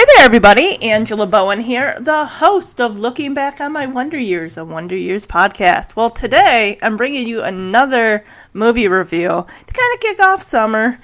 Hey 0.00 0.06
there, 0.16 0.24
everybody. 0.24 0.82
Angela 0.82 1.26
Bowen 1.26 1.60
here, 1.60 1.94
the 2.00 2.24
host 2.24 2.80
of 2.80 2.98
Looking 2.98 3.34
Back 3.34 3.60
on 3.60 3.72
My 3.72 3.84
Wonder 3.84 4.16
Years, 4.16 4.56
a 4.56 4.64
Wonder 4.64 4.96
Years 4.96 5.26
podcast. 5.26 5.94
Well, 5.94 6.08
today 6.08 6.78
I'm 6.80 6.96
bringing 6.96 7.28
you 7.28 7.42
another 7.42 8.24
movie 8.54 8.88
review 8.88 9.28
to 9.28 9.74
kind 9.74 9.94
of 9.94 10.00
kick 10.00 10.18
off 10.18 10.42
summer. 10.42 10.98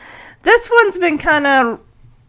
This 0.45 0.71
one's 0.71 0.97
been 0.97 1.19
kind 1.19 1.47
of 1.47 1.81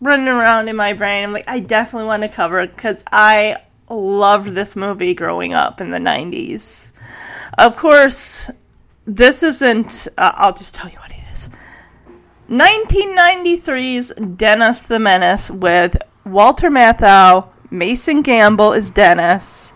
running 0.01 0.27
around 0.27 0.67
in 0.67 0.75
my 0.75 0.91
brain. 0.91 1.23
I'm 1.23 1.31
like, 1.31 1.47
I 1.47 1.61
definitely 1.61 2.08
want 2.08 2.24
to 2.24 2.29
cover 2.29 2.60
it 2.60 2.76
because 2.76 3.02
I 3.13 3.62
loved 3.90 4.49
this 4.49 4.76
movie 4.76 5.13
growing 5.13 5.54
up 5.54 5.79
in 5.79 5.90
the 5.90 5.99
90s. 5.99 6.92
Of 7.58 7.78
course, 7.78 8.52
this 9.06 9.42
isn't, 9.42 10.10
uh, 10.18 10.34
I'll 10.36 10.54
just 10.54 10.76
tell 10.76 10.92
you 10.92 10.97
what 10.97 11.12
it 11.12 11.22
is. 11.31 11.49
1993's 12.49 14.12
Dennis 14.36 14.81
the 14.81 14.99
Menace 14.99 15.49
with 15.49 15.96
Walter 16.30 16.70
Matthau, 16.70 17.49
Mason 17.70 18.21
Gamble 18.21 18.73
is 18.73 18.91
Dennis. 18.91 19.73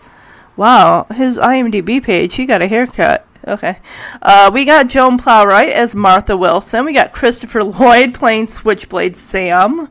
Wow, 0.56 1.06
his 1.14 1.38
IMDb 1.38 2.02
page, 2.02 2.34
he 2.34 2.46
got 2.46 2.62
a 2.62 2.66
haircut. 2.66 3.26
Okay. 3.46 3.78
Uh, 4.20 4.50
we 4.54 4.64
got 4.64 4.86
Joan 4.86 5.18
Plowright 5.18 5.70
as 5.70 5.96
Martha 5.96 6.36
Wilson. 6.36 6.84
We 6.84 6.92
got 6.92 7.12
Christopher 7.12 7.64
Lloyd 7.64 8.14
playing 8.14 8.46
Switchblade 8.46 9.16
Sam, 9.16 9.88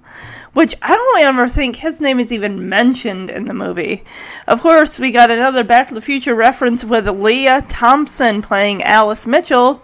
which 0.53 0.73
I 0.81 0.95
don't 0.95 1.21
ever 1.21 1.49
think 1.49 1.77
his 1.77 1.99
name 1.99 2.19
is 2.19 2.31
even 2.31 2.69
mentioned 2.69 3.29
in 3.29 3.45
the 3.45 3.53
movie. 3.53 4.05
Of 4.47 4.61
course, 4.61 4.99
we 4.99 5.11
got 5.11 5.31
another 5.31 5.65
Back 5.65 5.87
to 5.87 5.93
the 5.93 6.01
Future 6.01 6.35
reference 6.35 6.85
with 6.85 7.09
Lea 7.09 7.61
Thompson 7.67 8.41
playing 8.41 8.83
Alice 8.83 9.27
Mitchell, 9.27 9.83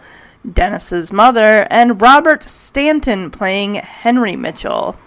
Dennis's 0.49 1.11
mother, 1.11 1.67
and 1.69 2.01
Robert 2.01 2.43
Stanton 2.43 3.29
playing 3.31 3.75
Henry 3.75 4.37
Mitchell. 4.37 4.97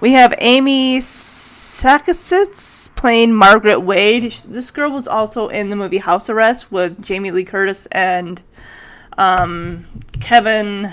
We 0.00 0.12
have 0.12 0.34
Amy 0.38 0.98
Sakasitz 0.98 2.94
playing 2.94 3.34
Margaret 3.34 3.80
Wade. 3.80 4.32
This 4.46 4.70
girl 4.70 4.90
was 4.90 5.08
also 5.08 5.48
in 5.48 5.70
the 5.70 5.76
movie 5.76 5.98
House 5.98 6.28
Arrest 6.28 6.70
with 6.70 7.04
Jamie 7.04 7.30
Lee 7.30 7.44
Curtis 7.44 7.86
and 7.92 8.42
um, 9.16 9.86
Kevin 10.20 10.92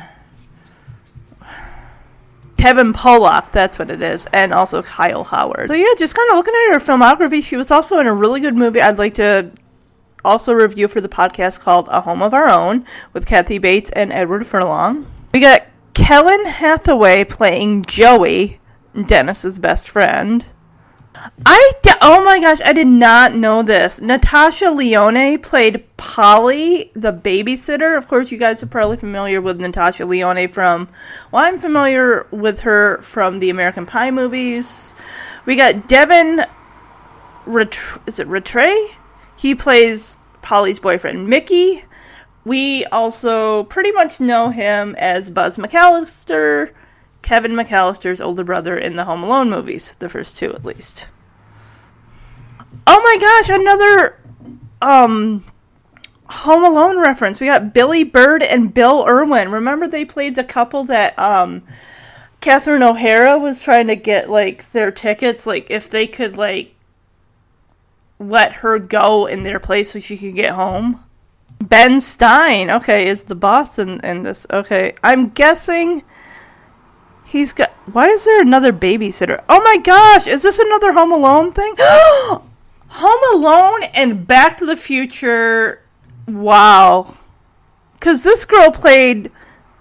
Kevin 2.57 2.93
Pollak, 2.93 3.51
that's 3.51 3.79
what 3.79 3.89
it 3.89 4.03
is, 4.03 4.27
and 4.33 4.53
also 4.53 4.83
Kyle 4.83 5.23
Howard. 5.23 5.69
So 5.69 5.73
yeah, 5.73 5.93
just 5.97 6.15
kind 6.15 6.29
of 6.29 6.35
looking 6.35 6.53
at 6.53 6.73
her 6.73 6.79
filmography, 6.79 7.43
she 7.43 7.57
was 7.57 7.71
also 7.71 7.97
in 7.97 8.05
a 8.05 8.13
really 8.13 8.39
good 8.39 8.55
movie 8.55 8.79
I'd 8.79 8.99
like 8.99 9.15
to 9.15 9.49
also 10.23 10.53
review 10.53 10.87
for 10.87 11.01
the 11.01 11.09
podcast 11.09 11.59
called 11.61 11.87
A 11.89 12.01
Home 12.01 12.21
of 12.21 12.35
Our 12.35 12.47
Own 12.47 12.85
with 13.13 13.25
Kathy 13.25 13.57
Bates 13.57 13.89
and 13.91 14.13
Edward 14.13 14.45
Furlong. 14.45 15.07
We 15.33 15.39
got 15.39 15.65
Kellen 15.95 16.45
Hathaway 16.45 17.25
playing 17.25 17.85
Joey 17.85 18.59
Dennis's 19.05 19.59
best 19.59 19.87
friend. 19.87 20.45
I 21.45 21.71
d- 21.81 21.91
oh 22.01 22.23
my 22.23 22.39
gosh, 22.39 22.59
I 22.63 22.73
did 22.73 22.87
not 22.87 23.35
know 23.35 23.63
this. 23.63 23.99
Natasha 23.99 24.71
Lyonne 24.71 25.39
played 25.39 25.85
Polly, 25.97 26.91
the 26.95 27.11
babysitter. 27.11 27.97
Of 27.97 28.07
course, 28.07 28.31
you 28.31 28.37
guys 28.37 28.63
are 28.63 28.67
probably 28.67 28.97
familiar 28.97 29.41
with 29.41 29.59
Natasha 29.59 30.05
Lyonne 30.05 30.47
from. 30.47 30.87
Well, 31.31 31.43
I'm 31.43 31.59
familiar 31.59 32.27
with 32.31 32.61
her 32.61 33.01
from 33.01 33.39
the 33.39 33.49
American 33.49 33.85
Pie 33.85 34.11
movies. 34.11 34.95
We 35.45 35.55
got 35.55 35.87
Devin. 35.87 36.45
Ret- 37.45 37.99
is 38.07 38.19
it 38.19 38.27
Ratray? 38.27 38.91
He 39.35 39.53
plays 39.55 40.17
Polly's 40.41 40.79
boyfriend 40.79 41.27
Mickey. 41.27 41.83
We 42.45 42.85
also 42.85 43.65
pretty 43.65 43.91
much 43.91 44.19
know 44.19 44.49
him 44.49 44.95
as 44.97 45.29
Buzz 45.29 45.57
McAllister 45.57 46.71
Kevin 47.21 47.51
McAllister's 47.51 48.21
older 48.21 48.43
brother 48.43 48.77
in 48.77 48.95
the 48.95 49.05
Home 49.05 49.23
Alone 49.23 49.49
movies, 49.49 49.95
the 49.99 50.09
first 50.09 50.37
two 50.37 50.53
at 50.53 50.65
least. 50.65 51.07
Oh 52.87 53.01
my 53.01 53.17
gosh, 53.19 53.49
another 53.49 54.19
um 54.81 55.43
Home 56.25 56.63
Alone 56.63 56.99
reference. 56.99 57.39
We 57.39 57.47
got 57.47 57.73
Billie 57.73 58.03
Bird 58.03 58.41
and 58.41 58.73
Bill 58.73 59.05
Irwin. 59.07 59.51
Remember 59.51 59.87
they 59.87 60.05
played 60.05 60.35
the 60.35 60.43
couple 60.43 60.83
that 60.85 61.17
um 61.19 61.63
Catherine 62.39 62.83
O'Hara 62.83 63.37
was 63.37 63.61
trying 63.61 63.87
to 63.87 63.95
get 63.95 64.29
like 64.29 64.71
their 64.71 64.91
tickets, 64.91 65.45
like 65.45 65.69
if 65.69 65.89
they 65.89 66.07
could 66.07 66.37
like 66.37 66.73
let 68.17 68.53
her 68.53 68.79
go 68.79 69.25
in 69.25 69.43
their 69.43 69.59
place 69.59 69.91
so 69.91 69.99
she 69.99 70.17
could 70.17 70.35
get 70.35 70.51
home. 70.51 71.03
Ben 71.61 72.01
Stein, 72.01 72.71
okay, 72.71 73.07
is 73.07 73.23
the 73.23 73.35
boss 73.35 73.77
in, 73.77 73.99
in 74.01 74.23
this. 74.23 74.47
Okay, 74.51 74.95
I'm 75.03 75.29
guessing 75.29 76.03
He's 77.31 77.53
got. 77.53 77.69
Why 77.89 78.09
is 78.09 78.25
there 78.25 78.41
another 78.41 78.73
babysitter? 78.73 79.41
Oh 79.47 79.61
my 79.63 79.77
gosh! 79.77 80.27
Is 80.27 80.43
this 80.43 80.59
another 80.59 80.91
Home 80.91 81.13
Alone 81.13 81.53
thing? 81.53 81.75
Home 81.79 83.39
Alone 83.39 83.83
and 83.93 84.27
Back 84.27 84.57
to 84.57 84.65
the 84.65 84.75
Future. 84.75 85.81
Wow. 86.27 87.15
Because 87.93 88.25
this 88.25 88.43
girl 88.43 88.69
played. 88.69 89.31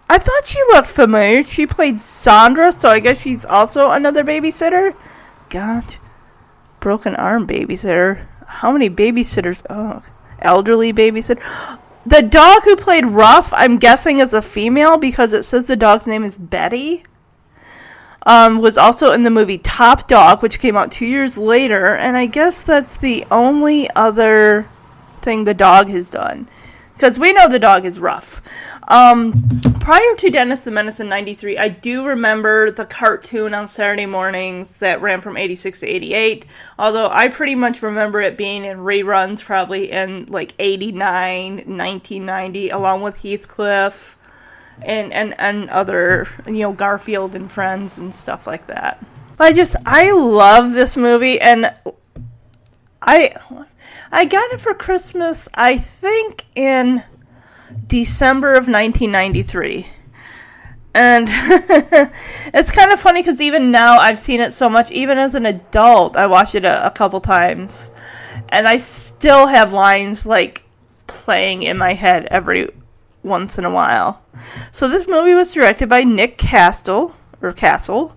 I 0.08 0.18
thought 0.18 0.46
she 0.46 0.62
looked 0.68 0.86
familiar. 0.90 1.42
She 1.42 1.66
played 1.66 1.98
Sandra, 1.98 2.70
so 2.70 2.88
I 2.88 3.00
guess 3.00 3.20
she's 3.20 3.44
also 3.44 3.90
another 3.90 4.22
babysitter. 4.22 4.94
God. 5.48 5.96
Broken 6.78 7.16
arm 7.16 7.48
babysitter. 7.48 8.28
How 8.46 8.70
many 8.70 8.88
babysitters? 8.88 9.64
Oh, 9.68 10.02
elderly 10.38 10.92
babysitter. 10.92 11.42
The 12.06 12.22
dog 12.22 12.62
who 12.62 12.76
played 12.76 13.04
Ruff, 13.04 13.52
I'm 13.52 13.76
guessing, 13.76 14.20
is 14.20 14.32
a 14.32 14.40
female 14.40 14.96
because 14.96 15.34
it 15.34 15.42
says 15.42 15.66
the 15.66 15.76
dog's 15.76 16.06
name 16.06 16.24
is 16.24 16.38
Betty 16.38 17.04
um, 18.30 18.60
was 18.60 18.78
also 18.78 19.10
in 19.10 19.24
the 19.24 19.30
movie 19.30 19.58
Top 19.58 20.06
Dog, 20.06 20.41
which 20.41 20.60
came 20.60 20.76
out 20.76 20.92
two 20.92 21.04
years 21.04 21.36
later, 21.36 21.96
and 21.96 22.16
I 22.16 22.26
guess 22.26 22.62
that's 22.62 22.96
the 22.96 23.26
only 23.28 23.91
other 23.96 24.68
thing 25.20 25.42
the 25.42 25.52
dog 25.52 25.88
has 25.88 26.08
done. 26.08 26.48
Because 26.94 27.18
we 27.18 27.32
know 27.32 27.48
the 27.48 27.58
dog 27.58 27.86
is 27.86 27.98
rough. 27.98 28.41
Um, 28.86 29.32
prior 29.80 30.14
to 30.18 30.30
Dennis 30.30 30.60
the 30.60 30.70
Menace 30.70 31.00
in 31.00 31.08
93, 31.08 31.58
I 31.58 31.70
do 31.70 32.06
remember 32.06 32.70
the 32.70 32.84
cartoon 32.84 33.52
on 33.52 33.66
Saturday 33.66 34.06
mornings 34.06 34.74
that 34.74 35.02
ran 35.02 35.22
from 35.22 35.36
86 35.36 35.80
to 35.80 35.86
88. 35.88 36.47
Although 36.78 37.08
I 37.10 37.28
pretty 37.28 37.56
much 37.56 37.82
remember 37.82 38.20
it 38.20 38.36
being 38.36 38.64
in 38.64 38.78
reruns 38.78 39.42
probably 39.42 39.91
in 39.91 40.26
like 40.26 40.54
89, 40.60 41.54
1990, 41.54 42.70
along 42.70 43.02
with 43.02 43.16
Heathcliff 43.22 44.18
and 44.82 45.12
and 45.12 45.34
and 45.38 45.70
other 45.70 46.28
you 46.46 46.60
know 46.60 46.72
Garfield 46.72 47.34
and 47.34 47.50
Friends 47.50 47.98
and 47.98 48.14
stuff 48.14 48.46
like 48.46 48.66
that. 48.66 49.04
I 49.38 49.52
just 49.52 49.76
I 49.86 50.10
love 50.10 50.72
this 50.72 50.96
movie 50.96 51.41
and 51.41 51.72
I 53.00 53.34
I 54.12 54.24
got 54.26 54.52
it 54.52 54.60
for 54.60 54.74
Christmas 54.74 55.48
I 55.54 55.78
think 55.78 56.44
in 56.54 57.02
December 57.86 58.52
of 58.52 58.68
1993. 58.68 59.86
And 60.92 61.28
it's 61.30 62.72
kind 62.72 62.91
of 62.91 62.98
funny 62.98 63.22
because 63.22 63.41
even 63.41 63.70
now 63.70 63.98
I've 63.98 64.18
seen 64.18 64.41
it 64.41 64.52
so 64.52 64.68
much. 64.68 64.91
Even 64.91 65.18
as 65.18 65.34
an 65.34 65.47
adult, 65.47 66.16
I 66.16 66.26
watched 66.26 66.56
it 66.56 66.64
a, 66.64 66.86
a 66.86 66.91
couple 66.91 67.20
times, 67.20 67.92
and 68.48 68.66
I 68.66 68.78
still 68.78 69.47
have 69.47 69.72
lines 69.72 70.26
like 70.26 70.64
playing 71.06 71.62
in 71.62 71.78
my 71.78 71.94
head 71.94 72.26
every 72.26 72.70
once 73.22 73.58
in 73.58 73.64
a 73.64 73.70
while. 73.70 74.22
So 74.70 74.88
this 74.88 75.06
movie 75.06 75.34
was 75.34 75.53
directed 75.53 75.88
by 75.88 76.04
Nick 76.04 76.38
Castle 76.38 77.14
or 77.42 77.53
Castle, 77.53 78.16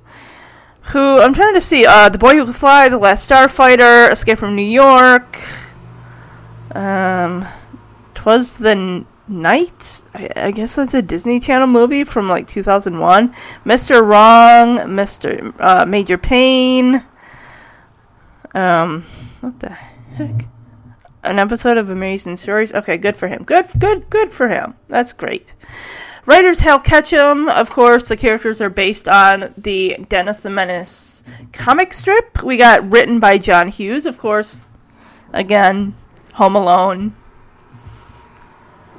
who 0.81 1.19
I'm 1.19 1.33
trying 1.33 1.53
to 1.53 1.61
see. 1.61 1.85
Uh, 1.85 2.09
the 2.09 2.17
Boy 2.17 2.35
Who 2.35 2.45
Could 2.45 2.55
Fly, 2.55 2.89
The 2.89 2.97
Last 2.97 3.29
Starfighter, 3.29 4.11
Escape 4.11 4.37
from 4.37 4.55
New 4.55 4.61
York. 4.61 5.37
Um, 6.75 7.47
Twas 8.15 8.57
the 8.57 9.05
Night. 9.27 10.03
I, 10.13 10.29
I 10.35 10.51
guess 10.51 10.75
that's 10.75 10.93
a 10.93 11.01
Disney 11.01 11.39
Channel 11.39 11.67
movie 11.67 12.03
from 12.03 12.27
like 12.27 12.47
2001. 12.47 13.29
Mr. 13.65 14.05
Wrong, 14.05 14.77
Mr. 14.89 15.53
Uh, 15.59 15.85
Major 15.85 16.17
Payne. 16.17 17.03
Um, 18.53 19.03
what 19.41 19.59
the 19.59 19.69
heck? 19.69 20.45
An 21.23 21.39
episode 21.39 21.77
of 21.77 21.89
Amazing 21.89 22.35
Stories. 22.35 22.73
Okay, 22.73 22.97
good 22.97 23.15
for 23.15 23.29
him. 23.29 23.43
Good, 23.43 23.67
good, 23.79 24.09
good 24.09 24.33
for 24.33 24.49
him. 24.49 24.75
That's 24.89 25.13
great. 25.13 25.53
Writers 26.25 26.59
Hal 26.59 26.79
Ketcham, 26.79 27.49
of 27.49 27.69
course, 27.69 28.07
the 28.07 28.17
characters 28.17 28.59
are 28.59 28.69
based 28.69 29.07
on 29.07 29.53
the 29.57 29.97
Dennis 30.09 30.41
the 30.41 30.49
Menace 30.49 31.23
comic 31.53 31.93
strip. 31.93 32.43
We 32.43 32.57
got 32.57 32.89
written 32.89 33.19
by 33.21 33.37
John 33.37 33.69
Hughes, 33.69 34.05
of 34.05 34.17
course. 34.17 34.65
Again, 35.31 35.95
Home 36.33 36.55
Alone, 36.55 37.15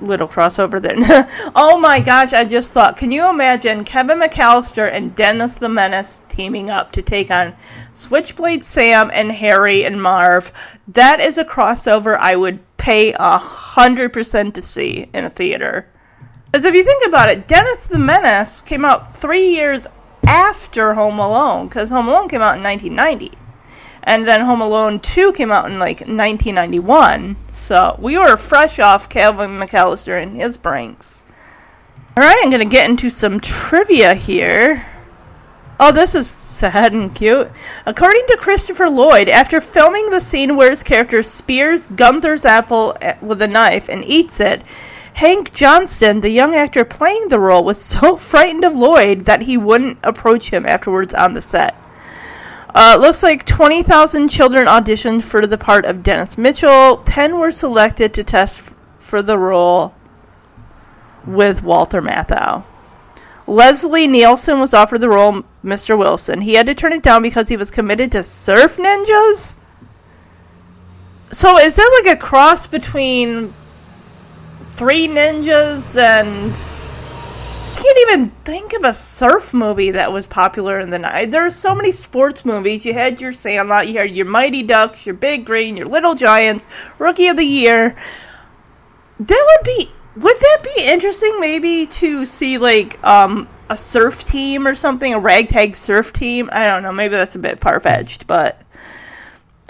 little 0.01 0.29
crossover 0.29 0.81
there. 0.81 0.95
oh 1.55 1.79
my 1.79 2.01
gosh, 2.01 2.33
I 2.33 2.45
just 2.45 2.73
thought, 2.73 2.97
can 2.97 3.11
you 3.11 3.29
imagine 3.29 3.85
Kevin 3.85 4.19
McAllister 4.19 4.91
and 4.91 5.15
Dennis 5.15 5.55
the 5.55 5.69
Menace 5.69 6.23
teaming 6.29 6.71
up 6.71 6.93
to 6.93 7.03
take 7.03 7.31
on 7.31 7.55
Switchblade 7.93 8.63
Sam 8.63 9.11
and 9.13 9.33
Harry 9.33 9.85
and 9.85 10.01
Marv? 10.03 10.53
That 10.89 11.21
is 11.21 11.39
a 11.39 11.45
crossover 11.45 12.17
I 12.19 12.37
would 12.37 12.61
pay 12.77 13.13
a 13.13 13.39
hundred 13.39 14.13
percent 14.13 14.55
to 14.55 14.63
see 14.63 15.09
in 15.15 15.25
a 15.25 15.31
theater. 15.31 15.89
Because 16.47 16.65
if 16.65 16.75
you 16.75 16.85
think 16.85 17.07
about 17.07 17.31
it, 17.31 17.49
Dennis 17.49 17.87
the 17.87 17.99
Menace 17.99 18.63
came 18.63 18.85
out 18.85 19.13
three 19.13 19.49
years 19.49 19.89
after 20.27 20.95
Home 20.95 21.19
Alone, 21.19 21.67
because 21.69 21.91
Home 21.91 22.09
Alone 22.09 22.29
came 22.29 22.43
out 22.43 22.57
in 22.57 22.63
1990. 22.63 23.44
And 24.05 24.29
then 24.29 24.43
Home 24.43 24.61
Alone 24.61 25.01
2 25.01 25.33
came 25.33 25.51
out 25.51 25.71
in 25.71 25.79
like 25.79 26.01
1991. 26.01 27.37
So 27.55 27.97
we 27.99 28.19
were 28.19 28.37
fresh 28.37 28.79
off 28.79 29.09
Calvin 29.09 29.59
McAllister 29.59 30.23
and 30.23 30.37
his 30.37 30.59
pranks. 30.59 31.25
Alright, 32.17 32.37
I'm 32.43 32.51
gonna 32.51 32.67
get 32.67 32.89
into 32.89 33.11
some 33.11 33.41
trivia 33.41 34.15
here. 34.15 34.87
Oh, 35.81 35.91
this 35.91 36.15
is 36.15 36.31
sad 36.31 36.93
and 36.93 37.13
cute. 37.13 37.51
According 37.85 38.27
to 38.29 38.37
Christopher 38.37 38.89
Lloyd, 38.89 39.29
after 39.29 39.61
filming 39.61 40.11
the 40.11 40.21
scene 40.21 40.55
where 40.55 40.71
his 40.71 40.85
character 40.85 41.23
spears 41.23 41.89
Gunther's 41.89 42.45
apple 42.45 42.97
eh, 43.01 43.17
with 43.21 43.43
a 43.43 43.49
knife 43.49 43.89
and 43.89 44.05
eats 44.05 44.39
it, 44.39 44.63
Hank 45.15 45.53
Johnston, 45.53 46.21
the 46.21 46.31
young 46.31 46.55
actor 46.55 46.85
playing 46.85 47.29
the 47.29 47.41
role, 47.41 47.65
was 47.65 47.83
so 47.83 48.17
frightened 48.17 48.65
of 48.65 48.77
Lloyd 48.77 49.23
that 49.23 49.43
he 49.43 49.57
wouldn't 49.57 49.99
approach 50.05 50.51
him 50.51 50.67
afterwards 50.67 51.15
on 51.15 51.35
the 51.35 51.43
set. 51.43 51.75
Uh, 52.75 52.99
looks 53.01 53.23
like 53.23 53.45
20,000 53.47 54.29
children 54.29 54.67
auditioned 54.67 55.23
for 55.23 55.47
the 55.47 55.57
part 55.57 55.85
of 55.85 56.03
Dennis 56.03 56.37
Mitchell. 56.37 56.99
10 57.05 57.39
were 57.39 57.53
selected 57.53 58.13
to 58.15 58.25
test 58.25 58.59
f- 58.61 58.75
for 58.99 59.23
the 59.23 59.39
role 59.39 59.95
with 61.25 61.63
Walter 61.63 62.03
Matthau. 62.03 62.65
Leslie 63.47 64.09
Nielsen 64.09 64.59
was 64.59 64.75
offered 64.75 65.01
the 65.01 65.09
role 65.09 65.45
Mr. 65.63 65.97
Wilson. 65.97 66.41
He 66.41 66.55
had 66.55 66.67
to 66.67 66.75
turn 66.75 66.93
it 66.93 67.03
down 67.03 67.23
because 67.23 67.49
he 67.49 67.57
was 67.57 67.71
committed 67.71 68.11
to 68.13 68.25
surf 68.25 68.77
ninjas? 68.77 69.57
So 71.31 71.59
is 71.59 71.77
that 71.77 72.03
like 72.05 72.17
a 72.17 72.21
cross 72.21 72.67
between 72.67 73.53
Three 74.71 75.07
Ninjas 75.07 75.97
and 75.97 76.53
can't 77.75 77.99
even 78.09 78.31
think 78.45 78.73
of 78.73 78.85
a 78.85 78.93
surf 78.93 79.53
movie 79.53 79.91
that 79.93 80.13
was 80.13 80.27
popular 80.27 80.81
in 80.81 80.91
the 80.91 80.99
night. 80.99 81.31
There 81.31 81.45
are 81.45 81.51
so 81.51 81.75
many 81.75 81.93
sports 81.93 82.45
movies. 82.45 82.87
You 82.87 82.95
had 82.95 83.21
your 83.21 83.33
Sandlot, 83.33 83.89
you 83.89 83.99
had 83.99 84.15
your 84.17 84.27
Mighty 84.27 84.63
Ducks, 84.63 85.05
your 85.05 85.15
Big 85.15 85.45
Green, 85.45 85.77
your 85.77 85.87
Little 85.87 86.15
Giants, 86.15 86.67
Rookie 86.99 87.29
of 87.29 87.37
the 87.37 87.45
Year. 87.45 87.97
That 89.21 89.57
would 89.59 89.65
be 89.65 89.91
would 90.17 90.39
that 90.39 90.59
be 90.77 90.83
interesting 90.85 91.41
maybe 91.41 91.87
to 91.87 92.25
see 92.25 92.59
like 92.59 93.03
um 93.05 93.49
a 93.69 93.77
surf 93.77 94.25
team 94.25 94.67
or 94.67 94.75
something, 94.75 95.15
a 95.15 95.19
ragtag 95.19 95.75
surf 95.75 96.13
team? 96.13 96.49
I 96.53 96.67
don't 96.67 96.83
know, 96.83 96.93
maybe 96.93 97.13
that's 97.13 97.35
a 97.35 97.41
bit 97.41 97.61
far 97.61 97.81
fetched, 97.81 98.27
but 98.27 98.61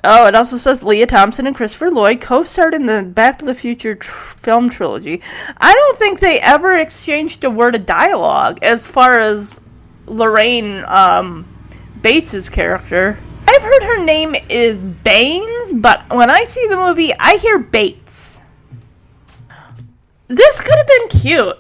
Oh, 0.07 0.27
it 0.27 0.35
also 0.35 0.59
says 0.59 0.83
Lea 0.83 1.07
Thompson 1.07 1.47
and 1.47 1.57
Christopher 1.57 1.91
Lloyd 1.91 2.21
co-starred 2.21 2.75
in 2.75 2.85
the 2.85 3.03
Back 3.03 3.39
to 3.39 3.47
the 3.47 3.55
Future 3.55 3.95
tr- 3.95 4.11
film 4.37 4.69
trilogy. 4.69 5.23
I 5.57 5.73
don't 5.73 5.99
think 5.99 6.21
they 6.21 6.41
ever 6.41 6.77
exchanged 6.77 7.43
a 7.43 7.51
word 7.51 7.75
of 7.75 7.87
dialogue 7.87 8.59
as 8.63 8.87
far 8.87 9.19
as 9.19 9.63
Lorraine 10.07 10.85
um, 10.85 11.49
Bates's 12.03 12.51
character. 12.51 13.19
I've 13.49 13.63
heard 13.63 13.83
her 13.83 14.05
name 14.05 14.37
is 14.51 14.85
Baines, 14.85 15.73
but 15.75 16.09
when 16.11 16.29
I 16.29 16.45
see 16.45 16.67
the 16.69 16.77
movie, 16.77 17.13
I 17.19 17.37
hear 17.37 17.59
Bates. 17.59 18.41
This 20.29 20.61
could 20.61 20.77
have 20.77 20.87
been 20.87 21.21
cute. 21.21 21.59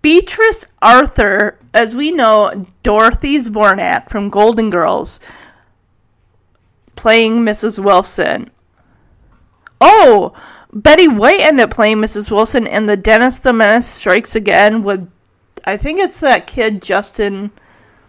Beatrice 0.00 0.66
Arthur, 0.80 1.58
as 1.74 1.94
we 1.94 2.12
know, 2.12 2.66
Dorothy 2.82 3.38
Zbornak 3.38 4.08
from 4.08 4.30
Golden 4.30 4.70
Girls, 4.70 5.20
playing 6.96 7.38
Mrs. 7.38 7.82
Wilson. 7.82 8.50
Oh, 9.80 10.32
Betty 10.72 11.06
White 11.08 11.40
ended 11.40 11.64
up 11.64 11.70
playing 11.70 11.98
Mrs. 11.98 12.30
Wilson 12.30 12.66
in 12.66 12.86
the 12.86 12.96
Dennis 12.96 13.38
the 13.38 13.52
Menace 13.52 13.86
Strikes 13.86 14.34
Again 14.34 14.82
with, 14.82 15.10
I 15.64 15.76
think 15.76 16.00
it's 16.00 16.20
that 16.20 16.46
kid 16.46 16.82
Justin 16.82 17.50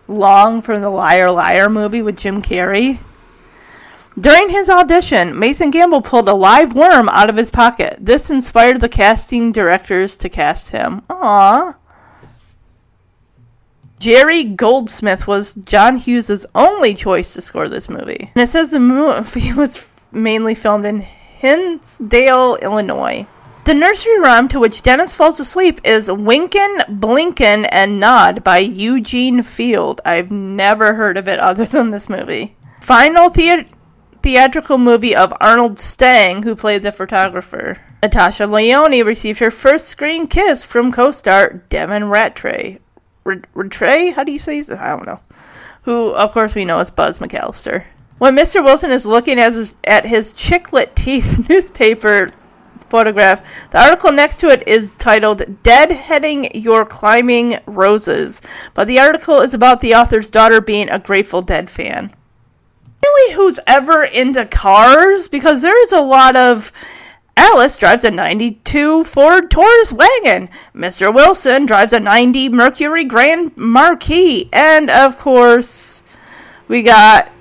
Long 0.08 0.62
from 0.62 0.82
the 0.82 0.90
Liar 0.90 1.30
Liar 1.32 1.70
movie 1.70 2.02
with 2.02 2.18
Jim 2.18 2.42
Carrey. 2.42 3.00
During 4.18 4.50
his 4.50 4.70
audition, 4.70 5.38
Mason 5.38 5.70
Gamble 5.70 6.02
pulled 6.02 6.28
a 6.28 6.34
live 6.34 6.74
worm 6.74 7.08
out 7.10 7.30
of 7.30 7.38
his 7.38 7.52
pocket. 7.52 7.98
This 8.00 8.32
inspired 8.32 8.82
the 8.82 8.90
casting 8.90 9.52
directors 9.52 10.18
to 10.18 10.30
cast 10.30 10.70
him. 10.70 11.02
Aww. 11.10 11.76
Jerry 14.00 14.44
Goldsmith 14.44 15.28
was 15.28 15.56
John 15.56 15.98
Hughes' 15.98 16.46
only 16.54 16.94
choice 16.94 17.34
to 17.34 17.42
score 17.42 17.68
this 17.68 17.90
movie. 17.90 18.32
And 18.36 18.44
it 18.44 18.48
says 18.48 18.70
the 18.70 18.80
movie 18.80 19.54
was 19.58 19.86
mainly 20.12 20.56
filmed 20.56 20.86
in 20.86 21.00
Hinsdale, 21.00 22.58
Illinois. 22.58 23.26
The 23.66 23.74
nursery 23.74 24.20
rhyme 24.20 24.48
to 24.50 24.60
which 24.60 24.82
Dennis 24.82 25.14
falls 25.14 25.40
asleep 25.40 25.82
is 25.84 26.10
Winkin', 26.10 26.84
Blinkin', 26.88 27.66
and 27.66 28.00
Nod 28.00 28.44
by 28.44 28.60
Eugene 28.60 29.44
Field. 29.44 30.00
I've 30.06 30.32
never 30.32 30.94
heard 30.94 31.18
of 31.18 31.28
it 31.28 31.40
other 31.40 31.66
than 31.66 31.90
this 31.90 32.08
movie. 32.08 32.56
Final 32.82 33.30
thea- 33.30 33.66
theatrical 34.24 34.78
movie 34.78 35.16
of 35.16 35.34
Arnold 35.42 35.80
Stang, 35.80 36.44
who 36.44 36.56
played 36.56 36.84
the 36.84 36.92
photographer. 36.92 37.78
Natasha 38.02 38.48
Lyonne 38.48 39.06
received 39.06 39.40
her 39.40 39.52
first 39.52 39.88
screen 39.88 40.28
kiss 40.28 40.64
from 40.64 40.92
co-star 40.92 41.64
Devin 41.70 42.04
Ratray. 42.04 42.80
Ratray? 43.56 44.14
How 44.14 44.24
do 44.24 44.32
you 44.32 44.40
say 44.40 44.58
his? 44.58 44.72
I 44.72 44.96
don't 44.96 45.06
know. 45.06 45.20
Who, 45.84 46.10
of 46.10 46.32
course, 46.32 46.56
we 46.56 46.66
know 46.66 46.80
as 46.80 46.90
Buzz 46.90 47.20
McAllister. 47.20 47.86
When 48.18 48.36
Mr. 48.36 48.64
Wilson 48.64 48.92
is 48.92 49.06
looking 49.06 49.40
at 49.40 49.54
his, 49.54 49.76
at 49.84 50.06
his 50.06 50.34
chiclet 50.34 50.96
teeth 50.96 51.48
newspaper 51.50 52.30
photograph, 52.90 53.70
the 53.70 53.82
article 53.82 54.12
next 54.12 54.40
to 54.40 54.50
it 54.50 54.68
is 54.68 54.96
titled 54.96 55.42
Deadheading 55.64 56.52
Your 56.56 56.86
Climbing 56.86 57.60
Roses, 57.68 58.42
but 58.74 58.88
the 58.88 59.00
article 59.00 59.40
is 59.42 59.54
about 59.54 59.82
the 59.82 59.94
author's 59.94 60.30
daughter 60.30 60.62
being 60.62 60.90
a 60.90 61.00
Grateful 61.00 61.42
Dead 61.42 61.70
fan. 61.70 62.14
Really, 63.04 63.36
who's 63.36 63.60
ever 63.68 64.04
into 64.04 64.46
cars? 64.46 65.28
Because 65.28 65.62
there 65.62 65.80
is 65.84 65.92
a 65.92 66.02
lot 66.02 66.36
of 66.36 66.72
Alice 67.38 67.78
drives 67.78 68.04
a 68.04 68.10
92 68.10 69.04
Ford 69.04 69.52
Taurus 69.52 69.94
wagon. 69.94 70.50
Mr. 70.74 71.14
Wilson 71.14 71.68
drives 71.68 71.94
a 71.94 72.00
90 72.00 72.50
Mercury 72.50 73.06
Grand 73.06 73.56
Marquis. 73.56 74.50
And 74.52 74.90
of 74.90 75.20
course, 75.20 76.04
we 76.68 76.82
got 76.82 77.32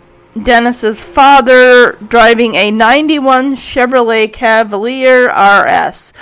Dennis's 0.40 1.02
father 1.02 1.92
driving 1.92 2.56
a 2.56 2.70
91 2.70 3.56
Chevrolet 3.56 4.30
Cavalier 4.30 5.28
RS. 5.28 6.12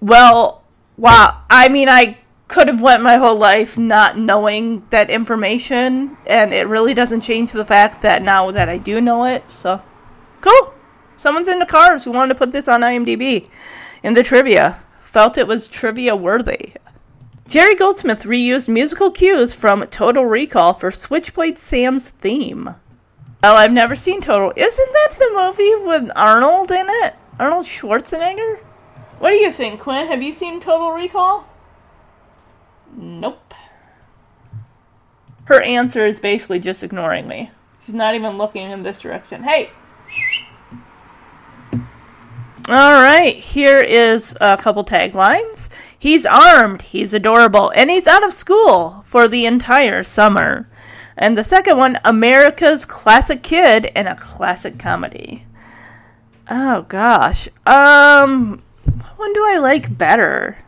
Well, 0.00 0.64
wow. 0.96 1.42
I 1.48 1.68
mean, 1.68 1.88
I 1.88 2.18
could 2.48 2.66
have 2.66 2.80
went 2.80 3.04
my 3.04 3.16
whole 3.16 3.36
life 3.36 3.78
not 3.78 4.18
knowing 4.18 4.84
that 4.90 5.10
information, 5.10 6.16
and 6.26 6.52
it 6.52 6.66
really 6.66 6.94
doesn't 6.94 7.20
change 7.20 7.52
the 7.52 7.64
fact 7.64 8.02
that 8.02 8.22
now 8.22 8.50
that 8.50 8.68
I 8.68 8.78
do 8.78 9.00
know 9.00 9.24
it, 9.24 9.48
so 9.50 9.80
cool. 10.40 10.75
Someone's 11.18 11.48
into 11.48 11.66
cars 11.66 12.04
who 12.04 12.12
wanted 12.12 12.34
to 12.34 12.38
put 12.38 12.52
this 12.52 12.68
on 12.68 12.82
IMDb 12.82 13.48
in 14.02 14.14
the 14.14 14.22
trivia. 14.22 14.80
Felt 15.00 15.38
it 15.38 15.46
was 15.46 15.68
trivia 15.68 16.14
worthy. 16.14 16.74
Jerry 17.48 17.74
Goldsmith 17.74 18.24
reused 18.24 18.68
musical 18.68 19.10
cues 19.10 19.54
from 19.54 19.86
Total 19.86 20.24
Recall 20.24 20.74
for 20.74 20.90
Switchblade 20.90 21.58
Sam's 21.58 22.10
theme. 22.10 22.74
Well, 23.42 23.56
I've 23.56 23.72
never 23.72 23.94
seen 23.94 24.20
Total. 24.20 24.52
Isn't 24.56 24.92
that 24.92 25.14
the 25.18 25.30
movie 25.34 25.86
with 25.86 26.10
Arnold 26.16 26.72
in 26.72 26.86
it? 26.88 27.14
Arnold 27.38 27.64
Schwarzenegger? 27.64 28.58
What 29.18 29.30
do 29.30 29.36
you 29.36 29.52
think, 29.52 29.80
Quinn? 29.80 30.08
Have 30.08 30.22
you 30.22 30.32
seen 30.32 30.60
Total 30.60 30.90
Recall? 30.90 31.46
Nope. 32.96 33.54
Her 35.46 35.62
answer 35.62 36.04
is 36.04 36.18
basically 36.18 36.58
just 36.58 36.82
ignoring 36.82 37.28
me. 37.28 37.50
She's 37.84 37.94
not 37.94 38.16
even 38.16 38.36
looking 38.36 38.70
in 38.70 38.82
this 38.82 39.00
direction. 39.00 39.44
Hey! 39.44 39.70
All 42.68 42.94
right, 42.94 43.36
here 43.36 43.80
is 43.80 44.36
a 44.40 44.56
couple 44.56 44.84
taglines. 44.84 45.68
He's 45.96 46.26
armed, 46.26 46.82
he's 46.82 47.14
adorable, 47.14 47.70
and 47.76 47.88
he's 47.88 48.08
out 48.08 48.24
of 48.24 48.32
school 48.32 49.04
for 49.06 49.28
the 49.28 49.46
entire 49.46 50.02
summer. 50.02 50.68
And 51.16 51.38
the 51.38 51.44
second 51.44 51.76
one, 51.78 52.00
America's 52.04 52.84
classic 52.84 53.44
kid 53.44 53.84
in 53.94 54.08
a 54.08 54.16
classic 54.16 54.80
comedy. 54.80 55.46
Oh 56.50 56.82
gosh. 56.82 57.48
Um 57.64 58.64
what 58.84 59.16
one 59.16 59.32
do 59.32 59.44
I 59.46 59.58
like 59.58 59.96
better? 59.96 60.58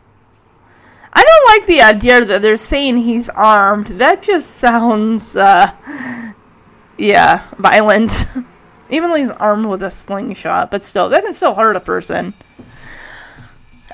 I 1.11 1.23
don't 1.25 1.47
like 1.47 1.67
the 1.67 1.81
idea 1.81 2.23
that 2.23 2.41
they're 2.41 2.55
saying 2.55 2.95
he's 2.95 3.27
armed. 3.27 3.87
That 3.87 4.21
just 4.21 4.51
sounds 4.51 5.35
uh 5.35 5.73
yeah, 6.97 7.45
violent. 7.57 8.25
Even 8.89 9.09
though 9.09 9.15
he's 9.15 9.29
armed 9.29 9.67
with 9.67 9.83
a 9.83 9.91
slingshot, 9.91 10.71
but 10.71 10.83
still, 10.83 11.09
that 11.09 11.23
can 11.23 11.33
still 11.33 11.55
hurt 11.55 11.75
a 11.75 11.79
person. 11.79 12.33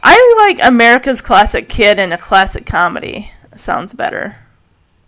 I 0.03 0.35
like 0.47 0.65
America's 0.65 1.21
Classic 1.21 1.67
Kid 1.67 1.99
in 1.99 2.13
a 2.13 2.17
classic 2.17 2.65
comedy. 2.65 3.31
Sounds 3.55 3.93
better. 3.93 4.37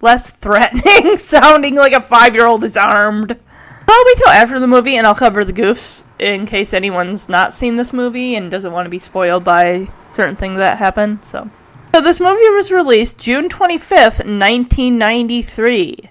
Less 0.02 0.32
threatening, 0.32 1.18
sounding 1.18 1.76
like 1.76 1.94
a 1.94 2.02
five 2.02 2.36
year 2.36 2.48
old 2.48 2.64
is 2.64 2.76
armed. 2.76 3.38
I'll 3.90 4.04
wait 4.06 4.18
till 4.18 4.30
after 4.30 4.60
the 4.60 4.68
movie 4.68 4.98
and 4.98 5.08
I'll 5.08 5.16
cover 5.16 5.46
the 5.46 5.54
goofs 5.54 6.04
in 6.20 6.46
case 6.46 6.74
anyone's 6.74 7.30
not 7.30 7.54
seen 7.54 7.78
this 7.78 7.94
movie 7.94 8.36
and 8.36 8.52
doesn't 8.52 8.74
want 8.74 8.86
to 8.86 8.90
be 8.90 9.00
spoiled 9.00 9.46
by 9.46 9.88
certain 10.12 10.36
things 10.36 10.58
that 10.58 10.78
happen. 10.78 11.24
So, 11.24 11.50
so 11.94 12.02
this 12.02 12.20
movie 12.20 12.50
was 12.50 12.72
released 12.72 13.18
June 13.18 13.48
25th, 13.48 14.26
1993 14.26 16.10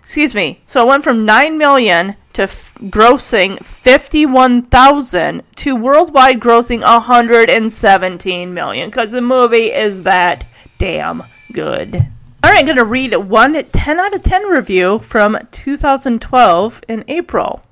Excuse 0.00 0.36
me. 0.36 0.62
So 0.66 0.82
it 0.82 0.88
went 0.88 1.04
from 1.04 1.26
9 1.26 1.58
million 1.58 2.14
to 2.34 2.42
f- 2.42 2.76
grossing 2.84 3.58
51,000 3.58 5.42
to 5.56 5.74
worldwide 5.74 6.38
grossing 6.38 6.82
117 6.82 8.54
million 8.54 8.90
cuz 8.92 9.10
the 9.10 9.20
movie 9.20 9.72
is 9.72 10.04
that 10.04 10.44
damn 10.78 11.24
good. 11.52 12.06
All 12.44 12.52
right, 12.52 12.60
I'm 12.60 12.66
going 12.66 12.78
to 12.78 12.84
read 12.84 13.16
one 13.16 13.52
10 13.52 13.98
out 13.98 14.14
of 14.14 14.22
10 14.22 14.44
review 14.44 15.00
from 15.00 15.36
2012 15.50 16.82
in 16.86 17.02
April. 17.08 17.64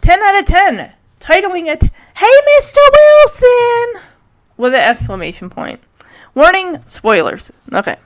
10 0.00 0.22
out 0.22 0.38
of 0.38 0.44
10, 0.44 0.94
titling 1.20 1.66
it, 1.66 1.82
Hey 2.16 2.40
Mr. 2.58 2.78
Wilson! 2.92 4.02
With 4.56 4.74
an 4.74 4.80
exclamation 4.80 5.50
point. 5.50 5.80
Warning, 6.34 6.78
spoilers. 6.86 7.52
Okay. 7.72 7.96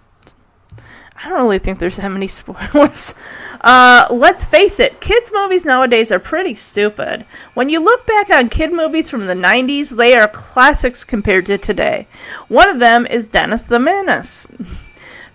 I 1.17 1.29
don't 1.29 1.43
really 1.43 1.59
think 1.59 1.79
there's 1.79 1.97
that 1.97 2.11
many 2.11 2.29
spoilers. 2.29 3.15
Uh, 3.61 4.07
let's 4.11 4.45
face 4.45 4.81
it, 4.81 5.01
kids' 5.01 5.31
movies 5.33 5.65
nowadays 5.65 6.13
are 6.13 6.19
pretty 6.19 6.55
stupid. 6.55 7.25
When 7.55 7.69
you 7.69 7.81
look 7.81 8.07
back 8.07 8.31
on 8.31 8.49
kid 8.49 8.73
movies 8.73 9.09
from 9.09 9.27
the 9.27 9.35
90s, 9.35 9.97
they 9.97 10.17
are 10.17 10.29
classics 10.29 11.05
compared 11.05 11.47
to 11.47 11.59
today. 11.59 12.07
One 12.49 12.69
of 12.69 12.79
them 12.79 13.07
is 13.07 13.31
Dennis 13.31 13.63
the 13.63 13.79
Menace. 13.79 14.47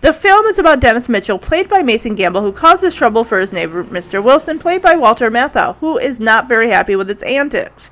The 0.00 0.14
film 0.14 0.46
is 0.46 0.58
about 0.58 0.80
Dennis 0.80 1.10
Mitchell, 1.10 1.38
played 1.38 1.68
by 1.68 1.82
Mason 1.82 2.14
Gamble, 2.14 2.40
who 2.40 2.52
causes 2.52 2.94
trouble 2.94 3.22
for 3.22 3.38
his 3.38 3.52
neighbor, 3.52 3.84
Mr. 3.84 4.22
Wilson, 4.22 4.58
played 4.58 4.80
by 4.80 4.94
Walter 4.94 5.30
Matthau, 5.30 5.76
who 5.76 5.98
is 5.98 6.18
not 6.18 6.48
very 6.48 6.70
happy 6.70 6.96
with 6.96 7.08
his 7.08 7.22
antics. 7.22 7.90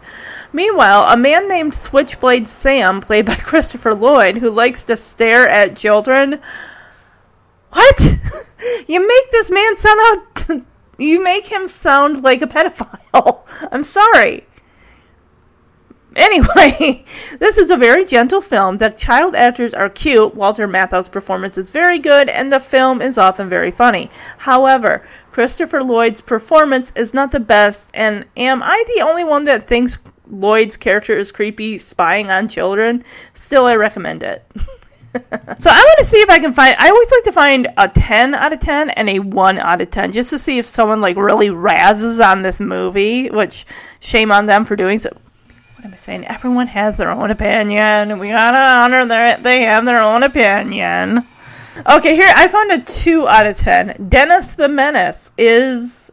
Meanwhile, 0.51 1.05
a 1.13 1.19
man 1.19 1.49
named 1.49 1.75
Switchblade 1.75 2.49
Sam, 2.49 3.03
played 3.03 3.27
by 3.27 3.35
Christopher 3.37 3.95
Lloyd, 3.95 4.39
who 4.39 4.51
likes 4.51 4.85
to 4.85 4.97
stare 4.97 5.47
at 5.47 5.77
children. 5.77 6.41
What? 7.73 8.01
you 8.89 9.07
make 9.07 9.31
this 9.31 9.51
man 9.51 9.77
sound 9.77 10.01
out. 10.01 10.63
you 10.99 11.23
make 11.23 11.47
him 11.47 11.69
sound 11.69 12.25
like 12.25 12.41
a 12.41 12.47
pedophile. 12.47 13.69
I'm 13.71 13.85
sorry. 13.85 14.47
Anyway, 16.19 17.05
this 17.39 17.57
is 17.57 17.71
a 17.71 17.77
very 17.77 18.05
gentle 18.05 18.41
film. 18.41 18.79
The 18.79 18.91
child 18.91 19.37
actors 19.37 19.73
are 19.73 19.89
cute. 19.89 20.35
Walter 20.35 20.67
Matthau's 20.67 21.09
performance 21.09 21.57
is 21.57 21.71
very 21.71 22.01
good, 22.01 22.29
and 22.29 22.53
the 22.53 22.59
film 22.59 23.01
is 23.01 23.17
often 23.17 23.49
very 23.49 23.71
funny. 23.71 24.11
However, 24.39 25.07
Christopher 25.31 25.83
Lloyd's 25.83 26.21
performance 26.21 26.93
is 26.97 27.15
not 27.15 27.31
the 27.31 27.41
best, 27.41 27.89
and 27.95 28.27
am 28.37 28.65
I 28.65 28.83
the 28.97 29.03
only 29.03 29.23
one 29.23 29.45
that 29.45 29.63
thinks 29.63 29.99
Lloyd's 30.29 30.77
character 30.77 31.17
is 31.17 31.31
creepy 31.31 31.79
spying 31.79 32.31
on 32.31 32.49
children? 32.49 33.05
Still, 33.33 33.67
I 33.67 33.77
recommend 33.77 34.25
it. 34.25 34.45
so 35.15 35.71
I 35.71 35.85
want 35.85 35.99
to 35.99 36.05
see 36.05 36.21
if 36.21 36.31
I 36.31 36.41
can 36.41 36.53
find. 36.53 36.75
I 36.81 36.89
always 36.91 37.11
like 37.13 37.25
to 37.25 37.33
find 37.33 37.69
a 37.77 37.89
10 37.89 38.35
out 38.35 38.53
of 38.53 38.59
10 38.59 38.91
and 38.91 39.09
a 39.09 39.21
1 39.21 39.59
out 39.59 39.81
of 39.81 39.91
10 39.93 40.11
just 40.11 40.31
to 40.31 40.39
see 40.39 40.59
if 40.59 40.67
someone 40.67 41.01
like 41.01 41.17
really 41.17 41.49
razzes 41.49 42.25
on 42.25 42.43
this 42.43 42.59
movie, 42.59 43.31
which 43.31 43.67
shame 44.01 44.33
on 44.33 44.47
them 44.47 44.65
for 44.65 44.75
doing 44.75 44.99
so 44.99 45.11
what 45.79 45.85
am 45.85 45.95
I 45.95 45.97
saying? 45.97 46.27
Everyone 46.27 46.67
has 46.67 46.97
their 46.97 47.09
own 47.09 47.31
opinion. 47.31 48.19
We 48.19 48.31
gotta 48.31 48.59
honor 48.59 49.07
their 49.07 49.37
they 49.37 49.61
have 49.61 49.85
their 49.85 50.03
own 50.03 50.25
opinion. 50.25 51.25
Okay, 51.89 52.17
here 52.17 52.33
I 52.35 52.49
found 52.49 52.73
a 52.73 52.81
two 52.81 53.29
out 53.29 53.47
of 53.47 53.57
ten. 53.57 54.09
Dennis 54.09 54.57
the 54.57 54.69
Menace 54.69 55.31
is 55.39 56.11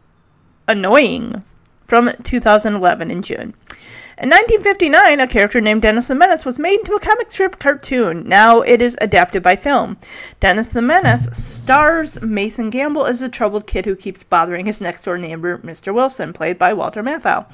annoying 0.68 1.42
from 1.84 2.12
2011 2.22 3.10
in 3.10 3.22
June. 3.22 3.54
In 4.18 4.30
1959, 4.30 5.18
a 5.18 5.26
character 5.26 5.60
named 5.60 5.82
Dennis 5.82 6.08
the 6.08 6.14
Menace 6.14 6.46
was 6.46 6.60
made 6.60 6.78
into 6.78 6.94
a 6.94 7.00
comic 7.00 7.30
strip 7.32 7.58
cartoon. 7.58 8.28
Now 8.28 8.60
it 8.60 8.80
is 8.80 8.96
adapted 9.00 9.42
by 9.42 9.56
film. 9.56 9.96
Dennis 10.38 10.70
the 10.70 10.80
Menace 10.80 11.26
stars 11.32 12.22
Mason 12.22 12.70
Gamble 12.70 13.04
as 13.04 13.20
a 13.20 13.28
troubled 13.28 13.66
kid 13.66 13.84
who 13.84 13.96
keeps 13.96 14.22
bothering 14.22 14.66
his 14.66 14.80
next 14.80 15.02
door 15.02 15.18
neighbor, 15.18 15.58
Mr. 15.58 15.92
Wilson, 15.92 16.32
played 16.32 16.56
by 16.56 16.72
Walter 16.72 17.02
Matthau. 17.02 17.46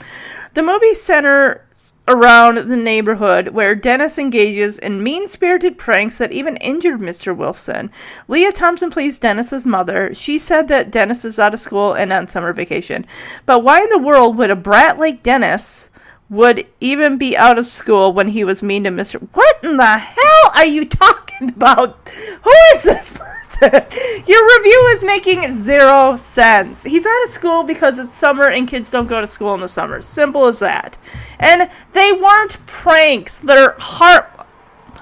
The 0.52 0.62
movie 0.62 0.94
centers 0.94 1.91
around 2.08 2.56
the 2.68 2.76
neighborhood 2.76 3.48
where 3.48 3.74
Dennis 3.74 4.18
engages 4.18 4.78
in 4.78 5.02
mean 5.02 5.28
spirited 5.28 5.78
pranks 5.78 6.18
that 6.18 6.32
even 6.32 6.56
injured 6.56 7.00
Mr. 7.00 7.36
Wilson. 7.36 7.90
Lea 8.28 8.50
Thompson 8.50 8.90
plays 8.90 9.18
Dennis's 9.18 9.64
mother. 9.64 10.12
She 10.12 10.38
said 10.38 10.68
that 10.68 10.90
Dennis 10.90 11.24
is 11.24 11.38
out 11.38 11.54
of 11.54 11.60
school 11.60 11.92
and 11.92 12.12
on 12.12 12.28
summer 12.28 12.52
vacation. 12.52 13.06
But 13.46 13.62
why 13.62 13.80
in 13.80 13.88
the 13.90 13.98
world 13.98 14.36
would 14.38 14.50
a 14.50 14.56
brat 14.56 14.98
like 14.98 15.22
Dennis 15.22 15.90
would 16.28 16.66
even 16.80 17.18
be 17.18 17.36
out 17.36 17.58
of 17.58 17.66
school 17.66 18.12
when 18.12 18.28
he 18.28 18.42
was 18.42 18.62
mean 18.62 18.84
to 18.84 18.90
Mr. 18.90 19.20
What 19.32 19.62
in 19.62 19.76
the 19.76 19.98
hell 19.98 20.50
are 20.54 20.66
you 20.66 20.86
talking 20.86 21.50
about? 21.50 22.08
Who 22.42 22.52
is 22.74 22.82
this 22.82 23.10
person? 23.10 23.31
Your 24.26 24.58
review 24.58 24.90
is 24.92 25.04
making 25.04 25.52
zero 25.52 26.16
sense. 26.16 26.82
He's 26.82 27.06
out 27.06 27.24
of 27.26 27.32
school 27.32 27.62
because 27.62 27.98
it's 28.00 28.16
summer 28.16 28.48
and 28.48 28.66
kids 28.66 28.90
don't 28.90 29.06
go 29.06 29.20
to 29.20 29.26
school 29.26 29.54
in 29.54 29.60
the 29.60 29.68
summer. 29.68 30.02
Simple 30.02 30.46
as 30.46 30.58
that. 30.58 30.98
And 31.38 31.70
they 31.92 32.12
weren't 32.12 32.64
pranks. 32.66 33.38
They're 33.38 33.76
heart. 33.78 34.28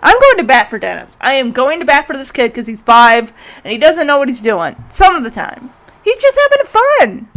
I'm 0.03 0.19
going 0.19 0.37
to 0.39 0.45
bat 0.45 0.69
for 0.69 0.79
Dennis. 0.79 1.17
I 1.23 1.35
am 1.35 1.53
going 1.53 1.81
to 1.81 1.87
bat 1.87 2.07
for 2.07 2.15
this 2.15 2.33
kid 2.33 2.49
because 2.49 2.67
he's 2.67 2.83
five 2.83 3.33
and 3.65 3.73
he 3.73 3.79
doesn't 3.79 4.07
know 4.07 4.19
what 4.19 4.29
he's 4.29 4.43
doing 4.43 4.77
some 4.91 5.15
of 5.15 5.25
the 5.25 5.31
time. 5.31 5.73
He's 6.05 6.17
just 6.19 6.39
having 6.51 6.67
fun. 6.67 7.29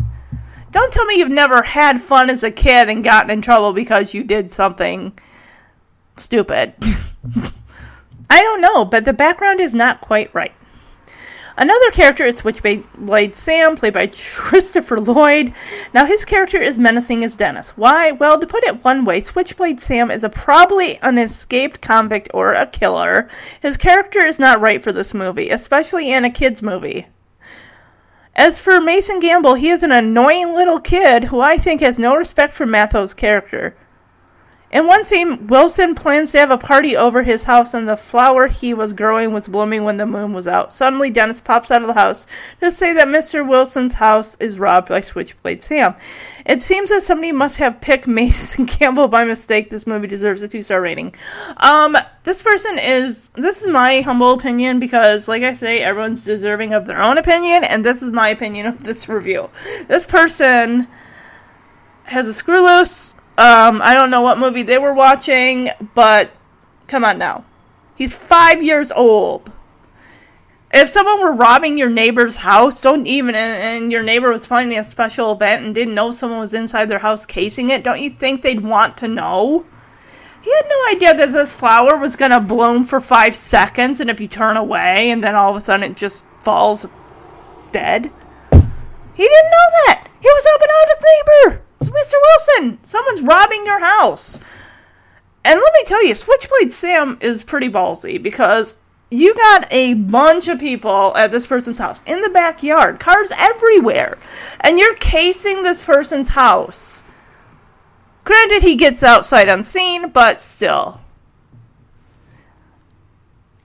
Don't 0.71 0.91
tell 0.91 1.05
me 1.05 1.17
you've 1.17 1.29
never 1.29 1.61
had 1.61 2.01
fun 2.01 2.29
as 2.29 2.43
a 2.43 2.51
kid 2.51 2.89
and 2.89 3.03
gotten 3.03 3.29
in 3.29 3.41
trouble 3.41 3.71
because 3.71 4.13
you 4.13 4.25
did 4.25 4.51
something 4.51 5.17
stupid. 6.17 6.73
I 8.29 8.41
don't 8.41 8.61
know, 8.61 8.83
but 8.83 9.05
the 9.05 9.13
background 9.13 9.61
is 9.61 9.73
not 9.73 10.01
quite 10.01 10.33
right. 10.33 10.53
Another 11.55 11.91
character 11.91 12.25
is 12.25 12.37
Switchblade 12.37 13.35
Sam, 13.35 13.75
played 13.75 13.93
by 13.93 14.07
Christopher 14.35 14.99
Lloyd. 14.99 15.53
Now, 15.93 16.05
his 16.05 16.25
character 16.25 16.59
is 16.59 16.79
menacing 16.79 17.23
as 17.23 17.35
Dennis. 17.35 17.77
Why? 17.77 18.11
Well, 18.11 18.39
to 18.39 18.47
put 18.47 18.63
it 18.63 18.83
one 18.83 19.05
way, 19.05 19.21
Switchblade 19.21 19.79
Sam 19.79 20.09
is 20.09 20.23
a 20.23 20.29
probably 20.29 20.97
an 20.97 21.17
escaped 21.17 21.81
convict 21.81 22.29
or 22.33 22.53
a 22.53 22.65
killer. 22.65 23.29
His 23.61 23.77
character 23.77 24.25
is 24.25 24.39
not 24.39 24.61
right 24.61 24.81
for 24.81 24.91
this 24.91 25.13
movie, 25.13 25.49
especially 25.49 26.11
in 26.11 26.25
a 26.25 26.31
kid's 26.31 26.63
movie. 26.63 27.07
As 28.35 28.59
for 28.59 28.81
Mason 28.81 29.19
Gamble, 29.19 29.53
he 29.53 29.69
is 29.69 29.83
an 29.83 29.91
annoying 29.91 30.55
little 30.55 30.79
kid 30.79 31.25
who 31.25 31.39
I 31.39 31.57
think 31.57 31.81
has 31.81 31.99
no 31.99 32.15
respect 32.15 32.55
for 32.55 32.65
Matthau's 32.65 33.13
character. 33.13 33.75
In 34.73 34.87
one 34.87 35.03
scene, 35.03 35.45
Wilson 35.45 35.93
plans 35.93 36.31
to 36.31 36.39
have 36.39 36.49
a 36.49 36.57
party 36.57 36.97
over 36.97 37.21
his 37.21 37.43
house, 37.43 37.75
and 37.75 37.87
the 37.87 37.95
flower 37.95 38.47
he 38.47 38.73
was 38.73 38.93
growing 38.93 39.31
was 39.31 39.47
blooming 39.47 39.83
when 39.83 39.97
the 39.97 40.07
moon 40.07 40.33
was 40.33 40.47
out. 40.47 40.73
Suddenly, 40.73 41.11
Dennis 41.11 41.39
pops 41.39 41.69
out 41.69 41.83
of 41.83 41.87
the 41.87 41.93
house 41.93 42.25
to 42.59 42.71
say 42.71 42.91
that 42.93 43.07
Mr. 43.07 43.47
Wilson's 43.47 43.93
house 43.93 44.35
is 44.39 44.57
robbed 44.57 44.89
by 44.89 45.01
Switchblade 45.01 45.61
Sam. 45.61 45.93
It 46.43 46.63
seems 46.63 46.89
that 46.89 47.03
somebody 47.03 47.31
must 47.31 47.57
have 47.57 47.81
picked 47.81 48.07
Mason 48.07 48.65
Campbell 48.65 49.07
by 49.07 49.25
mistake. 49.25 49.69
This 49.69 49.85
movie 49.85 50.07
deserves 50.07 50.41
a 50.41 50.47
two 50.47 50.63
star 50.63 50.81
rating. 50.81 51.13
Um, 51.57 51.95
this 52.23 52.41
person 52.41 52.79
is, 52.79 53.27
this 53.35 53.61
is 53.61 53.71
my 53.71 54.01
humble 54.01 54.31
opinion 54.31 54.79
because, 54.79 55.27
like 55.27 55.43
I 55.43 55.53
say, 55.53 55.83
everyone's 55.83 56.23
deserving 56.23 56.73
of 56.73 56.87
their 56.87 56.99
own 56.99 57.19
opinion, 57.19 57.63
and 57.63 57.85
this 57.85 58.01
is 58.01 58.09
my 58.09 58.29
opinion 58.29 58.65
of 58.65 58.83
this 58.83 59.07
review. 59.07 59.51
This 59.87 60.07
person 60.07 60.87
has 62.05 62.27
a 62.27 62.33
screw 62.33 62.65
loose 62.65 63.13
um, 63.37 63.81
I 63.81 63.93
don't 63.93 64.11
know 64.11 64.21
what 64.21 64.37
movie 64.37 64.63
they 64.63 64.77
were 64.77 64.93
watching, 64.93 65.69
but 65.95 66.31
come 66.87 67.03
on 67.03 67.17
now. 67.17 67.45
He's 67.95 68.15
five 68.15 68.61
years 68.61 68.91
old. 68.91 69.51
If 70.71 70.89
someone 70.89 71.19
were 71.19 71.33
robbing 71.33 71.77
your 71.77 71.89
neighbor's 71.89 72.37
house, 72.37 72.81
don't 72.81 73.05
even, 73.05 73.35
and 73.35 73.91
your 73.91 74.01
neighbor 74.01 74.31
was 74.31 74.47
planning 74.47 74.77
a 74.77 74.83
special 74.83 75.31
event 75.31 75.63
and 75.63 75.75
didn't 75.75 75.93
know 75.93 76.11
someone 76.11 76.39
was 76.39 76.55
inside 76.55 76.89
their 76.89 76.99
house 76.99 77.27
casing 77.27 77.69
it, 77.69 77.83
don't 77.83 78.01
you 78.01 78.09
think 78.09 78.41
they'd 78.41 78.61
want 78.61 78.97
to 78.97 79.07
know? 79.07 79.65
He 80.41 80.51
had 80.51 80.65
no 80.67 80.95
idea 80.95 81.13
that 81.13 81.31
this 81.31 81.53
flower 81.53 81.95
was 81.95 82.15
going 82.15 82.31
to 82.31 82.39
bloom 82.39 82.85
for 82.85 82.99
five 82.99 83.35
seconds, 83.35 83.99
and 83.99 84.09
if 84.09 84.19
you 84.19 84.27
turn 84.27 84.57
away, 84.57 85.11
and 85.11 85.23
then 85.23 85.35
all 85.35 85.51
of 85.51 85.55
a 85.55 85.61
sudden 85.61 85.91
it 85.91 85.95
just 85.95 86.25
falls 86.39 86.87
dead. 87.71 88.11
He 88.51 89.23
didn't 89.23 89.51
know 89.51 89.69
that! 89.85 90.09
He 90.21 90.27
was 90.27 90.43
helping 90.43 90.69
out 90.71 90.87
his 90.87 91.05
neighbor! 91.05 91.63
Mr. 91.89 92.13
Wilson! 92.21 92.79
Someone's 92.83 93.21
robbing 93.21 93.65
your 93.65 93.79
house! 93.79 94.39
And 95.45 95.59
let 95.59 95.73
me 95.73 95.83
tell 95.85 96.05
you, 96.05 96.15
Switchblade 96.15 96.71
Sam 96.71 97.17
is 97.21 97.43
pretty 97.43 97.69
ballsy 97.69 98.21
because 98.21 98.75
you 99.11 99.35
got 99.35 99.67
a 99.71 99.93
bunch 99.93 100.47
of 100.47 100.59
people 100.59 101.15
at 101.15 101.31
this 101.31 101.45
person's 101.45 101.77
house 101.77 102.01
in 102.05 102.21
the 102.21 102.29
backyard, 102.29 102.99
cars 102.99 103.31
everywhere, 103.37 104.17
and 104.61 104.79
you're 104.79 104.95
casing 104.95 105.63
this 105.63 105.83
person's 105.83 106.29
house. 106.29 107.03
Granted, 108.23 108.63
he 108.63 108.75
gets 108.75 109.03
outside 109.03 109.49
unseen, 109.49 110.09
but 110.09 110.41
still. 110.41 111.01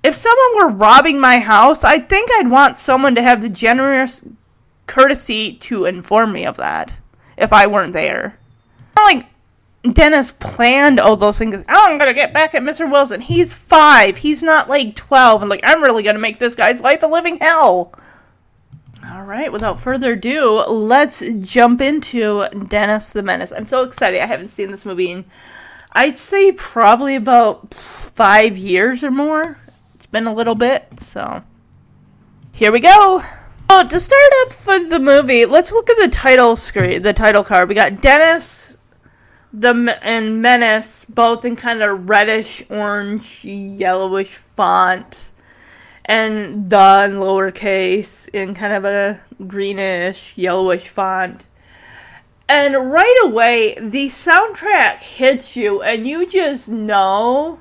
If 0.03 0.17
someone 0.17 0.57
were 0.57 0.77
robbing 0.77 1.21
my 1.21 1.39
house, 1.39 1.85
I 1.85 1.99
think 1.99 2.31
I'd 2.33 2.51
want 2.51 2.77
someone 2.77 3.15
to 3.15 3.23
have 3.23 3.41
the 3.41 3.49
generous 3.49 4.25
courtesy 4.87 5.55
to 5.55 5.85
inform 5.85 6.33
me 6.33 6.45
of 6.45 6.57
that 6.57 6.99
if 7.38 7.52
I 7.52 7.66
weren't 7.66 7.92
there. 7.92 8.38
like 8.97 9.26
Dennis 9.92 10.33
planned 10.33 10.99
all 10.99 11.16
those 11.16 11.38
things. 11.38 11.54
Oh, 11.54 11.62
I'm 11.68 11.99
gonna 11.99 12.14
get 12.14 12.33
back 12.33 12.54
at 12.54 12.62
Mr. 12.62 12.90
Wilson. 12.90 13.21
He's 13.21 13.54
five. 13.54 14.16
He's 14.16 14.42
not 14.42 14.68
like 14.68 14.95
twelve, 14.97 15.42
and 15.42 15.49
like 15.49 15.61
I'm 15.62 15.83
really 15.83 16.02
gonna 16.02 16.18
make 16.18 16.38
this 16.38 16.54
guy's 16.54 16.80
life 16.80 17.02
a 17.02 17.07
living 17.07 17.38
hell. 17.38 17.92
All 19.11 19.25
right, 19.25 19.50
without 19.50 19.80
further 19.80 20.12
ado, 20.12 20.64
let's 20.66 21.23
jump 21.40 21.80
into 21.80 22.47
Dennis 22.66 23.12
the 23.12 23.23
Menace. 23.23 23.52
I'm 23.52 23.64
so 23.64 23.85
excited. 23.85 24.21
I 24.21 24.26
haven't 24.26 24.49
seen 24.49 24.71
this 24.71 24.85
movie 24.85 25.11
in, 25.11 25.25
I'd 25.92 26.18
say, 26.18 26.52
probably 26.52 27.14
about 27.14 27.73
five 27.73 28.59
years 28.59 29.02
or 29.02 29.11
more. 29.11 29.57
It's 29.95 30.07
been 30.07 30.26
a 30.26 30.35
little 30.35 30.57
bit, 30.57 30.87
so 31.00 31.42
here 32.52 32.73
we 32.73 32.80
go. 32.80 33.23
Oh, 33.71 33.87
to 33.87 34.01
start 34.01 34.33
up 34.43 34.53
for 34.53 34.79
the 34.79 34.99
movie, 34.99 35.45
let's 35.45 35.73
look 35.73 35.91
at 35.91 35.99
the 35.99 36.09
title 36.09 36.57
screen, 36.57 37.03
the 37.03 37.13
title 37.13 37.45
card. 37.45 37.69
We 37.69 37.75
got 37.75 38.01
Dennis 38.01 38.79
the 39.53 39.99
and 40.03 40.43
Menace 40.43 41.05
both 41.05 41.45
in 41.45 41.57
kind 41.57 41.83
of 41.83 42.09
reddish 42.09 42.63
orange 42.69 43.45
yellowish 43.45 44.37
font 44.37 45.33
and 46.05 46.69
the 46.71 47.05
in 47.07 47.17
lowercase 47.17 48.29
in 48.33 48.55
kind 48.55 48.73
of 48.73 48.85
a 48.85 49.21
greenish 49.47 50.37
yellowish 50.37 50.89
font 50.89 51.47
and 52.49 52.75
right 52.91 53.21
away 53.25 53.75
the 53.81 54.09
soundtrack 54.09 55.01
hits 55.01 55.57
you 55.57 55.83
and 55.83 56.07
you 56.07 56.27
just 56.27 56.69
know 56.69 57.59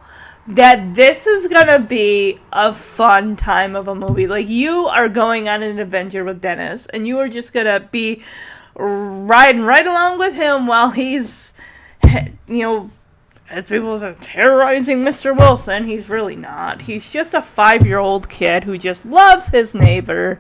that 0.47 0.95
this 0.95 1.27
is 1.27 1.47
gonna 1.47 1.79
be 1.79 2.39
a 2.53 2.73
fun 2.73 3.35
time 3.35 3.75
of 3.75 3.87
a 3.87 3.95
movie 3.95 4.27
like 4.27 4.47
you 4.47 4.85
are 4.87 5.09
going 5.09 5.49
on 5.49 5.61
an 5.61 5.77
adventure 5.77 6.23
with 6.23 6.39
dennis 6.39 6.85
and 6.87 7.05
you 7.05 7.19
are 7.19 7.27
just 7.27 7.51
gonna 7.51 7.79
be 7.91 8.21
riding 8.75 9.61
right 9.61 9.85
along 9.85 10.17
with 10.17 10.33
him 10.33 10.67
while 10.67 10.91
he's 10.91 11.53
you 12.47 12.61
know, 12.61 12.89
as 13.49 13.69
people 13.69 13.97
say, 13.97 14.15
terrorizing 14.21 14.99
Mr. 14.99 15.37
Wilson, 15.37 15.85
he's 15.85 16.09
really 16.09 16.35
not. 16.35 16.81
He's 16.81 17.09
just 17.09 17.33
a 17.33 17.41
five 17.41 17.85
year 17.85 17.99
old 17.99 18.29
kid 18.29 18.63
who 18.63 18.77
just 18.77 19.05
loves 19.05 19.47
his 19.47 19.73
neighbor. 19.73 20.39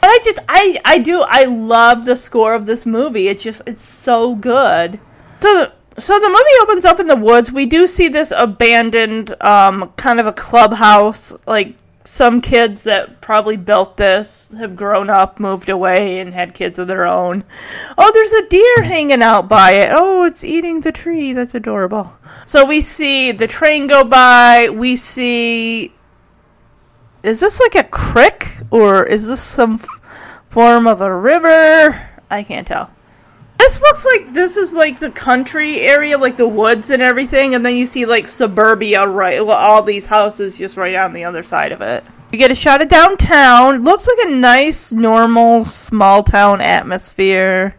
But 0.00 0.10
I 0.10 0.18
just, 0.24 0.38
I, 0.48 0.78
I 0.84 0.98
do, 0.98 1.22
I 1.26 1.44
love 1.44 2.04
the 2.04 2.16
score 2.16 2.54
of 2.54 2.66
this 2.66 2.84
movie. 2.84 3.28
It's 3.28 3.42
just, 3.42 3.62
it's 3.66 3.88
so 3.88 4.34
good. 4.34 5.00
So, 5.40 5.72
so 5.98 6.18
the 6.18 6.28
movie 6.28 6.62
opens 6.62 6.84
up 6.84 7.00
in 7.00 7.06
the 7.06 7.16
woods. 7.16 7.52
We 7.52 7.66
do 7.66 7.86
see 7.86 8.08
this 8.08 8.32
abandoned, 8.36 9.34
um, 9.42 9.92
kind 9.96 10.20
of 10.20 10.26
a 10.26 10.32
clubhouse, 10.32 11.32
like 11.46 11.76
some 12.06 12.42
kids 12.42 12.82
that 12.84 13.22
probably 13.22 13.56
built 13.56 13.96
this 13.96 14.50
have 14.58 14.76
grown 14.76 15.08
up, 15.08 15.40
moved 15.40 15.70
away, 15.70 16.18
and 16.18 16.34
had 16.34 16.52
kids 16.52 16.78
of 16.78 16.86
their 16.86 17.06
own. 17.06 17.44
Oh, 17.96 18.12
there's 18.12 18.32
a 18.32 18.48
deer 18.48 18.82
hanging 18.82 19.22
out 19.22 19.48
by 19.48 19.72
it. 19.72 19.90
Oh, 19.92 20.24
it's 20.24 20.44
eating 20.44 20.80
the 20.80 20.92
tree. 20.92 21.32
That's 21.32 21.54
adorable. 21.54 22.12
So 22.44 22.66
we 22.66 22.82
see 22.82 23.32
the 23.32 23.46
train 23.46 23.86
go 23.86 24.04
by. 24.04 24.68
We 24.70 24.96
see. 24.96 25.94
Is 27.22 27.40
this 27.40 27.58
like 27.58 27.74
a 27.74 27.88
creek 27.88 28.48
or 28.70 29.06
is 29.06 29.26
this 29.26 29.42
some 29.42 29.74
f- 29.74 30.42
form 30.50 30.86
of 30.86 31.00
a 31.00 31.16
river? 31.16 32.10
I 32.30 32.42
can't 32.42 32.66
tell. 32.66 32.93
This 33.58 33.80
looks 33.80 34.04
like 34.04 34.32
this 34.32 34.56
is 34.56 34.72
like 34.72 34.98
the 34.98 35.10
country 35.10 35.80
area, 35.80 36.18
like 36.18 36.36
the 36.36 36.48
woods 36.48 36.90
and 36.90 37.02
everything, 37.02 37.54
and 37.54 37.64
then 37.64 37.76
you 37.76 37.86
see 37.86 38.04
like 38.04 38.28
suburbia, 38.28 39.06
right? 39.06 39.38
All 39.38 39.82
these 39.82 40.06
houses 40.06 40.58
just 40.58 40.76
right 40.76 40.94
on 40.94 41.12
the 41.12 41.24
other 41.24 41.42
side 41.42 41.72
of 41.72 41.80
it. 41.80 42.04
You 42.32 42.38
get 42.38 42.50
a 42.50 42.54
shot 42.56 42.82
of 42.82 42.88
downtown. 42.88 43.84
Looks 43.84 44.08
like 44.08 44.26
a 44.26 44.30
nice, 44.30 44.92
normal, 44.92 45.64
small 45.64 46.22
town 46.22 46.60
atmosphere. 46.60 47.76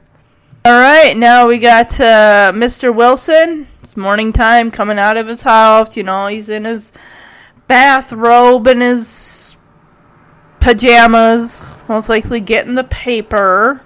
All 0.63 0.71
right, 0.71 1.15
now 1.15 1.47
we 1.47 1.59
got 1.59 1.99
uh, 1.99 2.51
Mr. 2.55 2.95
Wilson. 2.95 3.67
It's 3.83 3.95
morning 3.95 4.33
time, 4.33 4.71
coming 4.71 4.97
out 4.97 5.17
of 5.17 5.27
his 5.27 5.43
house. 5.43 5.95
You 5.95 6.03
know, 6.03 6.27
he's 6.27 6.49
in 6.49 6.65
his 6.65 6.91
bathrobe 7.67 8.65
and 8.65 8.81
his 8.81 9.55
pajamas, 10.59 11.63
most 11.87 12.09
likely 12.09 12.39
getting 12.39 12.73
the 12.73 12.85
paper. 12.85 13.84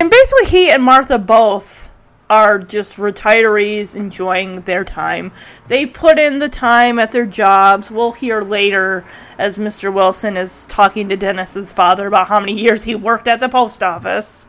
And 0.00 0.10
basically, 0.10 0.46
he 0.46 0.70
and 0.70 0.82
Martha 0.82 1.18
both 1.18 1.90
are 2.30 2.58
just 2.58 2.96
retirees 2.96 3.96
enjoying 3.96 4.62
their 4.62 4.82
time. 4.82 5.32
They 5.68 5.84
put 5.84 6.18
in 6.18 6.38
the 6.38 6.48
time 6.48 6.98
at 6.98 7.10
their 7.10 7.26
jobs. 7.26 7.90
We'll 7.90 8.12
hear 8.12 8.40
later 8.40 9.04
as 9.36 9.58
Mr. 9.58 9.92
Wilson 9.92 10.36
is 10.36 10.64
talking 10.66 11.08
to 11.10 11.16
Dennis's 11.16 11.70
father 11.70 12.06
about 12.06 12.28
how 12.28 12.40
many 12.40 12.58
years 12.58 12.84
he 12.84 12.94
worked 12.94 13.28
at 13.28 13.40
the 13.40 13.48
post 13.48 13.82
office. 13.82 14.46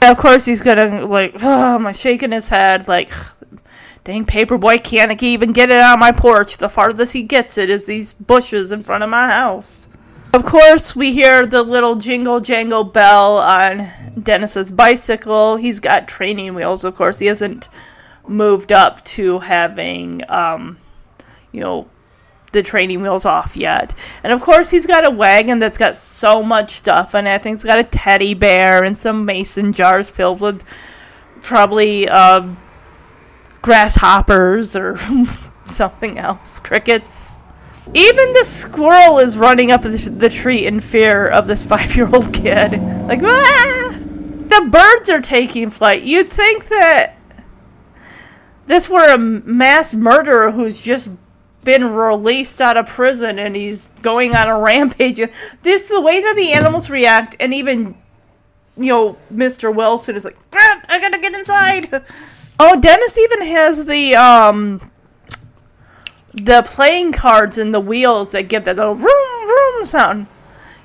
And 0.00 0.04
of 0.04 0.16
course, 0.16 0.46
he's 0.46 0.62
gonna 0.62 1.06
like, 1.06 1.34
oh, 1.42 1.74
am 1.74 1.92
shaking 1.94 2.32
his 2.32 2.48
head 2.48 2.88
like, 2.88 3.12
dang 4.04 4.24
paperboy 4.24 4.82
can't 4.82 5.22
even 5.22 5.52
get 5.52 5.70
it 5.70 5.82
on 5.82 6.00
my 6.00 6.12
porch. 6.12 6.56
The 6.56 6.70
farthest 6.70 7.12
he 7.12 7.22
gets 7.22 7.56
it 7.56 7.70
is 7.70 7.86
these 7.86 8.14
bushes 8.14 8.72
in 8.72 8.82
front 8.82 9.04
of 9.04 9.10
my 9.10 9.28
house. 9.28 9.86
Of 10.32 10.46
course, 10.46 10.96
we 10.96 11.12
hear 11.12 11.44
the 11.44 11.62
little 11.62 11.96
jingle 11.96 12.40
jangle 12.40 12.84
bell 12.84 13.36
on 13.36 13.90
Dennis's 14.20 14.70
bicycle. 14.70 15.56
He's 15.56 15.80
got 15.80 16.08
training 16.08 16.54
wheels, 16.54 16.84
of 16.84 16.96
course. 16.96 17.18
He 17.18 17.26
hasn't 17.26 17.68
moved 18.26 18.72
up 18.72 19.04
to 19.04 19.38
having, 19.40 20.22
um, 20.28 20.78
you 21.50 21.60
know, 21.60 21.88
the 22.52 22.62
training 22.62 23.02
wheels 23.02 23.24
off 23.24 23.56
yet. 23.56 23.94
And 24.22 24.32
of 24.32 24.40
course, 24.40 24.70
he's 24.70 24.86
got 24.86 25.06
a 25.06 25.10
wagon 25.10 25.58
that's 25.58 25.78
got 25.78 25.96
so 25.96 26.42
much 26.42 26.72
stuff 26.72 27.14
in 27.14 27.26
it. 27.26 27.34
I 27.34 27.38
think 27.38 27.56
it's 27.56 27.64
got 27.64 27.78
a 27.78 27.84
teddy 27.84 28.34
bear 28.34 28.84
and 28.84 28.96
some 28.96 29.24
mason 29.24 29.72
jars 29.72 30.08
filled 30.08 30.40
with 30.40 30.64
probably 31.40 32.08
uh, 32.08 32.46
grasshoppers 33.62 34.76
or 34.76 34.98
something 35.64 36.18
else, 36.18 36.60
crickets. 36.60 37.40
Even 37.94 38.32
the 38.32 38.44
squirrel 38.44 39.18
is 39.18 39.36
running 39.36 39.70
up 39.70 39.82
the 39.82 40.30
tree 40.32 40.66
in 40.66 40.80
fear 40.80 41.28
of 41.28 41.46
this 41.46 41.62
five 41.66 41.96
year 41.96 42.08
old 42.14 42.32
kid. 42.32 42.80
Like, 43.08 43.20
ah! 43.22 43.98
The 44.52 44.68
birds 44.68 45.08
are 45.08 45.22
taking 45.22 45.70
flight. 45.70 46.02
You'd 46.02 46.28
think 46.28 46.68
that 46.68 47.16
this 48.66 48.86
were 48.86 49.08
a 49.14 49.16
mass 49.16 49.94
murderer 49.94 50.50
who's 50.50 50.78
just 50.78 51.10
been 51.64 51.84
released 51.84 52.60
out 52.60 52.76
of 52.76 52.86
prison 52.86 53.38
and 53.38 53.56
he's 53.56 53.86
going 54.02 54.34
on 54.36 54.48
a 54.48 54.58
rampage. 54.62 55.16
This 55.62 55.88
the 55.88 56.02
way 56.02 56.20
that 56.20 56.36
the 56.36 56.52
animals 56.52 56.90
react, 56.90 57.34
and 57.40 57.54
even 57.54 57.94
you 58.76 58.92
know, 58.92 59.16
Mr. 59.32 59.74
Wilson 59.74 60.16
is 60.16 60.26
like, 60.26 60.36
"Crap, 60.50 60.84
I 60.90 61.00
gotta 61.00 61.18
get 61.18 61.34
inside. 61.34 62.04
Oh, 62.60 62.78
Dennis 62.78 63.16
even 63.16 63.40
has 63.40 63.86
the 63.86 64.14
um 64.16 64.90
the 66.34 66.62
playing 66.62 67.12
cards 67.12 67.56
and 67.56 67.72
the 67.72 67.80
wheels 67.80 68.32
that 68.32 68.48
give 68.48 68.64
that 68.64 68.76
little 68.76 68.96
vroom 68.96 69.46
vroom 69.46 69.86
sound. 69.86 70.26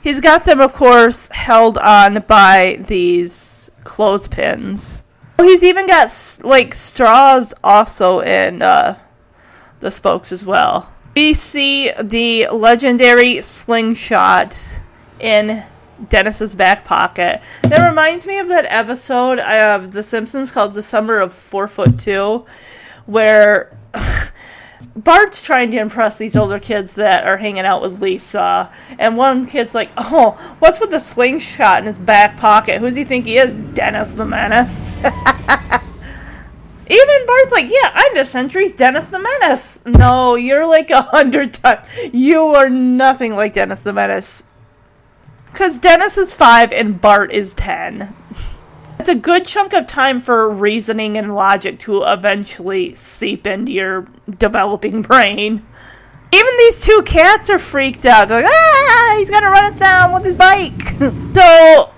He's 0.01 0.19
got 0.19 0.45
them, 0.45 0.61
of 0.61 0.73
course, 0.73 1.27
held 1.29 1.77
on 1.77 2.23
by 2.27 2.79
these 2.87 3.69
clothespins. 3.83 5.03
He's 5.37 5.63
even 5.63 5.85
got 5.85 6.09
like 6.43 6.73
straws 6.73 7.53
also 7.63 8.21
in 8.21 8.61
uh, 8.61 8.97
the 9.79 9.91
spokes 9.91 10.31
as 10.31 10.45
well. 10.45 10.91
We 11.15 11.33
see 11.33 11.91
the 11.91 12.47
legendary 12.47 13.41
slingshot 13.41 14.81
in 15.19 15.63
Dennis's 16.09 16.55
back 16.55 16.85
pocket. 16.85 17.41
That 17.63 17.87
reminds 17.87 18.27
me 18.27 18.39
of 18.39 18.47
that 18.49 18.65
episode 18.67 19.39
of 19.39 19.91
The 19.91 20.03
Simpsons 20.03 20.51
called 20.51 20.73
"The 20.73 20.83
Summer 20.83 21.19
of 21.19 21.33
Four 21.33 21.67
Foot 21.67 21.99
Two, 21.99 22.45
where 23.05 23.77
Bart's 24.97 25.43
trying 25.43 25.69
to 25.71 25.77
impress 25.77 26.17
these 26.17 26.35
older 26.35 26.59
kids 26.59 26.95
that 26.95 27.23
are 27.23 27.37
hanging 27.37 27.65
out 27.65 27.83
with 27.83 28.01
Lisa, 28.01 28.71
and 28.97 29.15
one 29.15 29.45
kid's 29.45 29.75
like, 29.75 29.91
"Oh, 29.95 30.31
what's 30.57 30.79
with 30.79 30.89
the 30.89 30.99
slingshot 30.99 31.79
in 31.79 31.85
his 31.85 31.99
back 31.99 32.35
pocket? 32.35 32.79
Who 32.79 32.87
does 32.87 32.95
he 32.95 33.03
think 33.03 33.25
he 33.25 33.37
is, 33.37 33.53
Dennis 33.55 34.15
the 34.15 34.25
Menace?" 34.25 34.95
Even 36.89 37.25
Bart's 37.27 37.51
like, 37.51 37.69
"Yeah, 37.69 37.91
I'm 37.93 38.15
the 38.15 38.25
century's 38.25 38.73
Dennis 38.73 39.05
the 39.05 39.19
Menace." 39.19 39.85
No, 39.85 40.33
you're 40.33 40.65
like 40.65 40.89
a 40.89 41.03
hundred 41.03 41.53
times. 41.53 41.87
You 42.11 42.55
are 42.55 42.69
nothing 42.69 43.35
like 43.35 43.53
Dennis 43.53 43.83
the 43.83 43.93
Menace. 43.93 44.43
Because 45.45 45.77
Dennis 45.77 46.17
is 46.17 46.33
five 46.33 46.73
and 46.73 46.99
Bart 46.99 47.31
is 47.31 47.53
ten. 47.53 48.15
It's 49.07 49.15
a 49.15 49.21
good 49.21 49.45
chunk 49.45 49.71
of 49.71 49.87
time 49.87 50.19
for 50.19 50.51
reasoning 50.51 51.17
and 51.17 51.33
logic 51.33 51.79
to 51.79 52.03
eventually 52.03 52.93
seep 52.93 53.47
into 53.47 53.71
your 53.71 54.05
developing 54.37 55.01
brain. 55.01 55.65
Even 56.33 56.57
these 56.57 56.81
two 56.81 57.03
cats 57.05 57.49
are 57.49 57.57
freaked 57.57 58.05
out. 58.05 58.27
They're 58.27 58.41
like, 58.43 58.51
ah, 58.51 59.15
he's 59.17 59.29
gonna 59.29 59.49
run 59.49 59.71
us 59.71 59.79
down 59.79 60.11
with 60.11 60.25
his 60.25 60.35
bike. 60.35 60.81
so, 61.33 61.89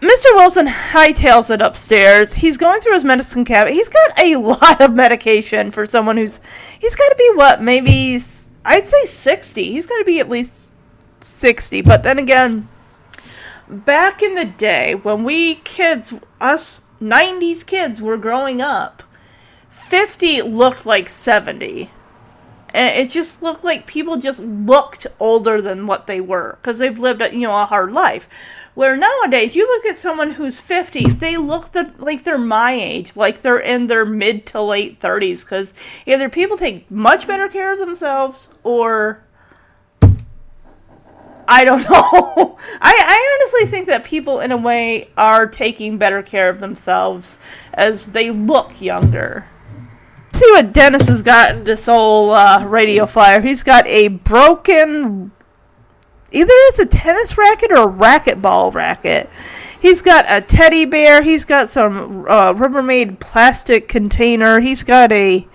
Mr. 0.00 0.26
Wilson 0.36 0.68
hightails 0.68 1.52
it 1.52 1.60
upstairs. 1.60 2.32
He's 2.32 2.56
going 2.56 2.80
through 2.82 2.94
his 2.94 3.04
medicine 3.04 3.44
cabinet. 3.44 3.74
He's 3.74 3.88
got 3.88 4.16
a 4.16 4.36
lot 4.36 4.80
of 4.80 4.94
medication 4.94 5.72
for 5.72 5.86
someone 5.86 6.16
who's. 6.16 6.38
He's 6.78 6.94
got 6.94 7.08
to 7.08 7.16
be, 7.16 7.32
what, 7.34 7.62
maybe. 7.62 8.20
I'd 8.64 8.86
say 8.86 9.06
60. 9.06 9.72
He's 9.72 9.88
got 9.88 9.98
to 9.98 10.04
be 10.04 10.20
at 10.20 10.28
least 10.28 10.70
60. 11.18 11.82
But 11.82 12.04
then 12.04 12.20
again, 12.20 12.68
back 13.68 14.22
in 14.22 14.34
the 14.34 14.44
day 14.44 14.94
when 14.94 15.24
we 15.24 15.56
kids, 15.56 16.14
us 16.40 16.82
90s 17.00 17.64
kids, 17.66 18.00
were 18.00 18.16
growing 18.16 18.60
up, 18.60 19.02
50 19.70 20.42
looked 20.42 20.86
like 20.86 21.08
70. 21.08 21.90
And 22.74 22.94
it 22.94 23.10
just 23.10 23.42
looked 23.42 23.64
like 23.64 23.86
people 23.86 24.18
just 24.18 24.40
looked 24.40 25.06
older 25.18 25.62
than 25.62 25.86
what 25.86 26.06
they 26.06 26.20
were 26.20 26.58
because 26.60 26.78
they've 26.78 26.98
lived, 26.98 27.22
a, 27.22 27.32
you 27.32 27.42
know, 27.42 27.62
a 27.62 27.64
hard 27.64 27.92
life. 27.92 28.28
Where 28.74 28.96
nowadays, 28.96 29.56
you 29.56 29.66
look 29.66 29.86
at 29.86 29.96
someone 29.96 30.32
who's 30.32 30.58
50, 30.58 31.12
they 31.12 31.38
look 31.38 31.72
the, 31.72 31.90
like 31.96 32.24
they're 32.24 32.36
my 32.36 32.72
age, 32.72 33.16
like 33.16 33.40
they're 33.40 33.58
in 33.58 33.86
their 33.86 34.04
mid 34.04 34.44
to 34.46 34.60
late 34.60 35.00
30s 35.00 35.44
because 35.44 35.72
either 36.04 36.28
people 36.28 36.58
take 36.58 36.90
much 36.90 37.26
better 37.26 37.48
care 37.48 37.72
of 37.72 37.78
themselves 37.78 38.50
or 38.62 39.24
I 41.48 41.64
don't 41.64 41.82
know. 41.90 42.58
I, 42.80 42.94
I 42.94 43.38
honestly 43.40 43.70
think 43.70 43.86
that 43.88 44.04
people, 44.04 44.40
in 44.40 44.52
a 44.52 44.56
way, 44.56 45.10
are 45.16 45.46
taking 45.46 45.98
better 45.98 46.22
care 46.22 46.48
of 46.50 46.60
themselves 46.60 47.38
as 47.74 48.06
they 48.06 48.30
look 48.30 48.80
younger. 48.80 49.48
Let's 50.24 50.38
see 50.38 50.50
what 50.50 50.72
Dennis 50.72 51.08
has 51.08 51.22
got 51.22 51.50
in 51.50 51.64
this 51.64 51.88
old 51.88 52.32
uh, 52.32 52.64
radio 52.66 53.06
flyer. 53.06 53.40
He's 53.40 53.62
got 53.62 53.86
a 53.86 54.08
broken. 54.08 55.32
Either 56.32 56.50
it's 56.50 56.78
a 56.80 56.86
tennis 56.86 57.38
racket 57.38 57.70
or 57.70 57.88
a 57.88 57.92
racquetball 57.92 58.74
racket. 58.74 59.30
He's 59.80 60.02
got 60.02 60.26
a 60.28 60.40
teddy 60.40 60.84
bear. 60.84 61.22
He's 61.22 61.44
got 61.44 61.70
some 61.70 62.26
uh, 62.28 62.52
Rubbermaid 62.52 63.20
plastic 63.20 63.88
container. 63.88 64.60
He's 64.60 64.82
got 64.82 65.12
a 65.12 65.46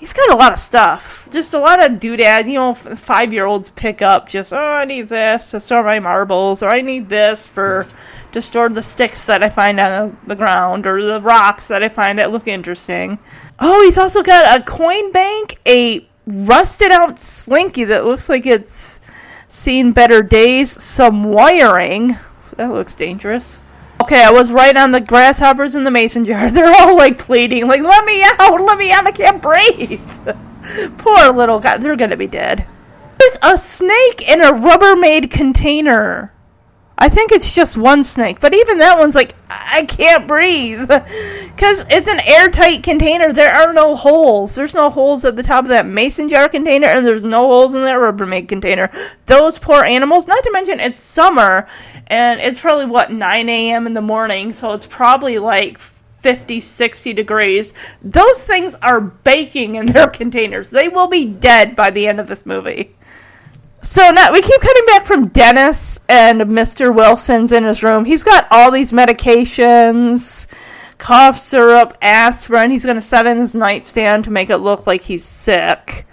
he's 0.00 0.14
got 0.14 0.30
a 0.30 0.36
lot 0.36 0.52
of 0.52 0.58
stuff. 0.58 1.28
Just 1.30 1.54
a 1.54 1.58
lot 1.58 1.78
of 1.78 2.00
doodad. 2.00 2.48
You 2.48 2.54
know, 2.54 2.74
five 2.74 3.32
year 3.32 3.44
olds 3.44 3.70
pick 3.70 4.02
up 4.02 4.28
just, 4.28 4.52
oh, 4.52 4.56
I 4.56 4.86
need 4.86 5.08
this 5.08 5.52
to 5.52 5.60
store 5.60 5.84
my 5.84 6.00
marbles, 6.00 6.62
or 6.62 6.70
I 6.70 6.80
need 6.80 7.08
this 7.08 7.46
for 7.46 7.86
to 8.32 8.40
store 8.40 8.68
the 8.68 8.82
sticks 8.82 9.26
that 9.26 9.42
I 9.42 9.48
find 9.48 9.78
on 9.78 10.16
the 10.26 10.36
ground, 10.36 10.86
or 10.86 11.02
the 11.02 11.20
rocks 11.20 11.68
that 11.68 11.82
I 11.82 11.88
find 11.88 12.18
that 12.18 12.32
look 12.32 12.48
interesting. 12.48 13.18
Oh, 13.58 13.82
he's 13.84 13.98
also 13.98 14.22
got 14.22 14.60
a 14.60 14.64
coin 14.64 15.12
bank, 15.12 15.58
a 15.66 16.08
rusted 16.26 16.90
out 16.90 17.18
slinky 17.18 17.84
that 17.84 18.04
looks 18.04 18.28
like 18.28 18.46
it's 18.46 19.00
seen 19.48 19.92
better 19.92 20.22
days, 20.22 20.70
some 20.70 21.24
wiring. 21.24 22.16
That 22.56 22.72
looks 22.72 22.94
dangerous. 22.94 23.58
Okay, 24.00 24.24
I 24.24 24.30
was 24.30 24.50
right 24.50 24.76
on 24.76 24.92
the 24.92 25.00
grasshoppers 25.00 25.74
in 25.74 25.84
the 25.84 25.90
mason 25.90 26.24
jar. 26.24 26.50
They're 26.50 26.72
all 26.72 26.96
like 26.96 27.18
pleading, 27.18 27.66
like, 27.66 27.82
let 27.82 28.04
me 28.04 28.22
out, 28.22 28.60
let 28.60 28.78
me 28.78 28.90
out, 28.90 29.06
I 29.06 29.12
can't 29.12 29.42
breathe. 29.42 30.00
Poor 30.98 31.32
little 31.32 31.58
guy, 31.58 31.78
they're 31.78 31.96
gonna 31.96 32.16
be 32.16 32.26
dead. 32.26 32.66
There's 33.18 33.38
a 33.42 33.56
snake 33.56 34.22
in 34.26 34.40
a 34.42 34.52
Rubbermaid 34.52 35.30
container. 35.30 36.32
I 37.02 37.08
think 37.08 37.32
it's 37.32 37.50
just 37.50 37.78
one 37.78 38.04
snake, 38.04 38.40
but 38.40 38.54
even 38.54 38.76
that 38.78 38.98
one's 38.98 39.14
like, 39.14 39.34
I 39.48 39.84
can't 39.84 40.28
breathe. 40.28 40.90
Because 41.60 41.84
it's 41.90 42.08
an 42.08 42.20
airtight 42.20 42.82
container. 42.82 43.34
There 43.34 43.52
are 43.52 43.74
no 43.74 43.94
holes. 43.94 44.54
There's 44.54 44.74
no 44.74 44.88
holes 44.88 45.26
at 45.26 45.36
the 45.36 45.42
top 45.42 45.64
of 45.64 45.68
that 45.68 45.84
mason 45.84 46.30
jar 46.30 46.48
container, 46.48 46.86
and 46.86 47.04
there's 47.04 47.24
no 47.24 47.46
holes 47.46 47.74
in 47.74 47.82
that 47.82 47.96
Rubbermaid 47.96 48.48
container. 48.48 48.90
Those 49.26 49.58
poor 49.58 49.84
animals, 49.84 50.26
not 50.26 50.42
to 50.44 50.50
mention 50.52 50.80
it's 50.80 50.98
summer, 50.98 51.68
and 52.06 52.40
it's 52.40 52.58
probably, 52.60 52.86
what, 52.86 53.12
9 53.12 53.48
a.m. 53.50 53.86
in 53.86 53.92
the 53.92 54.00
morning, 54.00 54.54
so 54.54 54.72
it's 54.72 54.86
probably 54.86 55.38
like 55.38 55.78
50, 55.78 56.60
60 56.60 57.12
degrees. 57.12 57.74
Those 58.02 58.46
things 58.46 58.74
are 58.76 59.00
baking 59.00 59.74
in 59.74 59.86
their 59.86 60.08
containers. 60.20 60.70
They 60.70 60.88
will 60.88 61.08
be 61.08 61.26
dead 61.26 61.76
by 61.76 61.90
the 61.90 62.06
end 62.06 62.20
of 62.20 62.26
this 62.26 62.46
movie. 62.46 62.94
So 63.82 64.10
now 64.10 64.30
we 64.30 64.42
keep 64.42 64.60
cutting 64.60 64.84
back 64.86 65.06
from 65.06 65.28
Dennis 65.28 66.00
and 66.06 66.42
Mr. 66.42 66.94
Wilson's 66.94 67.50
in 67.50 67.64
his 67.64 67.82
room. 67.82 68.04
He's 68.04 68.24
got 68.24 68.46
all 68.50 68.70
these 68.70 68.92
medications, 68.92 70.46
cough 70.98 71.38
syrup, 71.38 71.96
aspirin. 72.02 72.70
He's 72.70 72.84
going 72.84 72.96
to 72.96 73.00
set 73.00 73.26
in 73.26 73.38
his 73.38 73.54
nightstand 73.54 74.24
to 74.24 74.30
make 74.30 74.50
it 74.50 74.58
look 74.58 74.86
like 74.86 75.02
he's 75.02 75.24
sick. 75.24 76.06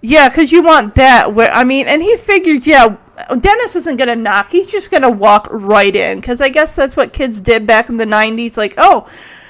Yeah, 0.00 0.28
because 0.28 0.52
you 0.52 0.62
want 0.62 0.94
that. 0.94 1.34
Where 1.34 1.52
I 1.52 1.64
mean, 1.64 1.88
and 1.88 2.00
he 2.00 2.16
figured, 2.16 2.64
yeah, 2.64 2.98
Dennis 3.40 3.74
isn't 3.74 3.96
going 3.96 4.08
to 4.08 4.16
knock. 4.16 4.50
He's 4.50 4.66
just 4.66 4.92
going 4.92 5.02
to 5.02 5.10
walk 5.10 5.48
right 5.50 5.94
in. 5.94 6.20
Because 6.20 6.40
I 6.40 6.50
guess 6.50 6.76
that's 6.76 6.96
what 6.96 7.12
kids 7.12 7.40
did 7.40 7.66
back 7.66 7.88
in 7.88 7.96
the 7.96 8.04
90s. 8.04 8.56
Like, 8.56 8.74
oh, 8.78 9.08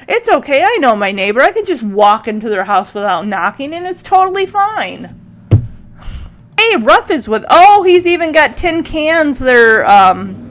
it's 0.09 0.31
okay. 0.31 0.63
I 0.63 0.79
know 0.81 0.97
my 0.97 1.13
neighbor. 1.13 1.43
I 1.43 1.53
can 1.53 1.67
just 1.67 1.83
walk 1.83 2.29
into 2.29 2.49
their 2.49 2.65
house 2.65 2.95
without 2.95 3.27
knocking, 3.27 3.75
and 3.75 3.87
it's 3.87 4.03
totally 4.03 4.47
fine. 4.47 5.21
Hey, 6.59 6.77
Ruff 6.77 7.11
is 7.11 7.29
with. 7.29 7.45
Oh, 7.51 7.83
he's 7.83 8.07
even 8.07 8.33
got 8.33 8.57
tin 8.57 8.83
cans. 8.83 9.39
They're 9.39 9.87
um, 9.89 10.51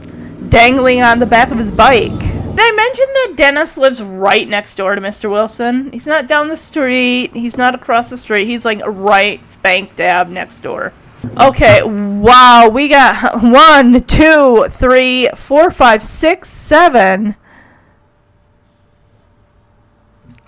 dangling 0.49 1.01
on 1.01 1.19
the 1.19 1.25
back 1.25 1.51
of 1.51 1.57
his 1.57 1.71
bike. 1.71 2.11
Did 2.11 2.59
I 2.59 2.71
mention 2.71 3.05
that 3.05 3.33
Dennis 3.35 3.77
lives 3.77 4.03
right 4.03 4.47
next 4.47 4.75
door 4.75 4.93
to 4.93 5.01
Mr. 5.01 5.29
Wilson? 5.29 5.91
He's 5.91 6.05
not 6.05 6.27
down 6.27 6.49
the 6.49 6.57
street. 6.57 7.33
He's 7.33 7.57
not 7.57 7.73
across 7.73 8.11
the 8.11 8.17
street. 8.17 8.45
He's 8.45 8.63
like 8.63 8.79
right 8.85 9.45
spank 9.49 9.95
dab 9.95 10.29
next 10.29 10.59
door. 10.59 10.93
Okay, 11.41 11.81
wow. 11.83 12.69
We 12.69 12.89
got 12.89 13.41
one, 13.43 14.01
two, 14.01 14.67
three, 14.69 15.29
four, 15.35 15.71
five, 15.71 16.03
six, 16.03 16.49
seven 16.49 17.35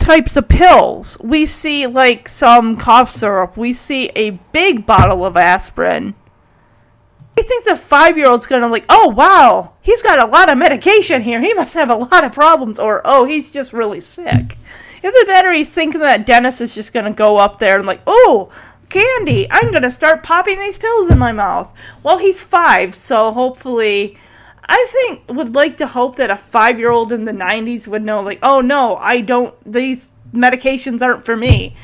types 0.06 0.38
of 0.38 0.48
pills. 0.48 1.18
We 1.20 1.48
see 1.48 1.88
like 1.88 2.30
some 2.30 2.78
cough 2.78 3.10
syrup. 3.10 3.58
We 3.58 3.74
see 3.74 4.12
a 4.16 4.30
big 4.52 4.86
bottle 4.86 5.26
of 5.26 5.36
aspirin. 5.36 6.14
He 7.36 7.42
thinks 7.42 7.66
a 7.66 7.76
five 7.76 8.16
year 8.16 8.30
old's 8.30 8.46
gonna 8.46 8.68
like, 8.68 8.86
oh 8.88 9.10
wow, 9.10 9.74
he's 9.82 10.04
got 10.04 10.20
a 10.20 10.32
lot 10.32 10.52
of 10.52 10.60
medication 10.60 11.24
here. 11.24 11.42
He 11.42 11.56
must 11.56 11.74
have 11.74 11.90
a 11.90 11.96
lot 11.96 12.24
of 12.24 12.34
problems, 12.34 12.78
or 12.78 13.02
oh, 13.04 13.26
he's 13.26 13.50
just 13.50 13.74
really 13.74 14.00
sick. 14.00 14.58
Either 15.04 15.26
that 15.26 15.44
or 15.44 15.52
he's 15.52 15.74
thinking 15.74 16.02
that 16.02 16.28
Dennis 16.28 16.62
is 16.62 16.76
just 16.76 16.94
gonna 16.94 17.12
go 17.12 17.38
up 17.38 17.58
there 17.58 17.78
and 17.78 17.88
like, 17.88 18.02
oh, 18.06 18.52
candy, 18.90 19.48
I'm 19.50 19.72
gonna 19.72 19.90
start 19.90 20.22
popping 20.22 20.60
these 20.60 20.78
pills 20.78 21.10
in 21.10 21.18
my 21.18 21.32
mouth. 21.32 21.74
Well, 22.04 22.20
he's 22.20 22.44
five, 22.44 22.94
so 22.94 23.32
hopefully 23.32 24.18
I 24.68 24.88
think 24.92 25.24
would 25.30 25.56
like 25.56 25.78
to 25.78 25.88
hope 25.88 26.16
that 26.18 26.30
a 26.30 26.38
five 26.38 26.80
year 26.80 26.92
old 26.92 27.12
in 27.12 27.26
the 27.26 27.32
90s 27.32 27.88
would 27.88 28.04
know, 28.04 28.22
like, 28.22 28.40
oh 28.42 28.62
no, 28.62 28.96
I 28.98 29.22
don't, 29.22 29.54
these 29.72 30.10
medications 30.34 31.02
aren't 31.02 31.26
for 31.26 31.36
me. 31.36 31.76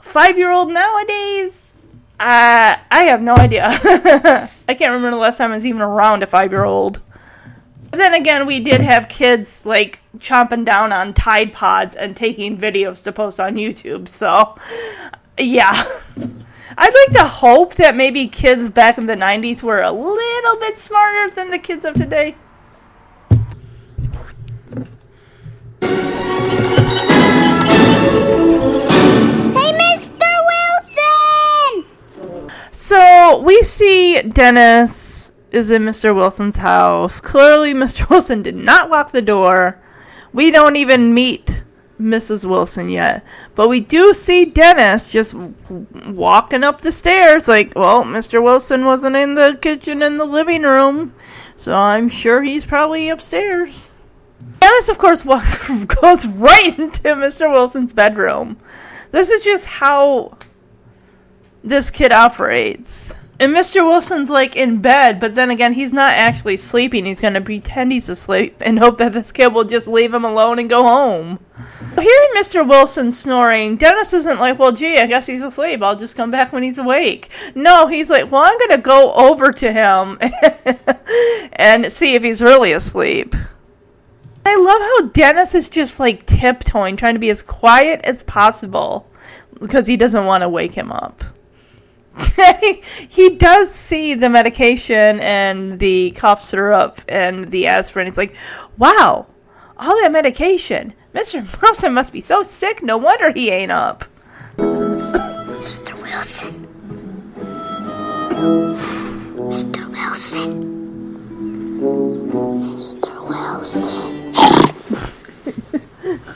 Five 0.00 0.38
year 0.38 0.50
old 0.50 0.72
nowadays, 0.72 1.70
uh, 2.20 2.76
I 2.90 3.04
have 3.04 3.22
no 3.22 3.34
idea. 3.34 3.64
I 4.68 4.74
can't 4.74 4.92
remember 4.92 5.10
the 5.10 5.16
last 5.16 5.38
time 5.38 5.52
I 5.52 5.56
was 5.56 5.66
even 5.66 5.82
around 5.82 6.22
a 6.22 6.26
five 6.26 6.52
year 6.52 6.64
old. 6.64 7.00
Then 7.90 8.14
again, 8.14 8.46
we 8.46 8.60
did 8.60 8.80
have 8.80 9.08
kids 9.08 9.66
like 9.66 10.00
chomping 10.18 10.64
down 10.64 10.92
on 10.92 11.12
Tide 11.12 11.52
Pods 11.52 11.94
and 11.94 12.16
taking 12.16 12.56
videos 12.56 13.02
to 13.04 13.12
post 13.12 13.38
on 13.38 13.56
YouTube, 13.56 14.08
so 14.08 14.56
yeah. 15.38 15.82
I'd 16.76 16.94
like 16.94 17.18
to 17.18 17.26
hope 17.26 17.74
that 17.74 17.96
maybe 17.96 18.28
kids 18.28 18.70
back 18.70 18.96
in 18.96 19.06
the 19.06 19.16
90s 19.16 19.62
were 19.62 19.82
a 19.82 19.92
little 19.92 20.56
bit 20.56 20.80
smarter 20.80 21.34
than 21.34 21.50
the 21.50 21.58
kids 21.58 21.84
of 21.84 21.94
today. 21.94 22.36
Hey, 29.52 29.72
Mr. 29.78 30.30
Wilson! 31.76 32.50
So 32.72 33.40
we 33.40 33.62
see 33.62 34.22
Dennis 34.22 35.32
is 35.50 35.70
in 35.70 35.82
Mr. 35.82 36.14
Wilson's 36.14 36.56
house. 36.56 37.20
Clearly, 37.20 37.74
Mr. 37.74 38.08
Wilson 38.10 38.42
did 38.42 38.56
not 38.56 38.88
lock 38.88 39.12
the 39.12 39.20
door. 39.20 39.78
We 40.32 40.50
don't 40.50 40.76
even 40.76 41.12
meet 41.12 41.62
Mrs. 42.02 42.44
Wilson 42.44 42.88
yet. 42.88 43.24
But 43.54 43.68
we 43.68 43.80
do 43.80 44.12
see 44.12 44.44
Dennis 44.44 45.12
just 45.12 45.34
walking 46.06 46.64
up 46.64 46.80
the 46.80 46.92
stairs 46.92 47.48
like, 47.48 47.72
well, 47.76 48.04
Mr. 48.04 48.42
Wilson 48.42 48.84
wasn't 48.84 49.16
in 49.16 49.34
the 49.34 49.58
kitchen 49.60 50.02
in 50.02 50.16
the 50.16 50.24
living 50.24 50.62
room, 50.62 51.14
so 51.56 51.74
I'm 51.74 52.08
sure 52.08 52.42
he's 52.42 52.66
probably 52.66 53.08
upstairs. 53.08 53.90
Dennis, 54.60 54.88
of 54.88 54.98
course, 54.98 55.24
walks, 55.24 55.68
goes 56.00 56.26
right 56.26 56.78
into 56.78 57.02
Mr. 57.02 57.50
Wilson's 57.50 57.92
bedroom. 57.92 58.56
This 59.12 59.30
is 59.30 59.42
just 59.42 59.66
how 59.66 60.36
this 61.62 61.90
kid 61.90 62.12
operates. 62.12 63.12
And 63.42 63.52
Mr. 63.52 63.84
Wilson's 63.84 64.30
like 64.30 64.54
in 64.54 64.80
bed, 64.80 65.18
but 65.18 65.34
then 65.34 65.50
again, 65.50 65.72
he's 65.72 65.92
not 65.92 66.14
actually 66.14 66.56
sleeping. 66.56 67.06
He's 67.06 67.20
going 67.20 67.34
to 67.34 67.40
pretend 67.40 67.90
he's 67.90 68.08
asleep 68.08 68.62
and 68.64 68.78
hope 68.78 68.98
that 68.98 69.14
this 69.14 69.32
kid 69.32 69.52
will 69.52 69.64
just 69.64 69.88
leave 69.88 70.14
him 70.14 70.24
alone 70.24 70.60
and 70.60 70.70
go 70.70 70.84
home. 70.84 71.40
But 71.92 72.04
Hearing 72.04 72.30
Mr. 72.36 72.64
Wilson 72.64 73.10
snoring, 73.10 73.74
Dennis 73.74 74.12
isn't 74.12 74.38
like, 74.38 74.60
well, 74.60 74.70
gee, 74.70 74.96
I 74.96 75.08
guess 75.08 75.26
he's 75.26 75.42
asleep. 75.42 75.82
I'll 75.82 75.96
just 75.96 76.14
come 76.14 76.30
back 76.30 76.52
when 76.52 76.62
he's 76.62 76.78
awake. 76.78 77.30
No, 77.56 77.88
he's 77.88 78.10
like, 78.10 78.30
well, 78.30 78.44
I'm 78.44 78.56
going 78.58 78.76
to 78.76 78.78
go 78.78 79.12
over 79.12 79.50
to 79.50 79.72
him 79.72 80.18
and 81.54 81.90
see 81.90 82.14
if 82.14 82.22
he's 82.22 82.42
really 82.42 82.70
asleep. 82.70 83.34
I 84.46 84.54
love 84.54 84.80
how 84.80 85.08
Dennis 85.08 85.56
is 85.56 85.68
just 85.68 85.98
like 85.98 86.26
tiptoeing, 86.26 86.96
trying 86.96 87.14
to 87.14 87.18
be 87.18 87.30
as 87.30 87.42
quiet 87.42 88.02
as 88.04 88.22
possible 88.22 89.10
because 89.58 89.88
he 89.88 89.96
doesn't 89.96 90.26
want 90.26 90.42
to 90.42 90.48
wake 90.48 90.74
him 90.74 90.92
up. 90.92 91.24
he 93.08 93.36
does 93.36 93.72
see 93.74 94.14
the 94.14 94.28
medication 94.28 95.20
and 95.20 95.78
the 95.78 96.10
cough 96.12 96.42
syrup 96.42 97.00
and 97.08 97.50
the 97.50 97.66
aspirin. 97.66 98.06
He's 98.06 98.18
like, 98.18 98.36
wow, 98.78 99.26
all 99.78 100.00
that 100.02 100.12
medication. 100.12 100.94
Mr. 101.14 101.46
Wilson 101.62 101.94
must 101.94 102.12
be 102.12 102.20
so 102.20 102.42
sick, 102.42 102.82
no 102.82 102.96
wonder 102.96 103.32
he 103.32 103.50
ain't 103.50 103.72
up. 103.72 104.04
Mr. 104.56 105.94
Wilson. 106.00 106.66
Mr. 109.36 109.88
Wilson. 109.88 110.72
Mr. 112.32 113.28
Wilson. 113.28 114.12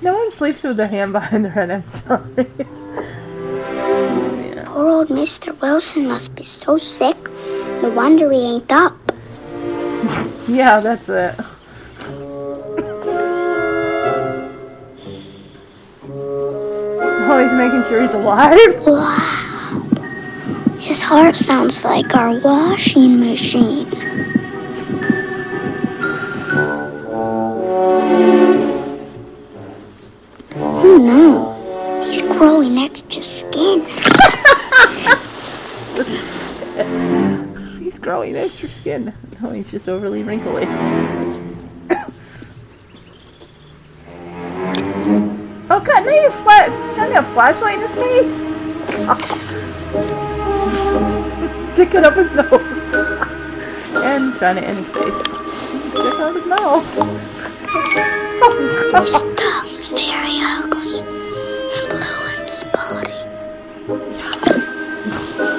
No 0.00 0.16
one 0.16 0.30
sleeps 0.32 0.62
with 0.62 0.76
their 0.76 0.86
hand 0.86 1.12
behind 1.12 1.44
their 1.44 1.52
head, 1.52 1.70
I'm 1.70 1.82
sorry. 1.82 2.46
Poor 4.78 4.86
old 4.86 5.08
Mr. 5.08 5.60
Wilson 5.60 6.06
must 6.06 6.36
be 6.36 6.44
so 6.44 6.78
sick. 6.78 7.16
No 7.82 7.90
wonder 7.90 8.30
he 8.30 8.38
ain't 8.38 8.70
up. 8.70 8.96
yeah, 10.48 10.78
that's 10.78 11.08
it. 11.08 11.34
Oh, 17.30 17.42
he's 17.42 17.52
making 17.54 17.82
sure 17.88 18.02
he's 18.02 18.14
alive? 18.14 18.56
Wow. 18.86 19.82
His 20.78 21.02
heart 21.02 21.34
sounds 21.34 21.84
like 21.84 22.14
our 22.14 22.38
washing 22.38 23.18
machine. 23.18 23.88
Oh 30.54 30.98
no, 31.02 31.47
growing 32.38 32.78
extra 32.78 33.20
skin. 33.20 33.80
He's 37.80 37.98
growing 37.98 38.36
extra 38.36 38.68
skin. 38.68 39.12
No, 39.42 39.50
he's 39.50 39.68
just 39.72 39.88
overly 39.88 40.22
wrinkly. 40.22 40.66
oh 45.68 45.82
god, 45.84 46.04
now 46.04 46.14
you're 46.14 46.30
flat. 46.30 46.70
Now 46.96 47.06
you 47.08 47.14
have 47.14 47.26
flashlight 47.32 47.80
in 47.80 47.88
his 47.88 47.96
face. 47.96 48.32
Stick 51.74 51.94
it 51.94 52.04
up 52.04 52.14
his 52.14 52.30
nose. 52.32 52.62
and 54.04 54.34
shine 54.38 54.58
it 54.58 54.64
in 54.64 54.76
his 54.76 54.90
face. 54.90 55.18
Stick 55.18 56.04
it 56.04 56.20
out 56.20 56.34
his 56.36 56.46
mouth. 56.46 57.34
Oh, 58.90 59.02
His 59.02 59.20
tongue's 59.36 59.88
very 59.88 60.38
ugly 60.40 61.17
and 61.76 61.88
blue 61.88 62.20
and 62.38 62.48
spotty. 62.50 63.12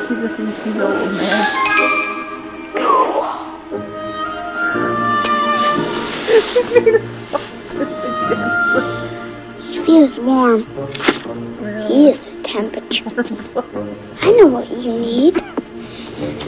He's 0.07 0.23
a 0.23 0.29
he's 0.63 0.79
old 0.79 1.11
man. 1.13 1.43
He's 6.53 6.69
made 6.71 6.95
of 6.95 7.03
salt. 7.29 7.49
He 9.61 9.75
feels 9.79 10.19
warm. 10.19 10.61
He 11.87 12.09
is 12.09 12.25
a 12.25 12.41
temperature. 12.43 13.23
I 14.21 14.31
know 14.31 14.47
what 14.47 14.69
you 14.69 14.91
need. 14.91 15.35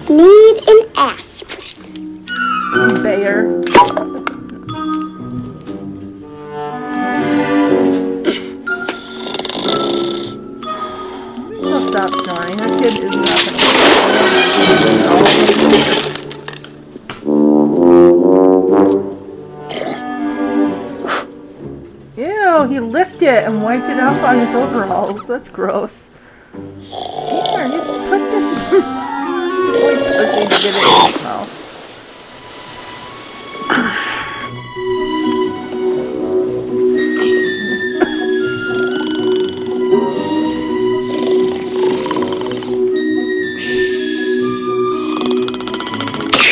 Need 0.09 0.57
an 0.67 0.89
aspirin. 0.97 2.25
Bayer. 3.03 3.61
Wiped 23.71 23.89
it 23.89 23.99
off 24.01 24.17
on 24.19 24.37
his 24.37 24.53
overalls. 24.53 25.25
That's 25.27 25.49
gross. 25.49 26.09
Here, 26.51 27.69
just 27.69 27.87
put 27.87 28.19
this. 28.19 28.47
really 29.71 29.95
pussy 29.95 30.43
to 30.43 30.57
get 30.61 30.75
it 30.75 30.83
in 30.83 31.13
his 31.13 31.23
mouth. 31.23 31.49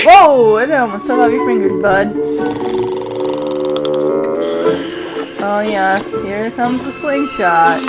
Whoa! 0.06 0.58
It 0.60 0.72
almost 0.72 1.06
fell 1.06 1.20
off 1.20 1.34
your 1.34 1.46
fingers, 1.46 1.82
bud. 1.82 2.19
Here 5.98 6.52
comes 6.52 6.84
the 6.84 6.92
slingshot. 6.92 7.80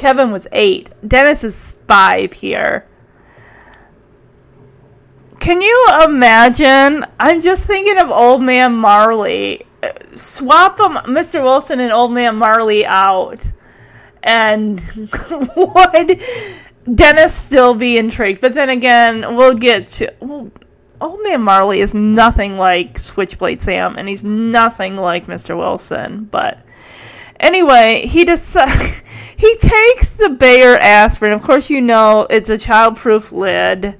Kevin 0.00 0.30
was 0.30 0.46
eight. 0.52 0.88
Dennis 1.06 1.44
is 1.44 1.78
five 1.86 2.32
here. 2.32 2.86
Can 5.40 5.60
you 5.60 5.86
imagine? 6.04 7.04
I'm 7.20 7.42
just 7.42 7.64
thinking 7.64 7.98
of 7.98 8.10
Old 8.10 8.42
Man 8.42 8.72
Marley. 8.72 9.66
Swap 10.14 10.78
them, 10.78 10.92
Mr. 11.14 11.42
Wilson 11.42 11.80
and 11.80 11.92
Old 11.92 12.12
Man 12.12 12.36
Marley 12.36 12.86
out. 12.86 13.46
And 14.22 14.80
would 15.56 16.22
Dennis 16.94 17.34
still 17.34 17.74
be 17.74 17.98
intrigued? 17.98 18.40
But 18.40 18.54
then 18.54 18.70
again, 18.70 19.36
we'll 19.36 19.54
get 19.54 19.88
to. 19.88 20.14
Well, 20.20 20.50
Old 20.98 21.22
Man 21.24 21.42
Marley 21.42 21.82
is 21.82 21.94
nothing 21.94 22.56
like 22.56 22.98
Switchblade 22.98 23.60
Sam, 23.60 23.96
and 23.98 24.08
he's 24.08 24.24
nothing 24.24 24.96
like 24.96 25.26
Mr. 25.26 25.58
Wilson. 25.58 26.24
But 26.24 26.64
anyway, 27.40 28.06
he 28.06 28.24
decides 28.24 29.02
he 29.36 29.56
takes 29.56 30.10
the 30.10 30.30
Bayer 30.30 30.76
aspirin. 30.76 31.32
Of 31.32 31.42
course, 31.42 31.70
you 31.70 31.80
know 31.80 32.26
it's 32.30 32.50
a 32.50 32.58
childproof 32.58 33.32
lid, 33.32 33.98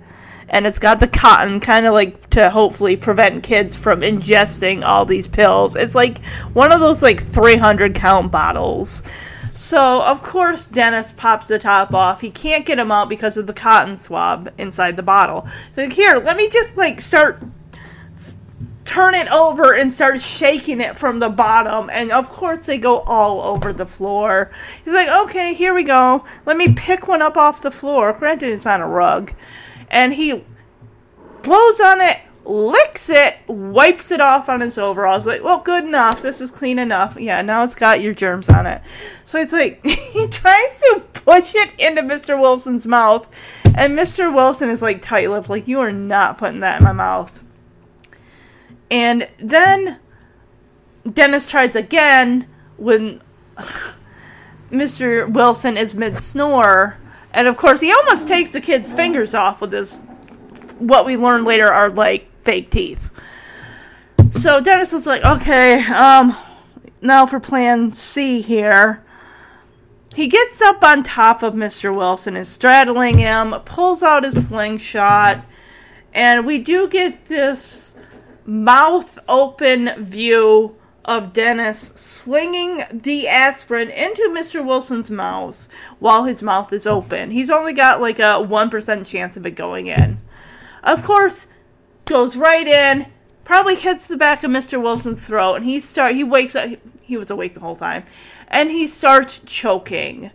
and 0.49 0.67
it's 0.67 0.79
got 0.79 1.01
the 1.01 1.09
cotton, 1.09 1.59
kind 1.59 1.87
of 1.87 1.95
like 1.95 2.31
to 2.31 2.51
hopefully 2.51 2.97
prevent 2.97 3.43
kids 3.43 3.77
from 3.77 4.03
ingesting 4.03 4.85
all 4.85 5.05
these 5.05 5.27
pills. 5.27 5.75
It's 5.75 5.95
like 5.95 6.25
one 6.53 6.71
of 6.71 6.81
those 6.81 7.03
like 7.03 7.21
300 7.21 7.95
count 7.95 8.31
bottles. 8.31 9.03
So, 9.53 10.03
of 10.03 10.23
course, 10.23 10.69
Dennis 10.69 11.13
pops 11.13 11.49
the 11.49 11.59
top 11.59 11.93
off. 11.93 12.21
He 12.21 12.31
can't 12.31 12.65
get 12.65 12.79
him 12.79 12.93
out 12.93 13.09
because 13.09 13.37
of 13.37 13.49
the 13.49 13.53
cotton 13.53 13.97
swab 13.97 14.53
inside 14.59 14.97
the 14.97 15.03
bottle. 15.03 15.47
So, 15.75 15.89
here, 15.89 16.15
let 16.15 16.37
me 16.37 16.49
just 16.49 16.77
like 16.77 17.01
start 17.01 17.43
turn 18.91 19.15
it 19.15 19.29
over 19.29 19.73
and 19.77 19.93
start 19.93 20.21
shaking 20.21 20.81
it 20.81 20.97
from 20.97 21.21
the 21.21 21.29
bottom. 21.29 21.89
And 21.91 22.11
of 22.11 22.29
course, 22.29 22.67
they 22.67 22.77
go 22.77 23.03
all 23.03 23.41
over 23.41 23.73
the 23.73 23.87
floor. 23.87 24.51
He's 24.85 24.93
like, 24.93 25.09
okay, 25.09 25.55
here 25.55 25.73
we 25.73 25.85
go. 25.85 26.25
Let 26.45 26.57
me 26.57 26.75
pick 26.75 27.07
one 27.07 27.23
up 27.23 27.37
off 27.37 27.63
the 27.63 27.71
floor. 27.71 28.13
Granted, 28.13 28.53
it's 28.53 28.67
on 28.67 28.81
a 28.81 28.89
rug. 28.89 29.33
And 29.93 30.13
he 30.13 30.45
blows 31.43 31.81
on 31.81 32.01
it, 32.01 32.19
licks 32.45 33.09
it, 33.11 33.37
wipes 33.47 34.11
it 34.11 34.21
off 34.21 34.49
on 34.49 34.61
his 34.61 34.77
overalls. 34.77 35.25
Like, 35.25 35.45
well, 35.45 35.61
good 35.61 35.85
enough. 35.85 36.21
This 36.21 36.41
is 36.41 36.51
clean 36.51 36.81
enough. 36.81 37.17
Yeah, 37.17 37.43
now 37.43 37.63
it's 37.63 37.77
got 37.77 38.01
your 38.01 38.13
germs 38.13 38.49
on 38.49 38.67
it. 38.67 38.85
So 39.25 39.39
it's 39.39 39.53
like 39.53 39.87
he 39.87 40.27
tries 40.27 40.81
to 40.81 41.05
push 41.13 41.55
it 41.55 41.71
into 41.79 42.03
Mr. 42.03 42.41
Wilson's 42.41 42.89
mouth, 42.89 43.29
and 43.77 43.97
Mr. 43.97 44.35
Wilson 44.35 44.69
is 44.69 44.83
like 44.83 45.01
tight-lipped, 45.01 45.49
like 45.49 45.69
you 45.69 45.79
are 45.79 45.93
not 45.93 46.39
putting 46.39 46.59
that 46.61 46.81
in 46.81 46.85
my 46.85 46.93
mouth. 46.93 47.41
And 48.91 49.29
then 49.39 49.99
Dennis 51.11 51.49
tries 51.51 51.77
again 51.77 52.49
when 52.77 53.23
Mr. 54.71 55.33
Wilson 55.33 55.77
is 55.77 55.95
mid 55.95 56.19
snore. 56.19 56.97
And 57.33 57.47
of 57.47 57.57
course, 57.57 57.81
he 57.81 57.93
almost 57.93 58.27
takes 58.27 58.51
the 58.51 58.61
kid's 58.61 58.91
fingers 58.91 59.35
off 59.35 59.61
with 59.61 59.73
his, 59.73 60.03
what 60.79 61.07
we 61.07 61.17
learn 61.17 61.45
later 61.45 61.69
are 61.69 61.91
like 61.91 62.29
fake 62.43 62.71
teeth. 62.71 63.11
So 64.33 64.61
Dennis 64.61 64.93
is 64.93 65.07
like, 65.07 65.23
okay, 65.25 65.85
um, 65.85 66.37
now 67.01 67.27
for 67.27 67.41
plan 67.41 67.93
C 67.93 68.41
here. 68.41 69.03
he 70.15 70.27
gets 70.27 70.61
up 70.61 70.83
on 70.83 71.03
top 71.03 71.43
of 71.43 71.55
Mr. 71.55 71.95
Wilson, 71.95 72.37
is 72.37 72.49
straddling 72.49 73.19
him, 73.19 73.55
pulls 73.65 74.03
out 74.03 74.25
his 74.25 74.49
slingshot, 74.49 75.45
and 76.13 76.45
we 76.45 76.59
do 76.59 76.89
get 76.89 77.27
this 77.27 77.90
mouth 78.47 79.19
open 79.29 79.91
view 80.03 80.77
of 81.05 81.33
Dennis 81.33 81.81
slinging 81.81 82.85
the 82.93 83.27
aspirin 83.27 83.91
into 83.91 84.23
Mr. 84.31 84.65
Wilson's 84.65 85.11
mouth 85.11 85.67
while 85.99 86.25
his 86.25 86.43
mouth 86.43 86.73
is 86.73 86.87
open. 86.87 87.31
He's 87.31 87.51
only 87.51 87.73
got 87.73 88.01
like 88.01 88.19
a 88.19 88.45
1% 88.47 89.07
chance 89.07 89.37
of 89.37 89.47
it 89.47 89.53
going 89.53 89.87
in. 89.87 90.21
Of 90.83 91.03
course, 91.05 91.47
goes 92.05 92.37
right 92.37 92.67
in, 92.67 93.07
probably 93.45 93.77
hits 93.77 94.07
the 94.07 94.17
back 94.17 94.43
of 94.43 94.51
Mr. 94.51 94.81
Wilson's 94.81 95.25
throat, 95.25 95.57
and 95.57 95.65
he 95.65 95.81
start 95.81 96.15
he 96.15 96.25
wakes 96.25 96.55
up. 96.55 96.71
He 97.01 97.17
was 97.17 97.31
awake 97.31 97.55
the 97.55 97.61
whole 97.61 97.77
time, 97.77 98.05
and 98.49 98.71
he 98.71 98.87
starts 98.87 99.41
choking. 99.45 100.31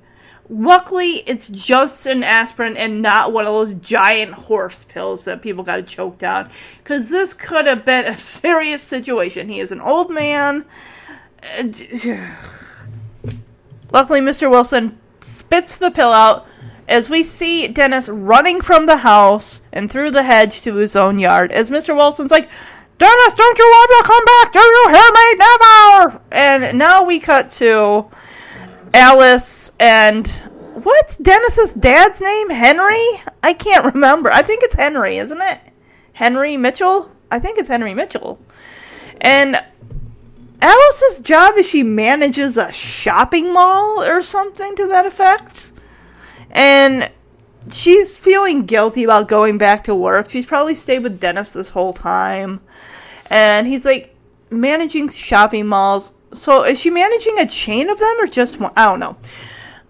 Luckily, 0.48 1.24
it's 1.26 1.50
just 1.50 2.06
an 2.06 2.24
aspirin 2.24 2.78
and 2.78 3.02
not 3.02 3.34
one 3.34 3.46
of 3.46 3.54
those 3.54 3.74
giant 3.76 4.34
horse 4.34 4.84
pills 4.84 5.26
that 5.26 5.42
people 5.42 5.64
got 5.64 5.78
to 5.78 5.84
choke 5.84 6.20
down. 6.20 6.50
Because 6.78 7.10
this 7.10 7.34
could 7.34 7.66
have 7.66 7.84
been 7.84 8.06
a 8.06 8.18
serious 8.18 8.84
situation. 8.84 9.50
He 9.50 9.60
is 9.60 9.72
an 9.72 9.82
old 9.82 10.12
man. 10.12 10.66
Luckily, 13.92 14.20
Mr. 14.20 14.50
Wilson 14.50 15.00
spits 15.22 15.78
the 15.78 15.92
pill 15.92 16.12
out 16.12 16.48
as 16.88 17.10
we 17.10 17.24
see 17.24 17.68
Dennis 17.68 18.10
running 18.10 18.62
from 18.62 18.86
the 18.86 18.98
house 18.98 19.62
and 19.74 19.90
through 19.90 20.12
the 20.12 20.24
hedge 20.24 20.62
to 20.62 20.76
his 20.76 20.96
own 20.96 21.18
yard. 21.18 21.52
As 21.52 21.72
Mr. 21.72 21.96
Wilson's 21.96 22.32
like, 22.32 22.50
Dennis, 22.98 23.34
don't 23.34 23.58
you 23.58 23.88
ever 23.90 24.08
come 24.08 24.26
back! 24.26 24.54
Do 24.54 24.60
you 24.60 24.90
hear 24.90 25.12
me? 25.12 25.36
Never! 25.36 26.22
And 26.32 26.78
now 26.78 27.04
we 27.04 27.20
cut 27.20 27.52
to 27.52 28.06
Alice 28.96 29.74
and 29.78 30.26
what's 30.74 31.18
Dennis's 31.18 31.74
dad's 31.74 32.22
name? 32.22 32.50
Henry? 32.50 33.06
I 33.44 33.54
can't 33.54 33.94
remember. 33.94 34.32
I 34.32 34.42
think 34.42 34.64
it's 34.64 34.74
Henry, 34.74 35.18
isn't 35.18 35.42
it? 35.42 35.60
Henry 36.14 36.56
Mitchell? 36.56 37.12
I 37.30 37.40
think 37.40 37.58
it's 37.60 37.68
Henry 37.68 37.94
Mitchell. 37.94 38.40
And 39.20 39.62
Alice's 40.62 41.20
job 41.20 41.58
is 41.58 41.66
she 41.66 41.84
manages 41.84 42.56
a 42.56 42.72
shopping 42.72 43.52
mall 43.52 44.02
or 44.02 44.22
something 44.22 44.78
to 44.78 44.88
that 44.88 45.06
effect. 45.06 45.66
And 46.52 47.12
she's 47.74 48.18
feeling 48.18 48.66
guilty 48.66 49.04
about 49.04 49.28
going 49.28 49.58
back 49.58 49.84
to 49.84 49.94
work. 49.94 50.30
She's 50.30 50.46
probably 50.46 50.76
stayed 50.76 51.04
with 51.04 51.20
Dennis 51.20 51.52
this 51.52 51.70
whole 51.70 51.92
time. 51.92 52.62
And 53.30 53.68
he's 53.68 53.84
like 53.84 54.16
managing 54.50 55.10
shopping 55.10 55.68
malls. 55.68 56.14
So 56.36 56.64
is 56.64 56.80
she 56.80 56.90
managing 56.90 57.40
a 57.40 57.48
chain 57.48 57.90
of 57.90 58.00
them 58.00 58.16
or 58.20 58.28
just 58.28 58.60
one? 58.60 58.74
I 58.76 58.86
don't 58.86 59.00
know. 59.00 59.18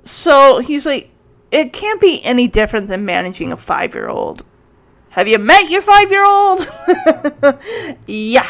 So 0.05 0.59
he's 0.59 0.85
like, 0.85 1.09
it 1.51 1.73
can't 1.73 2.01
be 2.01 2.23
any 2.23 2.47
different 2.47 2.87
than 2.87 3.05
managing 3.05 3.51
a 3.51 3.57
five 3.57 3.93
year 3.93 4.07
old. 4.07 4.43
Have 5.09 5.27
you 5.27 5.37
met 5.39 5.69
your 5.69 5.81
five 5.81 6.11
year 6.11 6.25
old? 6.25 6.67
yeah. 8.07 8.49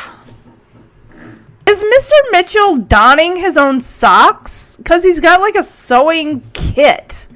Is 1.67 1.83
Mr. 1.83 2.31
Mitchell 2.31 2.77
donning 2.77 3.35
his 3.35 3.57
own 3.57 3.81
socks? 3.81 4.75
Because 4.75 5.03
he's 5.03 5.19
got 5.19 5.41
like 5.41 5.55
a 5.55 5.63
sewing 5.63 6.41
kit. 6.53 7.27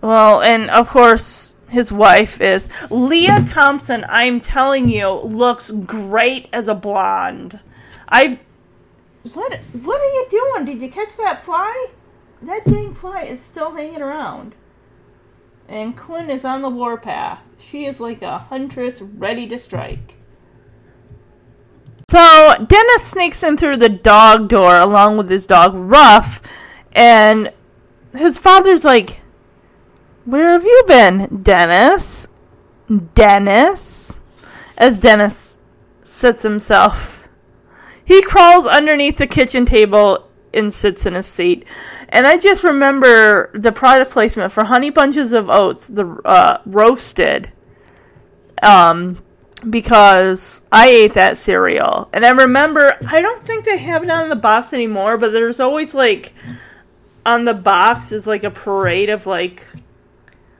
Well, 0.00 0.42
and 0.42 0.70
of 0.70 0.88
course, 0.88 1.56
his 1.68 1.92
wife 1.92 2.40
is 2.40 2.68
Lea 2.90 3.44
Thompson. 3.46 4.04
I'm 4.08 4.40
telling 4.40 4.88
you, 4.88 5.10
looks 5.10 5.70
great 5.70 6.48
as 6.52 6.68
a 6.68 6.74
blonde. 6.74 7.58
I. 8.08 8.38
What? 9.32 9.54
What 9.82 10.00
are 10.00 10.04
you 10.04 10.26
doing? 10.30 10.64
Did 10.66 10.80
you 10.80 10.90
catch 10.90 11.16
that 11.16 11.42
fly? 11.42 11.88
That 12.42 12.64
dang 12.64 12.94
fly 12.94 13.22
is 13.22 13.40
still 13.40 13.72
hanging 13.72 14.02
around. 14.02 14.54
And 15.66 15.96
Quinn 15.96 16.28
is 16.28 16.44
on 16.44 16.60
the 16.62 16.68
warpath. 16.68 17.40
She 17.58 17.86
is 17.86 18.00
like 18.00 18.20
a 18.20 18.38
huntress 18.38 19.00
ready 19.00 19.46
to 19.48 19.58
strike. 19.58 20.16
So 22.08 22.54
Dennis 22.68 23.02
sneaks 23.02 23.42
in 23.42 23.56
through 23.56 23.78
the 23.78 23.88
dog 23.88 24.48
door 24.48 24.76
along 24.76 25.16
with 25.16 25.30
his 25.30 25.46
dog 25.46 25.72
Ruff, 25.74 26.42
and 26.92 27.50
his 28.12 28.38
father's 28.38 28.84
like, 28.84 29.20
Where 30.26 30.48
have 30.48 30.64
you 30.64 30.82
been, 30.86 31.40
Dennis? 31.42 32.28
Dennis? 33.14 34.20
As 34.76 35.00
Dennis 35.00 35.58
sits 36.02 36.42
himself. 36.42 37.23
He 38.04 38.22
crawls 38.22 38.66
underneath 38.66 39.18
the 39.18 39.26
kitchen 39.26 39.66
table 39.66 40.28
and 40.52 40.72
sits 40.72 41.04
in 41.06 41.14
a 41.14 41.22
seat. 41.22 41.64
And 42.08 42.26
I 42.26 42.38
just 42.38 42.64
remember 42.64 43.50
the 43.54 43.72
product 43.72 44.10
placement 44.10 44.52
for 44.52 44.64
Honey 44.64 44.90
Bunches 44.90 45.32
of 45.32 45.50
Oats, 45.50 45.88
the 45.88 46.06
uh, 46.24 46.58
roasted, 46.64 47.52
um, 48.62 49.18
because 49.68 50.62
I 50.70 50.88
ate 50.88 51.14
that 51.14 51.38
cereal. 51.38 52.08
And 52.12 52.24
I 52.24 52.30
remember, 52.30 52.96
I 53.08 53.20
don't 53.20 53.44
think 53.44 53.64
they 53.64 53.78
have 53.78 54.04
it 54.04 54.10
on 54.10 54.28
the 54.28 54.36
box 54.36 54.72
anymore, 54.72 55.18
but 55.18 55.32
there's 55.32 55.60
always 55.60 55.94
like, 55.94 56.34
on 57.26 57.44
the 57.44 57.54
box 57.54 58.12
is 58.12 58.26
like 58.26 58.44
a 58.44 58.50
parade 58.50 59.08
of 59.08 59.26
like, 59.26 59.66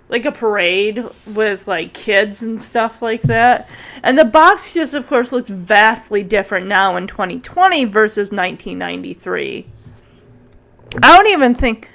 like 0.09 0.25
a 0.25 0.33
parade 0.33 1.03
with 1.27 1.67
like 1.67 1.93
kids 1.93 2.43
and 2.43 2.61
stuff 2.61 3.01
like 3.03 3.23
that. 3.23 3.69
And 4.03 4.19
the 4.19 4.25
box 4.25 4.75
just, 4.75 4.95
of 4.95 5.07
course, 5.07 5.33
looks 5.33 5.49
vastly 5.49 6.23
different 6.23 6.67
now 6.67 6.97
in 6.97 7.07
2020 7.07 7.85
versus 7.87 8.31
1993. 8.31 9.67
I 11.03 11.17
don't 11.17 11.29
even 11.29 11.55
think. 11.55 11.88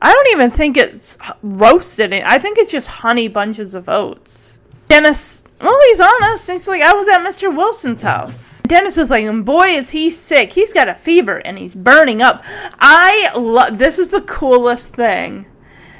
I 0.00 0.12
don't 0.12 0.28
even 0.28 0.50
think 0.50 0.76
it's 0.76 1.18
roasted. 1.42 2.12
I 2.12 2.38
think 2.38 2.58
it's 2.58 2.70
just 2.70 2.86
honey 2.86 3.26
bunches 3.26 3.74
of 3.74 3.88
oats. 3.88 4.58
Dennis, 4.86 5.42
well, 5.60 5.78
he's 5.88 6.00
honest. 6.00 6.48
He's 6.48 6.68
like, 6.68 6.82
I 6.82 6.92
was 6.92 7.08
at 7.08 7.20
Mr. 7.20 7.54
Wilson's 7.54 8.00
house. 8.00 8.62
Dennis 8.62 8.96
is 8.96 9.10
like, 9.10 9.24
and 9.24 9.44
boy, 9.44 9.66
is 9.66 9.90
he 9.90 10.10
sick. 10.10 10.52
He's 10.52 10.72
got 10.72 10.88
a 10.88 10.94
fever 10.94 11.38
and 11.38 11.58
he's 11.58 11.74
burning 11.74 12.22
up. 12.22 12.44
I 12.78 13.32
love. 13.36 13.78
This 13.78 13.98
is 13.98 14.08
the 14.08 14.22
coolest 14.22 14.94
thing. 14.94 15.46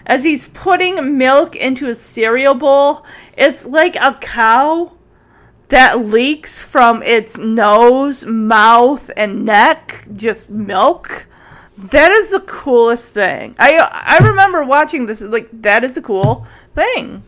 As 0.08 0.24
he's 0.24 0.48
putting 0.48 1.16
milk 1.16 1.54
into 1.54 1.88
a 1.88 1.94
cereal 1.94 2.54
bowl, 2.54 3.06
it's 3.36 3.64
like 3.64 3.94
a 3.96 4.18
cow 4.20 4.92
that 5.68 6.08
leaks 6.08 6.60
from 6.60 7.02
its 7.02 7.36
nose, 7.36 8.24
mouth, 8.24 9.10
and 9.16 9.44
neck 9.44 10.06
just 10.16 10.50
milk 10.50 11.28
that 11.78 12.10
is 12.10 12.28
the 12.28 12.40
coolest 12.40 13.12
thing. 13.12 13.54
I 13.58 13.78
I 13.78 14.18
remember 14.26 14.64
watching 14.64 15.06
this 15.06 15.22
like 15.22 15.48
that 15.62 15.84
is 15.84 15.96
a 15.96 16.02
cool 16.02 16.44
thing. 16.74 17.22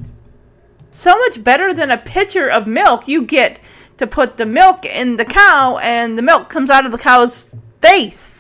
So 0.90 1.16
much 1.16 1.43
better 1.45 1.73
than 1.73 1.93
a 1.93 1.99
pitcher 1.99 2.51
of 2.51 2.66
milk. 2.66 3.07
You 3.07 3.23
get 3.23 3.61
to 3.99 4.09
put 4.09 4.37
the 4.37 4.47
milk 4.47 4.85
in 4.85 5.16
the 5.16 5.25
cow 5.25 5.79
and 5.79 6.19
the 6.19 6.23
milk 6.23 6.49
comes 6.49 6.69
out 6.69 6.85
of 6.85 6.90
the 6.90 6.99
cow's 6.99 7.45
face. 7.81 8.39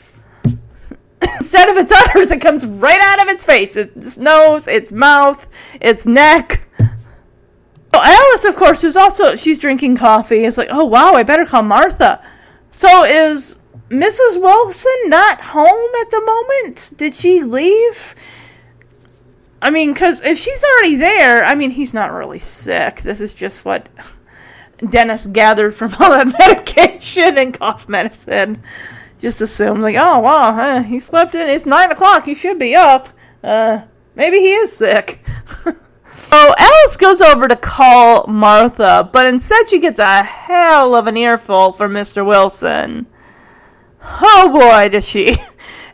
Instead 1.38 1.68
of 1.68 1.76
its 1.76 1.92
udders, 1.96 2.30
it 2.30 2.40
comes 2.40 2.66
right 2.66 3.00
out 3.00 3.22
of 3.22 3.28
its 3.28 3.44
face. 3.44 3.76
Its 3.76 4.18
nose, 4.18 4.68
its 4.68 4.92
mouth, 4.92 5.46
its 5.80 6.06
neck. 6.06 6.66
Well, 7.92 8.02
Alice, 8.02 8.44
of 8.44 8.56
course, 8.56 8.82
who's 8.82 8.96
also 8.96 9.34
she's 9.34 9.58
drinking 9.58 9.96
coffee, 9.96 10.44
is 10.44 10.56
like, 10.56 10.68
oh 10.70 10.84
wow, 10.84 11.14
I 11.14 11.22
better 11.22 11.44
call 11.44 11.62
Martha. 11.62 12.22
So 12.70 13.04
is 13.04 13.58
Mrs. 13.88 14.40
Wilson 14.40 14.92
not 15.06 15.40
home 15.40 15.90
at 16.00 16.10
the 16.10 16.20
moment? 16.20 16.92
Did 16.96 17.14
she 17.14 17.42
leave? 17.42 18.14
I 19.62 19.70
mean, 19.70 19.92
because 19.92 20.22
if 20.22 20.38
she's 20.38 20.64
already 20.64 20.96
there, 20.96 21.44
I 21.44 21.54
mean, 21.54 21.70
he's 21.70 21.92
not 21.92 22.12
really 22.12 22.38
sick. 22.38 23.02
This 23.02 23.20
is 23.20 23.34
just 23.34 23.64
what 23.64 23.88
Dennis 24.88 25.26
gathered 25.26 25.74
from 25.74 25.94
all 25.94 26.10
that 26.10 26.26
medication 26.38 27.36
and 27.36 27.52
cough 27.52 27.88
medicine. 27.88 28.62
Just 29.20 29.42
assumed, 29.42 29.82
like, 29.82 29.96
oh, 29.96 30.18
wow, 30.20 30.52
huh, 30.54 30.82
he 30.82 30.98
slept 30.98 31.34
in. 31.34 31.48
It's 31.48 31.66
9 31.66 31.92
o'clock. 31.92 32.24
He 32.24 32.34
should 32.34 32.58
be 32.58 32.74
up. 32.74 33.08
Uh, 33.44 33.82
maybe 34.14 34.38
he 34.38 34.54
is 34.54 34.72
sick. 34.72 35.22
so 35.64 36.54
Alice 36.58 36.96
goes 36.96 37.20
over 37.20 37.46
to 37.46 37.56
call 37.56 38.26
Martha, 38.26 39.08
but 39.12 39.26
instead 39.26 39.68
she 39.68 39.78
gets 39.78 39.98
a 39.98 40.22
hell 40.22 40.94
of 40.94 41.06
an 41.06 41.18
earful 41.18 41.72
from 41.72 41.92
Mr. 41.92 42.24
Wilson. 42.24 43.06
Oh 44.02 44.50
boy, 44.52 44.88
does 44.88 45.06
she. 45.06 45.36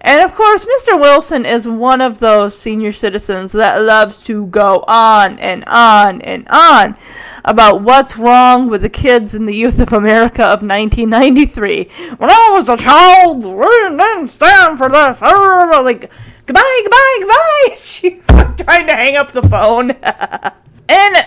And 0.07 0.23
of 0.23 0.37
course, 0.37 0.65
Mr. 0.65 1.01
Wilson 1.01 1.45
is 1.45 1.67
one 1.67 2.01
of 2.01 2.21
those 2.21 2.57
senior 2.57 2.93
citizens 2.93 3.51
that 3.53 3.83
loves 3.83 4.23
to 4.25 4.47
go 4.47 4.85
on 4.87 5.37
and 5.41 5.65
on 5.67 6.23
and 6.23 6.47
on 6.49 6.97
about 7.45 7.83
what's 7.83 8.17
wrong 8.17 8.69
with 8.69 8.83
the 8.83 8.89
kids 8.89 9.35
and 9.35 9.49
the 9.49 9.55
youth 9.55 9.81
of 9.81 9.93
America 9.93 10.45
of 10.45 10.63
1993. 10.63 11.91
When 12.19 12.31
I 12.31 12.51
was 12.53 12.69
a 12.69 12.77
child, 12.77 13.45
we 13.45 13.67
didn't 13.67 14.29
stand 14.29 14.79
for 14.79 14.89
this. 14.89 15.21
Like, 15.21 16.13
goodbye, 16.47 16.81
goodbye, 16.85 17.17
goodbye. 17.19 17.75
She's 17.77 18.25
trying 18.65 18.87
to 18.87 18.95
hang 18.95 19.17
up 19.17 19.33
the 19.33 19.43
phone. 19.43 19.91
and 20.89 21.27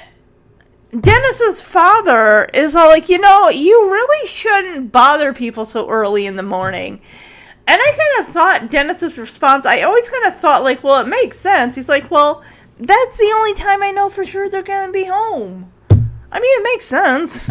Dennis's 0.97 1.61
father 1.61 2.45
is 2.45 2.75
all 2.75 2.87
like, 2.87 3.09
you 3.09 3.19
know, 3.19 3.49
you 3.49 3.91
really 3.91 4.27
shouldn't 4.27 4.91
bother 4.91 5.33
people 5.33 5.63
so 5.63 5.87
early 5.87 6.25
in 6.25 6.35
the 6.35 6.43
morning. 6.43 6.99
And 7.67 7.79
I 7.79 7.93
kind 7.95 8.27
of 8.27 8.33
thought 8.33 8.71
Dennis's 8.71 9.19
response, 9.19 9.67
I 9.67 9.81
always 9.81 10.09
kind 10.09 10.25
of 10.25 10.35
thought, 10.35 10.63
like, 10.63 10.83
well, 10.83 10.99
it 11.01 11.07
makes 11.07 11.37
sense. 11.37 11.75
He's 11.75 11.89
like, 11.89 12.09
well, 12.09 12.43
that's 12.79 13.17
the 13.17 13.31
only 13.35 13.53
time 13.53 13.83
I 13.83 13.91
know 13.91 14.09
for 14.09 14.25
sure 14.25 14.49
they're 14.49 14.63
going 14.63 14.87
to 14.87 14.91
be 14.91 15.03
home. 15.03 15.71
I 16.31 16.39
mean, 16.39 16.59
it 16.59 16.63
makes 16.63 16.85
sense. 16.85 17.49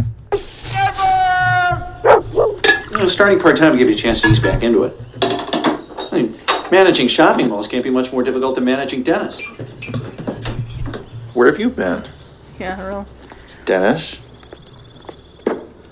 Never! 0.75 2.03
You 2.91 2.99
know, 2.99 3.07
starting 3.07 3.39
part 3.39 3.57
time 3.57 3.71
will 3.71 3.79
give 3.79 3.89
you 3.89 3.95
a 3.95 3.99
chance 3.99 4.21
to 4.23 4.29
ease 4.29 4.41
back 4.41 4.65
into 4.65 4.83
it. 4.83 4.97
I 5.23 6.09
mean, 6.13 6.37
managing 6.73 7.07
shopping 7.07 7.49
malls 7.49 7.69
can't 7.69 7.85
be 7.85 7.91
much 7.91 8.13
more 8.13 8.25
difficult 8.25 8.57
than 8.57 8.65
managing 8.65 9.05
Dennis. 9.05 9.57
Where 11.35 11.47
have 11.47 11.61
you 11.61 11.71
been? 11.71 12.03
Yeah, 12.59 12.85
real. 12.85 13.07
Dennis? 13.69 14.17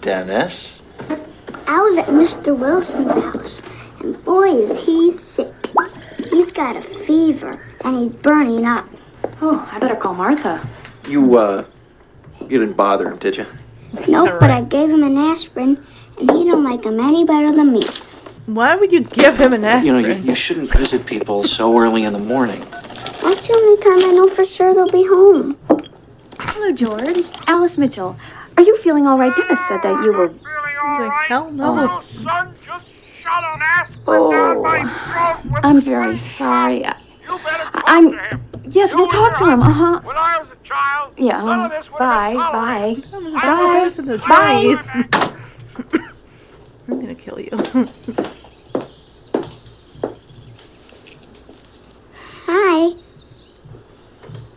Dennis? 0.00 0.80
I 1.68 1.78
was 1.82 1.98
at 1.98 2.06
Mr. 2.06 2.58
Wilson's 2.58 3.22
house, 3.22 4.00
and 4.00 4.24
boy, 4.24 4.48
is 4.48 4.82
he 4.82 5.12
sick. 5.12 5.52
He's 6.30 6.50
got 6.50 6.76
a 6.76 6.80
fever, 6.80 7.62
and 7.84 7.96
he's 7.98 8.14
burning 8.14 8.64
up. 8.64 8.86
Oh, 9.42 9.68
I 9.70 9.78
better 9.78 9.94
call 9.94 10.14
Martha. 10.14 10.66
You, 11.06 11.36
uh, 11.36 11.64
you 12.48 12.58
didn't 12.58 12.78
bother 12.78 13.10
him, 13.10 13.18
did 13.18 13.36
you? 13.36 13.44
Nope, 14.08 14.40
but 14.40 14.50
I 14.50 14.62
gave 14.62 14.88
him 14.88 15.02
an 15.02 15.18
aspirin, 15.18 15.76
and 16.18 16.30
he 16.30 16.48
don't 16.48 16.64
like 16.64 16.82
him 16.82 16.98
any 16.98 17.26
better 17.26 17.52
than 17.52 17.74
me. 17.74 17.82
Why 18.46 18.74
would 18.74 18.90
you 18.90 19.02
give 19.02 19.36
him 19.38 19.52
an 19.52 19.66
aspirin? 19.66 19.96
You 19.96 20.00
know, 20.00 20.14
you, 20.14 20.22
you 20.22 20.34
shouldn't 20.34 20.72
visit 20.72 21.04
people 21.04 21.42
so 21.44 21.78
early 21.78 22.04
in 22.04 22.14
the 22.14 22.18
morning. 22.18 22.60
That's 23.20 23.46
the 23.46 23.52
only 23.52 23.82
time 23.82 24.10
I 24.10 24.14
know 24.16 24.28
for 24.28 24.46
sure 24.46 24.72
they'll 24.72 24.88
be 24.88 25.06
home. 25.06 25.58
Hello, 26.58 26.72
George. 26.72 27.18
Alice 27.46 27.76
Mitchell. 27.76 28.16
Are 28.56 28.62
you 28.62 28.76
feeling 28.78 29.06
all 29.06 29.18
right? 29.18 29.34
Dennis 29.36 29.60
said 29.68 29.82
that 29.82 30.02
you 30.02 30.10
were. 30.10 30.28
Feeling 30.28 30.42
all 30.82 31.00
Like, 31.06 31.26
hell 31.28 31.50
no. 31.50 32.00
Oh, 32.00 32.02
son 32.24 32.54
just 32.64 32.88
shot 33.20 33.44
an 33.44 33.60
aspirin 33.62 34.30
down 34.30 34.62
my 34.62 34.82
throat 34.82 35.52
with 35.52 35.64
I'm 35.66 35.82
very 35.82 36.16
sorry. 36.16 36.86
I- 36.86 36.96
You 37.28 37.36
better 37.44 37.64
talk 37.70 37.84
I'm- 37.86 38.10
to 38.12 38.16
him. 38.18 38.42
Yes, 38.70 38.94
we'll 38.94 39.06
talk 39.06 39.36
to 39.36 39.44
him. 39.50 39.60
Uh 39.60 39.70
huh. 39.70 40.00
When 40.02 40.16
I 40.16 40.38
was 40.38 40.48
a 40.48 40.56
child, 40.64 41.12
Yeah. 41.18 41.42
Um, 41.42 41.70
of 41.70 41.90
bye. 41.98 42.34
Bye. 42.34 42.96
Bye. 43.12 43.40
tolerated. 43.42 43.96
to 43.96 44.02
the 44.02 44.18
Bye. 44.26 44.76
I'm 46.88 47.00
gonna 47.00 47.14
kill 47.14 47.38
you. 47.38 47.50
Hi. 52.48 53.05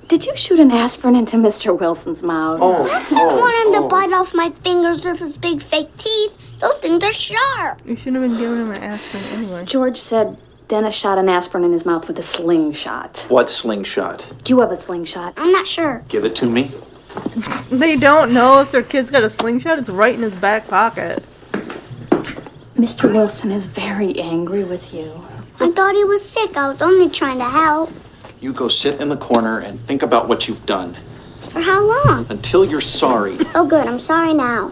Did 0.10 0.26
you 0.26 0.36
shoot 0.36 0.60
an 0.60 0.72
aspirin 0.72 1.16
into 1.16 1.38
Mr. 1.38 1.80
Wilson's 1.80 2.24
mouth? 2.24 2.57
Oh, 2.64 2.82
I 2.82 3.07
don't 3.12 3.39
want 3.39 3.68
him 3.68 3.74
to 3.74 3.86
oh. 3.86 3.88
bite 3.88 4.12
off 4.12 4.34
my 4.34 4.49
fingers 4.64 5.05
with 5.05 5.20
his 5.20 5.38
big 5.38 5.62
fake 5.62 5.95
teeth. 5.97 6.57
Those 6.57 6.78
things 6.80 7.03
are 7.03 7.14
sharp. 7.14 7.80
you 7.86 7.95
should 7.95 8.16
have 8.16 8.24
been 8.24 8.36
giving 8.36 8.57
him 8.57 8.72
an 8.72 8.82
aspirin 8.82 9.24
anyway. 9.26 9.66
George 9.66 9.97
said 9.97 10.41
Dennis 10.68 10.95
shot 10.95 11.20
an 11.20 11.30
aspirin 11.30 11.64
in 11.64 11.72
his 11.72 11.86
mouth 11.86 12.07
with 12.07 12.18
a 12.18 12.24
slingshot. 12.24 13.28
What 13.30 13.51
slingshot? 13.51 14.28
Do 14.43 14.55
you 14.55 14.60
have 14.62 14.72
a 14.72 14.76
slingshot? 14.76 15.36
I'm 15.38 15.51
not 15.51 15.68
sure. 15.68 16.03
Give 16.07 16.26
it 16.26 16.36
to 16.38 16.47
me. 16.47 16.72
They 17.70 17.95
don't 17.95 18.34
know 18.34 18.62
if 18.62 18.72
their 18.72 18.82
kid's 18.82 19.12
got 19.12 19.24
a 19.24 19.30
slingshot. 19.30 19.78
It's 19.78 19.89
right 19.89 20.16
in 20.16 20.24
his 20.24 20.36
back 20.36 20.68
pocket. 20.68 21.20
Mr. 22.76 23.14
Wilson 23.14 23.51
is 23.51 23.68
very 23.68 24.20
angry 24.20 24.64
with 24.64 24.91
you. 24.91 25.24
I 25.60 25.70
thought 25.70 25.93
he 25.93 26.03
was 26.03 26.28
sick. 26.28 26.57
I 26.57 26.70
was 26.70 26.82
only 26.82 27.12
trying 27.12 27.38
to 27.38 27.45
help. 27.45 27.91
You 28.42 28.54
go 28.54 28.68
sit 28.68 29.02
in 29.02 29.10
the 29.10 29.18
corner 29.18 29.60
and 29.60 29.80
think 29.80 30.02
about 30.02 30.28
what 30.30 30.48
you've 30.48 30.66
done 30.66 30.94
For 31.50 31.60
how 31.62 31.82
long? 32.06 32.26
until 32.30 32.64
you're 32.64 32.80
sorry. 32.82 33.38
Oh, 33.56 33.66
good. 33.68 33.86
I'm 33.86 34.00
sorry 34.00 34.34
now. 34.34 34.72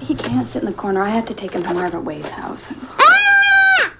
He 0.00 0.14
can't 0.14 0.48
sit 0.48 0.62
in 0.62 0.66
the 0.66 0.74
corner. 0.74 1.02
I 1.02 1.08
have 1.08 1.26
to 1.26 1.34
take 1.34 1.52
him 1.52 1.62
to 1.64 1.74
Margaret 1.74 2.02
Wade's 2.04 2.30
house. 2.30 2.72
Ah! 3.00 3.92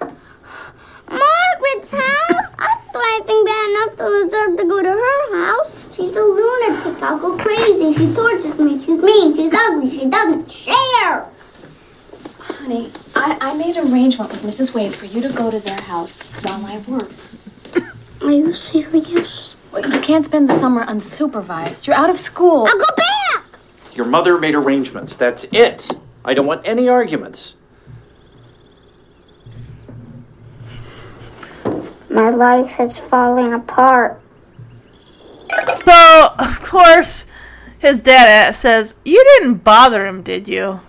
Margaret's 1.09 1.91
house? 1.91 2.55
I'm 2.59 2.77
laughing 2.93 3.43
bad 3.45 3.69
enough 3.69 3.97
to 3.97 4.23
deserve 4.25 4.57
to 4.57 4.63
go 4.67 4.81
to 4.81 4.89
her 4.89 5.45
house. 5.45 5.95
She's 5.95 6.15
a 6.15 6.21
lunatic. 6.21 7.03
I'll 7.03 7.19
go 7.19 7.37
crazy. 7.37 7.91
She 7.93 8.13
tortures 8.13 8.57
me. 8.57 8.79
She's 8.79 8.99
mean. 8.99 9.35
She's 9.35 9.51
ugly. 9.53 9.89
She 9.89 10.05
doesn't 10.09 10.49
share. 10.49 11.27
Honey, 12.39 12.91
I, 13.15 13.37
I 13.41 13.57
made 13.57 13.75
an 13.75 13.91
arrangement 13.91 14.31
with 14.31 14.43
Mrs. 14.43 14.73
Wade 14.73 14.93
for 14.93 15.05
you 15.05 15.21
to 15.21 15.29
go 15.33 15.51
to 15.51 15.59
their 15.59 15.81
house 15.81 16.23
while 16.43 16.65
I 16.65 16.77
work. 16.87 17.09
Are 18.21 18.31
you 18.31 18.51
serious? 18.51 19.55
Well, 19.71 19.89
you 19.89 19.99
can't 20.01 20.25
spend 20.25 20.49
the 20.49 20.53
summer 20.53 20.85
unsupervised. 20.85 21.87
You're 21.87 21.95
out 21.95 22.09
of 22.09 22.19
school. 22.19 22.67
I'll 22.67 22.77
go 22.77 22.95
back. 22.97 23.59
Your 23.93 24.05
mother 24.05 24.37
made 24.37 24.55
arrangements. 24.55 25.15
That's 25.15 25.45
it. 25.51 25.89
I 26.25 26.33
don't 26.33 26.45
want 26.45 26.67
any 26.67 26.89
arguments. 26.89 27.55
My 32.09 32.29
life 32.29 32.79
is 32.79 32.99
falling 32.99 33.53
apart. 33.53 34.21
So, 35.83 36.29
of 36.39 36.61
course, 36.61 37.25
his 37.77 38.01
dad 38.01 38.55
says, 38.55 38.95
You 39.05 39.23
didn't 39.23 39.63
bother 39.63 40.05
him, 40.05 40.23
did 40.23 40.47
you? 40.47 40.81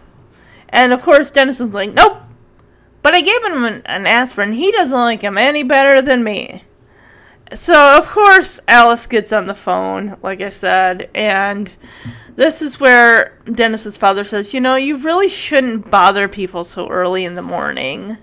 And 0.70 0.92
of 0.92 1.02
course, 1.02 1.30
Dennison's 1.30 1.74
like, 1.74 1.92
Nope. 1.92 2.18
But 3.02 3.14
I 3.14 3.20
gave 3.20 3.44
him 3.44 3.64
an, 3.64 3.82
an 3.86 4.06
aspirin. 4.06 4.52
He 4.52 4.72
doesn't 4.72 4.92
like 4.92 5.22
him 5.22 5.38
any 5.38 5.62
better 5.62 6.02
than 6.02 6.22
me. 6.22 6.64
So, 7.54 7.98
of 7.98 8.06
course, 8.06 8.60
Alice 8.68 9.06
gets 9.06 9.32
on 9.32 9.46
the 9.46 9.54
phone, 9.54 10.16
like 10.22 10.40
I 10.40 10.50
said, 10.50 11.10
and 11.14 11.70
this 12.36 12.62
is 12.62 12.78
where 12.78 13.38
Dennis's 13.52 13.96
father 13.96 14.24
says, 14.24 14.54
You 14.54 14.60
know, 14.60 14.76
you 14.76 14.98
really 14.98 15.28
shouldn't 15.28 15.90
bother 15.90 16.28
people 16.28 16.64
so 16.64 16.88
early 16.88 17.24
in 17.24 17.34
the 17.34 17.42
morning. 17.42 18.18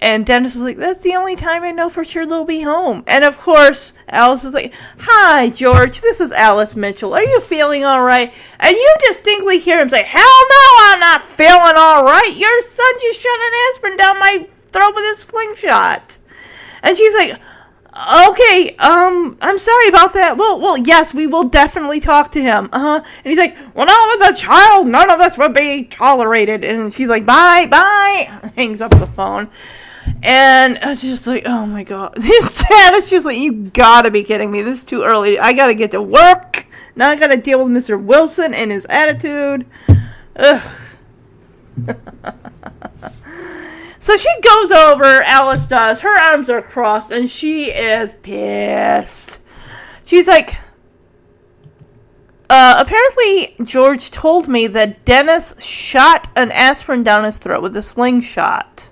And 0.00 0.24
Dennis 0.24 0.54
is 0.54 0.62
like, 0.62 0.76
that's 0.76 1.02
the 1.02 1.16
only 1.16 1.34
time 1.34 1.64
I 1.64 1.72
know 1.72 1.88
for 1.88 2.04
sure 2.04 2.24
they'll 2.24 2.44
be 2.44 2.62
home. 2.62 3.02
And 3.08 3.24
of 3.24 3.36
course, 3.38 3.94
Alice 4.08 4.44
is 4.44 4.54
like, 4.54 4.72
hi, 4.98 5.50
George, 5.50 6.00
this 6.00 6.20
is 6.20 6.30
Alice 6.30 6.76
Mitchell. 6.76 7.14
Are 7.14 7.22
you 7.22 7.40
feeling 7.40 7.84
all 7.84 8.02
right? 8.02 8.32
And 8.60 8.76
you 8.76 8.96
distinctly 9.06 9.58
hear 9.58 9.80
him 9.80 9.88
say, 9.88 10.04
hell 10.04 10.22
no, 10.22 10.76
I'm 10.82 11.00
not 11.00 11.22
feeling 11.24 11.74
all 11.76 12.04
right. 12.04 12.32
Your 12.36 12.62
son 12.62 12.94
just 13.00 13.20
shot 13.20 13.40
an 13.40 13.52
aspirin 13.70 13.96
down 13.96 14.18
my 14.20 14.48
throat 14.68 14.92
with 14.94 15.04
his 15.04 15.18
slingshot. 15.18 16.18
And 16.84 16.96
she's 16.96 17.14
like, 17.14 17.40
okay, 17.98 18.76
um, 18.76 19.36
I'm 19.40 19.58
sorry 19.58 19.88
about 19.88 20.12
that. 20.14 20.36
Well, 20.36 20.60
well, 20.60 20.78
yes, 20.78 21.12
we 21.12 21.26
will 21.26 21.44
definitely 21.44 22.00
talk 22.00 22.32
to 22.32 22.40
him. 22.40 22.68
Uh 22.72 22.78
huh. 22.78 23.02
And 23.24 23.30
he's 23.30 23.38
like, 23.38 23.56
when 23.74 23.88
I 23.88 24.16
was 24.18 24.30
a 24.30 24.40
child, 24.40 24.86
none 24.86 25.10
of 25.10 25.18
this 25.18 25.36
would 25.38 25.54
be 25.54 25.84
tolerated. 25.84 26.64
And 26.64 26.92
she's 26.92 27.08
like, 27.08 27.26
bye, 27.26 27.66
bye. 27.70 28.50
Hangs 28.56 28.80
up 28.80 28.92
the 28.92 29.06
phone. 29.06 29.48
And 30.22 30.78
it's 30.82 31.02
just 31.02 31.26
like, 31.26 31.44
oh 31.46 31.66
my 31.66 31.84
god. 31.84 32.16
His 32.20 32.64
dad 32.68 32.94
is 32.94 33.06
just 33.06 33.24
like, 33.24 33.38
you 33.38 33.64
gotta 33.66 34.10
be 34.10 34.22
kidding 34.22 34.50
me. 34.50 34.62
This 34.62 34.80
is 34.80 34.84
too 34.84 35.02
early. 35.02 35.38
I 35.38 35.52
gotta 35.52 35.74
get 35.74 35.90
to 35.92 36.02
work. 36.02 36.66
Now 36.96 37.10
I 37.10 37.16
gotta 37.16 37.36
deal 37.36 37.64
with 37.64 37.72
Mr. 37.72 38.02
Wilson 38.02 38.54
and 38.54 38.70
his 38.70 38.86
attitude. 38.88 39.66
Ugh. 40.36 40.62
So 44.08 44.16
she 44.16 44.40
goes 44.40 44.72
over, 44.72 45.22
Alice 45.24 45.66
does, 45.66 46.00
her 46.00 46.18
arms 46.18 46.48
are 46.48 46.62
crossed, 46.62 47.10
and 47.10 47.30
she 47.30 47.64
is 47.64 48.14
pissed. 48.14 49.40
She's 50.06 50.26
like, 50.26 50.56
uh, 52.48 52.76
apparently 52.78 53.54
George 53.62 54.10
told 54.10 54.48
me 54.48 54.66
that 54.68 55.04
Dennis 55.04 55.62
shot 55.62 56.26
an 56.36 56.50
aspirin 56.52 57.02
down 57.02 57.24
his 57.24 57.36
throat 57.36 57.60
with 57.60 57.76
a 57.76 57.82
slingshot. 57.82 58.90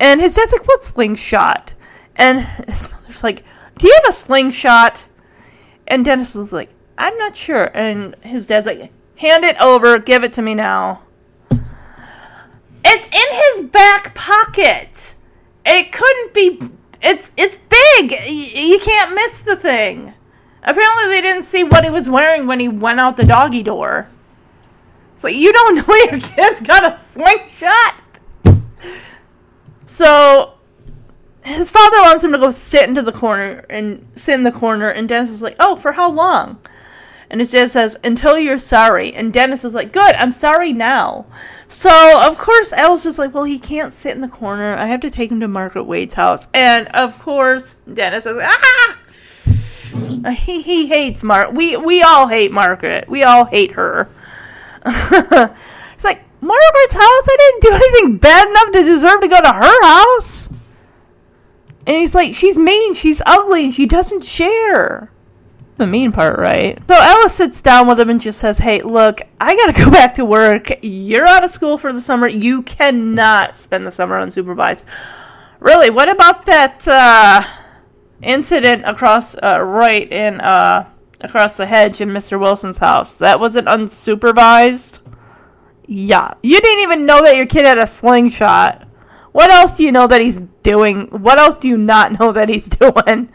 And 0.00 0.20
his 0.20 0.34
dad's 0.34 0.50
like, 0.50 0.66
what 0.66 0.82
slingshot? 0.82 1.74
And 2.16 2.40
his 2.66 2.90
mother's 2.90 3.22
like, 3.22 3.44
do 3.78 3.86
you 3.86 3.94
have 4.02 4.10
a 4.10 4.12
slingshot? 4.12 5.06
And 5.86 6.04
Dennis 6.04 6.34
is 6.34 6.52
like, 6.52 6.70
I'm 6.98 7.16
not 7.18 7.36
sure. 7.36 7.70
And 7.72 8.16
his 8.22 8.48
dad's 8.48 8.66
like, 8.66 8.90
hand 9.14 9.44
it 9.44 9.60
over, 9.60 10.00
give 10.00 10.24
it 10.24 10.32
to 10.32 10.42
me 10.42 10.56
now. 10.56 11.05
It's 12.88 13.06
in 13.06 13.62
his 13.64 13.70
back 13.70 14.14
pocket. 14.14 15.14
It 15.64 15.90
couldn't 15.90 16.32
be. 16.32 16.60
It's 17.02 17.32
it's 17.36 17.56
big. 17.68 18.12
You 18.28 18.78
can't 18.78 19.14
miss 19.14 19.40
the 19.40 19.56
thing. 19.56 20.14
Apparently, 20.62 21.06
they 21.06 21.20
didn't 21.20 21.42
see 21.42 21.64
what 21.64 21.82
he 21.82 21.90
was 21.90 22.08
wearing 22.08 22.46
when 22.46 22.60
he 22.60 22.68
went 22.68 23.00
out 23.00 23.16
the 23.16 23.26
doggy 23.26 23.64
door. 23.64 24.08
Like 25.22 25.34
you 25.34 25.52
don't 25.52 25.74
know 25.88 25.94
your 25.96 26.20
kid's 26.20 26.60
got 26.60 26.92
a 26.92 26.96
slingshot. 26.96 28.02
So 29.84 30.54
his 31.44 31.70
father 31.70 31.98
wants 32.02 32.22
him 32.22 32.32
to 32.32 32.38
go 32.38 32.52
sit 32.52 32.88
into 32.88 33.02
the 33.02 33.12
corner 33.12 33.64
and 33.68 34.06
sit 34.14 34.34
in 34.34 34.44
the 34.44 34.52
corner, 34.52 34.90
and 34.90 35.08
Dennis 35.08 35.30
is 35.30 35.42
like, 35.42 35.56
"Oh, 35.58 35.74
for 35.74 35.90
how 35.90 36.10
long?" 36.10 36.60
And 37.30 37.40
his 37.40 37.52
dad 37.52 37.70
says, 37.70 37.96
"Until 38.04 38.38
you're 38.38 38.58
sorry." 38.58 39.12
And 39.12 39.32
Dennis 39.32 39.64
is 39.64 39.74
like, 39.74 39.92
"Good, 39.92 40.14
I'm 40.14 40.30
sorry 40.30 40.72
now." 40.72 41.26
So 41.68 42.20
of 42.22 42.38
course 42.38 42.72
Alice 42.72 43.06
is 43.06 43.18
like, 43.18 43.34
"Well, 43.34 43.44
he 43.44 43.58
can't 43.58 43.92
sit 43.92 44.14
in 44.14 44.20
the 44.20 44.28
corner. 44.28 44.76
I 44.76 44.86
have 44.86 45.00
to 45.00 45.10
take 45.10 45.30
him 45.30 45.40
to 45.40 45.48
Margaret 45.48 45.84
Wade's 45.84 46.14
house." 46.14 46.46
And 46.54 46.88
of 46.88 47.18
course 47.18 47.76
Dennis 47.92 48.26
is 48.26 48.38
ah. 48.40 48.98
He 50.38 50.62
he 50.62 50.86
hates 50.86 51.22
Mar. 51.22 51.50
We 51.50 51.76
we 51.76 52.02
all 52.02 52.28
hate 52.28 52.52
Margaret. 52.52 53.08
We 53.08 53.22
all 53.24 53.44
hate 53.44 53.72
her. 53.72 54.08
it's 54.86 56.04
like, 56.04 56.22
Margaret's 56.40 56.94
house? 56.94 57.02
I 57.02 57.36
didn't 57.38 57.62
do 57.62 57.74
anything 57.74 58.18
bad 58.18 58.48
enough 58.48 58.72
to 58.72 58.84
deserve 58.84 59.20
to 59.20 59.28
go 59.28 59.40
to 59.40 59.52
her 59.52 59.84
house. 59.84 60.48
And 61.86 61.96
he's 61.96 62.14
like, 62.14 62.34
she's 62.34 62.58
mean, 62.58 62.94
she's 62.94 63.22
ugly, 63.26 63.70
she 63.70 63.86
doesn't 63.86 64.24
share. 64.24 65.10
The 65.76 65.86
mean 65.86 66.10
part, 66.10 66.38
right? 66.38 66.78
So 66.88 66.94
Alice 66.94 67.34
sits 67.34 67.60
down 67.60 67.86
with 67.86 68.00
him 68.00 68.08
and 68.08 68.20
just 68.20 68.38
says, 68.38 68.56
Hey, 68.56 68.80
look, 68.80 69.20
I 69.40 69.54
gotta 69.54 69.72
go 69.84 69.90
back 69.90 70.14
to 70.14 70.24
work. 70.24 70.70
You're 70.82 71.26
out 71.26 71.44
of 71.44 71.52
school 71.52 71.76
for 71.76 71.92
the 71.92 72.00
summer. 72.00 72.26
You 72.26 72.62
cannot 72.62 73.56
spend 73.56 73.86
the 73.86 73.92
summer 73.92 74.18
unsupervised. 74.18 74.84
Really, 75.60 75.90
what 75.90 76.08
about 76.08 76.46
that 76.46 76.86
uh, 76.88 77.42
incident 78.22 78.84
across, 78.86 79.34
uh, 79.34 79.60
right 79.60 80.10
in, 80.10 80.40
uh, 80.40 80.88
across 81.20 81.56
the 81.56 81.66
hedge 81.66 82.00
in 82.00 82.08
Mr. 82.08 82.40
Wilson's 82.40 82.78
house? 82.78 83.18
That 83.18 83.38
wasn't 83.38 83.68
unsupervised? 83.68 85.00
Yeah. 85.86 86.32
You 86.42 86.60
didn't 86.60 86.82
even 86.82 87.06
know 87.06 87.22
that 87.22 87.36
your 87.36 87.46
kid 87.46 87.66
had 87.66 87.78
a 87.78 87.86
slingshot. 87.86 88.86
What 89.32 89.50
else 89.50 89.76
do 89.76 89.84
you 89.84 89.92
know 89.92 90.06
that 90.06 90.22
he's 90.22 90.40
doing? 90.62 91.08
What 91.08 91.38
else 91.38 91.58
do 91.58 91.68
you 91.68 91.76
not 91.76 92.12
know 92.18 92.32
that 92.32 92.48
he's 92.48 92.68
doing? 92.68 93.28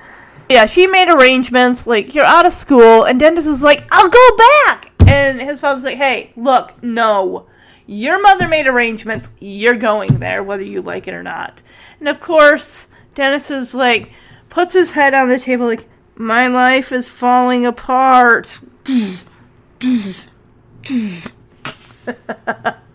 Yeah, 0.51 0.65
she 0.65 0.85
made 0.85 1.07
arrangements, 1.07 1.87
like, 1.87 2.13
you're 2.13 2.25
out 2.25 2.45
of 2.45 2.51
school, 2.51 3.05
and 3.05 3.17
Dennis 3.17 3.47
is 3.47 3.63
like, 3.63 3.87
I'll 3.89 4.09
go 4.09 4.29
back! 4.35 4.91
And 5.07 5.39
his 5.39 5.61
father's 5.61 5.85
like, 5.85 5.95
hey, 5.95 6.33
look, 6.35 6.83
no. 6.83 7.47
Your 7.87 8.21
mother 8.21 8.49
made 8.49 8.67
arrangements, 8.67 9.31
you're 9.39 9.75
going 9.75 10.19
there, 10.19 10.43
whether 10.43 10.61
you 10.61 10.81
like 10.81 11.07
it 11.07 11.13
or 11.13 11.23
not. 11.23 11.61
And 11.99 12.09
of 12.09 12.19
course, 12.19 12.89
Dennis 13.15 13.49
is 13.49 13.73
like, 13.73 14.11
puts 14.49 14.73
his 14.73 14.91
head 14.91 15.13
on 15.13 15.29
the 15.29 15.39
table, 15.39 15.67
like, 15.67 15.87
my 16.15 16.47
life 16.47 16.91
is 16.91 17.07
falling 17.07 17.65
apart. 17.65 18.59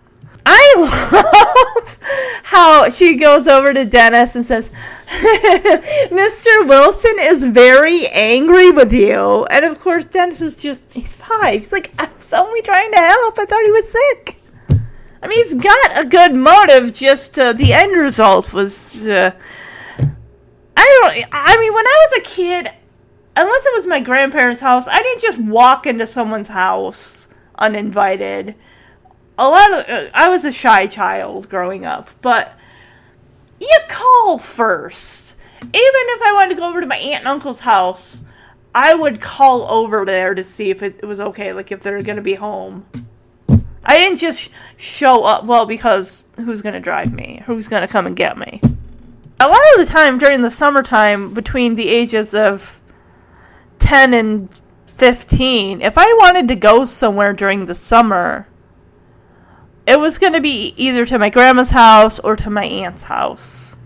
I 0.48 0.74
love 1.74 1.98
how 2.44 2.88
she 2.88 3.16
goes 3.16 3.48
over 3.48 3.74
to 3.74 3.84
Dennis 3.84 4.36
and 4.36 4.46
says, 4.46 4.70
Mr. 5.10 6.68
Wilson 6.68 7.16
is 7.18 7.46
very 7.46 8.06
angry 8.08 8.70
with 8.70 8.92
you. 8.92 9.44
And 9.46 9.64
of 9.64 9.80
course, 9.80 10.04
Dennis 10.04 10.40
is 10.40 10.54
just, 10.54 10.84
he's 10.92 11.14
five. 11.14 11.60
He's 11.60 11.72
like, 11.72 11.92
I 11.98 12.08
was 12.16 12.32
only 12.32 12.62
trying 12.62 12.92
to 12.92 12.98
help. 12.98 13.38
I 13.38 13.44
thought 13.44 13.64
he 13.64 13.72
was 13.72 13.90
sick. 13.90 14.40
I 15.20 15.28
mean, 15.28 15.42
he's 15.42 15.54
got 15.54 16.04
a 16.04 16.06
good 16.06 16.34
motive, 16.34 16.92
just 16.92 17.36
uh, 17.38 17.52
the 17.52 17.72
end 17.72 17.96
result 17.98 18.52
was. 18.52 19.04
Uh, 19.04 19.32
I 20.76 21.00
don't, 21.00 21.28
I 21.32 21.56
mean, 21.58 21.74
when 21.74 21.86
I 21.86 22.06
was 22.08 22.18
a 22.20 22.22
kid, 22.22 22.70
unless 23.34 23.66
it 23.66 23.76
was 23.76 23.86
my 23.88 23.98
grandparents' 23.98 24.60
house, 24.60 24.86
I 24.86 25.02
didn't 25.02 25.22
just 25.22 25.38
walk 25.38 25.86
into 25.86 26.06
someone's 26.06 26.48
house 26.48 27.28
uninvited 27.58 28.54
a 29.38 29.48
lot 29.48 29.72
of 29.72 29.88
uh, 29.88 30.10
I 30.14 30.28
was 30.28 30.44
a 30.44 30.52
shy 30.52 30.86
child 30.86 31.48
growing 31.48 31.84
up, 31.84 32.10
but 32.22 32.58
you 33.60 33.78
call 33.88 34.38
first. 34.38 35.36
Even 35.62 35.72
if 35.74 36.22
I 36.22 36.32
wanted 36.34 36.54
to 36.54 36.60
go 36.60 36.68
over 36.68 36.80
to 36.80 36.86
my 36.86 36.96
aunt 36.96 37.20
and 37.20 37.28
uncle's 37.28 37.60
house, 37.60 38.22
I 38.74 38.94
would 38.94 39.20
call 39.20 39.62
over 39.70 40.04
there 40.04 40.34
to 40.34 40.44
see 40.44 40.70
if 40.70 40.82
it, 40.82 41.02
was 41.02 41.18
okay, 41.18 41.54
like 41.54 41.72
if 41.72 41.80
they're 41.80 42.02
going 42.02 42.16
to 42.16 42.22
be 42.22 42.34
home. 42.34 42.84
I 43.82 43.96
didn't 43.96 44.18
just 44.18 44.50
show 44.76 45.24
up, 45.24 45.44
well, 45.44 45.64
because 45.64 46.26
who's 46.36 46.60
going 46.60 46.74
to 46.74 46.80
drive 46.80 47.12
me? 47.12 47.42
Who's 47.46 47.68
going 47.68 47.80
to 47.80 47.88
come 47.88 48.06
and 48.06 48.14
get 48.14 48.36
me? 48.36 48.60
A 49.40 49.48
lot 49.48 49.60
of 49.74 49.86
the 49.86 49.90
time 49.90 50.18
during 50.18 50.42
the 50.42 50.50
summertime, 50.50 51.32
between 51.32 51.74
the 51.74 51.88
ages 51.88 52.34
of 52.34 52.78
10 53.78 54.12
and 54.12 54.48
15, 54.86 55.80
if 55.80 55.96
I 55.96 56.12
wanted 56.18 56.48
to 56.48 56.56
go 56.56 56.84
somewhere 56.84 57.32
during 57.32 57.64
the 57.64 57.74
summer, 57.74 58.46
it 59.86 59.98
was 59.98 60.18
going 60.18 60.32
to 60.32 60.40
be 60.40 60.74
either 60.76 61.04
to 61.06 61.18
my 61.18 61.30
grandma's 61.30 61.70
house 61.70 62.18
or 62.18 62.36
to 62.36 62.50
my 62.50 62.64
aunt's 62.64 63.04
house. 63.04 63.78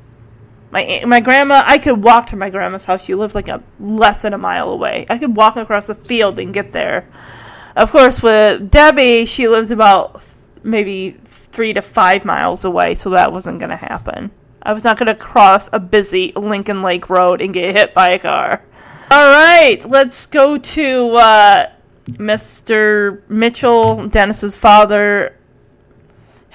My 0.70 1.02
my 1.06 1.20
grandma, 1.20 1.62
I 1.66 1.78
could 1.78 2.02
walk 2.02 2.28
to 2.28 2.36
my 2.36 2.48
grandma's 2.48 2.84
house. 2.84 3.04
She 3.04 3.14
lived 3.14 3.34
like 3.34 3.48
a 3.48 3.62
less 3.80 4.22
than 4.22 4.34
a 4.34 4.38
mile 4.38 4.70
away. 4.70 5.06
I 5.10 5.18
could 5.18 5.36
walk 5.36 5.56
across 5.56 5.88
the 5.88 5.94
field 5.94 6.38
and 6.38 6.54
get 6.54 6.72
there. 6.72 7.08
Of 7.76 7.90
course, 7.90 8.22
with 8.22 8.70
Debbie, 8.70 9.26
she 9.26 9.48
lives 9.48 9.70
about 9.70 10.22
maybe 10.62 11.16
three 11.24 11.72
to 11.72 11.82
five 11.82 12.24
miles 12.24 12.64
away, 12.64 12.94
so 12.94 13.10
that 13.10 13.32
wasn't 13.32 13.58
going 13.58 13.70
to 13.70 13.76
happen. 13.76 14.30
I 14.62 14.72
was 14.72 14.84
not 14.84 14.98
going 14.98 15.06
to 15.06 15.14
cross 15.14 15.68
a 15.72 15.80
busy 15.80 16.32
Lincoln 16.36 16.82
Lake 16.82 17.08
Road 17.10 17.40
and 17.40 17.52
get 17.52 17.74
hit 17.74 17.94
by 17.94 18.10
a 18.10 18.18
car. 18.18 18.62
All 19.10 19.32
right, 19.32 19.78
let's 19.88 20.26
go 20.26 20.58
to 20.58 21.10
uh, 21.16 21.72
Mr. 22.06 23.28
Mitchell, 23.28 24.06
Dennis's 24.08 24.56
father, 24.56 25.36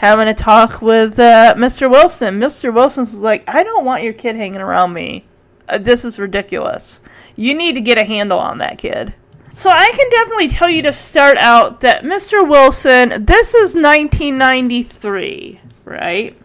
having 0.06 0.28
a 0.28 0.34
talk 0.34 0.82
with 0.82 1.18
uh, 1.18 1.56
Mr. 1.58 1.90
Wilson. 1.90 2.40
Mr. 2.40 2.74
Wilson's 2.74 3.18
like, 3.18 3.44
I 3.48 3.64
don't 3.64 3.86
want 3.86 4.04
your 4.04 4.14
kid 4.14 4.36
hanging 4.36 4.62
around 4.62 4.94
me. 4.94 5.26
Uh, 5.68 5.80
this 5.80 6.06
is 6.06 6.20
ridiculous. 6.20 7.02
You 7.36 7.56
need 7.56 7.74
to 7.74 7.82
get 7.82 7.98
a 7.98 8.04
handle 8.04 8.40
on 8.40 8.60
that 8.60 8.78
kid. 8.78 9.16
So 9.56 9.70
I 9.70 9.92
can 9.96 10.10
definitely 10.10 10.50
tell 10.50 10.70
you 10.70 10.82
to 10.84 10.94
start 10.94 11.38
out 11.38 11.80
that 11.82 12.04
Mr. 12.04 12.48
Wilson, 12.48 13.26
this 13.26 13.54
is 13.54 13.74
1993, 13.74 15.62
right? 15.86 16.38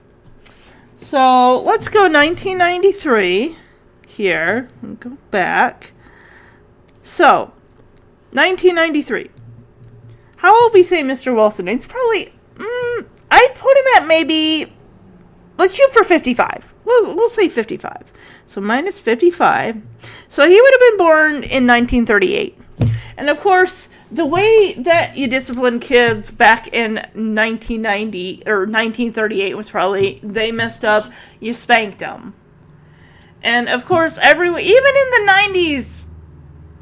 So 0.96 1.60
let's 1.60 1.88
go 1.88 2.02
1993 2.02 3.56
here. 4.06 4.68
Go 5.00 5.18
back. 5.30 5.92
So, 7.02 7.52
1993. 8.32 9.30
How 10.36 10.62
old 10.62 10.72
we 10.72 10.82
say 10.82 11.02
Mr. 11.02 11.34
Wilson? 11.34 11.68
It's 11.68 11.86
probably 11.86 12.32
mm, 12.54 13.06
I'd 13.30 13.54
put 13.54 13.76
him 13.76 13.84
at 13.96 14.06
maybe. 14.06 14.72
Let's 15.58 15.74
shoot 15.74 15.92
for 15.92 16.04
55. 16.04 16.74
We'll, 16.84 17.14
we'll 17.14 17.28
say 17.28 17.48
55. 17.48 18.12
So 18.46 18.60
minus 18.60 18.98
55. 18.98 19.80
So 20.28 20.48
he 20.48 20.60
would 20.60 20.72
have 20.72 20.80
been 20.80 20.96
born 20.96 21.32
in 21.34 21.66
1938. 21.66 22.58
And 23.16 23.28
of 23.28 23.40
course, 23.40 23.88
the 24.10 24.26
way 24.26 24.74
that 24.74 25.16
you 25.16 25.28
discipline 25.28 25.78
kids 25.78 26.30
back 26.30 26.68
in 26.68 26.94
1990 26.94 28.42
or 28.46 28.60
1938 28.60 29.56
was 29.56 29.70
probably 29.70 30.20
they 30.22 30.50
messed 30.50 30.84
up, 30.84 31.10
you 31.38 31.54
spanked 31.54 31.98
them. 31.98 32.34
And 33.42 33.68
of 33.68 33.86
course, 33.86 34.18
everyone, 34.20 34.60
even 34.60 34.72
in 34.72 35.10
the 35.10 35.32
90s, 35.32 36.04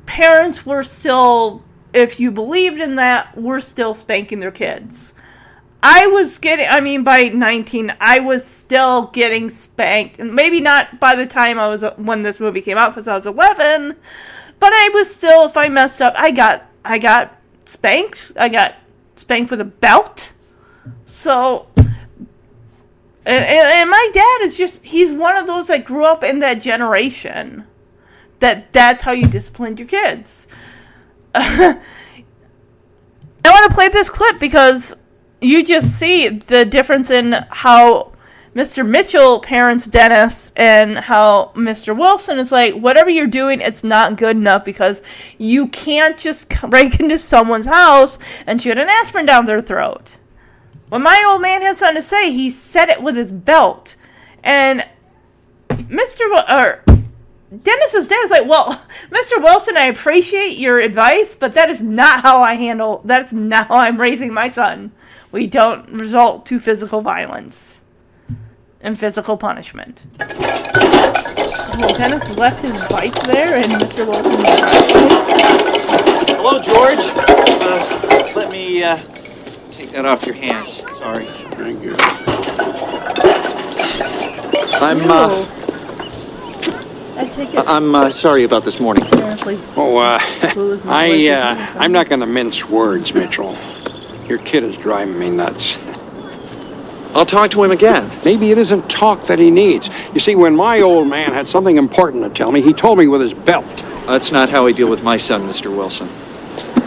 parents 0.07 0.65
were 0.65 0.83
still, 0.83 1.63
if 1.93 2.19
you 2.19 2.31
believed 2.31 2.81
in 2.81 2.97
that, 2.97 3.37
were 3.37 3.61
still 3.61 3.95
spanking 3.95 4.41
their 4.41 4.51
kids. 4.51 5.15
I 5.83 6.09
was 6.09 6.39
getting, 6.39 6.67
I 6.69 6.81
mean, 6.81 7.05
by 7.05 7.29
19, 7.29 7.95
I 8.01 8.21
was 8.21 8.45
still 8.45 9.07
getting 9.09 9.49
spanked. 9.49 10.19
And 10.19 10.35
maybe 10.35 10.61
not 10.61 10.99
by 10.99 11.15
the 11.15 11.27
time 11.27 11.59
I 11.59 11.69
was, 11.69 11.85
uh, 11.85 11.95
when 11.95 12.23
this 12.23 12.41
movie 12.41 12.61
came 12.61 12.77
out, 12.77 12.91
because 12.91 13.07
I 13.07 13.17
was 13.17 13.27
11, 13.27 13.97
but 14.59 14.73
I 14.73 14.91
was 14.93 15.13
still, 15.13 15.45
if 15.45 15.57
I 15.57 15.69
messed 15.69 16.03
up, 16.03 16.15
I 16.17 16.33
got, 16.33 16.67
I 16.85 16.99
got 16.99 17.37
spanked. 17.65 18.33
I 18.37 18.49
got 18.49 18.75
spanked 19.15 19.51
with 19.51 19.61
a 19.61 19.65
belt. 19.65 20.33
So, 21.05 21.69
and, 21.77 21.87
and 23.27 23.91
my 23.91 24.11
dad 24.13 24.39
is 24.43 24.57
just, 24.57 24.85
he's 24.85 25.13
one 25.13 25.37
of 25.37 25.47
those 25.47 25.69
that 25.69 25.85
grew 25.85 26.05
up 26.05 26.25
in 26.25 26.41
that 26.41 26.55
generation. 26.55 27.67
That 28.41 28.73
that's 28.73 29.03
how 29.03 29.13
you 29.13 29.27
disciplined 29.27 29.79
your 29.81 29.89
kids. 29.89 30.49
I 31.35 31.81
want 33.45 33.69
to 33.69 33.75
play 33.75 33.89
this 33.89 34.09
clip 34.09 34.39
because 34.39 34.95
you 35.41 35.65
just 35.65 35.99
see 35.99 36.29
the 36.29 36.65
difference 36.65 37.11
in 37.11 37.33
how 37.51 38.13
Mr. 38.55 38.87
Mitchell 38.87 39.41
parents 39.41 39.87
Dennis 39.87 40.53
and 40.57 40.99
how 40.99 41.53
Mr. 41.55 41.97
Wilson 41.97 42.39
is 42.39 42.51
like, 42.51 42.75
whatever 42.75 43.11
you're 43.11 43.27
doing, 43.27 43.61
it's 43.61 43.85
not 43.85 44.17
good 44.17 44.37
enough 44.37 44.65
because 44.65 45.03
you 45.39 45.69
can't 45.69 46.19
just 46.19 46.49
break 46.71 46.99
into 46.99 47.19
someone's 47.19 47.67
house 47.67 48.19
and 48.47 48.61
shoot 48.61 48.79
an 48.79 48.89
aspirin 48.89 49.27
down 49.27 49.47
their 49.47 49.61
throat. 49.61 50.19
When 50.89 51.03
my 51.03 51.25
old 51.29 51.43
man 51.43 51.63
had 51.63 51.77
something 51.77 51.97
to 51.97 52.03
say, 52.03 52.33
he 52.33 52.51
said 52.51 52.89
it 52.89 53.03
with 53.03 53.15
his 53.15 53.31
belt. 53.31 53.95
And 54.43 54.85
Mr. 55.69 56.23
or 56.51 56.83
Dennis's 57.63 58.09
dad 58.09 58.25
is 58.25 58.31
like, 58.31 58.49
well, 58.49 58.73
Mr. 59.11 59.43
Wilson, 59.43 59.77
I 59.77 59.85
appreciate 59.85 60.59
your 60.59 60.81
advice, 60.81 61.35
but 61.35 61.55
that 61.55 61.69
is 61.69 61.83
not 61.83 62.23
how 62.23 62.43
I 62.43 62.55
handle. 62.55 63.03
That's 63.05 63.33
not 63.33 63.69
how 63.69 63.77
I'm 63.77 64.01
raising 64.01 64.33
my 64.33 64.51
son 64.51 64.93
we 65.33 65.47
don't 65.47 65.89
resort 65.91 66.47
to 66.47 66.59
physical 66.59 67.01
violence 67.01 67.83
and 68.81 68.99
physical 68.99 69.37
punishment. 69.37 70.03
Lieutenant 71.81 72.37
left 72.39 72.61
his 72.63 72.87
bike 72.89 73.15
there, 73.25 73.57
and 73.57 73.65
Mr. 73.67 74.07
Wilson. 74.07 74.41
Hello, 76.37 76.59
George. 76.59 76.99
Uh, 77.65 78.33
let 78.37 78.53
me 78.53 78.83
uh, 78.83 78.97
take 79.71 79.91
that 79.91 80.05
off 80.07 80.27
your 80.27 80.35
hands. 80.35 80.83
Sorry. 80.97 81.25
Thank 81.25 81.83
you. 81.83 81.95
I'm. 84.81 85.11
Uh, 85.11 85.47
I 87.17 87.25
take 87.27 87.53
it. 87.55 87.65
I'm 87.67 87.95
uh, 87.95 88.11
sorry 88.11 88.45
about 88.45 88.65
this 88.65 88.79
morning. 88.81 89.05
Apparently, 89.07 89.59
Oh, 89.77 89.99
uh, 89.99 90.19
Blue 90.55 90.73
is 90.73 90.85
not 90.85 90.95
I, 90.95 91.29
uh. 91.31 91.73
I'm 91.79 91.91
not 91.93 92.09
going 92.09 92.21
to 92.21 92.27
mince 92.27 92.69
words, 92.69 93.13
Mitchell. 93.13 93.57
Your 94.29 94.39
kid 94.39 94.63
is 94.63 94.77
driving 94.77 95.19
me 95.19 95.31
nuts. 95.31 95.79
I'll 97.15 97.25
talk 97.25 97.51
to 97.53 97.65
him 97.65 97.71
again. 97.71 98.11
Maybe 98.25 98.51
it 98.51 98.59
isn't 98.59 98.91
talk 98.91 99.25
that 99.25 99.39
he 99.39 99.51
needs. 99.51 99.89
You 100.13 100.21
see, 100.21 100.37
when 100.37 100.55
my 100.55 100.83
old 100.83 101.09
man 101.09 101.33
had 101.33 101.47
something 101.47 101.79
important 101.79 102.23
to 102.25 102.31
tell 102.31 102.53
me, 102.53 102.61
he 102.61 102.75
told 102.75 102.99
me 102.99 103.07
with 103.09 103.23
his 103.23 103.33
belt. 103.33 103.65
That's 104.07 104.31
not 104.31 104.51
how 104.51 104.67
I 104.67 104.73
deal 104.73 104.91
with 104.91 105.03
my 105.03 105.17
son, 105.17 105.43
Mr. 105.43 105.75
Wilson. 105.75 106.09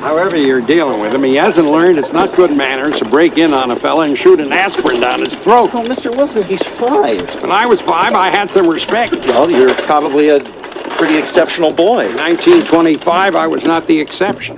However 0.02 0.38
you're 0.38 0.62
dealing 0.62 1.00
with 1.00 1.14
him, 1.14 1.24
he 1.24 1.36
hasn't 1.36 1.68
learned 1.68 1.98
it's 1.98 2.14
not 2.14 2.36
good 2.36 2.56
manners 2.56 3.00
to 3.00 3.06
break 3.06 3.38
in 3.38 3.54
on 3.54 3.72
a 3.72 3.76
fella 3.76 4.06
and 4.06 4.18
shoot 4.18 4.39
an 4.39 4.54
aspirin 4.54 5.02
down 5.02 5.20
his 5.20 5.36
throat. 5.36 5.72
Oh, 5.74 5.84
Mr. 5.84 6.16
Wilson, 6.16 6.44
he's 6.44 6.64
five. 6.64 7.42
When 7.42 7.52
I 7.52 7.66
was 7.66 7.82
five, 7.82 8.14
I 8.14 8.30
had 8.30 8.50
some 8.50 8.68
respect. 8.68 9.14
Well, 9.14 9.50
you're 9.50 9.74
probably 9.74 10.30
a 10.30 10.39
pretty 10.39 11.18
exceptional 11.18 11.74
boy. 11.74 12.08
In 12.10 12.16
1925, 12.18 13.36
I 13.36 13.48
was 13.48 13.66
not 13.66 13.88
the 13.88 14.00
exception. 14.00 14.58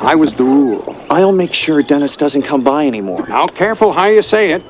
I 0.00 0.14
was 0.14 0.32
the 0.32 0.44
rule. 0.44 0.96
I'll 1.10 1.32
make 1.32 1.52
sure 1.52 1.82
Dennis 1.82 2.16
doesn't 2.16 2.42
come 2.42 2.64
by 2.64 2.86
anymore. 2.86 3.26
Now, 3.28 3.46
careful 3.46 3.92
how 3.92 4.06
you 4.06 4.22
say 4.22 4.52
it. 4.52 4.64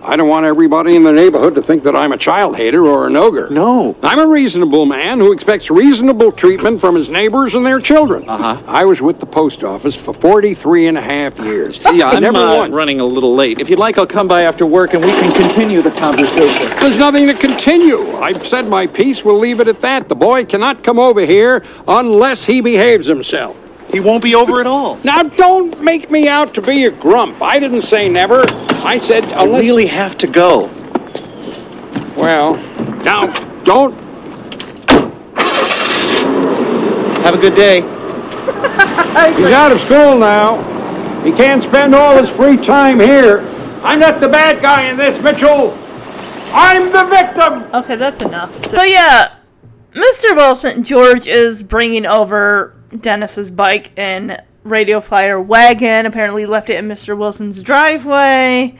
I 0.00 0.14
don't 0.14 0.28
want 0.28 0.46
everybody 0.46 0.94
in 0.94 1.02
the 1.02 1.12
neighborhood 1.12 1.56
to 1.56 1.62
think 1.62 1.82
that 1.82 1.96
I'm 1.96 2.12
a 2.12 2.16
child 2.16 2.56
hater 2.56 2.86
or 2.86 3.08
an 3.08 3.16
ogre. 3.16 3.50
No. 3.50 3.96
I'm 4.04 4.20
a 4.20 4.26
reasonable 4.26 4.86
man 4.86 5.18
who 5.18 5.32
expects 5.32 5.68
reasonable 5.68 6.30
treatment 6.30 6.80
from 6.80 6.94
his 6.94 7.08
neighbors 7.08 7.56
and 7.56 7.66
their 7.66 7.80
children. 7.80 8.28
Uh-huh. 8.28 8.62
I 8.68 8.84
was 8.84 9.02
with 9.02 9.18
the 9.18 9.26
post 9.26 9.64
office 9.64 9.96
for 9.96 10.14
43 10.14 10.86
and 10.86 10.96
a 10.96 11.00
half 11.00 11.38
years. 11.40 11.80
Yeah, 11.96 12.10
I'm 12.10 12.22
Never 12.22 12.38
uh, 12.38 12.68
running 12.68 13.00
a 13.00 13.04
little 13.04 13.34
late. 13.34 13.58
If 13.60 13.70
you'd 13.70 13.78
like, 13.78 13.96
I'll 13.98 14.06
come 14.06 14.28
by 14.28 14.42
after 14.42 14.66
work 14.66 14.92
and 14.92 15.02
we 15.02 15.10
can 15.10 15.32
continue 15.32 15.80
the 15.82 15.90
conversation. 15.92 16.68
There's 16.78 16.98
nothing 16.98 17.26
to 17.26 17.34
continue. 17.34 18.12
I've 18.18 18.46
said 18.46 18.68
my 18.68 18.86
piece. 18.86 19.24
We'll 19.24 19.38
leave 19.38 19.58
it 19.60 19.66
at 19.66 19.80
that. 19.80 20.08
The 20.08 20.14
boy 20.14 20.44
cannot 20.44 20.84
come 20.84 20.98
over 20.98 21.22
here 21.22 21.64
unless 21.88 22.44
he 22.44 22.60
behaves 22.60 23.06
himself. 23.06 23.65
He 23.92 24.00
won't 24.00 24.22
be 24.22 24.34
over 24.34 24.60
at 24.60 24.66
all. 24.66 24.98
Now, 25.04 25.22
don't 25.22 25.80
make 25.82 26.10
me 26.10 26.28
out 26.28 26.52
to 26.54 26.62
be 26.62 26.84
a 26.86 26.90
grump. 26.90 27.40
I 27.40 27.58
didn't 27.58 27.82
say 27.82 28.08
never. 28.08 28.44
I 28.84 28.98
said 28.98 29.24
I 29.32 29.44
unless. 29.44 29.62
really 29.62 29.86
have 29.86 30.18
to 30.18 30.26
go. 30.26 30.66
Well, 32.16 32.56
now, 33.04 33.26
don't. 33.62 33.94
Have 37.22 37.34
a 37.34 37.38
good 37.38 37.54
day. 37.54 37.80
He's 39.36 39.52
out 39.52 39.72
of 39.72 39.80
school 39.80 40.18
now. 40.18 40.62
He 41.22 41.32
can't 41.32 41.62
spend 41.62 41.94
all 41.94 42.16
his 42.16 42.30
free 42.30 42.56
time 42.56 43.00
here. 43.00 43.40
I'm 43.82 43.98
not 43.98 44.20
the 44.20 44.28
bad 44.28 44.62
guy 44.62 44.82
in 44.88 44.96
this, 44.96 45.20
Mitchell. 45.20 45.76
I'm 46.52 46.92
the 46.92 47.04
victim. 47.04 47.74
Okay, 47.74 47.96
that's 47.96 48.24
enough. 48.24 48.66
So 48.68 48.82
yeah, 48.82 49.34
Mr. 49.92 50.36
Wilson, 50.36 50.82
George 50.84 51.26
is 51.26 51.62
bringing 51.62 52.06
over 52.06 52.75
Dennis's 53.00 53.50
bike 53.50 53.92
and 53.96 54.42
radio 54.64 55.00
flyer 55.00 55.40
wagon. 55.40 56.06
Apparently, 56.06 56.46
left 56.46 56.70
it 56.70 56.78
in 56.78 56.88
Mr. 56.88 57.16
Wilson's 57.16 57.62
driveway, 57.62 58.76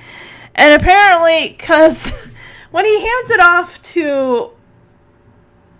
and 0.54 0.80
apparently, 0.80 1.50
because 1.50 2.10
when 2.70 2.84
he 2.84 3.00
hands 3.00 3.30
it 3.30 3.40
off 3.40 3.82
to, 3.82 4.50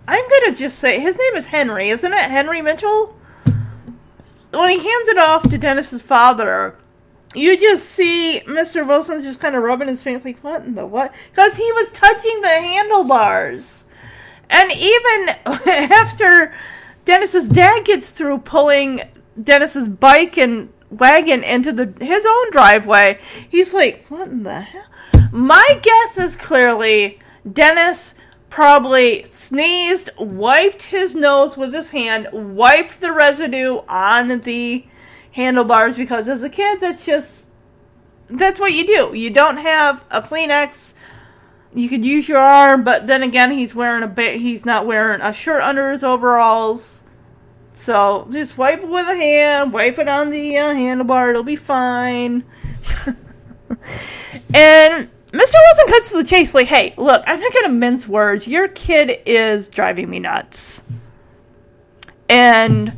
I'm 0.08 0.28
gonna 0.28 0.54
just 0.54 0.78
say 0.78 1.00
his 1.00 1.18
name 1.18 1.34
is 1.34 1.46
Henry, 1.46 1.90
isn't 1.90 2.12
it? 2.12 2.30
Henry 2.30 2.62
Mitchell. 2.62 3.14
When 4.52 4.70
he 4.70 4.78
hands 4.78 5.08
it 5.08 5.18
off 5.18 5.50
to 5.50 5.58
Dennis's 5.58 6.00
father, 6.00 6.76
you 7.34 7.58
just 7.58 7.84
see 7.84 8.40
Mr. 8.46 8.86
Wilson 8.86 9.22
just 9.22 9.40
kind 9.40 9.54
of 9.54 9.62
rubbing 9.62 9.88
his 9.88 10.02
fingers, 10.02 10.24
like, 10.24 10.42
what 10.42 10.62
in 10.64 10.74
the 10.74 10.86
what? 10.86 11.12
Because 11.30 11.56
he 11.56 11.70
was 11.72 11.90
touching 11.90 12.40
the 12.40 12.48
handlebars. 12.48 13.84
And 14.48 14.72
even 14.72 15.28
after 15.46 16.54
Dennis's 17.07 17.48
dad 17.48 17.84
gets 17.84 18.11
through 18.11 18.38
pulling 18.38 19.00
Dennis's 19.40 19.88
bike 19.88 20.36
and 20.36 20.72
wagon 20.90 21.42
into 21.44 21.72
the 21.72 22.04
his 22.04 22.26
own 22.26 22.50
driveway, 22.50 23.18
he's 23.48 23.72
like, 23.72 24.04
what 24.09 24.28
in 24.28 24.42
the 24.42 24.61
hell? 24.61 24.84
My 25.32 25.80
guess 25.82 26.18
is 26.18 26.36
clearly 26.36 27.18
Dennis 27.50 28.14
probably 28.50 29.22
sneezed, 29.24 30.11
wiped 30.18 30.82
his 30.82 31.14
nose 31.14 31.57
with 31.57 31.72
his 31.72 31.90
hand, 31.90 32.28
wiped 32.32 33.00
the 33.00 33.12
residue 33.12 33.80
on 33.88 34.40
the 34.40 34.84
handlebars 35.32 35.96
because 35.96 36.28
as 36.28 36.42
a 36.42 36.50
kid 36.50 36.80
that's 36.80 37.04
just 37.04 37.48
that's 38.28 38.59
what 38.59 38.72
you 38.72 38.84
do. 38.84 39.14
You 39.14 39.30
don't 39.30 39.59
have 39.59 40.04
a 40.11 40.20
Kleenex. 40.20 40.94
You 41.76 41.90
could 41.90 42.06
use 42.06 42.26
your 42.26 42.38
arm, 42.38 42.84
but 42.84 43.06
then 43.06 43.22
again, 43.22 43.50
he's 43.50 43.74
wearing 43.74 44.02
a 44.02 44.08
ba- 44.08 44.38
he's 44.38 44.64
not 44.64 44.86
wearing 44.86 45.20
a 45.20 45.30
shirt 45.30 45.60
under 45.60 45.90
his 45.90 46.02
overalls. 46.02 47.04
So 47.74 48.26
just 48.30 48.56
wipe 48.56 48.82
it 48.82 48.88
with 48.88 49.06
a 49.06 49.14
hand, 49.14 49.74
wipe 49.74 49.98
it 49.98 50.08
on 50.08 50.30
the 50.30 50.56
uh, 50.56 50.72
handlebar. 50.72 51.28
It'll 51.28 51.42
be 51.42 51.54
fine. 51.54 52.44
and 54.54 55.10
Mr. 55.32 55.54
Wilson 55.54 55.86
cuts 55.86 56.10
to 56.12 56.16
the 56.16 56.24
chase, 56.24 56.54
like, 56.54 56.68
"Hey, 56.68 56.94
look, 56.96 57.22
I'm 57.26 57.38
not 57.38 57.52
gonna 57.52 57.74
mince 57.74 58.08
words. 58.08 58.48
Your 58.48 58.68
kid 58.68 59.20
is 59.26 59.68
driving 59.68 60.08
me 60.08 60.18
nuts." 60.18 60.82
And 62.30 62.96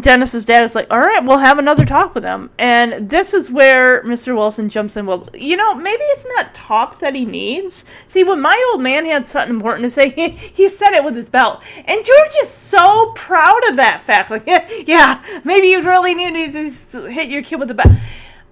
Dennis's 0.00 0.44
dad 0.44 0.62
is 0.62 0.74
like, 0.74 0.86
all 0.90 0.98
right, 0.98 1.24
we'll 1.24 1.38
have 1.38 1.58
another 1.58 1.84
talk 1.84 2.14
with 2.14 2.24
him. 2.24 2.50
And 2.58 3.08
this 3.08 3.32
is 3.32 3.50
where 3.50 4.02
Mr. 4.02 4.34
Wilson 4.34 4.68
jumps 4.68 4.96
in. 4.96 5.06
Well, 5.06 5.28
you 5.34 5.56
know, 5.56 5.74
maybe 5.74 6.02
it's 6.02 6.26
not 6.36 6.54
talk 6.54 6.98
that 7.00 7.14
he 7.14 7.24
needs. 7.24 7.84
See, 8.08 8.24
when 8.24 8.40
my 8.40 8.70
old 8.72 8.82
man 8.82 9.04
had 9.04 9.26
something 9.26 9.56
important 9.56 9.84
to 9.84 9.90
say, 9.90 10.10
he, 10.10 10.28
he 10.30 10.68
said 10.68 10.92
it 10.92 11.04
with 11.04 11.14
his 11.14 11.28
belt. 11.28 11.64
And 11.76 12.04
George 12.04 12.32
is 12.42 12.48
so 12.48 13.12
proud 13.14 13.68
of 13.68 13.76
that 13.76 14.02
fact. 14.02 14.30
Like, 14.30 14.46
yeah, 14.46 14.68
yeah 14.86 15.22
maybe 15.44 15.68
you 15.68 15.82
really 15.82 16.14
need 16.14 16.52
to 16.52 17.06
hit 17.06 17.28
your 17.28 17.42
kid 17.42 17.58
with 17.58 17.68
the 17.68 17.74
belt. 17.74 17.92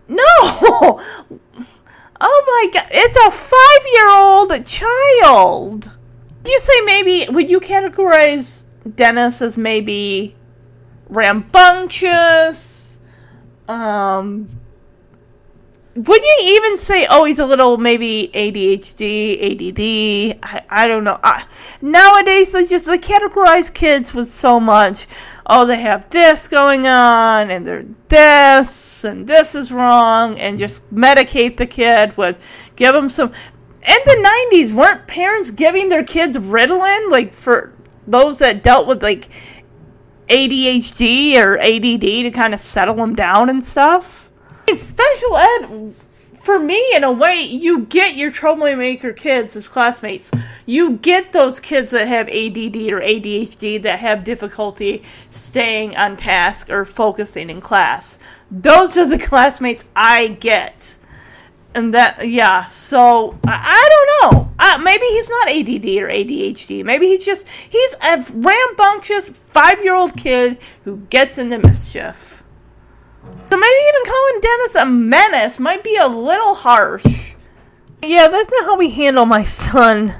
No! 0.08 1.00
Oh 2.26 2.70
my 2.72 2.80
god, 2.80 2.88
it's 2.92 3.16
a 3.18 3.30
five 3.30 3.84
year 3.92 4.08
old 4.08 4.64
child! 4.64 5.90
You 6.46 6.58
say 6.58 6.80
maybe, 6.82 7.30
would 7.30 7.50
you 7.50 7.60
categorize 7.60 8.62
Dennis 8.94 9.42
as 9.42 9.58
maybe 9.58 10.34
rambunctious. 11.08 12.98
Um, 13.68 14.48
would 15.96 16.22
you 16.22 16.38
even 16.42 16.76
say, 16.76 17.06
oh, 17.08 17.24
he's 17.24 17.38
a 17.38 17.46
little 17.46 17.78
maybe 17.78 18.28
ADHD, 18.34 19.38
ADD? 19.40 20.38
I, 20.42 20.64
I 20.68 20.88
don't 20.88 21.04
know. 21.04 21.20
I, 21.22 21.44
nowadays, 21.80 22.50
they 22.50 22.66
just 22.66 22.86
they 22.86 22.98
categorize 22.98 23.72
kids 23.72 24.12
with 24.12 24.28
so 24.28 24.58
much. 24.58 25.06
Oh, 25.46 25.66
they 25.66 25.80
have 25.80 26.10
this 26.10 26.48
going 26.48 26.88
on, 26.88 27.50
and 27.50 27.64
they're 27.64 27.86
this, 28.08 29.04
and 29.04 29.26
this 29.26 29.54
is 29.54 29.70
wrong, 29.70 30.36
and 30.40 30.58
just 30.58 30.92
medicate 30.92 31.58
the 31.58 31.66
kid 31.66 32.16
with 32.16 32.72
give 32.74 32.92
them 32.92 33.08
some. 33.08 33.28
In 33.28 33.98
the 34.04 34.50
'90s, 34.52 34.72
weren't 34.72 35.06
parents 35.06 35.52
giving 35.52 35.90
their 35.90 36.04
kids 36.04 36.36
Ritalin, 36.38 37.10
like 37.10 37.34
for 37.34 37.72
those 38.06 38.38
that 38.38 38.62
dealt 38.62 38.86
with 38.86 39.02
like 39.02 39.28
ADHD 40.28 41.36
or 41.38 41.58
ADD 41.58 42.00
to 42.00 42.30
kind 42.30 42.54
of 42.54 42.60
settle 42.60 42.94
them 42.94 43.14
down 43.14 43.50
and 43.50 43.64
stuff. 43.64 44.30
Special 44.74 45.36
ed, 45.36 45.94
for 46.44 46.58
me, 46.58 46.94
in 46.94 47.04
a 47.04 47.10
way, 47.10 47.40
you 47.40 47.86
get 47.86 48.16
your 48.16 48.30
troublemaker 48.30 49.14
kids 49.14 49.56
as 49.56 49.66
classmates. 49.66 50.30
You 50.66 50.98
get 50.98 51.32
those 51.32 51.58
kids 51.58 51.92
that 51.92 52.06
have 52.06 52.28
ADD 52.28 52.92
or 52.92 53.00
ADHD 53.00 53.80
that 53.82 53.98
have 54.00 54.24
difficulty 54.24 55.02
staying 55.30 55.96
on 55.96 56.18
task 56.18 56.68
or 56.68 56.84
focusing 56.84 57.48
in 57.48 57.60
class. 57.60 58.18
Those 58.50 58.98
are 58.98 59.06
the 59.06 59.18
classmates 59.18 59.84
I 59.96 60.28
get. 60.28 60.98
And 61.74 61.94
that, 61.94 62.28
yeah, 62.28 62.66
so 62.66 63.38
I, 63.46 63.80
I 63.82 63.88
don't 63.90 64.34
know. 64.34 64.50
Uh, 64.66 64.78
maybe 64.78 65.04
he's 65.04 65.28
not 65.28 65.50
ADD 65.50 65.84
or 66.00 66.08
ADHD. 66.08 66.82
Maybe 66.86 67.08
he's 67.08 67.22
just, 67.22 67.46
he's 67.46 67.94
a 68.02 68.24
rambunctious 68.32 69.28
five 69.28 69.84
year 69.84 69.94
old 69.94 70.16
kid 70.16 70.56
who 70.84 70.96
gets 71.10 71.36
into 71.36 71.58
mischief. 71.58 72.42
So 73.22 73.58
maybe 73.58 73.80
even 73.88 74.04
calling 74.06 74.40
Dennis 74.40 74.74
a 74.76 74.86
menace 74.86 75.60
might 75.60 75.84
be 75.84 75.96
a 75.96 76.06
little 76.06 76.54
harsh. 76.54 77.34
Yeah, 78.02 78.28
that's 78.28 78.50
not 78.50 78.64
how 78.64 78.78
we 78.78 78.88
handle 78.88 79.26
my 79.26 79.44
son, 79.44 80.14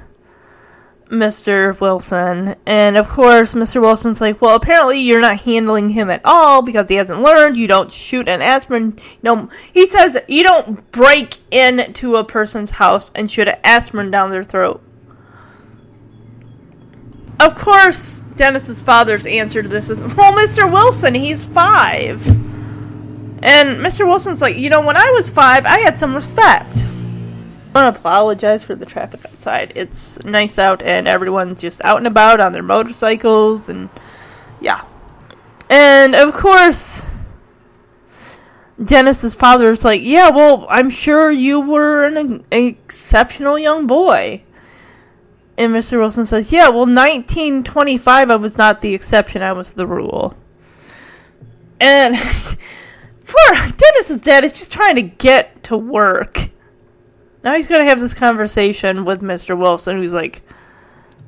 Mr. 1.15 1.79
Wilson. 1.81 2.55
And 2.67 2.97
of 2.97 3.09
course, 3.09 3.55
Mr. 3.55 3.81
Wilson's 3.81 4.21
like, 4.21 4.41
well, 4.41 4.55
apparently 4.55 5.01
you're 5.01 5.21
not 5.21 5.41
handling 5.41 5.91
him 5.91 6.11
at 6.11 6.21
all 6.25 6.62
because 6.62 6.89
he 6.89 6.97
hasn't 6.97 7.23
learned. 7.23 7.57
You 7.57 7.67
don't 7.67 7.91
shoot 7.91 8.29
an 8.29 8.43
aspirin. 8.43 8.99
No, 9.23 9.49
he 9.73 9.87
says 9.87 10.19
you 10.29 10.43
don't 10.43 10.91
break 10.93 11.39
into 11.51 12.17
a 12.17 12.25
person's 12.25 12.73
house 12.73 13.11
and 13.15 13.31
shoot 13.31 13.49
an 13.49 13.57
aspirin 13.65 14.11
down 14.11 14.31
their 14.31 14.45
throat. 14.45 14.83
Of 17.41 17.57
course, 17.57 18.23
Dennis's 18.37 18.81
father's 18.81 19.27
answer 19.27 19.62
to 19.62 19.69
this 19.69 19.91
is, 19.91 19.99
well, 20.15 20.33
Mr. 20.33 20.71
Wilson, 20.71 21.15
he's 21.15 21.45
five. 21.45 22.27
And 23.43 23.81
Mr. 23.81 24.07
Wilson's 24.07 24.41
like, 24.41 24.57
you 24.57 24.71
know, 24.71 24.85
when 24.85 24.97
I 24.97 25.11
was 25.11 25.29
five, 25.29 25.67
I 25.67 25.79
had 25.81 25.99
some 25.99 26.15
respect. 26.15 26.87
I 27.75 27.83
want 27.83 27.97
to 27.97 28.01
apologize 28.01 28.62
for 28.62 28.77
the 28.77 28.87
traffic 28.87 29.27
outside. 29.27 29.72
It's 29.75 30.22
nice 30.22 30.61
out, 30.61 30.81
and 30.83 31.09
everyone's 31.09 31.61
just 31.61 31.85
out 31.85 31.99
and 31.99 32.07
about 32.07 32.41
on 32.41 32.53
their 32.53 32.62
motorcycles, 32.62 33.68
and 33.68 33.89
yeah. 34.61 34.87
And 35.68 36.14
of 36.14 36.35
course, 36.35 37.05
Dennis's 38.83 39.35
father 39.35 39.72
is 39.72 39.85
like, 39.85 40.03
"Yeah, 40.05 40.31
well, 40.31 40.66
I'm 40.68 40.89
sure 40.89 41.33
you 41.33 41.61
were 41.61 42.05
an, 42.05 42.16
an 42.16 42.45
exceptional 42.53 43.59
young 43.59 43.89
boy." 43.89 44.45
And 45.59 45.72
Mr. 45.72 45.99
Wilson 45.99 46.27
says, 46.27 46.53
"Yeah, 46.53 46.68
well, 46.68 46.87
1925, 46.87 48.31
I 48.31 48.37
was 48.37 48.57
not 48.57 48.83
the 48.83 48.95
exception; 48.95 49.43
I 49.43 49.53
was 49.53 49.72
the 49.72 49.87
rule." 49.87 50.37
And 51.81 52.14
poor 53.27 53.55
Dennis's 53.77 54.20
dad 54.20 54.45
is 54.45 54.53
just 54.53 54.72
trying 54.72 54.95
to 54.95 55.03
get 55.03 55.64
to 55.64 55.77
work. 55.77 56.54
Now 57.45 57.55
he's 57.55 57.69
gonna 57.69 57.85
have 57.85 58.01
this 58.01 58.15
conversation 58.15 59.05
with 59.05 59.21
Mr. 59.21 59.57
Wilson, 59.57 59.99
who's 59.99 60.15
like, 60.15 60.43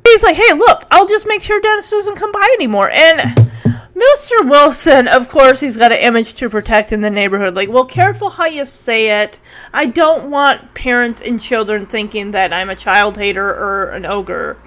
he's 0.03 0.23
like, 0.23 0.37
"Hey, 0.37 0.55
look, 0.55 0.85
I'll 0.91 1.07
just 1.07 1.29
make 1.29 1.43
sure 1.43 1.61
Dennis 1.61 1.91
doesn't 1.91 2.17
come 2.17 2.33
by 2.33 2.49
anymore." 2.55 2.91
And 2.91 3.21
Mr. 3.97 4.49
Wilson, 4.49 5.09
of 5.09 5.29
course, 5.29 5.61
he's 5.61 5.77
got 5.77 5.93
an 5.93 5.99
image 5.99 6.35
to 6.35 6.51
protect 6.51 6.93
in 6.93 7.01
the 7.01 7.09
neighborhood. 7.09 7.55
Like, 7.55 7.71
well, 7.71 7.87
careful 7.87 8.29
how 8.29 8.45
you 8.45 8.67
say 8.67 9.23
it. 9.23 9.41
I 9.73 9.87
don't 9.87 10.31
want 10.31 10.75
parents 10.75 11.23
and 11.23 11.41
children 11.41 11.87
thinking 11.87 12.33
that 12.33 12.53
I'm 12.53 12.69
a 12.69 12.77
child 12.77 13.17
hater 13.17 13.49
or 13.49 13.91
an 13.91 14.05
ogre. 14.05 14.59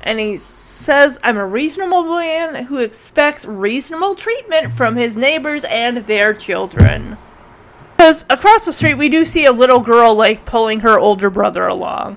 And 0.00 0.20
he 0.20 0.36
says, 0.36 1.18
I'm 1.24 1.36
a 1.36 1.46
reasonable 1.46 2.04
man 2.04 2.66
who 2.66 2.78
expects 2.78 3.44
reasonable 3.44 4.14
treatment 4.14 4.76
from 4.76 4.94
his 4.94 5.16
neighbors 5.16 5.64
and 5.64 5.98
their 5.98 6.32
children. 6.32 7.18
Because 7.98 8.24
across 8.30 8.64
the 8.64 8.72
street, 8.72 8.94
we 8.94 9.08
do 9.08 9.24
see 9.24 9.44
a 9.46 9.50
little 9.50 9.80
girl, 9.80 10.14
like, 10.14 10.44
pulling 10.44 10.78
her 10.80 11.00
older 11.00 11.30
brother 11.30 11.66
along. 11.66 12.16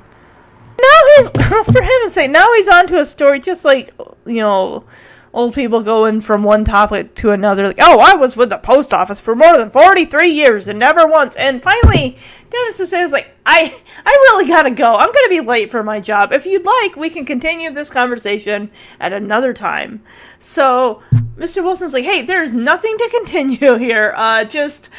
Now 0.79 0.99
he's, 1.15 1.31
for 1.31 1.81
heaven's 1.81 2.13
sake, 2.13 2.29
now 2.29 2.53
he's 2.53 2.67
on 2.67 2.85
to 2.85 2.99
a 2.99 3.05
story 3.05 3.39
just 3.39 3.65
like, 3.65 3.91
you 4.27 4.41
know, 4.41 4.85
old 5.33 5.55
people 5.55 5.81
going 5.81 6.21
from 6.21 6.43
one 6.43 6.65
topic 6.65 7.15
to 7.15 7.31
another. 7.31 7.65
Like, 7.65 7.79
oh, 7.81 7.99
I 7.99 8.15
was 8.15 8.37
with 8.37 8.49
the 8.49 8.59
post 8.59 8.93
office 8.93 9.19
for 9.19 9.35
more 9.35 9.57
than 9.57 9.71
43 9.71 10.29
years 10.29 10.67
and 10.67 10.77
never 10.77 11.07
once. 11.07 11.35
And 11.35 11.63
finally, 11.63 12.17
Dennis 12.51 12.77
says, 12.89 13.11
like, 13.11 13.33
I, 13.45 13.73
I 14.05 14.11
really 14.11 14.47
gotta 14.47 14.71
go. 14.71 14.95
I'm 14.95 15.11
gonna 15.11 15.29
be 15.29 15.39
late 15.41 15.71
for 15.71 15.83
my 15.83 15.99
job. 15.99 16.31
If 16.31 16.45
you'd 16.45 16.65
like, 16.65 16.95
we 16.95 17.09
can 17.09 17.25
continue 17.25 17.71
this 17.71 17.89
conversation 17.89 18.69
at 18.99 19.13
another 19.13 19.53
time. 19.53 20.03
So, 20.37 21.01
Mr. 21.37 21.63
Wilson's 21.63 21.93
like, 21.93 22.05
hey, 22.05 22.21
there's 22.21 22.53
nothing 22.53 22.95
to 22.97 23.09
continue 23.09 23.75
here. 23.77 24.13
Uh, 24.15 24.43
just 24.43 24.89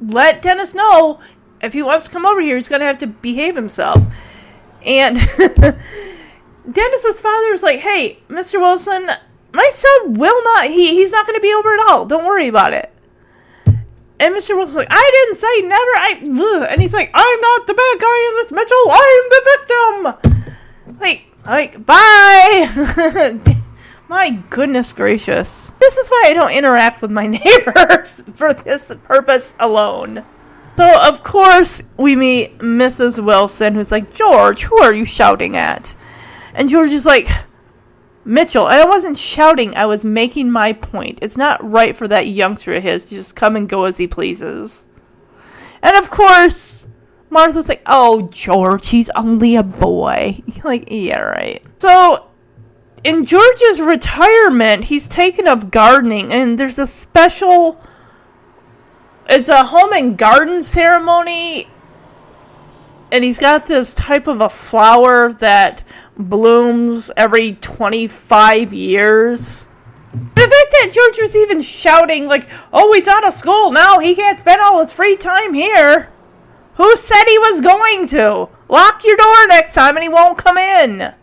let 0.00 0.42
Dennis 0.42 0.74
know 0.74 1.20
if 1.62 1.72
he 1.72 1.82
wants 1.82 2.06
to 2.06 2.12
come 2.12 2.26
over 2.26 2.40
here, 2.40 2.56
he's 2.56 2.68
gonna 2.68 2.84
have 2.84 2.98
to 2.98 3.06
behave 3.06 3.56
himself. 3.56 4.04
And 4.84 5.16
Dennis's 6.72 7.20
father 7.20 7.52
is 7.52 7.62
like, 7.62 7.80
hey, 7.80 8.18
Mr. 8.28 8.60
Wilson, 8.60 9.08
my 9.56 9.68
son 9.72 10.14
will 10.14 10.44
not 10.44 10.66
he 10.66 10.90
he's 10.90 11.12
not 11.12 11.26
going 11.26 11.34
to 11.34 11.40
be 11.40 11.52
over 11.54 11.74
at 11.74 11.86
all 11.88 12.04
don't 12.04 12.26
worry 12.26 12.46
about 12.46 12.74
it 12.74 12.92
and 13.66 14.34
mr 14.34 14.54
wilson's 14.54 14.76
like 14.76 14.88
i 14.90 15.10
didn't 15.14 15.36
say 15.36 15.62
never 15.62 15.92
i 15.96 16.60
ugh. 16.60 16.68
and 16.70 16.80
he's 16.80 16.92
like 16.92 17.10
i'm 17.14 17.40
not 17.40 17.66
the 17.66 17.74
bad 17.74 17.98
guy 17.98 18.28
in 18.28 18.34
this 18.34 18.52
mitchell 18.52 18.76
i'm 18.90 19.28
the 19.30 19.42
victim 19.56 20.98
like 21.00 21.24
like 21.46 21.86
bye 21.86 23.52
my 24.08 24.30
goodness 24.50 24.92
gracious 24.92 25.72
this 25.78 25.96
is 25.96 26.08
why 26.08 26.24
i 26.26 26.32
don't 26.32 26.52
interact 26.52 27.02
with 27.02 27.10
my 27.10 27.26
neighbors 27.44 28.22
for 28.34 28.52
this 28.52 28.94
purpose 29.04 29.54
alone 29.60 30.24
so 30.76 31.08
of 31.08 31.22
course 31.22 31.82
we 31.96 32.14
meet 32.14 32.58
mrs 32.58 33.22
wilson 33.24 33.74
who's 33.74 33.92
like 33.92 34.12
george 34.14 34.64
who 34.64 34.78
are 34.82 34.94
you 34.94 35.04
shouting 35.04 35.56
at 35.56 35.94
and 36.54 36.68
george 36.68 36.90
is 36.90 37.06
like 37.06 37.28
Mitchell, 38.26 38.66
I 38.66 38.84
wasn't 38.84 39.16
shouting, 39.16 39.76
I 39.76 39.86
was 39.86 40.04
making 40.04 40.50
my 40.50 40.72
point. 40.72 41.20
It's 41.22 41.36
not 41.36 41.62
right 41.62 41.96
for 41.96 42.08
that 42.08 42.26
youngster 42.26 42.74
of 42.74 42.82
his 42.82 43.04
to 43.04 43.10
just 43.10 43.36
come 43.36 43.54
and 43.54 43.68
go 43.68 43.84
as 43.84 43.96
he 43.98 44.08
pleases. 44.08 44.88
And 45.80 45.96
of 45.96 46.10
course, 46.10 46.88
Martha's 47.30 47.68
like, 47.68 47.82
oh, 47.86 48.22
George, 48.32 48.88
he's 48.88 49.10
only 49.10 49.54
a 49.54 49.62
boy. 49.62 50.40
like, 50.64 50.88
yeah, 50.90 51.20
right. 51.20 51.64
So, 51.78 52.26
in 53.06 53.24
George's 53.24 53.80
retirement, 53.80 54.82
he's 54.82 55.06
taken 55.06 55.46
up 55.46 55.70
gardening, 55.70 56.32
and 56.32 56.58
there's 56.58 56.80
a 56.80 56.88
special. 56.88 57.80
It's 59.28 59.48
a 59.48 59.62
home 59.62 59.92
and 59.92 60.18
garden 60.18 60.60
ceremony, 60.64 61.68
and 63.12 63.22
he's 63.22 63.38
got 63.38 63.66
this 63.66 63.94
type 63.94 64.26
of 64.26 64.40
a 64.40 64.48
flower 64.48 65.32
that 65.34 65.84
blooms 66.18 67.12
every 67.16 67.52
25 67.52 68.72
years. 68.72 69.68
The 70.10 70.40
fact 70.40 70.50
that 70.72 70.90
George 70.92 71.20
was 71.20 71.36
even 71.36 71.62
shouting, 71.62 72.26
like, 72.26 72.50
oh, 72.72 72.92
he's 72.92 73.06
out 73.06 73.24
of 73.24 73.34
school 73.34 73.70
now, 73.70 74.00
he 74.00 74.16
can't 74.16 74.40
spend 74.40 74.60
all 74.60 74.80
his 74.80 74.92
free 74.92 75.16
time 75.16 75.54
here. 75.54 76.10
Who 76.74 76.96
said 76.96 77.24
he 77.24 77.38
was 77.38 77.60
going 77.60 78.08
to? 78.08 78.48
Lock 78.68 79.04
your 79.04 79.16
door 79.16 79.46
next 79.46 79.74
time 79.74 79.96
and 79.96 80.02
he 80.02 80.08
won't 80.08 80.38
come 80.38 80.58
in. 80.58 81.14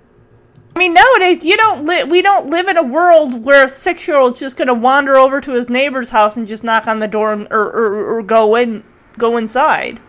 I 0.75 0.79
mean, 0.79 0.93
nowadays 0.93 1.43
you 1.43 1.55
don't 1.55 1.85
li- 1.85 2.03
we 2.03 2.21
don't 2.21 2.49
live 2.49 2.67
in 2.67 2.77
a 2.77 2.83
world 2.83 3.43
where 3.43 3.65
a 3.65 3.69
six 3.69 4.07
year 4.07 4.17
old's 4.17 4.39
just 4.39 4.57
gonna 4.57 4.73
wander 4.73 5.15
over 5.15 5.39
to 5.39 5.53
his 5.53 5.69
neighbor's 5.69 6.09
house 6.09 6.35
and 6.35 6.47
just 6.47 6.63
knock 6.63 6.87
on 6.87 6.99
the 6.99 7.07
door 7.07 7.33
and, 7.33 7.47
or, 7.51 7.65
or, 7.65 8.17
or 8.17 8.23
go 8.23 8.55
in 8.55 8.83
go 9.17 9.37
inside. 9.37 9.99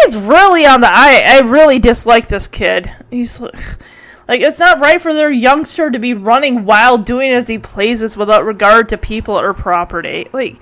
It's 0.00 0.16
really 0.16 0.64
on 0.64 0.80
the. 0.80 0.88
I 0.88 1.22
I 1.26 1.40
really 1.40 1.78
dislike 1.78 2.28
this 2.28 2.46
kid. 2.46 2.90
He's 3.10 3.40
like 4.28 4.40
it's 4.40 4.58
not 4.58 4.80
right 4.80 5.00
for 5.00 5.12
their 5.12 5.30
youngster 5.30 5.90
to 5.90 5.98
be 5.98 6.14
running 6.14 6.64
wild, 6.64 7.04
doing 7.04 7.32
as 7.32 7.48
he 7.48 7.58
pleases 7.58 8.16
without 8.16 8.44
regard 8.44 8.88
to 8.90 8.98
people 8.98 9.38
or 9.38 9.52
property. 9.52 10.28
Like 10.32 10.58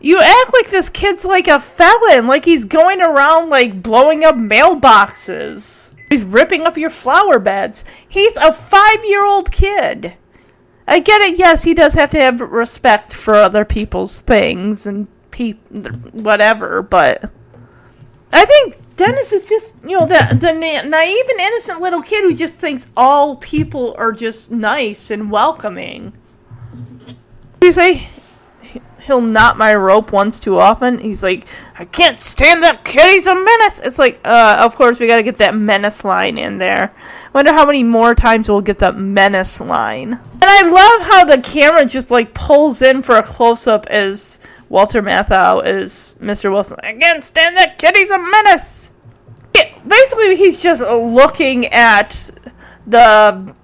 you 0.00 0.20
act 0.20 0.52
like 0.52 0.70
this 0.70 0.88
kid's 0.88 1.24
like 1.24 1.48
a 1.48 1.60
felon, 1.60 2.26
like 2.26 2.44
he's 2.44 2.64
going 2.64 3.00
around 3.00 3.50
like 3.50 3.82
blowing 3.82 4.24
up 4.24 4.36
mailboxes. 4.36 5.85
He's 6.08 6.24
ripping 6.24 6.62
up 6.62 6.76
your 6.76 6.90
flower 6.90 7.38
beds. 7.38 7.84
He's 8.08 8.36
a 8.36 8.52
five 8.52 9.04
year 9.04 9.24
old 9.24 9.50
kid. 9.50 10.16
I 10.88 11.00
get 11.00 11.20
it, 11.20 11.38
yes, 11.38 11.64
he 11.64 11.74
does 11.74 11.94
have 11.94 12.10
to 12.10 12.18
have 12.18 12.40
respect 12.40 13.12
for 13.12 13.34
other 13.34 13.64
people's 13.64 14.20
things 14.20 14.86
and 14.86 15.08
pe- 15.32 15.54
whatever, 16.12 16.82
but 16.82 17.28
I 18.32 18.44
think 18.44 18.76
Dennis 18.96 19.32
is 19.32 19.48
just, 19.48 19.72
you 19.84 19.98
know, 19.98 20.06
the 20.06 20.36
the 20.40 20.52
na- 20.52 20.88
naive 20.88 21.28
and 21.28 21.40
innocent 21.40 21.80
little 21.80 22.02
kid 22.02 22.22
who 22.22 22.34
just 22.34 22.56
thinks 22.56 22.86
all 22.96 23.36
people 23.36 23.94
are 23.98 24.12
just 24.12 24.50
nice 24.50 25.10
and 25.10 25.30
welcoming. 25.30 26.12
You 27.60 27.72
say 27.72 28.08
he'll 29.06 29.20
knot 29.20 29.56
my 29.56 29.74
rope 29.74 30.12
once 30.12 30.40
too 30.40 30.58
often. 30.58 30.98
He's 30.98 31.22
like, 31.22 31.46
I 31.78 31.84
can't 31.84 32.18
stand 32.18 32.62
that 32.62 32.84
kid. 32.84 33.08
He's 33.10 33.26
a 33.26 33.34
menace. 33.34 33.80
It's 33.80 33.98
like, 33.98 34.20
uh, 34.24 34.58
of 34.60 34.74
course 34.74 34.98
we 34.98 35.06
got 35.06 35.16
to 35.16 35.22
get 35.22 35.36
that 35.36 35.54
menace 35.54 36.04
line 36.04 36.38
in 36.38 36.58
there. 36.58 36.94
Wonder 37.32 37.52
how 37.52 37.64
many 37.64 37.84
more 37.84 38.14
times 38.14 38.48
we'll 38.48 38.60
get 38.60 38.78
that 38.78 38.96
menace 38.96 39.60
line. 39.60 40.12
And 40.12 40.44
I 40.44 40.62
love 40.62 41.06
how 41.06 41.24
the 41.24 41.40
camera 41.40 41.86
just 41.86 42.10
like 42.10 42.34
pulls 42.34 42.82
in 42.82 43.02
for 43.02 43.16
a 43.16 43.22
close 43.22 43.66
up 43.66 43.86
as 43.86 44.40
Walter 44.68 45.02
Matthau 45.02 45.64
is 45.64 46.16
Mr. 46.20 46.50
Wilson. 46.50 46.78
I 46.82 46.94
can't 46.94 47.22
stand 47.22 47.56
that 47.56 47.78
kid. 47.78 47.96
He's 47.96 48.10
a 48.10 48.18
menace. 48.18 48.90
Yeah, 49.54 49.72
basically, 49.86 50.36
he's 50.36 50.60
just 50.60 50.82
looking 50.82 51.66
at 51.66 52.30
the 52.86 53.54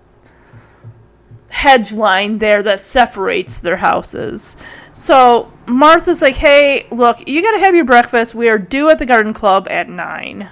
hedge 1.53 1.93
line 1.93 2.39
there 2.39 2.63
that 2.63 2.81
separates 2.81 3.59
their 3.59 3.77
houses. 3.77 4.57
So 4.93 5.51
Martha's 5.67 6.23
like, 6.23 6.37
"Hey, 6.37 6.87
look, 6.91 7.27
you 7.29 7.43
gotta 7.43 7.61
have 7.61 7.75
your 7.75 7.85
breakfast. 7.85 8.35
We 8.35 8.49
are 8.49 8.59
due 8.59 8.91
at 8.91 8.99
the 8.99 9.07
garden 9.07 9.33
club 9.33 9.67
at 9.71 9.89
nine. 9.89 10.49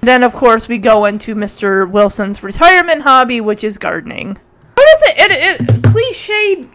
Then, 0.00 0.22
of 0.22 0.34
course, 0.34 0.68
we 0.68 0.78
go 0.78 1.06
into 1.06 1.34
Mr. 1.34 1.88
Wilson's 1.88 2.42
retirement 2.42 3.02
hobby, 3.02 3.40
which 3.40 3.64
is 3.64 3.78
gardening. 3.78 4.36
What 4.74 4.88
is 4.96 5.02
it? 5.02 5.30
It, 5.30 5.60
it 5.60 5.82
cliched 5.82 6.68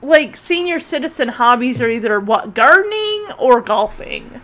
like 0.00 0.36
senior 0.36 0.78
citizen 0.78 1.28
hobbies 1.28 1.80
are 1.80 1.90
either 1.90 2.20
what 2.20 2.54
gardening 2.54 3.26
or 3.38 3.60
golfing. 3.60 4.40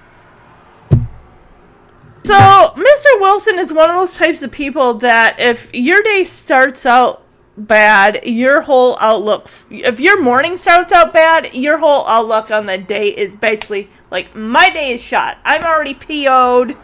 So, 2.24 2.34
Mr. 2.34 3.20
Wilson 3.20 3.58
is 3.58 3.72
one 3.72 3.90
of 3.90 3.96
those 3.96 4.16
types 4.16 4.42
of 4.42 4.50
people 4.50 4.94
that 4.94 5.38
if 5.38 5.72
your 5.74 6.02
day 6.02 6.24
starts 6.24 6.86
out 6.86 7.23
bad, 7.56 8.20
your 8.24 8.62
whole 8.62 8.96
outlook, 9.00 9.48
if 9.70 10.00
your 10.00 10.20
morning 10.20 10.56
starts 10.56 10.92
out 10.92 11.12
bad, 11.12 11.54
your 11.54 11.78
whole 11.78 12.06
outlook 12.06 12.50
on 12.50 12.66
the 12.66 12.78
day 12.78 13.08
is 13.08 13.34
basically 13.34 13.88
like, 14.10 14.34
my 14.34 14.70
day 14.70 14.92
is 14.92 15.00
shot. 15.00 15.38
I'm 15.44 15.64
already 15.64 15.94
PO'd. 15.94 16.76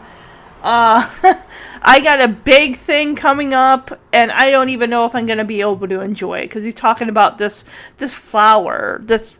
Uh, 0.63 1.09
I 1.81 2.01
got 2.01 2.21
a 2.21 2.27
big 2.27 2.75
thing 2.75 3.15
coming 3.15 3.53
up, 3.53 3.99
and 4.13 4.31
I 4.31 4.51
don't 4.51 4.69
even 4.69 4.89
know 4.89 5.05
if 5.05 5.15
I'm 5.15 5.25
gonna 5.25 5.45
be 5.45 5.61
able 5.61 5.87
to 5.87 6.01
enjoy 6.01 6.39
it 6.39 6.43
because 6.43 6.63
he's 6.63 6.75
talking 6.75 7.09
about 7.09 7.37
this 7.37 7.65
this 7.97 8.13
flower, 8.13 9.01
this 9.03 9.39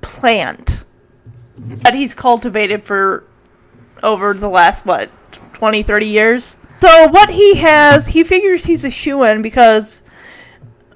plant 0.00 0.84
that 1.58 1.94
he's 1.94 2.14
cultivated 2.14 2.84
for 2.84 3.24
over 4.02 4.32
the 4.32 4.48
last 4.48 4.86
what 4.86 5.10
20, 5.52 5.82
30 5.82 6.06
years. 6.06 6.56
So 6.80 7.08
what 7.08 7.30
he 7.30 7.56
has, 7.56 8.06
he 8.06 8.24
figures 8.24 8.64
he's 8.64 8.84
a 8.84 8.90
shoe 8.90 9.24
in 9.24 9.42
because 9.42 10.02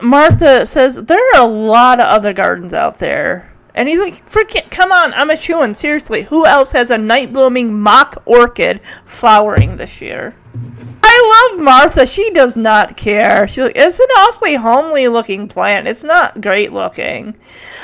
Martha 0.02 0.66
says 0.66 0.96
there 1.04 1.34
are 1.34 1.42
a 1.42 1.46
lot 1.46 2.00
of 2.00 2.06
other 2.06 2.32
gardens 2.32 2.72
out 2.72 2.98
there 2.98 3.50
And 3.74 3.88
he's 3.88 3.98
like, 4.00 4.28
freaking, 4.28 4.68
come 4.70 4.92
on, 4.92 5.14
I'm 5.14 5.30
a 5.30 5.36
chewin. 5.36 5.74
Seriously, 5.74 6.22
who 6.22 6.44
else 6.44 6.72
has 6.72 6.90
a 6.90 6.98
night 6.98 7.32
blooming 7.32 7.78
mock 7.78 8.22
orchid 8.26 8.80
flowering 9.04 9.76
this 9.76 10.00
year? 10.00 10.34
I 11.02 11.50
love 11.52 11.64
Martha. 11.64 12.06
She 12.06 12.30
does 12.30 12.56
not 12.56 12.96
care. 12.96 13.46
She's 13.46 13.64
like, 13.64 13.76
it's 13.76 14.00
an 14.00 14.08
awfully 14.18 14.54
homely 14.54 15.08
looking 15.08 15.48
plant. 15.48 15.86
It's 15.86 16.02
not 16.04 16.40
great 16.40 16.72
looking. 16.72 17.36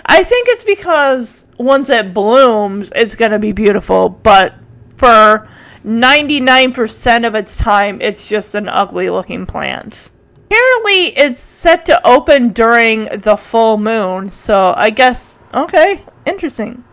I 0.04 0.24
think 0.24 0.48
it's 0.48 0.64
because 0.64 1.46
once 1.58 1.88
it 1.88 2.12
blooms, 2.12 2.92
it's 2.94 3.14
going 3.14 3.32
to 3.32 3.38
be 3.38 3.52
beautiful, 3.52 4.08
but 4.08 4.54
for 4.96 5.48
99% 5.84 7.26
of 7.26 7.34
its 7.34 7.56
time, 7.56 8.00
it's 8.00 8.28
just 8.28 8.54
an 8.54 8.68
ugly 8.68 9.08
looking 9.08 9.46
plant. 9.46 10.10
Apparently, 10.48 11.06
it's 11.18 11.40
set 11.40 11.86
to 11.86 12.06
open 12.06 12.50
during 12.50 13.06
the 13.06 13.36
full 13.36 13.78
moon, 13.78 14.30
so 14.30 14.72
I 14.76 14.90
guess, 14.90 15.34
okay, 15.52 16.02
interesting. 16.24 16.84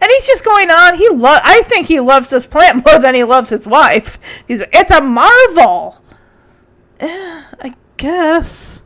And 0.00 0.10
he's 0.10 0.26
just 0.26 0.44
going 0.44 0.70
on. 0.70 0.94
He 0.96 1.08
lo- 1.10 1.38
I 1.42 1.62
think 1.66 1.86
he 1.86 2.00
loves 2.00 2.30
this 2.30 2.46
plant 2.46 2.86
more 2.86 2.98
than 2.98 3.14
he 3.14 3.24
loves 3.24 3.50
his 3.50 3.66
wife. 3.66 4.18
He's 4.48 4.62
it's 4.72 4.90
a 4.90 5.02
marvel. 5.02 6.02
I 7.00 7.74
guess. 7.98 8.82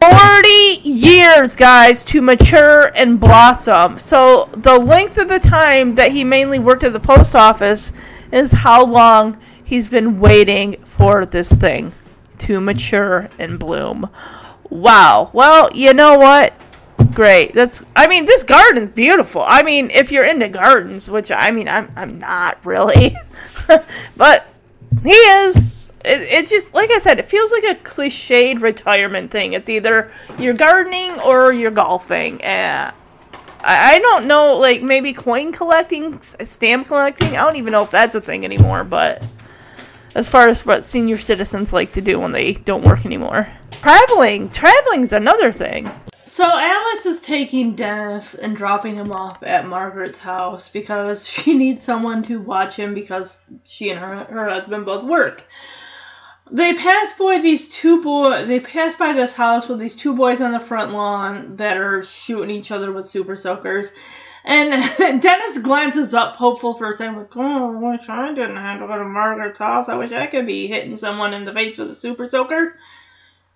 40 0.00 0.48
years, 0.88 1.54
guys, 1.56 2.04
to 2.06 2.22
mature 2.22 2.90
and 2.96 3.20
blossom. 3.20 3.98
So 3.98 4.48
the 4.56 4.78
length 4.78 5.18
of 5.18 5.28
the 5.28 5.38
time 5.38 5.94
that 5.96 6.10
he 6.10 6.24
mainly 6.24 6.58
worked 6.58 6.84
at 6.84 6.94
the 6.94 7.00
post 7.00 7.36
office 7.36 7.92
is 8.32 8.50
how 8.50 8.84
long 8.84 9.38
he's 9.62 9.88
been 9.88 10.18
waiting 10.18 10.82
for 10.84 11.26
this 11.26 11.52
thing 11.52 11.92
to 12.40 12.60
mature 12.60 13.28
and 13.38 13.58
bloom. 13.58 14.10
Wow. 14.68 15.30
Well, 15.32 15.70
you 15.74 15.94
know 15.94 16.18
what? 16.18 16.54
Great. 17.14 17.54
That's 17.54 17.84
I 17.96 18.06
mean, 18.06 18.24
this 18.26 18.44
garden's 18.44 18.90
beautiful. 18.90 19.42
I 19.46 19.62
mean, 19.62 19.90
if 19.90 20.12
you're 20.12 20.24
into 20.24 20.48
gardens, 20.48 21.10
which 21.10 21.30
I 21.30 21.50
mean, 21.50 21.68
I'm 21.68 21.90
I'm 21.96 22.18
not 22.18 22.64
really. 22.64 23.16
but 24.16 24.46
he 25.02 25.10
is 25.10 25.80
it, 26.04 26.44
it 26.44 26.48
just 26.48 26.74
like 26.74 26.90
I 26.90 26.98
said, 26.98 27.18
it 27.18 27.26
feels 27.26 27.52
like 27.52 27.64
a 27.64 27.74
cliched 27.80 28.60
retirement 28.60 29.30
thing. 29.30 29.52
It's 29.52 29.68
either 29.68 30.10
you're 30.38 30.54
gardening 30.54 31.18
or 31.20 31.52
you're 31.52 31.70
golfing. 31.70 32.42
And 32.42 32.94
I, 33.60 33.94
I 33.94 33.98
don't 33.98 34.26
know, 34.26 34.56
like 34.56 34.82
maybe 34.82 35.12
coin 35.12 35.52
collecting, 35.52 36.20
stamp 36.20 36.86
collecting. 36.86 37.36
I 37.36 37.44
don't 37.44 37.56
even 37.56 37.72
know 37.72 37.82
if 37.82 37.90
that's 37.90 38.14
a 38.14 38.20
thing 38.20 38.44
anymore. 38.44 38.84
But 38.84 39.22
as 40.14 40.28
far 40.28 40.48
as 40.48 40.66
what 40.66 40.84
senior 40.84 41.18
citizens 41.18 41.72
like 41.72 41.92
to 41.92 42.00
do 42.00 42.18
when 42.18 42.32
they 42.32 42.54
don't 42.54 42.84
work 42.84 43.04
anymore, 43.04 43.48
traveling, 43.70 44.48
traveling 44.48 45.02
is 45.02 45.12
another 45.12 45.52
thing. 45.52 45.90
So 46.24 46.44
Alice 46.44 47.06
is 47.06 47.20
taking 47.20 47.74
Dennis 47.74 48.34
and 48.34 48.56
dropping 48.56 48.94
him 48.94 49.12
off 49.12 49.42
at 49.42 49.66
Margaret's 49.66 50.18
house 50.18 50.68
because 50.68 51.26
she 51.28 51.56
needs 51.56 51.84
someone 51.84 52.22
to 52.24 52.40
watch 52.40 52.76
him 52.76 52.94
because 52.94 53.40
she 53.64 53.90
and 53.90 53.98
her, 53.98 54.24
her 54.24 54.48
husband 54.48 54.86
both 54.86 55.04
work 55.04 55.44
they 56.52 56.74
pass 56.74 57.12
by 57.12 57.40
these 57.40 57.68
two 57.68 58.02
boys. 58.02 58.48
They 58.48 58.60
pass 58.60 58.96
by 58.96 59.12
this 59.12 59.34
house 59.34 59.68
with 59.68 59.78
these 59.78 59.96
two 59.96 60.14
boys 60.14 60.40
on 60.40 60.52
the 60.52 60.60
front 60.60 60.92
lawn 60.92 61.56
that 61.56 61.76
are 61.76 62.02
shooting 62.02 62.50
each 62.50 62.70
other 62.70 62.92
with 62.92 63.08
super 63.08 63.36
soakers. 63.36 63.92
And 64.44 64.82
Dennis 65.22 65.58
glances 65.58 66.14
up, 66.14 66.36
hopeful 66.36 66.74
for 66.74 66.88
a 66.88 66.96
second, 66.96 67.18
like, 67.18 67.36
"Oh, 67.36 67.74
I 67.74 67.96
wish 67.96 68.08
I 68.08 68.28
didn't 68.32 68.56
have 68.56 68.80
to 68.80 68.86
go 68.86 68.98
to 68.98 69.04
Margaret's 69.04 69.58
house. 69.58 69.88
I 69.88 69.96
wish 69.96 70.12
I 70.12 70.26
could 70.26 70.46
be 70.46 70.66
hitting 70.66 70.96
someone 70.96 71.34
in 71.34 71.44
the 71.44 71.52
face 71.52 71.76
with 71.76 71.90
a 71.90 71.94
super 71.94 72.28
soaker 72.28 72.76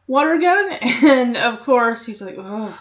water 0.06 0.38
gun." 0.38 0.72
And 0.82 1.36
of 1.36 1.60
course, 1.60 2.04
he's 2.04 2.20
like, 2.22 2.36
"Oh, 2.38 2.78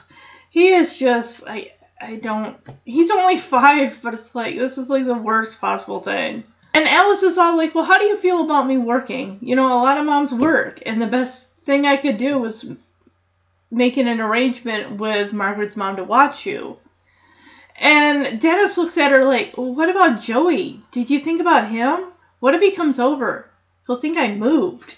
he 0.49 0.70
is 0.70 0.97
just 0.97 1.47
I." 1.47 1.72
I 2.01 2.16
don't. 2.16 2.58
He's 2.84 3.12
only 3.12 3.38
five, 3.38 3.99
but 4.01 4.14
it's 4.14 4.36
like 4.36 4.58
this 4.58 4.78
is 4.78 4.89
like 4.89 5.06
the 5.06 5.14
worst 5.14 5.62
possible 5.62 6.01
thing. 6.01 6.43
And 6.74 6.88
Alice 6.88 7.24
is 7.24 7.38
all 7.38 7.56
like, 7.56 7.74
Well, 7.74 7.86
how 7.86 7.97
do 7.97 8.06
you 8.06 8.18
feel 8.18 8.43
about 8.43 8.68
me 8.68 8.78
working? 8.78 9.38
You 9.41 9.56
know, 9.56 9.68
a 9.68 9.80
lot 9.82 9.97
of 9.97 10.06
moms 10.06 10.34
work, 10.34 10.82
and 10.86 11.01
the 11.01 11.08
best 11.08 11.56
thing 11.60 11.86
I 11.86 11.97
could 11.97 12.18
do 12.18 12.38
was 12.39 12.70
making 13.72 14.08
an 14.08 14.20
arrangement 14.20 14.97
with 14.99 15.34
Margaret's 15.34 15.78
mom 15.78 15.95
to 15.95 16.04
watch 16.04 16.45
you. 16.45 16.78
And 17.84 18.39
Dennis 18.39 18.77
looks 18.77 18.97
at 18.97 19.11
her 19.11 19.25
like, 19.25 19.55
What 19.55 19.89
about 19.89 20.21
Joey? 20.21 20.81
Did 20.91 21.09
you 21.09 21.19
think 21.19 21.41
about 21.41 21.67
him? 21.67 22.13
What 22.39 22.55
if 22.55 22.61
he 22.61 22.71
comes 22.71 22.97
over? 22.97 23.51
He'll 23.86 23.97
think 23.97 24.17
I 24.17 24.34
moved. 24.34 24.95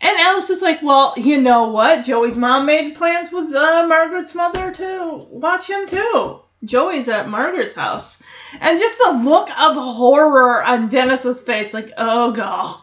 And 0.00 0.18
Alice 0.18 0.50
is 0.50 0.60
like, 0.60 0.82
Well, 0.82 1.14
you 1.16 1.40
know 1.40 1.68
what? 1.68 2.04
Joey's 2.04 2.36
mom 2.36 2.66
made 2.66 2.96
plans 2.96 3.30
with 3.30 3.54
uh, 3.54 3.86
Margaret's 3.86 4.34
mother 4.34 4.72
to 4.72 5.24
watch 5.30 5.70
him 5.70 5.86
too. 5.86 6.40
Joey's 6.64 7.08
at 7.08 7.28
Margaret's 7.28 7.74
house. 7.74 8.20
And 8.60 8.80
just 8.80 8.98
the 8.98 9.22
look 9.22 9.48
of 9.48 9.76
horror 9.76 10.64
on 10.64 10.88
Dennis's 10.88 11.40
face, 11.40 11.72
like, 11.72 11.92
oh 11.96 12.32
god. 12.32 12.76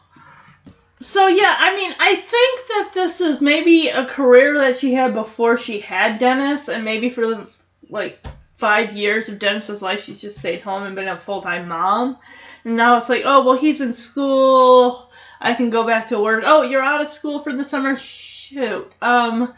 So 1.01 1.27
yeah, 1.27 1.53
I 1.59 1.75
mean, 1.75 1.93
I 1.99 2.15
think 2.15 2.67
that 2.69 2.91
this 2.93 3.19
is 3.19 3.41
maybe 3.41 3.89
a 3.89 4.05
career 4.05 4.57
that 4.59 4.79
she 4.79 4.93
had 4.93 5.13
before 5.13 5.57
she 5.57 5.81
had 5.81 6.17
Dennis, 6.17 6.69
and 6.69 6.85
maybe 6.85 7.09
for 7.09 7.27
the 7.27 7.51
like 7.89 8.25
five 8.57 8.93
years 8.93 9.29
of 9.29 9.39
Dennis's 9.39 9.81
life, 9.81 10.03
she's 10.03 10.21
just 10.21 10.37
stayed 10.37 10.61
home 10.61 10.83
and 10.83 10.95
been 10.95 11.07
a 11.07 11.19
full 11.19 11.41
time 11.41 11.67
mom. 11.67 12.17
And 12.65 12.75
now 12.75 12.97
it's 12.97 13.09
like, 13.09 13.23
oh 13.25 13.45
well, 13.45 13.57
he's 13.57 13.81
in 13.81 13.93
school. 13.93 15.11
I 15.39 15.53
can 15.53 15.69
go 15.69 15.85
back 15.85 16.07
to 16.07 16.19
work. 16.19 16.43
Oh, 16.45 16.63
you're 16.63 16.81
out 16.81 17.01
of 17.01 17.09
school 17.09 17.39
for 17.39 17.53
the 17.53 17.63
summer. 17.63 17.95
Shoot. 17.95 18.91
Um, 19.01 19.53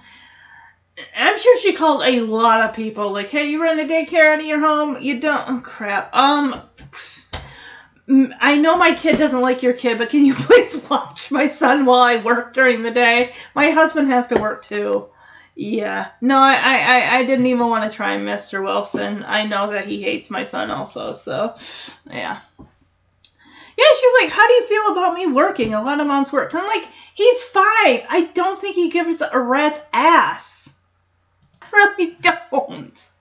I'm 1.15 1.37
sure 1.37 1.59
she 1.59 1.73
called 1.73 2.03
a 2.03 2.21
lot 2.21 2.61
of 2.61 2.75
people, 2.75 3.11
like, 3.11 3.29
hey, 3.29 3.49
you 3.49 3.61
run 3.61 3.77
the 3.77 3.83
daycare 3.83 4.33
out 4.33 4.39
of 4.39 4.45
your 4.45 4.59
home? 4.59 4.97
You 5.01 5.19
don't? 5.21 5.49
Oh, 5.49 5.61
crap. 5.61 6.13
Um, 6.13 6.61
I 8.39 8.57
know 8.57 8.75
my 8.75 8.93
kid 8.93 9.17
doesn't 9.17 9.41
like 9.41 9.63
your 9.63 9.73
kid, 9.73 9.97
but 9.97 10.09
can 10.09 10.25
you 10.25 10.33
please 10.37 10.75
watch 10.89 11.31
my 11.31 11.47
son 11.47 11.85
while 11.85 12.01
I 12.01 12.21
work 12.21 12.53
during 12.53 12.83
the 12.83 12.91
day? 12.91 13.33
My 13.55 13.69
husband 13.71 14.09
has 14.09 14.27
to 14.27 14.41
work 14.41 14.63
too. 14.63 15.07
Yeah. 15.61 16.11
No, 16.21 16.37
I, 16.37 16.53
I, 16.53 17.17
I 17.17 17.25
didn't 17.25 17.47
even 17.47 17.67
want 17.67 17.83
to 17.83 17.93
try 17.93 18.15
Mr. 18.17 18.63
Wilson. 18.63 19.25
I 19.27 19.45
know 19.45 19.73
that 19.73 19.83
he 19.89 20.01
hates 20.01 20.29
my 20.29 20.45
son 20.45 20.71
also, 20.71 21.11
so, 21.11 21.53
yeah. 22.09 22.39
Yeah, 22.57 23.85
she's 23.99 24.21
like, 24.21 24.31
how 24.31 24.47
do 24.47 24.53
you 24.53 24.67
feel 24.67 24.93
about 24.93 25.15
me 25.15 25.27
working? 25.27 25.73
A 25.73 25.83
lot 25.83 25.99
of 25.99 26.07
moms 26.07 26.31
work. 26.31 26.55
I'm 26.55 26.65
like, 26.65 26.87
he's 27.13 27.43
five. 27.43 28.05
I 28.09 28.29
don't 28.33 28.61
think 28.61 28.75
he 28.75 28.89
gives 28.89 29.21
a 29.21 29.37
rat's 29.37 29.81
ass. 29.91 30.69
I 31.61 31.67
really 31.73 32.15
don't. 32.21 33.11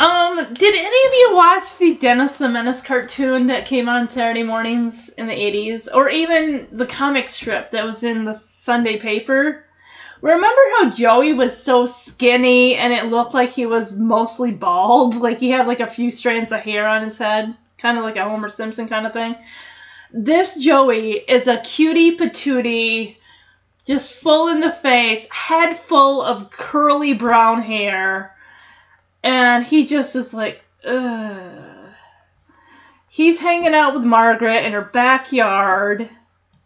Um, 0.00 0.52
did 0.52 0.74
any 0.74 1.06
of 1.06 1.12
you 1.14 1.30
watch 1.32 1.78
the 1.78 1.94
Dennis 1.94 2.32
the 2.32 2.48
Menace 2.48 2.82
cartoon 2.82 3.46
that 3.46 3.66
came 3.66 3.88
on 3.88 4.08
Saturday 4.08 4.42
mornings 4.42 5.10
in 5.10 5.28
the 5.28 5.32
80s? 5.32 5.86
Or 5.94 6.10
even 6.10 6.66
the 6.72 6.86
comic 6.86 7.28
strip 7.28 7.70
that 7.70 7.84
was 7.84 8.02
in 8.02 8.24
the 8.24 8.34
Sunday 8.34 8.98
paper? 8.98 9.62
Remember 10.20 10.62
how 10.78 10.90
Joey 10.90 11.32
was 11.32 11.62
so 11.62 11.86
skinny 11.86 12.74
and 12.74 12.92
it 12.92 13.06
looked 13.06 13.34
like 13.34 13.50
he 13.50 13.66
was 13.66 13.92
mostly 13.92 14.50
bald? 14.50 15.14
Like 15.26 15.38
he 15.38 15.50
had 15.50 15.66
like 15.66 15.80
a 15.80 15.86
few 15.86 16.10
strands 16.10 16.52
of 16.52 16.60
hair 16.60 16.86
on 16.86 17.02
his 17.02 17.18
head? 17.18 17.54
Kind 17.78 17.98
of 17.98 18.04
like 18.04 18.16
a 18.16 18.24
Homer 18.24 18.48
Simpson 18.48 18.88
kind 18.88 19.06
of 19.06 19.12
thing. 19.12 19.36
This 20.12 20.54
Joey 20.56 21.12
is 21.12 21.46
a 21.46 21.58
cutie 21.58 22.16
patootie 22.16 23.16
just 23.86 24.14
full 24.14 24.48
in 24.48 24.60
the 24.60 24.70
face, 24.70 25.28
head 25.30 25.78
full 25.78 26.20
of 26.20 26.50
curly 26.50 27.14
brown 27.14 27.62
hair, 27.62 28.34
and 29.22 29.64
he 29.64 29.86
just 29.86 30.16
is 30.16 30.34
like, 30.34 30.62
ugh. 30.84 31.92
He's 33.08 33.38
hanging 33.38 33.74
out 33.74 33.94
with 33.94 34.04
Margaret 34.04 34.64
in 34.64 34.72
her 34.72 34.82
backyard. 34.82 36.08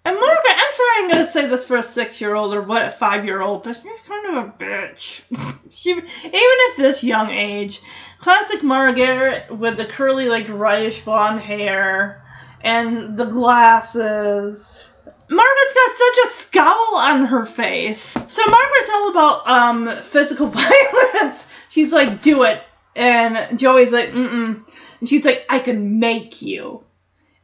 And 0.04 0.16
Margaret, 0.16 0.56
I'm 0.56 0.72
sorry 0.72 0.90
I'm 0.96 1.10
going 1.10 1.26
to 1.26 1.30
say 1.30 1.46
this 1.46 1.64
for 1.64 1.76
a 1.76 1.82
six 1.82 2.20
year 2.20 2.34
old 2.34 2.54
or 2.54 2.62
what, 2.62 2.86
a 2.86 2.90
five 2.90 3.24
year 3.24 3.42
old, 3.42 3.64
but 3.64 3.82
you're 3.84 3.94
kind 4.06 4.36
of 4.36 4.44
a 4.44 4.52
bitch. 4.52 5.22
even 5.84 6.04
at 6.04 6.76
this 6.76 7.04
young 7.04 7.30
age. 7.30 7.80
Classic 8.18 8.62
Margaret 8.62 9.50
with 9.50 9.76
the 9.76 9.84
curly, 9.84 10.28
like, 10.28 10.46
reddish 10.48 11.02
blonde 11.04 11.40
hair 11.40 12.24
and 12.62 13.16
the 13.16 13.24
glasses 13.24 14.84
Margaret's 15.30 15.74
got 15.74 15.90
such 15.96 16.26
a 16.26 16.34
scowl 16.34 16.96
on 16.96 17.26
her 17.26 17.46
face. 17.46 18.02
So 18.02 18.42
Margaret's 18.46 18.90
all 18.92 19.10
about 19.10 19.48
um 19.48 20.02
physical 20.02 20.46
violence. 20.54 21.46
She's 21.68 21.92
like, 21.92 22.20
do 22.20 22.42
it. 22.42 22.62
And 22.96 23.58
Joey's 23.58 23.92
like, 23.92 24.10
mm-mm. 24.10 24.68
And 25.00 25.08
she's 25.08 25.24
like, 25.24 25.46
I 25.48 25.60
can 25.60 26.00
make 26.00 26.42
you. 26.42 26.84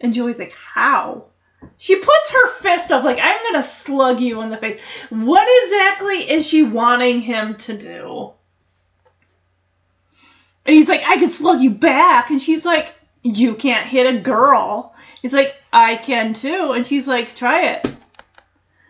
And 0.00 0.12
Joey's 0.12 0.40
like, 0.40 0.52
how? 0.52 1.26
She 1.76 1.96
puts 1.96 2.30
her 2.30 2.48
fist 2.48 2.90
up 2.90 3.04
like, 3.04 3.18
I'm 3.20 3.38
gonna 3.44 3.62
slug 3.62 4.20
you 4.20 4.40
in 4.42 4.50
the 4.50 4.56
face. 4.56 4.80
What 5.10 5.48
exactly 5.64 6.30
is 6.30 6.46
she 6.46 6.62
wanting 6.62 7.20
him 7.20 7.56
to 7.56 7.76
do? 7.76 8.32
And 10.64 10.74
he's 10.74 10.88
like, 10.88 11.02
I 11.06 11.18
can 11.18 11.30
slug 11.30 11.60
you 11.60 11.70
back. 11.70 12.30
And 12.30 12.42
she's 12.42 12.64
like, 12.64 12.92
you 13.22 13.54
can't 13.54 13.86
hit 13.86 14.14
a 14.14 14.18
girl. 14.20 14.94
It's 15.22 15.34
like, 15.34 15.56
I 15.72 15.96
can 15.96 16.34
too. 16.34 16.72
And 16.72 16.86
she's 16.86 17.06
like, 17.06 17.34
try 17.34 17.72
it. 17.72 17.88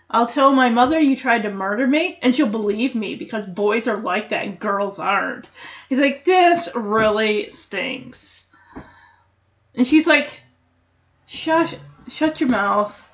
I'll 0.08 0.26
tell 0.26 0.52
my 0.52 0.70
mother 0.70 1.00
you 1.00 1.16
tried 1.16 1.42
to 1.42 1.50
murder 1.50 1.86
me, 1.86 2.18
and 2.22 2.34
she'll 2.34 2.46
believe 2.46 2.94
me 2.94 3.16
because 3.16 3.44
boys 3.44 3.88
are 3.88 3.96
like 3.96 4.28
that 4.28 4.44
and 4.44 4.58
girls 4.58 4.98
aren't. 4.98 5.50
He's 5.88 5.98
like, 5.98 6.24
this 6.24 6.68
really 6.76 7.50
stinks. 7.50 8.48
And 9.74 9.86
she's 9.86 10.06
like, 10.06 10.40
shut, 11.26 11.76
shut 12.08 12.40
your 12.40 12.48
mouth, 12.48 13.08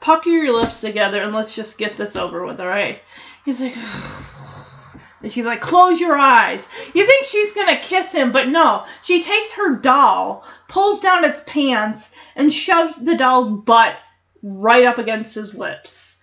pucker 0.00 0.30
your 0.30 0.52
lips 0.52 0.80
together, 0.80 1.22
and 1.22 1.34
let's 1.34 1.54
just 1.54 1.78
get 1.78 1.96
this 1.96 2.16
over 2.16 2.44
with, 2.44 2.60
alright? 2.60 3.00
He's 3.44 3.60
like, 3.60 3.76
and 5.22 5.32
she's 5.32 5.44
like, 5.44 5.60
close 5.60 6.00
your 6.00 6.16
eyes. 6.16 6.68
You 6.94 7.06
think 7.06 7.26
she's 7.26 7.54
gonna 7.54 7.78
kiss 7.78 8.12
him, 8.12 8.32
but 8.32 8.48
no. 8.48 8.84
She 9.02 9.22
takes 9.22 9.52
her 9.52 9.76
doll, 9.76 10.44
pulls 10.68 11.00
down 11.00 11.24
its 11.24 11.40
pants, 11.46 12.10
and 12.34 12.52
shoves 12.52 12.96
the 12.96 13.16
doll's 13.16 13.50
butt 13.50 13.98
right 14.42 14.84
up 14.84 14.98
against 14.98 15.34
his 15.34 15.56
lips. 15.56 16.18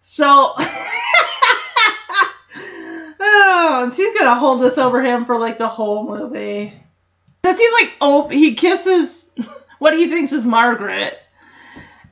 So, 0.00 0.24
oh, 3.20 3.92
she's 3.94 4.18
gonna 4.18 4.34
hold 4.34 4.62
this 4.62 4.78
over 4.78 5.02
him 5.02 5.26
for 5.26 5.36
like 5.36 5.58
the 5.58 5.68
whole 5.68 6.08
movie. 6.08 6.72
Does 7.42 7.58
he 7.58 7.70
like 7.70 7.92
op- 8.00 8.32
he 8.32 8.54
kisses 8.54 9.28
what 9.78 9.96
he 9.96 10.08
thinks 10.08 10.32
is 10.32 10.46
Margaret, 10.46 11.19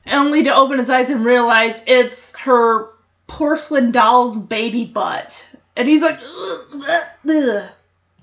only 0.07 0.43
to 0.43 0.55
open 0.55 0.79
his 0.79 0.89
eyes 0.89 1.09
and 1.09 1.25
realize 1.25 1.83
it's 1.87 2.35
her 2.37 2.89
porcelain 3.27 3.91
doll's 3.91 4.35
baby 4.35 4.85
butt, 4.85 5.45
and 5.75 5.87
he's 5.87 6.01
like, 6.01 6.19
ugh, 6.19 6.83
ugh, 6.87 7.03
ugh. 7.29 7.69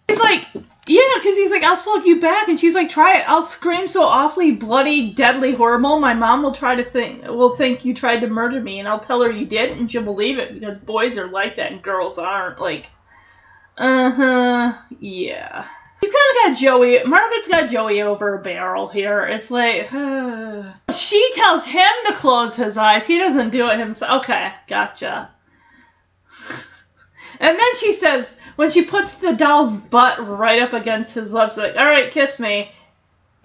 he's 0.08 0.20
like, 0.20 0.46
yeah, 0.88 1.14
because 1.16 1.36
he's 1.36 1.50
like, 1.50 1.64
I'll 1.64 1.76
slug 1.76 2.06
you 2.06 2.20
back, 2.20 2.48
and 2.48 2.60
she's 2.60 2.74
like, 2.74 2.90
try 2.90 3.18
it. 3.18 3.28
I'll 3.28 3.42
scream 3.42 3.88
so 3.88 4.02
awfully 4.02 4.52
bloody, 4.52 5.10
deadly, 5.10 5.52
horrible. 5.52 5.98
My 5.98 6.14
mom 6.14 6.42
will 6.42 6.52
try 6.52 6.76
to 6.76 6.84
think, 6.84 7.24
will 7.24 7.56
think 7.56 7.84
you 7.84 7.92
tried 7.92 8.20
to 8.20 8.28
murder 8.28 8.60
me, 8.60 8.78
and 8.78 8.86
I'll 8.86 9.00
tell 9.00 9.22
her 9.22 9.30
you 9.30 9.46
did, 9.46 9.76
and 9.76 9.90
she'll 9.90 10.02
believe 10.02 10.38
it 10.38 10.54
because 10.54 10.78
boys 10.78 11.18
are 11.18 11.26
like 11.26 11.56
that 11.56 11.72
and 11.72 11.82
girls 11.82 12.18
aren't. 12.18 12.60
Like, 12.60 12.86
uh 13.76 14.10
huh, 14.10 14.74
yeah. 15.00 15.66
She's 16.02 16.12
kind 16.12 16.30
of 16.30 16.52
got 16.52 16.58
Joey. 16.58 17.04
Margaret's 17.04 17.48
got 17.48 17.70
Joey 17.70 18.02
over 18.02 18.34
a 18.34 18.42
barrel 18.42 18.88
here. 18.88 19.26
It's 19.26 19.50
like, 19.50 19.92
uh. 19.92 20.72
she 20.94 21.32
tells 21.34 21.64
him 21.64 21.92
to 22.06 22.12
close 22.14 22.56
his 22.56 22.76
eyes. 22.76 23.06
He 23.06 23.18
doesn't 23.18 23.50
do 23.50 23.68
it 23.68 23.78
himself. 23.78 24.24
Okay, 24.24 24.52
gotcha. 24.66 25.30
And 27.38 27.58
then 27.58 27.76
she 27.76 27.92
says, 27.92 28.34
when 28.56 28.70
she 28.70 28.82
puts 28.82 29.12
the 29.12 29.32
doll's 29.32 29.72
butt 29.72 30.26
right 30.26 30.62
up 30.62 30.72
against 30.72 31.14
his 31.14 31.34
lips, 31.34 31.58
like, 31.58 31.76
all 31.76 31.84
right, 31.84 32.10
kiss 32.10 32.40
me. 32.40 32.72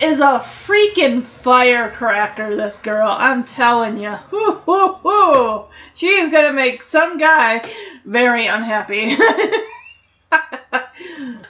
is 0.00 0.18
a 0.18 0.40
freaking 0.40 1.22
firecracker, 1.22 2.56
this 2.56 2.78
girl. 2.78 3.08
I'm 3.08 3.44
telling 3.44 3.98
you. 3.98 4.10
Hoo, 4.10 4.52
hoo, 4.66 4.94
hoo. 4.94 5.64
She 5.94 6.08
is 6.08 6.30
going 6.30 6.46
to 6.46 6.52
make 6.52 6.82
some 6.82 7.16
guy 7.18 7.62
very 8.04 8.46
unhappy. 8.46 9.16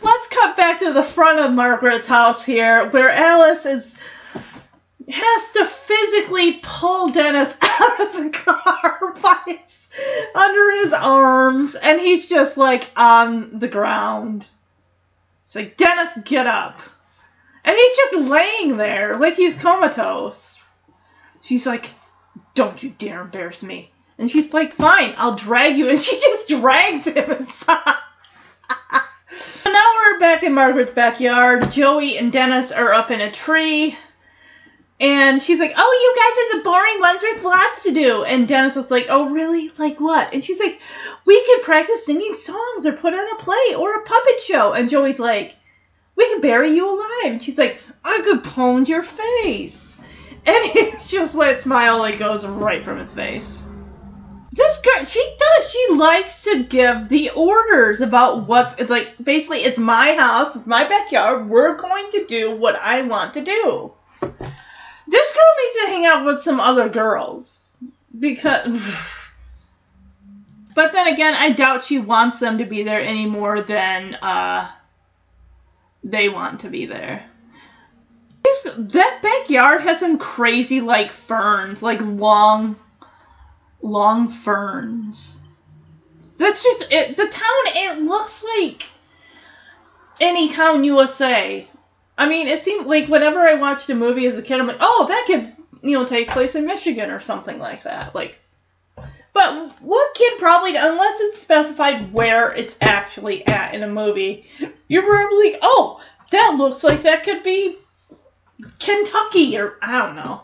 Let's 0.03 0.27
cut 0.29 0.57
back 0.57 0.81
to 0.81 0.93
the 0.93 1.05
front 1.05 1.39
of 1.39 1.53
Margaret's 1.53 2.07
house 2.07 2.45
here, 2.45 2.89
where 2.91 3.11
Alice 3.11 3.65
is 3.65 3.97
has 5.11 5.51
to 5.53 5.67
physically 5.67 6.61
pull 6.63 7.11
Dennis 7.11 7.55
out 7.63 8.01
of 8.01 8.13
the 8.13 8.31
car 8.31 9.15
by 9.23 9.39
his, 9.47 9.89
under 10.35 10.83
his 10.83 10.93
arms, 10.93 11.75
and 11.75 12.01
he's 12.01 12.27
just 12.27 12.57
like 12.57 12.91
on 12.97 13.59
the 13.59 13.69
ground. 13.69 14.45
It's 15.45 15.55
like, 15.55 15.77
Dennis, 15.77 16.17
get 16.25 16.47
up. 16.47 16.81
And 17.65 17.77
he's 17.77 17.97
just 17.97 18.29
laying 18.29 18.77
there 18.77 19.15
like 19.15 19.35
he's 19.35 19.55
comatose. 19.55 20.63
She's 21.43 21.67
like, 21.67 21.91
Don't 22.55 22.83
you 22.83 22.91
dare 22.91 23.21
embarrass 23.21 23.63
me. 23.63 23.91
And 24.19 24.31
she's 24.31 24.53
like, 24.53 24.73
Fine, 24.73 25.15
I'll 25.17 25.37
drag 25.37 25.77
you. 25.77 25.89
And 25.91 26.01
she 26.01 26.17
just 26.17 26.49
drags 26.49 27.07
him 27.07 27.31
inside. 27.31 27.95
now 29.65 29.93
we're 29.97 30.19
back 30.19 30.43
in 30.43 30.55
Margaret's 30.55 30.93
backyard. 30.93 31.71
Joey 31.71 32.19
and 32.19 32.33
Dennis 32.33 32.73
are 32.73 32.93
up 32.93 33.11
in 33.11 33.21
a 33.21 33.31
tree. 33.31 33.97
And 35.01 35.43
she's 35.43 35.59
like, 35.59 35.73
"Oh, 35.77 36.01
you 36.01 36.23
guys 36.23 36.39
are 36.39 36.59
the 36.59 36.65
boring 36.71 37.01
ones. 37.01 37.23
There's 37.23 37.43
lots 37.43 37.83
to 37.83 37.91
do." 37.91 38.23
And 38.23 38.47
Dennis 38.47 38.77
was 38.77 38.89
like, 38.89 39.07
"Oh, 39.09 39.31
really? 39.31 39.73
Like 39.77 39.99
what?" 39.99 40.33
And 40.33 40.45
she's 40.45 40.61
like, 40.61 40.81
"We 41.25 41.45
could 41.45 41.63
practice 41.63 42.07
singing 42.07 42.37
songs 42.37 42.87
or 42.87 42.93
put 42.93 43.13
on 43.13 43.33
a 43.33 43.43
play 43.43 43.75
or 43.77 43.97
a 43.97 44.05
puppet 44.05 44.39
show." 44.39 44.73
And 44.75 44.89
Joey's 44.89 45.19
like, 45.19 45.57
"We 46.17 46.33
could 46.33 46.43
bury 46.43 46.75
you 46.75 46.89
alive." 46.89 47.33
And 47.33 47.43
she's 47.43 47.59
like, 47.59 47.81
"I 48.05 48.21
could 48.23 48.45
pound 48.45 48.89
your 48.89 49.03
face." 49.03 50.01
And 50.47 50.65
he 50.71 50.93
just 51.07 51.35
let 51.35 51.63
smile 51.63 51.99
like 51.99 52.19
goes 52.19 52.47
right 52.47 52.83
from 52.83 52.99
his 52.99 53.15
face. 53.15 53.67
This 54.55 54.83
girl, 54.83 55.05
she 55.05 55.37
does. 55.39 55.71
She 55.71 55.95
likes 55.95 56.43
to 56.43 56.65
give 56.65 57.09
the 57.09 57.31
orders 57.31 58.01
about 58.01 58.47
what's. 58.47 58.79
It's 58.79 58.91
like 58.91 59.15
basically, 59.23 59.59
it's 59.59 59.79
my 59.79 60.15
house, 60.15 60.57
it's 60.57 60.67
my 60.67 60.89
backyard. 60.89 61.49
We're 61.49 61.77
going 61.77 62.11
to 62.11 62.27
do 62.27 62.57
what 62.57 62.77
I 62.77 63.03
want 63.03 63.35
to 63.35 63.45
do 63.45 63.93
this 65.13 65.33
girl 65.33 65.65
needs 65.65 65.77
to 65.77 65.87
hang 65.89 66.07
out 66.07 66.25
with 66.25 66.41
some 66.41 66.61
other 66.61 66.89
girls 66.89 67.83
because 68.19 68.65
but 70.75 70.93
then 70.93 71.09
again 71.09 71.35
i 71.35 71.51
doubt 71.51 71.83
she 71.83 71.99
wants 71.99 72.39
them 72.39 72.59
to 72.59 72.65
be 72.65 72.83
there 72.83 73.01
any 73.01 73.27
more 73.27 73.61
than 73.61 74.15
uh, 74.17 74.69
they 76.05 76.29
want 76.29 76.61
to 76.61 76.69
be 76.69 76.87
there. 76.87 77.25
This, 78.45 78.63
that 78.77 79.21
backyard 79.23 79.83
has 79.83 80.01
some 80.01 80.19
crazy 80.19 80.81
like 80.81 81.13
ferns 81.13 81.83
like 81.83 82.01
long 82.03 82.77
long 83.81 84.29
ferns. 84.29 85.39
That's 86.39 86.63
just 86.63 86.85
it 86.91 87.17
the 87.17 87.29
town 87.29 87.63
it 87.67 88.03
looks 88.03 88.43
like 88.43 88.85
any 90.21 90.53
town 90.53 90.85
usa 90.85 91.69
I 92.17 92.29
mean, 92.29 92.47
it 92.47 92.59
seemed 92.59 92.87
like 92.87 93.09
whenever 93.09 93.41
I 93.41 93.55
watched 93.55 93.89
a 93.91 93.95
movie 93.95 94.27
as 94.27 94.37
a 94.37 94.43
kid, 94.43 94.61
I'm 94.61 94.67
like, 94.67 94.77
oh, 94.81 95.07
that 95.09 95.25
could, 95.27 95.53
you 95.83 95.99
know, 95.99 96.05
take 96.05 96.29
place 96.29 96.55
in 96.55 96.67
Michigan 96.67 97.11
or 97.11 97.21
something 97.21 97.59
like 97.59 97.85
that. 97.85 98.15
Like, 98.15 98.39
but 99.33 99.73
what 99.81 100.15
can 100.15 100.39
probably, 100.39 100.77
unless 100.77 101.21
it's 101.21 101.41
specified 101.41 102.13
where 102.13 102.53
it's 102.55 102.77
actually 102.81 103.47
at 103.47 103.75
in 103.75 103.83
a 103.83 103.89
movie, 103.89 104.45
you're 104.89 105.03
probably 105.03 105.53
like, 105.53 105.61
oh, 105.63 106.01
that 106.31 106.57
looks 106.57 106.85
like 106.85 107.03
that 107.03 107.25
could 107.25 107.43
be 107.43 107.77
Kentucky 108.79 109.57
or 109.59 109.77
I 109.81 109.99
don't 109.99 110.17
know. 110.17 110.43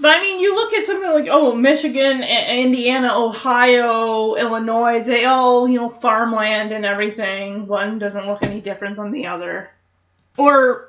But 0.00 0.16
I 0.16 0.20
mean, 0.20 0.40
you 0.40 0.56
look 0.56 0.72
at 0.72 0.86
something 0.86 1.10
like, 1.10 1.28
oh, 1.30 1.54
Michigan, 1.54 2.24
Indiana, 2.24 3.16
Ohio, 3.16 4.34
Illinois, 4.34 5.04
they 5.04 5.26
all, 5.26 5.68
you 5.68 5.78
know, 5.78 5.88
farmland 5.88 6.72
and 6.72 6.84
everything. 6.84 7.68
One 7.68 8.00
doesn't 8.00 8.26
look 8.26 8.42
any 8.42 8.60
different 8.60 8.96
than 8.96 9.12
the 9.12 9.26
other. 9.26 9.70
Or 10.36 10.88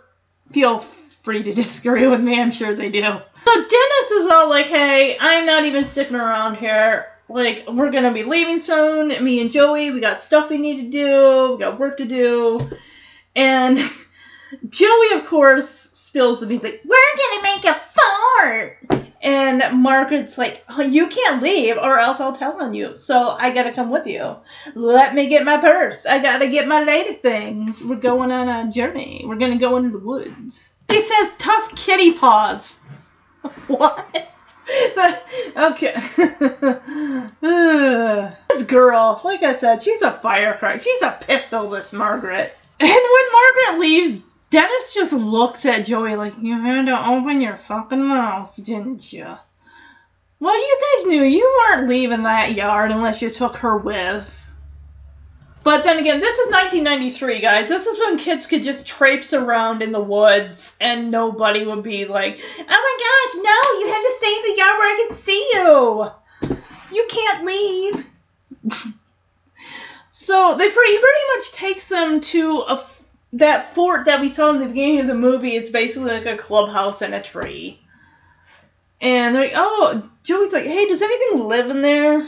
feel 0.52 0.84
free 1.24 1.42
to 1.42 1.54
disagree 1.54 2.08
with 2.08 2.22
me, 2.22 2.40
I'm 2.40 2.52
sure 2.52 2.76
they 2.76 2.90
do. 2.90 3.02
So 3.02 3.54
Dennis 3.54 4.12
is 4.12 4.28
all 4.28 4.50
like, 4.50 4.68
hey, 4.68 5.18
I'm 5.20 5.46
not 5.46 5.66
even 5.66 5.86
sticking 5.86 6.16
around 6.16 6.58
here. 6.58 7.08
Like, 7.30 7.66
we're 7.68 7.92
gonna 7.92 8.14
be 8.14 8.24
leaving 8.24 8.60
soon. 8.60 9.08
Me 9.24 9.42
and 9.42 9.50
Joey, 9.50 9.92
we 9.92 10.00
got 10.02 10.22
stuff 10.22 10.50
we 10.50 10.58
need 10.58 10.84
to 10.84 10.90
do, 10.90 11.54
we 11.54 11.60
got 11.60 11.80
work 11.80 11.98
to 11.98 12.06
do. 12.06 12.60
And 13.36 13.80
Joey, 14.70 15.14
of 15.14 15.26
course, 15.26 15.68
spills 15.68 16.42
the 16.42 16.46
beans 16.46 16.64
like, 16.64 16.82
we're 16.86 17.18
gonna 17.18 17.42
make 17.42 17.66
a 17.66 17.74
fort. 17.74 19.04
And 19.22 19.64
Margaret's 19.82 20.38
like, 20.38 20.66
oh, 20.68 20.82
you 20.82 21.08
can't 21.08 21.42
leave 21.42 21.78
or 21.78 21.98
else 21.98 22.20
I'll 22.20 22.36
tell 22.36 22.62
on 22.62 22.74
you. 22.74 22.98
So 22.98 23.30
I 23.30 23.52
gotta 23.52 23.72
come 23.72 23.90
with 23.90 24.06
you. 24.06 24.36
Let 24.76 25.16
me 25.16 25.28
get 25.28 25.46
my 25.46 25.58
purse. 25.58 26.06
I 26.06 26.22
gotta 26.22 26.50
get 26.50 26.68
my 26.68 26.84
lady 26.84 27.14
things. 27.14 27.82
We're 27.82 27.96
going 27.96 28.32
on 28.32 28.50
a 28.50 28.70
journey. 28.70 29.24
We're 29.26 29.38
gonna 29.38 29.58
go 29.58 29.78
into 29.78 29.98
the 29.98 30.06
woods. 30.06 30.73
He 30.90 31.02
says 31.02 31.32
tough 31.38 31.76
kitty 31.76 32.14
paws. 32.14 32.80
what? 33.68 34.34
okay. 35.58 35.96
this 38.50 38.64
girl, 38.66 39.22
like 39.24 39.44
I 39.44 39.58
said, 39.58 39.84
she's 39.84 40.02
a 40.02 40.12
firecracker. 40.12 40.82
She's 40.82 41.02
a 41.02 41.18
pistol, 41.20 41.70
this 41.70 41.94
Margaret. 41.94 42.56
And 42.80 42.90
when 42.90 43.32
Margaret 43.32 43.80
leaves, 43.80 44.22
Dennis 44.50 44.94
just 44.94 45.14
looks 45.14 45.66
at 45.66 45.86
Joey 45.86 46.16
like, 46.16 46.34
you 46.42 46.60
had 46.62 46.86
to 46.86 47.10
open 47.10 47.42
your 47.42 47.58
fucking 47.58 48.04
mouth, 48.04 48.56
didn't 48.64 49.12
you? 49.12 49.28
Well, 50.40 50.58
you 50.58 50.80
guys 50.82 51.08
knew 51.08 51.24
you 51.24 51.60
weren't 51.70 51.88
leaving 51.88 52.24
that 52.24 52.54
yard 52.54 52.92
unless 52.92 53.22
you 53.22 53.30
took 53.30 53.58
her 53.58 53.78
with. 53.78 54.43
But 55.64 55.84
then 55.84 55.98
again, 55.98 56.20
this 56.20 56.38
is 56.40 56.52
1993, 56.52 57.40
guys. 57.40 57.70
This 57.70 57.88
is 57.88 57.98
when 58.00 58.18
kids 58.18 58.48
could 58.48 58.64
just 58.64 58.86
traipse 58.86 59.34
around 59.34 59.82
in 59.82 59.92
the 59.92 60.02
woods 60.02 60.76
and 60.82 61.10
nobody 61.10 61.66
would 61.66 61.84
be 61.84 62.06
like, 62.06 62.40
oh 62.60 62.66
my 62.68 62.98
gosh, 63.00 63.44
no, 63.44 63.80
you 63.80 63.94
have 63.94 64.02
to 64.02 64.14
stay 64.18 64.36
in 64.36 64.42
the 64.42 64.58
yard 64.60 64.78
where 64.78 64.94
I 64.94 65.06
can 65.08 65.12
see 65.14 65.50
you. 65.54 66.06
You 66.92 67.08
can't 67.10 67.46
leave. 67.46 68.08
so 70.12 70.56
they 70.58 70.70
pretty, 70.70 70.98
pretty 70.98 71.22
much 71.38 71.52
takes 71.54 71.88
them 71.88 72.20
to 72.22 72.58
a 72.68 72.84
that 73.34 73.74
fort 73.74 74.06
that 74.06 74.22
we 74.22 74.30
saw 74.30 74.52
in 74.52 74.60
the 74.60 74.68
beginning 74.68 75.00
of 75.00 75.08
the 75.08 75.16
movie, 75.16 75.56
it's 75.56 75.72
basically 75.72 76.12
like 76.12 76.26
a 76.28 76.38
clubhouse 76.38 77.02
and 77.02 77.16
a 77.16 77.22
tree. 77.22 77.80
And 79.02 79.36
they're 79.36 79.46
like, 79.46 79.54
oh, 79.56 80.08
Joey's 80.24 80.54
like, 80.54 80.66
hey, 80.66 80.88
does 80.88 81.02
anything 81.02 81.48
live 81.48 81.70
in 81.70 81.82
there? 81.82 82.28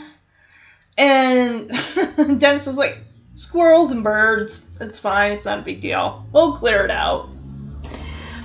And 0.98 1.68
Dennis 2.40 2.66
is 2.66 2.74
like, 2.74 2.98
squirrels 3.36 3.92
and 3.92 4.02
birds. 4.02 4.66
It's 4.80 4.98
fine. 4.98 5.32
It's 5.32 5.44
not 5.44 5.60
a 5.60 5.62
big 5.62 5.80
deal. 5.80 6.26
We'll 6.32 6.52
clear 6.52 6.84
it 6.84 6.90
out. 6.90 7.28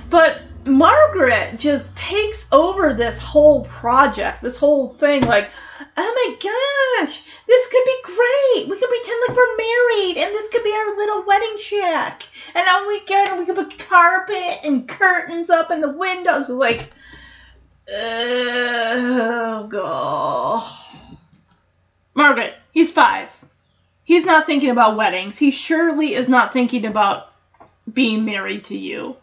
But 0.08 0.42
Margaret 0.64 1.58
just 1.58 1.96
takes 1.96 2.46
over 2.52 2.94
this 2.94 3.18
whole 3.18 3.64
project, 3.64 4.42
this 4.42 4.56
whole 4.56 4.94
thing. 4.94 5.22
Like, 5.22 5.50
oh 5.96 6.14
my 6.14 6.34
gosh, 6.34 7.22
this 7.46 7.66
could 7.66 7.84
be 7.84 7.96
great. 8.04 8.68
We 8.68 8.78
could 8.78 8.88
pretend 8.88 9.20
like 9.26 9.36
we're 9.36 9.56
married, 9.56 10.18
and 10.18 10.32
this 10.34 10.48
could 10.48 10.62
be 10.62 10.72
our 10.72 10.96
little 10.96 11.24
wedding 11.26 11.58
shack. 11.58 12.28
And 12.54 12.64
my 12.92 13.00
god, 13.06 13.38
we 13.38 13.46
could 13.46 13.56
put 13.56 13.78
carpet 13.78 14.60
and 14.64 14.86
curtains 14.86 15.48
up 15.50 15.70
in 15.70 15.80
the 15.80 15.96
windows. 15.96 16.48
Like, 16.48 16.90
oh 17.90 19.66
god. 19.70 20.62
Margaret, 22.14 22.54
he's 22.72 22.92
five. 22.92 23.30
He's 24.04 24.26
not 24.26 24.46
thinking 24.46 24.70
about 24.70 24.96
weddings. 24.96 25.38
He 25.38 25.50
surely 25.50 26.14
is 26.14 26.28
not 26.28 26.52
thinking 26.52 26.84
about 26.84 27.32
being 27.92 28.24
married 28.24 28.64
to 28.64 28.76
you. 28.76 29.16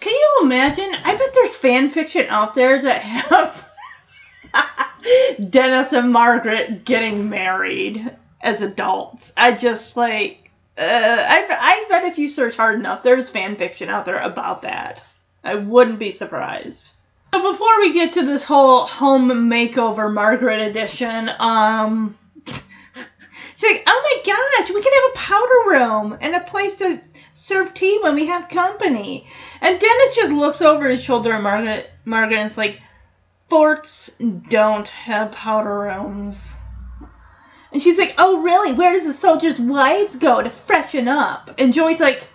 Can 0.00 0.12
you 0.12 0.40
imagine? 0.42 0.94
I 1.04 1.14
bet 1.14 1.34
there's 1.34 1.54
fan 1.54 1.90
fiction 1.90 2.26
out 2.28 2.54
there 2.54 2.80
that 2.80 3.02
have 3.02 3.70
Dennis 5.50 5.92
and 5.92 6.10
Margaret 6.10 6.84
getting 6.84 7.30
married 7.30 8.10
as 8.40 8.62
adults. 8.62 9.32
I 9.36 9.52
just 9.52 9.96
like, 9.96 10.50
uh, 10.76 10.82
I, 10.82 11.46
I 11.48 11.86
bet 11.88 12.04
if 12.04 12.18
you 12.18 12.28
search 12.28 12.56
hard 12.56 12.78
enough, 12.78 13.02
there's 13.02 13.28
fan 13.28 13.56
fiction 13.56 13.88
out 13.88 14.04
there 14.04 14.20
about 14.20 14.62
that. 14.62 15.02
I 15.44 15.56
wouldn't 15.56 15.98
be 15.98 16.12
surprised. 16.12 16.92
So 17.32 17.52
before 17.52 17.80
we 17.80 17.92
get 17.92 18.14
to 18.14 18.26
this 18.26 18.44
whole 18.44 18.86
home 18.86 19.28
makeover 19.48 20.12
Margaret 20.12 20.60
edition, 20.60 21.30
um, 21.38 22.18
she's 23.62 23.70
like, 23.70 23.82
oh 23.86 24.22
my 24.26 24.32
gosh, 24.32 24.70
we 24.70 24.82
can 24.82 24.92
have 24.92 25.12
a 25.12 25.18
powder 25.18 25.70
room 25.70 26.18
and 26.20 26.34
a 26.34 26.40
place 26.40 26.76
to 26.76 27.00
serve 27.32 27.74
tea 27.74 28.00
when 28.02 28.14
we 28.14 28.26
have 28.26 28.48
company. 28.48 29.26
And 29.60 29.78
Dennis 29.78 30.16
just 30.16 30.32
looks 30.32 30.60
over 30.60 30.88
his 30.88 31.02
shoulder 31.02 31.32
at 31.32 31.42
Margaret, 31.42 31.90
Margaret 32.04 32.38
and 32.38 32.50
is 32.50 32.58
like, 32.58 32.80
forts 33.48 34.16
don't 34.48 34.88
have 34.88 35.32
powder 35.32 35.80
rooms. 35.80 36.54
And 37.72 37.80
she's 37.80 37.98
like, 37.98 38.14
oh 38.18 38.42
really? 38.42 38.72
Where 38.72 38.92
does 38.92 39.06
the 39.06 39.14
soldiers' 39.14 39.60
wives 39.60 40.16
go 40.16 40.42
to 40.42 40.50
freshen 40.50 41.08
up? 41.08 41.52
And 41.58 41.72
Joey's 41.72 42.00
like, 42.00 42.26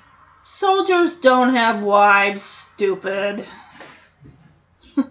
soldiers 0.42 1.16
don't 1.16 1.54
have 1.54 1.84
wives, 1.84 2.42
stupid. 2.42 3.46
well, 4.96 5.06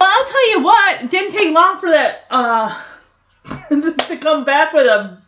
I'll 0.00 0.26
tell 0.26 0.50
you 0.50 0.62
what, 0.62 1.02
it 1.02 1.10
didn't 1.10 1.32
take 1.32 1.52
long 1.52 1.78
for 1.78 1.90
that 1.90 2.24
uh 2.30 2.82
to 3.68 4.18
come 4.20 4.44
back 4.44 4.72
with 4.72 4.86
a 4.86 5.20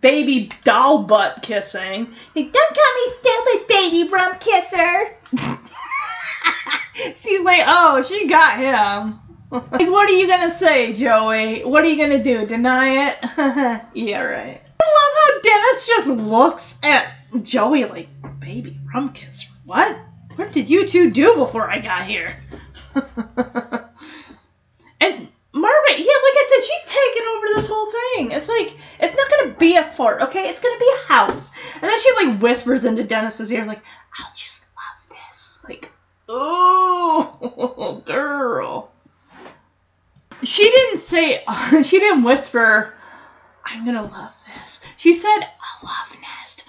baby 0.00 0.50
doll 0.64 1.02
butt 1.04 1.42
kissing. 1.42 2.08
Like, 2.34 2.52
don't 2.52 2.74
call 2.74 2.94
me 2.94 3.12
stupid, 3.20 3.68
baby 3.68 4.08
rump 4.10 4.40
kisser. 4.40 5.16
She's 7.20 7.40
like, 7.40 7.62
oh, 7.66 8.02
she 8.02 8.26
got 8.26 8.58
him. 8.58 9.18
like, 9.50 9.90
what 9.90 10.08
are 10.08 10.14
you 10.14 10.26
gonna 10.26 10.56
say, 10.56 10.94
Joey? 10.94 11.64
What 11.64 11.84
are 11.84 11.88
you 11.88 11.96
gonna 11.96 12.22
do? 12.22 12.46
Deny 12.46 13.08
it? 13.08 13.18
yeah, 13.94 14.20
right. 14.20 14.60
I 14.80 14.84
love 14.84 15.12
how 15.20 15.40
Dennis 15.42 15.86
just 15.86 16.08
looks 16.08 16.74
at 16.82 17.12
Joey 17.42 17.84
like, 17.84 18.08
baby 18.40 18.78
rump 18.92 19.14
kisser. 19.14 19.48
What? 19.64 19.96
What 20.36 20.52
did 20.52 20.68
you 20.68 20.86
two 20.86 21.10
do 21.10 21.34
before 21.36 21.70
I 21.70 21.80
got 21.80 22.06
here? 22.06 22.36
and 22.94 23.04
Margaret, 25.52 25.98
yeah, 25.98 26.18
like 26.18 26.36
I 26.36 26.46
said, 26.50 26.64
she's 26.64 26.84
taken 26.90 27.22
over 27.36 27.46
this 27.54 27.68
whole 27.68 27.86
thing. 28.14 28.30
It's 28.30 28.48
like 28.48 28.74
it's 29.00 29.16
not 29.16 29.30
gonna 29.30 29.54
be 29.58 29.76
a 29.76 29.84
fort, 29.84 30.22
okay? 30.22 30.48
It's 30.48 30.60
gonna 30.60 30.78
be 30.78 30.90
a 30.92 31.12
house. 31.12 31.50
And 31.74 31.82
then 31.82 32.00
she 32.00 32.12
like 32.12 32.40
whispers 32.40 32.84
into 32.84 33.04
Dennis's 33.04 33.50
ear, 33.52 33.64
like, 33.64 33.82
"I'll 34.18 34.32
just 34.36 34.62
love 34.76 35.18
this." 35.18 35.60
Like, 35.68 35.90
oh, 36.28 38.02
girl. 38.06 38.90
She 40.42 40.64
didn't 40.64 40.98
say. 40.98 41.44
She 41.84 41.98
didn't 41.98 42.22
whisper, 42.22 42.92
"I'm 43.64 43.84
gonna 43.84 44.02
love 44.02 44.34
this." 44.60 44.80
She 44.96 45.14
said, 45.14 45.38
"A 45.38 45.84
love 45.84 46.16
nest." 46.20 46.64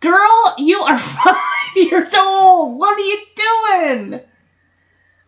Girl, 0.00 0.54
you 0.58 0.80
are 0.80 0.98
five 1.24 1.76
years 1.76 2.14
old. 2.14 2.78
What 2.78 2.98
are 2.98 3.00
you 3.00 3.18
doing? 3.36 4.20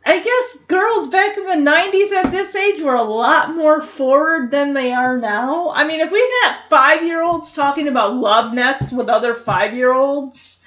I 0.09 0.21
guess 0.21 0.65
girls 0.69 1.09
back 1.09 1.37
in 1.37 1.45
the 1.45 1.71
90s 1.71 2.13
at 2.13 2.31
this 2.31 2.55
age 2.55 2.81
were 2.81 2.95
a 2.95 3.03
lot 3.03 3.57
more 3.57 3.81
forward 3.83 4.53
than 4.53 4.73
they 4.73 4.93
are 4.93 5.19
now. 5.19 5.71
I 5.71 5.85
mean, 5.85 5.99
if 5.99 6.13
we've 6.13 6.31
got 6.43 6.61
five 6.69 7.03
year 7.03 7.21
olds 7.21 7.53
talking 7.53 7.89
about 7.89 8.15
love 8.15 8.55
nests 8.55 8.93
with 8.93 9.09
other 9.09 9.35
five 9.35 9.75
year 9.75 9.93
olds, 9.93 10.63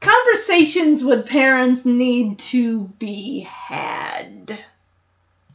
conversations 0.00 1.02
with 1.02 1.26
parents 1.26 1.86
need 1.86 2.40
to 2.40 2.80
be 2.98 3.40
had. 3.40 4.58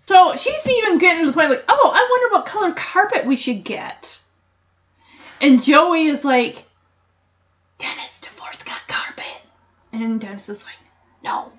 So 0.07 0.36
she's 0.36 0.68
even 0.68 0.97
getting 0.97 1.26
to 1.26 1.28
the 1.28 1.34
point 1.34 1.51
like, 1.51 1.66
oh, 1.70 1.91
I 1.93 2.07
wonder 2.09 2.36
what 2.36 2.47
color 2.47 2.74
carpet 2.74 3.28
we 3.28 3.36
should 3.36 3.64
get. 3.64 4.20
And 5.39 5.61
Joey 5.61 6.07
is 6.07 6.26
like, 6.26 6.66
Dennis, 7.78 8.22
DeForest 8.24 8.66
got 8.66 8.88
carpet. 8.88 9.41
And 9.91 10.20
Dennis 10.20 10.49
is 10.49 10.64
like, 10.64 10.74
no, 11.24 11.51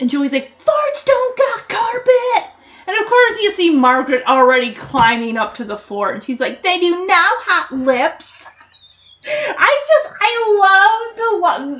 and 0.00 0.10
Joey's 0.10 0.32
like, 0.32 0.50
Forts 0.60 1.04
don't 1.04 1.38
got 1.38 1.68
carpet! 1.68 2.50
And 2.86 2.96
of 2.98 3.06
course, 3.06 3.40
you 3.42 3.50
see 3.50 3.74
Margaret 3.74 4.24
already 4.26 4.72
climbing 4.72 5.36
up 5.36 5.54
to 5.56 5.64
the 5.64 5.76
fort, 5.76 6.14
and 6.14 6.24
she's 6.24 6.40
like, 6.40 6.62
they 6.62 6.80
do 6.80 7.06
now 7.06 7.30
hot 7.40 7.72
lips. 7.72 8.44
I 9.26 9.84
just, 9.86 10.14
I 10.20 10.38
love 10.60 11.16
the 11.16 11.28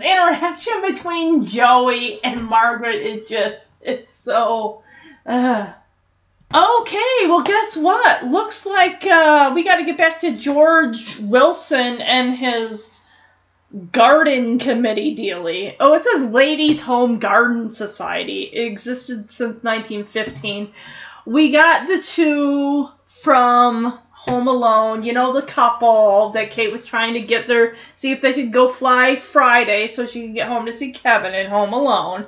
interaction 0.04 0.82
between 0.82 1.46
Joey 1.46 2.22
and 2.22 2.44
Margaret. 2.44 2.96
It 2.96 3.28
just, 3.28 3.68
it's 3.80 4.12
so. 4.24 4.82
Uh. 5.24 5.72
Okay, 6.54 7.26
well, 7.26 7.42
guess 7.42 7.76
what? 7.76 8.24
Looks 8.24 8.64
like 8.64 9.04
uh, 9.04 9.52
we 9.54 9.64
got 9.64 9.76
to 9.76 9.84
get 9.84 9.98
back 9.98 10.20
to 10.20 10.34
George 10.34 11.18
Wilson 11.18 12.00
and 12.00 12.34
his 12.34 12.97
garden 13.92 14.58
committee 14.58 15.14
dealy. 15.14 15.76
Oh, 15.78 15.94
it 15.94 16.04
says 16.04 16.30
Ladies 16.30 16.80
Home 16.82 17.18
Garden 17.18 17.70
Society. 17.70 18.42
It 18.44 18.66
existed 18.66 19.30
since 19.30 19.62
1915. 19.62 20.72
We 21.26 21.52
got 21.52 21.86
the 21.86 22.00
two 22.00 22.88
from 23.06 23.98
Home 24.10 24.48
Alone, 24.48 25.02
you 25.02 25.12
know, 25.12 25.32
the 25.32 25.42
couple 25.42 26.30
that 26.30 26.50
Kate 26.50 26.72
was 26.72 26.84
trying 26.84 27.14
to 27.14 27.20
get 27.20 27.46
there, 27.46 27.76
see 27.94 28.10
if 28.10 28.20
they 28.20 28.32
could 28.32 28.52
go 28.52 28.68
fly 28.68 29.16
Friday 29.16 29.90
so 29.90 30.06
she 30.06 30.26
could 30.26 30.34
get 30.34 30.48
home 30.48 30.66
to 30.66 30.72
see 30.72 30.92
Kevin 30.92 31.34
at 31.34 31.48
Home 31.48 31.72
Alone. 31.72 32.26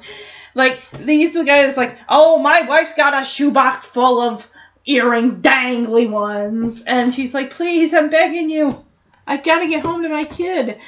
Like, 0.54 0.80
these 0.98 1.34
the 1.34 1.44
guys 1.44 1.76
like, 1.76 1.96
oh, 2.08 2.38
my 2.38 2.62
wife's 2.62 2.94
got 2.94 3.20
a 3.20 3.24
shoebox 3.24 3.84
full 3.84 4.20
of 4.20 4.48
earrings, 4.84 5.34
dangly 5.34 6.08
ones. 6.10 6.82
And 6.82 7.14
she's 7.14 7.34
like, 7.34 7.50
please, 7.50 7.94
I'm 7.94 8.10
begging 8.10 8.50
you. 8.50 8.84
I've 9.26 9.44
got 9.44 9.60
to 9.60 9.68
get 9.68 9.84
home 9.84 10.02
to 10.02 10.08
my 10.08 10.24
kid. 10.24 10.78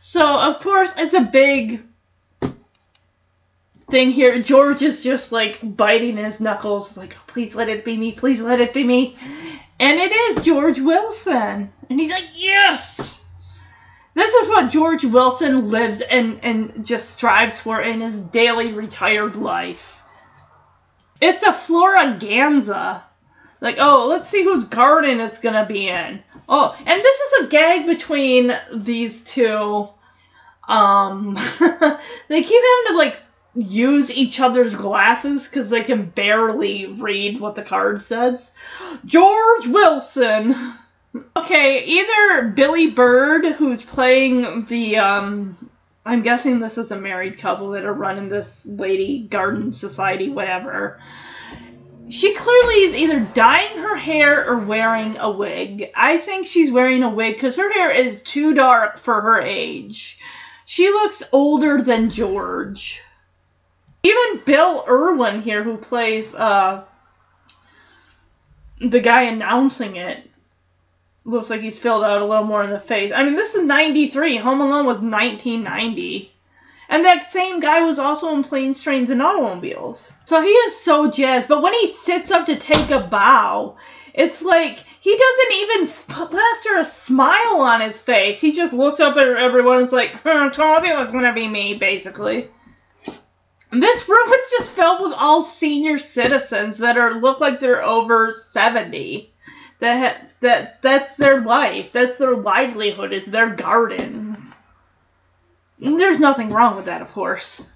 So, 0.00 0.24
of 0.24 0.60
course, 0.60 0.92
it's 0.96 1.14
a 1.14 1.20
big 1.20 1.82
thing 3.90 4.10
here. 4.10 4.40
George 4.40 4.82
is 4.82 5.02
just 5.02 5.32
like 5.32 5.58
biting 5.62 6.16
his 6.16 6.40
knuckles, 6.40 6.96
like, 6.96 7.16
please 7.26 7.54
let 7.54 7.68
it 7.68 7.84
be 7.84 7.96
me, 7.96 8.12
please 8.12 8.40
let 8.40 8.60
it 8.60 8.72
be 8.72 8.84
me. 8.84 9.16
And 9.80 9.98
it 9.98 10.12
is 10.12 10.44
George 10.44 10.80
Wilson. 10.80 11.72
And 11.88 12.00
he's 12.00 12.10
like, 12.10 12.28
yes! 12.34 13.22
This 14.14 14.34
is 14.34 14.48
what 14.48 14.70
George 14.70 15.04
Wilson 15.04 15.68
lives 15.68 16.00
and, 16.00 16.40
and 16.42 16.84
just 16.84 17.10
strives 17.10 17.60
for 17.60 17.80
in 17.80 18.00
his 18.00 18.20
daily 18.20 18.72
retired 18.72 19.36
life. 19.36 20.02
It's 21.20 21.42
a 21.44 21.52
Floraganza. 21.52 23.02
Like, 23.60 23.76
oh, 23.78 24.06
let's 24.08 24.28
see 24.28 24.44
whose 24.44 24.64
garden 24.64 25.20
it's 25.20 25.38
gonna 25.38 25.66
be 25.66 25.88
in. 25.88 26.22
Oh, 26.48 26.74
and 26.86 27.02
this 27.02 27.20
is 27.20 27.44
a 27.44 27.48
gag 27.48 27.86
between 27.86 28.58
these 28.72 29.22
two. 29.22 29.88
Um, 30.66 31.34
they 32.28 32.42
keep 32.42 32.62
having 32.62 32.86
to 32.86 32.94
like 32.96 33.22
use 33.54 34.10
each 34.10 34.40
other's 34.40 34.74
glasses 34.74 35.46
because 35.46 35.68
they 35.68 35.82
can 35.82 36.06
barely 36.06 36.86
read 36.86 37.40
what 37.40 37.54
the 37.54 37.62
card 37.62 38.00
says. 38.00 38.52
George 39.04 39.66
Wilson. 39.66 40.54
Okay, 41.36 41.84
either 41.84 42.48
Billie 42.48 42.90
Bird, 42.90 43.44
who's 43.44 43.82
playing 43.82 44.66
the 44.66 44.98
um, 44.98 45.70
I'm 46.04 46.22
guessing 46.22 46.60
this 46.60 46.78
is 46.78 46.90
a 46.90 47.00
married 47.00 47.38
couple 47.38 47.70
that 47.70 47.84
are 47.84 47.92
running 47.92 48.28
this 48.28 48.64
lady 48.66 49.20
garden 49.20 49.72
society, 49.72 50.28
whatever 50.28 50.98
she 52.10 52.34
clearly 52.34 52.82
is 52.82 52.94
either 52.94 53.20
dyeing 53.20 53.78
her 53.78 53.96
hair 53.96 54.48
or 54.48 54.58
wearing 54.58 55.16
a 55.18 55.30
wig. 55.30 55.90
I 55.94 56.16
think 56.16 56.46
she's 56.46 56.70
wearing 56.70 57.02
a 57.02 57.10
wig 57.10 57.34
because 57.34 57.56
her 57.56 57.72
hair 57.72 57.90
is 57.90 58.22
too 58.22 58.54
dark 58.54 58.98
for 58.98 59.20
her 59.20 59.40
age. 59.40 60.18
She 60.64 60.88
looks 60.88 61.22
older 61.32 61.82
than 61.82 62.10
George. 62.10 63.00
Even 64.02 64.42
Bill 64.44 64.84
Irwin 64.88 65.42
here, 65.42 65.62
who 65.62 65.76
plays 65.76 66.34
uh, 66.34 66.84
the 68.80 69.00
guy 69.00 69.22
announcing 69.22 69.96
it, 69.96 70.28
looks 71.24 71.50
like 71.50 71.60
he's 71.60 71.78
filled 71.78 72.04
out 72.04 72.22
a 72.22 72.24
little 72.24 72.44
more 72.44 72.64
in 72.64 72.70
the 72.70 72.80
face. 72.80 73.12
I 73.14 73.24
mean, 73.24 73.34
this 73.34 73.54
is 73.54 73.64
93. 73.64 74.36
Home 74.36 74.60
Alone 74.60 74.86
was 74.86 74.98
1990. 74.98 76.32
And 76.88 77.04
that 77.04 77.30
same 77.30 77.60
guy 77.60 77.82
was 77.82 77.98
also 77.98 78.32
in 78.34 78.42
Planes, 78.42 78.82
Trains, 78.82 79.10
and 79.10 79.22
Automobiles. 79.22 80.12
So 80.24 80.40
he 80.40 80.48
is 80.48 80.76
so 80.80 81.10
jazzed. 81.10 81.46
But 81.48 81.62
when 81.62 81.74
he 81.74 81.86
sits 81.86 82.30
up 82.30 82.46
to 82.46 82.56
take 82.56 82.90
a 82.90 83.00
bow, 83.00 83.76
it's 84.14 84.40
like 84.40 84.78
he 85.00 85.16
doesn't 85.16 85.52
even 85.52 85.86
sp- 85.86 86.30
plaster 86.30 86.76
a 86.78 86.84
smile 86.84 87.60
on 87.60 87.82
his 87.82 88.00
face. 88.00 88.40
He 88.40 88.52
just 88.52 88.72
looks 88.72 89.00
up 89.00 89.16
at 89.16 89.28
everyone 89.28 89.76
and 89.76 89.86
is 89.86 89.92
like, 89.92 90.10
huh, 90.10 90.50
told 90.50 90.84
you 90.84 90.98
it's 90.98 91.12
going 91.12 91.24
to 91.24 91.34
be 91.34 91.46
me, 91.46 91.74
basically. 91.74 92.48
This 93.70 94.08
room 94.08 94.32
is 94.32 94.50
just 94.50 94.70
filled 94.70 95.02
with 95.02 95.12
all 95.12 95.42
senior 95.42 95.98
citizens 95.98 96.78
that 96.78 96.96
are 96.96 97.20
look 97.20 97.38
like 97.38 97.60
they're 97.60 97.84
over 97.84 98.32
70. 98.32 99.30
That 99.80 100.30
that 100.40 100.82
that's 100.82 101.16
their 101.16 101.40
life. 101.40 101.92
That's 101.92 102.16
their 102.16 102.34
livelihood. 102.34 103.12
It's 103.12 103.26
their 103.26 103.50
gardens. 103.50 104.27
There's 105.78 106.20
nothing 106.20 106.50
wrong 106.50 106.76
with 106.76 106.86
that, 106.86 107.02
of 107.02 107.12
course. 107.12 107.66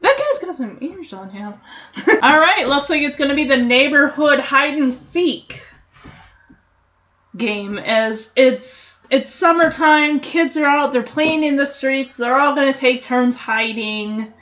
That 0.00 0.16
guy's 0.16 0.44
got 0.44 0.56
some 0.56 0.78
ears 0.80 1.12
on 1.12 1.30
him. 1.30 1.54
All 2.22 2.40
right, 2.40 2.68
looks 2.68 2.90
like 2.90 3.02
it's 3.02 3.16
going 3.16 3.30
to 3.30 3.36
be 3.36 3.48
the 3.48 3.56
neighborhood 3.56 4.40
hide 4.40 4.74
and 4.74 4.92
seek 4.92 5.62
game. 7.36 7.78
As 7.78 8.32
it's 8.36 9.00
it's 9.10 9.30
summertime, 9.30 10.20
kids 10.20 10.56
are 10.56 10.64
out, 10.66 10.92
they're 10.92 11.02
playing 11.02 11.42
in 11.42 11.56
the 11.56 11.66
streets. 11.66 12.16
They're 12.16 12.38
all 12.38 12.54
going 12.54 12.72
to 12.72 12.78
take 12.78 13.02
turns 13.02 13.34
hiding. 13.34 14.32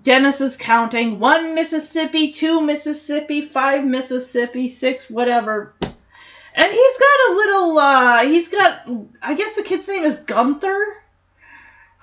Dennis 0.00 0.40
is 0.40 0.56
counting 0.56 1.18
one 1.18 1.54
Mississippi, 1.54 2.30
two 2.30 2.60
Mississippi, 2.60 3.42
five 3.42 3.84
Mississippi, 3.84 4.68
six, 4.68 5.10
whatever. 5.10 5.74
And 5.80 6.72
he's 6.72 6.98
got 6.98 7.30
a 7.30 7.34
little, 7.34 7.78
uh, 7.78 8.24
he's 8.24 8.48
got, 8.48 8.88
I 9.20 9.34
guess 9.34 9.56
the 9.56 9.62
kid's 9.62 9.88
name 9.88 10.04
is 10.04 10.18
Gunther, 10.18 11.02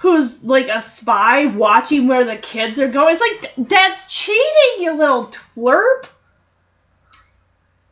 who's 0.03 0.43
like 0.43 0.67
a 0.67 0.81
spy 0.81 1.45
watching 1.45 2.09
where 2.09 2.25
the 2.25 2.35
kids 2.35 2.77
are 2.77 2.89
going. 2.89 3.15
It's 3.15 3.21
like, 3.21 3.69
that's 3.69 4.13
cheating, 4.13 4.80
you 4.80 4.97
little 4.97 5.27
twerp. 5.27 6.07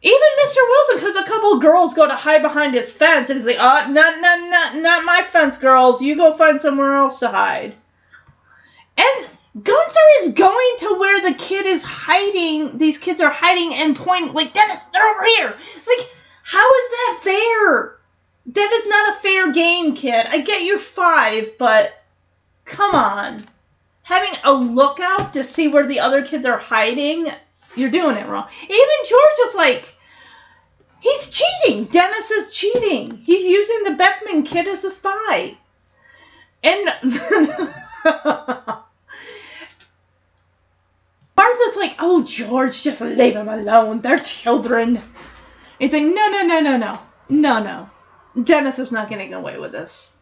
Even 0.01 0.27
Mr. 0.43 0.57
Wilson, 0.57 0.95
because 0.95 1.15
a 1.15 1.23
couple 1.23 1.59
girls 1.59 1.93
go 1.93 2.05
to 2.05 2.13
hide 2.13 2.41
behind 2.41 2.73
his 2.73 2.91
fence, 2.91 3.29
and 3.29 3.39
he's 3.39 3.45
like, 3.45 3.55
oh, 3.61 3.89
not, 3.89 4.19
not, 4.19 4.49
not, 4.49 4.75
not 4.75 5.05
my 5.05 5.23
fence, 5.23 5.55
girls. 5.55 6.01
You 6.01 6.17
go 6.17 6.33
find 6.33 6.59
somewhere 6.59 6.95
else 6.95 7.19
to 7.19 7.29
hide. 7.29 7.75
And 8.97 9.27
Gunther 9.63 9.99
is 10.23 10.33
going 10.33 10.75
to 10.79 10.97
where 10.99 11.21
the 11.21 11.37
kid 11.37 11.65
is 11.65 11.81
hiding. 11.81 12.77
These 12.77 12.97
kids 12.97 13.21
are 13.21 13.31
hiding 13.31 13.73
and 13.73 13.95
pointing, 13.95 14.33
like, 14.33 14.51
Dennis, 14.51 14.83
they're 14.83 15.09
over 15.15 15.23
here. 15.23 15.55
It's 15.77 15.87
like, 15.87 16.09
how 16.43 16.69
is 16.73 16.89
that 16.89 17.19
fair? 17.23 17.97
That 18.47 18.71
is 18.73 18.87
not 18.87 19.15
a 19.15 19.19
fair 19.21 19.53
game, 19.53 19.95
kid. 19.95 20.25
I 20.27 20.41
get 20.41 20.63
you're 20.63 20.77
five, 20.77 21.57
but 21.57 21.93
come 22.65 22.95
on. 22.95 23.45
Having 24.03 24.39
a 24.43 24.53
lookout 24.53 25.33
to 25.33 25.43
see 25.43 25.67
where 25.67 25.87
the 25.87 25.99
other 25.99 26.25
kids 26.25 26.45
are 26.45 26.57
hiding, 26.57 27.27
you're 27.75 27.89
doing 27.89 28.17
it 28.17 28.27
wrong. 28.27 28.47
Even 28.63 29.07
George 29.07 29.47
is 29.47 29.55
like, 29.55 29.95
he's 30.99 31.29
cheating. 31.29 31.85
Dennis 31.85 32.31
is 32.31 32.53
cheating. 32.53 33.17
He's 33.23 33.43
using 33.43 33.83
the 33.83 33.95
Beckman 33.95 34.43
kid 34.43 34.67
as 34.67 34.83
a 34.83 34.91
spy. 34.91 35.57
And 36.63 36.85
Martha's 41.37 41.75
like, 41.75 41.95
oh, 41.99 42.23
George, 42.23 42.83
just 42.83 43.01
leave 43.01 43.33
them 43.33 43.49
alone. 43.49 44.01
They're 44.01 44.19
children. 44.19 45.01
He's 45.79 45.91
like, 45.93 46.03
no, 46.03 46.29
no, 46.29 46.43
no, 46.43 46.59
no, 46.59 46.77
no. 46.77 46.99
No, 47.29 47.63
no. 47.63 47.89
Dennis 48.43 48.77
is 48.77 48.91
not 48.91 49.09
getting 49.09 49.33
away 49.33 49.57
with 49.57 49.71
this. 49.71 50.13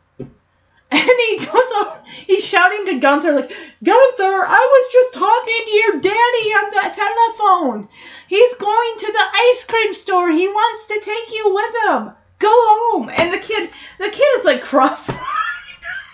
And 0.91 1.01
he 1.29 1.37
goes 1.45 1.71
on, 1.77 1.99
he's 2.05 2.43
shouting 2.43 2.87
to 2.87 2.99
Gunther, 2.99 3.33
like, 3.33 3.51
Gunther, 3.83 4.45
I 4.47 4.57
was 4.57 4.91
just 4.91 5.13
talking 5.13 5.61
to 5.65 5.71
your 5.71 6.01
daddy 6.01 6.49
on 6.57 6.71
the 6.71 6.95
telephone. 6.95 7.87
He's 8.27 8.55
going 8.55 8.93
to 8.97 9.11
the 9.11 9.25
ice 9.49 9.65
cream 9.65 9.93
store. 9.93 10.31
He 10.31 10.47
wants 10.47 10.87
to 10.87 10.99
take 10.99 11.31
you 11.31 11.53
with 11.53 11.75
him. 11.85 12.11
Go 12.39 12.51
home. 12.51 13.09
And 13.09 13.31
the 13.31 13.37
kid, 13.37 13.69
the 13.99 14.09
kid 14.09 14.39
is 14.39 14.45
like 14.45 14.63
cross 14.63 15.09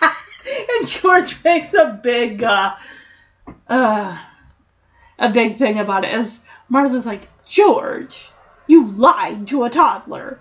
And 0.02 0.88
George 0.88 1.42
makes 1.42 1.72
a 1.72 1.98
big, 2.02 2.42
uh, 2.42 2.76
uh, 3.68 4.18
a 5.18 5.30
big 5.30 5.56
thing 5.56 5.78
about 5.78 6.04
it. 6.04 6.12
As 6.12 6.44
Martha's 6.68 7.06
like, 7.06 7.28
George, 7.48 8.30
you 8.66 8.88
lied 8.88 9.46
to 9.48 9.64
a 9.64 9.70
toddler. 9.70 10.38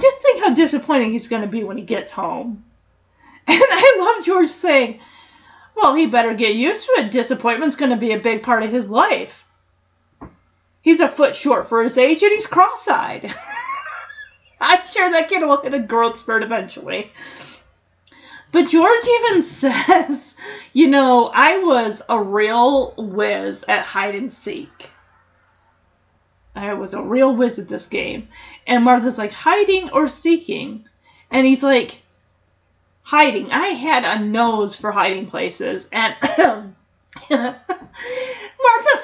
Just 0.00 0.18
think 0.20 0.42
how 0.42 0.52
disappointing 0.52 1.12
he's 1.12 1.28
going 1.28 1.42
to 1.42 1.48
be 1.48 1.64
when 1.64 1.78
he 1.78 1.84
gets 1.84 2.12
home. 2.12 2.64
And 3.48 3.62
I 3.62 3.96
love 3.98 4.24
George 4.24 4.50
saying, 4.50 5.00
well, 5.76 5.94
he 5.94 6.06
better 6.06 6.34
get 6.34 6.56
used 6.56 6.84
to 6.86 6.92
it. 6.98 7.10
Disappointment's 7.10 7.76
going 7.76 7.90
to 7.90 7.96
be 7.96 8.12
a 8.12 8.18
big 8.18 8.42
part 8.42 8.62
of 8.62 8.70
his 8.70 8.88
life. 8.88 9.46
He's 10.82 11.00
a 11.00 11.08
foot 11.08 11.36
short 11.36 11.68
for 11.68 11.82
his 11.82 11.98
age 11.98 12.22
and 12.22 12.32
he's 12.32 12.46
cross 12.46 12.88
eyed. 12.88 13.32
I'm 14.60 14.80
sure 14.90 15.10
that 15.10 15.28
kid 15.28 15.42
will 15.42 15.60
hit 15.60 15.74
a 15.74 15.78
growth 15.78 16.18
spurt 16.18 16.42
eventually. 16.42 17.12
But 18.52 18.68
George 18.68 19.04
even 19.04 19.42
says, 19.44 20.34
you 20.72 20.86
know, 20.88 21.30
I 21.32 21.58
was 21.58 22.02
a 22.08 22.22
real 22.22 22.94
whiz 22.96 23.64
at 23.68 23.82
hide 23.82 24.14
and 24.14 24.32
seek. 24.32 24.90
I 26.54 26.72
was 26.72 26.94
a 26.94 27.02
real 27.02 27.36
whiz 27.36 27.58
at 27.58 27.68
this 27.68 27.86
game. 27.86 28.28
And 28.66 28.82
Martha's 28.82 29.18
like, 29.18 29.32
hiding 29.32 29.90
or 29.90 30.08
seeking? 30.08 30.88
And 31.30 31.46
he's 31.46 31.62
like, 31.62 32.00
hiding. 33.06 33.52
I 33.52 33.68
had 33.68 34.04
a 34.04 34.18
nose 34.24 34.74
for 34.74 34.90
hiding 34.90 35.28
places. 35.28 35.88
And 35.92 36.16
Martha 37.30 37.54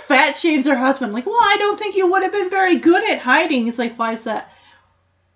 fat 0.07 0.37
shames 0.37 0.66
her 0.66 0.74
husband, 0.74 1.12
like, 1.12 1.24
well, 1.24 1.39
I 1.41 1.57
don't 1.57 1.79
think 1.79 1.95
you 1.95 2.11
would 2.11 2.24
have 2.24 2.33
been 2.33 2.51
very 2.51 2.79
good 2.79 3.09
at 3.09 3.20
hiding. 3.20 3.66
He's 3.66 3.79
like, 3.79 3.97
why 3.97 4.15
is 4.15 4.24
that? 4.24 4.53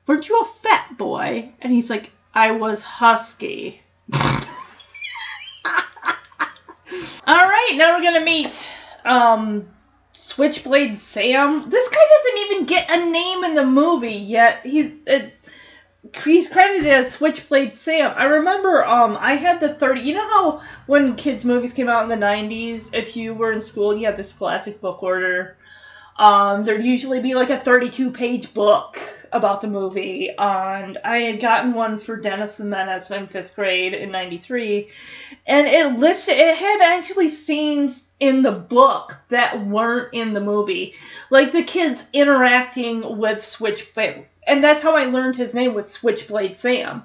Weren't 0.09 0.29
you 0.29 0.41
a 0.41 0.45
fat 0.45 0.99
boy? 0.99 1.53
And 1.61 1.73
he's 1.73 1.89
like, 1.89 2.11
I 2.35 2.51
was 2.51 2.83
husky. 2.83 3.81
All 4.13 4.21
right, 7.27 7.75
now 7.77 7.97
we're 7.97 8.03
gonna 8.03 8.25
meet 8.25 8.67
um, 9.05 9.69
Switchblade 10.13 10.97
Sam. 10.97 11.71
This 11.71 11.89
guy 11.89 11.97
doesn't 11.97 12.39
even 12.51 12.67
get 12.67 12.91
a 12.91 13.11
name 13.11 13.45
in 13.45 13.55
the 13.55 13.65
movie 13.65 14.11
yet. 14.11 14.67
He's 14.67 14.93
uh, 15.09 15.21
he's 16.25 16.49
credited 16.49 16.87
as 16.87 17.13
Switchblade 17.13 17.75
Sam. 17.75 18.13
I 18.17 18.25
remember 18.25 18.85
um 18.85 19.17
I 19.21 19.35
had 19.35 19.61
the 19.61 19.75
30. 19.75 20.01
You 20.01 20.15
know 20.15 20.29
how 20.29 20.61
when 20.87 21.17
kids 21.17 21.45
movies 21.45 21.73
came 21.73 21.89
out 21.89 22.03
in 22.03 22.09
the 22.09 22.27
90s, 22.27 22.91
if 22.93 23.17
you 23.17 23.35
were 23.35 23.53
in 23.53 23.61
school 23.61 23.91
and 23.93 24.01
you 24.01 24.07
had 24.07 24.17
this 24.17 24.33
classic 24.33 24.81
book 24.81 25.03
order, 25.03 25.57
um 26.19 26.65
there'd 26.65 26.85
usually 26.85 27.21
be 27.21 27.35
like 27.35 27.51
a 27.51 27.59
32 27.59 28.11
page 28.11 28.55
book 28.55 29.01
about 29.33 29.61
the 29.61 29.69
movie. 29.69 30.31
And 30.31 30.99
I 31.05 31.19
had 31.19 31.41
gotten 31.41 31.75
one 31.75 31.99
for 31.99 32.17
Dennis 32.17 32.57
the 32.57 32.65
Menace 32.65 33.11
in 33.11 33.27
fifth 33.27 33.55
grade 33.55 33.95
in 33.95 34.11
'93, 34.11 34.89
and 35.47 35.67
it 35.67 35.99
listed 35.99 36.37
it 36.37 36.57
had 36.57 36.81
actually 36.83 37.29
scenes 37.29 38.09
in 38.19 38.43
the 38.43 38.53
book 38.53 39.17
that 39.29 39.67
weren't 39.67 40.15
in 40.15 40.33
the 40.35 40.41
movie, 40.41 40.95
like 41.31 41.53
the 41.53 41.63
kids 41.63 42.03
interacting 42.13 43.19
with 43.19 43.45
Switchblade. 43.45 44.27
And 44.47 44.63
that's 44.63 44.83
how 44.83 44.95
I 44.95 45.07
learned 45.07 45.37
his 45.37 45.55
name 45.55 45.75
was 45.75 45.91
Switchblade 45.91 46.57
Sam. 46.57 47.03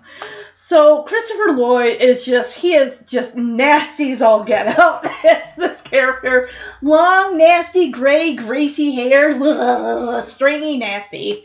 So 0.53 1.03
Christopher 1.03 1.53
Lloyd 1.53 1.99
is 1.99 2.23
just 2.23 2.55
he 2.55 2.75
is 2.75 2.99
just 2.99 3.35
nasty 3.35 4.11
as 4.11 4.21
all 4.21 4.43
get 4.43 4.79
out 4.79 5.05
as 5.25 5.55
this 5.55 5.81
character. 5.81 6.49
Long, 6.81 7.37
nasty, 7.37 7.89
gray, 7.89 8.35
greasy 8.35 8.91
hair, 8.91 9.31
stringy, 10.27 10.77
nasty. 10.77 11.43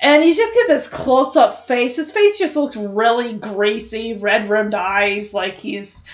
And 0.00 0.24
you 0.24 0.34
just 0.34 0.54
get 0.54 0.68
this 0.68 0.88
close 0.88 1.36
up 1.36 1.66
face. 1.66 1.96
His 1.96 2.12
face 2.12 2.38
just 2.38 2.56
looks 2.56 2.76
really 2.76 3.34
greasy, 3.34 4.14
red 4.14 4.48
rimmed 4.48 4.74
eyes, 4.74 5.34
like 5.34 5.56
he's 5.56 6.04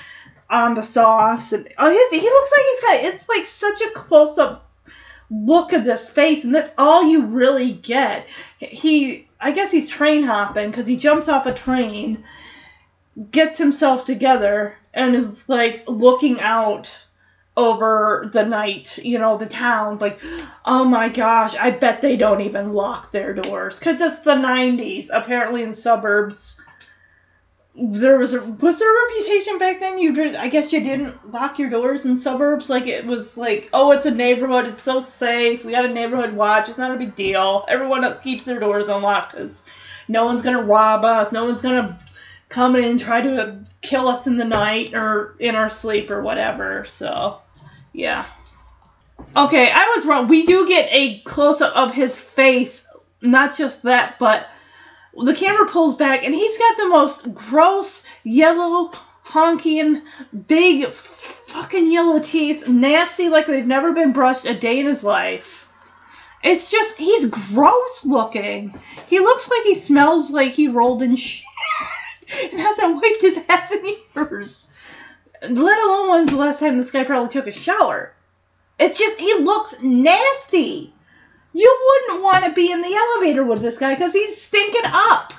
on 0.49 0.75
the 0.75 0.83
sauce. 0.83 1.53
And 1.53 1.69
oh, 1.79 1.91
his, 1.91 2.21
he 2.21 2.29
looks 2.29 2.53
like 2.53 2.65
he's 2.67 2.81
got 2.81 3.15
it's 3.15 3.29
like 3.29 3.47
such 3.47 3.81
a 3.83 3.91
close 3.91 4.39
up 4.39 4.64
look 5.31 5.73
at 5.73 5.85
this 5.85 6.09
face, 6.09 6.45
and 6.45 6.55
that's 6.55 6.71
all 6.79 7.05
you 7.05 7.27
really 7.27 7.73
get. 7.73 8.27
He, 8.59 9.27
I 9.41 9.53
guess 9.53 9.71
he's 9.71 9.89
train 9.89 10.23
hopping 10.23 10.71
because 10.71 10.87
he 10.87 10.97
jumps 10.97 11.29
off 11.29 11.47
a 11.47 11.53
train, 11.53 12.25
gets 13.31 13.59
himself 13.59 14.05
together, 14.05 14.75
and 14.93 15.15
is 15.15 15.49
like 15.49 15.85
looking 15.89 16.41
out 16.41 16.93
over 17.57 18.31
the 18.33 18.45
night, 18.45 18.99
you 18.99 19.19
know, 19.19 19.39
the 19.39 19.47
town, 19.47 19.99
like, 19.99 20.21
oh 20.65 20.85
my 20.85 21.09
gosh, 21.09 21.55
I 21.55 21.71
bet 21.71 22.03
they 22.03 22.17
don't 22.17 22.41
even 22.41 22.73
lock 22.73 23.13
their 23.13 23.33
doors. 23.33 23.79
Because 23.79 24.01
it's 24.01 24.21
the 24.21 24.35
90s. 24.35 25.09
Apparently, 25.13 25.63
in 25.63 25.75
suburbs, 25.75 26.61
there 27.77 28.19
was 28.19 28.33
a 28.35 28.41
was 28.41 28.79
there 28.79 28.89
a 28.89 29.09
reputation 29.09 29.59
back 29.59 29.81
then? 29.81 29.99
You 29.99 30.15
just 30.15 30.37
I 30.37 30.49
guess 30.49 30.73
you 30.73 30.81
didn't 30.81 31.33
lock 31.33 31.59
your 31.59 31.71
doors 31.71 32.05
in 32.07 32.17
suburbs? 32.17 32.71
Like 32.71 32.87
it 32.87 33.05
was 33.05 33.37
like 33.37 33.69
oh 33.73 33.91
it's 33.91 34.07
a 34.07 34.13
neighborhood 34.13 34.69
it's 34.69 34.83
so 34.83 35.01
safe 35.01 35.65
we 35.65 35.73
got 35.73 35.85
a 35.85 35.93
neighborhood 35.93 36.35
watch 36.35 36.69
it's 36.69 36.79
not 36.79 36.95
a 36.95 36.99
big 36.99 37.17
deal. 37.17 37.65
Everyone 37.69 38.19
keeps 38.21 38.45
their 38.45 38.61
doors 38.61 38.89
unlocked 38.89 39.33
because 39.33 39.61
no 40.07 40.25
one's 40.25 40.43
gonna 40.43 40.63
rob 40.63 41.05
us 41.05 41.33
no 41.33 41.45
one's 41.45 41.63
gonna 41.63 41.99
come 42.49 42.77
in 42.77 42.85
and 42.85 43.01
try 43.01 43.21
to 43.21 43.65
kill 43.81 44.07
us 44.07 44.29
in 44.29 44.37
the 44.37 44.45
night 44.45 44.95
or 44.95 45.35
in 45.41 45.57
our 45.57 45.71
sleep 45.71 46.11
or 46.11 46.23
whatever 46.23 46.85
so 46.85 47.41
yeah. 47.93 48.27
Okay 49.37 49.69
I 49.69 49.95
was 49.97 50.07
wrong. 50.07 50.29
We 50.29 50.47
do 50.47 50.69
get 50.69 50.89
a 50.93 51.19
close 51.21 51.61
up 51.61 51.75
of 51.75 51.93
his 51.93 52.21
face 52.21 52.87
not 53.21 53.57
just 53.57 53.83
that 53.83 54.21
but 54.21 54.49
the 55.17 55.35
camera 55.35 55.67
pulls 55.67 55.97
back 55.97 56.25
and 56.25 56.35
he's 56.35 56.59
got 56.59 56.77
the 56.77 56.89
most 56.89 57.35
gross 57.35 58.05
yellow 58.25 58.91
honking 59.23 60.03
big 60.47 60.93
fucking 60.93 61.91
yellow 61.91 62.21
teeth 62.21 62.67
nasty 62.69 63.29
like 63.29 63.47
they've 63.47 63.67
never 63.67 63.93
been 63.93 64.13
brushed 64.13 64.45
a 64.45 64.55
day 64.55 64.81
in 64.81 64.87
his 64.87 65.05
life. 65.05 65.67
It's 66.43 66.71
just 66.71 66.97
he's 66.97 67.31
gross 67.31 68.05
looking. 68.05 68.79
He 69.07 69.21
looks 69.21 69.51
like 69.51 69.63
he 69.63 69.77
smells 69.77 70.31
like 70.31 70.53
he 70.53 70.69
rolled 70.69 71.03
in 71.03 71.17
shit 71.17 71.45
and 72.53 72.61
hasn't 72.61 72.97
wiped 72.97 73.23
his 73.23 73.39
ass 73.49 73.73
in 73.73 73.97
years. 74.15 74.71
Let 75.43 75.85
alone 75.85 76.11
when's 76.11 76.31
the 76.31 76.37
last 76.37 76.61
time 76.61 76.77
this 76.77 76.91
guy 76.91 77.05
probably 77.05 77.31
took 77.31 77.47
a 77.47 77.53
shower. 77.53 78.13
It 78.79 78.97
just 78.97 79.19
he 79.19 79.35
looks 79.39 79.81
nasty 79.83 80.93
you 81.55 81.81
wouldn't 81.87 82.23
want 82.23 82.45
to 82.45 82.53
be 82.53 82.71
in 82.71 82.83
the 82.83 82.95
elevator 82.95 83.45
with 83.45 83.63
this 83.63 83.79
guy 83.79 83.95
because 83.95 84.13
he's 84.13 84.43
stinking 84.43 84.83
up. 84.85 85.33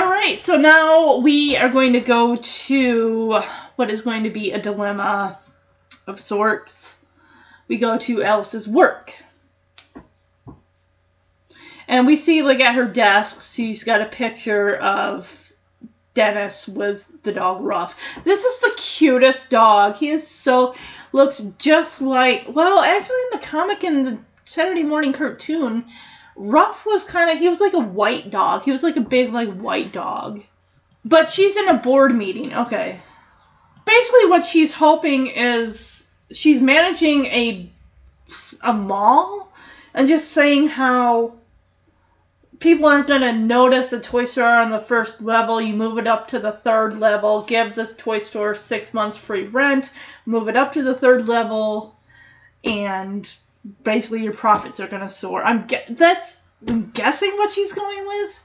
All 0.00 0.08
right, 0.08 0.38
so 0.38 0.56
now 0.56 1.18
we 1.18 1.56
are 1.56 1.68
going 1.68 1.94
to 1.94 2.00
go 2.00 2.36
to 2.36 3.40
what 3.76 3.90
is 3.90 4.02
going 4.02 4.24
to 4.24 4.30
be 4.30 4.52
a 4.52 4.60
dilemma 4.60 5.38
of 6.06 6.20
sorts. 6.20 6.94
We 7.68 7.78
go 7.78 7.98
to 7.98 8.22
Alice's 8.22 8.68
work. 8.68 9.14
And 11.86 12.06
we 12.06 12.16
see, 12.16 12.42
like, 12.42 12.60
at 12.60 12.74
her 12.74 12.86
desk, 12.86 13.40
she's 13.40 13.82
got 13.82 14.02
a 14.02 14.06
picture 14.06 14.76
of 14.76 15.52
Dennis 16.14 16.68
with 16.68 17.06
the 17.22 17.32
dog 17.32 17.62
Ruff. 17.62 17.96
This 18.24 18.44
is 18.44 18.60
the 18.60 18.74
cutest 18.76 19.50
dog. 19.50 19.96
He 19.96 20.10
is 20.10 20.26
so, 20.26 20.74
looks 21.12 21.40
just 21.58 22.02
like, 22.02 22.46
well, 22.48 22.80
actually, 22.80 23.16
in 23.32 23.38
the 23.38 23.46
comic 23.46 23.84
and 23.84 24.06
the 24.06 24.18
Saturday 24.48 24.82
morning 24.82 25.12
cartoon, 25.12 25.84
Ruff 26.34 26.86
was 26.86 27.04
kind 27.04 27.30
of 27.30 27.38
he 27.38 27.50
was 27.50 27.60
like 27.60 27.74
a 27.74 27.78
white 27.78 28.30
dog. 28.30 28.62
He 28.62 28.72
was 28.72 28.82
like 28.82 28.96
a 28.96 29.02
big 29.02 29.30
like 29.30 29.52
white 29.52 29.92
dog. 29.92 30.42
But 31.04 31.28
she's 31.28 31.56
in 31.56 31.68
a 31.68 31.74
board 31.74 32.14
meeting. 32.14 32.54
Okay. 32.54 32.98
Basically 33.84 34.26
what 34.26 34.44
she's 34.44 34.72
hoping 34.72 35.26
is 35.26 36.06
she's 36.32 36.62
managing 36.62 37.26
a 37.26 37.70
a 38.62 38.72
mall 38.72 39.52
and 39.92 40.08
just 40.08 40.32
saying 40.32 40.68
how 40.68 41.34
people 42.58 42.86
aren't 42.86 43.08
going 43.08 43.20
to 43.20 43.32
notice 43.32 43.92
a 43.92 44.00
toy 44.00 44.24
store 44.24 44.46
on 44.46 44.70
the 44.70 44.80
first 44.80 45.20
level. 45.20 45.60
You 45.60 45.74
move 45.74 45.98
it 45.98 46.06
up 46.06 46.28
to 46.28 46.38
the 46.38 46.52
third 46.52 46.96
level, 46.96 47.42
give 47.42 47.74
this 47.74 47.94
toy 47.96 48.18
store 48.18 48.54
6 48.54 48.94
months 48.94 49.18
free 49.18 49.44
rent, 49.44 49.90
move 50.24 50.48
it 50.48 50.56
up 50.56 50.72
to 50.72 50.82
the 50.82 50.94
third 50.94 51.28
level 51.28 51.96
and 52.64 53.28
basically 53.82 54.22
your 54.22 54.32
profits 54.32 54.80
are 54.80 54.88
going 54.88 55.02
to 55.02 55.08
soar. 55.08 55.42
I'm 55.44 55.66
ge- 55.68 55.86
that's 55.90 56.36
I'm 56.66 56.90
guessing 56.90 57.30
what 57.32 57.50
she's 57.50 57.72
going 57.72 58.06
with. 58.06 58.40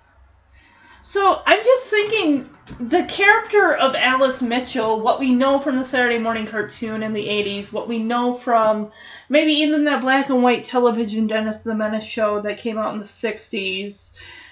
So 1.05 1.41
I'm 1.45 1.61
just 1.63 1.87
thinking 1.87 2.49
the 2.79 3.03
character 3.03 3.75
of 3.75 3.93
Alice 3.93 4.41
Mitchell, 4.41 5.01
what 5.01 5.19
we 5.19 5.33
know 5.33 5.59
from 5.59 5.77
the 5.77 5.83
Saturday 5.83 6.17
morning 6.17 6.45
cartoon 6.45 7.03
in 7.03 7.11
the 7.11 7.27
80s, 7.27 7.73
what 7.73 7.89
we 7.89 7.99
know 7.99 8.33
from 8.33 8.89
maybe 9.27 9.51
even 9.51 9.83
that 9.83 10.01
black 10.01 10.29
and 10.29 10.41
white 10.41 10.63
television 10.63 11.27
Dennis 11.27 11.57
the 11.57 11.75
Menace 11.75 12.05
show 12.05 12.39
that 12.41 12.57
came 12.57 12.77
out 12.77 12.93
in 12.93 12.99
the 12.99 13.05
60s, 13.05 14.11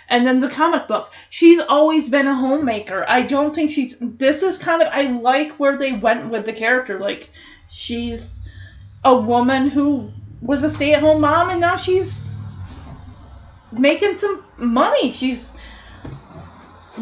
and 0.10 0.28
then 0.28 0.42
the 0.42 0.50
comic 0.50 0.90
book. 0.90 1.12
She's 1.30 1.62
always 1.62 2.10
been 2.10 2.28
a 2.28 2.36
homemaker. 2.36 3.06
I 3.08 3.22
don't 3.22 3.56
think 3.56 3.72
she's. 3.72 3.96
This 4.02 4.44
is 4.44 4.58
kind 4.58 4.82
of. 4.82 4.90
I 4.92 5.04
like 5.04 5.54
where 5.54 5.78
they 5.78 5.94
went 5.94 6.30
with 6.30 6.46
the 6.46 6.54
character. 6.54 7.00
Like, 7.00 7.30
she's 7.70 8.42
a 9.06 9.18
woman 9.22 9.70
who 9.70 10.12
was 10.42 10.64
a 10.64 10.70
stay 10.70 10.94
at 10.94 11.02
home 11.02 11.22
mom 11.22 11.50
and 11.50 11.62
now 11.62 11.78
she's 11.78 12.24
making 13.72 14.18
some 14.18 14.44
money. 14.58 15.12
She's 15.12 15.54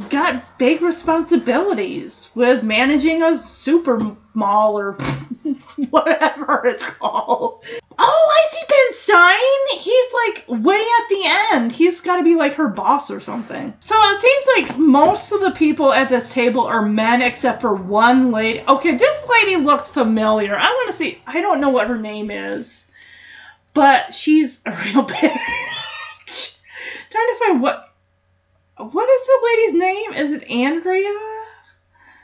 got 0.09 0.57
big 0.57 0.81
responsibilities 0.81 2.29
with 2.35 2.63
managing 2.63 3.23
a 3.23 3.35
super 3.35 4.15
mall 4.33 4.77
or 4.77 4.93
whatever 5.89 6.61
it's 6.65 6.83
called. 6.83 7.65
Oh, 7.97 8.31
I 8.31 8.47
see 8.51 8.65
Ben 8.69 8.93
Stein. 8.93 9.79
He's 9.79 10.05
like 10.13 10.63
way 10.63 10.81
at 10.81 11.09
the 11.09 11.23
end. 11.53 11.71
He's 11.71 12.01
got 12.01 12.17
to 12.17 12.23
be 12.23 12.35
like 12.35 12.53
her 12.53 12.67
boss 12.67 13.09
or 13.09 13.19
something. 13.19 13.73
So 13.79 13.95
it 13.97 14.21
seems 14.21 14.45
like 14.69 14.77
most 14.77 15.31
of 15.31 15.41
the 15.41 15.51
people 15.51 15.91
at 15.91 16.09
this 16.09 16.31
table 16.31 16.65
are 16.65 16.83
men 16.83 17.21
except 17.21 17.61
for 17.61 17.73
one 17.73 18.31
lady. 18.31 18.63
Okay, 18.67 18.95
this 18.95 19.29
lady 19.29 19.57
looks 19.57 19.89
familiar. 19.89 20.55
I 20.55 20.69
want 20.69 20.91
to 20.91 20.95
see. 20.95 21.21
I 21.25 21.41
don't 21.41 21.61
know 21.61 21.69
what 21.69 21.87
her 21.87 21.97
name 21.97 22.31
is 22.31 22.88
but 23.73 24.13
she's 24.13 24.59
a 24.65 24.71
real 24.85 25.05
bitch. 25.05 26.53
Trying 27.09 27.27
to 27.27 27.39
find 27.39 27.61
what 27.61 27.93
what 28.77 29.09
is 29.09 29.27
the 29.27 29.39
lady's 29.43 29.79
name? 29.79 30.13
Is 30.13 30.31
it 30.31 30.49
Andrea? 30.49 31.19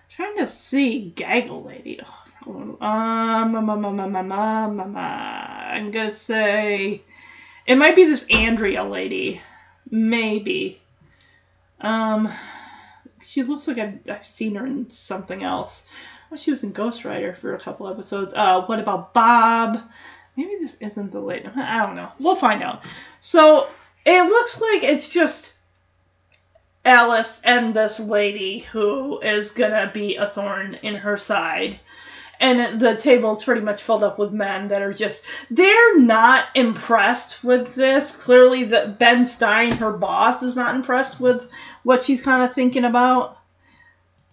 Trying 0.09 0.37
to 0.37 0.47
see 0.47 1.11
gaggle 1.15 1.63
lady. 1.63 1.99
Um, 2.47 2.77
um, 2.81 3.55
um, 3.55 3.85
um, 3.85 3.99
um, 3.99 4.79
um, 4.79 4.95
I'm 4.97 5.91
gonna 5.91 6.13
say 6.13 7.01
it 7.65 7.75
might 7.75 7.95
be 7.95 8.05
this 8.05 8.25
Andrea 8.29 8.83
lady, 8.83 9.41
maybe. 9.89 10.79
Um, 11.81 12.31
she 13.21 13.43
looks 13.43 13.67
like 13.67 13.79
I've, 13.79 13.99
I've 14.09 14.27
seen 14.27 14.55
her 14.55 14.65
in 14.65 14.89
something 14.89 15.43
else. 15.43 15.87
She 16.35 16.51
was 16.51 16.63
in 16.63 16.71
Ghost 16.71 17.05
Rider 17.05 17.33
for 17.33 17.55
a 17.55 17.59
couple 17.59 17.87
episodes. 17.87 18.33
Uh, 18.35 18.63
what 18.65 18.79
about 18.79 19.13
Bob? 19.13 19.81
Maybe 20.35 20.55
this 20.59 20.77
isn't 20.79 21.11
the 21.11 21.19
lady. 21.19 21.47
I 21.55 21.83
don't 21.83 21.95
know. 21.95 22.11
We'll 22.19 22.35
find 22.35 22.61
out. 22.61 22.83
So 23.21 23.67
it 24.05 24.23
looks 24.23 24.59
like 24.59 24.83
it's 24.83 25.07
just 25.07 25.53
Alice 26.83 27.41
and 27.43 27.73
this 27.73 27.99
lady 27.99 28.59
who 28.59 29.19
is 29.21 29.49
gonna 29.51 29.89
be 29.93 30.17
a 30.17 30.27
thorn 30.27 30.77
in 30.83 30.95
her 30.95 31.17
side. 31.17 31.79
And 32.39 32.81
the 32.81 32.95
table's 32.95 33.45
pretty 33.45 33.61
much 33.61 33.81
filled 33.81 34.03
up 34.03 34.19
with 34.19 34.33
men 34.33 34.67
that 34.67 34.81
are 34.81 34.93
just 34.93 35.23
they're 35.49 35.97
not 35.97 36.49
impressed 36.53 37.43
with 37.43 37.73
this. 37.75 38.11
Clearly 38.11 38.65
that 38.65 38.99
Ben 38.99 39.25
Stein, 39.25 39.71
her 39.71 39.93
boss, 39.93 40.43
is 40.43 40.57
not 40.57 40.75
impressed 40.75 41.19
with 41.19 41.49
what 41.83 42.03
she's 42.03 42.21
kind 42.21 42.43
of 42.43 42.53
thinking 42.53 42.83
about. 42.83 43.37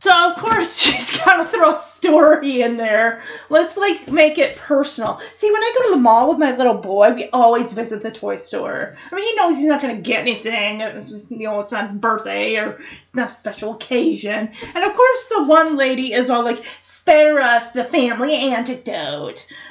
So 0.02 0.10
of 0.32 0.36
course 0.36 0.76
she's 0.80 1.16
gotta 1.16 1.44
throw 1.44 1.74
a 1.74 1.78
story 1.78 2.62
in 2.62 2.76
there. 2.76 3.22
Let's 3.50 3.76
like 3.76 4.10
make 4.10 4.36
it 4.36 4.56
personal. 4.56 5.20
See, 5.36 5.48
when 5.48 5.62
I 5.62 5.72
go 5.76 5.84
to 5.84 5.90
the 5.94 6.00
mall 6.00 6.30
with 6.30 6.40
my 6.40 6.56
little 6.56 6.78
boy, 6.78 7.12
we 7.12 7.28
always 7.32 7.72
visit 7.72 8.02
the 8.02 8.10
toy 8.10 8.38
store. 8.38 8.96
I 9.12 9.14
mean, 9.14 9.24
he 9.24 9.36
knows 9.36 9.58
he's 9.58 9.66
not 9.66 9.80
gonna 9.80 9.98
get 9.98 10.22
anything. 10.22 10.80
Just, 10.80 11.30
you 11.30 11.46
know, 11.46 11.60
it's 11.60 11.70
not 11.70 11.84
his 11.84 11.96
birthday 11.96 12.56
or 12.56 12.80
it's 12.80 13.14
not 13.14 13.30
a 13.30 13.32
special 13.32 13.74
occasion. 13.74 14.50
And 14.74 14.84
of 14.84 14.92
course, 14.92 15.24
the 15.26 15.44
one 15.44 15.76
lady 15.76 16.12
is 16.12 16.30
all 16.30 16.42
like, 16.42 16.64
"Spare 16.64 17.40
us 17.40 17.70
the 17.70 17.84
family 17.84 18.34
antidote." 18.34 19.46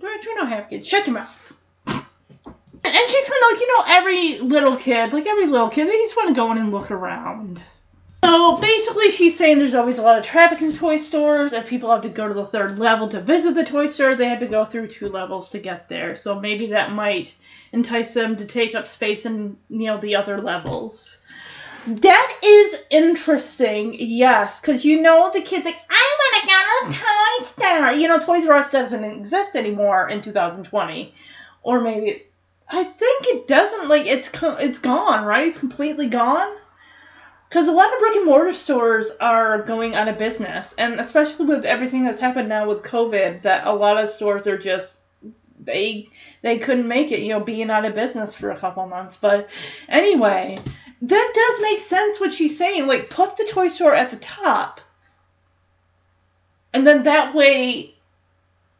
Don't 0.00 0.24
you 0.24 0.34
know 0.36 0.46
have 0.46 0.70
kids? 0.70 0.88
Shut 0.88 1.06
your 1.06 1.16
mouth. 1.16 1.52
And 1.86 3.10
she's 3.10 3.28
kind 3.28 3.42
of 3.42 3.50
like, 3.52 3.60
you 3.60 3.76
know, 3.76 3.84
every 3.86 4.38
little 4.38 4.76
kid, 4.76 5.12
like 5.12 5.26
every 5.26 5.46
little 5.46 5.68
kid, 5.68 5.88
they 5.88 5.92
just 5.92 6.16
want 6.16 6.28
to 6.28 6.34
go 6.34 6.50
in 6.52 6.56
and 6.56 6.72
look 6.72 6.90
around. 6.90 7.60
So 8.30 8.54
basically, 8.58 9.10
she's 9.10 9.36
saying 9.36 9.58
there's 9.58 9.74
always 9.74 9.98
a 9.98 10.02
lot 10.02 10.16
of 10.16 10.24
traffic 10.24 10.62
in 10.62 10.72
toy 10.72 10.98
stores. 10.98 11.52
and 11.52 11.66
people 11.66 11.90
have 11.90 12.02
to 12.02 12.08
go 12.08 12.28
to 12.28 12.34
the 12.34 12.46
third 12.46 12.78
level 12.78 13.08
to 13.08 13.20
visit 13.20 13.56
the 13.56 13.64
toy 13.64 13.88
store, 13.88 14.14
they 14.14 14.28
have 14.28 14.38
to 14.38 14.46
go 14.46 14.64
through 14.64 14.86
two 14.86 15.08
levels 15.08 15.50
to 15.50 15.58
get 15.58 15.88
there. 15.88 16.14
So 16.14 16.38
maybe 16.38 16.68
that 16.68 16.92
might 16.92 17.34
entice 17.72 18.14
them 18.14 18.36
to 18.36 18.44
take 18.44 18.76
up 18.76 18.86
space 18.86 19.26
in 19.26 19.56
you 19.68 19.86
know 19.86 19.98
the 19.98 20.14
other 20.14 20.38
levels. 20.38 21.18
That 21.88 22.38
is 22.40 22.76
interesting, 22.88 23.96
yes, 23.98 24.60
because 24.60 24.84
you 24.84 25.02
know 25.02 25.32
the 25.32 25.40
kids 25.40 25.64
like 25.64 25.80
I 25.90 26.16
want 26.20 26.40
to 26.40 26.46
go 26.46 26.92
to 26.92 27.04
toy 27.04 27.64
store. 27.64 27.92
You 27.94 28.06
know, 28.06 28.20
Toys 28.20 28.46
R 28.46 28.58
Us 28.58 28.70
doesn't 28.70 29.02
exist 29.02 29.56
anymore 29.56 30.08
in 30.08 30.22
2020, 30.22 31.12
or 31.64 31.80
maybe 31.80 32.26
I 32.68 32.84
think 32.84 33.26
it 33.26 33.48
doesn't. 33.48 33.88
Like 33.88 34.06
it's 34.06 34.30
it's 34.42 34.78
gone, 34.78 35.24
right? 35.24 35.48
It's 35.48 35.58
completely 35.58 36.06
gone 36.06 36.59
because 37.50 37.68
a 37.68 37.72
lot 37.72 37.92
of 37.92 37.98
brick 37.98 38.16
and 38.16 38.24
mortar 38.24 38.54
stores 38.54 39.10
are 39.20 39.62
going 39.62 39.94
out 39.94 40.08
of 40.08 40.16
business 40.16 40.74
and 40.78 40.98
especially 40.98 41.44
with 41.44 41.66
everything 41.66 42.04
that's 42.04 42.20
happened 42.20 42.48
now 42.48 42.66
with 42.66 42.82
covid 42.82 43.42
that 43.42 43.66
a 43.66 43.72
lot 43.72 44.02
of 44.02 44.08
stores 44.08 44.46
are 44.46 44.56
just 44.56 45.00
they 45.62 46.08
they 46.40 46.56
couldn't 46.56 46.88
make 46.88 47.12
it 47.12 47.20
you 47.20 47.28
know 47.28 47.40
being 47.40 47.68
out 47.68 47.84
of 47.84 47.94
business 47.94 48.34
for 48.34 48.50
a 48.50 48.58
couple 48.58 48.86
months 48.86 49.18
but 49.18 49.50
anyway 49.90 50.56
that 51.02 51.32
does 51.34 51.62
make 51.62 51.80
sense 51.80 52.20
what 52.20 52.32
she's 52.32 52.58
saying. 52.58 52.86
Like, 52.86 53.10
put 53.10 53.36
the 53.36 53.44
toy 53.44 53.68
store 53.68 53.94
at 53.94 54.10
the 54.10 54.16
top. 54.16 54.80
And 56.72 56.86
then 56.86 57.04
that 57.04 57.34
way 57.34 57.94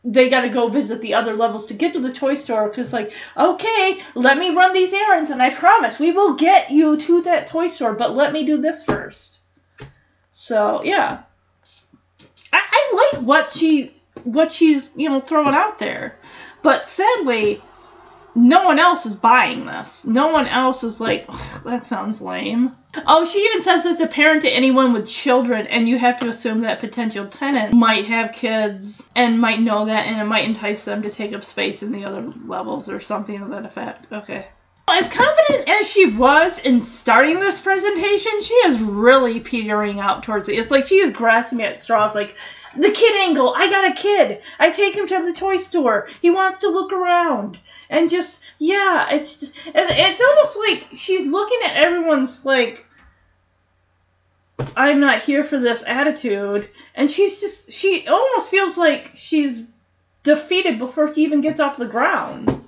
they 0.02 0.30
got 0.30 0.42
to 0.42 0.48
go 0.48 0.68
visit 0.68 1.00
the 1.02 1.14
other 1.14 1.34
levels 1.34 1.66
to 1.66 1.74
get 1.74 1.92
to 1.92 2.00
the 2.00 2.12
toy 2.12 2.34
store 2.34 2.68
because 2.68 2.92
like 2.92 3.12
okay 3.36 4.00
let 4.14 4.38
me 4.38 4.54
run 4.54 4.72
these 4.72 4.94
errands 4.94 5.30
and 5.30 5.42
i 5.42 5.50
promise 5.50 5.98
we 5.98 6.10
will 6.10 6.34
get 6.34 6.70
you 6.70 6.96
to 6.96 7.20
that 7.22 7.46
toy 7.46 7.68
store 7.68 7.92
but 7.92 8.16
let 8.16 8.32
me 8.32 8.44
do 8.46 8.58
this 8.58 8.82
first. 8.82 9.40
So 10.32 10.82
yeah. 10.84 11.22
I, 12.52 12.60
I 12.72 13.10
like 13.12 13.22
what 13.22 13.52
she 13.52 13.94
what 14.24 14.50
she's 14.50 14.90
you 14.96 15.08
know 15.08 15.20
throwing 15.20 15.54
out 15.54 15.78
there. 15.78 16.18
But 16.62 16.88
sadly 16.88 17.62
no 18.40 18.64
one 18.64 18.78
else 18.78 19.06
is 19.06 19.14
buying 19.14 19.66
this. 19.66 20.04
No 20.04 20.28
one 20.28 20.46
else 20.46 20.82
is 20.82 21.00
like, 21.00 21.26
that 21.64 21.84
sounds 21.84 22.20
lame. 22.20 22.72
Oh, 23.06 23.24
she 23.24 23.38
even 23.40 23.60
says 23.60 23.84
it's 23.84 24.00
apparent 24.00 24.42
to 24.42 24.50
anyone 24.50 24.92
with 24.92 25.06
children, 25.06 25.66
and 25.66 25.88
you 25.88 25.98
have 25.98 26.18
to 26.20 26.28
assume 26.28 26.62
that 26.62 26.80
potential 26.80 27.26
tenant 27.26 27.74
might 27.74 28.06
have 28.06 28.32
kids 28.32 29.08
and 29.14 29.40
might 29.40 29.60
know 29.60 29.86
that, 29.86 30.06
and 30.06 30.20
it 30.20 30.24
might 30.24 30.48
entice 30.48 30.84
them 30.84 31.02
to 31.02 31.10
take 31.10 31.32
up 31.32 31.44
space 31.44 31.82
in 31.82 31.92
the 31.92 32.04
other 32.04 32.32
levels 32.46 32.88
or 32.88 32.98
something 33.00 33.40
of 33.40 33.50
that 33.50 33.66
effect. 33.66 34.12
Okay. 34.12 34.46
As 34.90 35.08
confident 35.08 35.68
as 35.68 35.86
she 35.86 36.06
was 36.06 36.58
in 36.58 36.82
starting 36.82 37.38
this 37.38 37.60
presentation, 37.60 38.42
she 38.42 38.54
is 38.54 38.80
really 38.80 39.38
petering 39.38 40.00
out 40.00 40.24
towards 40.24 40.48
it. 40.48 40.58
It's 40.58 40.72
like 40.72 40.86
she 40.86 40.96
is 40.96 41.12
grasping 41.12 41.62
at 41.62 41.78
straws, 41.78 42.16
like, 42.16 42.36
the 42.76 42.90
kid 42.90 43.28
angle. 43.28 43.52
I 43.56 43.68
got 43.68 43.90
a 43.90 43.94
kid. 43.94 44.42
I 44.58 44.70
take 44.70 44.94
him 44.94 45.06
to 45.06 45.24
the 45.24 45.32
toy 45.32 45.56
store. 45.56 46.08
He 46.22 46.30
wants 46.30 46.58
to 46.60 46.68
look 46.68 46.92
around. 46.92 47.58
And 47.88 48.08
just, 48.08 48.42
yeah, 48.58 49.08
it's, 49.10 49.42
it's 49.66 50.20
almost 50.22 50.58
like 50.58 50.88
she's 50.94 51.28
looking 51.28 51.58
at 51.64 51.76
everyone's, 51.76 52.44
like, 52.44 52.86
I'm 54.76 55.00
not 55.00 55.22
here 55.22 55.44
for 55.44 55.58
this 55.58 55.82
attitude. 55.86 56.68
And 56.94 57.10
she's 57.10 57.40
just, 57.40 57.72
she 57.72 58.06
almost 58.06 58.50
feels 58.50 58.76
like 58.78 59.12
she's 59.14 59.64
defeated 60.22 60.78
before 60.78 61.08
he 61.08 61.24
even 61.24 61.40
gets 61.40 61.60
off 61.60 61.76
the 61.76 61.86
ground. 61.86 62.66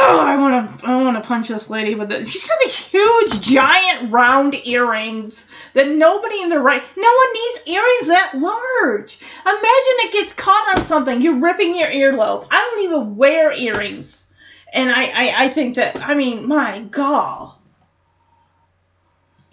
Oh, 0.00 0.20
I 0.20 0.36
want 0.36 0.80
to, 0.80 0.86
I 0.86 1.02
want 1.02 1.16
to 1.20 1.26
punch 1.26 1.48
this 1.48 1.68
lady 1.68 1.96
with 1.96 2.08
this. 2.08 2.28
She's 2.28 2.46
got 2.46 2.58
these 2.62 2.76
huge, 2.76 3.40
giant, 3.40 4.12
round 4.12 4.54
earrings 4.64 5.50
that 5.74 5.88
nobody 5.88 6.40
in 6.40 6.48
the 6.48 6.58
right, 6.58 6.84
no 6.96 7.12
one 7.12 7.32
needs 7.32 7.66
earrings 7.66 8.06
that 8.06 8.32
large. 8.36 9.18
Imagine 9.42 9.64
it 9.64 10.12
gets 10.12 10.32
caught 10.32 10.78
on 10.78 10.84
something. 10.84 11.20
You're 11.20 11.40
ripping 11.40 11.76
your 11.76 11.88
earlobe. 11.88 12.46
I 12.48 12.60
don't 12.60 12.84
even 12.84 13.16
wear 13.16 13.52
earrings, 13.52 14.32
and 14.72 14.88
I, 14.88 15.02
I, 15.06 15.44
I 15.46 15.48
think 15.48 15.74
that, 15.74 16.00
I 16.00 16.14
mean, 16.14 16.46
my 16.46 16.80
God. 16.80 17.54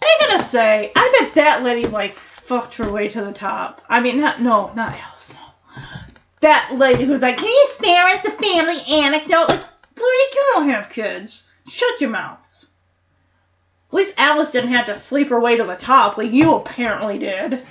I'm 0.03 0.29
gonna 0.29 0.45
say, 0.45 0.91
I 0.95 1.17
bet 1.19 1.33
that 1.33 1.63
lady 1.63 1.87
like 1.87 2.13
fucked 2.13 2.75
her 2.75 2.91
way 2.91 3.07
to 3.07 3.25
the 3.25 3.33
top. 3.33 3.81
I 3.89 3.99
mean, 3.99 4.21
not, 4.21 4.41
no, 4.41 4.71
not 4.75 4.95
else, 4.95 5.33
no. 5.33 5.81
That 6.41 6.73
lady 6.75 7.05
who's 7.05 7.23
like, 7.23 7.37
can 7.37 7.47
you 7.47 7.67
spare 7.71 8.05
us 8.09 8.25
a 8.25 8.31
family 8.31 9.03
anecdote? 9.03 9.49
Like, 9.49 9.63
Bloody 9.95 10.17
you 10.33 10.43
don't 10.53 10.69
have 10.69 10.89
kids. 10.89 11.43
Shut 11.67 12.01
your 12.01 12.09
mouth. 12.09 12.39
At 13.89 13.93
least 13.93 14.19
Alice 14.19 14.51
didn't 14.51 14.71
have 14.71 14.87
to 14.87 14.95
sleep 14.95 15.29
her 15.29 15.39
way 15.39 15.57
to 15.57 15.63
the 15.63 15.75
top 15.75 16.17
like 16.17 16.31
you 16.31 16.53
apparently 16.55 17.17
did. 17.17 17.65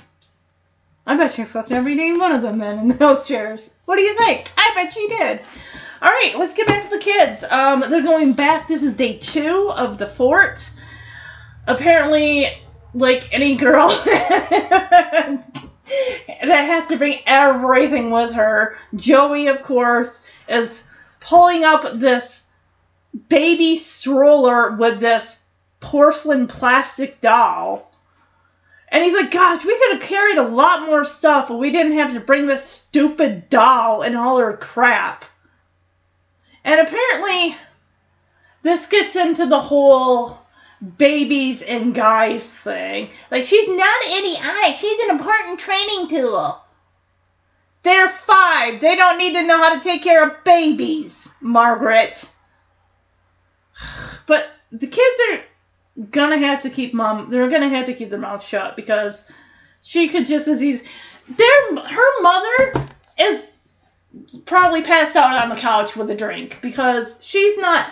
I 1.05 1.17
bet 1.17 1.33
she 1.33 1.45
fucked 1.45 1.71
every 1.71 1.95
day 1.95 2.13
one 2.13 2.31
of 2.31 2.41
the 2.41 2.51
men 2.51 2.79
in 2.79 2.87
those 2.97 3.27
chairs. 3.27 3.69
What 3.85 3.97
do 3.97 4.01
you 4.01 4.17
think? 4.17 4.51
I 4.57 4.71
bet 4.73 4.93
she 4.93 5.07
did. 5.07 5.41
All 6.01 6.09
right, 6.09 6.33
let's 6.37 6.53
get 6.53 6.67
back 6.67 6.83
to 6.83 6.89
the 6.89 7.01
kids. 7.01 7.43
Um, 7.43 7.81
they're 7.89 8.01
going 8.01 8.33
back. 8.33 8.67
This 8.67 8.83
is 8.83 8.95
day 8.95 9.17
two 9.17 9.71
of 9.71 9.97
the 9.97 10.07
fort. 10.07 10.69
Apparently, 11.67 12.47
like 12.93 13.31
any 13.31 13.55
girl 13.55 13.87
that 14.05 15.43
has 16.39 16.89
to 16.89 16.97
bring 16.97 17.19
everything 17.25 18.09
with 18.09 18.33
her, 18.33 18.75
Joey, 18.95 19.47
of 19.47 19.61
course, 19.61 20.25
is 20.47 20.83
pulling 21.25 21.63
up 21.63 21.93
this 21.93 22.43
baby 23.29 23.77
stroller 23.77 24.75
with 24.75 24.99
this 24.99 25.39
porcelain 25.79 26.47
plastic 26.47 27.19
doll. 27.19 27.91
And 28.89 29.03
he's 29.03 29.15
like, 29.15 29.31
gosh, 29.31 29.65
we 29.65 29.77
could 29.77 29.93
have 29.93 30.07
carried 30.07 30.37
a 30.37 30.47
lot 30.47 30.85
more 30.85 31.03
stuff 31.03 31.49
if 31.49 31.57
we 31.57 31.71
didn't 31.71 31.97
have 31.97 32.13
to 32.13 32.19
bring 32.19 32.45
this 32.45 32.63
stupid 32.63 33.49
doll 33.49 34.03
and 34.03 34.15
all 34.15 34.37
her 34.37 34.55
crap. 34.55 35.25
And 36.63 36.79
apparently, 36.79 37.55
this 38.61 38.85
gets 38.85 39.15
into 39.15 39.47
the 39.47 39.59
whole 39.59 40.37
babies 40.97 41.63
and 41.63 41.95
guys 41.95 42.53
thing. 42.55 43.09
Like, 43.31 43.45
she's 43.45 43.67
not 43.67 44.05
idiotic, 44.05 44.77
she's 44.77 44.99
an 44.99 45.09
important 45.09 45.59
training 45.59 46.07
tool. 46.07 46.61
They're 47.85 48.09
five. 48.09 48.81
They 48.81 48.95
don't 48.95 49.19
need 49.19 49.33
to 49.33 49.43
know 49.43 49.59
how 49.59 49.75
to 49.75 49.79
take 49.79 50.01
care 50.01 50.27
of 50.27 50.43
babies, 50.43 51.31
Margaret. 51.39 52.27
But 54.25 54.49
the 54.71 54.87
kids 54.87 55.21
are 55.29 56.05
gonna 56.09 56.39
have 56.39 56.61
to 56.61 56.71
keep 56.71 56.95
mom. 56.95 57.29
They're 57.29 57.47
gonna 57.47 57.69
have 57.69 57.85
to 57.85 57.93
keep 57.93 58.09
their 58.09 58.17
mouth 58.17 58.43
shut 58.43 58.75
because 58.75 59.29
she 59.83 60.07
could 60.07 60.25
just 60.25 60.47
as 60.47 60.63
easy. 60.63 60.83
Their 61.29 61.75
her 61.75 62.21
mother 62.23 62.87
is 63.19 63.45
probably 64.47 64.81
passed 64.81 65.15
out 65.15 65.37
on 65.37 65.49
the 65.49 65.55
couch 65.55 65.95
with 65.95 66.09
a 66.09 66.15
drink 66.15 66.57
because 66.63 67.23
she's 67.23 67.55
not. 67.59 67.87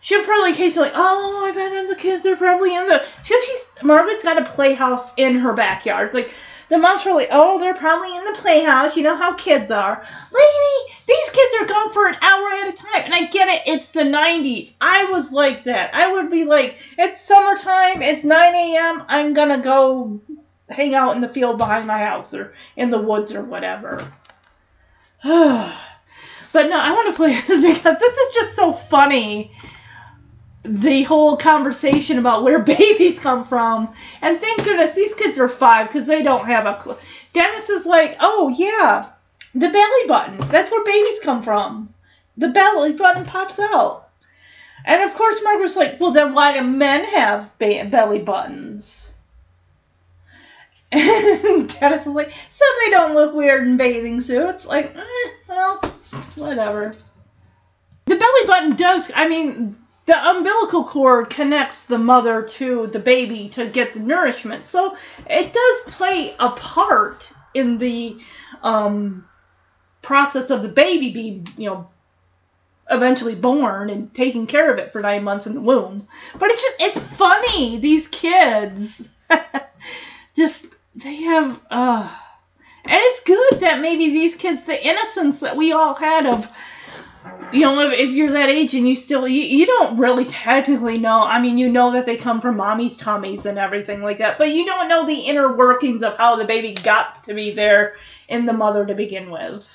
She'll 0.00 0.24
probably 0.24 0.52
occasionally, 0.52 0.90
oh, 0.94 1.46
I 1.46 1.52
bet 1.52 1.88
the 1.88 1.96
kids 1.96 2.26
are 2.26 2.36
probably 2.36 2.76
in 2.76 2.86
the. 2.86 3.02
Because 3.22 3.44
she's 3.44 3.66
Margaret's 3.82 4.22
got 4.22 4.42
a 4.42 4.44
playhouse 4.44 5.08
in 5.16 5.36
her 5.36 5.54
backyard. 5.54 6.12
Like 6.12 6.34
the 6.68 6.78
mom's 6.78 7.02
probably, 7.02 7.26
they're 7.58 7.74
probably 7.74 8.14
in 8.16 8.24
the 8.24 8.38
playhouse. 8.38 8.96
You 8.96 9.02
know 9.02 9.16
how 9.16 9.34
kids 9.34 9.70
are. 9.70 10.02
Lady, 10.30 10.94
these 11.06 11.30
kids 11.30 11.54
are 11.60 11.66
gone 11.66 11.92
for 11.92 12.08
an 12.08 12.16
hour 12.20 12.52
at 12.52 12.68
a 12.68 12.72
time. 12.72 13.02
And 13.04 13.14
I 13.14 13.26
get 13.26 13.48
it, 13.48 13.62
it's 13.66 13.88
the 13.88 14.02
90s. 14.02 14.74
I 14.80 15.04
was 15.04 15.32
like 15.32 15.64
that. 15.64 15.94
I 15.94 16.12
would 16.12 16.30
be 16.30 16.44
like, 16.44 16.78
it's 16.98 17.22
summertime, 17.22 18.02
it's 18.02 18.24
9 18.24 18.54
a.m., 18.54 19.04
I'm 19.08 19.34
to 19.34 19.58
go 19.58 20.20
hang 20.68 20.94
out 20.94 21.14
in 21.14 21.22
the 21.22 21.28
field 21.28 21.56
behind 21.56 21.86
my 21.86 21.98
house 21.98 22.34
or 22.34 22.52
in 22.76 22.90
the 22.90 23.00
woods 23.00 23.32
or 23.32 23.42
whatever. 23.42 24.12
but 25.22 25.72
no, 26.52 26.78
I 26.78 26.92
want 26.92 27.08
to 27.08 27.14
play 27.14 27.40
this 27.46 27.60
because 27.60 27.98
this 27.98 28.16
is 28.16 28.34
just 28.34 28.56
so 28.56 28.72
funny 28.72 29.52
the 30.64 31.02
whole 31.04 31.36
conversation 31.36 32.18
about 32.18 32.42
where 32.42 32.58
babies 32.78 33.18
come 33.18 33.44
from. 33.44 33.92
And 34.22 34.40
thank 34.40 34.64
goodness 34.64 34.92
these 34.92 35.14
kids 35.14 35.38
are 35.38 35.48
five 35.48 35.88
because 35.88 36.06
they 36.06 36.22
don't 36.22 36.46
have 36.46 36.66
a 36.66 36.74
clue. 36.74 36.96
Dennis 37.32 37.68
is 37.70 37.86
like, 37.86 38.16
oh, 38.20 38.48
yeah, 38.56 39.10
the 39.54 39.70
belly 39.70 40.08
button. 40.08 40.38
That's 40.48 40.70
where 40.70 40.84
babies 40.84 41.20
come 41.20 41.42
from. 41.42 41.94
The 42.36 42.48
belly 42.48 42.92
button 42.92 43.24
pops 43.24 43.58
out. 43.58 44.08
And 44.84 45.02
of 45.02 45.14
course, 45.14 45.40
Margaret's 45.42 45.76
like, 45.76 46.00
well, 46.00 46.12
then 46.12 46.34
why 46.34 46.54
do 46.54 46.62
men 46.62 47.04
have 47.04 47.50
ba- 47.58 47.88
belly 47.90 48.20
buttons? 48.20 49.12
And 50.90 51.68
Dennis 51.68 52.06
is 52.06 52.14
like, 52.14 52.32
so 52.48 52.64
they 52.82 52.90
don't 52.90 53.12
look 53.12 53.34
weird 53.34 53.68
in 53.68 53.76
bathing 53.76 54.22
suits. 54.22 54.66
Like, 54.66 54.96
eh, 54.96 55.30
well, 55.46 55.80
whatever. 56.36 56.94
The 58.06 58.16
belly 58.16 58.46
button 58.46 58.74
does, 58.74 59.10
I 59.14 59.28
mean, 59.28 59.76
the 60.08 60.28
umbilical 60.30 60.84
cord 60.84 61.28
connects 61.28 61.82
the 61.82 61.98
mother 61.98 62.42
to 62.42 62.86
the 62.86 62.98
baby 62.98 63.50
to 63.50 63.66
get 63.66 63.92
the 63.92 64.00
nourishment. 64.00 64.64
So 64.64 64.96
it 65.28 65.52
does 65.52 65.94
play 65.94 66.34
a 66.40 66.48
part 66.52 67.30
in 67.52 67.76
the 67.76 68.18
um, 68.62 69.28
process 70.00 70.48
of 70.48 70.62
the 70.62 70.68
baby 70.68 71.10
being, 71.10 71.46
you 71.58 71.68
know, 71.68 71.90
eventually 72.90 73.34
born 73.34 73.90
and 73.90 74.12
taking 74.14 74.46
care 74.46 74.72
of 74.72 74.78
it 74.78 74.92
for 74.92 75.02
nine 75.02 75.24
months 75.24 75.46
in 75.46 75.52
the 75.52 75.60
womb. 75.60 76.08
But 76.38 76.52
it's 76.52 76.62
just, 76.62 76.76
it's 76.80 77.16
funny. 77.18 77.76
These 77.76 78.08
kids 78.08 79.06
just, 80.36 80.74
they 80.94 81.16
have, 81.16 81.60
uh, 81.70 82.10
and 82.86 82.98
it's 82.98 83.20
good 83.24 83.60
that 83.60 83.82
maybe 83.82 84.08
these 84.08 84.34
kids, 84.34 84.64
the 84.64 84.86
innocence 84.86 85.40
that 85.40 85.58
we 85.58 85.72
all 85.72 85.92
had 85.92 86.24
of, 86.24 86.48
you 87.52 87.60
know, 87.60 87.90
if, 87.90 88.10
you're 88.10 88.32
that 88.32 88.50
age 88.50 88.74
and 88.74 88.86
you 88.86 88.94
still, 88.94 89.26
you, 89.26 89.42
you 89.42 89.66
don't 89.66 89.98
really 89.98 90.24
technically 90.24 90.98
know. 90.98 91.22
I 91.22 91.40
mean, 91.40 91.56
you 91.56 91.70
know 91.70 91.92
that 91.92 92.06
they 92.06 92.16
come 92.16 92.40
from 92.40 92.56
mommy's 92.56 92.96
tummies 92.96 93.46
and 93.46 93.58
everything 93.58 94.02
like 94.02 94.18
that, 94.18 94.38
but 94.38 94.50
you 94.50 94.66
don't 94.66 94.88
know 94.88 95.06
the 95.06 95.14
inner 95.14 95.54
workings 95.54 96.02
of 96.02 96.16
how 96.16 96.36
the 96.36 96.44
baby 96.44 96.74
got 96.74 97.24
to 97.24 97.34
be 97.34 97.52
there 97.52 97.94
in 98.28 98.44
the 98.44 98.52
mother 98.52 98.84
to 98.84 98.94
begin 98.94 99.30
with. 99.30 99.74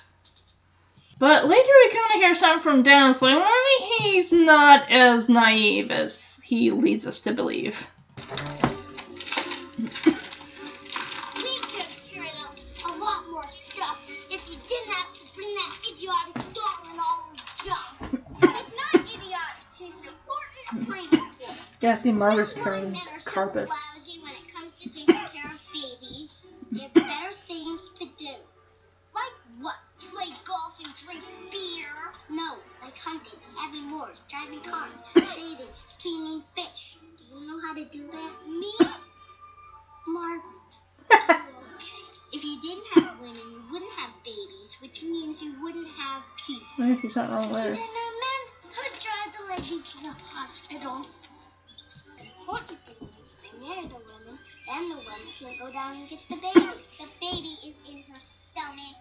But 1.20 1.46
later 1.46 1.72
we 1.84 1.90
kind 1.90 2.16
of 2.16 2.22
hear 2.22 2.36
something 2.36 2.64
from 2.64 2.84
Dennis, 2.84 3.22
like, 3.22 3.38
well, 3.38 3.52
he's 4.00 4.32
not 4.32 4.92
as 4.92 5.30
naive 5.30 5.90
as 5.92 6.40
he 6.44 6.72
leads 6.72 7.06
us 7.06 7.22
to 7.22 7.34
believe. 7.34 7.88
Tool. 21.84 21.90
Yeah, 21.90 21.98
see, 21.98 22.12
Margaret's 22.12 22.54
Grown 22.54 22.64
carrying 22.66 22.92
men 22.92 23.02
so 23.22 23.32
carpet. 23.32 23.70
lousy 23.70 24.20
when 24.22 24.32
it 24.32 24.54
comes 24.54 24.72
to 24.82 24.90
taking 24.90 25.06
care 25.16 25.52
of 25.52 25.60
babies. 25.74 26.44
They 26.72 26.82
have 26.82 26.94
better 26.94 27.34
things 27.46 27.90
to 28.00 28.06
do. 28.18 28.34
Like 29.14 29.34
what? 29.62 29.76
Play 30.00 30.34
golf 30.46 30.80
and 30.84 30.94
drink 30.96 31.24
beer? 31.52 31.88
No, 32.30 32.58
like 32.82 32.98
hunting, 32.98 33.40
having 33.58 33.92
wars, 33.92 34.22
driving 34.30 34.60
cars, 34.62 35.02
shading, 35.34 35.68
cleaning 36.02 36.44
fish. 36.56 36.98
Do 37.18 37.24
you 37.40 37.48
know 37.48 37.60
how 37.66 37.74
to 37.74 37.86
do 37.86 38.08
that? 38.12 38.34
Me? 38.48 38.74
Margaret. 40.08 40.44
If 42.34 42.44
you 42.44 42.60
didn't 42.62 42.88
have 42.96 43.20
women, 43.22 43.36
you 43.38 43.62
wouldn't 43.72 43.92
have 43.94 44.10
babies, 44.26 44.76
which 44.82 45.04
means 45.04 45.42
you 45.42 45.54
wouldn't 45.62 45.88
have 45.88 46.24
people. 46.48 46.66
Maybe 46.80 47.00
there's 47.04 47.14
something 47.14 47.36
wrong 47.36 47.46
And 47.46 47.54
there. 47.56 47.64
then 47.64 47.80
a 47.80 48.10
man 48.26 48.42
who 48.74 48.84
drive 49.00 49.34
the 49.38 49.56
ladies 49.62 49.90
to 49.92 49.98
the 50.02 50.16
hospital. 50.34 51.06
The 52.44 52.52
important 52.52 52.86
thing 52.86 53.10
is 53.22 53.38
they 53.42 53.60
marry 53.60 53.88
the 53.88 53.96
woman, 53.96 54.38
then 54.68 54.90
the 54.90 54.98
woman 54.98 55.32
can 55.40 55.56
go 55.58 55.72
down 55.72 55.96
and 55.96 56.10
get 56.10 56.20
the 56.30 56.36
baby. 56.36 56.84
The 57.00 57.08
baby 57.22 57.56
is 57.70 57.76
in 57.90 58.04
her 58.12 58.20
stomach. 58.20 58.98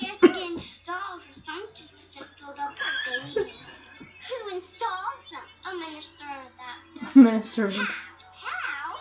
She 0.00 0.06
has 0.06 0.18
to 0.18 0.28
get 0.30 0.50
installed. 0.50 1.22
Her 1.26 1.32
stomach 1.32 1.74
just 1.76 1.92
isn't 1.94 2.26
up 2.58 2.70
with 2.70 2.98
babies. 3.06 3.86
Who 4.28 4.56
installs 4.56 5.30
them? 5.30 5.46
A 5.66 5.78
minister 5.78 6.24
a 6.24 6.50
doctor. 6.58 7.20
Minister. 7.20 7.70
How? 7.70 8.96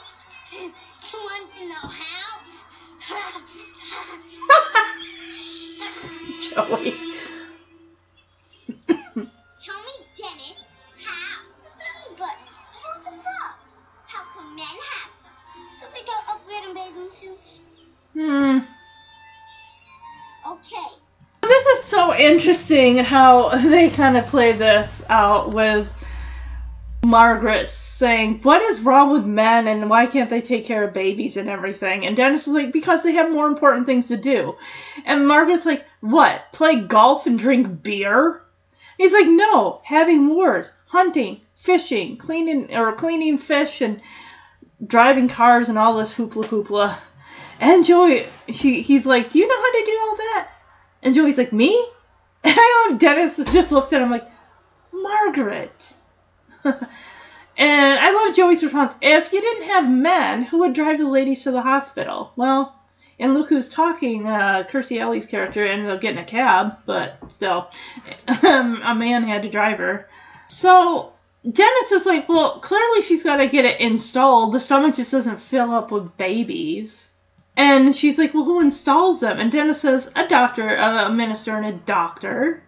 She 1.01 1.17
wants 1.17 1.55
to 1.57 1.67
know 1.67 1.89
how? 1.89 2.29
Joey. 6.55 6.95
Bathing 16.73 17.09
suits? 17.09 17.59
Hmm. 18.13 18.59
Okay. 20.47 20.87
This 21.41 21.65
is 21.65 21.85
so 21.85 22.15
interesting 22.15 22.97
how 22.99 23.49
they 23.69 23.89
kind 23.89 24.17
of 24.17 24.27
play 24.27 24.51
this 24.53 25.03
out 25.09 25.53
with 25.53 25.87
Margaret 27.05 27.67
saying, 27.67 28.39
What 28.43 28.61
is 28.61 28.81
wrong 28.81 29.11
with 29.11 29.25
men 29.25 29.67
and 29.67 29.89
why 29.89 30.05
can't 30.05 30.29
they 30.29 30.41
take 30.41 30.65
care 30.65 30.83
of 30.83 30.93
babies 30.93 31.37
and 31.37 31.49
everything? 31.49 32.05
And 32.05 32.15
Dennis 32.15 32.47
is 32.47 32.53
like, 32.53 32.71
Because 32.71 33.03
they 33.03 33.13
have 33.13 33.31
more 33.31 33.47
important 33.47 33.85
things 33.85 34.07
to 34.07 34.17
do. 34.17 34.55
And 35.05 35.27
Margaret's 35.27 35.65
like, 35.65 35.85
What? 36.01 36.51
Play 36.51 36.81
golf 36.81 37.25
and 37.27 37.37
drink 37.37 37.83
beer? 37.83 38.41
He's 38.97 39.13
like, 39.13 39.27
No, 39.27 39.81
having 39.83 40.29
wars, 40.29 40.71
hunting, 40.87 41.41
fishing, 41.55 42.17
cleaning 42.17 42.75
or 42.75 42.93
cleaning 42.93 43.37
fish 43.37 43.81
and 43.81 44.01
driving 44.85 45.27
cars 45.27 45.69
and 45.69 45.77
all 45.77 45.97
this 45.97 46.13
hoopla 46.13 46.45
hoopla. 46.45 46.97
And 47.59 47.85
Joey, 47.85 48.27
he, 48.47 48.81
he's 48.81 49.05
like, 49.05 49.31
Do 49.31 49.39
you 49.39 49.47
know 49.47 49.61
how 49.61 49.71
to 49.71 49.85
do 49.85 49.99
all 50.01 50.15
that? 50.15 50.49
And 51.01 51.15
Joey's 51.15 51.37
like, 51.37 51.53
Me? 51.53 51.87
And 52.45 52.53
I 52.57 52.87
love 52.89 52.99
Dennis 52.99 53.37
just 53.37 53.71
looks 53.71 53.93
at 53.93 54.01
him 54.01 54.11
like, 54.11 54.29
Margaret. 54.91 55.93
and 56.63 56.79
I 57.57 58.11
love 58.11 58.35
Joey's 58.35 58.61
response. 58.61 58.93
If 59.01 59.31
you 59.31 59.39
didn't 59.39 59.69
have 59.69 59.89
men, 59.89 60.43
who 60.43 60.59
would 60.59 60.73
drive 60.73 60.99
the 60.99 61.07
ladies 61.07 61.43
to 61.43 61.51
the 61.51 61.61
hospital? 61.61 62.33
Well, 62.35 62.75
and 63.17 63.33
look 63.33 63.47
who's 63.47 63.69
talking, 63.69 64.27
uh, 64.27 64.63
Kirstie 64.69 64.99
Alley's 64.99 65.25
character 65.25 65.65
ended 65.65 65.89
up 65.89 66.01
getting 66.01 66.19
a 66.19 66.25
cab, 66.25 66.79
but 66.85 67.17
still, 67.31 67.69
a 68.27 68.93
man 68.93 69.23
had 69.23 69.43
to 69.43 69.49
drive 69.49 69.77
her. 69.77 70.09
So 70.47 71.12
Dennis 71.49 71.91
is 71.91 72.05
like, 72.05 72.29
well, 72.29 72.59
clearly 72.59 73.01
she's 73.01 73.23
got 73.23 73.37
to 73.37 73.47
get 73.47 73.65
it 73.65 73.81
installed. 73.81 74.53
The 74.53 74.59
stomach 74.59 74.95
just 74.95 75.11
doesn't 75.11 75.41
fill 75.41 75.71
up 75.71 75.91
with 75.91 76.17
babies. 76.17 77.09
And 77.57 77.95
she's 77.95 78.17
like, 78.17 78.33
well, 78.33 78.45
who 78.45 78.61
installs 78.61 79.19
them? 79.19 79.39
And 79.39 79.51
Dennis 79.51 79.81
says, 79.81 80.11
a 80.15 80.27
doctor, 80.27 80.75
a 80.75 81.11
minister, 81.11 81.55
and 81.55 81.65
a 81.65 81.73
doctor. 81.73 82.63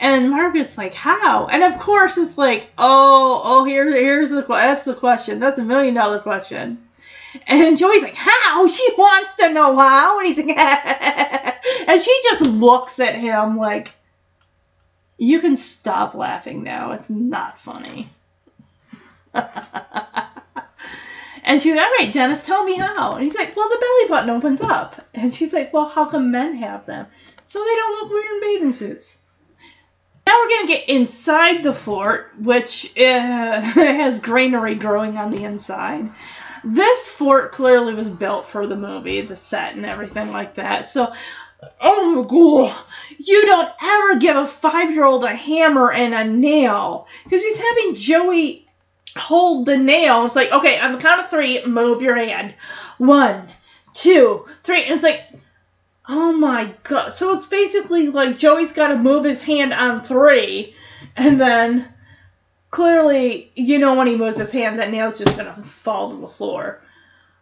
And 0.00 0.30
Margaret's 0.30 0.78
like, 0.78 0.94
how? 0.94 1.46
And 1.48 1.62
of 1.64 1.78
course, 1.80 2.16
it's 2.16 2.38
like, 2.38 2.68
oh, 2.78 3.42
oh, 3.44 3.64
here, 3.64 3.90
here's 3.90 4.30
the, 4.30 4.42
that's 4.42 4.84
the 4.84 4.94
question. 4.94 5.40
That's 5.40 5.58
a 5.58 5.64
million 5.64 5.94
dollar 5.94 6.20
question. 6.20 6.88
And 7.46 7.76
Joey's 7.76 8.02
like, 8.02 8.14
how? 8.14 8.66
She 8.68 8.88
wants 8.96 9.34
to 9.40 9.52
know 9.52 9.76
how. 9.76 10.20
And 10.20 10.28
he's 10.28 10.38
like, 10.38 10.56
and 11.88 12.00
she 12.00 12.20
just 12.30 12.42
looks 12.42 13.00
at 13.00 13.16
him 13.16 13.58
like, 13.58 13.92
you 15.18 15.40
can 15.40 15.56
stop 15.56 16.14
laughing 16.14 16.62
now. 16.62 16.92
It's 16.92 17.10
not 17.10 17.58
funny. 17.58 18.08
and 19.34 19.44
she's 21.60 21.74
like, 21.74 21.84
all 21.84 21.92
right, 21.98 22.12
Dennis, 22.12 22.46
tell 22.46 22.64
me 22.64 22.76
how. 22.76 23.12
And 23.12 23.24
he's 23.24 23.34
like, 23.34 23.56
well, 23.56 23.68
the 23.68 23.78
belly 23.80 24.08
button 24.08 24.30
opens 24.30 24.60
up. 24.60 25.04
And 25.12 25.34
she's 25.34 25.52
like, 25.52 25.72
well, 25.72 25.88
how 25.88 26.06
come 26.06 26.30
men 26.30 26.54
have 26.54 26.86
them? 26.86 27.06
So 27.44 27.58
they 27.58 27.74
don't 27.74 28.02
look 28.02 28.12
weird 28.12 28.30
in 28.30 28.40
bathing 28.40 28.72
suits. 28.72 29.18
Now 30.26 30.40
we're 30.40 30.48
going 30.50 30.66
to 30.66 30.72
get 30.74 30.88
inside 30.90 31.62
the 31.62 31.72
fort, 31.72 32.32
which 32.38 32.92
uh, 32.98 33.60
has 33.62 34.20
granary 34.20 34.74
growing 34.74 35.16
on 35.16 35.30
the 35.30 35.42
inside. 35.42 36.10
This 36.62 37.08
fort 37.08 37.52
clearly 37.52 37.94
was 37.94 38.10
built 38.10 38.48
for 38.48 38.66
the 38.66 38.76
movie, 38.76 39.22
the 39.22 39.36
set 39.36 39.74
and 39.74 39.86
everything 39.86 40.30
like 40.30 40.56
that. 40.56 40.88
So, 40.88 41.12
oh 41.80 42.16
my 42.16 42.28
god, 42.28 42.84
you 43.18 43.46
don't 43.46 43.70
ever 43.82 44.18
give 44.18 44.36
a 44.36 44.46
five 44.46 44.90
year 44.92 45.04
old 45.04 45.24
a 45.24 45.34
hammer 45.34 45.92
and 45.92 46.14
a 46.14 46.24
nail. 46.24 47.06
Because 47.24 47.42
he's 47.42 47.56
having 47.56 47.94
Joey 47.96 48.66
hold 49.16 49.66
the 49.66 49.76
nail. 49.76 50.24
It's 50.24 50.36
like, 50.36 50.52
okay, 50.52 50.78
on 50.78 50.92
the 50.92 50.98
count 50.98 51.22
of 51.22 51.30
three, 51.30 51.64
move 51.64 52.02
your 52.02 52.16
hand. 52.16 52.54
One, 52.98 53.48
two, 53.94 54.46
three. 54.62 54.84
And 54.84 54.94
it's 54.94 55.02
like, 55.02 55.22
oh 56.08 56.32
my 56.32 56.74
god. 56.84 57.12
So 57.12 57.34
it's 57.34 57.46
basically 57.46 58.08
like 58.08 58.38
Joey's 58.38 58.72
got 58.72 58.88
to 58.88 58.96
move 58.96 59.24
his 59.24 59.42
hand 59.42 59.72
on 59.72 60.04
three. 60.04 60.74
And 61.16 61.40
then 61.40 61.88
clearly, 62.70 63.50
you 63.54 63.78
know, 63.78 63.94
when 63.94 64.06
he 64.06 64.16
moves 64.16 64.36
his 64.36 64.52
hand, 64.52 64.78
that 64.78 64.90
nail's 64.90 65.18
just 65.18 65.36
going 65.36 65.52
to 65.52 65.62
fall 65.62 66.10
to 66.10 66.16
the 66.16 66.28
floor. 66.28 66.80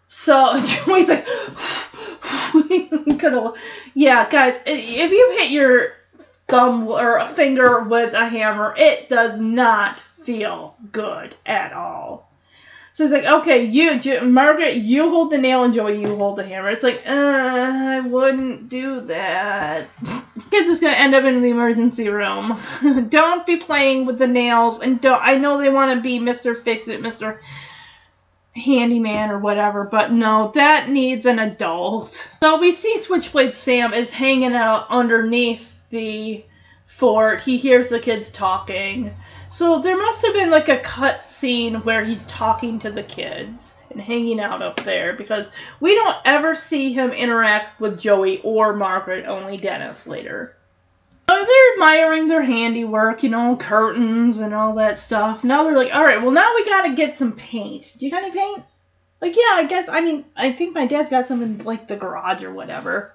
So 0.08 0.58
Joey's 0.64 1.08
like, 1.08 1.26
gonna, 3.18 3.52
yeah, 3.94 4.28
guys, 4.28 4.58
if 4.66 5.10
you 5.10 5.36
hit 5.38 5.50
your 5.50 5.92
thumb 6.48 6.86
or 6.88 7.18
a 7.18 7.28
finger 7.28 7.82
with 7.84 8.12
a 8.14 8.26
hammer, 8.28 8.74
it 8.76 9.08
does 9.08 9.38
not 9.38 9.98
feel 9.98 10.76
good 10.92 11.34
at 11.44 11.72
all. 11.72 12.30
So 12.96 13.04
it's 13.04 13.12
like, 13.12 13.24
okay, 13.24 13.64
you, 13.64 14.22
Margaret, 14.22 14.76
you 14.76 15.10
hold 15.10 15.30
the 15.30 15.36
nail, 15.36 15.64
and 15.64 15.74
Joey, 15.74 16.00
you 16.00 16.16
hold 16.16 16.36
the 16.36 16.46
hammer. 16.46 16.70
It's 16.70 16.82
like, 16.82 17.02
uh, 17.06 17.10
I 17.12 18.00
wouldn't 18.00 18.70
do 18.70 19.02
that. 19.02 19.90
Kids 20.50 20.70
is 20.70 20.80
gonna 20.80 20.94
end 20.94 21.14
up 21.14 21.24
in 21.24 21.42
the 21.42 21.50
emergency 21.50 22.08
room. 22.08 22.58
don't 23.10 23.44
be 23.44 23.58
playing 23.58 24.06
with 24.06 24.18
the 24.18 24.26
nails, 24.26 24.80
and 24.80 24.98
don't. 24.98 25.20
I 25.22 25.36
know 25.36 25.58
they 25.58 25.68
want 25.68 25.94
to 25.94 26.00
be 26.00 26.18
Mr. 26.18 26.58
Fix 26.58 26.88
It, 26.88 27.02
Mr. 27.02 27.38
Handyman 28.56 29.30
or 29.30 29.38
whatever, 29.38 29.84
but 29.84 30.12
no, 30.12 30.50
that 30.54 30.88
needs 30.88 31.26
an 31.26 31.38
adult. 31.38 32.30
So 32.42 32.58
we 32.58 32.72
see 32.72 32.98
Switchblade 32.98 33.54
Sam 33.54 33.92
is 33.92 34.10
hanging 34.10 34.54
out 34.54 34.86
underneath 34.88 35.78
the 35.90 36.44
fort. 36.86 37.42
He 37.42 37.58
hears 37.58 37.90
the 37.90 38.00
kids 38.00 38.30
talking. 38.30 39.14
So 39.50 39.80
there 39.80 39.96
must 39.96 40.24
have 40.24 40.34
been 40.34 40.50
like 40.50 40.68
a 40.68 40.78
cut 40.78 41.22
scene 41.22 41.76
where 41.76 42.04
he's 42.04 42.24
talking 42.24 42.78
to 42.80 42.90
the 42.90 43.02
kids 43.02 43.76
and 43.90 44.00
hanging 44.00 44.40
out 44.40 44.62
up 44.62 44.82
there 44.84 45.12
because 45.12 45.50
we 45.78 45.94
don't 45.94 46.16
ever 46.24 46.54
see 46.54 46.92
him 46.92 47.10
interact 47.10 47.80
with 47.80 48.00
Joey 48.00 48.40
or 48.42 48.74
Margaret, 48.74 49.26
only 49.26 49.56
Dennis 49.56 50.06
later. 50.06 50.55
They're 51.28 51.72
admiring 51.74 52.28
their 52.28 52.42
handiwork, 52.42 53.22
you 53.22 53.30
know, 53.30 53.56
curtains 53.56 54.38
and 54.38 54.54
all 54.54 54.74
that 54.76 54.96
stuff. 54.96 55.42
Now 55.42 55.64
they're 55.64 55.76
like, 55.76 55.92
all 55.92 56.04
right, 56.04 56.20
well, 56.20 56.30
now 56.30 56.52
we 56.54 56.64
gotta 56.64 56.94
get 56.94 57.18
some 57.18 57.32
paint. 57.32 57.92
Do 57.98 58.04
you 58.04 58.12
got 58.12 58.22
any 58.22 58.32
paint? 58.32 58.64
Like, 59.20 59.34
yeah, 59.36 59.54
I 59.54 59.64
guess, 59.64 59.88
I 59.88 60.02
mean, 60.02 60.24
I 60.36 60.52
think 60.52 60.74
my 60.74 60.86
dad's 60.86 61.10
got 61.10 61.26
some 61.26 61.42
in, 61.42 61.58
like, 61.58 61.88
the 61.88 61.96
garage 61.96 62.44
or 62.44 62.52
whatever. 62.52 63.14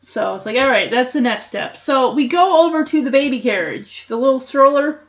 So 0.00 0.34
it's 0.34 0.44
like, 0.44 0.56
all 0.56 0.66
right, 0.66 0.90
that's 0.90 1.12
the 1.12 1.20
next 1.20 1.46
step. 1.46 1.76
So 1.76 2.12
we 2.14 2.26
go 2.26 2.66
over 2.66 2.84
to 2.84 3.02
the 3.02 3.10
baby 3.10 3.40
carriage, 3.40 4.06
the 4.06 4.16
little 4.16 4.40
stroller. 4.40 5.00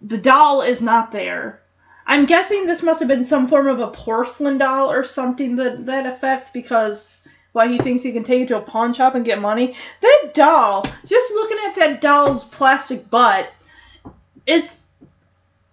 The 0.00 0.18
doll 0.18 0.62
is 0.62 0.82
not 0.82 1.12
there. 1.12 1.60
I'm 2.06 2.26
guessing 2.26 2.66
this 2.66 2.82
must 2.82 2.98
have 3.00 3.08
been 3.08 3.24
some 3.24 3.46
form 3.46 3.68
of 3.68 3.80
a 3.80 3.88
porcelain 3.88 4.58
doll 4.58 4.90
or 4.90 5.04
something 5.04 5.56
that 5.56 5.86
that 5.86 6.06
effect 6.06 6.52
because 6.52 7.21
why 7.52 7.68
he 7.68 7.78
thinks 7.78 8.02
he 8.02 8.12
can 8.12 8.24
take 8.24 8.42
it 8.42 8.48
to 8.48 8.56
a 8.56 8.62
pawn 8.62 8.92
shop 8.94 9.14
and 9.14 9.24
get 9.24 9.40
money. 9.40 9.74
That 10.00 10.30
doll, 10.34 10.84
just 11.06 11.32
looking 11.32 11.58
at 11.66 11.76
that 11.76 12.00
doll's 12.00 12.44
plastic 12.44 13.08
butt, 13.10 13.52
it's 14.46 14.86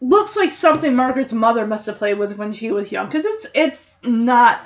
looks 0.02 0.36
like 0.36 0.52
something 0.52 0.96
Margaret's 0.96 1.34
mother 1.34 1.68
must 1.68 1.86
have 1.88 1.98
played 1.98 2.18
with 2.18 2.38
when 2.38 2.54
she 2.54 2.72
was 2.72 2.92
young 2.92 3.08
because 3.08 3.26
it's 3.26 3.48
it's 3.54 4.00
not 4.04 4.62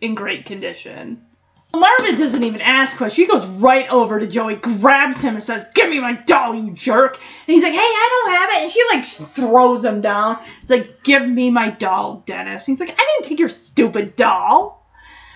in 0.00 0.14
great 0.14 0.44
condition. 0.46 1.24
Marvin 1.72 2.16
doesn't 2.16 2.42
even 2.42 2.60
ask 2.60 2.96
questions. 2.96 3.14
She 3.14 3.30
goes 3.30 3.46
right 3.46 3.88
over 3.90 4.18
to 4.18 4.26
Joey, 4.26 4.56
grabs 4.56 5.22
him, 5.22 5.34
and 5.34 5.42
says, 5.42 5.66
Give 5.72 5.88
me 5.88 6.00
my 6.00 6.14
doll, 6.14 6.54
you 6.54 6.72
jerk. 6.72 7.14
And 7.14 7.54
he's 7.54 7.62
like, 7.62 7.72
Hey, 7.72 7.78
I 7.78 8.22
don't 8.22 8.32
have 8.32 8.50
it. 8.50 8.62
And 8.64 8.72
she 8.72 8.84
like 8.92 9.04
throws 9.06 9.84
him 9.84 10.00
down. 10.00 10.38
It's 10.62 10.70
like, 10.70 11.04
Give 11.04 11.26
me 11.26 11.50
my 11.50 11.70
doll, 11.70 12.24
Dennis. 12.26 12.66
And 12.66 12.76
he's 12.76 12.88
like, 12.88 12.98
I 12.98 13.04
didn't 13.04 13.28
take 13.28 13.38
your 13.38 13.48
stupid 13.48 14.16
doll. 14.16 14.79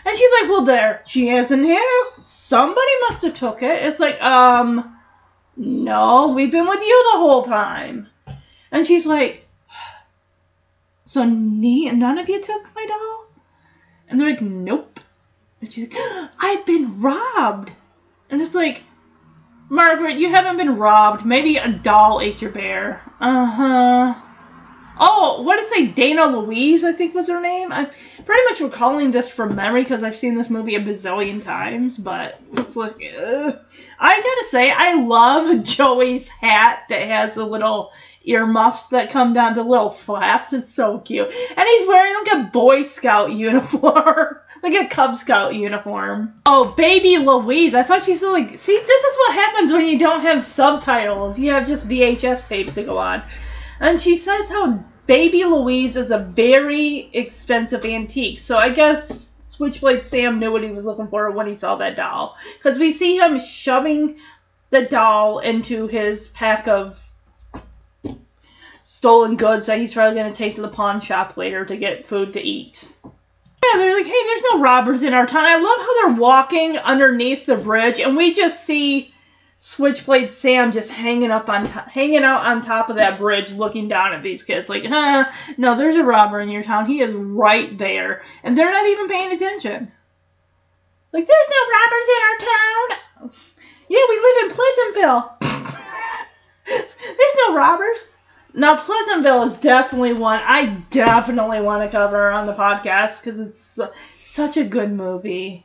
And 0.06 0.16
she's 0.16 0.30
like, 0.40 0.50
Well, 0.50 0.62
there, 0.62 1.02
she 1.06 1.30
isn't 1.30 1.64
here. 1.64 2.04
Somebody 2.22 2.92
must 3.02 3.22
have 3.22 3.34
took 3.34 3.62
it. 3.62 3.82
It's 3.84 4.00
like, 4.00 4.20
Um, 4.22 4.96
no, 5.56 6.28
we've 6.28 6.50
been 6.50 6.68
with 6.68 6.80
you 6.80 7.10
the 7.12 7.18
whole 7.18 7.42
time. 7.42 8.08
And 8.70 8.86
she's 8.86 9.06
like, 9.06 9.46
So 11.04 11.24
ne- 11.24 11.90
none 11.92 12.18
of 12.18 12.28
you 12.28 12.40
took 12.42 12.62
my 12.74 12.86
doll? 12.86 13.26
And 14.08 14.20
they're 14.20 14.30
like, 14.30 14.42
Nope. 14.42 15.00
And 15.60 15.72
she's 15.72 15.92
like, 15.92 16.30
I've 16.40 16.66
been 16.66 17.00
robbed. 17.00 17.70
And 18.30 18.42
it's 18.42 18.54
like, 18.54 18.82
Margaret, 19.68 20.18
you 20.18 20.28
haven't 20.28 20.58
been 20.58 20.76
robbed. 20.76 21.24
Maybe 21.24 21.56
a 21.56 21.68
doll 21.68 22.20
ate 22.20 22.42
your 22.42 22.50
bear. 22.50 23.00
Uh 23.20 23.46
huh. 23.46 24.14
Oh, 24.98 25.42
what 25.42 25.56
did 25.56 25.66
it 25.66 25.70
say? 25.70 25.86
Dana 25.86 26.26
Louise, 26.26 26.84
I 26.84 26.92
think 26.92 27.14
was 27.14 27.28
her 27.28 27.40
name. 27.40 27.72
I'm 27.72 27.88
pretty 28.24 28.42
much 28.48 28.60
recalling 28.60 29.10
this 29.10 29.30
from 29.30 29.56
memory 29.56 29.82
because 29.82 30.02
I've 30.02 30.16
seen 30.16 30.34
this 30.34 30.50
movie 30.50 30.76
a 30.76 30.80
bazillion 30.80 31.42
times, 31.42 31.98
but 31.98 32.40
it's 32.52 32.76
like, 32.76 32.94
ugh. 33.18 33.58
I 33.98 34.16
gotta 34.20 34.48
say, 34.48 34.70
I 34.70 34.94
love 35.02 35.62
Joey's 35.64 36.28
hat 36.28 36.84
that 36.88 37.08
has 37.08 37.34
the 37.34 37.44
little 37.44 37.90
earmuffs 38.24 38.86
that 38.88 39.10
come 39.10 39.34
down, 39.34 39.54
the 39.54 39.62
little 39.62 39.90
flaps. 39.90 40.52
It's 40.52 40.72
so 40.72 40.98
cute. 40.98 41.26
And 41.26 41.68
he's 41.68 41.88
wearing 41.88 42.14
like 42.14 42.34
a 42.34 42.50
Boy 42.50 42.82
Scout 42.82 43.32
uniform, 43.32 44.38
like 44.62 44.74
a 44.74 44.88
Cub 44.88 45.16
Scout 45.16 45.54
uniform. 45.54 46.34
Oh, 46.46 46.72
baby 46.76 47.18
Louise. 47.18 47.74
I 47.74 47.82
thought 47.82 48.04
she 48.04 48.16
said 48.16 48.30
like, 48.30 48.58
see, 48.58 48.78
this 48.78 49.04
is 49.04 49.16
what 49.18 49.34
happens 49.34 49.72
when 49.72 49.86
you 49.86 49.98
don't 49.98 50.22
have 50.22 50.44
subtitles. 50.44 51.38
You 51.38 51.50
have 51.50 51.66
just 51.66 51.88
VHS 51.88 52.48
tapes 52.48 52.74
to 52.74 52.84
go 52.84 52.98
on. 52.98 53.22
And 53.80 54.00
she 54.00 54.16
says 54.16 54.48
how 54.48 54.84
Baby 55.06 55.44
Louise 55.44 55.96
is 55.96 56.10
a 56.10 56.18
very 56.18 57.10
expensive 57.12 57.84
antique. 57.84 58.38
So 58.38 58.56
I 58.56 58.70
guess 58.70 59.34
Switchblade 59.40 60.04
Sam 60.04 60.38
knew 60.38 60.50
what 60.50 60.62
he 60.62 60.70
was 60.70 60.86
looking 60.86 61.08
for 61.08 61.30
when 61.30 61.46
he 61.46 61.56
saw 61.56 61.76
that 61.76 61.96
doll. 61.96 62.36
Because 62.56 62.78
we 62.78 62.90
see 62.90 63.18
him 63.18 63.38
shoving 63.38 64.16
the 64.70 64.82
doll 64.82 65.38
into 65.38 65.86
his 65.86 66.28
pack 66.28 66.66
of 66.66 67.00
stolen 68.82 69.36
goods 69.36 69.66
that 69.66 69.78
he's 69.78 69.94
probably 69.94 70.18
going 70.18 70.30
to 70.30 70.36
take 70.36 70.56
to 70.56 70.62
the 70.62 70.68
pawn 70.68 71.00
shop 71.00 71.36
later 71.36 71.64
to 71.64 71.76
get 71.76 72.06
food 72.06 72.32
to 72.34 72.40
eat. 72.40 72.86
Yeah, 73.04 73.78
they're 73.78 73.96
like, 73.96 74.06
hey, 74.06 74.22
there's 74.26 74.42
no 74.52 74.60
robbers 74.60 75.02
in 75.02 75.14
our 75.14 75.26
town. 75.26 75.44
I 75.44 75.56
love 75.56 75.80
how 75.80 76.08
they're 76.08 76.20
walking 76.20 76.76
underneath 76.76 77.46
the 77.46 77.56
bridge, 77.56 77.98
and 77.98 78.16
we 78.16 78.34
just 78.34 78.64
see 78.64 79.13
Switchblade 79.64 80.28
Sam 80.28 80.72
just 80.72 80.90
hanging 80.90 81.30
up 81.30 81.48
on, 81.48 81.62
to- 81.62 81.90
hanging 81.90 82.22
out 82.22 82.44
on 82.44 82.60
top 82.60 82.90
of 82.90 82.96
that 82.96 83.16
bridge, 83.16 83.50
looking 83.50 83.88
down 83.88 84.12
at 84.12 84.22
these 84.22 84.42
kids. 84.42 84.68
Like, 84.68 84.84
huh? 84.84 85.24
No, 85.56 85.74
there's 85.74 85.96
a 85.96 86.04
robber 86.04 86.38
in 86.38 86.50
your 86.50 86.62
town. 86.62 86.84
He 86.84 87.00
is 87.00 87.14
right 87.14 87.76
there, 87.78 88.20
and 88.42 88.58
they're 88.58 88.70
not 88.70 88.86
even 88.86 89.08
paying 89.08 89.32
attention. 89.32 89.90
Like, 91.14 91.26
there's 91.26 91.50
no 91.50 91.70
robbers 91.72 92.08
in 92.10 92.22
our 92.28 93.30
town. 93.30 93.32
Yeah, 93.88 94.00
we 94.06 94.16
live 94.18 94.44
in 94.44 94.50
Pleasantville. 94.54 95.32
there's 96.66 97.34
no 97.48 97.56
robbers. 97.56 98.06
Now, 98.52 98.76
Pleasantville 98.76 99.44
is 99.44 99.56
definitely 99.56 100.12
one 100.12 100.40
I 100.42 100.66
definitely 100.90 101.62
want 101.62 101.82
to 101.82 101.88
cover 101.88 102.30
on 102.30 102.46
the 102.46 102.52
podcast 102.52 103.24
because 103.24 103.40
it's 103.40 103.58
su- 103.58 103.88
such 104.20 104.58
a 104.58 104.64
good 104.64 104.92
movie. 104.92 105.64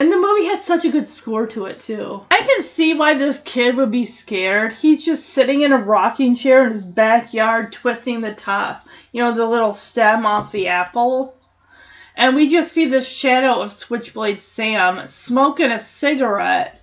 And 0.00 0.10
the 0.10 0.16
movie 0.16 0.46
has 0.46 0.64
such 0.64 0.86
a 0.86 0.90
good 0.90 1.10
score 1.10 1.46
to 1.48 1.66
it, 1.66 1.78
too. 1.78 2.22
I 2.30 2.38
can 2.40 2.62
see 2.62 2.94
why 2.94 3.14
this 3.14 3.38
kid 3.40 3.76
would 3.76 3.90
be 3.90 4.06
scared. 4.06 4.72
He's 4.72 5.04
just 5.04 5.28
sitting 5.28 5.60
in 5.60 5.72
a 5.72 5.76
rocking 5.76 6.36
chair 6.36 6.66
in 6.66 6.72
his 6.72 6.86
backyard, 6.86 7.70
twisting 7.70 8.22
the 8.22 8.32
top, 8.32 8.88
you 9.12 9.22
know, 9.22 9.34
the 9.34 9.44
little 9.44 9.74
stem 9.74 10.24
off 10.24 10.52
the 10.52 10.68
apple. 10.68 11.36
And 12.16 12.34
we 12.34 12.48
just 12.48 12.72
see 12.72 12.86
this 12.86 13.06
shadow 13.06 13.60
of 13.60 13.74
Switchblade 13.74 14.40
Sam 14.40 15.06
smoking 15.06 15.70
a 15.70 15.78
cigarette. 15.78 16.80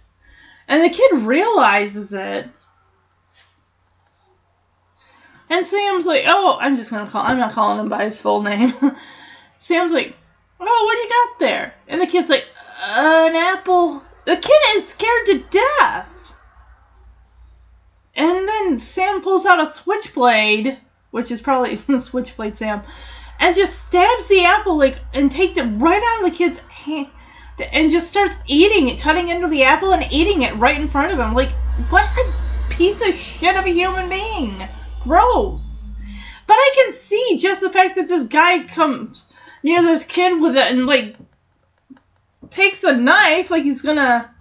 And 0.67 0.83
the 0.83 0.95
kid 0.95 1.13
realizes 1.21 2.13
it. 2.13 2.47
And 5.49 5.65
Sam's 5.65 6.05
like, 6.05 6.25
oh, 6.27 6.57
I'm 6.59 6.75
just 6.75 6.91
gonna 6.91 7.09
call. 7.09 7.25
I'm 7.25 7.39
not 7.39 7.53
calling 7.53 7.79
him 7.79 7.89
by 7.89 8.05
his 8.05 8.19
full 8.19 8.43
name. 8.43 8.73
Sam's 9.59 9.91
like, 9.91 10.15
oh, 10.59 10.85
what 10.85 10.97
do 10.97 11.01
you 11.01 11.09
got 11.09 11.39
there? 11.39 11.73
And 11.87 11.99
the 11.99 12.07
kid's 12.07 12.29
like, 12.29 12.45
an 12.87 13.35
apple. 13.35 14.03
The 14.25 14.37
kid 14.37 14.59
is 14.75 14.87
scared 14.87 15.25
to 15.27 15.39
death. 15.49 16.35
And 18.15 18.47
then 18.47 18.79
Sam 18.79 19.21
pulls 19.21 19.45
out 19.45 19.61
a 19.61 19.71
switchblade, 19.71 20.77
which 21.11 21.31
is 21.31 21.41
probably 21.41 21.77
switchblade 21.99 22.57
Sam, 22.57 22.83
and 23.39 23.55
just 23.55 23.85
stabs 23.87 24.27
the 24.27 24.45
apple 24.45 24.77
like 24.77 24.97
and 25.13 25.31
takes 25.31 25.57
it 25.57 25.63
right 25.63 26.01
out 26.01 26.25
of 26.25 26.31
the 26.31 26.37
kid's 26.37 26.59
hand 26.59 27.09
and 27.71 27.91
just 27.91 28.07
starts 28.07 28.35
eating 28.47 28.87
it, 28.87 28.99
cutting 28.99 29.29
into 29.29 29.47
the 29.47 29.63
apple 29.63 29.93
and 29.93 30.05
eating 30.11 30.43
it 30.43 30.55
right 30.55 30.79
in 30.79 30.87
front 30.87 31.11
of 31.11 31.19
him. 31.19 31.33
Like, 31.33 31.51
what 31.89 32.03
a 32.03 32.33
piece 32.69 33.07
of 33.07 33.15
shit 33.15 33.55
of 33.55 33.65
a 33.65 33.69
human 33.69 34.09
being 34.09 34.67
gross. 35.01 35.93
But 36.45 36.55
I 36.55 36.71
can 36.75 36.93
see 36.93 37.37
just 37.39 37.61
the 37.61 37.69
fact 37.69 37.95
that 37.95 38.07
this 38.07 38.23
guy 38.23 38.63
comes 38.63 39.25
near 39.63 39.81
this 39.81 40.05
kid 40.05 40.39
with 40.39 40.55
it 40.55 40.71
and 40.71 40.85
like 40.85 41.15
takes 42.49 42.83
a 42.83 42.95
knife 42.95 43.51
like 43.51 43.63
he's 43.63 43.81
gonna 43.81 44.33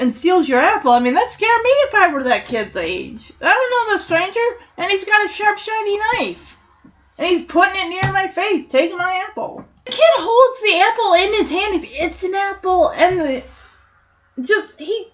and 0.00 0.16
steals 0.16 0.48
your 0.48 0.60
apple. 0.60 0.92
I 0.92 1.00
mean, 1.00 1.14
that 1.14 1.30
scared 1.30 1.62
me 1.62 1.70
if 1.70 1.94
I 1.94 2.08
were 2.12 2.22
that 2.24 2.46
kid's 2.46 2.74
age. 2.74 3.32
I 3.40 3.44
don't 3.44 3.88
know 3.88 3.92
the 3.92 3.98
stranger, 3.98 4.40
and 4.78 4.90
he's 4.90 5.04
got 5.04 5.26
a 5.26 5.28
sharp, 5.28 5.58
shiny 5.58 5.98
knife. 5.98 6.56
And 7.18 7.28
he's 7.28 7.44
putting 7.44 7.76
it 7.76 7.88
near 7.90 8.10
my 8.10 8.28
face, 8.28 8.66
taking 8.66 8.96
my 8.96 9.26
apple. 9.28 9.66
The 9.84 9.90
kid 9.90 10.02
holds 10.16 10.62
the 10.62 10.80
apple 10.80 11.12
in 11.12 11.34
his 11.34 11.50
hand. 11.50 11.74
He's, 11.74 12.12
it's 12.12 12.24
an 12.24 12.34
apple, 12.34 12.88
and 12.88 13.20
the, 13.20 13.42
just 14.40 14.78
he, 14.80 15.08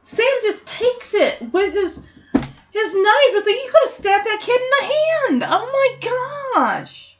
Sam 0.00 0.26
just 0.40 0.66
takes 0.66 1.12
it 1.12 1.52
with 1.52 1.74
his 1.74 1.96
his 2.70 2.94
knife. 2.94 3.32
It's 3.34 3.46
like 3.46 3.56
you 3.56 3.70
could 3.70 3.88
have 3.88 3.98
stabbed 3.98 4.26
that 4.26 4.40
kid 4.40 4.60
in 4.60 4.70
the 4.70 4.94
hand. 4.94 5.52
Oh 5.52 5.98
my 6.00 6.54
gosh. 6.54 7.18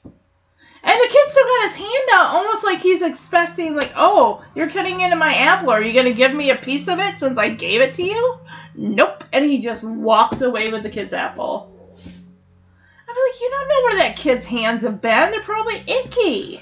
And 0.85 1.01
the 1.01 1.09
kid 1.09 1.29
still 1.29 1.45
got 1.45 1.71
his 1.71 1.77
hand 1.77 2.09
out, 2.13 2.35
almost 2.35 2.65
like 2.65 2.81
he's 2.81 3.03
expecting, 3.03 3.77
like, 3.77 3.93
oh, 3.95 4.45
you're 4.55 4.69
cutting 4.69 5.01
into 5.01 5.15
my 5.15 5.33
apple. 5.33 5.71
Are 5.71 5.83
you 5.83 5.93
going 5.93 6.07
to 6.07 6.13
give 6.13 6.35
me 6.35 6.51
a 6.51 6.57
piece 6.57 6.89
of 6.89 6.99
it 6.99 7.21
since 7.21 7.39
I 7.39 7.51
gave 7.51 7.81
it 7.81 7.95
to 7.95 8.03
you? 8.03 8.39
Nope. 8.75 9.23
And 9.33 9.45
he 9.45 9.61
just 9.61 9.85
walks 9.85 10.41
away 10.41 10.73
with 10.73 10.83
the 10.83 10.91
kid's 10.91 11.13
apple. 11.13 11.71
I 11.97 13.15
feel 13.15 13.25
like 13.25 13.41
you 13.41 13.51
don't 13.51 13.69
know 13.69 13.83
where 13.85 13.97
that 13.99 14.17
kid's 14.17 14.45
hands 14.45 14.83
have 14.83 15.01
been. 15.01 15.31
They're 15.31 15.41
probably 15.43 15.85
icky. 15.87 16.61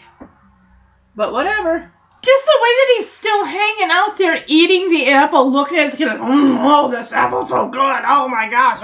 But 1.16 1.32
whatever. 1.32 1.90
Just 2.22 2.44
the 2.44 2.58
way 2.60 2.68
that 2.68 2.94
he's 2.98 3.10
still 3.12 3.44
hanging 3.46 3.90
out 3.90 4.18
there 4.18 4.44
eating 4.46 4.90
the 4.90 5.08
apple, 5.08 5.50
looking 5.50 5.78
at 5.78 5.92
the 5.92 5.96
kid, 5.96 6.08
like, 6.08 6.18
mm, 6.18 6.58
oh, 6.60 6.90
this 6.90 7.14
apple's 7.14 7.48
so 7.48 7.70
good. 7.70 8.02
Oh 8.04 8.28
my 8.28 8.50
gosh. 8.50 8.82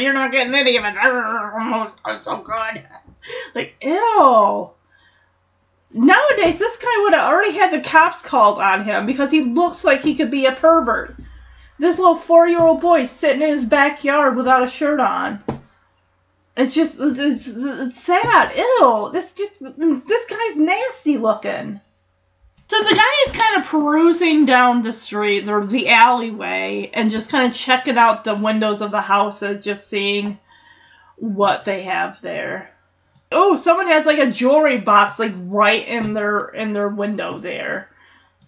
You're 0.00 0.14
not 0.14 0.32
getting 0.32 0.54
any 0.54 0.78
of 0.78 0.84
it. 0.86 0.94
It's 2.06 2.22
so 2.22 2.38
good. 2.38 2.86
Like, 3.54 3.76
ew. 3.82 4.70
Nowadays, 5.92 6.58
this 6.58 6.76
guy 6.78 7.02
would 7.02 7.12
have 7.12 7.32
already 7.32 7.52
had 7.52 7.70
the 7.72 7.86
cops 7.86 8.22
called 8.22 8.58
on 8.58 8.82
him 8.82 9.06
because 9.06 9.30
he 9.30 9.42
looks 9.42 9.84
like 9.84 10.00
he 10.00 10.14
could 10.14 10.30
be 10.30 10.46
a 10.46 10.52
pervert. 10.52 11.16
This 11.78 11.98
little 11.98 12.16
four 12.16 12.48
year 12.48 12.60
old 12.60 12.80
boy 12.80 13.04
sitting 13.04 13.42
in 13.42 13.48
his 13.48 13.64
backyard 13.64 14.36
without 14.36 14.62
a 14.62 14.68
shirt 14.68 15.00
on. 15.00 15.42
It's 16.56 16.74
just, 16.74 16.96
it's, 16.98 17.48
it's, 17.48 18.00
sad. 18.00 18.52
Ew. 18.56 19.10
This 19.12 19.32
just, 19.32 19.58
this 19.60 20.24
guy's 20.26 20.56
nasty 20.56 21.18
looking. 21.18 21.80
So 22.68 22.78
the 22.82 22.94
guy 22.94 23.12
is 23.26 23.32
kind 23.32 23.60
of 23.60 23.68
perusing 23.68 24.46
down 24.46 24.82
the 24.82 24.94
street, 24.94 25.48
or 25.48 25.66
the 25.66 25.90
alleyway, 25.90 26.90
and 26.94 27.10
just 27.10 27.30
kind 27.30 27.50
of 27.50 27.56
checking 27.56 27.98
out 27.98 28.24
the 28.24 28.34
windows 28.34 28.80
of 28.80 28.90
the 28.90 29.00
houses, 29.00 29.62
just 29.62 29.88
seeing 29.88 30.38
what 31.16 31.66
they 31.66 31.82
have 31.82 32.20
there. 32.22 32.71
Oh, 33.34 33.56
someone 33.56 33.88
has 33.88 34.06
like 34.06 34.18
a 34.18 34.30
jewelry 34.30 34.78
box 34.78 35.18
like 35.18 35.32
right 35.36 35.86
in 35.86 36.14
their 36.14 36.48
in 36.48 36.72
their 36.72 36.88
window 36.88 37.38
there. 37.38 37.88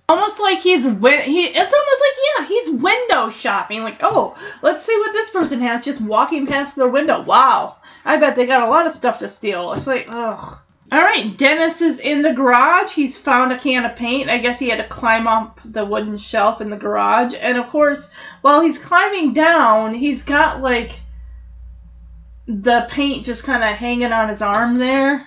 Almost 0.08 0.38
like 0.38 0.60
he's 0.60 0.84
win- 0.84 1.22
he 1.22 1.44
it's 1.44 1.56
almost 1.74 2.02
like 2.02 2.16
yeah, 2.38 2.46
he's 2.46 2.82
window 2.82 3.30
shopping. 3.30 3.82
Like, 3.82 3.98
"Oh, 4.02 4.36
let's 4.62 4.84
see 4.84 4.96
what 4.98 5.12
this 5.12 5.30
person 5.30 5.60
has 5.60 5.84
just 5.84 6.00
walking 6.00 6.46
past 6.46 6.76
their 6.76 6.88
window." 6.88 7.22
Wow. 7.22 7.76
I 8.04 8.18
bet 8.18 8.36
they 8.36 8.46
got 8.46 8.62
a 8.62 8.70
lot 8.70 8.86
of 8.86 8.92
stuff 8.92 9.18
to 9.18 9.28
steal. 9.28 9.72
It's 9.72 9.86
like, 9.86 10.06
ugh. 10.10 10.58
All 10.92 11.00
right, 11.00 11.36
Dennis 11.36 11.80
is 11.80 11.98
in 11.98 12.20
the 12.20 12.34
garage. 12.34 12.92
He's 12.92 13.16
found 13.16 13.52
a 13.52 13.58
can 13.58 13.86
of 13.86 13.96
paint. 13.96 14.28
I 14.28 14.38
guess 14.38 14.58
he 14.58 14.68
had 14.68 14.76
to 14.78 14.86
climb 14.86 15.26
up 15.26 15.58
the 15.64 15.84
wooden 15.84 16.18
shelf 16.18 16.60
in 16.60 16.68
the 16.68 16.76
garage. 16.76 17.34
And 17.38 17.56
of 17.56 17.68
course, 17.68 18.10
while 18.42 18.60
he's 18.60 18.76
climbing 18.78 19.32
down, 19.32 19.94
he's 19.94 20.22
got 20.22 20.60
like 20.60 21.00
the 22.46 22.86
paint 22.90 23.24
just 23.24 23.44
kind 23.44 23.62
of 23.62 23.70
hanging 23.70 24.12
on 24.12 24.28
his 24.28 24.42
arm 24.42 24.78
there. 24.78 25.26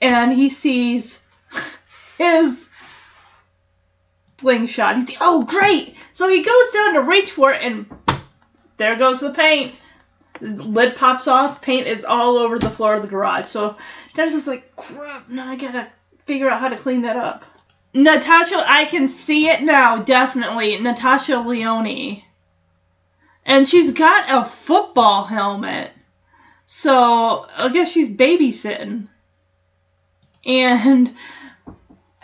And 0.00 0.32
he 0.32 0.50
sees 0.50 1.24
his 2.18 2.68
slingshot. 4.38 4.96
He's 4.96 5.08
like, 5.08 5.18
oh 5.20 5.42
great! 5.42 5.94
So 6.10 6.28
he 6.28 6.42
goes 6.42 6.72
down 6.72 6.94
to 6.94 7.00
reach 7.02 7.30
for 7.30 7.52
it, 7.52 7.62
and 7.62 7.86
there 8.76 8.96
goes 8.96 9.20
the 9.20 9.30
paint. 9.30 9.74
Lid 10.40 10.96
pops 10.96 11.28
off. 11.28 11.62
Paint 11.62 11.86
is 11.86 12.04
all 12.04 12.36
over 12.36 12.58
the 12.58 12.70
floor 12.70 12.94
of 12.94 13.02
the 13.02 13.08
garage. 13.08 13.46
So 13.46 13.76
Dennis 14.14 14.34
is 14.34 14.48
like, 14.48 14.74
crap! 14.76 15.28
Now 15.28 15.50
I 15.50 15.56
gotta 15.56 15.88
figure 16.26 16.50
out 16.50 16.60
how 16.60 16.68
to 16.68 16.76
clean 16.76 17.02
that 17.02 17.16
up. 17.16 17.44
Natasha, 17.94 18.64
I 18.66 18.86
can 18.86 19.06
see 19.06 19.48
it 19.48 19.62
now. 19.62 20.02
Definitely, 20.02 20.78
Natasha 20.80 21.38
Lyonne, 21.38 22.22
and 23.44 23.68
she's 23.68 23.92
got 23.92 24.44
a 24.44 24.48
football 24.48 25.24
helmet. 25.24 25.91
So 26.74 27.46
I 27.54 27.68
guess 27.68 27.90
she's 27.90 28.08
babysitting. 28.08 29.08
And 30.46 31.14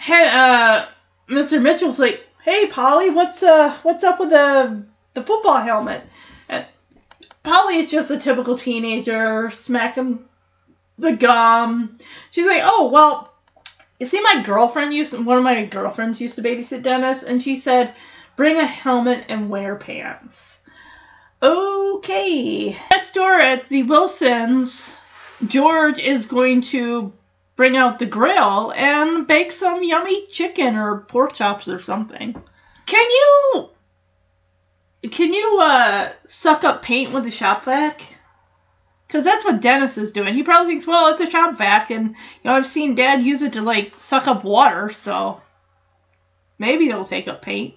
uh, 0.08 0.86
Mr. 1.28 1.60
Mitchell's 1.60 1.98
like, 1.98 2.26
"Hey, 2.42 2.66
Polly, 2.66 3.10
what's 3.10 3.42
uh, 3.42 3.76
what's 3.82 4.04
up 4.04 4.18
with 4.18 4.30
the 4.30 4.84
the 5.12 5.22
football 5.22 5.60
helmet?" 5.60 6.02
And 6.48 6.64
Polly 7.42 7.80
is 7.80 7.90
just 7.90 8.10
a 8.10 8.18
typical 8.18 8.56
teenager, 8.56 9.50
smacking 9.50 10.24
the 10.98 11.14
gum. 11.14 11.98
She's 12.30 12.46
like, 12.46 12.62
"Oh, 12.64 12.88
well, 12.88 13.30
you 14.00 14.06
see, 14.06 14.22
my 14.22 14.42
girlfriend 14.42 14.94
used 14.94 15.12
one 15.12 15.36
of 15.36 15.44
my 15.44 15.66
girlfriends 15.66 16.22
used 16.22 16.36
to 16.36 16.42
babysit 16.42 16.82
Dennis, 16.82 17.22
and 17.22 17.42
she 17.42 17.54
said, 17.54 17.92
bring 18.34 18.56
a 18.56 18.66
helmet 18.66 19.26
and 19.28 19.50
wear 19.50 19.76
pants." 19.76 20.57
Okay. 21.42 22.76
Next 22.90 23.12
door 23.12 23.40
at 23.40 23.68
the 23.68 23.84
Wilsons, 23.84 24.94
George 25.46 25.98
is 25.98 26.26
going 26.26 26.62
to 26.62 27.12
bring 27.56 27.76
out 27.76 27.98
the 27.98 28.06
grill 28.06 28.72
and 28.72 29.26
bake 29.26 29.52
some 29.52 29.82
yummy 29.82 30.26
chicken 30.26 30.76
or 30.76 31.00
pork 31.00 31.32
chops 31.32 31.68
or 31.68 31.80
something. 31.80 32.34
Can 32.86 33.10
you 33.10 33.68
can 35.10 35.32
you 35.32 35.60
uh 35.60 36.10
suck 36.26 36.64
up 36.64 36.82
paint 36.82 37.12
with 37.12 37.26
a 37.26 37.30
shop 37.30 37.64
vac? 37.64 38.02
Cause 39.08 39.24
that's 39.24 39.44
what 39.44 39.62
Dennis 39.62 39.96
is 39.96 40.12
doing. 40.12 40.34
He 40.34 40.42
probably 40.42 40.72
thinks, 40.72 40.86
well, 40.86 41.08
it's 41.08 41.20
a 41.20 41.30
shop 41.30 41.56
vac, 41.56 41.90
and 41.90 42.08
you 42.10 42.14
know 42.44 42.52
I've 42.52 42.66
seen 42.66 42.94
Dad 42.94 43.22
use 43.22 43.42
it 43.42 43.54
to 43.54 43.62
like 43.62 43.98
suck 43.98 44.26
up 44.26 44.44
water, 44.44 44.90
so 44.90 45.40
maybe 46.58 46.88
it'll 46.88 47.06
take 47.06 47.26
up 47.26 47.40
paint. 47.40 47.74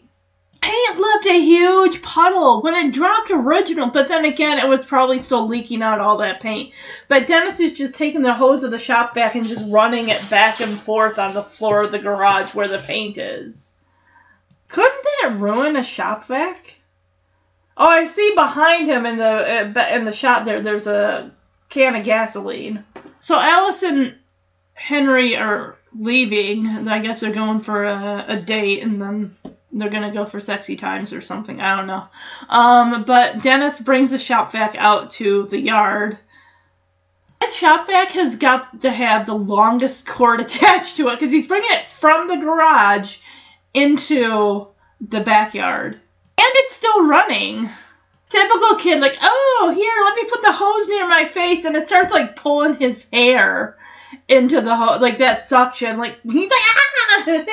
Paint 0.62 1.00
left 1.00 1.26
a 1.26 1.40
huge 1.40 2.02
puddle 2.02 2.62
when 2.62 2.76
it 2.76 2.94
dropped 2.94 3.32
original, 3.32 3.90
but 3.90 4.08
then 4.08 4.26
again, 4.26 4.60
it 4.60 4.68
was 4.68 4.86
probably 4.86 5.22
still 5.22 5.48
leaking 5.48 5.82
out 5.82 6.00
all 6.00 6.18
that 6.18 6.40
paint. 6.40 6.74
But 7.08 7.28
Dennis 7.28 7.60
is 7.60 7.74
just 7.74 7.96
taking 7.96 8.22
the 8.22 8.34
hose 8.34 8.64
of 8.64 8.72
the 8.72 8.80
shop 8.80 9.16
vac 9.16 9.36
and 9.36 9.46
just 9.46 9.72
running 9.72 10.10
it 10.10 10.30
back 10.30 10.62
and 10.62 10.72
forth 10.72 11.18
on 11.18 11.34
the 11.34 11.44
floor 11.44 11.84
of 11.84 11.92
the 11.92 12.00
garage 12.00 12.54
where 12.54 12.68
the 12.68 12.78
paint 12.78 13.18
is. 13.18 13.74
Couldn't 14.70 15.06
that 15.22 15.38
ruin 15.38 15.76
a 15.76 15.84
shop 15.84 16.26
vac? 16.26 16.76
Oh, 17.76 17.88
I 17.88 18.06
see 18.08 18.34
behind 18.36 18.88
him 18.88 19.06
in 19.06 19.18
the 19.18 19.76
uh, 19.76 19.88
in 19.92 20.06
the 20.06 20.12
shot 20.12 20.46
there. 20.46 20.62
There's 20.62 20.88
a 20.88 21.32
can 21.70 21.96
of 21.96 22.06
gasoline. 22.06 22.86
So 23.20 23.40
and 23.40 24.16
Henry 24.74 25.36
are 25.36 25.76
leaving. 25.98 26.68
I 26.88 27.00
guess 27.00 27.20
they're 27.20 27.34
going 27.34 27.62
for 27.62 27.86
a, 27.86 28.26
a 28.28 28.42
date, 28.42 28.84
and 28.84 29.02
then 29.02 29.36
they're 29.73 29.89
gonna 29.89 30.14
go 30.14 30.26
for 30.26 30.39
sexy 30.39 30.76
times 30.76 31.14
or 31.14 31.22
something. 31.22 31.61
I 31.61 31.76
don't 31.77 31.88
know. 31.88 32.06
Um, 32.49 33.03
but 33.03 33.41
Dennis 33.41 33.80
brings 33.80 34.11
the 34.11 34.19
shop 34.19 34.52
vac 34.52 34.76
out 34.77 35.11
to 35.11 35.48
the 35.48 35.60
yard. 35.60 36.18
That 37.39 37.53
shop 37.53 37.88
vac 37.88 38.11
has 38.11 38.35
got 38.35 38.81
to 38.81 38.91
have 38.91 39.26
the 39.26 39.34
longest 39.34 40.06
cord 40.06 40.39
attached 40.41 40.98
to 40.98 41.07
it 41.10 41.19
because 41.19 41.31
he's 41.31 41.48
bringing 41.48 41.72
it 41.72 41.88
from 41.88 42.27
the 42.27 42.38
garage 42.38 43.18
into 43.73 44.68
the 44.99 45.22
backyard, 45.22 45.93
and 45.93 46.02
it's 46.38 46.76
still 46.76 47.07
running. 47.07 47.69
Typical 48.30 48.76
kid, 48.76 49.02
like, 49.02 49.18
oh, 49.22 49.73
here, 49.76 50.06
let 50.06 50.15
me 50.15 50.30
put 50.30 50.41
the 50.41 50.53
hose 50.53 50.88
near 50.88 51.06
my 51.06 51.26
face, 51.26 51.65
and 51.65 51.76
it 51.76 51.88
starts 51.88 52.11
like 52.11 52.38
pulling 52.38 52.76
his 52.76 53.06
hair 53.11 53.77
into 54.27 54.61
the 54.61 54.73
hose, 54.73 55.02
like 55.02 55.18
that 55.18 55.49
suction. 55.49 55.98
Like 55.98 56.19
he's 56.23 56.49
like, 56.49 56.61
ah, 56.61 57.23
taking 57.26 57.45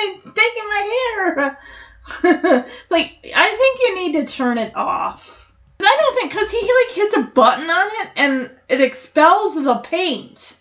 my 0.69 1.13
hair. 1.15 1.57
It's 2.23 2.91
like 2.91 3.17
I 3.35 3.49
think 3.49 3.79
you 3.79 3.95
need 3.95 4.13
to 4.13 4.33
turn 4.33 4.57
it 4.57 4.75
off. 4.75 5.53
I 5.79 5.97
don't 5.99 6.15
think 6.15 6.31
because 6.31 6.51
he 6.51 6.61
like 6.61 6.95
hits 6.95 7.15
a 7.15 7.21
button 7.21 7.69
on 7.69 7.87
it 7.87 8.09
and 8.17 8.51
it 8.67 8.81
expels 8.81 9.55
the 9.55 9.75
paint. 9.75 10.55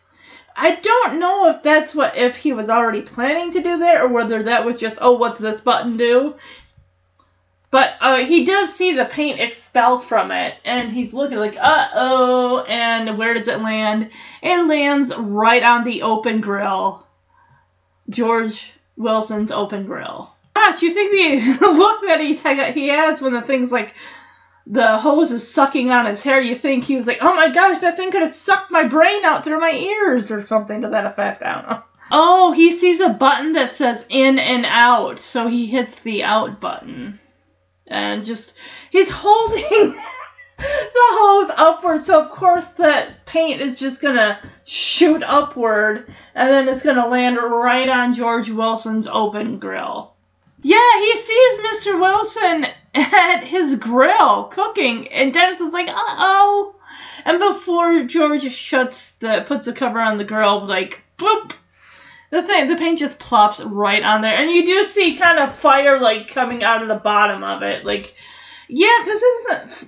I 0.56 0.76
don't 0.76 1.18
know 1.18 1.48
if 1.50 1.62
that's 1.62 1.94
what 1.94 2.16
if 2.16 2.36
he 2.36 2.52
was 2.52 2.70
already 2.70 3.02
planning 3.02 3.52
to 3.52 3.62
do 3.62 3.78
that 3.78 4.00
or 4.00 4.08
whether 4.08 4.44
that 4.44 4.64
was 4.64 4.80
just 4.80 4.98
oh 5.00 5.12
what's 5.12 5.38
this 5.38 5.60
button 5.60 5.96
do. 5.96 6.34
But 7.70 7.96
uh, 8.00 8.16
he 8.24 8.44
does 8.44 8.74
see 8.74 8.94
the 8.94 9.04
paint 9.04 9.40
expel 9.40 9.98
from 10.00 10.30
it, 10.30 10.54
and 10.64 10.90
he's 10.90 11.12
looking 11.12 11.36
like, 11.36 11.58
uh 11.60 11.88
oh, 11.94 12.64
and 12.66 13.18
where 13.18 13.34
does 13.34 13.46
it 13.46 13.60
land? 13.60 14.10
It 14.42 14.66
lands 14.66 15.14
right 15.14 15.62
on 15.62 15.84
the 15.84 16.00
open 16.02 16.40
grill. 16.40 17.06
George 18.08 18.72
Wilson's 18.96 19.50
open 19.50 19.84
grill 19.84 20.32
gosh, 20.58 20.82
you 20.82 20.92
think 20.92 21.10
the 21.60 21.68
look 21.68 22.02
that 22.02 22.20
he 22.20 22.34
he 22.80 22.88
has 22.88 23.22
when 23.22 23.32
the 23.32 23.42
thing's 23.42 23.72
like 23.72 23.94
the 24.70 24.98
hose 24.98 25.32
is 25.32 25.50
sucking 25.50 25.90
on 25.90 26.06
his 26.06 26.22
hair, 26.22 26.40
you 26.40 26.54
think 26.54 26.84
he 26.84 26.96
was 26.96 27.06
like, 27.06 27.18
oh 27.22 27.34
my 27.34 27.48
gosh, 27.48 27.80
that 27.80 27.96
thing 27.96 28.10
could 28.10 28.20
have 28.20 28.34
sucked 28.34 28.70
my 28.70 28.84
brain 28.84 29.24
out 29.24 29.42
through 29.42 29.60
my 29.60 29.72
ears 29.72 30.30
or 30.30 30.42
something 30.42 30.82
to 30.82 30.90
that 30.90 31.06
effect. 31.06 31.42
I 31.42 31.54
don't 31.54 31.70
know. 31.70 31.82
Oh, 32.10 32.52
he 32.52 32.72
sees 32.72 33.00
a 33.00 33.08
button 33.08 33.52
that 33.52 33.70
says 33.70 34.04
in 34.08 34.38
and 34.38 34.66
out, 34.66 35.20
so 35.20 35.46
he 35.46 35.66
hits 35.66 35.98
the 36.00 36.24
out 36.24 36.60
button. 36.60 37.18
And 37.86 38.24
just, 38.24 38.54
he's 38.90 39.10
holding 39.10 39.92
the 40.58 40.58
hose 40.58 41.50
upward, 41.56 42.02
so 42.02 42.20
of 42.20 42.30
course 42.30 42.66
that 42.76 43.24
paint 43.24 43.62
is 43.62 43.78
just 43.78 44.02
gonna 44.02 44.38
shoot 44.64 45.22
upward, 45.22 46.12
and 46.34 46.52
then 46.52 46.68
it's 46.68 46.82
gonna 46.82 47.08
land 47.08 47.36
right 47.36 47.88
on 47.88 48.12
George 48.12 48.50
Wilson's 48.50 49.06
open 49.06 49.58
grill. 49.58 50.14
Yeah, 50.62 51.00
he 51.00 51.16
sees 51.16 51.58
Mr. 51.58 52.00
Wilson 52.00 52.66
at 52.94 53.44
his 53.44 53.76
grill 53.76 54.44
cooking, 54.44 55.08
and 55.08 55.32
Dennis 55.32 55.60
is 55.60 55.72
like, 55.72 55.88
uh 55.88 55.92
oh. 55.96 56.74
And 57.24 57.38
before 57.38 58.04
George 58.04 58.50
shuts 58.52 59.12
the 59.12 59.44
puts 59.46 59.66
the 59.66 59.72
cover 59.72 60.00
on 60.00 60.18
the 60.18 60.24
grill, 60.24 60.64
like 60.64 61.02
boop, 61.16 61.52
the 62.30 62.42
thing 62.42 62.68
the 62.68 62.76
paint 62.76 62.98
just 62.98 63.18
plops 63.18 63.60
right 63.60 64.02
on 64.02 64.22
there, 64.22 64.34
and 64.34 64.50
you 64.50 64.64
do 64.64 64.84
see 64.84 65.16
kind 65.16 65.38
of 65.38 65.54
fire 65.54 65.98
like 65.98 66.28
coming 66.28 66.64
out 66.64 66.82
of 66.82 66.88
the 66.88 66.96
bottom 66.96 67.44
of 67.44 67.62
it, 67.62 67.84
like 67.84 68.14
yeah, 68.68 68.98
because 69.04 69.20
it's 69.22 69.86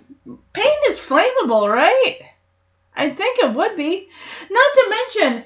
paint 0.53 0.79
is 0.89 0.99
flammable, 0.99 1.73
right? 1.73 2.19
I 2.95 3.11
think 3.11 3.39
it 3.39 3.55
would 3.55 3.77
be. 3.77 4.09
Not 4.51 4.75
to 4.75 4.91
mention 4.91 5.45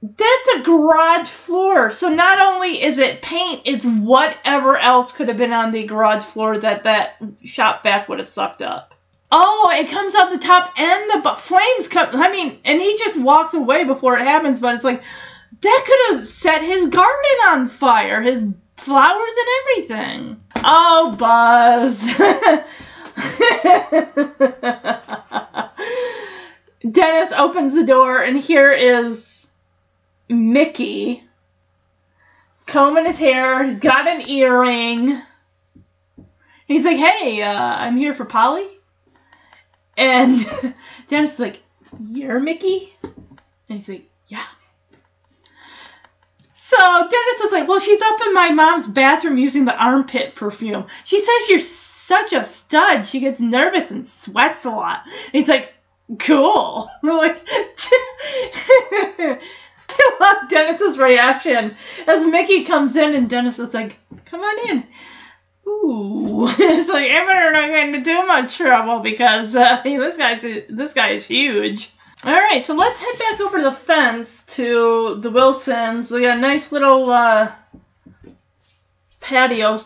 that's 0.00 0.48
a 0.54 0.60
garage 0.62 1.28
floor. 1.28 1.90
So 1.90 2.08
not 2.08 2.38
only 2.38 2.82
is 2.82 2.98
it 2.98 3.20
paint, 3.20 3.62
it's 3.64 3.84
whatever 3.84 4.76
else 4.76 5.12
could 5.12 5.28
have 5.28 5.36
been 5.36 5.52
on 5.52 5.72
the 5.72 5.84
garage 5.84 6.22
floor 6.22 6.56
that 6.58 6.84
that 6.84 7.16
shop 7.42 7.82
vac 7.82 8.08
would 8.08 8.18
have 8.18 8.28
sucked 8.28 8.62
up. 8.62 8.94
Oh, 9.30 9.70
it 9.74 9.90
comes 9.90 10.14
out 10.14 10.30
the 10.30 10.38
top 10.38 10.72
and 10.78 11.10
the 11.10 11.34
flames 11.34 11.88
come. 11.88 12.10
I 12.12 12.30
mean, 12.30 12.58
and 12.64 12.80
he 12.80 12.96
just 12.98 13.18
walks 13.18 13.54
away 13.54 13.84
before 13.84 14.16
it 14.16 14.22
happens, 14.22 14.60
but 14.60 14.74
it's 14.74 14.84
like 14.84 15.02
that 15.60 15.84
could 15.86 16.16
have 16.16 16.28
set 16.28 16.62
his 16.62 16.86
garden 16.86 17.38
on 17.46 17.66
fire, 17.66 18.22
his 18.22 18.44
flowers 18.76 19.34
and 19.38 19.48
everything. 19.60 20.40
Oh, 20.64 21.16
Buzz. 21.18 22.02
Dennis 26.92 27.32
opens 27.32 27.74
the 27.74 27.84
door, 27.84 28.22
and 28.22 28.38
here 28.38 28.72
is 28.72 29.37
Mickey 30.28 31.22
combing 32.66 33.06
his 33.06 33.18
hair. 33.18 33.64
He's 33.64 33.78
got 33.78 34.06
an 34.06 34.28
earring. 34.28 35.20
He's 36.66 36.84
like, 36.84 36.98
"Hey, 36.98 37.42
uh, 37.42 37.52
I'm 37.52 37.96
here 37.96 38.14
for 38.14 38.24
Polly." 38.24 38.68
And 39.96 40.38
Dennis 41.08 41.34
is 41.34 41.40
like, 41.40 41.62
"You're 41.98 42.38
Mickey?" 42.38 42.94
And 43.02 43.78
he's 43.78 43.88
like, 43.88 44.08
"Yeah." 44.28 44.44
So 46.56 46.76
Dennis 46.78 47.40
is 47.44 47.52
like, 47.52 47.66
"Well, 47.66 47.80
she's 47.80 48.02
up 48.02 48.20
in 48.26 48.34
my 48.34 48.50
mom's 48.50 48.86
bathroom 48.86 49.38
using 49.38 49.64
the 49.64 49.74
armpit 49.74 50.34
perfume. 50.34 50.86
She 51.04 51.20
says 51.20 51.48
you're 51.48 51.58
such 51.58 52.34
a 52.34 52.44
stud. 52.44 53.06
She 53.06 53.20
gets 53.20 53.40
nervous 53.40 53.90
and 53.90 54.06
sweats 54.06 54.66
a 54.66 54.70
lot." 54.70 55.02
And 55.06 55.32
he's 55.32 55.48
like, 55.48 55.72
"Cool." 56.18 56.90
We're 57.02 57.16
like. 57.16 57.48
I 59.98 60.16
love 60.20 60.48
Dennis's 60.48 60.98
reaction 60.98 61.74
as 62.06 62.26
Mickey 62.26 62.64
comes 62.64 62.96
in 62.96 63.14
and 63.14 63.28
Dennis 63.28 63.58
is 63.58 63.74
like, 63.74 63.96
"Come 64.26 64.40
on 64.40 64.68
in." 64.68 64.84
Ooh, 65.66 66.46
it's 66.48 66.88
like 66.88 67.10
I 67.10 67.24
better 67.26 67.52
not 67.52 67.70
get 67.70 67.88
into 67.88 68.02
too 68.02 68.26
much 68.26 68.56
trouble 68.56 69.00
because 69.00 69.54
uh, 69.54 69.80
this 69.84 70.16
guy's 70.16 70.42
this 70.42 70.94
guy 70.94 71.10
is 71.10 71.24
huge. 71.24 71.90
All 72.24 72.32
right, 72.32 72.62
so 72.62 72.74
let's 72.74 72.98
head 72.98 73.18
back 73.18 73.40
over 73.40 73.60
the 73.62 73.72
fence 73.72 74.42
to 74.48 75.16
the 75.20 75.30
Wilsons. 75.30 76.10
We 76.10 76.22
got 76.22 76.38
a 76.38 76.40
nice 76.40 76.72
little 76.72 77.08
uh, 77.10 77.52
patio 79.20 79.78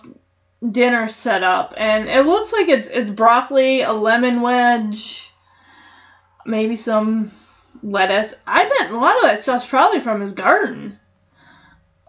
dinner 0.70 1.08
set 1.10 1.42
up, 1.42 1.74
and 1.76 2.08
it 2.08 2.24
looks 2.24 2.52
like 2.52 2.68
it's 2.68 2.88
it's 2.88 3.10
broccoli, 3.10 3.82
a 3.82 3.92
lemon 3.92 4.40
wedge, 4.40 5.30
maybe 6.46 6.74
some 6.74 7.32
lettuce. 7.82 8.34
I 8.46 8.68
bet 8.68 8.90
a 8.90 8.96
lot 8.96 9.16
of 9.16 9.22
that 9.22 9.42
stuff's 9.42 9.66
probably 9.66 10.00
from 10.00 10.20
his 10.20 10.32
garden. 10.32 10.98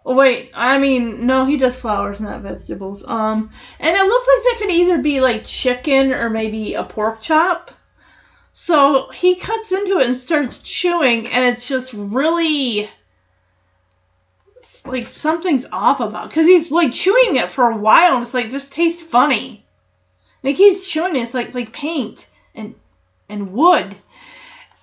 Wait, 0.06 0.52
I 0.54 0.80
mean, 0.80 1.26
no, 1.26 1.46
he 1.46 1.56
does 1.56 1.80
flowers, 1.80 2.20
not 2.20 2.42
vegetables. 2.42 3.06
Um, 3.08 3.50
and 3.80 3.96
it 3.96 4.04
looks 4.04 4.28
like 4.28 4.44
that 4.44 4.58
could 4.60 4.72
either 4.72 4.98
be 4.98 5.22
like 5.22 5.46
chicken 5.46 6.12
or 6.12 6.30
maybe 6.30 6.74
a 6.74 6.84
pork 6.84 7.22
chop. 7.22 7.72
So 8.52 9.10
he 9.12 9.36
cuts 9.36 9.72
into 9.72 10.00
it 10.00 10.06
and 10.06 10.16
starts 10.16 10.60
chewing, 10.60 11.28
and 11.28 11.44
it's 11.46 11.66
just 11.66 11.94
really 11.94 12.90
like 14.86 15.08
something's 15.08 15.66
off 15.72 16.02
about 16.02 16.30
because 16.30 16.48
he's 16.48 16.72
like 16.72 16.94
chewing 16.94 17.38
it 17.38 17.50
for 17.50 17.72
a 17.72 17.78
while, 17.78 18.16
and 18.16 18.24
it's 18.24 18.34
like 18.34 18.52
this 18.52 18.70
tastes 18.70 19.02
funny. 19.02 19.66
And 20.44 20.50
he 20.50 20.56
keeps 20.56 20.86
chewing 20.86 21.16
it. 21.16 21.22
It's 21.22 21.34
like 21.34 21.56
like 21.56 21.72
paint 21.72 22.28
and 22.54 22.76
and 23.30 23.54
wood, 23.54 23.96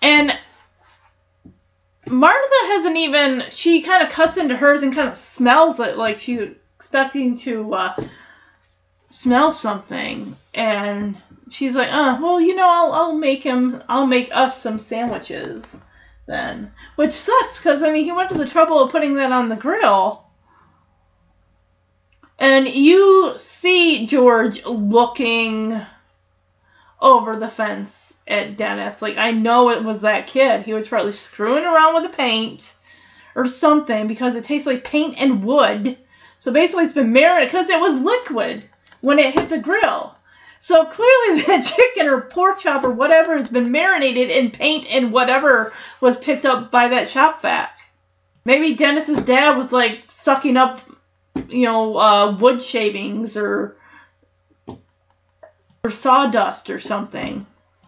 and 0.03 0.33
Martha 2.11 2.55
hasn't 2.65 2.97
even. 2.97 3.45
She 3.51 3.82
kind 3.82 4.03
of 4.03 4.11
cuts 4.11 4.37
into 4.37 4.57
hers 4.57 4.82
and 4.82 4.95
kind 4.95 5.09
of 5.09 5.16
smells 5.16 5.78
it 5.81 5.97
like 5.97 6.19
she's 6.19 6.51
expecting 6.77 7.37
to 7.39 7.73
uh, 7.73 7.95
smell 9.11 9.53
something, 9.53 10.37
and 10.53 11.16
she's 11.51 11.77
like, 11.77 11.93
"Uh, 11.93 12.19
well, 12.20 12.41
you 12.41 12.57
know, 12.57 12.69
I'll 12.69 12.93
I'll 12.93 13.15
make 13.15 13.43
him. 13.43 13.82
I'll 13.89 14.07
make 14.07 14.31
us 14.32 14.61
some 14.61 14.78
sandwiches." 14.78 15.81
Then, 16.27 16.73
which 16.97 17.12
sucks 17.12 17.59
because 17.59 17.82
I 17.82 17.93
mean 17.93 18.05
he 18.05 18.12
went 18.12 18.31
to 18.31 18.39
the 18.39 18.47
trouble 18.47 18.81
of 18.81 18.93
putting 18.93 19.15
that 19.15 19.32
on 19.32 19.49
the 19.49 19.57
grill, 19.57 20.24
and 22.39 22.69
you 22.69 23.35
see 23.37 24.07
George 24.07 24.65
looking 24.65 25.81
over 27.01 27.36
the 27.36 27.48
fence 27.48 28.12
at 28.27 28.56
Dennis. 28.56 29.02
Like, 29.02 29.16
I 29.16 29.32
know 29.32 29.70
it 29.70 29.82
was 29.82 30.02
that 30.02 30.27
kid. 30.27 30.62
He 30.62 30.74
was 30.74 30.89
probably 30.89 31.12
screwing 31.12 31.64
around 31.64 31.94
with 31.94 32.10
the 32.10 32.16
paint 32.16 32.72
or 33.35 33.47
something 33.47 34.06
because 34.06 34.36
it 34.36 34.44
tastes 34.44 34.66
like 34.66 34.85
paint 34.85 35.16
and 35.18 35.44
wood. 35.44 35.97
So 36.39 36.52
basically, 36.52 36.85
it's 36.85 36.93
been 36.93 37.12
marinated 37.12 37.51
because 37.51 37.68
it 37.68 37.81
was 37.81 37.97
liquid 37.97 38.64
when 39.01 39.18
it 39.18 39.35
hit 39.35 39.48
the 39.48 39.59
grill. 39.59 40.14
So 40.59 40.85
clearly, 40.85 41.43
that 41.47 41.64
chicken 41.64 42.06
or 42.06 42.22
pork 42.22 42.59
chop 42.59 42.85
or 42.85 42.90
whatever 42.90 43.36
has 43.36 43.48
been 43.48 43.72
marinated 43.72 44.31
in 44.31 44.51
paint 44.51 44.86
and 44.90 45.12
whatever 45.12 45.72
was 46.01 46.16
picked 46.16 46.47
up 46.47 46.70
by 46.70 46.89
that 46.89 47.10
shop 47.10 47.43
vac. 47.43 47.78
Maybe 48.44 48.74
Dennis's 48.74 49.22
dad 49.22 49.56
was 49.56 49.72
like 49.72 50.02
sucking 50.09 50.56
up, 50.56 50.81
you 51.48 51.64
know, 51.64 51.97
uh, 51.97 52.36
wood 52.36 52.62
shavings 52.62 53.36
or 53.36 53.77
or 55.85 55.90
sawdust 55.90 56.70
or 56.70 56.78
something. 56.78 57.47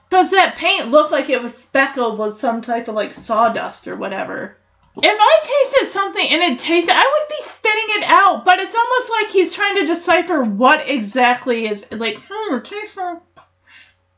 Because 0.09 0.31
that 0.31 0.57
paint 0.57 0.91
looked 0.91 1.13
like 1.13 1.31
it 1.31 1.43
was 1.43 1.57
speckled 1.57 2.19
with 2.19 2.37
some 2.37 2.61
type 2.63 2.89
of 2.89 2.95
like 2.95 3.13
sawdust 3.13 3.89
or 3.89 3.97
whatever. 3.97 4.57
If 4.97 5.19
I 5.19 5.39
tasted 5.43 5.91
something 5.91 6.29
and 6.29 6.43
it 6.43 6.59
tasted, 6.59 6.95
I 6.95 7.01
would 7.01 7.29
be 7.29 7.51
spitting 7.51 8.03
it 8.03 8.05
out. 8.05 8.45
But 8.45 8.59
it's 8.61 8.77
almost 8.77 9.11
like 9.11 9.31
he's 9.31 9.55
trying 9.55 9.77
to 9.77 9.87
decipher 9.87 10.45
what 10.45 10.89
exactly 10.89 11.67
is 11.67 11.87
like. 11.91 12.19
Hmm, 12.29 12.59
tastes 12.61 12.97
like. 12.97 13.19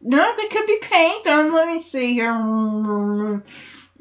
No, 0.00 0.18
that 0.18 0.48
could 0.50 0.66
be 0.66 0.78
paint. 0.82 1.26
Um, 1.28 1.54
let 1.54 1.68
me 1.68 1.80
see 1.80 2.12
here. 2.12 2.32
Mm, 2.32 3.42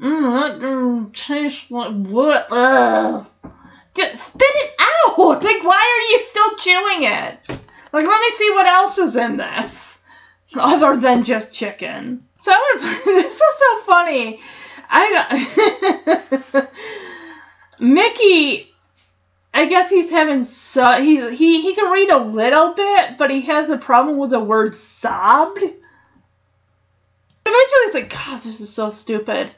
that 0.00 0.58
mm, 0.58 1.14
tastes 1.14 1.70
like 1.70 1.92
what? 1.92 2.48
Ugh. 2.50 3.26
Just 3.94 4.26
spit 4.26 4.42
it 4.42 4.74
out. 4.78 4.84
Like, 5.44 5.62
why 5.62 5.76
are 5.76 6.06
you 6.10 6.24
still 6.26 6.56
chewing 6.56 7.04
it? 7.04 7.63
Like, 7.94 8.06
let 8.08 8.20
me 8.20 8.30
see 8.32 8.50
what 8.50 8.66
else 8.66 8.98
is 8.98 9.14
in 9.14 9.36
this 9.36 9.96
other 10.56 10.96
than 10.96 11.22
just 11.22 11.54
chicken. 11.54 12.20
So 12.42 12.52
this 12.80 13.06
is 13.06 13.58
so 13.58 13.80
funny. 13.82 14.40
I 14.90 15.46
don't. 16.50 16.68
Mickey, 17.78 18.68
I 19.54 19.66
guess 19.66 19.90
he's 19.90 20.10
having 20.10 20.42
so 20.42 21.00
he 21.00 21.36
he 21.36 21.62
he 21.62 21.76
can 21.76 21.92
read 21.92 22.10
a 22.10 22.18
little 22.18 22.74
bit, 22.74 23.16
but 23.16 23.30
he 23.30 23.42
has 23.42 23.70
a 23.70 23.78
problem 23.78 24.18
with 24.18 24.30
the 24.30 24.40
word 24.40 24.74
sobbed. 24.74 25.62
Eventually, 25.62 25.78
he's 27.84 27.94
like, 27.94 28.10
God, 28.10 28.42
this 28.42 28.60
is 28.60 28.70
so 28.70 28.90
stupid. 28.90 29.52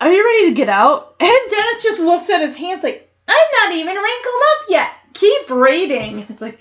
Are 0.00 0.10
you 0.10 0.24
ready 0.24 0.48
to 0.48 0.54
get 0.54 0.70
out? 0.70 1.14
And 1.20 1.50
Dennis 1.50 1.82
just 1.82 2.00
looks 2.00 2.30
at 2.30 2.40
his 2.40 2.56
hands 2.56 2.82
like, 2.82 3.06
I'm 3.28 3.48
not 3.60 3.72
even 3.72 3.94
wrinkled 3.96 4.42
up 4.52 4.70
yet. 4.70 4.90
Keep 5.12 5.50
reading. 5.50 6.20
It's 6.30 6.40
like, 6.40 6.58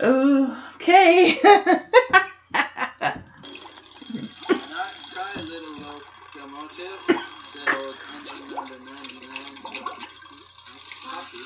okay. 0.00 1.38
Not 4.70 4.92
try, 5.12 5.40
little 5.42 5.76
locomotive, 6.34 7.00
said 7.42 7.68
old 7.76 7.96
engine 8.14 8.50
number 8.50 8.78
99 8.78 9.56
to 9.66 9.84
Coffee. 11.04 11.38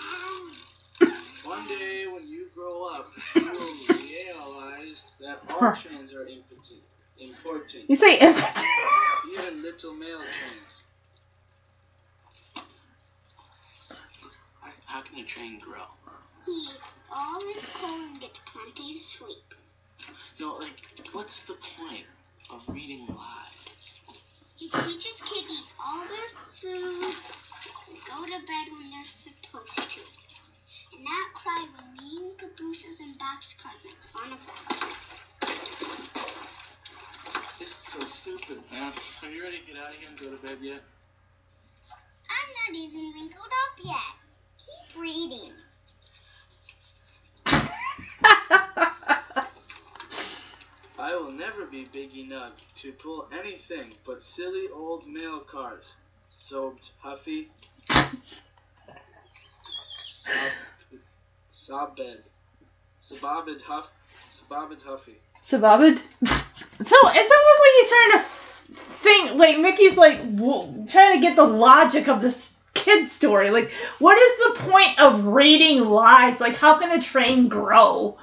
One 1.44 1.66
day 1.68 2.06
when 2.06 2.28
you 2.28 2.48
grow 2.54 2.84
up, 2.94 3.12
you 3.36 3.44
will 3.44 3.96
realize 3.98 5.06
that 5.20 5.40
all 5.50 5.74
trains 5.74 6.14
are 6.14 6.26
impotent, 6.26 6.82
important, 7.18 7.88
you 7.88 7.96
say 7.96 8.18
impotent. 8.18 8.58
even 9.32 9.62
little 9.62 9.94
mail 9.94 10.20
trains. 10.20 10.82
How, 14.60 14.70
how 14.86 15.02
can 15.02 15.18
a 15.18 15.24
train 15.24 15.58
grow? 15.60 15.84
He 16.48 16.54
eats 16.54 17.10
all 17.12 17.40
his 17.42 17.62
corn 17.74 18.04
and 18.04 18.20
gets 18.20 18.40
plenty 18.46 18.96
of 18.96 19.02
sleep. 19.02 19.54
No, 20.40 20.56
like, 20.56 20.80
what's 21.12 21.42
the 21.42 21.52
point 21.76 22.06
of 22.48 22.66
reading 22.70 23.06
lies? 23.06 23.92
He 24.56 24.70
teaches 24.70 25.20
kids 25.20 25.52
eat 25.52 25.66
all 25.78 26.06
their 26.08 26.30
food 26.56 27.04
and 27.04 27.98
go 28.08 28.24
to 28.24 28.46
bed 28.46 28.66
when 28.72 28.90
they're 28.90 29.04
supposed 29.04 29.90
to. 29.90 30.00
And 30.94 31.04
not 31.04 31.34
cry 31.34 31.66
when 31.76 31.92
mean 31.92 32.34
cabooses 32.38 33.00
and 33.00 33.14
boxcars 33.20 33.84
make 33.84 34.02
fun 34.10 34.32
of 34.32 34.40
them. 34.46 34.88
This 37.58 37.68
is 37.68 37.76
so 37.76 38.06
stupid. 38.06 38.62
Uh, 38.72 38.92
are 39.22 39.30
you 39.30 39.42
ready 39.42 39.60
to 39.60 39.66
get 39.66 39.76
out 39.76 39.90
of 39.90 39.96
here 40.00 40.08
and 40.08 40.18
go 40.18 40.30
to 40.30 40.38
bed 40.38 40.58
yet? 40.62 40.80
I'm 42.30 42.72
not 42.72 42.78
even 42.82 43.12
wrinkled 43.14 43.52
up 43.68 43.84
yet. 43.84 44.16
Keep 44.56 45.02
reading. 45.02 45.52
I 50.98 51.14
will 51.14 51.32
never 51.32 51.66
be 51.66 51.84
big 51.92 52.16
enough 52.16 52.52
to 52.82 52.92
pull 52.92 53.26
anything 53.32 53.92
but 54.06 54.24
silly 54.24 54.68
old 54.74 55.06
mail 55.06 55.40
cars. 55.40 55.92
Sobbed 56.30 56.90
Huffy. 57.02 57.48
Sobbed. 61.50 62.00
Sababed 63.04 63.60
Huff. 63.62 63.86
Sababed 64.28 64.82
Huffy. 64.82 65.16
Sababid. 65.46 65.98
So 66.84 66.96
it's 67.08 67.32
almost 67.36 67.60
like 67.60 67.74
he's 67.76 67.88
trying 67.88 68.10
to 68.12 68.18
think. 68.74 69.38
Like 69.38 69.58
Mickey's 69.58 69.96
like 69.96 70.18
w- 70.36 70.86
trying 70.88 71.14
to 71.14 71.20
get 71.20 71.36
the 71.36 71.44
logic 71.44 72.08
of 72.08 72.20
this 72.20 72.57
kid 72.78 73.08
story. 73.08 73.50
Like, 73.50 73.72
what 73.98 74.16
is 74.18 74.38
the 74.38 74.70
point 74.70 74.98
of 75.00 75.26
reading 75.26 75.84
lies? 75.84 76.40
Like, 76.40 76.56
how 76.56 76.78
can 76.78 76.90
a 76.90 77.02
train 77.02 77.48
grow? 77.48 78.16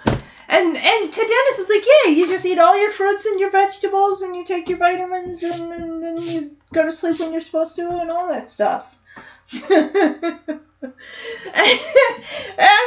And 0.47 0.77
and 0.77 1.13
to 1.13 1.19
Dennis, 1.19 1.59
it's 1.59 1.69
like, 1.69 1.85
yeah, 2.05 2.11
you 2.11 2.27
just 2.27 2.45
eat 2.45 2.59
all 2.59 2.79
your 2.79 2.91
fruits 2.91 3.25
and 3.25 3.39
your 3.39 3.51
vegetables, 3.51 4.21
and 4.21 4.35
you 4.35 4.45
take 4.45 4.69
your 4.69 4.77
vitamins, 4.77 5.41
and, 5.41 5.71
and, 5.71 6.03
and 6.03 6.21
you 6.21 6.55
go 6.73 6.83
to 6.83 6.91
sleep 6.91 7.19
when 7.19 7.31
you're 7.31 7.41
supposed 7.41 7.75
to, 7.77 7.89
and 7.89 8.11
all 8.11 8.27
that 8.27 8.49
stuff. 8.49 8.95
I 9.53 10.49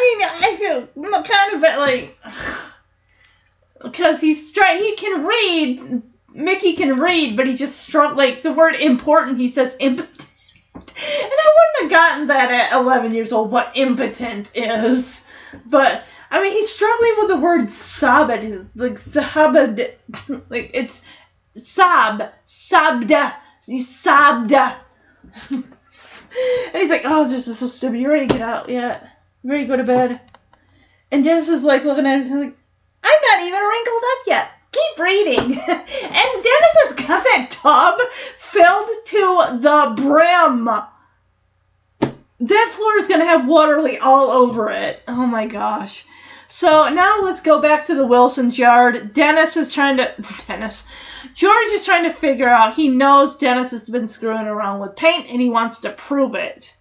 mean, 0.04 0.28
I 0.28 0.56
feel 0.58 0.88
kind 1.22 1.54
of 1.54 1.60
like 1.60 2.16
because 3.82 4.20
he's 4.20 4.52
stri- 4.52 4.78
he 4.78 4.96
can 4.96 5.24
read. 5.26 6.02
Mickey 6.30 6.74
can 6.74 7.00
read, 7.00 7.36
but 7.36 7.46
he 7.46 7.56
just 7.56 7.80
struggle 7.80 8.16
like 8.16 8.42
the 8.42 8.52
word 8.52 8.76
important. 8.76 9.38
He 9.38 9.48
says 9.48 9.74
impotent, 9.80 10.27
and 11.00 11.32
I 11.32 11.54
wouldn't 11.54 11.92
have 11.92 12.00
gotten 12.00 12.26
that 12.28 12.50
at 12.50 12.80
11 12.80 13.12
years 13.12 13.32
old. 13.32 13.50
What 13.50 13.72
impotent 13.74 14.50
is, 14.54 15.22
but 15.64 16.04
I 16.30 16.42
mean 16.42 16.52
he's 16.52 16.70
struggling 16.70 17.14
with 17.18 17.28
the 17.28 17.36
word 17.36 17.70
sob. 17.70 18.30
It 18.30 18.44
is 18.44 18.74
like 18.74 18.98
sobbed, 18.98 19.80
like 20.48 20.70
it's 20.74 21.00
sob, 21.54 22.22
sobda, 22.46 23.34
sobda. 23.62 24.76
and 25.50 25.64
he's 26.72 26.90
like, 26.90 27.02
oh, 27.04 27.28
this 27.28 27.48
is 27.48 27.58
so 27.58 27.66
stupid. 27.66 28.00
You 28.00 28.10
ready 28.10 28.26
to 28.26 28.34
get 28.34 28.46
out 28.46 28.68
yet? 28.68 29.08
You 29.42 29.50
ready 29.50 29.64
to 29.64 29.68
go 29.68 29.76
to 29.76 29.84
bed? 29.84 30.20
And 31.10 31.24
Dennis 31.24 31.48
is 31.48 31.62
like 31.62 31.84
looking 31.84 32.06
at 32.06 32.22
him 32.22 32.40
like, 32.40 32.56
I'm 33.02 33.22
not 33.22 33.46
even 33.46 33.60
wrinkled 33.60 34.02
up 34.02 34.26
yet. 34.26 34.50
Keep 34.72 34.98
reading. 34.98 35.52
and 35.52 35.58
Dennis 35.58 36.76
has 36.84 36.94
got 36.94 37.24
that 37.24 37.48
tub 37.50 38.00
filled 38.10 38.90
to 39.06 39.58
the 39.60 39.92
brim. 39.96 40.64
that 42.40 42.72
floor 42.72 42.98
is 42.98 43.08
going 43.08 43.20
to 43.20 43.26
have 43.26 43.46
Waterly 43.46 43.98
all 43.98 44.30
over 44.30 44.70
it. 44.70 45.02
Oh 45.08 45.26
my 45.26 45.46
gosh. 45.46 46.04
So 46.48 46.88
now 46.88 47.20
let's 47.20 47.42
go 47.42 47.60
back 47.60 47.86
to 47.86 47.94
the 47.94 48.06
Wilson's 48.06 48.58
yard. 48.58 49.12
Dennis 49.12 49.56
is 49.56 49.72
trying 49.72 49.98
to. 49.98 50.14
Dennis. 50.46 50.84
George 51.34 51.68
is 51.68 51.84
trying 51.84 52.04
to 52.04 52.12
figure 52.12 52.48
out. 52.48 52.74
He 52.74 52.88
knows 52.88 53.36
Dennis 53.36 53.70
has 53.70 53.88
been 53.88 54.08
screwing 54.08 54.46
around 54.46 54.80
with 54.80 54.96
paint 54.96 55.26
and 55.28 55.40
he 55.40 55.50
wants 55.50 55.80
to 55.80 55.90
prove 55.90 56.34
it. 56.34 56.74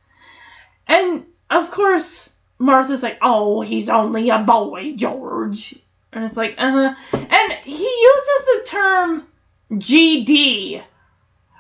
And 0.88 1.26
of 1.50 1.70
course, 1.72 2.30
Martha's 2.60 3.04
like, 3.04 3.18
oh, 3.22 3.62
he's 3.62 3.90
only 3.90 4.30
a 4.30 4.40
boy, 4.40 4.94
George. 4.96 5.76
And 6.18 6.26
it's 6.26 6.35
like, 6.35 6.56
uh 6.57 6.72
huh. 6.72 6.95
And 7.14 7.53
he 7.64 7.73
uses 7.73 8.45
the 8.45 8.61
term 8.65 9.27
GD, 9.73 10.81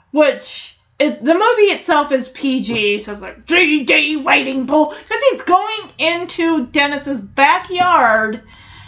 which 0.09 0.75
it, 0.97 1.23
the 1.23 1.33
movie 1.35 1.73
itself 1.73 2.11
is 2.11 2.29
PG, 2.29 3.01
so 3.01 3.11
it's 3.11 3.21
like 3.21 3.45
GD 3.45 4.23
waiting 4.23 4.65
pool 4.65 4.87
because 4.87 5.23
he's 5.29 5.43
going 5.43 5.91
into 5.99 6.65
Dennis's 6.65 7.21
backyard, 7.21 8.41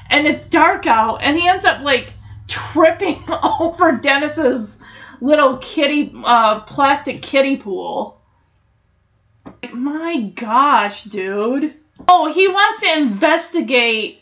and 0.10 0.26
it's 0.26 0.42
dark 0.46 0.88
out, 0.88 1.22
and 1.22 1.38
he 1.38 1.48
ends 1.48 1.66
up 1.66 1.84
like 1.84 2.14
tripping 2.48 3.24
over 3.60 3.92
Dennis's 3.92 4.76
little 5.22 5.58
kitty, 5.58 6.12
uh, 6.24 6.62
plastic 6.62 7.22
kitty 7.22 7.58
pool. 7.58 8.20
My 9.72 10.32
gosh, 10.34 11.04
dude. 11.04 11.76
Oh, 12.08 12.34
he 12.34 12.48
wants 12.48 12.80
to 12.80 12.98
investigate 12.98 14.19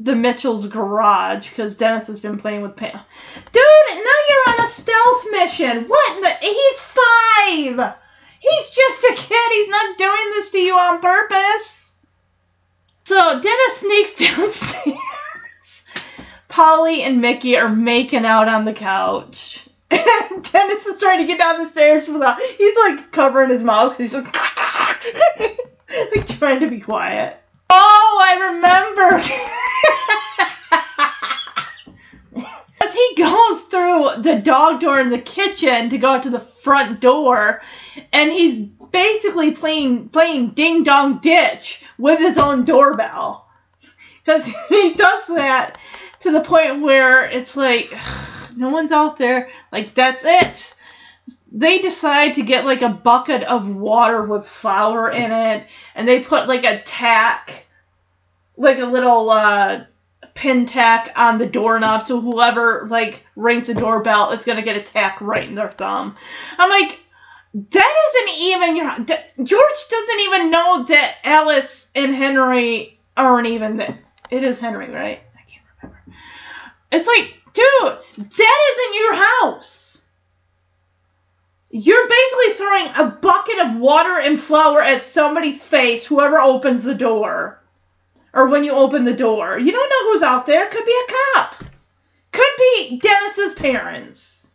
the 0.00 0.14
Mitchell's 0.14 0.66
garage 0.68 1.48
because 1.48 1.74
Dennis 1.74 2.06
has 2.06 2.20
been 2.20 2.38
playing 2.38 2.62
with 2.62 2.76
Pam. 2.76 2.98
Dude, 3.52 3.64
now 3.90 4.18
you're 4.28 4.54
on 4.54 4.64
a 4.64 4.68
stealth 4.68 5.26
mission. 5.30 5.84
What? 5.86 6.22
The, 6.22 6.46
he's 6.46 6.80
five. 6.80 7.94
He's 8.40 8.70
just 8.70 9.04
a 9.04 9.14
kid. 9.14 9.52
He's 9.52 9.68
not 9.68 9.98
doing 9.98 10.30
this 10.34 10.50
to 10.50 10.58
you 10.58 10.76
on 10.76 11.00
purpose. 11.00 11.92
So 13.04 13.40
Dennis 13.40 13.76
sneaks 13.78 14.14
downstairs. 14.36 14.98
Polly 16.48 17.02
and 17.02 17.20
Mickey 17.20 17.56
are 17.56 17.68
making 17.68 18.24
out 18.24 18.48
on 18.48 18.64
the 18.64 18.72
couch. 18.72 19.64
And 20.30 20.44
Dennis 20.52 20.84
is 20.84 21.00
trying 21.00 21.20
to 21.20 21.26
get 21.26 21.38
down 21.38 21.62
the 21.62 21.70
stairs 21.70 22.06
without. 22.06 22.38
He's 22.38 22.76
like 22.76 23.10
covering 23.10 23.48
his 23.48 23.64
mouth. 23.64 23.96
He's 23.96 24.12
like, 24.12 24.26
like 26.14 26.38
trying 26.38 26.60
to 26.60 26.68
be 26.68 26.80
quiet. 26.80 27.37
I 28.18 28.34
remember. 28.52 29.16
As 32.80 32.94
he 32.94 33.14
goes 33.16 33.60
through 33.62 34.22
the 34.22 34.40
dog 34.42 34.80
door 34.80 35.00
in 35.00 35.10
the 35.10 35.18
kitchen 35.18 35.90
to 35.90 35.98
go 35.98 36.10
out 36.10 36.22
to 36.24 36.30
the 36.30 36.38
front 36.38 37.00
door, 37.00 37.60
and 38.12 38.30
he's 38.32 38.68
basically 38.90 39.52
playing 39.52 40.08
playing 40.08 40.50
ding 40.50 40.82
dong 40.82 41.18
ditch 41.20 41.82
with 41.98 42.18
his 42.18 42.38
own 42.38 42.64
doorbell. 42.64 43.48
Because 44.24 44.44
he 44.68 44.94
does 44.94 45.26
that 45.28 45.78
to 46.20 46.32
the 46.32 46.40
point 46.40 46.82
where 46.82 47.28
it's 47.28 47.56
like 47.56 47.92
no 48.56 48.70
one's 48.70 48.92
out 48.92 49.18
there. 49.18 49.50
Like 49.72 49.94
that's 49.94 50.24
it. 50.24 50.74
They 51.50 51.78
decide 51.78 52.34
to 52.34 52.42
get 52.42 52.64
like 52.64 52.82
a 52.82 52.88
bucket 52.88 53.42
of 53.44 53.74
water 53.74 54.22
with 54.22 54.46
flour 54.46 55.10
in 55.10 55.32
it, 55.32 55.66
and 55.94 56.06
they 56.06 56.20
put 56.20 56.48
like 56.48 56.64
a 56.64 56.82
tack, 56.82 57.66
like 58.58 58.78
a 58.80 58.84
little 58.86 59.30
uh, 59.30 59.84
pin 60.34 60.66
tack 60.66 61.10
on 61.16 61.38
the 61.38 61.46
doorknob, 61.46 62.04
so 62.04 62.20
whoever 62.20 62.86
like 62.90 63.24
rings 63.36 63.68
the 63.68 63.74
doorbell 63.74 64.32
is 64.32 64.44
gonna 64.44 64.62
get 64.62 64.76
a 64.76 64.82
tack 64.82 65.20
right 65.20 65.48
in 65.48 65.54
their 65.54 65.70
thumb. 65.70 66.16
I'm 66.58 66.68
like, 66.68 66.98
that 67.54 67.94
isn't 68.08 68.38
even 68.38 68.76
your. 68.76 68.98
that- 69.06 69.32
George 69.42 69.88
doesn't 69.90 70.20
even 70.20 70.50
know 70.50 70.84
that 70.88 71.16
Alice 71.24 71.88
and 71.94 72.14
Henry 72.14 72.98
aren't 73.16 73.46
even 73.46 73.76
that. 73.78 73.96
It 74.30 74.42
is 74.42 74.58
Henry, 74.58 74.90
right? 74.90 75.20
I 75.36 75.50
can't 75.50 75.64
remember. 75.82 76.02
It's 76.92 77.06
like, 77.06 77.34
dude, 77.52 77.98
that 78.38 78.58
isn't 78.72 78.94
your 78.94 79.14
house. 79.14 80.02
You're 81.70 82.08
basically 82.08 82.54
throwing 82.54 82.86
a 82.96 83.10
bucket 83.20 83.58
of 83.58 83.76
water 83.76 84.18
and 84.18 84.40
flour 84.40 84.82
at 84.82 85.02
somebody's 85.02 85.62
face, 85.62 86.04
whoever 86.04 86.38
opens 86.38 86.82
the 86.82 86.94
door. 86.94 87.57
Or 88.34 88.48
when 88.48 88.64
you 88.64 88.72
open 88.72 89.04
the 89.04 89.12
door. 89.12 89.58
You 89.58 89.72
don't 89.72 89.88
know 89.88 90.12
who's 90.12 90.22
out 90.22 90.46
there. 90.46 90.68
Could 90.68 90.84
be 90.84 91.02
a 91.06 91.12
cop. 91.34 91.64
Could 92.32 92.56
be 92.58 92.98
Dennis's 92.98 93.54
parents. 93.54 94.48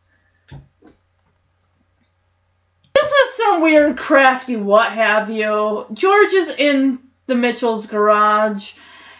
This 2.93 3.11
is 3.11 3.35
some 3.35 3.61
weird, 3.61 3.97
crafty 3.97 4.55
what 4.55 4.91
have 4.91 5.29
you. 5.29 5.87
George 5.93 6.33
is 6.33 6.49
in 6.49 6.99
the 7.25 7.35
Mitchell's 7.35 7.87
garage. 7.87 8.73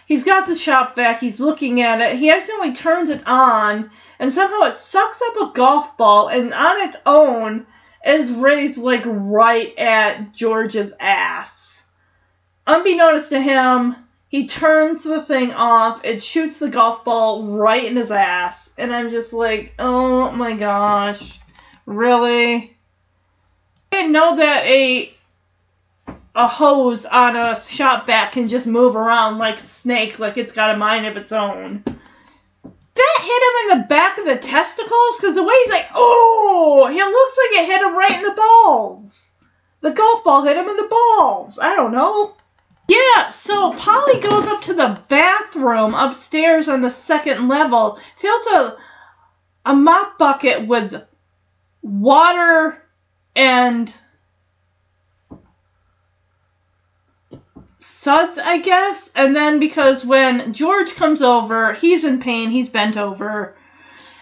He's 0.06 0.24
got 0.24 0.46
the 0.46 0.54
shop 0.54 0.94
vac. 0.94 1.20
He's 1.20 1.40
looking 1.40 1.80
at 1.80 2.00
it. 2.00 2.18
He 2.18 2.30
accidentally 2.30 2.72
turns 2.72 3.10
it 3.10 3.22
on, 3.26 3.90
and 4.18 4.30
somehow 4.30 4.66
it 4.66 4.74
sucks 4.74 5.20
up 5.20 5.36
a 5.36 5.52
golf 5.54 5.96
ball, 5.96 6.28
and 6.28 6.52
on 6.52 6.88
its 6.88 6.96
own 7.04 7.66
is 8.06 8.30
raised 8.30 8.78
like 8.78 9.02
right 9.04 9.76
at 9.78 10.32
George's 10.34 10.92
ass. 11.00 11.84
Unbeknownst 12.66 13.30
to 13.30 13.40
him, 13.40 13.96
he 14.34 14.48
turns 14.48 15.04
the 15.04 15.22
thing 15.22 15.52
off. 15.52 16.04
It 16.04 16.20
shoots 16.20 16.58
the 16.58 16.68
golf 16.68 17.04
ball 17.04 17.44
right 17.44 17.84
in 17.84 17.94
his 17.94 18.10
ass, 18.10 18.74
and 18.76 18.92
I'm 18.92 19.10
just 19.10 19.32
like, 19.32 19.74
oh 19.78 20.32
my 20.32 20.54
gosh, 20.56 21.38
really? 21.86 22.76
I 23.92 23.96
didn't 23.96 24.10
know 24.10 24.34
that 24.34 24.64
a 24.64 25.14
a 26.34 26.48
hose 26.48 27.06
on 27.06 27.36
a 27.36 27.54
shop 27.54 28.08
vac 28.08 28.32
can 28.32 28.48
just 28.48 28.66
move 28.66 28.96
around 28.96 29.38
like 29.38 29.60
a 29.60 29.66
snake, 29.66 30.18
like 30.18 30.36
it's 30.36 30.50
got 30.50 30.74
a 30.74 30.76
mind 30.76 31.06
of 31.06 31.16
its 31.16 31.30
own. 31.30 31.84
That 31.84 33.18
hit 33.20 33.42
him 33.44 33.70
in 33.70 33.78
the 33.78 33.86
back 33.86 34.18
of 34.18 34.24
the 34.24 34.36
testicles? 34.36 35.16
Because 35.16 35.36
the 35.36 35.44
way 35.44 35.54
he's 35.62 35.70
like, 35.70 35.86
oh, 35.94 36.88
it 36.90 36.96
looks 36.96 37.38
like 37.38 37.62
it 37.62 37.70
hit 37.70 37.82
him 37.82 37.96
right 37.96 38.16
in 38.16 38.22
the 38.22 38.32
balls. 38.32 39.30
The 39.80 39.92
golf 39.92 40.24
ball 40.24 40.42
hit 40.42 40.56
him 40.56 40.68
in 40.68 40.76
the 40.76 40.88
balls. 40.88 41.60
I 41.60 41.76
don't 41.76 41.92
know. 41.92 42.34
Yeah, 42.86 43.30
so 43.30 43.72
Polly 43.72 44.20
goes 44.20 44.46
up 44.46 44.62
to 44.62 44.74
the 44.74 45.00
bathroom 45.08 45.94
upstairs 45.94 46.68
on 46.68 46.82
the 46.82 46.90
second 46.90 47.48
level, 47.48 47.98
fills 48.18 48.46
a, 48.48 48.76
a 49.64 49.74
mop 49.74 50.18
bucket 50.18 50.66
with 50.66 51.02
water 51.82 52.82
and 53.34 53.92
suds, 57.78 58.38
I 58.38 58.58
guess. 58.58 59.10
And 59.14 59.34
then 59.34 59.60
because 59.60 60.04
when 60.04 60.52
George 60.52 60.94
comes 60.94 61.22
over, 61.22 61.72
he's 61.72 62.04
in 62.04 62.18
pain, 62.18 62.50
he's 62.50 62.68
bent 62.68 62.98
over, 62.98 63.56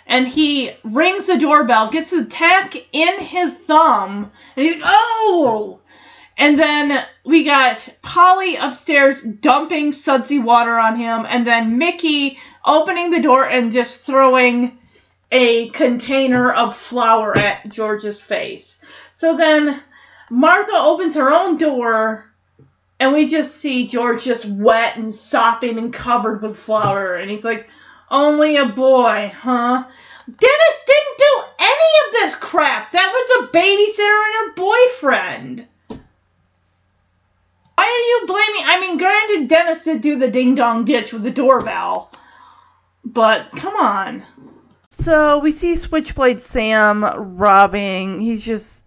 and 0.07 0.27
he 0.27 0.77
rings 0.85 1.27
the 1.27 1.37
doorbell, 1.37 1.91
gets 1.91 2.11
the 2.11 2.25
tack 2.25 2.75
in 2.93 3.19
his 3.19 3.55
thumb, 3.55 4.31
and 4.57 4.67
he's 4.67 4.81
oh! 4.85 5.81
And 6.37 6.59
then 6.59 7.05
we 7.25 7.45
got 7.45 7.89
Polly 8.03 8.57
upstairs 8.57 9.23
dumping 9.23 9.93
sudsy 9.93 10.39
water 10.39 10.79
on 10.79 10.97
him, 10.97 11.27
and 11.29 11.47
then 11.47 11.79
Mickey 11.79 12.39
opening 12.65 13.11
the 13.11 13.21
door 13.21 13.49
and 13.49 13.73
just 13.73 13.99
throwing 13.99 14.79
a 15.31 15.69
container 15.71 16.53
of 16.53 16.77
flour 16.77 17.37
at 17.37 17.69
George's 17.69 18.21
face. 18.21 18.85
So 19.13 19.37
then 19.37 19.81
Martha 20.31 20.75
opens 20.75 21.15
her 21.15 21.31
own 21.31 21.57
door 21.57 22.33
and 23.03 23.13
we 23.13 23.27
just 23.27 23.57
see 23.57 23.89
George 23.89 24.23
just 24.23 24.47
wet 24.47 24.97
and 24.97 25.13
sopping 25.13 25.77
and 25.77 25.93
covered 25.93 26.41
with 26.41 26.57
flour, 26.57 27.15
and 27.15 27.29
he's 27.29 27.45
like, 27.45 27.69
"Only 28.09 28.57
a 28.57 28.67
boy, 28.67 29.33
huh?" 29.37 29.83
Dennis 30.27 30.81
didn't 30.87 31.19
do 31.19 31.43
any 31.59 32.07
of 32.07 32.13
this 32.13 32.37
crap. 32.37 32.93
That 32.93 33.11
was 33.13 33.51
the 33.51 33.59
babysitter 33.59 34.25
and 34.25 34.35
her 34.37 34.53
boyfriend. 34.55 35.67
Are 37.93 37.99
you 37.99 38.25
blaming? 38.27 38.63
I 38.65 38.81
mean, 38.81 38.97
granted, 38.97 39.49
Dennis 39.49 39.85
did 39.85 40.01
do 40.01 40.19
the 40.19 40.31
ding 40.31 40.55
dong 40.55 40.87
ditch 40.87 41.13
with 41.13 41.25
the 41.25 41.31
doorbell, 41.31 42.11
but 43.05 43.51
come 43.51 43.77
on. 43.77 44.23
So 44.91 45.39
we 45.39 45.53
see 45.53 45.77
Switchblade 45.77 46.41
Sam 46.41 47.05
robbing. 47.39 48.21
He's 48.21 48.43
just 48.43 48.85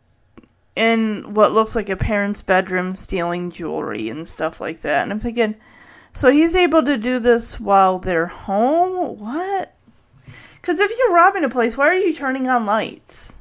in 0.76 1.36
what 1.36 1.54
looks 1.54 1.76
like 1.76 1.90
a 1.90 1.96
parent's 1.96 2.42
bedroom 2.42 2.96
stealing 2.96 3.52
jewelry 3.52 4.10
and 4.10 4.28
stuff 4.28 4.60
like 4.60 4.82
that. 4.82 5.04
And 5.04 5.12
I'm 5.12 5.20
thinking, 5.20 5.56
so 6.14 6.32
he's 6.32 6.56
able 6.56 6.84
to 6.84 6.98
do 6.98 7.20
this 7.20 7.60
while 7.60 8.00
they're 8.00 8.26
home? 8.26 9.20
What? 9.20 9.76
Because 10.56 10.80
if 10.80 10.92
you're 10.98 11.14
robbing 11.14 11.44
a 11.44 11.50
place, 11.50 11.78
why 11.78 11.90
are 11.90 11.98
you 11.98 12.14
turning 12.14 12.48
on 12.48 12.66
lights? 12.66 13.36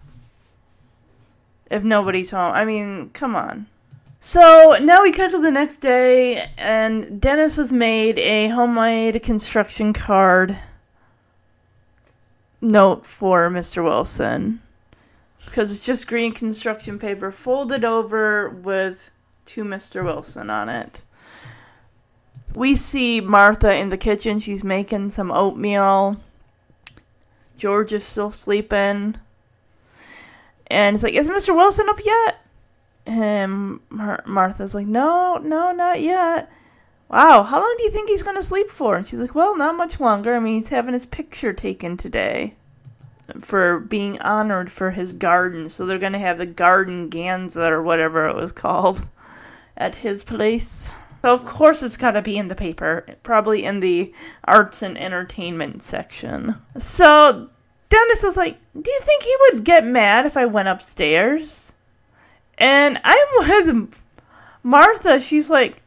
If 1.71 1.83
nobody's 1.83 2.31
home. 2.31 2.53
I 2.53 2.67
mean, 2.67 3.09
come 3.11 3.35
on. 3.35 3.67
So 4.27 4.79
now 4.81 5.03
we 5.03 5.13
cut 5.13 5.33
to 5.33 5.39
the 5.39 5.51
next 5.51 5.83
day, 5.83 6.49
and 6.57 7.21
Dennis 7.21 7.57
has 7.57 7.71
made 7.71 8.19
a 8.19 8.49
homemade 8.49 9.23
construction 9.23 9.93
card 9.93 10.57
note 12.59 13.05
for 13.05 13.51
Mr. 13.51 13.85
Wilson 13.85 14.63
because 15.45 15.71
it's 15.71 15.83
just 15.83 16.07
green 16.07 16.33
construction 16.33 16.99
paper 16.99 17.31
folded 17.31 17.85
over 17.85 18.49
with 18.49 19.11
to 19.45 19.63
Mr. 19.63 20.03
Wilson 20.03 20.49
on 20.49 20.71
it. 20.71 21.03
We 22.55 22.77
see 22.77 23.21
Martha 23.21 23.75
in 23.75 23.91
the 23.91 23.99
kitchen. 23.99 24.41
She's 24.41 24.65
making 24.65 25.11
some 25.11 25.31
oatmeal. 25.31 26.17
George 27.59 27.93
is 27.93 28.07
still 28.07 28.31
sleeping. 28.31 29.17
And 30.69 30.95
it's 30.95 31.03
like, 31.03 31.13
is 31.13 31.29
Mr. 31.29 31.55
Wilson 31.55 31.91
up 31.91 32.01
yet? 32.03 32.39
And 33.07 33.81
Mar- 33.91 34.25
Martha's 34.27 34.75
like, 34.75 34.87
no, 34.87 35.37
no, 35.37 35.73
not 35.73 36.01
yet. 36.01 36.51
Wow, 37.09 37.43
how 37.43 37.61
long 37.61 37.75
do 37.79 37.85
you 37.85 37.91
think 37.91 38.09
he's 38.09 38.23
going 38.23 38.37
to 38.37 38.43
sleep 38.43 38.71
for? 38.71 38.97
And 38.97 39.07
she's 39.07 39.19
like, 39.19 39.35
well, 39.35 39.57
not 39.57 39.77
much 39.77 40.01
longer. 40.01 40.35
I 40.35 40.41
mean, 40.41 40.57
he's 40.57 40.71
having 40.71 40.95
his 40.95 41.07
picture 41.07 41.53
taken 41.53 41.97
today 41.97 42.55
for 43.41 43.81
being 43.81 44.21
honored 44.21 44.71
for 44.71 44.91
his 44.91 45.15
garden. 45.15 45.69
So 45.69 45.87
they're 45.87 45.99
going 45.99 46.13
to 46.13 46.19
have 46.19 46.39
the 46.39 46.47
garden 46.47 47.11
Ganza 47.11 47.71
or 47.71 47.83
whatever 47.83 48.29
it 48.29 48.37
was 48.37 48.53
called 48.53 49.07
at 49.77 49.95
his 49.95 50.25
place. 50.25 50.93
So 51.23 51.33
of 51.33 51.47
course 51.47 51.83
it's 51.83 51.97
got 51.97 52.13
to 52.13 52.23
be 52.23 52.37
in 52.37 52.49
the 52.49 52.55
paper, 52.55 53.07
probably 53.23 53.65
in 53.65 53.81
the 53.81 54.13
arts 54.45 54.83
and 54.83 54.99
entertainment 54.99 55.83
section. 55.83 56.57
So 56.77 57.49
Dennis 57.89 58.25
is 58.25 58.37
like, 58.37 58.59
"Do 58.75 58.91
you 58.91 59.01
think 59.01 59.23
he 59.23 59.37
would 59.41 59.65
get 59.65 59.87
mad 59.87 60.27
if 60.27 60.37
I 60.37 60.45
went 60.45 60.69
upstairs?" 60.69 61.73
And 62.59 63.01
I'm 63.05 63.29
with 63.39 64.05
Martha. 64.63 65.21
She's 65.21 65.51
like, 65.51 65.83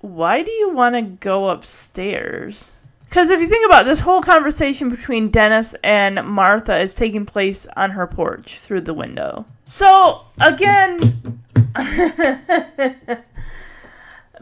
"Why 0.00 0.42
do 0.42 0.50
you 0.50 0.70
want 0.70 0.94
to 0.94 1.02
go 1.02 1.48
upstairs?" 1.48 2.72
Because 3.12 3.28
if 3.28 3.40
you 3.40 3.46
think 3.46 3.66
about 3.66 3.82
it, 3.82 3.88
this 3.90 4.00
whole 4.00 4.22
conversation 4.22 4.88
between 4.88 5.28
Dennis 5.28 5.74
and 5.84 6.26
Martha 6.26 6.78
is 6.78 6.94
taking 6.94 7.26
place 7.26 7.66
on 7.76 7.90
her 7.90 8.06
porch 8.06 8.58
through 8.58 8.80
the 8.80 8.94
window. 8.94 9.44
So 9.64 10.22
again, 10.40 11.42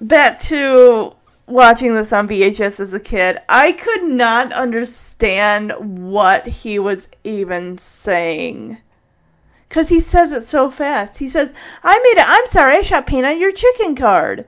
back 0.01 0.39
to 0.43 1.15
watching 1.47 1.95
this 1.95 2.12
on 2.12 2.28
VHS 2.28 2.78
as 2.78 2.95
a 2.95 3.01
kid, 3.01 3.39
I 3.49 3.73
could 3.73 4.05
not 4.05 4.53
understand 4.53 5.73
what 6.09 6.47
he 6.47 6.78
was 6.78 7.09
even 7.24 7.77
saying. 7.77 8.78
Because 9.70 9.88
he 9.88 10.01
says 10.01 10.32
it 10.32 10.42
so 10.42 10.68
fast. 10.68 11.18
He 11.18 11.28
says, 11.28 11.55
I 11.84 11.97
made 12.01 12.20
it. 12.20 12.28
I'm 12.28 12.47
sorry, 12.47 12.78
I 12.78 12.82
shot 12.82 13.06
paint 13.06 13.24
on 13.24 13.38
your 13.38 13.52
chicken 13.52 13.94
card. 13.94 14.44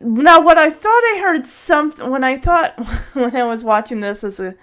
Now, 0.00 0.40
what 0.40 0.56
I 0.56 0.70
thought 0.70 0.88
I 0.88 1.20
heard 1.22 1.44
something 1.44 2.08
when 2.08 2.24
I 2.24 2.38
thought 2.38 2.82
when 3.12 3.36
I 3.36 3.44
was 3.44 3.62
watching 3.62 4.00
this 4.00 4.24
as 4.24 4.40
a 4.40 4.54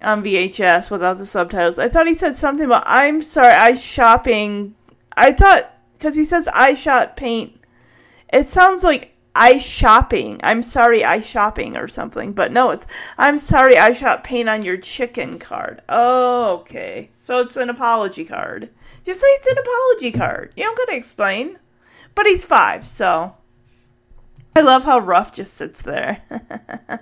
on 0.00 0.24
VHS 0.24 0.90
without 0.90 1.18
the 1.18 1.26
subtitles, 1.26 1.78
I 1.78 1.90
thought 1.90 2.06
he 2.08 2.14
said 2.14 2.36
something 2.36 2.64
about 2.64 2.84
I'm 2.86 3.20
sorry, 3.20 3.52
I 3.52 3.76
shopping. 3.76 4.74
I 5.14 5.32
thought 5.32 5.70
because 5.98 6.16
he 6.16 6.24
says 6.24 6.48
I 6.54 6.74
shot 6.74 7.18
paint. 7.18 7.60
It 8.32 8.46
sounds 8.46 8.82
like 8.82 9.14
I 9.34 9.58
shopping. 9.58 10.40
I'm 10.42 10.62
sorry 10.62 11.04
I 11.04 11.20
shopping 11.20 11.76
or 11.76 11.86
something. 11.86 12.32
But 12.32 12.50
no, 12.50 12.70
it's 12.70 12.86
I'm 13.18 13.36
sorry 13.36 13.76
I 13.76 13.92
shot 13.92 14.24
paint 14.24 14.48
on 14.48 14.62
your 14.62 14.78
chicken 14.78 15.38
card. 15.38 15.82
Oh, 15.86 16.60
okay. 16.60 17.10
So 17.18 17.40
it's 17.40 17.58
an 17.58 17.68
apology 17.68 18.24
card. 18.24 18.70
Just 19.06 19.20
say 19.20 19.26
it's 19.28 19.46
an 19.46 19.58
apology 19.58 20.10
card. 20.10 20.52
You 20.56 20.64
don't 20.64 20.76
gotta 20.76 20.96
explain. 20.96 21.60
But 22.16 22.26
he's 22.26 22.44
five, 22.44 22.86
so 22.86 23.34
I 24.56 24.62
love 24.62 24.82
how 24.82 24.98
Ruff 24.98 25.32
just 25.32 25.54
sits 25.54 25.82
there. 25.82 26.22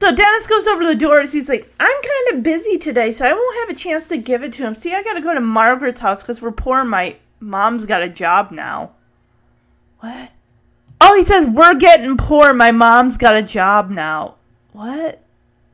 so 0.00 0.14
Dennis 0.14 0.46
goes 0.46 0.68
over 0.68 0.82
to 0.82 0.88
the 0.88 0.94
door 0.94 1.18
and 1.18 1.28
he's 1.28 1.48
like, 1.48 1.72
I'm 1.80 2.02
kind 2.02 2.36
of 2.38 2.44
busy 2.44 2.78
today, 2.78 3.10
so 3.10 3.26
I 3.26 3.32
won't 3.32 3.58
have 3.60 3.76
a 3.76 3.78
chance 3.78 4.06
to 4.08 4.18
give 4.18 4.44
it 4.44 4.52
to 4.52 4.62
him. 4.62 4.76
See, 4.76 4.94
I 4.94 5.02
gotta 5.02 5.20
go 5.20 5.34
to 5.34 5.40
Margaret's 5.40 5.98
house 5.98 6.22
because 6.22 6.40
we're 6.40 6.52
poor. 6.52 6.84
My 6.84 7.16
mom's 7.40 7.86
got 7.86 8.02
a 8.02 8.08
job 8.08 8.52
now. 8.52 8.92
What? 9.98 10.30
Oh, 11.00 11.16
he 11.16 11.24
says, 11.24 11.48
We're 11.48 11.74
getting 11.74 12.16
poor. 12.16 12.52
My 12.52 12.70
mom's 12.70 13.16
got 13.16 13.34
a 13.34 13.42
job 13.42 13.90
now. 13.90 14.36
What? 14.70 15.22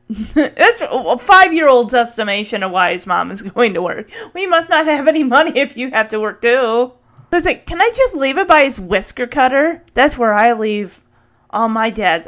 That's 0.33 0.81
a 0.81 1.17
five 1.17 1.53
year 1.53 1.67
old's 1.67 1.93
estimation 1.93 2.63
of 2.63 2.71
why 2.71 2.93
his 2.93 3.05
mom 3.05 3.31
is 3.31 3.41
going 3.53 3.73
to 3.73 3.81
work. 3.81 4.09
We 4.33 4.47
must 4.47 4.69
not 4.69 4.85
have 4.85 5.07
any 5.07 5.23
money 5.23 5.57
if 5.59 5.77
you 5.77 5.91
have 5.91 6.09
to 6.09 6.19
work 6.19 6.41
too. 6.41 6.93
I 7.31 7.35
was 7.35 7.45
like, 7.45 7.65
Can 7.65 7.81
I 7.81 7.91
just 7.95 8.15
leave 8.15 8.37
it 8.37 8.47
by 8.47 8.63
his 8.63 8.79
whisker 8.79 9.27
cutter? 9.27 9.83
That's 9.93 10.17
where 10.17 10.33
I 10.33 10.53
leave 10.53 11.01
all 11.49 11.69
my 11.69 11.89
dad's 11.89 12.27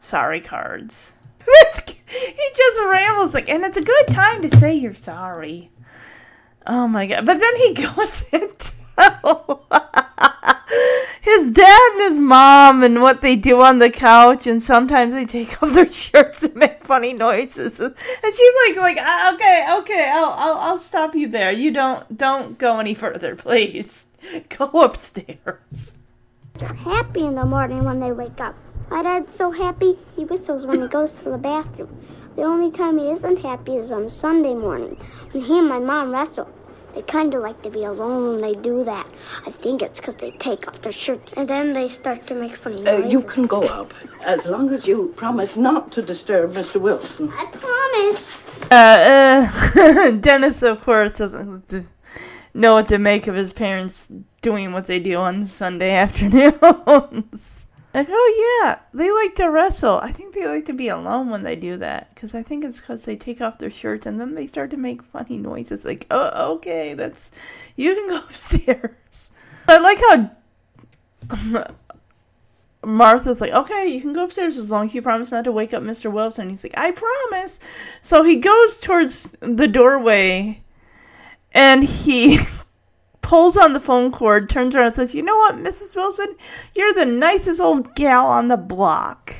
sorry 0.00 0.40
cards. 0.40 1.14
he 1.86 2.50
just 2.56 2.80
rambles 2.86 3.34
like, 3.34 3.48
and 3.48 3.64
it's 3.64 3.76
a 3.76 3.82
good 3.82 4.06
time 4.08 4.42
to 4.42 4.58
say 4.58 4.74
you're 4.74 4.94
sorry. 4.94 5.70
Oh 6.66 6.88
my 6.88 7.06
god. 7.06 7.26
But 7.26 7.38
then 7.38 7.56
he 7.56 7.74
goes 7.74 8.28
into 8.32 8.72
his 11.22 11.50
dad 11.52 11.90
and 11.92 12.02
his 12.02 12.18
mom 12.18 12.82
and 12.82 13.00
what 13.02 13.20
they 13.22 13.36
do 13.36 13.60
on 13.62 13.78
the 13.78 13.90
couch 13.90 14.46
and 14.46 14.62
sometimes 14.62 15.14
they 15.14 15.24
take 15.26 15.62
off 15.62 15.72
their 15.74 15.88
shirts 15.90 16.42
and 16.42 16.54
make 16.56 16.82
funny 16.84 17.12
noises 17.12 17.78
and 17.80 17.94
she's 17.98 18.52
like 18.66 18.76
like 18.76 18.96
"Ah, 19.00 19.34
okay 19.34 19.66
okay 19.78 20.10
I'll, 20.12 20.32
I'll 20.32 20.58
I'll 20.58 20.78
stop 20.78 21.14
you 21.14 21.28
there 21.28 21.52
you 21.52 21.70
don't 21.72 22.16
don't 22.18 22.58
go 22.58 22.78
any 22.80 22.94
further 22.94 23.36
please 23.36 24.08
go 24.50 24.66
upstairs 24.82 25.96
They're 26.58 26.74
happy 26.74 27.24
in 27.26 27.34
the 27.34 27.44
morning 27.46 27.84
when 27.84 28.00
they 28.00 28.12
wake 28.12 28.40
up. 28.40 28.54
My 28.90 29.02
dad's 29.02 29.34
so 29.34 29.50
happy, 29.50 29.98
he 30.16 30.24
whistles 30.24 30.66
when 30.66 30.80
he 30.82 30.88
goes 30.88 31.20
to 31.22 31.30
the 31.30 31.38
bathroom. 31.38 31.96
The 32.36 32.42
only 32.44 32.70
time 32.70 32.98
he 32.98 33.10
isn't 33.10 33.40
happy 33.40 33.76
is 33.76 33.90
on 33.92 34.08
Sunday 34.08 34.54
morning, 34.54 34.96
when 35.32 35.42
he 35.44 35.58
and 35.58 35.68
my 35.68 35.78
mom 35.80 36.12
wrestle. 36.12 36.48
They 36.94 37.02
kind 37.02 37.34
of 37.34 37.42
like 37.42 37.62
to 37.62 37.70
be 37.70 37.84
alone 37.84 38.28
when 38.32 38.40
they 38.40 38.52
do 38.60 38.82
that. 38.84 39.06
I 39.46 39.50
think 39.50 39.80
it's 39.82 40.00
because 40.00 40.16
they 40.16 40.32
take 40.32 40.66
off 40.68 40.80
their 40.82 40.92
shirts 40.92 41.32
and 41.36 41.46
then 41.48 41.72
they 41.72 41.88
start 41.88 42.26
to 42.28 42.34
make 42.34 42.56
funny 42.56 42.80
Uh, 42.86 42.98
noises. 42.98 43.12
you 43.12 43.22
can 43.22 43.46
go 43.46 43.62
up, 43.62 43.92
as 44.24 44.46
long 44.46 44.70
as 44.72 44.86
you 44.86 45.12
promise 45.16 45.56
not 45.56 45.92
to 45.92 46.02
disturb 46.02 46.52
Mr. 46.54 46.80
Wilson. 46.80 47.30
I 47.32 47.44
promise. 47.46 48.32
uh, 48.70 48.74
uh 48.74 50.10
Dennis 50.26 50.62
of 50.62 50.80
course 50.82 51.18
doesn't 51.18 51.86
know 52.54 52.74
what 52.74 52.88
to 52.88 52.98
make 52.98 53.26
of 53.26 53.34
his 53.34 53.52
parents 53.52 54.08
doing 54.42 54.72
what 54.72 54.86
they 54.86 54.98
do 54.98 55.14
on 55.16 55.46
Sunday 55.46 55.92
afternoons 56.04 57.59
like 57.92 58.08
oh 58.10 58.62
yeah 58.64 58.78
they 58.94 59.10
like 59.10 59.34
to 59.34 59.50
wrestle 59.50 59.98
I 59.98 60.12
think 60.12 60.34
they 60.34 60.46
like 60.46 60.66
to 60.66 60.72
be 60.72 60.88
alone 60.88 61.30
when 61.30 61.42
they 61.42 61.56
do 61.56 61.76
that 61.78 62.14
because 62.14 62.34
I 62.34 62.42
think 62.42 62.64
it's 62.64 62.80
because 62.80 63.04
they 63.04 63.16
take 63.16 63.40
off 63.40 63.58
their 63.58 63.70
shirts 63.70 64.06
and 64.06 64.20
then 64.20 64.34
they 64.34 64.46
start 64.46 64.70
to 64.70 64.76
make 64.76 65.02
funny 65.02 65.36
noises 65.36 65.84
like 65.84 66.06
oh 66.10 66.54
okay 66.54 66.94
that's 66.94 67.30
you 67.76 67.94
can 67.94 68.08
go 68.08 68.16
upstairs 68.28 69.32
I 69.68 69.78
like 69.78 69.98
how 69.98 70.30
Martha's 72.84 73.40
like, 73.40 73.52
okay, 73.52 73.86
you 73.88 74.00
can 74.00 74.12
go 74.12 74.24
upstairs 74.24 74.56
as 74.56 74.70
long 74.70 74.86
as 74.86 74.94
you 74.94 75.02
promise 75.02 75.32
not 75.32 75.44
to 75.44 75.52
wake 75.52 75.74
up 75.74 75.82
Mr. 75.82 76.10
Wilson. 76.10 76.48
He's 76.48 76.64
like, 76.64 76.74
I 76.76 76.92
promise. 76.92 77.60
So 78.00 78.22
he 78.22 78.36
goes 78.36 78.80
towards 78.80 79.36
the 79.40 79.68
doorway 79.68 80.62
and 81.52 81.84
he 81.84 82.38
pulls 83.22 83.56
on 83.56 83.72
the 83.72 83.80
phone 83.80 84.12
cord, 84.12 84.48
turns 84.48 84.74
around 84.74 84.86
and 84.86 84.94
says, 84.94 85.14
You 85.14 85.22
know 85.22 85.36
what, 85.36 85.56
Mrs. 85.56 85.96
Wilson? 85.96 86.36
You're 86.74 86.94
the 86.94 87.04
nicest 87.04 87.60
old 87.60 87.94
gal 87.94 88.26
on 88.26 88.48
the 88.48 88.56
block. 88.56 89.34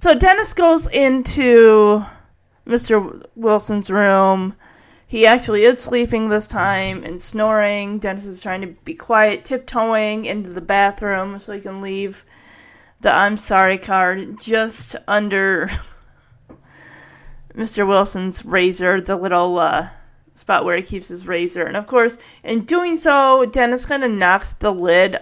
so 0.00 0.14
Dennis 0.14 0.52
goes 0.54 0.86
into 0.88 2.04
Mr. 2.66 3.24
Wilson's 3.34 3.90
room. 3.90 4.56
He 5.06 5.26
actually 5.26 5.64
is 5.64 5.78
sleeping 5.78 6.28
this 6.28 6.46
time 6.46 7.04
and 7.04 7.20
snoring. 7.20 7.98
Dennis 7.98 8.24
is 8.24 8.42
trying 8.42 8.62
to 8.62 8.68
be 8.84 8.94
quiet, 8.94 9.44
tiptoeing 9.44 10.24
into 10.24 10.50
the 10.50 10.60
bathroom 10.60 11.38
so 11.38 11.52
he 11.52 11.60
can 11.60 11.80
leave 11.80 12.24
the 13.00 13.12
I'm 13.12 13.36
sorry 13.36 13.78
card 13.78 14.40
just 14.40 14.96
under 15.06 15.70
Mr. 17.54 17.86
Wilson's 17.86 18.44
razor, 18.44 19.00
the 19.00 19.16
little 19.16 19.58
uh, 19.58 19.90
spot 20.34 20.64
where 20.64 20.76
he 20.76 20.82
keeps 20.82 21.08
his 21.08 21.26
razor. 21.26 21.64
And 21.64 21.76
of 21.76 21.86
course, 21.86 22.18
in 22.42 22.64
doing 22.64 22.96
so, 22.96 23.46
Dennis 23.46 23.86
kind 23.86 24.04
of 24.04 24.10
knocks 24.10 24.52
the 24.54 24.72
lid 24.72 25.18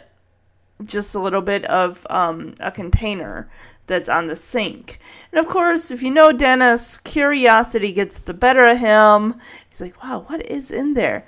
just 0.84 1.14
a 1.14 1.20
little 1.20 1.42
bit 1.42 1.64
of 1.66 2.06
um, 2.10 2.54
a 2.60 2.70
container 2.70 3.48
that's 3.86 4.08
on 4.08 4.26
the 4.26 4.36
sink. 4.36 4.98
And 5.30 5.38
of 5.38 5.50
course, 5.50 5.90
if 5.90 6.02
you 6.02 6.10
know 6.10 6.32
Dennis, 6.32 6.98
curiosity 6.98 7.92
gets 7.92 8.18
the 8.18 8.34
better 8.34 8.66
of 8.66 8.78
him. 8.78 9.40
He's 9.68 9.80
like, 9.80 10.02
wow, 10.02 10.24
what 10.26 10.44
is 10.46 10.70
in 10.70 10.94
there? 10.94 11.26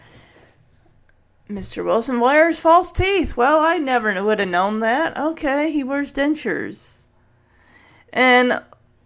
Mr. 1.48 1.84
Wilson 1.84 2.20
wears 2.20 2.58
false 2.58 2.90
teeth. 2.90 3.36
Well, 3.36 3.60
I 3.60 3.76
never 3.76 4.22
would 4.22 4.38
have 4.38 4.48
known 4.48 4.78
that. 4.78 5.16
Okay, 5.16 5.70
he 5.70 5.84
wears 5.84 6.12
dentures. 6.12 7.02
And 8.12 8.62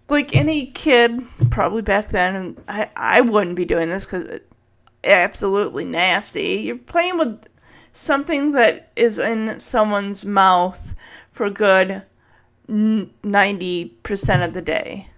like 0.09 0.37
any 0.37 0.67
kid, 0.67 1.21
probably 1.51 1.83
back 1.83 2.09
then, 2.09 2.57
I, 2.69 2.91
I 2.95 3.21
wouldn't 3.23 3.57
be 3.57 3.65
doing 3.65 3.89
this 3.89 4.05
because 4.05 4.41
absolutely 5.09 5.85
nasty. 5.85 6.61
You're 6.63 6.77
playing 6.77 7.19
with 7.19 7.47
something 7.93 8.53
that 8.53 8.93
is 8.95 9.19
in 9.19 9.59
someone's 9.59 10.25
mouth 10.25 10.95
for 11.31 11.51
good 11.51 12.03
90% 12.69 14.45
of 14.45 14.53
the 14.53 14.63
day. 14.63 15.09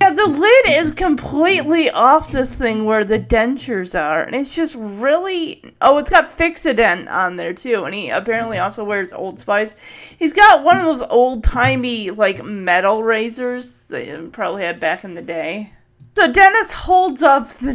Yeah, 0.00 0.10
the 0.10 0.26
lid 0.26 0.68
is 0.68 0.92
completely 0.92 1.90
off 1.90 2.30
this 2.30 2.54
thing 2.54 2.84
where 2.84 3.02
the 3.04 3.18
dentures 3.18 4.00
are, 4.00 4.22
and 4.22 4.36
it's 4.36 4.50
just 4.50 4.76
really. 4.78 5.74
Oh, 5.80 5.98
it's 5.98 6.10
got 6.10 6.36
Fixodent 6.36 7.10
on 7.10 7.34
there 7.34 7.52
too, 7.52 7.84
and 7.84 7.92
he 7.92 8.08
apparently 8.08 8.58
also 8.58 8.84
wears 8.84 9.12
Old 9.12 9.40
Spice. 9.40 9.74
He's 10.16 10.32
got 10.32 10.62
one 10.62 10.78
of 10.78 10.84
those 10.84 11.02
old 11.02 11.42
timey 11.42 12.10
like 12.10 12.44
metal 12.44 13.02
razors 13.02 13.70
that 13.88 14.30
probably 14.30 14.62
had 14.62 14.78
back 14.78 15.02
in 15.02 15.14
the 15.14 15.22
day. 15.22 15.72
So 16.16 16.30
Dennis 16.30 16.72
holds 16.72 17.24
up 17.24 17.50
the 17.54 17.74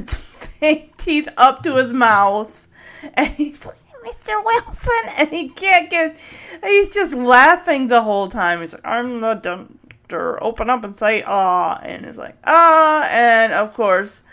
teeth 0.98 1.30
up 1.38 1.64
to 1.64 1.76
his 1.76 1.94
mouth, 1.94 2.68
and 3.14 3.27
he's 3.27 3.65
like, 3.65 3.77
Mr. 4.06 4.44
Wilson, 4.44 5.14
and 5.18 5.30
he 5.30 5.49
can't 5.49 5.90
get. 5.90 6.18
He's 6.64 6.90
just 6.90 7.14
laughing 7.14 7.88
the 7.88 8.02
whole 8.02 8.27
time. 8.27 8.60
He's 8.60 8.73
like, 8.73 8.85
I'm 8.85 9.22
the 9.22 9.35
doctor. 9.35 10.44
Open 10.44 10.69
up 10.69 10.84
and 10.84 10.95
say 10.95 11.23
ah, 11.26 11.80
and 11.81 12.06
he's 12.06 12.18
like 12.18 12.35
ah, 12.44 13.07
and 13.10 13.53
of 13.53 13.73
course, 13.73 14.23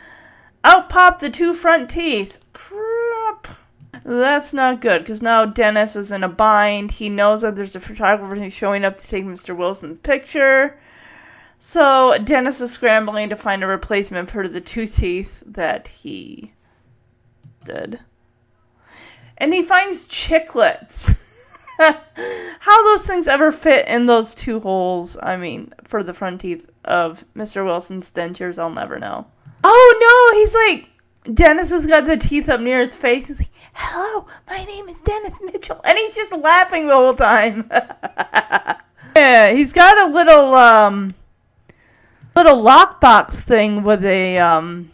out 0.64 0.88
pop 0.88 1.20
the 1.20 1.30
two 1.30 1.54
front 1.54 1.88
teeth. 1.88 2.38
Crap. 2.52 3.46
That's 4.04 4.52
not 4.52 4.80
good 4.80 5.02
because 5.02 5.22
now 5.22 5.44
Dennis 5.44 5.94
is 5.94 6.10
in 6.10 6.24
a 6.24 6.28
bind. 6.28 6.90
He 6.90 7.08
knows 7.08 7.42
that 7.42 7.54
there's 7.54 7.76
a 7.76 7.80
photographer 7.80 8.34
who's 8.34 8.52
showing 8.52 8.84
up 8.84 8.96
to 8.96 9.06
take 9.06 9.24
Mr. 9.24 9.56
Wilson's 9.56 10.00
picture. 10.00 10.78
So 11.62 12.16
Dennis 12.16 12.62
is 12.62 12.72
scrambling 12.72 13.28
to 13.28 13.36
find 13.36 13.62
a 13.62 13.66
replacement 13.66 14.30
for 14.30 14.48
the 14.48 14.62
two 14.62 14.86
teeth 14.86 15.42
that 15.44 15.88
he 15.88 16.54
did. 17.66 18.00
And 19.36 19.52
he 19.52 19.60
finds 19.60 20.08
chiclets. 20.08 21.14
How 21.78 22.82
those 22.84 23.02
things 23.02 23.28
ever 23.28 23.52
fit 23.52 23.86
in 23.88 24.06
those 24.06 24.34
two 24.34 24.58
holes, 24.58 25.18
I 25.22 25.36
mean, 25.36 25.74
for 25.84 26.02
the 26.02 26.14
front 26.14 26.40
teeth 26.40 26.70
of 26.86 27.26
Mr. 27.36 27.62
Wilson's 27.62 28.10
dentures, 28.10 28.58
I'll 28.58 28.70
never 28.70 28.98
know. 28.98 29.26
Oh 29.62 30.32
no, 30.32 30.40
he's 30.40 30.54
like, 30.54 31.36
Dennis 31.36 31.68
has 31.68 31.84
got 31.84 32.06
the 32.06 32.16
teeth 32.16 32.48
up 32.48 32.62
near 32.62 32.80
his 32.80 32.96
face. 32.96 33.28
He's 33.28 33.38
like, 33.38 33.50
hello, 33.74 34.26
my 34.48 34.64
name 34.64 34.88
is 34.88 34.98
Dennis 35.00 35.38
Mitchell. 35.42 35.82
And 35.84 35.98
he's 35.98 36.14
just 36.14 36.32
laughing 36.32 36.86
the 36.86 36.94
whole 36.94 37.14
time. 37.14 37.68
yeah, 39.14 39.52
he's 39.52 39.74
got 39.74 39.98
a 39.98 40.10
little, 40.10 40.54
um, 40.54 41.12
little 42.36 42.62
lockbox 42.62 43.42
thing 43.42 43.82
with 43.82 44.04
a, 44.04 44.38
um, 44.38 44.90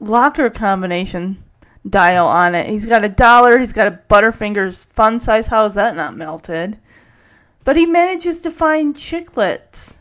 locker 0.00 0.50
combination 0.50 1.42
dial 1.88 2.26
on 2.26 2.54
it. 2.54 2.68
He's 2.68 2.86
got 2.86 3.04
a 3.04 3.08
dollar, 3.08 3.58
he's 3.58 3.72
got 3.72 3.86
a 3.86 3.98
Butterfingers 4.08 4.86
fun 4.86 5.20
size. 5.20 5.46
How 5.46 5.64
is 5.66 5.74
that 5.74 5.96
not 5.96 6.16
melted? 6.16 6.78
But 7.64 7.76
he 7.76 7.86
manages 7.86 8.40
to 8.40 8.50
find 8.50 8.94
chiclets. 8.94 9.98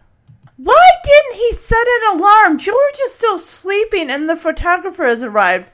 Why 0.58 0.90
didn't 1.04 1.36
he 1.36 1.52
set 1.54 1.88
an 1.88 2.18
alarm? 2.18 2.58
George 2.58 3.00
is 3.04 3.14
still 3.14 3.38
sleeping 3.38 4.10
and 4.10 4.30
the 4.30 4.36
photographer 4.36 5.06
has 5.06 5.24
arrived. 5.24 5.70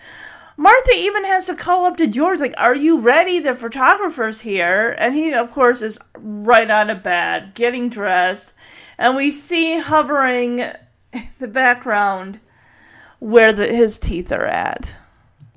Martha 0.58 0.92
even 0.94 1.24
has 1.26 1.48
to 1.48 1.56
call 1.56 1.86
up 1.86 1.98
to 1.98 2.08
George, 2.08 2.40
like, 2.40 2.54
Are 2.58 2.76
you 2.76 3.00
ready? 3.00 3.40
The 3.40 3.56
photographer's 3.56 4.42
here. 4.42 4.96
And 4.98 5.16
he, 5.16 5.34
of 5.34 5.52
course, 5.52 5.82
is 5.82 6.00
right 6.18 6.70
out 6.70 6.90
of 6.90 7.04
bed, 7.04 7.54
getting 7.54 7.90
dressed. 7.90 8.54
And 9.02 9.16
we 9.16 9.32
see 9.32 9.80
hovering 9.80 10.60
in 10.60 11.28
the 11.40 11.48
background 11.48 12.40
where 13.18 13.52
the, 13.52 13.66
his 13.66 13.98
teeth 13.98 14.32
are 14.32 14.46
at. 14.46 14.96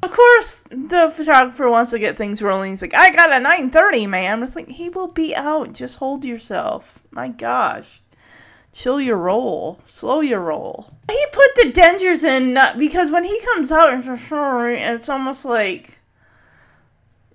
Of 0.02 0.12
course, 0.12 0.64
the 0.70 1.12
photographer 1.14 1.68
wants 1.68 1.90
to 1.90 1.98
get 1.98 2.16
things 2.16 2.40
rolling. 2.40 2.70
He's 2.70 2.80
like, 2.80 2.94
I 2.94 3.10
got 3.10 3.30
a 3.30 3.44
9.30, 3.44 4.08
ma'am. 4.08 4.42
It's 4.42 4.56
like, 4.56 4.70
he 4.70 4.88
will 4.88 5.08
be 5.08 5.36
out. 5.36 5.74
Just 5.74 5.98
hold 5.98 6.24
yourself. 6.24 7.02
My 7.10 7.28
gosh. 7.28 8.00
Chill 8.72 8.98
your 8.98 9.18
roll. 9.18 9.78
Slow 9.84 10.22
your 10.22 10.40
roll. 10.40 10.90
He 11.06 11.26
put 11.30 11.54
the 11.56 11.70
dentures 11.70 12.24
in 12.24 12.58
because 12.78 13.10
when 13.10 13.24
he 13.24 13.38
comes 13.52 13.70
out, 13.70 13.92
it's 13.92 15.08
almost 15.10 15.44
like 15.44 15.98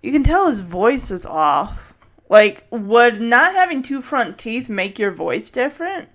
you 0.01 0.11
can 0.11 0.23
tell 0.23 0.47
his 0.47 0.61
voice 0.61 1.11
is 1.11 1.27
off. 1.27 1.88
Like, 2.29 2.67
would 2.69 3.19
not 3.19 3.53
having 3.53 3.81
two 3.81 4.01
front 4.01 4.37
teeth 4.37 4.69
make 4.69 4.99
your 4.99 5.11
voice 5.11 5.49
different? 5.49 6.09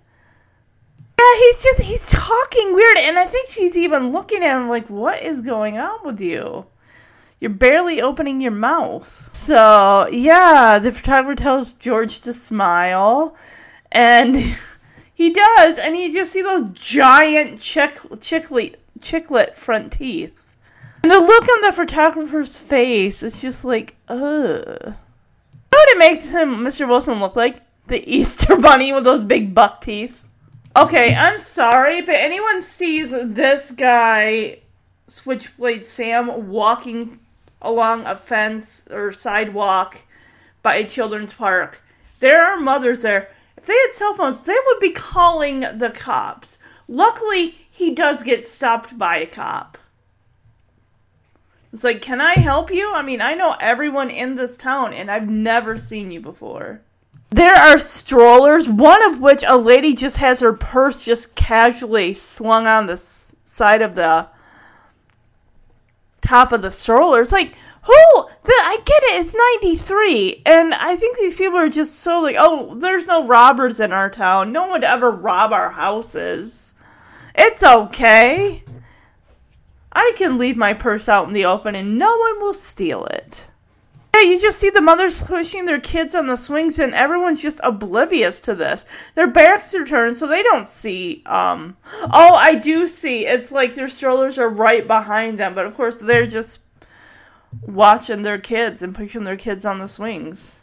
Yeah, 1.18 1.38
he's 1.38 1.62
just 1.62 1.80
he's 1.80 2.08
talking 2.08 2.74
weird, 2.74 2.98
and 2.98 3.18
I 3.18 3.26
think 3.26 3.48
she's 3.48 3.76
even 3.76 4.12
looking 4.12 4.44
at 4.44 4.56
him 4.56 4.68
like, 4.68 4.88
"What 4.88 5.22
is 5.22 5.40
going 5.40 5.76
on 5.76 6.04
with 6.04 6.20
you? 6.20 6.66
You're 7.40 7.50
barely 7.50 8.00
opening 8.00 8.40
your 8.40 8.52
mouth." 8.52 9.30
So 9.32 10.08
yeah, 10.12 10.78
the 10.78 10.92
photographer 10.92 11.34
tells 11.34 11.74
George 11.74 12.20
to 12.20 12.32
smile, 12.32 13.36
and 13.90 14.36
he 15.14 15.30
does, 15.30 15.78
and 15.78 15.96
you 15.96 16.12
just 16.12 16.32
see 16.32 16.42
those 16.42 16.70
giant 16.74 17.60
chick 17.60 17.98
chicklet 18.20 18.76
chicklet 19.00 19.56
front 19.56 19.92
teeth. 19.92 20.44
And 21.02 21.12
the 21.12 21.20
look 21.20 21.48
on 21.48 21.60
the 21.62 21.72
photographer's 21.72 22.58
face 22.58 23.22
is 23.22 23.36
just 23.36 23.64
like, 23.64 23.96
ugh. 24.08 24.94
What 25.74 25.88
it 25.88 25.98
makes 25.98 26.28
him, 26.28 26.64
Mr. 26.64 26.88
Wilson, 26.88 27.18
look 27.18 27.34
like? 27.34 27.60
The 27.88 28.08
Easter 28.14 28.56
Bunny 28.56 28.92
with 28.92 29.02
those 29.02 29.24
big 29.24 29.54
buck 29.54 29.80
teeth. 29.80 30.22
Okay, 30.76 31.12
I'm 31.12 31.38
sorry, 31.38 32.00
but 32.00 32.14
anyone 32.14 32.62
sees 32.62 33.10
this 33.10 33.72
guy, 33.72 34.60
Switchblade 35.08 35.84
Sam, 35.84 36.48
walking 36.48 37.18
along 37.60 38.06
a 38.06 38.16
fence 38.16 38.86
or 38.88 39.12
sidewalk 39.12 39.98
by 40.62 40.76
a 40.76 40.88
children's 40.88 41.34
park, 41.34 41.82
there 42.20 42.44
are 42.44 42.58
mothers 42.58 43.02
there. 43.02 43.30
If 43.56 43.66
they 43.66 43.74
had 43.74 43.94
cell 43.94 44.14
phones, 44.14 44.40
they 44.40 44.56
would 44.66 44.80
be 44.80 44.92
calling 44.92 45.60
the 45.60 45.90
cops. 45.90 46.58
Luckily, 46.86 47.56
he 47.68 47.92
does 47.92 48.22
get 48.22 48.46
stopped 48.46 48.96
by 48.96 49.16
a 49.16 49.26
cop. 49.26 49.76
It's 51.74 51.82
like, 51.82 52.00
can 52.00 52.20
I 52.20 52.34
help 52.34 52.70
you? 52.70 52.92
I 52.92 53.02
mean, 53.02 53.20
I 53.20 53.34
know 53.34 53.56
everyone 53.60 54.08
in 54.08 54.36
this 54.36 54.56
town, 54.56 54.94
and 54.94 55.10
I've 55.10 55.28
never 55.28 55.76
seen 55.76 56.12
you 56.12 56.20
before. 56.20 56.80
There 57.30 57.52
are 57.52 57.78
strollers, 57.78 58.68
one 58.68 59.04
of 59.10 59.20
which 59.20 59.42
a 59.44 59.58
lady 59.58 59.92
just 59.92 60.18
has 60.18 60.38
her 60.38 60.52
purse 60.52 61.04
just 61.04 61.34
casually 61.34 62.14
slung 62.14 62.68
on 62.68 62.86
the 62.86 62.96
side 62.96 63.82
of 63.82 63.96
the 63.96 64.28
top 66.20 66.52
of 66.52 66.62
the 66.62 66.70
stroller. 66.70 67.20
It's 67.20 67.32
like, 67.32 67.54
who? 67.82 68.28
The, 68.44 68.52
I 68.52 68.78
get 68.84 69.02
it, 69.02 69.20
it's 69.20 69.34
93. 69.62 70.42
And 70.46 70.74
I 70.74 70.94
think 70.94 71.18
these 71.18 71.34
people 71.34 71.58
are 71.58 71.68
just 71.68 71.98
so 71.98 72.20
like, 72.20 72.36
oh, 72.38 72.76
there's 72.76 73.08
no 73.08 73.26
robbers 73.26 73.80
in 73.80 73.92
our 73.92 74.10
town. 74.10 74.52
No 74.52 74.62
one 74.62 74.70
would 74.70 74.84
ever 74.84 75.10
rob 75.10 75.52
our 75.52 75.70
houses. 75.70 76.74
It's 77.34 77.64
okay. 77.64 78.62
I 79.94 80.12
can 80.16 80.38
leave 80.38 80.56
my 80.56 80.74
purse 80.74 81.08
out 81.08 81.28
in 81.28 81.34
the 81.34 81.44
open 81.44 81.74
and 81.74 81.98
no 81.98 82.16
one 82.16 82.40
will 82.40 82.54
steal 82.54 83.04
it. 83.06 83.46
Yeah, 84.14 84.22
you 84.22 84.40
just 84.40 84.60
see 84.60 84.70
the 84.70 84.80
mothers 84.80 85.20
pushing 85.20 85.64
their 85.64 85.80
kids 85.80 86.14
on 86.14 86.28
the 86.28 86.36
swings, 86.36 86.78
and 86.78 86.94
everyone's 86.94 87.40
just 87.40 87.60
oblivious 87.64 88.38
to 88.40 88.54
this. 88.54 88.86
Their 89.16 89.26
backs 89.26 89.74
are 89.74 89.84
turned, 89.84 90.16
so 90.16 90.28
they 90.28 90.42
don't 90.44 90.68
see. 90.68 91.24
Um, 91.26 91.76
oh, 92.02 92.34
I 92.34 92.54
do 92.54 92.86
see. 92.86 93.26
It's 93.26 93.50
like 93.50 93.74
their 93.74 93.88
strollers 93.88 94.38
are 94.38 94.48
right 94.48 94.86
behind 94.86 95.38
them, 95.40 95.52
but 95.52 95.66
of 95.66 95.74
course 95.74 96.00
they're 96.00 96.28
just 96.28 96.60
watching 97.62 98.22
their 98.22 98.38
kids 98.38 98.82
and 98.82 98.94
pushing 98.94 99.24
their 99.24 99.36
kids 99.36 99.64
on 99.64 99.80
the 99.80 99.88
swings. 99.88 100.60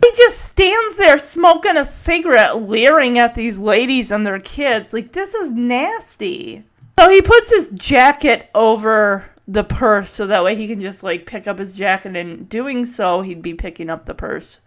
He 0.00 0.10
just 0.16 0.38
stands 0.38 0.96
there 0.96 1.18
smoking 1.18 1.76
a 1.76 1.84
cigarette, 1.84 2.62
leering 2.62 3.18
at 3.18 3.34
these 3.34 3.58
ladies 3.58 4.12
and 4.12 4.24
their 4.24 4.40
kids. 4.40 4.92
Like 4.92 5.12
this 5.12 5.34
is 5.34 5.50
nasty. 5.50 6.64
So 7.02 7.08
he 7.08 7.20
puts 7.20 7.50
his 7.50 7.70
jacket 7.70 8.48
over 8.54 9.28
the 9.48 9.64
purse 9.64 10.12
so 10.12 10.28
that 10.28 10.44
way 10.44 10.54
he 10.54 10.68
can 10.68 10.80
just 10.80 11.02
like 11.02 11.26
pick 11.26 11.48
up 11.48 11.58
his 11.58 11.74
jacket 11.74 12.10
and 12.10 12.16
in 12.16 12.44
doing 12.44 12.86
so 12.86 13.22
he'd 13.22 13.42
be 13.42 13.54
picking 13.54 13.90
up 13.90 14.06
the 14.06 14.14
purse. 14.14 14.60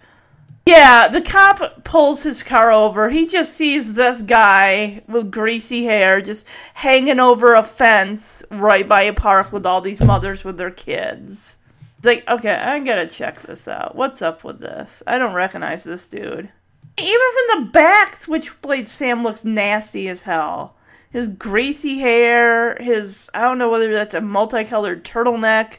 Yeah, 0.65 1.07
the 1.07 1.21
cop 1.21 1.85
pulls 1.85 2.23
his 2.23 2.43
car 2.43 2.73
over. 2.73 3.09
He 3.09 3.25
just 3.25 3.53
sees 3.53 3.93
this 3.93 4.21
guy 4.21 5.01
with 5.07 5.31
greasy 5.31 5.85
hair 5.85 6.19
just 6.19 6.45
hanging 6.73 7.21
over 7.21 7.53
a 7.53 7.63
fence 7.63 8.43
right 8.51 8.85
by 8.85 9.03
a 9.03 9.13
park 9.13 9.53
with 9.53 9.65
all 9.65 9.79
these 9.79 10.01
mothers 10.01 10.43
with 10.43 10.57
their 10.57 10.71
kids. 10.71 11.57
It's 11.95 12.05
like, 12.05 12.27
okay, 12.27 12.55
I 12.55 12.79
gotta 12.79 13.07
check 13.07 13.43
this 13.43 13.65
out. 13.69 13.95
What's 13.95 14.21
up 14.21 14.43
with 14.43 14.59
this? 14.59 15.01
I 15.07 15.17
don't 15.17 15.35
recognize 15.35 15.85
this 15.85 16.09
dude. 16.09 16.49
Even 16.97 17.31
from 17.47 17.63
the 17.63 17.71
back, 17.71 18.13
Switchblade 18.13 18.89
Sam 18.89 19.23
looks 19.23 19.45
nasty 19.45 20.09
as 20.09 20.23
hell 20.23 20.75
his 21.09 21.27
greasy 21.27 21.99
hair, 21.99 22.75
his 22.75 23.29
I 23.33 23.41
don't 23.41 23.57
know 23.57 23.69
whether 23.69 23.93
that's 23.93 24.13
a 24.13 24.21
multicolored 24.21 25.05
turtleneck 25.05 25.77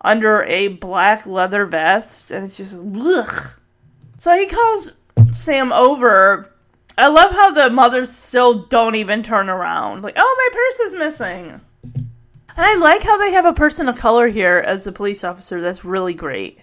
under 0.00 0.44
a 0.44 0.68
black 0.68 1.26
leather 1.26 1.66
vest, 1.66 2.30
and 2.30 2.44
it's 2.44 2.56
just 2.56 2.74
ugh. 2.74 3.50
So 4.18 4.32
he 4.32 4.46
calls 4.46 4.94
Sam 5.32 5.72
over. 5.72 6.52
I 6.98 7.08
love 7.08 7.32
how 7.32 7.50
the 7.50 7.70
mothers 7.70 8.10
still 8.10 8.64
don't 8.66 8.94
even 8.94 9.22
turn 9.22 9.48
around. 9.50 10.02
Like, 10.02 10.14
oh, 10.16 10.36
my 10.38 10.58
purse 10.58 10.80
is 10.92 10.98
missing. 10.98 11.60
And 11.94 12.64
I 12.64 12.76
like 12.76 13.02
how 13.02 13.18
they 13.18 13.32
have 13.32 13.44
a 13.44 13.52
person 13.52 13.88
of 13.88 13.98
color 13.98 14.28
here 14.28 14.58
as 14.58 14.86
a 14.86 14.92
police 14.92 15.22
officer. 15.24 15.60
That's 15.60 15.84
really 15.84 16.14
great. 16.14 16.58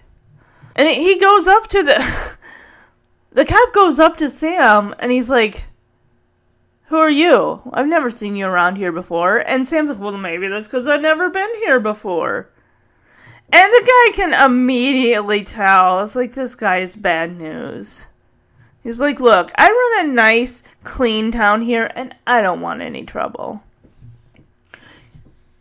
And 0.76 0.90
he 0.90 1.20
goes 1.20 1.48
up 1.48 1.68
to 1.68 1.84
the. 1.84 2.38
the 3.34 3.46
cop 3.46 3.74
goes 3.74 4.00
up 4.00 4.18
to 4.18 4.30
Sam 4.30 4.96
and 5.00 5.12
he's 5.12 5.30
like, 5.30 5.66
Who 6.94 7.00
are 7.00 7.10
you? 7.10 7.60
I've 7.74 7.88
never 7.88 8.12
seen 8.12 8.36
you 8.36 8.46
around 8.46 8.76
here 8.76 8.92
before. 8.92 9.40
And 9.40 9.66
Sam's 9.66 9.90
like, 9.90 9.98
Well, 9.98 10.16
maybe 10.16 10.48
that's 10.48 10.68
because 10.68 10.86
I've 10.86 11.02
never 11.02 11.28
been 11.28 11.50
here 11.56 11.80
before. 11.80 12.50
And 13.52 13.74
the 13.74 13.84
guy 13.84 14.16
can 14.16 14.46
immediately 14.46 15.44
tell. 15.44 16.04
It's 16.04 16.16
like, 16.16 16.34
this 16.34 16.54
guy 16.54 16.82
is 16.82 16.96
bad 16.96 17.36
news. 17.36 18.06
He's 18.84 19.00
like, 19.00 19.20
Look, 19.20 19.50
I 19.56 19.96
run 19.98 20.06
a 20.06 20.14
nice, 20.14 20.62
clean 20.84 21.32
town 21.32 21.64
here, 21.64 21.90
and 21.96 22.14
I 22.28 22.44
don't 22.44 22.62
want 22.62 22.84
any 22.84 23.06
trouble. 23.06 23.64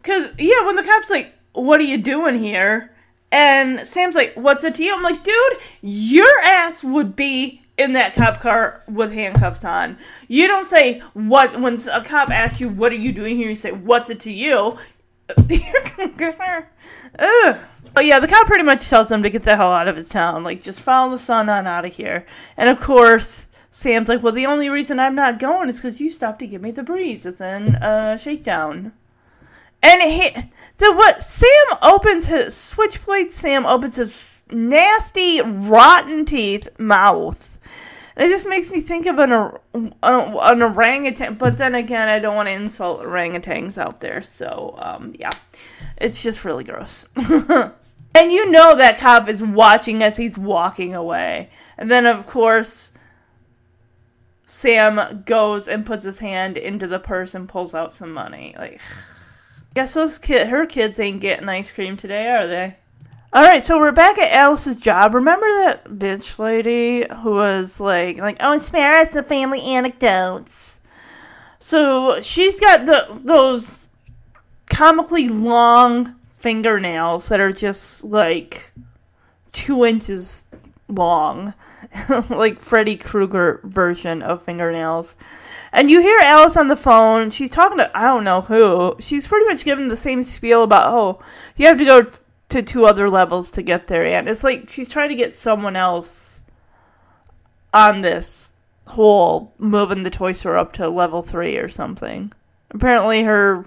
Because, 0.03 0.27
yeah, 0.39 0.67
when 0.67 0.77
the 0.77 0.83
cop's 0.83 1.09
like, 1.09 1.33
What 1.55 1.81
are 1.81 1.85
you 1.85 1.97
doing 1.97 2.37
here? 2.37 2.95
And 3.31 3.89
Sam's 3.89 4.17
like, 4.17 4.35
What's 4.35 4.65
it 4.65 4.75
to 4.75 4.85
you? 4.85 4.95
I'm 4.95 5.03
like, 5.03 5.25
Dude, 5.25 5.57
your 5.81 6.41
ass 6.43 6.85
would 6.85 7.17
be 7.17 7.63
in 7.83 7.93
that 7.95 8.15
cop 8.15 8.41
car 8.41 8.83
with 8.89 9.13
handcuffs 9.13 9.65
on. 9.65 9.99
You 10.29 10.47
don't 10.47 10.67
say, 10.67 11.01
What, 11.15 11.61
when 11.61 11.79
a 11.91 12.03
cop 12.03 12.31
asks 12.31 12.61
you, 12.61 12.69
What 12.69 12.93
are 12.93 12.97
you 12.97 13.13
doing 13.13 13.37
here? 13.37 13.49
You 13.49 13.57
say, 13.57 13.73
What's 13.73 14.11
it 14.11 14.21
to 14.21 14.33
you? 14.33 14.77
Ugh. 17.19 17.57
But 17.95 18.07
yeah, 18.07 18.21
the 18.21 18.29
cop 18.29 18.47
pretty 18.47 18.65
much 18.65 18.89
tells 18.89 19.09
them 19.09 19.23
to 19.23 19.31
get 19.31 19.43
the 19.43 19.57
hell 19.57 19.73
out 19.73 19.89
of 19.89 19.97
his 19.97 20.09
town. 20.09 20.45
Like, 20.45 20.63
just 20.63 20.81
follow 20.81 21.11
the 21.11 21.19
sun 21.19 21.49
on 21.49 21.67
out 21.67 21.85
of 21.85 21.95
here. 21.95 22.27
And 22.57 22.69
of 22.69 22.81
course, 22.81 23.49
Sam's 23.71 24.09
like, 24.09 24.23
well, 24.23 24.33
the 24.33 24.47
only 24.47 24.69
reason 24.69 24.99
I'm 24.99 25.15
not 25.15 25.39
going 25.39 25.69
is 25.69 25.79
because 25.79 26.01
you 26.01 26.11
stopped 26.11 26.39
to 26.41 26.47
give 26.47 26.63
me 26.63 26.71
the 26.71 26.83
breeze. 26.83 27.27
It's 27.27 27.41
in 27.41 27.75
uh, 27.77 28.17
shakedown. 28.17 28.93
And 29.83 30.01
he, 30.03 30.31
the 30.79 30.93
what? 30.93 31.23
Sam 31.23 31.79
opens 31.83 32.27
his 32.27 32.55
switchblade. 32.55 33.33
Sam 33.33 33.67
opens 33.67 33.97
his 33.97 34.45
nasty, 34.51 35.41
rotten 35.41 36.25
teeth 36.25 36.69
mouth. 36.79 37.52
It 38.17 38.29
just 38.29 38.47
makes 38.47 38.71
me 38.71 38.81
think 38.81 39.07
of 39.07 39.19
an, 39.19 39.33
an, 39.33 39.95
an 40.03 40.63
orangutan. 40.63 41.35
But 41.35 41.57
then 41.57 41.75
again, 41.75 42.09
I 42.09 42.19
don't 42.19 42.37
want 42.37 42.49
to 42.49 42.53
insult 42.53 43.01
orangutans 43.01 43.79
out 43.79 44.01
there. 44.01 44.23
So, 44.23 44.75
um, 44.79 45.15
yeah. 45.19 45.31
It's 45.97 46.23
just 46.23 46.45
really 46.45 46.65
gross. 46.65 47.07
and 47.17 48.33
you 48.33 48.51
know 48.51 48.77
that 48.77 48.99
cop 48.99 49.29
is 49.29 49.43
watching 49.43 50.03
as 50.03 50.17
he's 50.17 50.37
walking 50.37 50.95
away. 50.95 51.51
And 51.79 51.91
then, 51.91 52.07
of 52.07 52.27
course, 52.27 52.93
Sam 54.47 55.23
goes 55.25 55.69
and 55.69 55.87
puts 55.87 56.03
his 56.03 56.19
hand 56.19 56.59
into 56.59 56.87
the 56.87 56.99
purse 56.99 57.35
and 57.35 57.49
pulls 57.49 57.75
out 57.75 57.95
some 57.95 58.13
money. 58.13 58.55
Like, 58.59 58.81
guess 59.75 59.95
those 59.95 60.19
kid, 60.19 60.49
her 60.49 60.67
kids 60.67 60.99
ain't 60.99 61.21
getting 61.21 61.49
ice 61.49 61.73
cream 61.73 61.97
today, 61.97 62.29
are 62.29 62.47
they? 62.47 62.77
All 63.35 63.43
right, 63.43 63.63
so 63.63 63.79
we're 63.79 63.93
back 63.93 64.19
at 64.19 64.31
Alice's 64.31 64.79
job. 64.79 65.15
Remember 65.15 65.47
that 65.49 65.87
bitch 65.87 66.39
lady 66.39 67.07
who 67.23 67.31
was 67.31 67.81
like, 67.81 68.19
like, 68.19 68.37
oh, 68.41 68.59
spare 68.59 69.01
us 69.01 69.13
the 69.13 69.23
family 69.23 69.63
anecdotes. 69.63 70.81
So 71.59 72.21
she's 72.21 72.61
got 72.61 72.85
the 72.85 73.07
those 73.25 73.89
comically 74.69 75.31
long 75.31 76.17
fingernails 76.29 77.31
that 77.31 77.41
are 77.41 77.53
just 77.53 78.05
like 78.05 78.71
two 79.53 79.87
inches 79.87 80.43
long, 80.89 81.55
like 82.29 82.61
Freddy 82.61 82.99
Krueger 82.99 83.61
version 83.65 84.21
of 84.21 84.43
fingernails. 84.43 85.17
And 85.73 85.89
you 85.89 86.03
hear 86.03 86.21
Alice 86.21 86.59
on 86.59 86.69
the 86.69 86.77
phone. 86.77 87.31
She's 87.31 87.49
talking 87.49 87.79
to 87.79 87.91
I 87.97 88.05
don't 88.05 88.25
know 88.25 88.43
who. 88.43 88.95
She's 89.01 89.27
pretty 89.27 89.47
much 89.47 89.65
giving 89.65 89.89
the 89.89 89.97
same 89.97 90.23
spiel 90.23 90.65
about 90.65 90.93
oh 90.93 91.25
you 91.57 91.67
have 91.67 91.79
to 91.79 91.85
go 91.87 92.11
to 92.53 92.63
two 92.63 92.87
other 92.87 93.09
levels 93.09 93.51
to 93.53 93.63
get 93.63 93.89
there, 93.89 94.07
and 94.07 94.29
it's 94.29 94.45
like 94.45 94.71
she's 94.71 94.89
trying 94.89 95.09
to 95.09 95.15
get 95.15 95.35
someone 95.35 95.77
else 95.77 96.41
on 97.75 98.03
this 98.03 98.55
whole 98.87 99.53
moving 99.59 100.03
the 100.03 100.11
toy 100.11 100.33
store 100.33 100.59
up 100.59 100.73
to 100.75 100.89
level 100.89 101.23
three 101.23 101.57
or 101.57 101.69
something. 101.69 102.33
Apparently, 102.71 103.23
her 103.23 103.67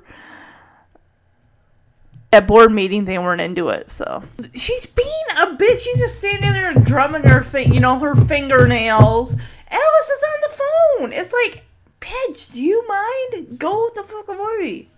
at 2.31 2.47
board 2.47 2.71
meeting 2.71 3.05
they 3.05 3.17
weren't 3.17 3.41
into 3.41 3.69
it, 3.69 3.89
so 3.89 4.23
she's 4.53 4.85
being 4.85 5.25
a 5.37 5.47
bitch. 5.47 5.79
She's 5.79 5.99
just 5.99 6.19
standing 6.19 6.51
there 6.51 6.73
drumming 6.73 7.23
her, 7.23 7.43
fi- 7.43 7.65
you 7.65 7.79
know, 7.79 7.99
her 7.99 8.15
fingernails. 8.15 9.35
Alice 9.69 10.09
is 10.09 10.23
on 10.23 10.41
the 10.41 10.57
phone. 10.57 11.13
It's 11.13 11.33
like, 11.33 11.63
bitch, 11.99 12.53
do 12.53 12.61
you 12.61 12.87
mind? 12.87 13.57
Go 13.57 13.89
the 13.95 14.03
fuck 14.03 14.27
away. 14.27 14.89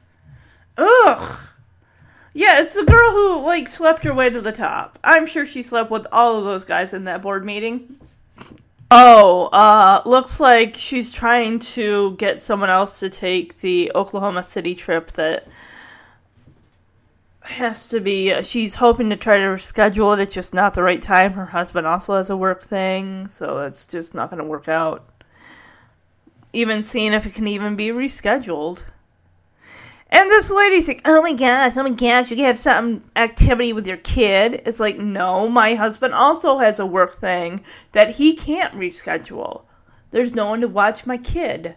Ugh. 0.77 1.39
Yeah, 2.37 2.61
it's 2.61 2.75
the 2.75 2.83
girl 2.83 3.13
who 3.13 3.39
like 3.39 3.67
slept 3.67 4.03
her 4.03 4.13
way 4.13 4.29
to 4.29 4.39
the 4.39 4.51
top. 4.51 4.99
I'm 5.03 5.25
sure 5.25 5.43
she 5.43 5.63
slept 5.63 5.89
with 5.89 6.05
all 6.11 6.37
of 6.37 6.45
those 6.45 6.65
guys 6.65 6.93
in 6.93 7.05
that 7.05 7.23
board 7.23 7.43
meeting. 7.43 7.97
Oh, 8.91 9.47
uh, 9.47 10.03
looks 10.05 10.39
like 10.39 10.75
she's 10.75 11.11
trying 11.11 11.57
to 11.57 12.15
get 12.17 12.43
someone 12.43 12.69
else 12.69 12.99
to 12.99 13.09
take 13.09 13.59
the 13.61 13.91
Oklahoma 13.95 14.43
City 14.43 14.75
trip 14.75 15.09
that 15.13 15.47
has 17.41 17.87
to 17.87 17.99
be. 17.99 18.39
She's 18.43 18.75
hoping 18.75 19.09
to 19.09 19.15
try 19.15 19.37
to 19.37 19.57
schedule 19.57 20.13
it. 20.13 20.19
It's 20.19 20.35
just 20.35 20.53
not 20.53 20.75
the 20.75 20.83
right 20.83 21.01
time. 21.01 21.33
Her 21.33 21.47
husband 21.47 21.87
also 21.87 22.17
has 22.17 22.29
a 22.29 22.37
work 22.37 22.63
thing, 22.63 23.27
so 23.27 23.65
it's 23.65 23.87
just 23.87 24.13
not 24.13 24.29
going 24.29 24.43
to 24.43 24.47
work 24.47 24.67
out. 24.67 25.09
Even 26.53 26.83
seeing 26.83 27.13
if 27.13 27.25
it 27.25 27.33
can 27.33 27.47
even 27.47 27.75
be 27.75 27.87
rescheduled. 27.87 28.83
And 30.09 30.29
this 30.29 30.49
lady's 30.49 30.87
like, 30.87 31.01
oh 31.03 31.21
my 31.21 31.33
gosh, 31.33 31.75
oh 31.75 31.83
my 31.83 31.89
gosh, 31.89 32.31
you 32.31 32.43
have 32.45 32.57
some 32.57 33.03
activity 33.15 33.73
with 33.73 33.85
your 33.85 33.97
kid. 33.97 34.61
It's 34.65 34.79
like, 34.79 34.97
no, 34.97 35.49
my 35.49 35.75
husband 35.75 36.13
also 36.13 36.59
has 36.59 36.79
a 36.79 36.85
work 36.85 37.15
thing 37.15 37.61
that 37.91 38.11
he 38.11 38.35
can't 38.35 38.73
reschedule. 38.73 39.63
There's 40.11 40.33
no 40.33 40.47
one 40.47 40.61
to 40.61 40.67
watch 40.67 41.05
my 41.05 41.17
kid. 41.17 41.75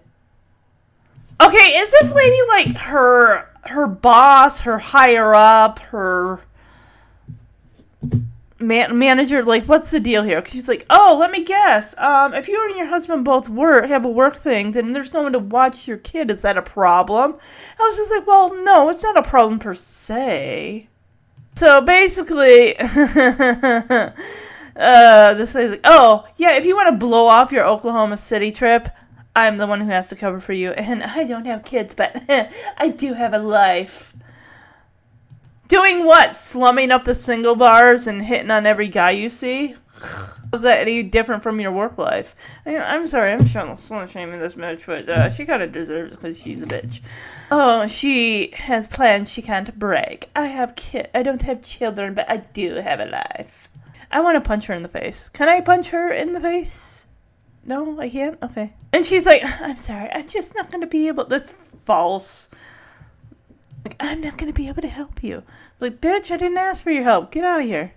Okay, 1.40 1.57
is 1.57 1.90
this 1.90 2.12
lady 2.12 2.36
like 2.48 2.77
her 2.77 3.48
her 3.65 3.86
boss, 3.86 4.61
her 4.61 4.78
higher 4.78 5.35
up, 5.35 5.78
her 5.81 6.43
man- 8.61 8.99
manager? 8.99 9.45
Like, 9.45 9.66
what's 9.66 9.91
the 9.91 10.01
deal 10.01 10.23
here? 10.23 10.41
'Cause 10.41 10.53
she's 10.53 10.69
like, 10.69 10.87
oh, 10.91 11.16
let 11.19 11.31
me 11.31 11.45
guess. 11.45 11.95
Um, 11.99 12.35
if 12.35 12.49
you 12.49 12.65
and 12.69 12.77
your 12.77 12.87
husband 12.87 13.24
both 13.24 13.49
work 13.49 13.87
have 13.89 14.05
a 14.05 14.09
work 14.09 14.37
thing, 14.37 14.73
then 14.73 14.93
there's 14.93 15.12
no 15.12 15.23
one 15.23 15.32
to 15.32 15.39
watch 15.39 15.89
your 15.89 15.97
kid. 15.99 16.31
Is 16.31 16.43
that 16.43 16.57
a 16.57 16.62
problem? 16.62 17.37
I 17.78 17.82
was 17.82 17.97
just 17.97 18.11
like, 18.11 18.27
well, 18.27 18.55
no, 18.62 18.89
it's 18.89 19.03
not 19.03 19.16
a 19.16 19.23
problem 19.23 19.59
per 19.59 19.74
se. 19.74 20.89
So 21.57 21.81
basically, 21.81 22.77
uh, 22.78 24.12
this 25.35 25.55
lady's 25.55 25.70
like, 25.73 25.81
oh, 25.85 26.27
yeah, 26.37 26.53
if 26.53 26.65
you 26.65 26.77
want 26.77 26.89
to 26.91 26.97
blow 26.97 27.27
off 27.27 27.53
your 27.53 27.66
Oklahoma 27.66 28.16
City 28.16 28.53
trip, 28.53 28.89
I'm 29.37 29.59
the 29.59 29.66
one 29.66 29.81
who 29.81 29.89
has 29.91 30.09
to 30.09 30.16
cover 30.16 30.41
for 30.41 30.53
you. 30.53 30.70
And 30.73 31.03
I 31.03 31.24
don't 31.24 31.45
have 31.47 31.65
kids, 31.65 31.95
but 31.95 32.16
I 32.78 32.89
do 32.89 33.15
have 33.15 33.35
a 33.35 33.39
life. 33.39 34.15
Doing 35.70 36.05
what? 36.05 36.34
Slumming 36.34 36.90
up 36.90 37.05
the 37.05 37.14
single 37.14 37.55
bars 37.55 38.09
and 38.09 38.24
hitting 38.24 38.51
on 38.51 38.66
every 38.66 38.88
guy 38.88 39.12
you 39.12 39.28
see? 39.30 39.76
Is 40.52 40.62
that 40.62 40.80
any 40.80 41.05
different 41.05 41.44
from 41.44 41.60
your 41.60 41.70
work 41.70 41.97
life? 41.97 42.34
I, 42.66 42.76
I'm 42.76 43.06
sorry, 43.06 43.32
I'm 43.32 43.47
shaming, 43.47 43.76
shaming 43.76 44.40
this 44.40 44.56
bitch, 44.56 44.84
but 44.84 45.09
uh, 45.09 45.30
she 45.30 45.47
kind 45.47 45.62
of 45.62 45.70
deserves 45.70 46.16
because 46.16 46.36
she's 46.36 46.60
a 46.60 46.66
bitch. 46.66 47.01
Oh, 47.52 47.86
she 47.86 48.51
has 48.56 48.88
plans 48.88 49.30
she 49.30 49.42
can't 49.42 49.78
break. 49.78 50.28
I 50.34 50.48
have 50.48 50.74
kid. 50.74 51.09
I 51.14 51.22
don't 51.22 51.42
have 51.42 51.62
children, 51.62 52.14
but 52.14 52.28
I 52.28 52.38
do 52.38 52.74
have 52.74 52.98
a 52.98 53.06
life. 53.06 53.68
I 54.10 54.22
want 54.22 54.42
to 54.42 54.48
punch 54.48 54.66
her 54.66 54.74
in 54.74 54.82
the 54.82 54.88
face. 54.88 55.28
Can 55.28 55.48
I 55.48 55.60
punch 55.60 55.90
her 55.90 56.10
in 56.10 56.32
the 56.32 56.40
face? 56.40 57.06
No, 57.64 58.01
I 58.01 58.09
can't. 58.09 58.42
Okay. 58.42 58.72
And 58.92 59.06
she's 59.06 59.24
like, 59.24 59.42
"I'm 59.60 59.76
sorry. 59.76 60.10
I'm 60.12 60.26
just 60.26 60.52
not 60.56 60.68
to 60.80 60.88
be 60.88 61.06
able." 61.06 61.26
That's 61.26 61.55
false. 61.84 62.48
Like, 63.84 63.97
I'm 64.01 64.20
not 64.20 64.36
to 64.52 64.56
be 64.56 64.68
able 64.68 64.82
to 64.82 64.88
help 64.88 65.22
you. 65.22 65.42
Like, 65.81 66.01
bitch, 66.01 66.31
I 66.31 66.36
didn't 66.36 66.59
ask 66.59 66.82
for 66.82 66.90
your 66.90 67.05
help. 67.05 67.32
Get 67.32 67.43
out 67.43 67.61
of 67.61 67.66
here. 67.66 67.93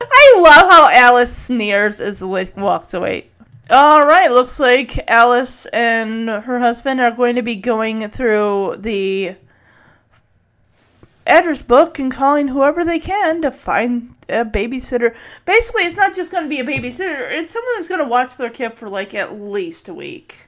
I 0.00 0.34
love 0.40 0.70
how 0.70 0.90
Alice 0.90 1.36
sneers 1.36 2.00
as 2.00 2.22
lady 2.22 2.52
walks 2.56 2.94
away. 2.94 3.28
All 3.70 4.06
right, 4.06 4.30
looks 4.30 4.58
like 4.58 4.98
Alice 5.10 5.66
and 5.66 6.28
her 6.28 6.58
husband 6.58 7.02
are 7.02 7.10
going 7.10 7.36
to 7.36 7.42
be 7.42 7.56
going 7.56 8.08
through 8.08 8.76
the 8.78 9.36
address 11.26 11.60
book 11.60 11.98
and 11.98 12.10
calling 12.10 12.48
whoever 12.48 12.82
they 12.82 12.98
can 12.98 13.42
to 13.42 13.50
find 13.50 14.14
a 14.30 14.46
babysitter. 14.46 15.14
Basically, 15.44 15.82
it's 15.82 15.98
not 15.98 16.16
just 16.16 16.32
going 16.32 16.44
to 16.44 16.48
be 16.48 16.60
a 16.60 16.64
babysitter, 16.64 17.30
it's 17.30 17.50
someone 17.50 17.74
who's 17.76 17.88
going 17.88 18.00
to 18.00 18.08
watch 18.08 18.38
their 18.38 18.48
kid 18.48 18.72
for 18.74 18.88
like 18.88 19.14
at 19.14 19.38
least 19.38 19.88
a 19.88 19.94
week. 19.94 20.47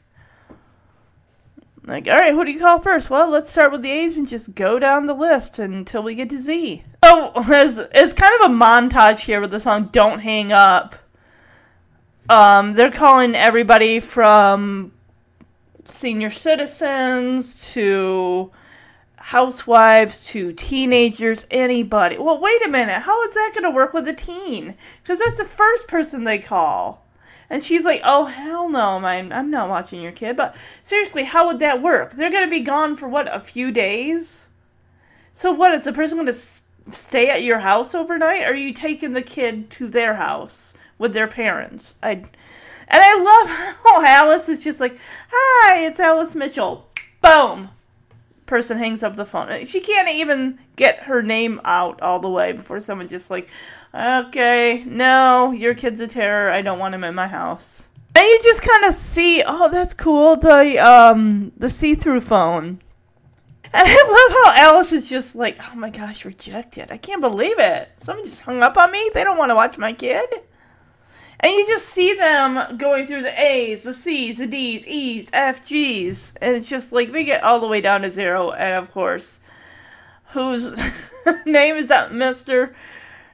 Like, 1.87 2.07
all 2.07 2.15
right, 2.15 2.33
who 2.33 2.45
do 2.45 2.53
you 2.53 2.59
call 2.59 2.81
first? 2.81 3.11
Well, 3.11 3.31
let's 3.31 3.51
start 3.51 3.73
with 3.73 3.83
the 3.83 3.91
A's 3.91 4.19
and 4.19 4.29
just 4.29 4.55
go 4.55 4.79
down 4.79 5.07
the 5.07 5.15
list 5.15 5.59
until 5.59 6.03
we 6.03 6.15
get 6.15 6.31
to 6.31 6.41
Z. 6.41 6.83
Oh, 7.03 7.33
as 7.53 7.79
it's 7.79 8.13
kind 8.13 8.35
of 8.41 8.51
a 8.51 8.55
montage 8.55 9.21
here 9.21 9.41
with 9.41 9.51
the 9.51 9.61
song 9.61 9.89
"Don't 9.91 10.21
Hang 10.21 10.53
Up." 10.53 10.97
Um, 12.29 12.75
they're 12.75 12.93
calling 12.93 13.35
everybody 13.35 13.99
from 13.99 14.93
senior 15.85 16.31
citizens 16.31 17.73
to 17.73 18.53
housewives 19.17 20.27
to 20.27 20.53
teenagers, 20.53 21.47
anybody. 21.51 22.19
Well, 22.19 22.41
wait 22.41 22.65
a 22.65 22.69
minute. 22.69 23.01
How 23.01 23.23
is 23.25 23.35
that 23.35 23.51
going 23.55 23.65
to 23.65 23.71
work 23.71 23.93
with 23.93 24.07
a 24.07 24.13
teen? 24.13 24.75
Because 25.03 25.19
that's 25.19 25.39
the 25.39 25.45
first 25.45 25.89
person 25.89 26.25
they 26.25 26.39
call. 26.39 27.05
And 27.51 27.63
she's 27.63 27.83
like, 27.83 28.01
"Oh 28.05 28.27
hell 28.27 28.69
no, 28.69 29.05
I'm 29.05 29.33
I'm 29.33 29.51
not 29.51 29.69
watching 29.69 30.01
your 30.01 30.13
kid." 30.13 30.37
But 30.37 30.57
seriously, 30.83 31.25
how 31.25 31.49
would 31.49 31.59
that 31.59 31.83
work? 31.83 32.13
They're 32.13 32.31
gonna 32.31 32.49
be 32.49 32.61
gone 32.61 32.95
for 32.95 33.09
what 33.09 33.35
a 33.35 33.41
few 33.41 33.73
days. 33.73 34.51
So 35.33 35.51
what? 35.51 35.75
Is 35.75 35.85
the 35.85 35.93
person 35.93 36.17
gonna 36.17 36.33
stay 36.33 37.29
at 37.29 37.43
your 37.43 37.59
house 37.59 37.95
overnight? 37.95 38.45
Are 38.45 38.55
you 38.55 38.73
taking 38.73 39.13
the 39.13 39.23
kid 39.23 39.69
to 39.71 39.89
their 39.89 40.15
house 40.15 40.75
with 40.97 41.13
their 41.13 41.27
parents? 41.27 41.97
I 42.03 42.13
and 42.13 43.03
I 43.03 43.17
love 43.19 43.49
how 43.85 44.05
Alice 44.05 44.49
is 44.49 44.61
just 44.61 44.79
like, 44.79 44.97
"Hi, 45.33 45.85
it's 45.87 45.99
Alice 45.99 46.37
Mitchell." 46.37 46.89
Boom. 47.21 47.71
Person 48.47 48.79
hangs 48.79 49.03
up 49.03 49.17
the 49.17 49.25
phone. 49.25 49.67
She 49.67 49.81
can't 49.81 50.09
even 50.09 50.59
get 50.77 51.01
her 51.01 51.23
name 51.23 51.61
out 51.65 52.01
all 52.01 52.19
the 52.19 52.31
way 52.31 52.53
before 52.53 52.81
someone 52.81 53.07
just 53.07 53.31
like, 53.31 53.49
okay, 53.95 54.85
no, 54.87 55.53
your 55.53 55.75
kid's 55.75 56.01
a 56.01 56.07
terror. 56.07 56.51
I 56.51 56.63
don't 56.63 56.79
want 56.79 56.95
him 56.95 57.05
in 57.05 57.15
my 57.15 57.29
house. 57.29 57.89
And 58.15 58.25
you 58.25 58.41
just 58.43 58.63
kind 58.63 58.85
of 58.85 58.95
see, 58.95 59.43
oh, 59.47 59.71
that's 59.71 59.95
cool. 59.95 60.37
The 60.37 60.79
um 60.79 61.53
the 61.57 61.69
see-through 61.69 62.23
phone. 62.23 62.81
And 63.73 63.89
I 63.89 64.53
love 64.55 64.59
how 64.59 64.69
Alice 64.69 64.93
is 64.93 65.07
just 65.07 65.37
like, 65.37 65.59
oh 65.71 65.77
my 65.77 65.91
gosh, 65.91 66.25
rejected. 66.25 66.91
I 66.91 66.97
can't 66.97 67.21
believe 67.21 67.59
it. 67.61 67.89
Someone 67.99 68.27
just 68.27 68.41
hung 68.41 68.63
up 68.63 68.77
on 68.77 68.91
me. 68.91 69.11
They 69.15 69.23
don't 69.23 69.39
want 69.39 69.51
to 69.51 69.55
watch 69.55 69.79
my 69.79 69.93
kid. 69.93 70.29
And 71.39 71.53
you 71.53 71.67
just 71.69 71.87
see 71.87 72.15
them 72.15 72.77
going 72.77 73.07
through 73.07 73.23
the 73.23 73.41
A's, 73.43 73.85
the 73.85 73.95
C's, 73.95 74.39
the 74.39 74.47
D's, 74.47 74.87
E's, 74.87 75.31
F, 75.33 75.65
G's. 75.65 76.35
And 76.43 76.57
it's 76.57 76.67
just 76.67 76.93
like 76.93 77.13
they 77.13 77.25
get 77.25 77.45
all 77.45 77.61
the 77.61 77.69
way 77.69 77.81
down 77.81 78.03
to 78.03 78.11
zero. 78.11 78.51
And 78.51 78.75
of 78.75 78.91
course, 78.91 79.41
whose 80.33 80.73
name 81.47 81.77
is 81.77 81.89
that? 81.89 82.11
Mr. 82.11 82.75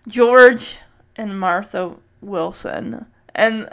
George 0.08 0.78
and 1.16 1.38
Martha 1.38 1.96
Wilson. 2.20 3.06
And 3.34 3.68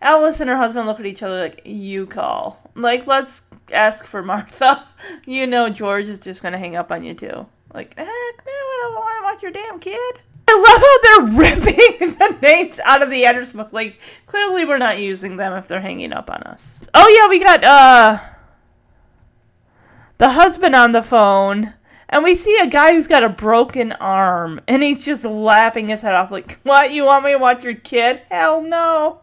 Alice 0.00 0.40
and 0.40 0.50
her 0.50 0.56
husband 0.56 0.86
look 0.86 1.00
at 1.00 1.06
each 1.06 1.22
other 1.22 1.42
like, 1.42 1.62
you 1.64 2.06
call. 2.06 2.60
Like, 2.74 3.06
let's 3.06 3.42
ask 3.72 4.04
for 4.04 4.22
Martha. 4.22 4.86
You 5.26 5.46
know 5.46 5.68
George 5.68 6.06
is 6.06 6.18
just 6.18 6.42
gonna 6.42 6.56
hang 6.56 6.76
up 6.76 6.90
on 6.90 7.04
you 7.04 7.12
too. 7.12 7.46
Like, 7.74 7.94
heck 7.94 8.06
no, 8.06 8.52
I 8.52 8.78
don't 8.82 8.94
want 8.94 9.18
to 9.18 9.24
watch 9.24 9.42
your 9.42 9.52
damn 9.52 9.78
kid. 9.78 10.14
I 10.48 10.56
love 10.56 10.80
how 10.80 10.98
they're 11.02 11.38
ripping 11.38 12.18
the 12.18 12.38
names 12.40 12.80
out 12.84 13.02
of 13.02 13.10
the 13.10 13.26
address 13.26 13.52
book. 13.52 13.72
Like, 13.72 13.98
clearly 14.26 14.64
we're 14.64 14.78
not 14.78 14.98
using 14.98 15.36
them 15.36 15.52
if 15.54 15.68
they're 15.68 15.80
hanging 15.80 16.12
up 16.12 16.30
on 16.30 16.42
us. 16.44 16.88
Oh 16.94 17.08
yeah, 17.08 17.28
we 17.28 17.38
got 17.38 17.64
uh 17.64 18.18
the 20.18 20.30
husband 20.30 20.74
on 20.74 20.92
the 20.92 21.02
phone. 21.02 21.74
And 22.08 22.22
we 22.22 22.34
see 22.34 22.58
a 22.58 22.66
guy 22.66 22.92
who's 22.92 23.08
got 23.08 23.24
a 23.24 23.28
broken 23.28 23.92
arm, 23.92 24.60
and 24.68 24.82
he's 24.82 25.04
just 25.04 25.24
laughing 25.24 25.88
his 25.88 26.02
head 26.02 26.14
off, 26.14 26.30
like, 26.30 26.60
What? 26.62 26.92
You 26.92 27.04
want 27.04 27.24
me 27.24 27.32
to 27.32 27.38
watch 27.38 27.64
your 27.64 27.74
kid? 27.74 28.22
Hell 28.30 28.62
no. 28.62 29.20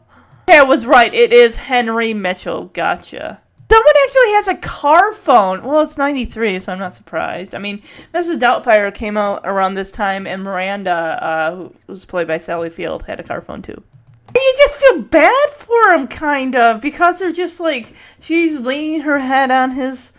Okay, 0.50 0.58
I 0.58 0.64
was 0.64 0.86
right. 0.86 1.14
It 1.14 1.32
is 1.32 1.56
Henry 1.56 2.14
Mitchell. 2.14 2.66
Gotcha. 2.66 3.42
Someone 3.72 3.94
actually 4.06 4.32
has 4.32 4.48
a 4.50 4.56
car 4.56 5.14
phone. 5.14 5.64
Well, 5.64 5.82
it's 5.82 5.98
93, 5.98 6.60
so 6.60 6.74
I'm 6.74 6.80
not 6.80 6.94
surprised. 6.94 7.56
I 7.56 7.60
mean, 7.60 7.82
Mrs. 8.14 8.38
Doubtfire 8.38 8.94
came 8.94 9.16
out 9.16 9.42
around 9.46 9.76
this 9.76 9.92
time, 9.92 10.28
and 10.28 10.44
Miranda, 10.44 10.92
uh, 10.92 11.56
who 11.56 11.74
was 11.88 12.04
played 12.04 12.28
by 12.28 12.38
Sally 12.38 12.70
Field, 12.70 13.04
had 13.04 13.22
a 13.22 13.24
car 13.24 13.42
phone 13.42 13.62
too. 13.62 13.82
And 14.28 14.36
you 14.36 14.56
just 14.58 14.76
feel 14.78 15.02
bad 15.04 15.50
for 15.52 15.94
him, 15.94 16.08
kind 16.08 16.56
of, 16.56 16.82
because 16.82 17.20
they're 17.20 17.32
just 17.32 17.62
like, 17.62 17.94
she's 18.20 18.60
leaning 18.60 19.02
her 19.02 19.20
head 19.20 19.52
on 19.52 19.72
his 19.72 20.12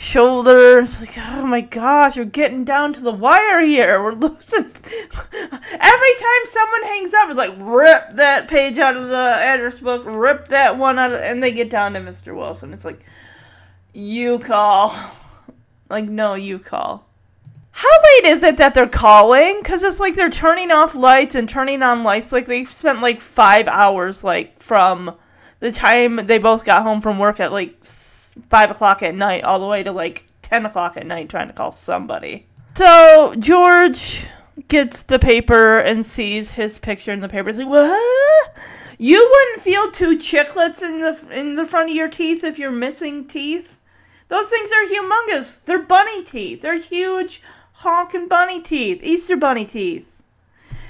shoulder. 0.00 0.78
It's 0.78 0.98
like, 0.98 1.14
oh 1.18 1.46
my 1.46 1.60
gosh, 1.60 2.16
you're 2.16 2.24
getting 2.24 2.64
down 2.64 2.94
to 2.94 3.00
the 3.00 3.12
wire 3.12 3.60
here. 3.60 4.02
We're 4.02 4.12
losing. 4.12 4.64
Every 4.64 6.14
time 6.16 6.44
someone 6.44 6.82
hangs 6.84 7.12
up, 7.12 7.28
it's 7.28 7.36
like, 7.36 7.54
rip 7.58 8.16
that 8.16 8.48
page 8.48 8.78
out 8.78 8.96
of 8.96 9.08
the 9.08 9.16
address 9.16 9.78
book, 9.78 10.02
rip 10.06 10.48
that 10.48 10.78
one 10.78 10.98
out, 10.98 11.12
of, 11.12 11.20
and 11.20 11.42
they 11.42 11.52
get 11.52 11.68
down 11.68 11.92
to 11.92 12.00
Mr. 12.00 12.34
Wilson. 12.34 12.72
It's 12.72 12.84
like, 12.84 13.04
you 13.92 14.38
call. 14.40 14.94
Like, 15.88 16.04
no, 16.04 16.34
you 16.34 16.60
call. 16.60 17.04
How 17.72 17.88
late 17.88 18.26
is 18.26 18.44
it 18.44 18.58
that 18.58 18.74
they're 18.74 18.86
calling? 18.86 19.58
Because 19.60 19.82
it's 19.82 19.98
like 19.98 20.14
they're 20.14 20.30
turning 20.30 20.70
off 20.70 20.94
lights 20.94 21.34
and 21.34 21.48
turning 21.48 21.82
on 21.82 22.04
lights. 22.04 22.30
Like, 22.30 22.46
they 22.46 22.62
spent 22.62 23.02
like 23.02 23.20
five 23.20 23.66
hours, 23.66 24.22
like, 24.22 24.62
from 24.62 25.16
the 25.58 25.72
time 25.72 26.14
they 26.14 26.38
both 26.38 26.64
got 26.64 26.84
home 26.84 27.00
from 27.00 27.18
work 27.18 27.40
at 27.40 27.50
like 27.50 27.76
five 28.48 28.70
o'clock 28.70 29.02
at 29.02 29.14
night 29.14 29.44
all 29.44 29.60
the 29.60 29.66
way 29.66 29.82
to 29.82 29.92
like 29.92 30.24
10 30.42 30.66
o'clock 30.66 30.96
at 30.96 31.06
night 31.06 31.28
trying 31.28 31.48
to 31.48 31.54
call 31.54 31.72
somebody. 31.72 32.46
So 32.74 33.34
George 33.38 34.26
gets 34.68 35.02
the 35.02 35.18
paper 35.18 35.78
and 35.78 36.04
sees 36.04 36.52
his 36.52 36.78
picture 36.78 37.12
in 37.12 37.20
the 37.20 37.28
paper. 37.28 37.48
He's 37.48 37.58
like, 37.58 37.68
"What? 37.68 38.56
You 38.98 39.28
wouldn't 39.30 39.62
feel 39.62 39.90
two 39.90 40.18
chiclets 40.18 40.82
in 40.82 41.00
the 41.00 41.18
in 41.30 41.54
the 41.54 41.66
front 41.66 41.90
of 41.90 41.96
your 41.96 42.08
teeth 42.08 42.44
if 42.44 42.58
you're 42.58 42.70
missing 42.70 43.26
teeth? 43.26 43.78
Those 44.28 44.48
things 44.48 44.70
are 44.70 44.84
humongous. 44.86 45.64
They're 45.64 45.82
bunny 45.82 46.22
teeth. 46.22 46.62
They're 46.62 46.78
huge 46.78 47.42
honking 47.72 48.28
bunny 48.28 48.60
teeth, 48.60 49.00
Easter 49.02 49.36
bunny 49.36 49.64
teeth." 49.64 50.22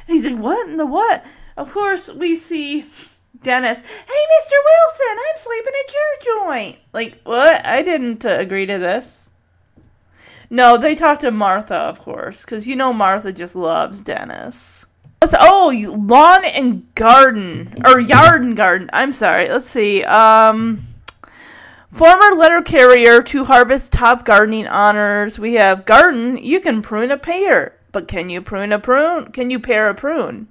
And 0.07 0.17
he's 0.17 0.27
like, 0.27 0.39
"What 0.39 0.69
in 0.69 0.77
the 0.77 0.87
what?" 0.87 1.25
Of 1.57 1.73
course, 1.73 2.13
we 2.13 2.37
see 2.37 2.87
Dennis, 3.43 3.79
hey, 3.79 3.85
Mr. 3.85 4.57
Wilson, 4.65 5.17
I'm 5.19 5.39
sleeping 5.39 5.73
at 5.81 5.95
your 5.95 6.45
joint. 6.47 6.79
Like, 6.93 7.21
what? 7.25 7.65
I 7.65 7.83
didn't 7.83 8.25
uh, 8.27 8.37
agree 8.39 8.67
to 8.67 8.79
this. 8.79 9.31
No, 10.51 10.77
they 10.77 10.95
talked 10.95 11.21
to 11.21 11.31
Martha, 11.31 11.77
of 11.77 12.01
course, 12.01 12.45
because 12.45 12.67
you 12.67 12.75
know 12.77 12.93
Martha 12.93 13.33
just 13.33 13.55
loves 13.55 14.01
Dennis. 14.01 14.85
Let's, 15.23 15.35
oh, 15.39 15.73
lawn 16.09 16.45
and 16.45 16.93
garden, 16.95 17.83
or 17.87 18.01
yard 18.01 18.43
and 18.43 18.57
garden. 18.57 18.91
I'm 18.93 19.13
sorry. 19.13 19.49
Let's 19.49 19.71
see. 19.71 20.03
Um, 20.03 20.83
former 21.93 22.37
letter 22.37 22.63
carrier 22.63 23.23
to 23.23 23.45
harvest 23.45 23.93
top 23.93 24.25
gardening 24.25 24.67
honors. 24.67 25.39
We 25.39 25.55
have 25.55 25.87
garden. 25.87 26.37
You 26.37 26.61
can 26.61 26.83
prune 26.83 27.11
a 27.11 27.19
pear, 27.19 27.77
but 27.93 28.09
can 28.09 28.29
you 28.29 28.41
prune 28.41 28.73
a 28.73 28.79
prune? 28.79 29.31
Can 29.33 29.51
you 29.51 29.61
pear 29.61 29.89
a 29.89 29.95
prune? 29.95 30.49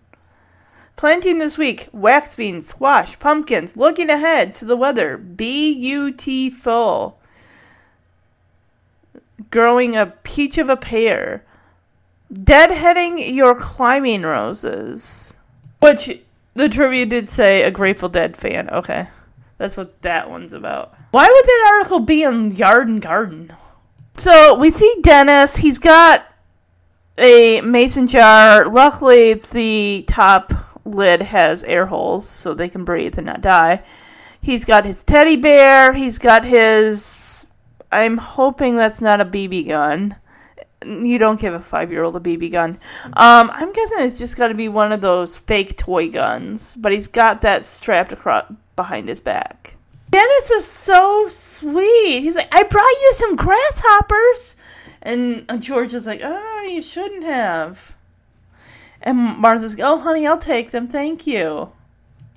Planting 0.99 1.37
this 1.37 1.57
week 1.57 1.87
wax 1.93 2.35
beans, 2.35 2.67
squash, 2.67 3.17
pumpkins, 3.19 3.77
looking 3.77 4.09
ahead 4.09 4.53
to 4.55 4.65
the 4.65 4.75
weather. 4.75 5.17
Beautiful. 5.17 7.17
Growing 9.49 9.95
a 9.95 10.07
peach 10.07 10.57
of 10.57 10.69
a 10.69 10.75
pear. 10.75 11.45
Deadheading 12.33 13.33
your 13.33 13.55
climbing 13.55 14.23
roses. 14.23 15.37
Which 15.79 16.19
the 16.55 16.67
trivia 16.67 17.05
did 17.05 17.29
say 17.29 17.63
a 17.63 17.71
Grateful 17.71 18.09
Dead 18.09 18.35
fan. 18.35 18.69
Okay. 18.69 19.07
That's 19.57 19.77
what 19.77 20.01
that 20.01 20.29
one's 20.29 20.51
about. 20.51 20.95
Why 21.11 21.25
would 21.25 21.45
that 21.45 21.71
article 21.75 22.01
be 22.01 22.23
in 22.23 22.51
Yard 22.51 22.89
and 22.89 23.01
Garden? 23.01 23.53
So 24.15 24.55
we 24.55 24.69
see 24.69 24.97
Dennis. 25.01 25.55
He's 25.55 25.79
got 25.79 26.25
a 27.17 27.61
mason 27.61 28.07
jar. 28.07 28.65
Luckily, 28.65 29.35
the 29.35 30.03
top 30.05 30.51
lid 30.95 31.21
has 31.21 31.63
air 31.63 31.85
holes 31.85 32.27
so 32.27 32.53
they 32.53 32.69
can 32.69 32.85
breathe 32.85 33.17
and 33.17 33.27
not 33.27 33.41
die. 33.41 33.83
He's 34.41 34.65
got 34.65 34.85
his 34.85 35.03
teddy 35.03 35.35
bear. 35.35 35.93
He's 35.93 36.17
got 36.17 36.45
his. 36.45 37.45
I'm 37.91 38.17
hoping 38.17 38.75
that's 38.75 39.01
not 39.01 39.21
a 39.21 39.25
BB 39.25 39.67
gun. 39.67 40.15
You 40.85 41.17
don't 41.17 41.39
give 41.39 41.53
a 41.53 41.59
five 41.59 41.91
year 41.91 42.03
old 42.03 42.15
a 42.15 42.19
BB 42.19 42.51
gun. 42.51 42.79
Um, 43.05 43.49
I'm 43.51 43.73
guessing 43.73 43.99
it's 43.99 44.17
just 44.17 44.37
got 44.37 44.47
to 44.47 44.53
be 44.53 44.69
one 44.69 44.91
of 44.91 45.01
those 45.01 45.35
fake 45.35 45.77
toy 45.77 46.09
guns, 46.09 46.75
but 46.75 46.93
he's 46.93 47.07
got 47.07 47.41
that 47.41 47.65
strapped 47.65 48.13
across 48.13 48.51
behind 48.75 49.09
his 49.09 49.19
back. 49.19 49.75
Dennis 50.09 50.51
is 50.51 50.65
so 50.65 51.27
sweet. 51.27 52.21
He's 52.21 52.35
like, 52.35 52.53
I 52.53 52.63
brought 52.63 52.81
you 52.83 53.13
some 53.15 53.35
grasshoppers. 53.35 54.55
And 55.01 55.61
George 55.61 55.93
is 55.93 56.07
like, 56.07 56.21
oh, 56.23 56.67
you 56.69 56.81
shouldn't 56.81 57.23
have. 57.23 57.95
And 59.01 59.17
Martha's 59.17 59.75
like, 59.75 59.83
oh, 59.83 59.99
honey, 59.99 60.27
I'll 60.27 60.39
take 60.39 60.71
them. 60.71 60.87
Thank 60.87 61.25
you. 61.25 61.71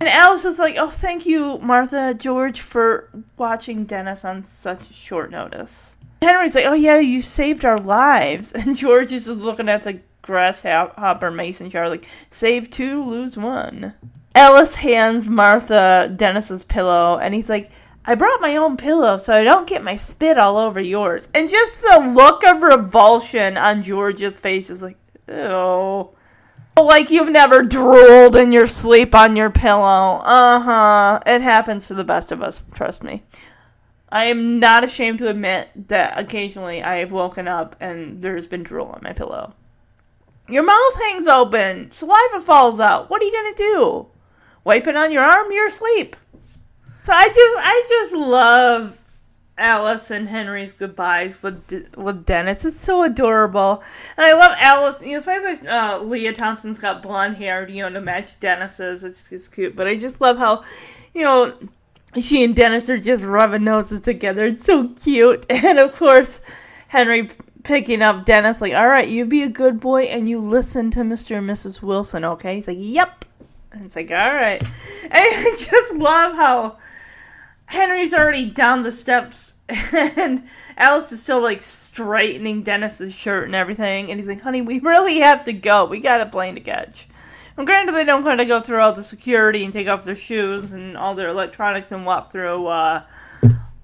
And 0.00 0.08
Alice 0.08 0.44
is 0.44 0.58
like, 0.58 0.76
oh, 0.78 0.90
thank 0.90 1.26
you, 1.26 1.58
Martha, 1.58 2.14
George, 2.14 2.60
for 2.60 3.08
watching 3.36 3.84
Dennis 3.84 4.24
on 4.24 4.42
such 4.42 4.92
short 4.92 5.30
notice. 5.30 5.96
Henry's 6.20 6.54
like, 6.54 6.66
oh, 6.66 6.72
yeah, 6.72 6.98
you 6.98 7.22
saved 7.22 7.64
our 7.64 7.78
lives. 7.78 8.52
And 8.56 8.76
George 8.76 9.12
is 9.12 9.26
just 9.26 9.40
looking 9.40 9.68
at 9.68 9.82
the 9.82 10.00
grasshopper 10.22 11.30
mason 11.30 11.70
jar, 11.70 11.88
like, 11.88 12.06
save 12.30 12.70
two, 12.70 13.04
lose 13.04 13.36
one. 13.36 13.94
Alice 14.34 14.74
hands 14.74 15.28
Martha 15.28 16.12
Dennis's 16.16 16.64
pillow, 16.64 17.18
and 17.18 17.34
he's 17.34 17.48
like, 17.48 17.70
I 18.04 18.16
brought 18.16 18.40
my 18.40 18.56
own 18.56 18.76
pillow 18.76 19.18
so 19.18 19.32
I 19.32 19.44
don't 19.44 19.68
get 19.68 19.84
my 19.84 19.94
spit 19.94 20.36
all 20.38 20.58
over 20.58 20.80
yours. 20.80 21.28
And 21.34 21.48
just 21.48 21.80
the 21.80 22.12
look 22.12 22.42
of 22.44 22.62
revulsion 22.62 23.56
on 23.56 23.82
George's 23.82 24.36
face 24.36 24.70
is 24.70 24.82
like, 24.82 24.96
ew. 25.28 26.08
Like 26.76 27.10
you've 27.10 27.30
never 27.30 27.62
drooled 27.62 28.36
in 28.36 28.52
your 28.52 28.66
sleep 28.66 29.14
on 29.14 29.36
your 29.36 29.50
pillow. 29.50 30.20
Uh 30.24 30.60
huh. 30.60 31.20
It 31.26 31.42
happens 31.42 31.86
to 31.86 31.94
the 31.94 32.04
best 32.04 32.32
of 32.32 32.42
us, 32.42 32.60
trust 32.74 33.02
me. 33.02 33.22
I 34.10 34.26
am 34.26 34.58
not 34.58 34.84
ashamed 34.84 35.18
to 35.20 35.28
admit 35.28 35.88
that 35.88 36.18
occasionally 36.18 36.82
I 36.82 36.96
have 36.96 37.12
woken 37.12 37.48
up 37.48 37.76
and 37.80 38.20
there's 38.20 38.46
been 38.46 38.62
drool 38.62 38.86
on 38.86 39.00
my 39.02 39.12
pillow. 39.12 39.54
Your 40.48 40.64
mouth 40.64 41.02
hangs 41.02 41.26
open, 41.26 41.90
saliva 41.92 42.40
falls 42.40 42.80
out. 42.80 43.08
What 43.08 43.22
are 43.22 43.24
you 43.24 43.32
gonna 43.32 43.54
do? 43.54 44.08
wipe 44.64 44.86
it 44.86 44.96
on 44.96 45.12
your 45.12 45.22
arm, 45.22 45.50
you're 45.50 45.66
asleep. 45.66 46.16
So 47.02 47.12
I 47.12 47.26
just 47.26 47.38
I 47.38 47.86
just 47.88 48.14
love 48.14 49.01
Alice 49.58 50.10
and 50.10 50.28
Henry's 50.28 50.72
goodbyes 50.72 51.42
with 51.42 51.86
with 51.96 52.24
Dennis. 52.24 52.64
It's 52.64 52.80
so 52.80 53.02
adorable, 53.02 53.82
and 54.16 54.24
I 54.24 54.32
love 54.32 54.56
Alice. 54.58 55.02
You 55.02 55.20
know, 55.20 55.56
the 55.56 55.74
uh, 55.74 55.98
Lea 55.98 56.32
Thompson's 56.32 56.78
got 56.78 57.02
blonde 57.02 57.36
hair, 57.36 57.68
you 57.68 57.82
know, 57.82 57.90
to 57.90 58.00
match 58.00 58.40
Dennis's, 58.40 59.02
which 59.02 59.30
is 59.30 59.48
cute. 59.48 59.76
But 59.76 59.86
I 59.86 59.96
just 59.96 60.20
love 60.20 60.38
how, 60.38 60.62
you 61.12 61.22
know, 61.22 61.54
she 62.18 62.42
and 62.42 62.56
Dennis 62.56 62.88
are 62.88 62.98
just 62.98 63.24
rubbing 63.24 63.64
noses 63.64 64.00
together. 64.00 64.46
It's 64.46 64.64
so 64.64 64.88
cute, 64.88 65.44
and 65.50 65.78
of 65.78 65.94
course, 65.96 66.40
Henry 66.88 67.28
picking 67.62 68.00
up 68.00 68.24
Dennis 68.24 68.62
like, 68.62 68.72
"All 68.72 68.88
right, 68.88 69.08
you 69.08 69.26
be 69.26 69.42
a 69.42 69.50
good 69.50 69.80
boy 69.80 70.04
and 70.04 70.30
you 70.30 70.40
listen 70.40 70.90
to 70.92 71.00
Mr. 71.00 71.36
and 71.36 71.48
Mrs. 71.48 71.82
Wilson, 71.82 72.24
okay?" 72.24 72.54
He's 72.56 72.68
like, 72.68 72.78
"Yep." 72.80 73.26
And 73.72 73.84
it's 73.84 73.96
like, 73.96 74.10
"All 74.10 74.16
right," 74.16 74.62
and 75.02 75.12
I 75.12 75.56
just 75.58 75.94
love 75.96 76.36
how 76.36 76.78
Henry's 77.72 78.12
already 78.12 78.50
down 78.50 78.82
the 78.82 78.92
steps, 78.92 79.60
and 79.68 80.46
Alice 80.76 81.10
is 81.10 81.22
still 81.22 81.40
like 81.40 81.62
straightening 81.62 82.62
Dennis's 82.62 83.14
shirt 83.14 83.46
and 83.46 83.54
everything. 83.54 84.10
And 84.10 84.20
he's 84.20 84.28
like, 84.28 84.42
"Honey, 84.42 84.60
we 84.60 84.78
really 84.80 85.20
have 85.20 85.44
to 85.44 85.54
go. 85.54 85.86
We 85.86 85.98
got 85.98 86.20
a 86.20 86.26
plane 86.26 86.54
to 86.56 86.60
catch." 86.60 87.08
And 87.56 87.66
granted, 87.66 87.94
they 87.94 88.04
don't 88.04 88.24
kind 88.24 88.42
of 88.42 88.46
go 88.46 88.60
through 88.60 88.80
all 88.80 88.92
the 88.92 89.02
security 89.02 89.64
and 89.64 89.72
take 89.72 89.88
off 89.88 90.04
their 90.04 90.14
shoes 90.14 90.74
and 90.74 90.98
all 90.98 91.14
their 91.14 91.30
electronics 91.30 91.92
and 91.92 92.04
walk 92.04 92.30
through, 92.30 92.66
uh, 92.66 93.04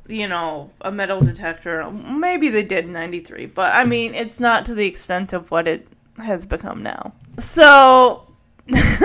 you 0.07 0.29
know, 0.29 0.71
a 0.83 0.93
metal 0.93 1.23
detector. 1.23 1.91
Maybe 1.91 2.51
they 2.51 2.65
did 2.65 2.85
in 2.85 2.93
'93, 2.93 3.47
but 3.47 3.75
I 3.75 3.85
mean, 3.85 4.15
it's 4.15 4.39
not 4.39 4.67
to 4.67 4.75
the 4.75 4.87
extent 4.87 5.33
of 5.33 5.51
what 5.51 5.67
it 5.67 5.89
has 6.19 6.45
become 6.45 6.83
now. 6.83 7.15
So. 7.39 8.25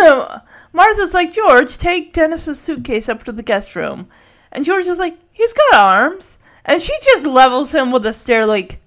Martha's 0.74 1.14
like, 1.14 1.32
George, 1.32 1.78
take 1.78 2.12
Dennis's 2.12 2.60
suitcase 2.60 3.08
up 3.08 3.24
to 3.24 3.32
the 3.32 3.42
guest 3.42 3.78
room. 3.78 4.10
And 4.54 4.64
George 4.64 4.86
is 4.86 5.00
like, 5.00 5.18
he's 5.32 5.52
got 5.52 5.80
arms. 5.80 6.38
And 6.64 6.82
she 6.82 6.94
just 7.04 7.26
levels 7.26 7.74
him 7.74 7.92
with 7.92 8.06
a 8.06 8.14
stare 8.14 8.46
like, 8.46 8.80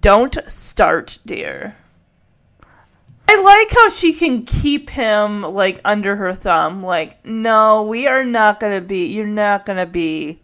don't 0.00 0.36
start, 0.48 1.18
dear. 1.24 1.76
I 3.26 3.40
like 3.40 3.70
how 3.70 3.88
she 3.90 4.12
can 4.12 4.44
keep 4.44 4.90
him 4.90 5.42
like 5.42 5.80
under 5.84 6.16
her 6.16 6.34
thumb. 6.34 6.82
Like, 6.82 7.24
no, 7.24 7.84
we 7.84 8.08
are 8.08 8.24
not 8.24 8.58
gonna 8.58 8.80
be. 8.80 9.06
You're 9.06 9.24
not 9.24 9.64
gonna 9.64 9.86
be 9.86 10.42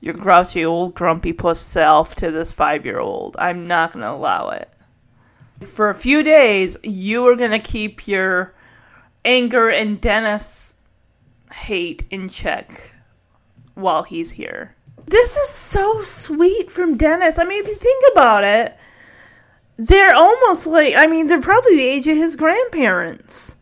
your 0.00 0.14
grouchy 0.14 0.64
old 0.64 0.94
grumpy 0.94 1.34
puss 1.34 1.60
self 1.60 2.14
to 2.16 2.30
this 2.30 2.52
five 2.52 2.86
year 2.86 2.98
old. 2.98 3.36
I'm 3.38 3.68
not 3.68 3.92
gonna 3.92 4.10
allow 4.10 4.48
it. 4.48 4.70
For 5.66 5.90
a 5.90 5.94
few 5.94 6.22
days, 6.22 6.78
you 6.82 7.26
are 7.28 7.36
gonna 7.36 7.58
keep 7.58 8.08
your 8.08 8.54
anger 9.26 9.68
and 9.68 10.00
Dennis 10.00 10.74
hate 11.52 12.04
in 12.10 12.30
check 12.30 12.91
while 13.74 14.02
he's 14.02 14.32
here. 14.32 14.74
This 15.06 15.36
is 15.36 15.48
so 15.48 16.00
sweet 16.02 16.70
from 16.70 16.96
Dennis. 16.96 17.38
I 17.38 17.44
mean, 17.44 17.62
if 17.62 17.68
you 17.68 17.74
think 17.74 18.04
about 18.12 18.44
it, 18.44 18.76
they're 19.76 20.14
almost 20.14 20.66
like, 20.66 20.94
I 20.94 21.06
mean, 21.06 21.26
they're 21.26 21.40
probably 21.40 21.76
the 21.76 21.88
age 21.88 22.06
of 22.06 22.16
his 22.16 22.36
grandparents. 22.36 23.56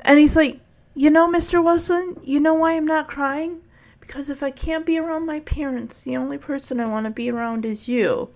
And 0.00 0.18
he's 0.18 0.36
like, 0.36 0.60
You 0.94 1.10
know, 1.10 1.28
Mr. 1.28 1.62
Wilson, 1.62 2.20
you 2.22 2.40
know 2.40 2.54
why 2.54 2.74
I'm 2.74 2.86
not 2.86 3.08
crying? 3.08 3.62
Because 4.00 4.30
if 4.30 4.42
I 4.42 4.50
can't 4.50 4.86
be 4.86 4.98
around 4.98 5.26
my 5.26 5.40
parents, 5.40 6.02
the 6.02 6.16
only 6.16 6.38
person 6.38 6.80
I 6.80 6.86
want 6.86 7.04
to 7.04 7.10
be 7.10 7.30
around 7.30 7.64
is 7.64 7.88
you. 7.88 8.30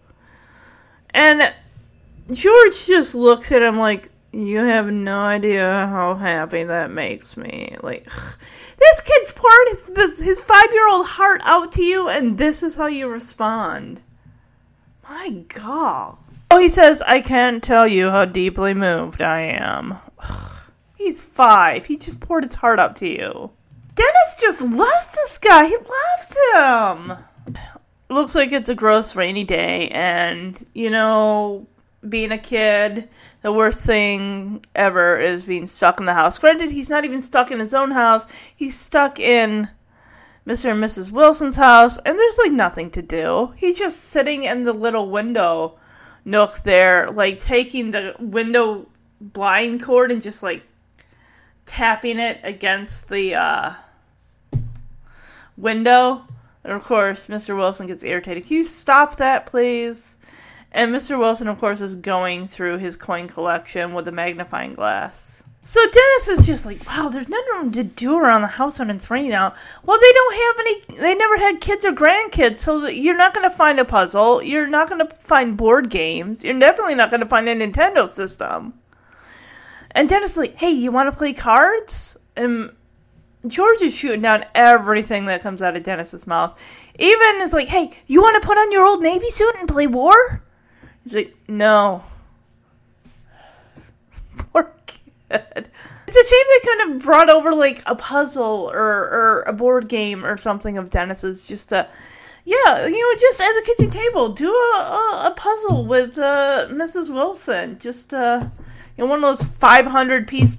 And 1.11 1.53
George 2.31 2.87
just 2.87 3.15
looks 3.15 3.51
at 3.51 3.63
him 3.63 3.79
like, 3.79 4.12
you 4.33 4.61
have 4.61 4.91
no 4.91 5.19
idea 5.21 5.87
how 5.89 6.15
happy 6.15 6.65
that 6.65 6.91
makes 6.91 7.37
me. 7.37 7.77
Like, 7.83 8.05
this 8.79 9.01
kid's 9.03 9.33
pouring 9.33 9.69
his, 9.69 9.87
this, 9.89 10.19
his 10.21 10.41
five 10.41 10.73
year 10.73 10.89
old 10.89 11.07
heart 11.07 11.43
out 11.45 11.73
to 11.73 11.83
you, 11.83 12.09
and 12.09 12.39
this 12.39 12.63
is 12.63 12.75
how 12.75 12.87
you 12.87 13.09
respond. 13.09 14.01
My 15.09 15.31
God. 15.49 16.19
Oh, 16.51 16.59
he 16.59 16.69
says, 16.69 17.03
I 17.03 17.21
can't 17.21 17.63
tell 17.63 17.87
you 17.87 18.11
how 18.11 18.25
deeply 18.25 18.75
moved 18.75 19.23
I 19.23 19.41
am. 19.43 19.99
He's 20.97 21.23
five. 21.23 21.87
He 21.87 21.97
just 21.97 22.21
poured 22.21 22.45
his 22.45 22.55
heart 22.55 22.79
out 22.79 22.97
to 22.97 23.09
you. 23.09 23.51
Dennis 23.95 24.37
just 24.41 24.63
loves 24.63 25.09
this 25.09 25.37
guy. 25.39 25.67
He 25.67 25.77
loves 25.77 26.37
him. 26.55 27.57
Looks 28.09 28.35
like 28.35 28.53
it's 28.53 28.69
a 28.69 28.75
gross 28.75 29.17
rainy 29.17 29.45
day, 29.45 29.89
and, 29.89 30.59
you 30.75 30.91
know, 30.91 31.67
being 32.09 32.33
a 32.33 32.39
kid, 32.39 33.09
the 33.43 33.53
worst 33.53 33.85
thing 33.85 34.65
ever 34.75 35.21
is 35.21 35.45
being 35.45 35.67
stuck 35.67 36.01
in 36.01 36.07
the 36.07 36.15
house. 36.15 36.39
Granted, 36.39 36.71
he's 36.71 36.91
not 36.91 37.05
even 37.05 37.23
stuck 37.23 37.51
in 37.51 37.61
his 37.61 37.75
own 37.75 37.91
house, 37.91 38.27
he's 38.55 38.79
stuck 38.79 39.21
in 39.21 39.69
Mr. 40.47 40.73
and 40.73 40.83
Mrs. 40.83 41.13
Wilson's 41.13 41.57
house, 41.57 41.99
and 41.99 42.19
there's 42.19 42.39
like 42.39 42.53
nothing 42.53 42.91
to 42.91 43.03
do. 43.03 43.53
He's 43.57 43.79
just 43.79 44.01
sitting 44.01 44.45
in 44.45 44.65
the 44.65 44.73
little 44.73 45.09
window 45.09 45.79
nook 46.25 46.61
there, 46.65 47.09
like 47.09 47.41
taking 47.41 47.93
the 47.93 48.17
window 48.19 48.89
blind 49.21 49.83
cord 49.83 50.11
and 50.11 50.23
just 50.23 50.43
like 50.43 50.63
tapping 51.65 52.19
it 52.19 52.41
against 52.43 53.09
the 53.09 53.37
uh, 53.37 53.73
window. 55.57 56.25
And 56.65 56.73
of 56.73 56.85
course, 56.85 57.29
Mr. 57.29 57.57
Wilson 57.57 57.87
gets 57.87 58.05
irritated. 58.05 58.47
Can 58.47 58.59
you 58.59 58.65
stop 58.65 59.17
that, 59.17 59.47
please? 59.47 60.17
And 60.73 60.91
Mr. 60.91 61.19
Wilson, 61.19 61.49
of 61.49 61.59
course, 61.59 61.81
is 61.83 61.95
going 61.95 62.49
through 62.49 62.79
his 62.79 62.97
coin 62.97 63.29
collection 63.29 63.93
with 63.93 64.09
a 64.09 64.13
magnifying 64.13 64.75
glass. 64.75 65.43
So 65.65 65.81
Dennis 65.81 66.29
is 66.29 66.47
just 66.47 66.67
like, 66.67 66.85
wow, 66.87 67.09
there's 67.09 67.29
nothing 67.29 67.71
to 67.73 67.85
do 67.85 68.19
around 68.19 68.41
the 68.41 68.49
house 68.49 68.81
when 68.81 68.91
it's 68.91 69.11
raining 69.11 69.33
out. 69.33 69.55
Well, 69.85 70.01
they 70.01 70.13
don't 70.13 70.35
have 70.35 70.57
any, 70.59 71.01
they 71.01 71.15
never 71.15 71.37
had 71.37 71.61
kids 71.61 71.85
or 71.85 71.93
grandkids, 71.93 72.59
so 72.59 72.89
you're 72.89 73.17
not 73.17 73.33
going 73.33 73.49
to 73.49 73.55
find 73.55 73.79
a 73.79 73.85
puzzle. 73.85 74.43
You're 74.43 74.67
not 74.67 74.89
going 74.89 75.07
to 75.07 75.15
find 75.15 75.57
board 75.57 75.89
games. 75.89 76.43
You're 76.43 76.59
definitely 76.59 76.97
not 76.97 77.11
going 77.11 77.21
to 77.21 77.29
find 77.29 77.49
a 77.49 77.55
Nintendo 77.55 78.09
system. 78.09 78.75
And 79.93 80.09
Dennis 80.09 80.33
is 80.33 80.37
like, 80.39 80.57
hey, 80.57 80.71
you 80.71 80.91
want 80.91 81.13
to 81.13 81.17
play 81.17 81.33
cards? 81.33 82.17
And 82.35 82.73
George 83.47 83.83
is 83.83 83.95
shooting 83.95 84.23
down 84.23 84.47
everything 84.55 85.27
that 85.27 85.43
comes 85.43 85.63
out 85.63 85.77
of 85.77 85.83
Dennis's 85.83 86.27
mouth. 86.27 86.59
Even 86.99 87.41
is 87.41 87.53
like, 87.53 87.69
hey, 87.69 87.93
you 88.07 88.23
want 88.23 88.41
to 88.41 88.47
put 88.47 88.57
on 88.57 88.73
your 88.73 88.87
old 88.87 89.03
Navy 89.03 89.31
suit 89.31 89.55
and 89.61 89.69
play 89.69 89.87
war? 89.87 90.43
He's 91.05 91.15
like, 91.15 91.37
no. 91.49 92.05
Poor 94.37 94.75
kid. 94.87 95.69
It's 96.07 96.17
a 96.17 96.35
shame 96.35 96.45
they 96.49 96.61
couldn't 96.69 96.93
have 96.93 97.03
brought 97.03 97.31
over 97.31 97.53
like 97.53 97.83
a 97.87 97.95
puzzle 97.95 98.71
or, 98.73 98.81
or 98.81 99.45
a 99.47 99.53
board 99.53 99.89
game 99.89 100.25
or 100.25 100.37
something 100.37 100.77
of 100.77 100.91
Dennis's 100.91 101.47
just 101.47 101.71
to, 101.71 101.89
yeah, 102.45 102.87
you 102.87 103.01
know, 103.01 103.19
just 103.19 103.41
at 103.41 103.53
the 103.53 103.63
kitchen 103.65 103.91
table, 103.91 104.29
do 104.31 104.51
a, 104.51 104.77
a, 104.77 105.31
a 105.31 105.35
puzzle 105.35 105.87
with 105.87 106.19
uh, 106.19 106.67
Mrs. 106.71 107.13
Wilson. 107.13 107.79
Just, 107.79 108.13
uh, 108.13 108.47
you 108.97 109.05
know, 109.05 109.11
one 109.11 109.25
of 109.25 109.39
those 109.39 109.49
500 109.49 110.29
piece. 110.29 110.57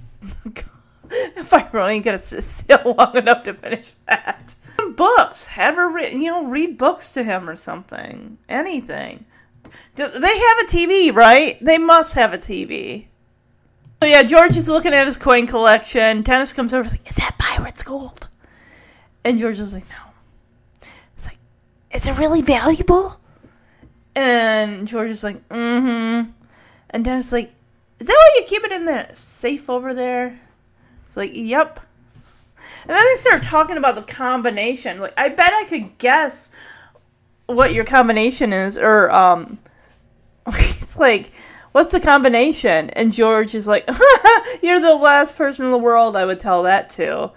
if 1.10 1.52
I 1.52 1.68
really 1.72 1.94
ain't 1.94 2.04
gonna 2.04 2.18
sit 2.18 2.86
long 2.86 3.16
enough 3.16 3.44
to 3.44 3.54
finish 3.54 3.92
that. 4.08 4.54
Books. 4.96 5.46
Have 5.46 5.76
her, 5.76 5.88
re- 5.88 6.12
you 6.12 6.30
know, 6.30 6.46
read 6.46 6.78
books 6.78 7.12
to 7.12 7.22
him 7.22 7.48
or 7.48 7.56
something. 7.56 8.38
Anything. 8.48 9.24
Do 9.94 10.08
they 10.08 10.38
have 10.38 10.58
a 10.58 10.64
TV, 10.64 11.14
right? 11.14 11.62
They 11.64 11.78
must 11.78 12.14
have 12.14 12.32
a 12.32 12.38
TV. 12.38 13.06
So 14.02 14.08
yeah, 14.08 14.22
George 14.22 14.56
is 14.56 14.68
looking 14.68 14.92
at 14.92 15.06
his 15.06 15.16
coin 15.16 15.46
collection. 15.46 16.22
Dennis 16.22 16.52
comes 16.52 16.74
over, 16.74 16.88
like, 16.88 17.08
"Is 17.08 17.16
that 17.16 17.38
pirate's 17.38 17.82
gold?" 17.82 18.28
And 19.24 19.38
George 19.38 19.60
is 19.60 19.72
like, 19.72 19.88
"No." 19.88 20.88
It's 21.14 21.26
like, 21.26 21.38
"Is 21.92 22.06
it 22.06 22.18
really 22.18 22.42
valuable?" 22.42 23.18
And 24.14 24.86
George 24.86 25.10
is 25.10 25.24
like, 25.24 25.48
"Mm-hmm." 25.48 26.30
And 26.90 27.04
Dennis 27.04 27.26
is 27.26 27.32
like, 27.32 27.52
"Is 27.98 28.06
that 28.08 28.12
why 28.12 28.40
you 28.40 28.46
keep 28.46 28.64
it 28.64 28.72
in 28.72 28.84
the 28.84 29.08
safe 29.14 29.70
over 29.70 29.94
there?" 29.94 30.38
It's 31.06 31.16
like, 31.16 31.32
"Yep." 31.34 31.80
And 32.82 32.90
then 32.90 33.04
they 33.04 33.16
start 33.16 33.42
talking 33.42 33.76
about 33.76 33.94
the 33.94 34.02
combination. 34.02 34.98
Like, 34.98 35.14
I 35.16 35.28
bet 35.28 35.52
I 35.52 35.64
could 35.64 35.96
guess 35.98 36.50
what 37.46 37.74
your 37.74 37.84
combination 37.84 38.52
is, 38.52 38.78
or 38.78 39.10
um, 39.10 39.58
it's 40.46 40.96
like, 40.96 41.32
what's 41.72 41.92
the 41.92 42.00
combination? 42.00 42.90
And 42.90 43.12
George 43.12 43.54
is 43.54 43.66
like, 43.66 43.88
you're 44.62 44.80
the 44.80 44.94
last 44.94 45.36
person 45.36 45.64
in 45.66 45.70
the 45.70 45.78
world 45.78 46.16
I 46.16 46.24
would 46.24 46.40
tell 46.40 46.62
that 46.62 46.88
to. 46.90 47.32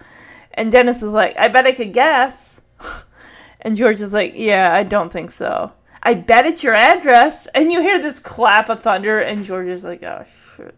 And 0.53 0.71
Dennis 0.71 0.97
is 0.97 1.11
like, 1.11 1.37
I 1.37 1.47
bet 1.47 1.67
I 1.67 1.71
could 1.71 1.93
guess. 1.93 2.61
And 3.59 3.75
George 3.75 4.01
is 4.01 4.13
like, 4.13 4.33
yeah, 4.35 4.73
I 4.73 4.83
don't 4.83 5.11
think 5.11 5.31
so. 5.31 5.73
I 6.03 6.13
bet 6.13 6.45
it's 6.45 6.63
your 6.63 6.75
address. 6.75 7.47
And 7.47 7.71
you 7.71 7.81
hear 7.81 7.99
this 7.99 8.19
clap 8.19 8.69
of 8.69 8.81
thunder, 8.81 9.19
and 9.19 9.43
George 9.43 9.67
is 9.67 9.83
like, 9.83 10.03
oh, 10.03 10.25
shit. 10.55 10.75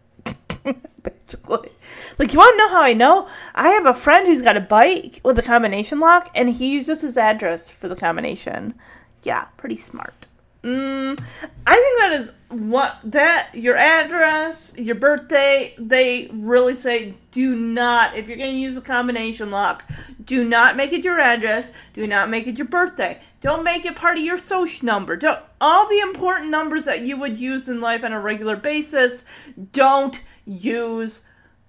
Basically. 1.03 1.69
Like, 2.17 2.33
you 2.33 2.39
want 2.39 2.53
to 2.53 2.57
know 2.57 2.69
how 2.69 2.81
I 2.81 2.93
know? 2.93 3.27
I 3.53 3.69
have 3.69 3.85
a 3.85 3.93
friend 3.93 4.25
who's 4.25 4.41
got 4.41 4.57
a 4.57 4.61
bike 4.61 5.19
with 5.23 5.37
a 5.37 5.43
combination 5.43 5.99
lock, 5.99 6.29
and 6.33 6.49
he 6.49 6.73
uses 6.73 7.01
his 7.01 7.17
address 7.17 7.69
for 7.69 7.89
the 7.89 7.95
combination. 7.95 8.75
Yeah, 9.23 9.45
pretty 9.57 9.77
smart. 9.77 10.27
Mm, 10.63 11.17
I 11.65 11.73
think 11.73 11.99
that 11.99 12.11
is 12.19 12.33
what 12.49 12.97
that 13.05 13.51
your 13.53 13.77
address, 13.77 14.73
your 14.77 14.95
birthday. 14.95 15.73
They 15.77 16.29
really 16.33 16.75
say 16.75 17.13
do 17.31 17.55
not 17.55 18.17
if 18.17 18.27
you're 18.27 18.35
going 18.35 18.51
to 18.51 18.59
use 18.59 18.75
a 18.75 18.81
combination 18.81 19.51
lock, 19.51 19.89
do 20.25 20.43
not 20.43 20.75
make 20.75 20.91
it 20.91 21.05
your 21.05 21.17
address. 21.17 21.71
Do 21.93 22.05
not 22.07 22.29
make 22.29 22.45
it 22.45 22.57
your 22.57 22.67
birthday. 22.67 23.21
Don't 23.39 23.63
make 23.63 23.85
it 23.85 23.95
part 23.95 24.17
of 24.17 24.23
your 24.25 24.37
social 24.37 24.85
number. 24.85 25.15
Don't 25.15 25.39
all 25.61 25.87
the 25.87 25.99
important 25.99 26.49
numbers 26.49 26.83
that 26.85 27.03
you 27.03 27.15
would 27.15 27.37
use 27.37 27.69
in 27.69 27.79
life 27.79 28.03
on 28.03 28.11
a 28.11 28.19
regular 28.19 28.57
basis. 28.57 29.23
Don't 29.71 30.21
use 30.45 31.21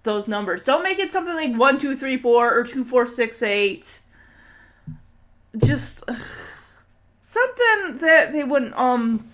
those 0.03 0.27
numbers. 0.27 0.65
Don't 0.65 0.83
make 0.83 0.99
it 0.99 1.13
something 1.13 1.35
like 1.35 1.55
one 1.55 1.79
two 1.79 1.95
three 1.95 2.17
four 2.17 2.53
or 2.59 2.65
two 2.65 2.85
four 2.85 3.07
six 3.07 3.41
eight. 3.41 4.01
Just 5.57 6.03
something 7.31 7.99
that 7.99 8.33
they 8.33 8.43
wouldn't 8.43 8.77
um 8.77 9.25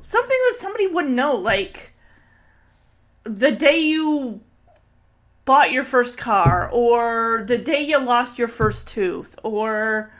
something 0.00 0.38
that 0.48 0.56
somebody 0.58 0.88
wouldn't 0.88 1.14
know 1.14 1.36
like 1.36 1.92
the 3.22 3.52
day 3.52 3.78
you 3.78 4.40
bought 5.44 5.70
your 5.70 5.84
first 5.84 6.18
car 6.18 6.68
or 6.72 7.44
the 7.46 7.56
day 7.56 7.80
you 7.80 7.98
lost 7.98 8.36
your 8.36 8.48
first 8.48 8.88
tooth 8.88 9.38
or 9.44 10.10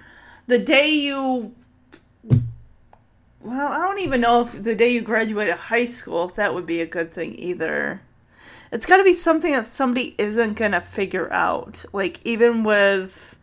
the 0.46 0.58
day 0.58 0.88
you 0.88 1.52
well 3.40 3.72
i 3.72 3.78
don't 3.78 3.98
even 3.98 4.20
know 4.20 4.42
if 4.42 4.62
the 4.62 4.76
day 4.76 4.90
you 4.90 5.00
graduated 5.00 5.54
high 5.54 5.84
school 5.84 6.26
if 6.26 6.36
that 6.36 6.54
would 6.54 6.66
be 6.66 6.80
a 6.80 6.86
good 6.86 7.12
thing 7.12 7.34
either. 7.38 8.00
It's 8.72 8.84
got 8.84 8.96
to 8.96 9.04
be 9.04 9.14
something 9.14 9.52
that 9.52 9.64
somebody 9.64 10.16
isn't 10.18 10.54
gonna 10.54 10.80
figure 10.80 11.32
out 11.32 11.84
like 11.92 12.18
even 12.24 12.64
with 12.64 13.36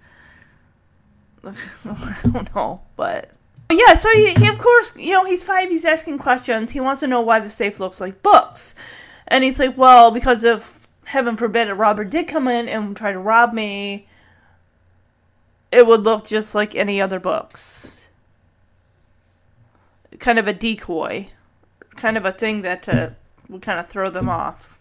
i 1.46 2.20
don't 2.24 2.54
know 2.54 2.82
but 2.98 3.32
yeah, 3.78 3.94
so 3.96 4.10
he, 4.12 4.34
he, 4.34 4.48
of 4.48 4.58
course, 4.58 4.96
you 4.98 5.12
know, 5.12 5.26
he's 5.26 5.44
five, 5.44 5.70
he's 5.70 5.86
asking 5.86 6.18
questions. 6.18 6.72
He 6.72 6.80
wants 6.80 7.02
to 7.02 7.08
know 7.08 7.22
why 7.22 7.40
the 7.40 7.50
safe 7.50 7.80
looks 7.80 8.02
like 8.02 8.22
books. 8.22 8.76
And 9.28 9.44
he's 9.44 9.60
like, 9.60 9.78
well, 9.78 10.12
because 10.12 10.44
if, 10.44 10.86
heaven 11.06 11.38
forbid, 11.38 11.70
a 11.70 11.76
robber 11.76 12.04
did 12.04 12.28
come 12.28 12.48
in 12.48 12.68
and 12.68 12.96
try 12.96 13.12
to 13.12 13.20
rob 13.20 13.54
me, 13.54 14.08
it 15.72 15.86
would 15.86 16.04
look 16.04 16.28
just 16.28 16.54
like 16.54 16.76
any 16.76 17.02
other 17.02 17.20
books. 17.20 18.10
Kind 20.20 20.40
of 20.40 20.48
a 20.48 20.54
decoy. 20.54 21.30
Kind 21.96 22.18
of 22.18 22.26
a 22.26 22.32
thing 22.32 22.62
that 22.64 22.88
uh, 22.90 23.10
would 23.50 23.62
kind 23.62 23.80
of 23.80 23.88
throw 23.88 24.10
them 24.10 24.30
off. 24.30 24.80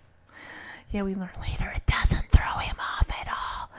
Yeah, 0.91 1.03
we 1.03 1.15
learn 1.15 1.31
later 1.41 1.73
it 1.75 1.87
doesn't 1.87 2.29
throw 2.31 2.59
him 2.59 2.77
off 2.79 3.11
at 3.11 3.29
all. 3.29 3.71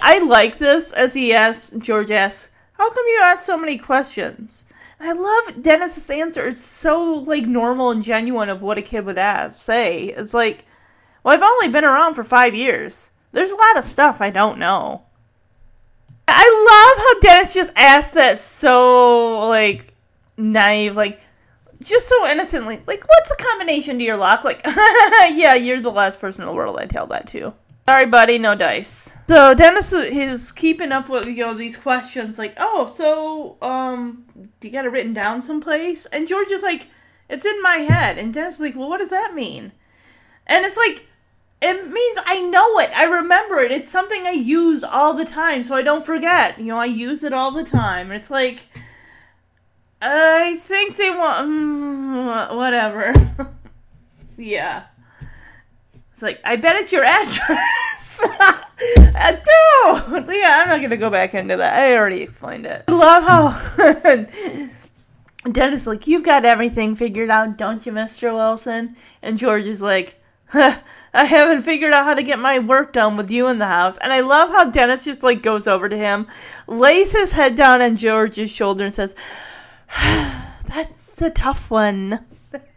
I 0.00 0.18
like 0.18 0.58
this 0.58 0.92
as 0.92 1.14
he 1.14 1.32
asks, 1.32 1.72
George 1.78 2.10
asks, 2.10 2.50
how 2.80 2.88
come 2.88 3.04
you 3.08 3.20
ask 3.22 3.44
so 3.44 3.58
many 3.58 3.76
questions? 3.76 4.64
And 4.98 5.10
I 5.10 5.12
love 5.12 5.62
Dennis's 5.62 6.08
answer. 6.08 6.48
It's 6.48 6.62
so 6.62 7.12
like 7.12 7.44
normal 7.44 7.90
and 7.90 8.02
genuine 8.02 8.48
of 8.48 8.62
what 8.62 8.78
a 8.78 8.82
kid 8.82 9.04
would 9.04 9.18
ask, 9.18 9.60
say. 9.60 10.04
It's 10.04 10.32
like, 10.32 10.64
well, 11.22 11.34
I've 11.34 11.42
only 11.42 11.68
been 11.68 11.84
around 11.84 12.14
for 12.14 12.24
five 12.24 12.54
years. 12.54 13.10
There's 13.32 13.50
a 13.50 13.56
lot 13.56 13.76
of 13.76 13.84
stuff 13.84 14.22
I 14.22 14.30
don't 14.30 14.58
know. 14.58 15.02
I 16.26 16.86
love 16.88 17.04
how 17.04 17.20
Dennis 17.20 17.52
just 17.52 17.72
asked 17.76 18.14
that 18.14 18.38
so 18.38 19.46
like 19.46 19.92
naive, 20.38 20.96
like 20.96 21.20
just 21.82 22.08
so 22.08 22.26
innocently. 22.26 22.80
Like, 22.86 23.06
what's 23.06 23.28
the 23.28 23.44
combination 23.44 23.98
to 23.98 24.04
your 24.04 24.16
lock? 24.16 24.42
Like, 24.42 24.62
yeah, 24.64 25.54
you're 25.54 25.82
the 25.82 25.92
last 25.92 26.18
person 26.18 26.44
in 26.44 26.48
the 26.48 26.54
world 26.54 26.78
I'd 26.78 26.88
tell 26.88 27.08
that 27.08 27.26
to. 27.28 27.52
Sorry, 27.86 28.06
buddy, 28.06 28.38
no 28.38 28.54
dice. 28.54 29.12
So 29.28 29.54
Dennis 29.54 29.92
is 29.92 30.52
keeping 30.52 30.92
up 30.92 31.08
with 31.08 31.26
you 31.26 31.36
know 31.36 31.54
these 31.54 31.76
questions, 31.76 32.38
like, 32.38 32.54
oh, 32.58 32.86
so 32.86 33.56
um, 33.62 34.24
do 34.60 34.68
you 34.68 34.72
got 34.72 34.84
it 34.84 34.90
written 34.90 35.14
down 35.14 35.42
someplace? 35.42 36.06
And 36.06 36.28
George 36.28 36.50
is 36.50 36.62
like, 36.62 36.88
it's 37.28 37.44
in 37.44 37.62
my 37.62 37.78
head, 37.78 38.18
and 38.18 38.32
Dennis 38.32 38.54
is 38.54 38.60
like, 38.60 38.76
well, 38.76 38.88
what 38.88 38.98
does 38.98 39.10
that 39.10 39.34
mean? 39.34 39.72
And 40.46 40.64
it's 40.64 40.76
like, 40.76 41.06
it 41.62 41.90
means 41.90 42.18
I 42.24 42.40
know 42.40 42.78
it, 42.78 42.90
I 42.96 43.04
remember 43.04 43.58
it. 43.58 43.70
It's 43.70 43.90
something 43.90 44.26
I 44.26 44.30
use 44.30 44.82
all 44.82 45.14
the 45.14 45.24
time, 45.24 45.62
so 45.62 45.74
I 45.74 45.82
don't 45.82 46.06
forget. 46.06 46.58
You 46.58 46.66
know, 46.66 46.78
I 46.78 46.86
use 46.86 47.22
it 47.22 47.32
all 47.32 47.50
the 47.50 47.64
time. 47.64 48.10
And 48.10 48.18
it's 48.18 48.30
like, 48.30 48.66
I 50.00 50.56
think 50.56 50.96
they 50.96 51.10
want 51.10 51.48
mm, 51.48 52.56
whatever. 52.56 53.12
yeah. 54.38 54.84
It's 56.20 56.22
like, 56.22 56.40
I 56.44 56.56
bet 56.56 56.76
it's 56.76 56.92
your 56.92 57.02
address. 57.02 58.20
I 58.28 59.40
do. 59.42 60.34
Yeah, 60.34 60.60
I'm 60.60 60.68
not 60.68 60.82
gonna 60.82 60.98
go 60.98 61.08
back 61.08 61.32
into 61.32 61.56
that. 61.56 61.74
I 61.74 61.96
already 61.96 62.20
explained 62.20 62.66
it. 62.66 62.84
I 62.88 62.92
love 62.92 63.24
how 63.24 64.26
Dennis 65.50 65.86
like, 65.86 66.06
you've 66.06 66.22
got 66.22 66.44
everything 66.44 66.94
figured 66.94 67.30
out, 67.30 67.56
don't 67.56 67.86
you, 67.86 67.92
Mr. 67.92 68.34
Wilson? 68.34 68.96
And 69.22 69.38
George 69.38 69.64
is 69.64 69.80
like, 69.80 70.20
I 70.52 70.82
haven't 71.14 71.62
figured 71.62 71.94
out 71.94 72.04
how 72.04 72.12
to 72.12 72.22
get 72.22 72.38
my 72.38 72.58
work 72.58 72.92
done 72.92 73.16
with 73.16 73.30
you 73.30 73.46
in 73.46 73.56
the 73.56 73.66
house. 73.66 73.96
And 74.02 74.12
I 74.12 74.20
love 74.20 74.50
how 74.50 74.64
Dennis 74.66 75.06
just 75.06 75.22
like 75.22 75.42
goes 75.42 75.66
over 75.66 75.88
to 75.88 75.96
him, 75.96 76.26
lays 76.66 77.12
his 77.12 77.32
head 77.32 77.56
down 77.56 77.80
on 77.80 77.96
George's 77.96 78.50
shoulder, 78.50 78.84
and 78.84 78.94
says, 78.94 79.16
"That's 80.66 81.22
a 81.22 81.30
tough 81.30 81.70
one." 81.70 82.26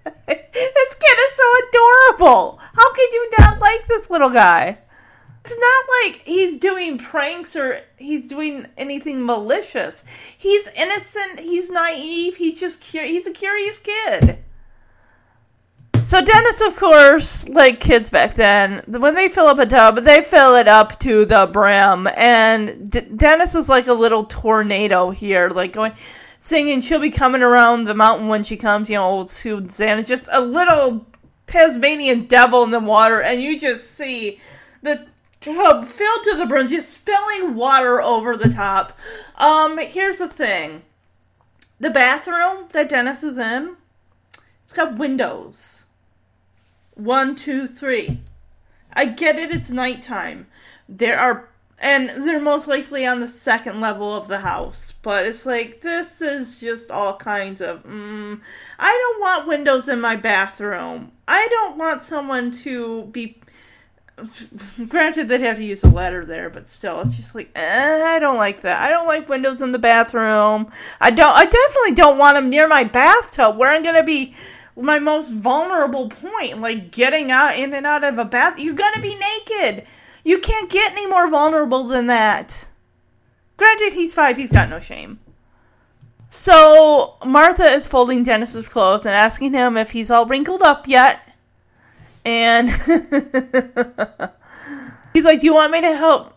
This 0.04 0.16
kid 0.28 1.18
is 1.18 1.34
so 1.36 1.54
adorable. 1.68 2.60
How 2.74 2.94
could 2.94 3.12
you 3.12 3.32
not 3.40 3.60
like 3.60 3.88
this 3.88 4.10
little 4.10 4.30
guy? 4.30 4.78
It's 5.46 5.58
not 5.58 5.86
like 6.04 6.22
he's 6.24 6.58
doing 6.58 6.98
pranks 6.98 7.56
or 7.56 7.82
he's 7.98 8.28
doing 8.28 8.68
anything 8.78 9.26
malicious. 9.26 10.04
He's 10.38 10.68
innocent. 10.68 11.42
He's 11.42 11.70
naive. 11.70 12.38
He's 12.38 12.60
just 12.60 12.82
cu- 12.82 13.00
he's 13.00 13.28
a 13.28 13.32
curious 13.32 13.80
kid. 13.80 14.40
So 16.04 16.22
Dennis, 16.22 16.62
of 16.62 16.76
course, 16.76 17.48
like 17.48 17.80
kids 17.80 18.10
back 18.10 18.36
then, 18.36 18.84
when 18.88 19.16
they 19.16 19.30
fill 19.30 19.48
up 19.48 19.58
a 19.58 19.66
tub, 19.66 20.04
they 20.04 20.22
fill 20.22 20.56
it 20.56 20.68
up 20.68 21.00
to 21.00 21.24
the 21.24 21.50
brim, 21.52 22.10
and 22.18 22.92
D- 22.92 23.08
Dennis 23.16 23.56
is 23.56 23.70
like 23.70 23.88
a 23.88 23.94
little 23.94 24.26
tornado 24.26 25.12
here, 25.12 25.50
like 25.50 25.72
going 25.72 25.94
singing 26.44 26.82
she'll 26.82 27.00
be 27.00 27.10
coming 27.10 27.42
around 27.42 27.86
the 27.86 27.96
mountain 27.96 28.28
when 28.28 28.44
she 28.44 28.58
comes, 28.58 28.90
you 28.90 28.98
know, 28.98 29.06
old 29.06 29.32
Susanna, 29.32 30.04
just 30.04 30.28
a 30.30 30.42
little 30.42 31.08
Tasmanian 31.48 32.26
devil 32.26 32.64
in 32.64 32.72
the 32.72 32.82
water, 32.82 33.22
and 33.22 33.42
you 33.42 33.58
just 33.58 33.92
see 33.92 34.42
the 34.82 35.08
tub 35.40 35.86
filled 35.88 36.24
to 36.26 36.36
the 36.36 36.46
brim, 36.46 36.68
just 36.68 36.90
spilling 36.90 37.56
water 37.56 38.02
over 38.02 38.36
the 38.36 38.50
top. 38.50 39.00
Um, 39.38 39.78
here's 39.78 40.18
the 40.18 40.28
thing. 40.28 40.82
The 41.80 41.90
bathroom 41.90 42.66
that 42.72 42.90
Dennis 42.90 43.24
is 43.24 43.38
in, 43.38 43.78
it's 44.66 44.74
got 44.74 44.98
windows. 44.98 45.86
One, 46.96 47.36
two, 47.36 47.68
three. 47.68 48.20
I 48.92 49.06
get 49.06 49.38
it, 49.38 49.50
it's 49.50 49.70
nighttime. 49.70 50.48
There 50.90 51.18
are 51.18 51.53
and 51.84 52.26
they're 52.26 52.40
most 52.40 52.70
likely 52.70 53.06
on 53.06 53.20
the 53.20 53.28
second 53.28 53.82
level 53.82 54.16
of 54.16 54.30
the 54.30 54.40
house. 54.40 54.94
But 55.02 55.28
it's 55.28 55.45
like 55.45 55.82
this 55.82 56.22
is 56.22 56.62
just 56.62 56.90
all 56.90 57.18
kinds 57.18 57.60
of. 57.60 57.84
Mm, 57.84 58.40
I 58.80 58.92
don't 58.92 59.22
want 59.22 59.48
windows 59.50 59.90
in 59.90 60.00
my 60.00 60.16
bathroom. 60.16 61.12
I 61.28 61.45
don't 61.50 61.78
want 61.78 62.02
someone 62.02 62.52
to 62.52 63.03
be. 63.12 63.38
Granted, 64.88 65.28
they'd 65.28 65.42
have 65.42 65.58
to 65.58 65.64
use 65.64 65.84
a 65.84 65.90
ladder 65.90 66.24
there, 66.24 66.50
but 66.50 66.70
still, 66.70 67.02
it's 67.02 67.16
just 67.16 67.36
like 67.36 67.50
eh, 67.53 68.03
I 68.06 68.18
don't 68.18 68.38
like 68.38 68.62
that. 68.62 68.82
I 68.82 68.90
don't 68.90 69.08
like 69.08 69.28
windows 69.28 69.62
in 69.62 69.74
the 69.74 69.80
bathroom. 69.80 70.72
I 71.02 71.12
don't. 71.12 71.36
I 71.36 71.45
definitely 71.45 71.95
don't 71.95 72.18
want 72.18 72.36
them 72.36 72.50
near 72.50 72.70
my 72.70 72.86
bathtub, 72.86 73.58
where 73.58 73.70
I'm 73.70 73.84
gonna 73.84 74.06
be 74.06 74.34
my 74.78 75.00
most 75.00 75.32
vulnerable 75.32 76.08
point, 76.08 76.62
like 76.62 76.92
getting 76.92 77.30
out 77.30 77.60
in 77.60 77.74
and 77.74 77.86
out 77.86 78.06
of 78.06 78.18
a 78.18 78.24
bath. 78.24 78.58
You're 78.58 78.74
gonna 78.74 79.02
be 79.02 79.16
naked. 79.16 79.86
You 80.24 80.40
can't 80.40 80.69
get 80.69 80.93
any 80.93 81.06
more 81.06 81.30
vulnerable 81.30 81.85
than 81.85 82.08
that. 82.08 82.68
Granted, 83.58 83.93
he's 83.93 84.14
five, 84.14 84.38
he's 84.38 84.52
got 84.52 84.69
no 84.69 84.80
shame. 84.80 85.19
So, 86.30 87.16
Martha 87.24 87.66
is 87.66 87.85
folding 87.85 88.24
Dennis's 88.24 88.68
clothes 88.68 89.06
and 89.06 89.14
asking 89.14 89.53
him 89.53 89.77
if 89.77 89.92
he's 89.92 90.10
all 90.10 90.26
wrinkled 90.26 90.64
up 90.64 90.88
yet. 90.88 91.19
And 92.26 92.69
he's 95.14 95.26
like, 95.26 95.42
Do 95.42 95.45
you 95.45 95.53
want 95.53 95.72
me 95.72 95.82
to 95.82 95.95
help 95.95 96.34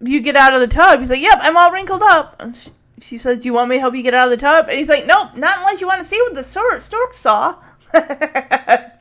you 0.00 0.20
get 0.20 0.36
out 0.36 0.54
of 0.54 0.60
the 0.60 0.68
tub? 0.68 1.00
He's 1.00 1.10
like, 1.10 1.20
Yep, 1.20 1.38
I'm 1.42 1.56
all 1.56 1.70
wrinkled 1.70 2.02
up. 2.02 2.40
She, 2.54 2.70
she 3.00 3.18
says, 3.18 3.40
Do 3.40 3.46
you 3.46 3.52
want 3.52 3.68
me 3.68 3.76
to 3.76 3.80
help 3.80 3.94
you 3.94 4.02
get 4.02 4.14
out 4.14 4.28
of 4.28 4.30
the 4.30 4.38
tub? 4.38 4.68
And 4.68 4.78
he's 4.78 4.88
like, 4.88 5.06
Nope, 5.06 5.36
not 5.36 5.58
unless 5.58 5.82
you 5.82 5.86
want 5.86 6.00
to 6.00 6.06
see 6.06 6.20
what 6.22 6.34
the 6.34 6.44
stork, 6.44 6.80
stork 6.80 7.12
saw. 7.12 7.56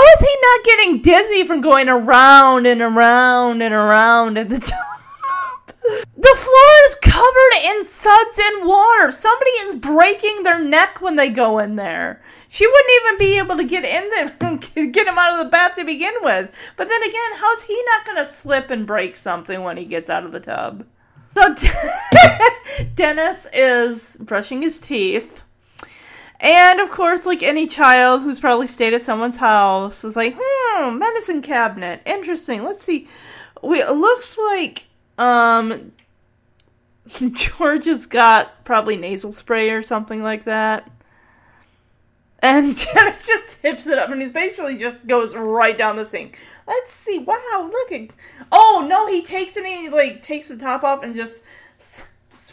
How 0.00 0.06
is 0.14 0.20
he 0.20 0.36
not 0.40 0.64
getting 0.64 1.02
dizzy 1.02 1.44
from 1.44 1.60
going 1.60 1.90
around 1.90 2.66
and 2.66 2.80
around 2.80 3.60
and 3.60 3.74
around 3.74 4.38
at 4.38 4.48
the 4.48 4.58
top? 4.58 5.72
The 6.16 6.36
floor 6.36 6.72
is 6.86 6.94
covered 7.02 7.54
in 7.62 7.84
suds 7.84 8.40
and 8.42 8.66
water. 8.66 9.12
Somebody 9.12 9.50
is 9.50 9.74
breaking 9.74 10.42
their 10.42 10.58
neck 10.58 11.02
when 11.02 11.16
they 11.16 11.28
go 11.28 11.58
in 11.58 11.76
there. 11.76 12.22
She 12.48 12.66
wouldn't 12.66 13.02
even 13.02 13.18
be 13.18 13.36
able 13.36 13.58
to 13.58 13.64
get 13.64 13.84
in 13.84 14.08
there 14.08 14.56
get 14.88 15.06
him 15.06 15.18
out 15.18 15.34
of 15.34 15.44
the 15.44 15.50
bath 15.50 15.76
to 15.76 15.84
begin 15.84 16.14
with. 16.22 16.50
But 16.78 16.88
then 16.88 17.02
again, 17.02 17.32
how's 17.36 17.64
he 17.64 17.78
not 17.84 18.06
going 18.06 18.24
to 18.24 18.32
slip 18.32 18.70
and 18.70 18.86
break 18.86 19.16
something 19.16 19.62
when 19.62 19.76
he 19.76 19.84
gets 19.84 20.08
out 20.08 20.24
of 20.24 20.32
the 20.32 20.40
tub? 20.40 20.86
So 21.34 21.54
Dennis 22.94 23.46
is 23.52 24.16
brushing 24.18 24.62
his 24.62 24.80
teeth 24.80 25.42
And 26.40 26.80
of 26.80 26.90
course, 26.90 27.26
like 27.26 27.42
any 27.42 27.66
child 27.66 28.22
who's 28.22 28.40
probably 28.40 28.66
stayed 28.66 28.94
at 28.94 29.02
someone's 29.02 29.36
house, 29.36 30.02
was 30.02 30.16
like, 30.16 30.36
hmm, 30.38 30.98
medicine 30.98 31.42
cabinet, 31.42 32.00
interesting. 32.06 32.64
Let's 32.64 32.82
see. 32.82 33.08
We 33.62 33.82
it 33.82 33.92
looks 33.92 34.38
like 34.38 34.86
um 35.18 35.92
George 37.32 37.84
has 37.84 38.06
got 38.06 38.64
probably 38.64 38.96
nasal 38.96 39.34
spray 39.34 39.70
or 39.70 39.82
something 39.82 40.22
like 40.22 40.44
that. 40.44 40.90
And 42.42 42.74
Dennis 42.94 43.26
just 43.26 43.60
tips 43.60 43.86
it 43.86 43.98
up 43.98 44.08
and 44.08 44.22
he 44.22 44.28
basically 44.28 44.76
just 44.76 45.06
goes 45.06 45.36
right 45.36 45.76
down 45.76 45.96
the 45.96 46.06
sink. 46.06 46.38
Let's 46.66 46.94
see. 46.94 47.18
Wow, 47.18 47.68
look 47.70 47.92
at 47.92 48.08
Oh 48.50 48.86
no, 48.88 49.06
he 49.08 49.22
takes 49.22 49.58
it 49.58 49.64
and 49.66 49.78
he 49.78 49.88
like 49.90 50.22
takes 50.22 50.48
the 50.48 50.56
top 50.56 50.84
off 50.84 51.02
and 51.02 51.14
just 51.14 51.44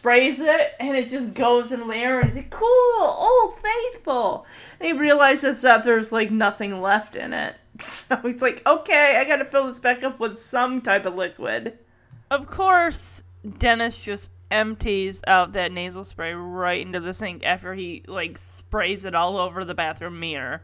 sprays 0.08 0.40
it 0.40 0.74
and 0.80 0.96
it 0.96 1.10
just 1.10 1.34
goes 1.34 1.74
in 1.74 1.86
there 1.86 2.22
and 2.22 2.30
he's 2.30 2.38
like, 2.38 2.50
Cool, 2.50 3.02
old 3.02 3.56
faithful. 3.60 4.46
And 4.80 4.88
he 4.88 4.94
realizes 4.94 5.62
that 5.64 5.84
there's 5.84 6.14
like 6.14 6.32
nothing 6.32 6.82
left 6.82 7.16
in 7.16 7.34
it. 7.34 7.56
So 7.80 8.16
he's 8.24 8.42
like, 8.42 8.66
Okay, 8.66 9.18
I 9.18 9.26
gotta 9.26 9.44
fill 9.44 9.68
this 9.68 9.80
back 9.80 10.04
up 10.04 10.18
with 10.18 10.40
some 10.40 10.82
type 10.82 11.06
of 11.06 11.16
liquid. 11.16 11.78
Of 12.32 12.48
course, 12.48 13.22
Dennis 13.60 13.98
just 13.98 14.32
empties 14.50 15.22
out 15.28 15.52
that 15.54 15.74
nasal 15.74 16.06
spray 16.06 16.34
right 16.34 16.82
into 16.82 17.02
the 17.02 17.14
sink 17.14 17.44
after 17.46 17.74
he 17.74 18.04
like 18.08 18.38
sprays 18.38 19.04
it 19.04 19.14
all 19.14 19.38
over 19.38 19.66
the 19.66 19.76
bathroom 19.76 20.22
mirror. 20.22 20.62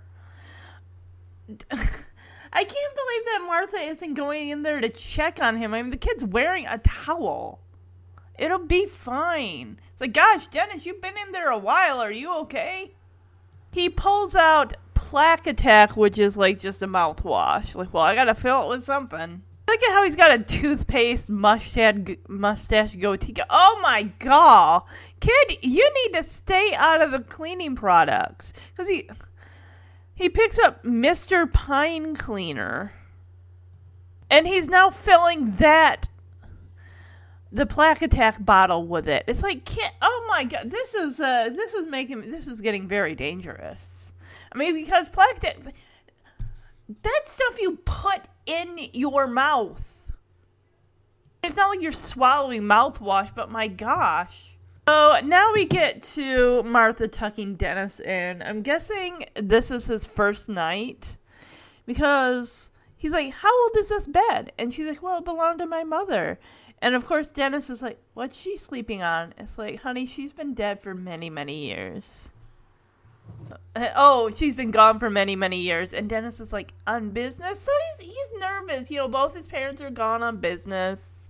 I 1.49 2.63
can't 2.63 2.95
believe 2.95 3.25
that 3.25 3.43
Martha 3.45 3.77
isn't 3.77 4.13
going 4.13 4.49
in 4.49 4.63
there 4.63 4.79
to 4.79 4.89
check 4.89 5.41
on 5.41 5.57
him. 5.57 5.73
I 5.73 5.81
mean, 5.81 5.91
the 5.91 5.97
kid's 5.97 6.23
wearing 6.23 6.65
a 6.65 6.77
towel. 6.77 7.62
It'll 8.43 8.59
be 8.59 8.87
fine. 8.87 9.79
It's 9.93 10.01
like, 10.01 10.11
gosh, 10.11 10.47
Dennis, 10.47 10.85
you've 10.85 11.01
been 11.01 11.15
in 11.17 11.31
there 11.31 11.49
a 11.49 11.57
while. 11.57 12.01
Are 12.01 12.11
you 12.11 12.39
okay? 12.39 12.91
He 13.71 13.87
pulls 13.87 14.35
out 14.35 14.73
Plaque 14.95 15.47
Attack, 15.47 15.95
which 15.95 16.17
is 16.17 16.35
like 16.35 16.59
just 16.59 16.81
a 16.81 16.87
mouthwash. 16.87 17.73
Like, 17.73 17.93
well, 17.93 18.03
I 18.03 18.15
gotta 18.15 18.35
fill 18.35 18.63
it 18.63 18.67
with 18.67 18.83
something. 18.83 19.43
Look 19.65 19.81
at 19.81 19.93
how 19.93 20.03
he's 20.03 20.17
got 20.17 20.33
a 20.33 20.39
toothpaste 20.39 21.29
mustache 21.29 22.17
mustache 22.27 22.97
goatee. 22.97 23.33
Oh 23.49 23.79
my 23.81 24.03
god, 24.19 24.81
kid, 25.21 25.59
you 25.61 25.89
need 25.93 26.17
to 26.17 26.25
stay 26.25 26.73
out 26.75 27.01
of 27.01 27.11
the 27.11 27.21
cleaning 27.21 27.77
products 27.77 28.51
because 28.71 28.89
he 28.89 29.09
he 30.15 30.27
picks 30.27 30.59
up 30.59 30.83
Mr. 30.83 31.49
Pine 31.49 32.17
Cleaner, 32.17 32.91
and 34.29 34.45
he's 34.45 34.67
now 34.67 34.89
filling 34.89 35.51
that 35.51 36.09
the 37.53 37.67
plaque 37.67 38.01
attack 38.01 38.43
bottle 38.43 38.87
with 38.87 39.07
it. 39.07 39.23
It's 39.27 39.43
like, 39.43 39.69
oh 40.01 40.25
my 40.27 40.43
god, 40.43 40.71
this 40.71 40.93
is 40.95 41.19
uh 41.19 41.49
this 41.55 41.73
is 41.73 41.85
making 41.85 42.31
this 42.31 42.47
is 42.47 42.59
getting 42.59 42.87
very 42.87 43.15
dangerous. 43.15 44.11
I 44.51 44.57
mean, 44.57 44.73
because 44.73 45.07
plaque 45.07 45.37
attack 45.37 45.57
that 47.03 47.21
stuff 47.25 47.59
you 47.59 47.77
put 47.85 48.21
in 48.45 48.77
your 48.93 49.27
mouth. 49.27 49.89
It's 51.43 51.55
not 51.55 51.69
like 51.69 51.81
you're 51.81 51.91
swallowing 51.91 52.63
mouthwash, 52.63 53.33
but 53.35 53.51
my 53.51 53.67
gosh. 53.67 54.53
So 54.87 55.19
now 55.23 55.53
we 55.53 55.65
get 55.65 56.03
to 56.03 56.63
Martha 56.63 57.07
tucking 57.07 57.55
Dennis 57.55 57.99
in. 57.99 58.41
I'm 58.41 58.61
guessing 58.61 59.25
this 59.35 59.71
is 59.71 59.85
his 59.85 60.05
first 60.05 60.49
night 60.49 61.17
because 61.85 62.71
he's 62.97 63.13
like, 63.13 63.33
How 63.33 63.63
old 63.63 63.77
is 63.77 63.89
this 63.89 64.07
bed? 64.07 64.51
And 64.57 64.73
she's 64.73 64.87
like, 64.87 65.03
Well, 65.03 65.19
it 65.19 65.25
belonged 65.25 65.59
to 65.59 65.65
my 65.65 65.83
mother. 65.83 66.39
And 66.83 66.95
of 66.95 67.05
course, 67.05 67.31
Dennis 67.31 67.69
is 67.69 67.81
like, 67.81 67.97
What's 68.13 68.37
she 68.37 68.57
sleeping 68.57 69.01
on? 69.01 69.33
It's 69.37 69.57
like, 69.57 69.79
Honey, 69.79 70.05
she's 70.05 70.33
been 70.33 70.53
dead 70.53 70.81
for 70.81 70.93
many, 70.93 71.29
many 71.29 71.65
years. 71.65 72.33
Uh, 73.73 73.87
Oh, 73.95 74.29
she's 74.29 74.53
been 74.53 74.71
gone 74.71 74.99
for 74.99 75.09
many, 75.09 75.37
many 75.37 75.61
years. 75.61 75.93
And 75.93 76.09
Dennis 76.09 76.41
is 76.41 76.51
like, 76.51 76.73
On 76.85 77.11
business? 77.11 77.61
So 77.61 77.71
he's, 77.97 78.09
he's 78.09 78.39
nervous. 78.39 78.91
You 78.91 78.97
know, 78.97 79.07
both 79.07 79.33
his 79.33 79.47
parents 79.47 79.81
are 79.81 79.89
gone 79.89 80.23
on 80.23 80.37
business. 80.37 81.29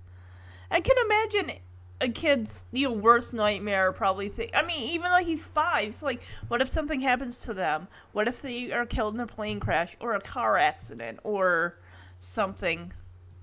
I 0.72 0.82
can 0.82 0.96
imagine 1.06 1.60
a 2.02 2.10
kid's 2.10 2.64
you 2.72 2.90
know 2.90 2.94
worst 2.94 3.32
nightmare 3.32 3.94
probably 3.94 4.28
think 4.28 4.52
I 4.54 4.64
mean 4.64 4.90
even 4.90 5.10
though 5.10 5.24
he's 5.24 5.46
five 5.46 5.88
it's 5.88 6.02
like 6.02 6.22
what 6.50 6.60
if 6.60 6.68
something 6.68 7.00
happens 7.00 7.38
to 7.42 7.54
them 7.54 7.88
what 8.12 8.28
if 8.28 8.42
they 8.42 8.74
are 8.74 8.86
killed 8.86 9.14
in 9.14 9.22
a 9.22 9.28
plane 9.28 9.62
crash 9.62 9.96
or 10.02 10.16
a 10.16 10.20
car 10.20 10.58
accident 10.58 11.20
or 11.24 11.78
something 12.20 12.92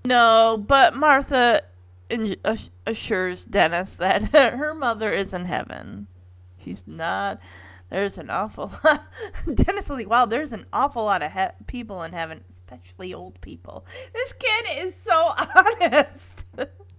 no 0.05 0.63
but 0.67 0.95
Martha 0.95 1.63
assures 2.85 3.45
Dennis 3.45 3.95
that 3.95 4.23
her 4.31 4.73
mother 4.73 5.11
is 5.11 5.33
in 5.33 5.45
heaven 5.45 6.07
she's 6.63 6.85
not 6.87 7.39
there's 7.89 8.17
an 8.17 8.29
awful 8.29 8.71
lot. 8.83 9.03
Dennis 9.53 9.85
is 9.85 9.89
like 9.89 10.09
wow 10.09 10.25
there's 10.25 10.53
an 10.53 10.65
awful 10.73 11.03
lot 11.03 11.21
of 11.23 11.31
he- 11.31 11.65
people 11.67 12.03
in 12.03 12.13
heaven 12.13 12.43
especially 12.49 13.13
old 13.13 13.39
people 13.41 13.85
this 14.13 14.33
kid 14.33 14.87
is 14.87 14.93
so 15.05 15.33
honest 15.81 16.45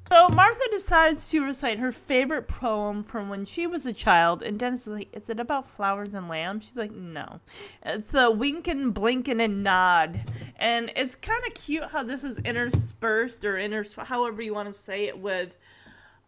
So 0.09 0.29
Martha 0.29 0.65
decides 0.71 1.29
to 1.31 1.45
recite 1.45 1.79
her 1.79 1.93
favorite 1.93 2.47
poem 2.47 3.03
from 3.03 3.29
when 3.29 3.47
she 3.47 3.67
was 3.67 3.87
a 3.87 3.93
child, 3.93 4.43
and 4.43 4.59
Dennis 4.59 4.83
is 4.83 4.93
like, 4.93 5.09
"Is 5.13 5.31
it 5.31 5.41
about 5.41 5.69
flowers 5.69 6.15
and 6.15 6.29
lambs?" 6.29 6.65
She's 6.67 6.77
like, 6.77 6.93
"No, 6.93 7.41
it's 7.85 8.13
a 8.13 8.31
wink 8.31 8.69
and 8.69 8.93
blink 8.93 9.29
and 9.29 9.41
a 9.41 9.49
nod," 9.49 10.21
and 10.57 10.93
it's 10.97 11.15
kind 11.15 11.43
of 11.47 11.55
cute 11.55 11.85
how 11.91 12.03
this 12.03 12.25
is 12.25 12.39
interspersed 12.39 13.45
or 13.45 13.55
inters 13.55 13.95
however 13.97 14.43
you 14.43 14.53
want 14.53 14.69
to 14.69 14.75
say 14.75 15.05
it 15.05 15.19
with 15.19 15.57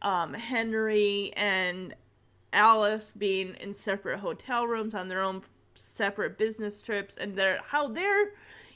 um, 0.01 0.33
Henry 0.35 1.33
and 1.37 1.95
Alice 2.53 3.11
being 3.11 3.55
in 3.57 3.75
separate 3.75 4.21
hotel 4.21 4.67
rooms 4.67 4.95
on 4.95 5.09
their 5.09 5.21
own 5.21 5.43
separate 5.75 6.39
business 6.39 6.81
trips, 6.81 7.17
and 7.17 7.37
they're 7.37 7.61
how 7.67 7.89
they're 7.89 8.33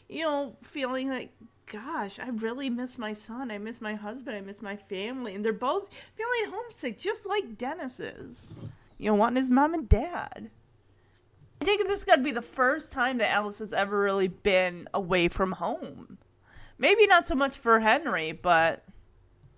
you 0.08 0.22
know 0.22 0.56
feeling 0.62 1.08
like 1.08 1.32
gosh, 1.70 2.18
I 2.18 2.28
really 2.30 2.70
miss 2.70 2.98
my 2.98 3.12
son. 3.12 3.50
I 3.50 3.58
miss 3.58 3.80
my 3.80 3.94
husband. 3.94 4.36
I 4.36 4.40
miss 4.40 4.62
my 4.62 4.76
family. 4.76 5.34
And 5.34 5.44
they're 5.44 5.52
both 5.52 6.10
feeling 6.16 6.52
homesick, 6.52 6.98
just 6.98 7.26
like 7.26 7.58
Dennis 7.58 8.00
is. 8.00 8.58
You 8.98 9.10
know, 9.10 9.14
wanting 9.14 9.36
his 9.36 9.50
mom 9.50 9.74
and 9.74 9.88
dad. 9.88 10.50
I 11.60 11.64
think 11.64 11.86
this 11.86 12.00
is 12.00 12.04
got 12.04 12.16
to 12.16 12.22
be 12.22 12.30
the 12.30 12.42
first 12.42 12.92
time 12.92 13.18
that 13.18 13.32
Alice 13.32 13.58
has 13.58 13.72
ever 13.72 14.00
really 14.00 14.28
been 14.28 14.88
away 14.94 15.28
from 15.28 15.52
home. 15.52 16.18
Maybe 16.78 17.06
not 17.06 17.26
so 17.26 17.34
much 17.34 17.56
for 17.56 17.80
Henry, 17.80 18.32
but 18.32 18.84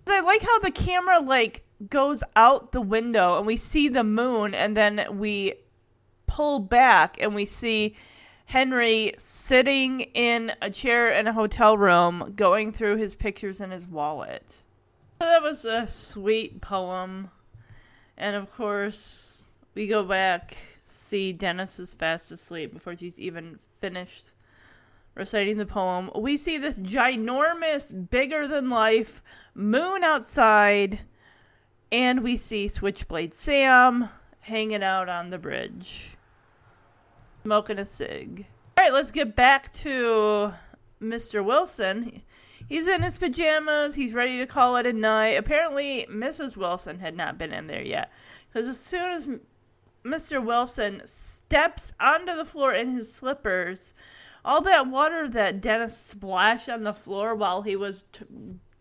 I 0.07 0.21
like 0.21 0.41
how 0.41 0.59
the 0.59 0.71
camera 0.71 1.19
like 1.19 1.63
goes 1.89 2.23
out 2.35 2.71
the 2.71 2.81
window 2.81 3.37
and 3.37 3.45
we 3.45 3.57
see 3.57 3.87
the 3.87 4.03
moon, 4.03 4.55
and 4.55 4.75
then 4.75 5.05
we 5.17 5.53
pull 6.25 6.59
back 6.59 7.17
and 7.19 7.35
we 7.35 7.45
see 7.45 7.95
Henry 8.51 9.13
sitting 9.15 10.01
in 10.13 10.51
a 10.61 10.69
chair 10.69 11.09
in 11.09 11.25
a 11.25 11.31
hotel 11.31 11.77
room 11.77 12.33
going 12.35 12.73
through 12.73 12.97
his 12.97 13.15
pictures 13.15 13.61
in 13.61 13.71
his 13.71 13.87
wallet. 13.87 14.61
That 15.19 15.41
was 15.41 15.63
a 15.63 15.87
sweet 15.87 16.59
poem. 16.59 17.31
And 18.17 18.35
of 18.35 18.51
course, 18.51 19.45
we 19.73 19.87
go 19.87 20.03
back, 20.03 20.57
see 20.83 21.31
Dennis 21.31 21.79
is 21.79 21.93
fast 21.93 22.29
asleep 22.29 22.73
before 22.73 22.97
she's 22.97 23.17
even 23.17 23.57
finished 23.79 24.33
reciting 25.15 25.55
the 25.55 25.65
poem. 25.65 26.11
We 26.13 26.35
see 26.35 26.57
this 26.57 26.81
ginormous, 26.81 28.09
bigger 28.09 28.49
than 28.49 28.69
life 28.69 29.23
moon 29.55 30.03
outside, 30.03 30.99
and 31.89 32.21
we 32.21 32.35
see 32.35 32.67
Switchblade 32.67 33.33
Sam 33.33 34.09
hanging 34.41 34.83
out 34.83 35.07
on 35.07 35.29
the 35.29 35.39
bridge 35.39 36.17
smoking 37.43 37.79
a 37.79 37.85
cig. 37.85 38.45
All 38.77 38.85
right, 38.85 38.93
let's 38.93 39.11
get 39.11 39.35
back 39.35 39.71
to 39.73 40.53
Mr. 41.01 41.43
Wilson. 41.43 42.21
He's 42.69 42.87
in 42.87 43.01
his 43.01 43.17
pajamas. 43.17 43.95
He's 43.95 44.13
ready 44.13 44.37
to 44.37 44.47
call 44.47 44.77
it 44.77 44.85
a 44.85 44.93
night. 44.93 45.37
Apparently, 45.37 46.07
Mrs. 46.09 46.55
Wilson 46.55 46.99
had 46.99 47.15
not 47.17 47.37
been 47.37 47.51
in 47.51 47.67
there 47.67 47.81
yet. 47.81 48.11
Because 48.47 48.67
as 48.67 48.79
soon 48.79 49.11
as 49.11 49.27
Mr. 50.05 50.43
Wilson 50.43 51.01
steps 51.05 51.91
onto 51.99 52.35
the 52.35 52.45
floor 52.45 52.73
in 52.73 52.89
his 52.89 53.13
slippers, 53.13 53.93
all 54.45 54.61
that 54.61 54.87
water 54.87 55.27
that 55.27 55.61
Dennis 55.61 55.97
splashed 55.97 56.69
on 56.69 56.83
the 56.83 56.93
floor 56.93 57.35
while 57.35 57.61
he 57.61 57.75
was 57.75 58.05
t- 58.11 58.25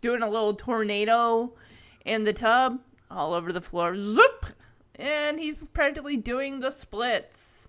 doing 0.00 0.22
a 0.22 0.30
little 0.30 0.55
tornado 0.55 1.52
in 2.05 2.24
the 2.24 2.32
tub, 2.32 2.80
all 3.10 3.34
over 3.34 3.52
the 3.52 3.60
floor, 3.60 3.97
zoop! 3.97 4.47
And 4.94 5.39
he's 5.39 5.64
practically 5.64 6.16
doing 6.16 6.60
the 6.60 6.70
splits 6.70 7.59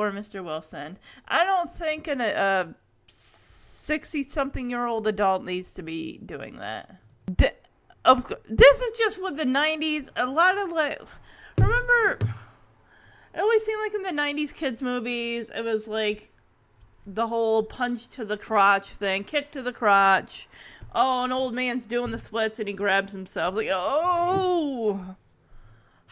for 0.00 0.10
Mr. 0.10 0.42
Wilson. 0.42 0.96
I 1.28 1.44
don't 1.44 1.70
think 1.70 2.08
an, 2.08 2.22
a 2.22 2.74
sixty-something-year-old 3.06 5.06
adult 5.06 5.44
needs 5.44 5.72
to 5.72 5.82
be 5.82 6.18
doing 6.24 6.56
that. 6.56 6.96
D- 7.36 7.50
of 8.06 8.32
this 8.48 8.80
is 8.80 8.92
just 8.96 9.22
with 9.22 9.36
the 9.36 9.44
'90s. 9.44 10.08
A 10.16 10.24
lot 10.24 10.56
of 10.56 10.70
like, 10.70 10.98
remember, 11.58 12.18
it 13.34 13.40
always 13.40 13.62
seemed 13.62 13.82
like 13.82 13.94
in 13.94 14.16
the 14.16 14.22
'90s 14.22 14.54
kids 14.54 14.80
movies, 14.80 15.50
it 15.54 15.62
was 15.62 15.86
like 15.86 16.32
the 17.06 17.26
whole 17.26 17.62
punch 17.62 18.08
to 18.08 18.24
the 18.24 18.38
crotch 18.38 18.88
thing, 18.88 19.22
kick 19.22 19.52
to 19.52 19.60
the 19.60 19.72
crotch. 19.72 20.48
Oh, 20.94 21.24
an 21.24 21.32
old 21.32 21.52
man's 21.52 21.86
doing 21.86 22.10
the 22.10 22.18
splits 22.18 22.58
and 22.58 22.68
he 22.68 22.72
grabs 22.72 23.12
himself. 23.12 23.54
Like, 23.54 23.68
oh, 23.70 25.14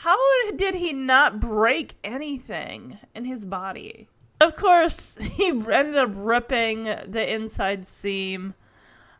How 0.02 0.16
did 0.52 0.76
he 0.76 0.92
not 0.92 1.40
break 1.40 1.94
anything 2.04 3.00
in 3.16 3.24
his 3.24 3.44
body? 3.44 4.06
Of 4.40 4.54
course, 4.54 5.18
he 5.20 5.48
ended 5.48 5.96
up 5.96 6.12
ripping 6.14 6.84
the 6.84 7.34
inside 7.34 7.84
seam 7.84 8.54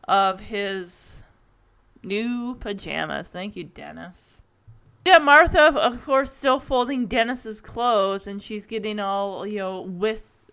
of 0.07 0.39
his 0.39 1.21
new 2.01 2.55
pajamas. 2.55 3.27
Thank 3.27 3.57
you, 3.57 3.65
Dennis. 3.65 4.41
Yeah, 5.05 5.17
Martha, 5.17 5.63
of 5.63 6.01
course, 6.05 6.31
still 6.31 6.61
folding 6.61 7.07
Dennis's 7.07 7.59
clothes, 7.59 8.25
and 8.25 8.41
she's 8.41 8.65
getting 8.65 9.01
all, 9.01 9.45
you 9.45 9.57
know, 9.57 9.81
with 9.81 10.49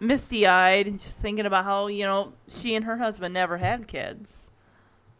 misty 0.00 0.46
eyed 0.46 0.86
and 0.86 0.98
just 0.98 1.18
thinking 1.18 1.44
about 1.44 1.64
how, 1.66 1.88
you 1.88 2.04
know, 2.04 2.32
she 2.60 2.74
and 2.74 2.86
her 2.86 2.96
husband 2.96 3.34
never 3.34 3.58
had 3.58 3.88
kids. 3.88 4.45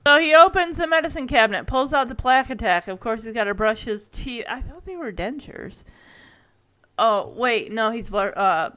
So 0.06 0.20
he 0.20 0.36
opens 0.36 0.76
the 0.76 0.86
medicine 0.86 1.26
cabinet, 1.26 1.66
pulls 1.66 1.92
out 1.92 2.06
the 2.06 2.14
plaque 2.14 2.48
attack. 2.48 2.86
Of 2.86 3.00
course, 3.00 3.24
he's 3.24 3.32
got 3.32 3.44
to 3.44 3.54
brush 3.54 3.82
his 3.82 4.06
teeth. 4.06 4.44
I 4.48 4.60
thought 4.60 4.84
they 4.84 4.94
were 4.94 5.10
dentures. 5.10 5.82
Oh, 6.96 7.34
wait, 7.36 7.72
no, 7.72 7.90
he's 7.90 8.14
uh, 8.14 8.70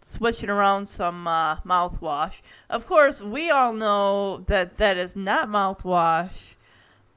switching 0.00 0.50
around 0.50 0.88
some 0.88 1.28
uh, 1.28 1.60
mouthwash. 1.60 2.40
Of 2.68 2.88
course, 2.88 3.22
we 3.22 3.48
all 3.48 3.72
know 3.72 4.38
that 4.48 4.76
that 4.78 4.96
is 4.96 5.14
not 5.14 5.48
mouthwash. 5.48 6.56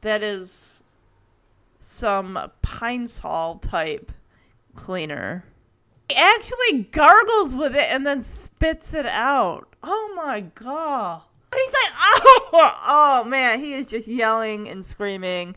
That 0.01 0.21
is 0.21 0.83
some 1.79 2.51
Pine 2.61 3.07
Sol 3.07 3.57
type 3.57 4.11
cleaner. 4.75 5.43
He 6.07 6.15
actually 6.15 6.83
gargles 6.91 7.55
with 7.55 7.73
it 7.75 7.89
and 7.89 8.05
then 8.05 8.21
spits 8.21 8.93
it 8.93 9.07
out. 9.07 9.73
Oh 9.81 10.13
my 10.15 10.41
god. 10.41 11.23
He's 11.55 11.73
like, 11.73 11.93
oh, 12.01 12.71
oh 12.87 13.23
man, 13.25 13.59
he 13.59 13.73
is 13.73 13.85
just 13.85 14.07
yelling 14.07 14.69
and 14.69 14.85
screaming. 14.85 15.55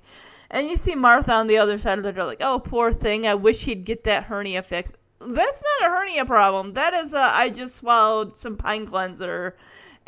And 0.50 0.68
you 0.68 0.76
see 0.76 0.94
Martha 0.94 1.32
on 1.32 1.46
the 1.46 1.58
other 1.58 1.78
side 1.78 1.98
of 1.98 2.04
the 2.04 2.12
door, 2.12 2.24
like, 2.24 2.40
oh, 2.40 2.58
poor 2.58 2.92
thing, 2.92 3.26
I 3.26 3.34
wish 3.34 3.64
he'd 3.64 3.84
get 3.84 4.04
that 4.04 4.24
hernia 4.24 4.62
fixed. 4.62 4.96
That's 5.18 5.62
not 5.80 5.88
a 5.88 5.94
hernia 5.94 6.24
problem. 6.24 6.74
That 6.74 6.94
is 6.94 7.12
a, 7.12 7.18
I 7.18 7.48
just 7.48 7.76
swallowed 7.76 8.36
some 8.36 8.56
pine 8.56 8.86
cleanser 8.86 9.56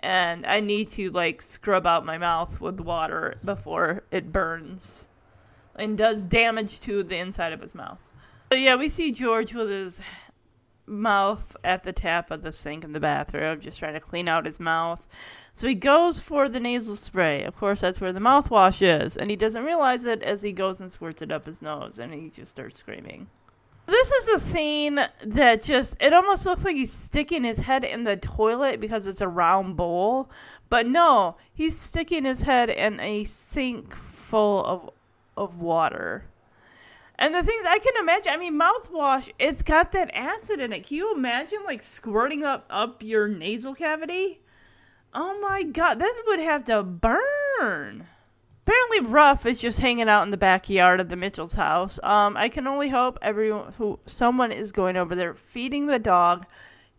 and 0.00 0.46
I 0.46 0.60
need 0.60 0.90
to, 0.92 1.10
like, 1.10 1.42
scrub 1.42 1.86
out 1.86 2.06
my 2.06 2.18
mouth 2.18 2.60
with 2.60 2.78
water 2.78 3.38
before 3.44 4.04
it 4.12 4.32
burns 4.32 5.08
and 5.74 5.98
does 5.98 6.22
damage 6.22 6.78
to 6.80 7.02
the 7.02 7.16
inside 7.16 7.52
of 7.52 7.60
his 7.60 7.74
mouth. 7.74 7.98
So, 8.52 8.56
yeah, 8.56 8.76
we 8.76 8.88
see 8.88 9.10
George 9.10 9.54
with 9.54 9.68
his 9.68 10.00
mouth 10.86 11.56
at 11.64 11.82
the 11.82 11.92
tap 11.92 12.30
of 12.30 12.42
the 12.42 12.52
sink 12.52 12.84
in 12.84 12.92
the 12.92 13.00
bathroom, 13.00 13.60
just 13.60 13.78
trying 13.78 13.94
to 13.94 14.00
clean 14.00 14.28
out 14.28 14.46
his 14.46 14.60
mouth. 14.60 15.04
So 15.58 15.66
he 15.66 15.74
goes 15.74 16.20
for 16.20 16.48
the 16.48 16.60
nasal 16.60 16.94
spray. 16.94 17.42
Of 17.42 17.56
course, 17.56 17.80
that's 17.80 18.00
where 18.00 18.12
the 18.12 18.20
mouthwash 18.20 18.80
is, 18.80 19.16
and 19.16 19.28
he 19.28 19.34
doesn't 19.34 19.64
realize 19.64 20.04
it 20.04 20.22
as 20.22 20.40
he 20.40 20.52
goes 20.52 20.80
and 20.80 20.90
squirts 20.90 21.20
it 21.20 21.32
up 21.32 21.46
his 21.46 21.62
nose, 21.62 21.98
and 21.98 22.14
he 22.14 22.30
just 22.30 22.52
starts 22.52 22.78
screaming. 22.78 23.26
This 23.86 24.12
is 24.12 24.28
a 24.28 24.38
scene 24.38 25.00
that 25.24 25.64
just, 25.64 25.96
it 25.98 26.12
almost 26.12 26.46
looks 26.46 26.64
like 26.64 26.76
he's 26.76 26.92
sticking 26.92 27.42
his 27.42 27.58
head 27.58 27.82
in 27.82 28.04
the 28.04 28.16
toilet 28.16 28.78
because 28.78 29.08
it's 29.08 29.20
a 29.20 29.26
round 29.26 29.76
bowl. 29.76 30.30
But 30.68 30.86
no, 30.86 31.34
he's 31.54 31.76
sticking 31.76 32.24
his 32.24 32.42
head 32.42 32.70
in 32.70 33.00
a 33.00 33.24
sink 33.24 33.96
full 33.96 34.64
of, 34.64 34.90
of 35.36 35.60
water. 35.60 36.24
And 37.18 37.34
the 37.34 37.42
things 37.42 37.66
I 37.66 37.80
can 37.80 37.94
imagine, 38.00 38.32
I 38.32 38.36
mean, 38.36 38.60
mouthwash, 38.60 39.32
it's 39.40 39.62
got 39.62 39.90
that 39.90 40.14
acid 40.14 40.60
in 40.60 40.72
it. 40.72 40.86
Can 40.86 40.98
you 40.98 41.16
imagine, 41.16 41.64
like, 41.64 41.82
squirting 41.82 42.44
up, 42.44 42.64
up 42.70 43.02
your 43.02 43.26
nasal 43.26 43.74
cavity? 43.74 44.38
Oh 45.14 45.38
my 45.40 45.62
god, 45.62 46.00
that 46.00 46.22
would 46.26 46.40
have 46.40 46.64
to 46.64 46.82
burn. 46.82 48.06
Apparently, 48.66 49.00
Ruff 49.00 49.46
is 49.46 49.58
just 49.58 49.80
hanging 49.80 50.10
out 50.10 50.24
in 50.24 50.30
the 50.30 50.36
backyard 50.36 51.00
of 51.00 51.08
the 51.08 51.16
Mitchell's 51.16 51.54
house. 51.54 51.98
Um, 52.02 52.36
I 52.36 52.50
can 52.50 52.66
only 52.66 52.90
hope 52.90 53.18
everyone 53.22 53.72
who 53.78 53.98
someone 54.04 54.52
is 54.52 54.70
going 54.70 54.98
over 54.98 55.14
there, 55.14 55.32
feeding 55.34 55.86
the 55.86 55.98
dog, 55.98 56.44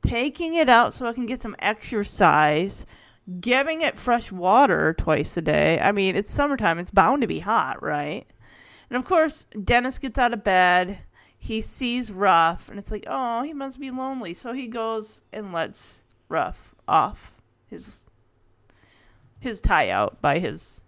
taking 0.01 0.55
it 0.55 0.69
out 0.69 0.93
so 0.93 1.05
it 1.05 1.13
can 1.13 1.27
get 1.27 1.43
some 1.43 1.55
exercise, 1.59 2.87
giving 3.39 3.81
it 3.81 3.95
fresh 3.95 4.31
water 4.31 4.95
twice 4.97 5.37
a 5.37 5.41
day. 5.41 5.79
I 5.79 5.91
mean, 5.91 6.15
it's 6.15 6.31
summertime; 6.31 6.79
it's 6.79 6.89
bound 6.89 7.21
to 7.21 7.27
be 7.27 7.39
hot, 7.39 7.83
right? 7.83 8.25
And 8.89 8.97
of 8.97 9.05
course, 9.05 9.45
Dennis 9.63 9.99
gets 9.99 10.17
out 10.17 10.33
of 10.33 10.43
bed. 10.43 10.97
He 11.37 11.61
sees 11.61 12.11
Ruff, 12.11 12.69
and 12.69 12.79
it's 12.79 12.89
like, 12.89 13.03
oh, 13.05 13.43
he 13.43 13.53
must 13.53 13.79
be 13.79 13.91
lonely. 13.91 14.33
So 14.33 14.51
he 14.51 14.67
goes 14.67 15.21
and 15.31 15.53
lets 15.53 16.03
Ruff 16.27 16.73
off 16.87 17.31
his 17.69 18.05
his 19.39 19.61
tie 19.61 19.89
out 19.89 20.21
by 20.21 20.39
his 20.39 20.81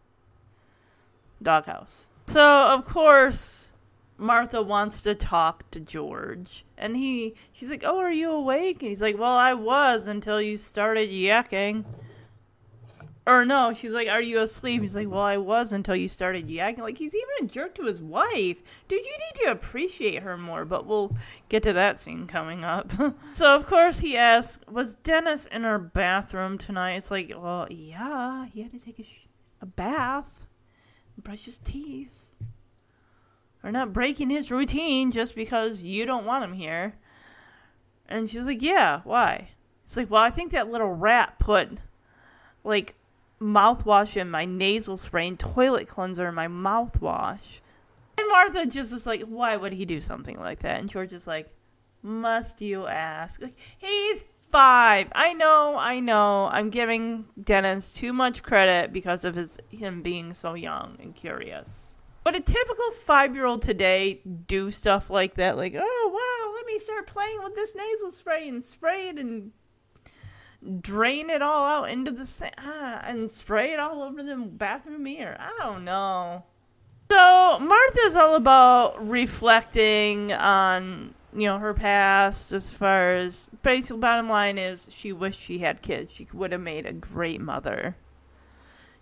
doghouse. 1.42 2.06
So 2.27 2.43
of 2.43 2.85
course 2.85 3.72
Martha 4.18 4.61
wants 4.61 5.01
to 5.03 5.16
talk 5.16 5.69
to 5.72 5.80
George 5.80 6.64
and 6.77 6.95
he 6.95 7.35
she's 7.53 7.69
like, 7.69 7.84
"Oh, 7.85 7.98
are 8.00 8.11
you 8.11 8.32
awake?" 8.32 8.82
And 8.82 8.90
he's 8.90 9.01
like, 9.01 9.18
"Well, 9.18 9.35
I 9.35 9.53
was 9.53 10.06
until 10.06 10.42
you 10.42 10.58
started 10.58 11.10
yakking." 11.10 11.85
Or 13.27 13.45
no, 13.45 13.72
she's 13.72 13.91
like, 13.91 14.08
"Are 14.08 14.22
you 14.22 14.40
asleep?" 14.40 14.82
He's 14.82 14.95
like, 14.95 15.09
"Well, 15.09 15.22
I 15.22 15.38
was 15.38 15.74
until 15.74 15.95
you 15.95 16.09
started 16.09 16.48
yakking." 16.48 16.80
Like 16.80 16.98
he's 16.98 17.14
even 17.14 17.45
a 17.45 17.48
jerk 17.48 17.75
to 17.75 17.83
his 17.83 18.01
wife. 18.01 18.58
Dude, 18.88 19.06
you 19.06 19.11
need 19.11 19.43
to 19.43 19.51
appreciate 19.51 20.24
her 20.24 20.38
more, 20.38 20.66
but 20.66 20.88
we'll 20.88 21.16
get 21.48 21.61
to 21.64 21.74
that 21.74 22.00
scene 22.00 22.25
coming 22.25 22.64
up. 22.64 22.91
so, 23.33 23.56
of 23.56 23.67
course, 23.67 24.00
he 24.00 24.17
asks, 24.17 24.66
"Was 24.67 24.95
Dennis 24.95 25.45
in 25.45 25.66
our 25.66 25.77
bathroom 25.77 26.58
tonight?" 26.58 26.95
It's 26.95 27.11
like, 27.11 27.32
"Well, 27.35 27.67
yeah, 27.69 28.48
he 28.48 28.64
had 28.64 28.72
to 28.72 28.80
take 28.80 28.98
a, 28.98 29.03
sh- 29.03 29.27
a 29.61 29.67
bath, 29.67 30.48
and 31.16 31.24
brush 31.24 31.45
his 31.45 31.59
teeth." 31.59 32.17
We're 33.64 33.69
not 33.69 33.93
breaking 33.93 34.32
his 34.32 34.50
routine 34.50 35.11
just 35.11 35.35
because 35.35 35.83
you 35.83 36.08
don't 36.08 36.25
want 36.25 36.43
him 36.43 36.53
here. 36.53 36.95
And 38.09 38.27
she's 38.27 38.48
like, 38.48 38.64
"Yeah, 38.64 39.01
why?" 39.03 39.50
It's 39.85 39.95
like, 39.95 40.09
"Well, 40.09 40.24
I 40.24 40.32
think 40.32 40.51
that 40.53 40.72
little 40.72 40.91
rat 40.91 41.38
put 41.38 41.77
like 42.64 42.95
mouthwash 43.42 44.16
in 44.16 44.30
my 44.30 44.45
nasal 44.45 44.98
spray 44.98 45.28
and 45.28 45.40
toilet 45.40 45.88
cleanser 45.88 46.30
in 46.30 46.36
my 46.36 46.48
mouthwash. 46.48 47.60
And 48.18 48.28
Martha 48.30 48.66
just 48.68 48.94
was 48.94 49.06
like, 49.06 49.24
why 49.24 49.58
would 49.58 49.74
he 49.74 49.86
do 49.86 50.00
something 50.00 50.40
like 50.40 50.60
that? 50.60 50.80
And 50.80 50.90
George 50.90 51.11
is 51.11 51.26
like, 51.26 51.50
must 52.03 52.61
you 52.61 52.86
ask? 52.86 53.42
Like, 53.42 53.56
he's 53.80 54.24
five. 54.52 55.08
I 55.14 55.34
know, 55.34 55.76
I 55.78 56.00
know. 56.00 56.45
I'm 56.45 56.70
giving 56.70 57.26
Dennis 57.42 57.94
too 57.94 58.14
much 58.14 58.44
credit 58.44 58.94
because 58.94 59.26
of 59.26 59.36
his 59.36 59.58
him 59.70 60.02
being 60.02 60.34
so 60.34 60.53
young 60.53 60.98
and 61.00 61.16
curious. 61.16 61.94
Would 62.26 62.36
a 62.36 62.40
typical 62.40 62.92
five 62.92 63.34
year 63.34 63.45
old 63.45 63.64
today 63.64 64.22
do 64.45 64.70
stuff 64.70 65.10
like 65.10 65.36
that? 65.36 65.58
Like, 65.58 65.74
oh 65.76 66.11
wow, 66.14 66.53
let 66.56 66.66
me 66.68 66.78
start 66.78 67.08
playing 67.08 67.40
with 67.44 67.56
this 67.56 67.76
nasal 67.76 68.11
spray 68.11 68.48
and 68.48 68.64
spray 68.64 69.10
it 69.10 69.18
and 69.18 69.52
drain 70.81 71.30
it 71.30 71.41
all 71.41 71.65
out 71.65 71.90
into 71.90 72.11
the 72.11 72.25
sa- 72.25 72.49
ah, 72.57 73.01
and 73.03 73.30
spray 73.30 73.73
it 73.73 73.80
all 73.80 74.01
over 74.01 74.22
the 74.23 74.35
bathroom 74.35 75.03
mirror. 75.03 75.38
I 75.40 75.56
don't 75.59 75.83
know. 75.83 76.43
So 77.09 77.59
Martha's 77.59 78.15
all 78.15 78.35
about 78.35 79.07
reflecting 79.07 80.31
on 80.31 81.14
you 81.33 81.48
know 81.48 81.59
her 81.59 81.73
past 81.73 82.51
as 82.51 82.69
far 82.69 83.15
as 83.15 83.49
basic 83.64 83.99
bottom 83.99 84.30
line 84.30 84.57
is 84.57 84.88
she 84.91 85.11
wished 85.11 85.40
she 85.40 85.59
had 85.59 85.81
kids. 85.81 86.11
She 86.11 86.27
would 86.33 86.51
have 86.51 86.61
made 86.61 86.85
a 86.85 86.93
great 86.93 87.41
mother. 87.41 87.95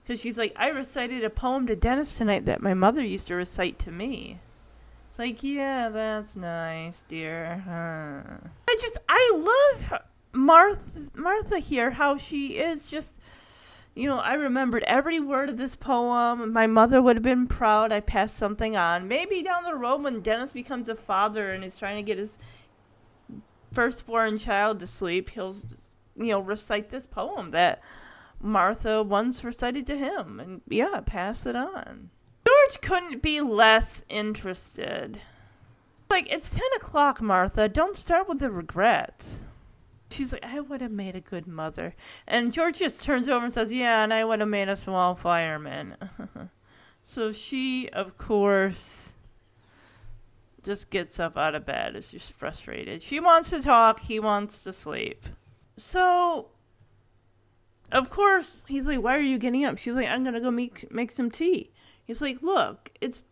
Because 0.03 0.21
she's 0.21 0.39
like, 0.39 0.55
I 0.55 0.69
recited 0.69 1.23
a 1.23 1.29
poem 1.29 1.67
to 1.67 1.75
Dennis 1.75 2.15
tonight 2.15 2.45
that 2.45 2.63
my 2.63 2.73
mother 2.73 3.03
used 3.03 3.27
to 3.27 3.35
recite 3.35 3.77
to 3.79 3.91
me. 3.91 4.39
It's 5.07 5.19
like, 5.19 5.43
yeah, 5.43 5.89
that's 5.89 6.35
nice, 6.35 7.03
dear. 7.07 7.63
Huh. 7.63 8.47
I 8.67 8.77
just, 8.81 8.97
I 9.07 9.31
love 9.35 9.83
her. 9.83 10.01
Martha, 10.32 11.09
Martha 11.16 11.59
here, 11.59 11.91
how 11.91 12.17
she 12.17 12.58
is 12.58 12.88
just, 12.88 13.17
you 13.95 14.08
know, 14.08 14.19
I 14.19 14.33
remembered 14.33 14.83
every 14.83 15.19
word 15.19 15.49
of 15.49 15.58
this 15.58 15.75
poem. 15.75 16.53
My 16.53 16.67
mother 16.67 17.01
would 17.01 17.16
have 17.16 17.24
been 17.24 17.48
proud 17.48 17.91
I 17.91 17.99
passed 17.99 18.38
something 18.38 18.75
on. 18.75 19.08
Maybe 19.08 19.41
down 19.41 19.64
the 19.64 19.75
road 19.75 20.03
when 20.03 20.22
Dennis 20.22 20.51
becomes 20.51 20.88
a 20.90 20.95
father 20.95 21.51
and 21.51 21.64
is 21.64 21.77
trying 21.77 21.98
to 21.98 22.03
get 22.03 22.17
his 22.17 22.38
firstborn 23.74 24.38
child 24.38 24.80
to 24.80 24.88
sleep, 24.88 25.30
he'll, 25.30 25.56
you 26.16 26.27
know, 26.27 26.40
recite 26.40 26.90
this 26.90 27.06
poem 27.06 27.51
that 27.51 27.82
Martha 28.41 29.01
once 29.03 29.43
recited 29.43 29.88
to 29.88 29.98
him 29.98 30.40
and, 30.40 30.61
yeah, 30.67 31.01
pass 31.06 31.45
it 31.45 31.56
on. 31.56 32.09
George 32.45 32.82
couldn't 32.82 33.22
be 33.22 33.41
less 33.41 34.03
interested. 34.09 35.22
Like, 36.09 36.32
it's 36.32 36.49
10 36.49 36.61
o'clock, 36.77 37.22
Martha. 37.22 37.67
Don't 37.67 37.98
start 37.98 38.27
with 38.27 38.40
the 38.40 38.49
regrets. 38.49 39.41
She's 40.11 40.33
like, 40.33 40.43
I 40.43 40.59
would 40.59 40.81
have 40.81 40.91
made 40.91 41.15
a 41.15 41.21
good 41.21 41.47
mother. 41.47 41.95
And 42.27 42.51
George 42.51 42.79
just 42.79 43.03
turns 43.03 43.29
over 43.29 43.45
and 43.45 43.53
says, 43.53 43.71
Yeah, 43.71 44.03
and 44.03 44.13
I 44.13 44.25
would 44.25 44.39
have 44.39 44.49
made 44.49 44.69
a 44.69 44.75
small 44.75 45.15
fireman. 45.15 45.95
so 47.03 47.31
she, 47.31 47.89
of 47.89 48.17
course, 48.17 49.13
just 50.63 50.89
gets 50.89 51.19
up 51.19 51.38
out 51.38 51.55
of 51.55 51.65
bed, 51.65 51.95
is 51.95 52.11
just 52.11 52.31
frustrated. 52.31 53.03
She 53.03 53.19
wants 53.19 53.49
to 53.51 53.61
talk, 53.61 54.01
he 54.01 54.19
wants 54.19 54.63
to 54.63 54.73
sleep. 54.73 55.25
So, 55.77 56.47
of 57.91 58.09
course, 58.09 58.65
he's 58.67 58.88
like, 58.88 59.01
Why 59.01 59.15
are 59.15 59.21
you 59.21 59.38
getting 59.38 59.65
up? 59.65 59.77
She's 59.77 59.93
like, 59.93 60.07
I'm 60.07 60.23
going 60.23 60.33
to 60.33 60.41
go 60.41 60.51
make, 60.51 60.91
make 60.91 61.11
some 61.11 61.29
tea. 61.29 61.71
He's 62.03 62.21
like, 62.21 62.41
Look, 62.41 62.91
it's 62.99 63.25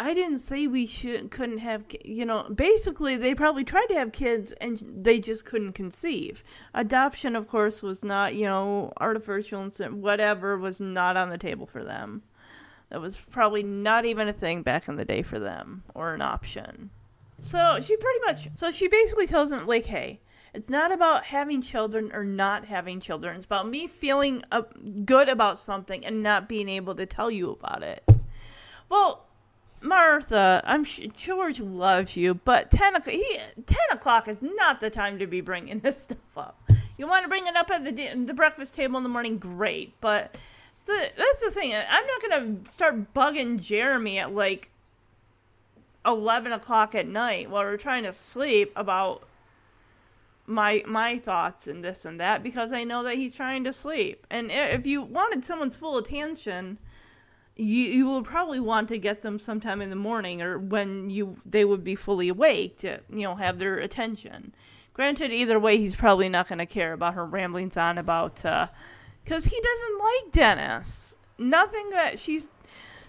I 0.00 0.14
didn't 0.14 0.38
say 0.38 0.68
we 0.68 0.86
should 0.86 1.30
couldn't 1.32 1.58
have 1.58 1.84
you 2.04 2.24
know 2.24 2.44
basically 2.54 3.16
they 3.16 3.34
probably 3.34 3.64
tried 3.64 3.86
to 3.86 3.94
have 3.94 4.12
kids 4.12 4.52
and 4.60 4.80
they 5.02 5.18
just 5.18 5.44
couldn't 5.44 5.72
conceive. 5.72 6.44
Adoption 6.72 7.34
of 7.34 7.48
course 7.48 7.82
was 7.82 8.04
not, 8.04 8.34
you 8.34 8.44
know, 8.44 8.92
artificial 8.98 9.68
and 9.80 10.02
whatever 10.02 10.56
was 10.56 10.80
not 10.80 11.16
on 11.16 11.30
the 11.30 11.38
table 11.38 11.66
for 11.66 11.82
them. 11.82 12.22
That 12.90 13.00
was 13.00 13.16
probably 13.16 13.64
not 13.64 14.04
even 14.04 14.28
a 14.28 14.32
thing 14.32 14.62
back 14.62 14.88
in 14.88 14.96
the 14.96 15.04
day 15.04 15.22
for 15.22 15.40
them 15.40 15.82
or 15.94 16.14
an 16.14 16.22
option. 16.22 16.90
So 17.40 17.80
she 17.80 17.96
pretty 17.96 18.20
much 18.26 18.48
so 18.54 18.70
she 18.70 18.86
basically 18.88 19.26
tells 19.26 19.50
him 19.50 19.66
like, 19.66 19.86
"Hey, 19.86 20.20
it's 20.54 20.70
not 20.70 20.92
about 20.92 21.24
having 21.24 21.60
children 21.60 22.12
or 22.12 22.22
not 22.24 22.66
having 22.66 23.00
children. 23.00 23.36
It's 23.36 23.44
about 23.44 23.68
me 23.68 23.88
feeling 23.88 24.44
good 25.04 25.28
about 25.28 25.58
something 25.58 26.06
and 26.06 26.22
not 26.22 26.48
being 26.48 26.68
able 26.68 26.94
to 26.94 27.04
tell 27.04 27.32
you 27.32 27.50
about 27.50 27.82
it." 27.82 28.08
Well, 28.88 29.27
Martha, 29.80 30.62
I'm 30.64 30.84
George 30.84 31.60
loves 31.60 32.16
you, 32.16 32.34
but 32.34 32.70
10 32.70 32.96
o'clock, 32.96 33.14
he, 33.14 33.38
10 33.66 33.78
o'clock 33.92 34.28
is 34.28 34.38
not 34.40 34.80
the 34.80 34.90
time 34.90 35.18
to 35.18 35.26
be 35.26 35.40
bringing 35.40 35.78
this 35.80 36.02
stuff 36.02 36.18
up. 36.36 36.70
You 36.96 37.06
want 37.06 37.24
to 37.24 37.28
bring 37.28 37.46
it 37.46 37.56
up 37.56 37.70
at 37.70 37.84
the, 37.84 38.24
the 38.24 38.34
breakfast 38.34 38.74
table 38.74 38.96
in 38.96 39.04
the 39.04 39.08
morning, 39.08 39.38
great, 39.38 39.94
but 40.00 40.36
the, 40.86 41.10
that's 41.16 41.42
the 41.44 41.50
thing. 41.50 41.74
I'm 41.74 42.06
not 42.06 42.22
going 42.22 42.64
to 42.64 42.70
start 42.70 43.14
bugging 43.14 43.60
Jeremy 43.60 44.18
at 44.18 44.34
like 44.34 44.70
11 46.04 46.52
o'clock 46.52 46.94
at 46.94 47.06
night 47.06 47.50
while 47.50 47.62
we're 47.62 47.76
trying 47.76 48.04
to 48.04 48.12
sleep 48.12 48.72
about 48.74 49.24
my 50.46 50.82
my 50.86 51.18
thoughts 51.18 51.66
and 51.66 51.84
this 51.84 52.06
and 52.06 52.18
that 52.18 52.42
because 52.42 52.72
I 52.72 52.82
know 52.82 53.02
that 53.02 53.16
he's 53.16 53.34
trying 53.34 53.64
to 53.64 53.72
sleep. 53.72 54.26
And 54.30 54.50
if 54.50 54.86
you 54.86 55.02
wanted 55.02 55.44
someone's 55.44 55.76
full 55.76 55.98
attention, 55.98 56.78
you 57.58 57.84
you 57.84 58.06
will 58.06 58.22
probably 58.22 58.60
want 58.60 58.88
to 58.88 58.98
get 58.98 59.20
them 59.20 59.38
sometime 59.38 59.82
in 59.82 59.90
the 59.90 59.96
morning 59.96 60.40
or 60.40 60.58
when 60.58 61.10
you 61.10 61.36
they 61.44 61.64
would 61.64 61.82
be 61.82 61.96
fully 61.96 62.28
awake 62.28 62.78
to 62.78 63.00
you 63.10 63.24
know 63.24 63.34
have 63.34 63.58
their 63.58 63.78
attention. 63.78 64.54
Granted, 64.94 65.32
either 65.32 65.60
way, 65.60 65.76
he's 65.76 65.94
probably 65.94 66.28
not 66.28 66.48
going 66.48 66.58
to 66.58 66.66
care 66.66 66.92
about 66.92 67.14
her 67.14 67.24
ramblings 67.24 67.76
on 67.76 67.98
about 67.98 68.44
uh, 68.44 68.68
because 69.22 69.44
he 69.44 69.60
doesn't 69.60 69.98
like 69.98 70.32
Dennis. 70.32 71.14
Nothing 71.36 71.90
that 71.90 72.18
she 72.18 72.40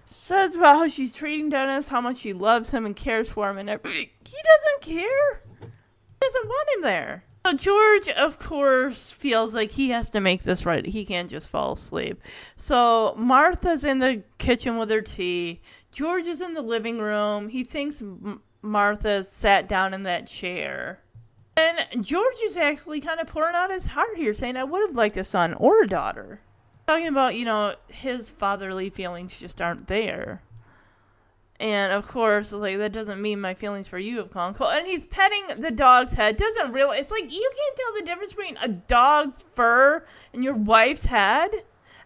says 0.05 0.55
about 0.55 0.77
how 0.77 0.87
she's 0.87 1.11
treating 1.11 1.49
Dennis, 1.49 1.87
how 1.87 2.01
much 2.01 2.19
she 2.19 2.33
loves 2.33 2.69
him 2.69 2.85
and 2.85 2.95
cares 2.95 3.29
for 3.29 3.49
him, 3.49 3.57
and 3.57 3.69
everything. 3.69 4.09
He 4.23 4.37
doesn't 4.43 4.81
care. 4.81 5.41
He 5.61 6.19
doesn't 6.21 6.47
want 6.47 6.69
him 6.75 6.81
there. 6.83 7.23
So 7.45 7.53
George, 7.53 8.09
of 8.09 8.37
course, 8.37 9.11
feels 9.11 9.55
like 9.55 9.71
he 9.71 9.89
has 9.89 10.09
to 10.11 10.19
make 10.19 10.43
this 10.43 10.65
right. 10.65 10.85
He 10.85 11.05
can't 11.05 11.29
just 11.29 11.47
fall 11.47 11.73
asleep. 11.73 12.21
So 12.57 13.15
Martha's 13.17 13.83
in 13.83 13.99
the 13.99 14.23
kitchen 14.37 14.77
with 14.77 14.89
her 14.89 15.01
tea. 15.01 15.61
George 15.91 16.27
is 16.27 16.41
in 16.41 16.53
the 16.53 16.61
living 16.61 16.99
room. 16.99 17.49
He 17.49 17.63
thinks 17.63 18.03
Martha 18.61 19.23
sat 19.23 19.69
down 19.69 19.93
in 19.93 20.03
that 20.03 20.27
chair. 20.27 21.01
And 21.55 22.05
George 22.05 22.37
is 22.45 22.57
actually 22.57 23.01
kind 23.01 23.19
of 23.19 23.27
pouring 23.27 23.55
out 23.55 23.71
his 23.71 23.85
heart 23.85 24.15
here, 24.15 24.33
saying, 24.33 24.55
I 24.55 24.63
would 24.63 24.81
have 24.87 24.95
liked 24.95 25.17
a 25.17 25.23
son 25.23 25.53
or 25.55 25.83
a 25.83 25.87
daughter. 25.87 26.41
Talking 26.87 27.07
about, 27.07 27.35
you 27.35 27.45
know, 27.45 27.75
his 27.87 28.29
fatherly 28.29 28.89
feelings 28.89 29.35
just 29.37 29.61
aren't 29.61 29.87
there. 29.87 30.41
And 31.59 31.91
of 31.91 32.07
course, 32.07 32.53
like 32.53 32.77
that 32.77 32.93
doesn't 32.93 33.21
mean 33.21 33.41
my 33.41 33.53
feelings 33.53 33.87
for 33.87 33.99
you 33.99 34.17
have 34.17 34.31
gone 34.31 34.53
cold. 34.53 34.71
And 34.73 34.87
he's 34.87 35.05
petting 35.05 35.43
the 35.59 35.71
dog's 35.71 36.13
head. 36.13 36.37
Doesn't 36.37 36.71
realize 36.71 37.01
it's 37.01 37.11
like 37.11 37.31
you 37.31 37.51
can't 37.57 37.75
tell 37.75 37.93
the 37.95 38.05
difference 38.05 38.33
between 38.33 38.57
a 38.57 38.69
dog's 38.69 39.43
fur 39.55 40.05
and 40.33 40.43
your 40.43 40.53
wife's 40.53 41.05
head. 41.05 41.51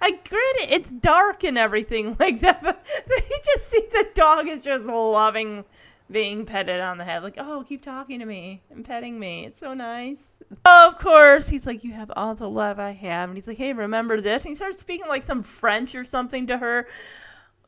I 0.02 0.12
granted 0.12 0.74
it's 0.74 0.90
dark 0.90 1.44
and 1.44 1.58
everything 1.58 2.18
like 2.20 2.40
that, 2.42 2.64
but 2.64 2.86
you 3.08 3.40
just 3.54 3.70
see 3.70 3.88
the 3.92 4.08
dog 4.16 4.50
is 4.50 4.62
just 4.62 4.86
loving 4.86 5.66
being 6.12 6.46
petted 6.46 6.82
on 6.82 6.98
the 6.98 7.06
head. 7.06 7.24
Like, 7.24 7.36
oh, 7.38 7.64
keep 7.68 7.84
talking 7.84 8.20
to 8.20 8.26
me 8.26 8.62
and 8.72 8.84
petting 8.84 9.20
me. 9.20 9.46
It's 9.46 9.60
so 9.60 9.74
nice. 9.74 10.28
Of 10.66 11.00
course, 11.00 11.48
he's 11.48 11.66
like, 11.66 11.84
you 11.84 11.94
have 11.94 12.12
all 12.16 12.36
the 12.36 12.50
love 12.50 12.80
I 12.80 12.92
have. 12.92 13.30
And 13.30 13.38
he's 13.38 13.48
like, 13.48 13.58
hey, 13.58 13.74
remember 13.74 14.20
this? 14.20 14.44
And 14.44 14.50
he 14.50 14.56
starts 14.56 14.80
speaking 14.80 15.08
like 15.08 15.24
some 15.24 15.44
French 15.44 15.96
or 15.96 16.04
something 16.04 16.48
to 16.48 16.58
her 16.58 16.88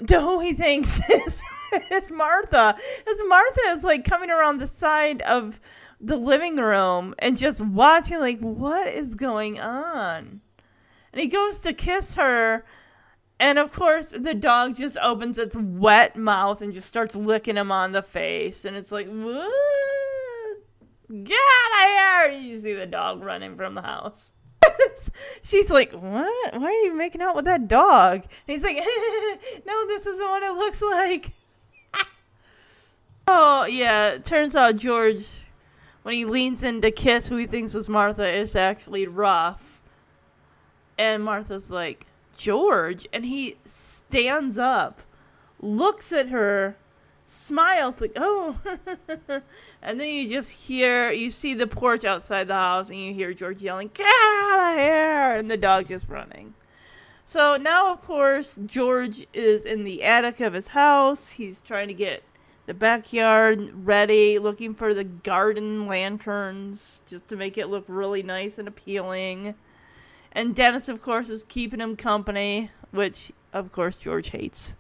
to 0.08 0.20
who 0.20 0.40
he 0.40 0.54
thinks 0.54 1.00
is, 1.10 1.42
is 1.92 2.12
Martha. 2.12 2.76
As 3.08 3.22
Martha 3.28 3.62
is 3.70 3.84
like 3.84 4.04
coming 4.04 4.30
around 4.30 4.60
the 4.60 4.68
side 4.68 5.22
of 5.24 5.60
the 6.02 6.18
living 6.18 6.58
room 6.58 7.16
and 7.20 7.38
just 7.38 7.62
watching, 7.62 8.20
like, 8.20 8.40
what 8.40 8.88
is 8.88 9.16
going 9.16 9.60
on? 9.60 10.42
And 11.14 11.22
he 11.22 11.28
goes 11.28 11.60
to 11.62 11.72
kiss 11.74 12.16
her, 12.16 12.66
and 13.40 13.58
of 13.58 13.72
course, 13.72 14.10
the 14.10 14.34
dog 14.34 14.76
just 14.76 14.98
opens 14.98 15.38
its 15.38 15.56
wet 15.56 16.18
mouth 16.18 16.62
and 16.62 16.74
just 16.74 16.88
starts 16.88 17.16
licking 17.16 17.58
him 17.58 17.72
on 17.72 17.94
the 17.94 18.02
face. 18.02 18.66
And 18.66 18.76
it's 18.76 18.92
like, 18.92 19.08
what? 19.08 19.52
Get 21.24 21.38
out 21.38 21.86
of 21.86 22.32
here! 22.32 22.40
You 22.40 22.60
see 22.60 22.74
the 22.74 22.86
dog 22.86 23.24
running 23.24 23.56
from 23.56 23.76
the 23.76 23.82
house. 23.82 24.34
She's 25.44 25.70
like, 25.70 25.92
what? 25.92 26.54
Why 26.54 26.68
are 26.68 26.86
you 26.86 26.94
making 26.94 27.22
out 27.22 27.36
with 27.36 27.46
that 27.46 27.68
dog? 27.68 28.24
And 28.24 28.56
he's 28.56 28.64
like, 28.64 28.78
no, 29.66 29.88
this 29.88 30.06
isn't 30.06 30.20
what 30.20 30.44
it 30.44 30.54
looks 30.54 30.82
like. 30.82 31.32
oh, 33.28 33.66
yeah. 33.66 34.18
Turns 34.18 34.56
out 34.56 34.76
George, 34.76 35.38
when 36.04 36.16
he 36.16 36.26
leans 36.26 36.64
in 36.64 36.82
to 36.82 36.92
kiss 36.92 37.28
who 37.28 37.38
he 37.38 37.46
thinks 37.46 37.76
is 37.76 37.90
Martha, 37.90 38.30
is 38.30 38.56
actually 38.56 39.08
Ruff. 39.08 39.82
And 40.98 41.24
Martha's 41.24 41.70
like, 41.70 42.06
George? 42.38 43.08
And 43.14 43.26
he 43.26 43.58
stands 43.66 44.58
up, 44.58 45.02
looks 45.60 46.12
at 46.12 46.30
her, 46.30 46.76
smiles, 47.26 48.02
like, 48.02 48.14
oh. 48.16 48.60
and 49.82 50.00
then 50.00 50.08
you 50.08 50.30
just 50.30 50.52
hear, 50.52 51.12
you 51.12 51.32
see 51.32 51.54
the 51.54 51.68
porch 51.68 52.06
outside 52.06 52.48
the 52.48 52.54
house, 52.54 52.90
and 52.90 53.00
you 53.00 53.14
hear 53.14 53.34
George 53.34 53.62
yelling, 53.62 53.90
get 53.94 54.06
out 54.06 54.72
of 54.72 54.78
here! 54.78 55.32
And 55.34 55.50
the 55.50 55.58
dog 55.58 55.88
just 55.88 56.08
running. 56.08 56.54
So 57.26 57.58
now, 57.58 57.92
of 57.92 58.04
course, 58.04 58.60
George 58.66 59.26
is 59.34 59.66
in 59.66 59.84
the 59.84 60.04
attic 60.04 60.40
of 60.42 60.54
his 60.54 60.68
house. 60.68 61.30
He's 61.30 61.60
trying 61.60 61.88
to 61.88 61.94
get 61.94 62.24
the 62.68 62.74
backyard 62.74 63.72
ready, 63.86 64.40
looking 64.40 64.76
for 64.76 64.94
the 64.94 65.04
garden 65.04 65.88
lanterns 65.88 67.02
just 67.08 67.28
to 67.28 67.36
make 67.36 67.58
it 67.58 67.68
look 67.68 67.86
really 67.88 68.24
nice 68.24 68.58
and 68.58 68.68
appealing. 68.68 69.56
And 70.32 70.56
Dennis, 70.56 70.90
of 70.90 71.02
course, 71.02 71.30
is 71.30 71.46
keeping 71.48 71.80
him 71.80 71.96
company, 71.96 72.70
which, 72.92 73.32
of 73.54 73.72
course, 73.72 73.98
George 73.98 74.30
hates. 74.30 74.76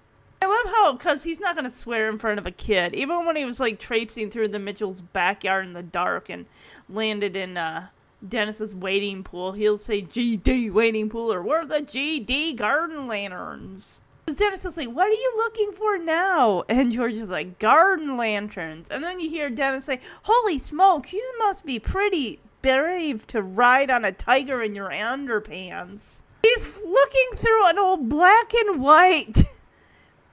I 0.45 0.47
love 0.47 0.73
how, 0.75 0.93
because 0.93 1.23
he's 1.23 1.39
not 1.39 1.55
going 1.55 1.69
to 1.69 1.75
swear 1.75 2.07
in 2.07 2.19
front 2.19 2.37
of 2.37 2.45
a 2.45 2.51
kid. 2.51 2.93
Even 2.93 3.25
when 3.25 3.35
he 3.35 3.45
was, 3.45 3.59
like, 3.59 3.79
traipsing 3.79 4.29
through 4.29 4.49
the 4.49 4.59
Mitchell's 4.59 5.01
backyard 5.01 5.65
in 5.65 5.73
the 5.73 5.81
dark 5.81 6.29
and 6.29 6.45
landed 6.87 7.35
in 7.35 7.57
uh, 7.57 7.87
Dennis's 8.27 8.75
wading 8.75 9.23
pool, 9.23 9.53
he'll 9.53 9.79
say 9.79 10.03
GD 10.03 10.71
wading 10.71 11.09
pool 11.09 11.33
or 11.33 11.41
we're 11.41 11.65
the 11.65 11.79
GD 11.81 12.55
garden 12.55 13.07
lanterns. 13.07 13.99
Dennis 14.27 14.65
is 14.65 14.77
like, 14.77 14.89
what 14.89 15.07
are 15.07 15.11
you 15.11 15.33
looking 15.37 15.71
for 15.71 15.97
now? 15.97 16.63
And 16.69 16.91
George 16.91 17.13
is 17.13 17.29
like, 17.29 17.57
garden 17.57 18.15
lanterns. 18.15 18.87
And 18.89 19.03
then 19.03 19.19
you 19.19 19.29
hear 19.29 19.49
Dennis 19.49 19.85
say, 19.85 19.99
holy 20.23 20.59
smoke, 20.59 21.11
you 21.11 21.35
must 21.39 21.65
be 21.65 21.79
pretty 21.79 22.39
brave 22.61 23.25
to 23.27 23.41
ride 23.41 23.89
on 23.89 24.05
a 24.05 24.11
tiger 24.11 24.61
in 24.61 24.75
your 24.75 24.89
underpants. 24.89 26.21
He's 26.43 26.77
looking 26.83 27.27
through 27.35 27.67
an 27.67 27.79
old 27.79 28.09
black 28.09 28.53
and 28.53 28.79
white. 28.79 29.43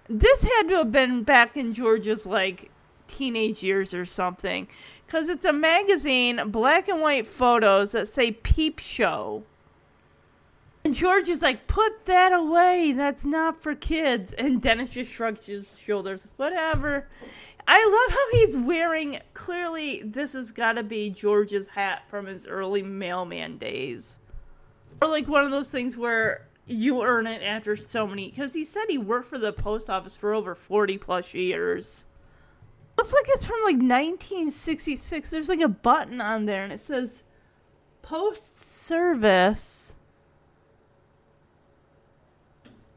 This 0.09 0.43
had 0.43 0.69
to 0.69 0.77
have 0.77 0.93
been 0.93 1.23
back 1.23 1.57
in 1.57 1.75
George's 1.75 2.27
like 2.27 2.71
teenage 3.09 3.63
years 3.63 3.95
or 3.95 4.05
something. 4.05 4.69
Because 5.07 5.29
it's 5.29 5.45
a 5.45 5.53
magazine, 5.53 6.41
black 6.51 6.89
and 6.89 7.01
white 7.01 7.27
photos 7.27 7.93
that 7.93 8.09
say 8.09 8.33
Peep 8.33 8.79
Show. 8.79 9.45
And 10.85 10.95
George 10.95 11.29
is 11.29 11.43
like, 11.43 11.69
put 11.69 12.07
that 12.07 12.33
away. 12.33 12.93
That's 12.93 13.25
not 13.25 13.63
for 13.63 13.75
kids. 13.75 14.33
And 14.33 14.61
Dennis 14.61 14.91
just 14.91 15.13
shrugs 15.13 15.47
his 15.47 15.79
shoulders. 15.79 16.27
Whatever. 16.37 17.07
I 17.69 17.85
love 17.85 18.19
how 18.19 18.39
he's 18.39 18.57
wearing, 18.57 19.21
clearly, 19.35 20.03
this 20.05 20.33
has 20.33 20.51
got 20.51 20.73
to 20.73 20.83
be 20.83 21.11
George's 21.11 21.69
hat 21.69 22.03
from 22.09 22.27
his 22.27 22.49
early 22.49 22.83
mailman 22.83 23.59
days. 23.59 24.19
Or 25.01 25.07
like 25.07 25.29
one 25.29 25.45
of 25.45 25.53
those 25.53 25.71
things 25.71 25.97
where 25.97 26.49
you 26.67 27.03
earn 27.03 27.27
it 27.27 27.43
after 27.43 27.77
so 27.77 28.07
many. 28.07 28.31
Because 28.31 28.55
he 28.55 28.65
said 28.65 28.85
he 28.89 28.99
worked 28.99 29.29
for 29.29 29.39
the 29.39 29.53
post 29.53 29.91
office 29.91 30.17
for 30.17 30.35
over 30.35 30.55
40 30.55 30.99
plus 30.99 31.35
years. 31.35 32.07
Looks 32.97 33.13
like 33.13 33.27
it's 33.29 33.45
from 33.45 33.61
like 33.65 33.77
1966. 33.77 35.31
There's 35.31 35.49
like 35.49 35.61
a 35.61 35.69
button 35.69 36.21
on 36.21 36.45
there 36.45 36.63
and 36.63 36.73
it 36.73 36.81
says 36.81 37.25
post 38.03 38.63
service 38.63 39.95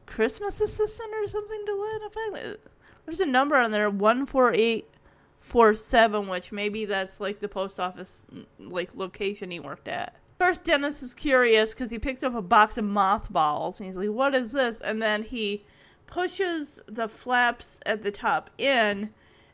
Christmas 0.06 0.62
assistant 0.62 1.14
or 1.14 1.28
something 1.28 1.66
to 1.66 2.00
that 2.02 2.08
effect. 2.08 2.68
There's 3.06 3.20
a 3.20 3.26
number 3.26 3.56
on 3.56 3.72
there, 3.72 3.90
one 3.90 4.26
four 4.26 4.54
eight 4.54 4.90
four 5.42 5.74
seven, 5.76 6.28
which 6.28 6.52
maybe 6.52 6.86
that's 6.86 7.20
like 7.20 7.40
the 7.40 7.48
post 7.48 7.80
office 7.80 8.26
like 8.60 8.90
location 8.96 9.52
he 9.52 9.60
worked 9.60 9.88
at. 9.88 10.16
First, 10.38 10.66
Dennis 10.66 11.02
is 11.02 11.14
curious 11.14 11.74
because 11.74 11.92
he 11.92 12.00
picks 12.00 12.22
up 12.24 12.36
a 12.36 12.42
box 12.42 12.78
of 12.78 12.84
mothballs 12.84 13.80
and 13.80 13.88
he's 13.88 13.98
like, 13.98 14.10
"What 14.10 14.36
is 14.36 14.52
this?" 14.52 14.82
And 14.82 15.02
then 15.02 15.24
he 15.24 15.64
pushes 16.08 16.82
the 16.88 17.08
flaps 17.08 17.80
at 17.86 18.04
the 18.04 18.12
top 18.12 18.50
in 18.58 19.14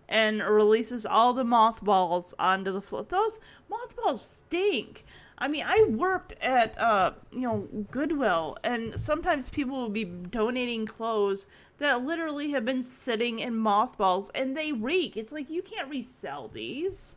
and 0.10 0.42
releases 0.42 1.06
all 1.06 1.34
the 1.34 1.44
mothballs 1.44 2.34
onto 2.40 2.72
the 2.72 2.82
floor. 2.82 3.04
Those 3.04 3.40
mothballs 3.70 4.44
stink. 4.46 5.06
I 5.38 5.48
mean, 5.48 5.64
I 5.66 5.86
worked 5.90 6.34
at 6.42 6.78
uh, 6.80 7.14
you 7.32 7.42
know 7.42 7.68
Goodwill, 7.92 8.58
and 8.64 9.00
sometimes 9.00 9.50
people 9.50 9.78
will 9.78 9.90
be 9.90 10.04
donating 10.04 10.86
clothes 10.86 11.48
that 11.78 12.04
literally 12.04 12.52
have 12.52 12.66
been 12.66 12.84
sitting 12.84 13.40
in 13.40 13.56
mothballs, 13.56 14.30
and 14.36 14.58
they 14.58 14.72
reek. 14.72 15.16
It's 15.16 15.32
like 15.32 15.50
you 15.50 15.62
can't 15.62 15.90
resell 15.90 16.48
these. 16.48 17.16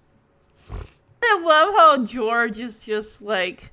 I 1.33 1.41
love 1.43 1.75
how 1.75 2.05
George 2.05 2.59
is 2.59 2.85
just 2.85 3.23
like 3.23 3.73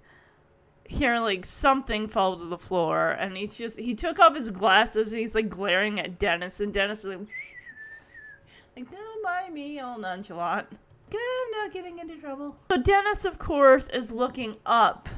hearing 0.86 1.22
like 1.22 1.46
something 1.46 2.08
fall 2.08 2.38
to 2.38 2.46
the 2.46 2.58
floor, 2.58 3.12
and 3.12 3.36
he's 3.36 3.54
just 3.54 3.80
he 3.80 3.94
took 3.96 4.20
off 4.20 4.36
his 4.36 4.52
glasses 4.52 5.12
and 5.12 5.20
he's 5.20 5.36
like 5.36 5.50
glaring 5.50 6.00
at 6.00 6.20
Dennis, 6.20 6.60
and 6.60 6.74
Dennis 6.74 7.00
is 7.00 7.06
like, 7.06 7.20
like 8.76 8.92
don't 8.92 9.24
mind 9.24 9.54
me, 9.54 9.80
all 9.80 9.98
nonchalant. 9.98 10.68
I'm 11.14 11.52
not 11.52 11.74
getting 11.74 12.00
into 12.00 12.18
trouble. 12.18 12.56
So 12.70 12.78
Dennis, 12.78 13.26
of 13.26 13.38
course, 13.38 13.90
is 13.90 14.12
looking 14.12 14.56
up 14.66 15.10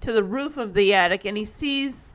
to 0.00 0.12
the 0.12 0.22
roof 0.22 0.56
of 0.56 0.74
the 0.74 0.92
attic, 0.92 1.24
and 1.24 1.36
he 1.36 1.44
sees 1.44 2.10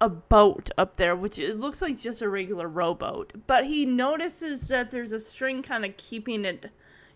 a 0.00 0.08
boat 0.08 0.70
up 0.76 0.96
there, 0.96 1.16
which 1.16 1.38
it 1.38 1.58
looks 1.58 1.80
like 1.82 1.98
just 1.98 2.22
a 2.22 2.28
regular 2.28 2.68
rowboat. 2.68 3.32
But 3.46 3.66
he 3.66 3.86
notices 3.86 4.68
that 4.68 4.90
there's 4.90 5.12
a 5.12 5.20
string 5.20 5.62
kind 5.62 5.84
of 5.84 5.96
keeping 5.96 6.44
it, 6.44 6.70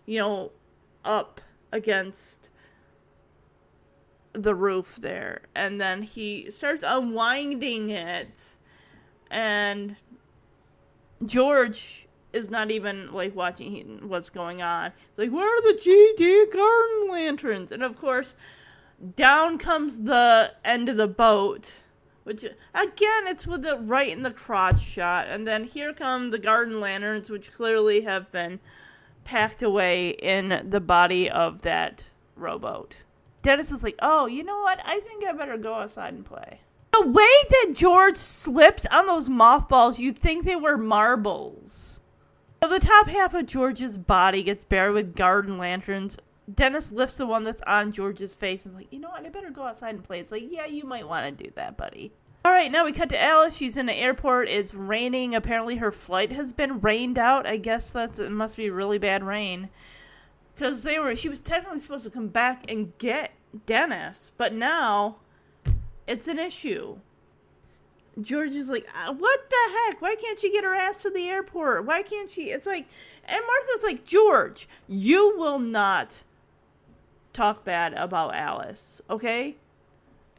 you 0.05 0.19
know, 0.19 0.51
up 1.05 1.41
against 1.71 2.49
the 4.33 4.55
roof 4.55 4.97
there. 5.01 5.41
And 5.55 5.79
then 5.81 6.01
he 6.03 6.49
starts 6.51 6.83
unwinding 6.85 7.89
it. 7.89 8.49
And 9.29 9.95
George 11.25 12.07
is 12.33 12.49
not 12.49 12.71
even 12.71 13.11
like 13.11 13.35
watching 13.35 13.99
what's 14.07 14.29
going 14.29 14.61
on. 14.61 14.91
It's 15.09 15.17
like, 15.17 15.31
where 15.31 15.47
are 15.47 15.73
the 15.73 15.79
GD 15.79 16.53
garden 16.53 17.09
lanterns? 17.11 17.71
And 17.71 17.83
of 17.83 17.99
course, 17.99 18.35
down 19.15 19.57
comes 19.57 20.03
the 20.03 20.53
end 20.63 20.89
of 20.89 20.97
the 20.97 21.07
boat, 21.07 21.73
which 22.23 22.43
again, 22.43 23.27
it's 23.27 23.47
with 23.47 23.63
the 23.63 23.77
right 23.77 24.09
in 24.09 24.23
the 24.23 24.31
crotch 24.31 24.81
shot. 24.81 25.27
And 25.27 25.47
then 25.47 25.63
here 25.63 25.93
come 25.93 26.29
the 26.29 26.39
garden 26.39 26.79
lanterns, 26.79 27.29
which 27.29 27.53
clearly 27.53 28.01
have 28.01 28.31
been 28.31 28.59
packed 29.27 29.61
away 29.61 30.11
in 30.11 30.69
the 30.69 30.79
body 30.79 31.29
of 31.29 31.61
that 31.63 32.05
rowboat. 32.37 32.95
Dennis 33.41 33.73
is 33.73 33.83
like, 33.83 33.97
oh, 34.01 34.25
you 34.25 34.41
know 34.41 34.59
what? 34.61 34.79
I 34.85 35.01
think 35.01 35.25
I 35.25 35.33
better 35.33 35.57
go 35.57 35.73
outside 35.73 36.13
and 36.13 36.25
play. 36.25 36.61
The 36.93 37.05
way 37.05 37.33
that 37.49 37.73
George 37.75 38.15
slips 38.15 38.85
on 38.89 39.05
those 39.05 39.29
mothballs, 39.29 39.99
you'd 39.99 40.17
think 40.17 40.45
they 40.45 40.55
were 40.55 40.77
marbles. 40.77 41.99
So 42.63 42.69
the 42.69 42.79
top 42.79 43.07
half 43.07 43.33
of 43.33 43.45
George's 43.45 43.97
body 43.97 44.43
gets 44.43 44.63
buried 44.63 44.93
with 44.93 45.15
garden 45.15 45.57
lanterns. 45.57 46.17
Dennis 46.51 46.93
lifts 46.93 47.17
the 47.17 47.27
one 47.27 47.43
that's 47.43 47.61
on 47.63 47.91
George's 47.91 48.33
face 48.33 48.63
and 48.63 48.73
like, 48.73 48.87
you 48.91 48.99
know 48.99 49.09
what? 49.09 49.25
I 49.25 49.29
better 49.29 49.51
go 49.51 49.63
outside 49.63 49.95
and 49.95 50.03
play. 50.05 50.21
It's 50.21 50.31
like, 50.31 50.45
yeah, 50.49 50.65
you 50.65 50.85
might 50.85 51.07
want 51.07 51.37
to 51.37 51.43
do 51.43 51.51
that, 51.55 51.75
buddy. 51.75 52.13
All 52.47 52.53
right, 52.53 52.71
now 52.71 52.85
we 52.85 52.93
cut 52.93 53.09
to 53.09 53.21
Alice. 53.21 53.57
She's 53.57 53.75
in 53.75 53.87
the 53.87 53.93
airport. 53.93 54.47
It's 54.47 54.73
raining. 54.73 55.35
Apparently, 55.35 55.75
her 55.75 55.91
flight 55.91 56.31
has 56.31 56.53
been 56.53 56.79
rained 56.79 57.19
out. 57.19 57.45
I 57.45 57.57
guess 57.57 57.89
that's 57.89 58.19
it. 58.19 58.31
Must 58.31 58.55
be 58.55 58.69
really 58.69 58.97
bad 58.97 59.21
rain 59.21 59.67
because 60.55 60.83
they 60.83 60.97
were. 60.97 61.13
She 61.17 61.27
was 61.27 61.41
technically 61.41 61.81
supposed 61.81 62.05
to 62.05 62.09
come 62.09 62.29
back 62.29 62.63
and 62.71 62.97
get 62.99 63.31
Dennis, 63.65 64.31
but 64.37 64.53
now 64.53 65.17
it's 66.07 66.29
an 66.29 66.39
issue. 66.39 66.95
George 68.21 68.51
is 68.51 68.69
like, 68.69 68.87
uh, 68.95 69.11
what 69.11 69.49
the 69.49 69.73
heck? 69.85 70.01
Why 70.01 70.15
can't 70.15 70.39
she 70.39 70.49
get 70.49 70.63
her 70.63 70.73
ass 70.73 71.01
to 71.01 71.09
the 71.09 71.27
airport? 71.27 71.85
Why 71.85 72.01
can't 72.01 72.31
she? 72.31 72.51
It's 72.51 72.65
like, 72.65 72.87
and 73.25 73.41
Martha's 73.45 73.83
like, 73.83 74.05
George, 74.05 74.69
you 74.87 75.37
will 75.37 75.59
not 75.59 76.23
talk 77.33 77.65
bad 77.65 77.93
about 77.93 78.35
Alice, 78.35 79.01
okay? 79.09 79.57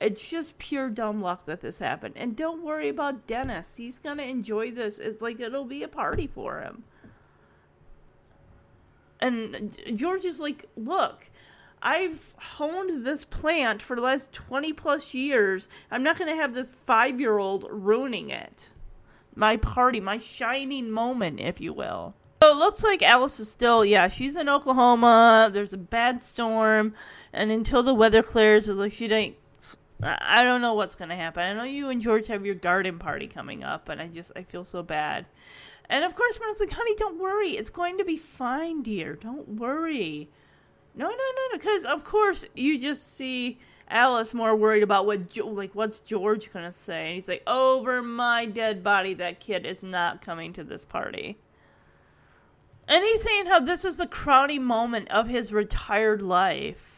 It's 0.00 0.28
just 0.28 0.58
pure 0.58 0.88
dumb 0.90 1.20
luck 1.20 1.46
that 1.46 1.60
this 1.60 1.78
happened. 1.78 2.14
And 2.16 2.36
don't 2.36 2.64
worry 2.64 2.88
about 2.88 3.26
Dennis. 3.26 3.76
He's 3.76 3.98
going 3.98 4.18
to 4.18 4.24
enjoy 4.24 4.70
this. 4.70 4.98
It's 4.98 5.20
like 5.20 5.40
it'll 5.40 5.64
be 5.64 5.82
a 5.82 5.88
party 5.88 6.26
for 6.26 6.60
him. 6.60 6.84
And 9.20 9.76
George 9.96 10.24
is 10.24 10.38
like, 10.38 10.66
look, 10.76 11.28
I've 11.82 12.34
honed 12.36 13.04
this 13.04 13.24
plant 13.24 13.82
for 13.82 13.96
the 13.96 14.02
last 14.02 14.32
20 14.32 14.72
plus 14.72 15.14
years. 15.14 15.68
I'm 15.90 16.02
not 16.02 16.18
going 16.18 16.30
to 16.30 16.40
have 16.40 16.54
this 16.54 16.74
five 16.74 17.20
year 17.20 17.38
old 17.38 17.66
ruining 17.68 18.30
it. 18.30 18.70
My 19.34 19.56
party, 19.56 20.00
my 20.00 20.18
shining 20.18 20.90
moment, 20.90 21.40
if 21.40 21.60
you 21.60 21.72
will. 21.72 22.14
So 22.42 22.52
it 22.52 22.56
looks 22.56 22.84
like 22.84 23.02
Alice 23.02 23.40
is 23.40 23.50
still, 23.50 23.84
yeah, 23.84 24.08
she's 24.08 24.36
in 24.36 24.48
Oklahoma. 24.48 25.50
There's 25.52 25.72
a 25.72 25.78
bad 25.78 26.22
storm. 26.22 26.94
And 27.32 27.50
until 27.50 27.82
the 27.82 27.94
weather 27.94 28.22
clears, 28.22 28.68
it's 28.68 28.78
like 28.78 28.92
she 28.92 29.10
ain't. 29.10 29.36
I 30.00 30.44
don't 30.44 30.60
know 30.60 30.74
what's 30.74 30.94
going 30.94 31.08
to 31.08 31.16
happen. 31.16 31.42
I 31.42 31.52
know 31.52 31.64
you 31.64 31.88
and 31.88 32.00
George 32.00 32.28
have 32.28 32.46
your 32.46 32.54
garden 32.54 32.98
party 32.98 33.26
coming 33.26 33.64
up, 33.64 33.88
and 33.88 34.00
I 34.00 34.06
just, 34.06 34.30
I 34.36 34.42
feel 34.42 34.64
so 34.64 34.82
bad. 34.82 35.26
And 35.90 36.04
of 36.04 36.14
course, 36.14 36.38
when 36.38 36.50
it's 36.50 36.60
like, 36.60 36.70
honey, 36.70 36.94
don't 36.96 37.18
worry. 37.18 37.50
It's 37.50 37.70
going 37.70 37.98
to 37.98 38.04
be 38.04 38.16
fine, 38.16 38.82
dear. 38.82 39.14
Don't 39.14 39.48
worry. 39.48 40.28
No, 40.94 41.06
no, 41.06 41.10
no, 41.10 41.48
no. 41.52 41.58
Because 41.58 41.84
of 41.84 42.04
course 42.04 42.44
you 42.54 42.78
just 42.78 43.16
see 43.16 43.58
Alice 43.88 44.34
more 44.34 44.56
worried 44.56 44.82
about 44.82 45.06
what 45.06 45.36
like 45.36 45.74
what's 45.74 46.00
George 46.00 46.52
gonna 46.52 46.72
say, 46.72 47.06
and 47.06 47.14
he's 47.14 47.28
like, 47.28 47.42
"Over 47.46 48.02
my 48.02 48.46
dead 48.46 48.82
body, 48.82 49.14
that 49.14 49.40
kid 49.40 49.64
is 49.64 49.82
not 49.82 50.20
coming 50.20 50.52
to 50.54 50.64
this 50.64 50.84
party." 50.84 51.38
And 52.88 53.04
he's 53.04 53.22
saying 53.22 53.46
how 53.46 53.60
this 53.60 53.84
is 53.84 53.98
the 53.98 54.06
crowning 54.06 54.64
moment 54.64 55.10
of 55.10 55.28
his 55.28 55.52
retired 55.52 56.20
life. 56.20 56.97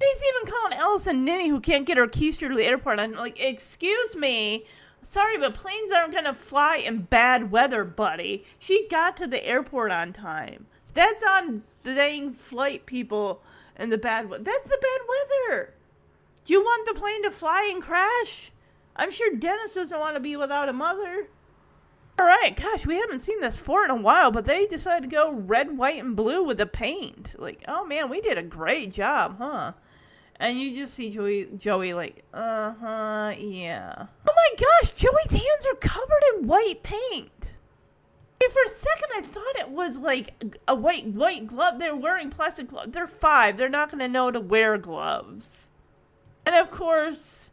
He's 0.00 0.22
even 0.22 0.52
calling 0.52 0.78
Alice 0.78 1.06
a 1.06 1.12
ninny 1.12 1.48
who 1.48 1.60
can't 1.60 1.86
get 1.86 1.96
her 1.96 2.06
keys 2.06 2.36
to 2.38 2.54
the 2.54 2.64
airport. 2.64 3.00
I'm 3.00 3.12
like, 3.12 3.40
excuse 3.40 4.16
me. 4.16 4.64
Sorry, 5.02 5.38
but 5.38 5.54
planes 5.54 5.90
aren't 5.90 6.14
gonna 6.14 6.34
fly 6.34 6.76
in 6.76 7.02
bad 7.02 7.50
weather, 7.50 7.84
buddy. 7.84 8.44
She 8.58 8.86
got 8.88 9.16
to 9.16 9.26
the 9.26 9.44
airport 9.44 9.90
on 9.90 10.12
time. 10.12 10.66
That's 10.94 11.22
on 11.22 11.62
the 11.82 11.94
dang 11.94 12.32
flight 12.32 12.86
people 12.86 13.42
and 13.76 13.90
the 13.90 13.98
bad 13.98 14.28
weather. 14.28 14.44
That's 14.44 14.68
the 14.68 14.78
bad 14.80 15.00
weather. 15.08 15.74
You 16.46 16.60
want 16.60 16.86
the 16.86 16.98
plane 16.98 17.22
to 17.24 17.30
fly 17.30 17.68
and 17.72 17.82
crash? 17.82 18.52
I'm 18.96 19.10
sure 19.10 19.34
Dennis 19.34 19.74
doesn't 19.74 19.98
want 19.98 20.16
to 20.16 20.20
be 20.20 20.36
without 20.36 20.68
a 20.68 20.72
mother. 20.72 21.28
All 22.18 22.26
right, 22.26 22.56
gosh, 22.56 22.84
we 22.84 22.96
haven't 22.96 23.20
seen 23.20 23.40
this 23.40 23.56
fort 23.56 23.90
in 23.90 23.96
a 23.96 24.00
while, 24.00 24.32
but 24.32 24.44
they 24.44 24.66
decided 24.66 25.08
to 25.08 25.14
go 25.14 25.30
red, 25.30 25.78
white, 25.78 26.02
and 26.02 26.16
blue 26.16 26.42
with 26.42 26.58
the 26.58 26.66
paint. 26.66 27.36
Like, 27.38 27.62
oh 27.68 27.84
man, 27.84 28.10
we 28.10 28.20
did 28.20 28.36
a 28.36 28.42
great 28.42 28.92
job, 28.92 29.36
huh? 29.38 29.72
And 30.40 30.60
you 30.60 30.76
just 30.76 30.94
see 30.94 31.10
Joey, 31.10 31.48
Joey 31.56 31.94
like, 31.94 32.24
uh 32.32 32.72
huh, 32.80 33.34
yeah. 33.38 34.06
Oh 34.28 34.34
my 34.36 34.50
gosh, 34.56 34.92
Joey's 34.92 35.32
hands 35.32 35.66
are 35.70 35.76
covered 35.76 36.22
in 36.34 36.46
white 36.46 36.82
paint. 36.82 37.54
For 38.52 38.62
a 38.64 38.68
second, 38.68 39.08
I 39.14 39.20
thought 39.20 39.56
it 39.58 39.68
was 39.68 39.98
like 39.98 40.42
a 40.66 40.74
white 40.74 41.06
white 41.08 41.46
glove. 41.48 41.78
They're 41.78 41.94
wearing 41.94 42.30
plastic 42.30 42.68
gloves. 42.68 42.92
They're 42.92 43.06
five. 43.06 43.58
They're 43.58 43.68
not 43.68 43.90
going 43.90 43.98
to 43.98 44.08
know 44.08 44.30
to 44.30 44.40
wear 44.40 44.78
gloves. 44.78 45.68
And 46.46 46.54
of 46.54 46.70
course, 46.70 47.50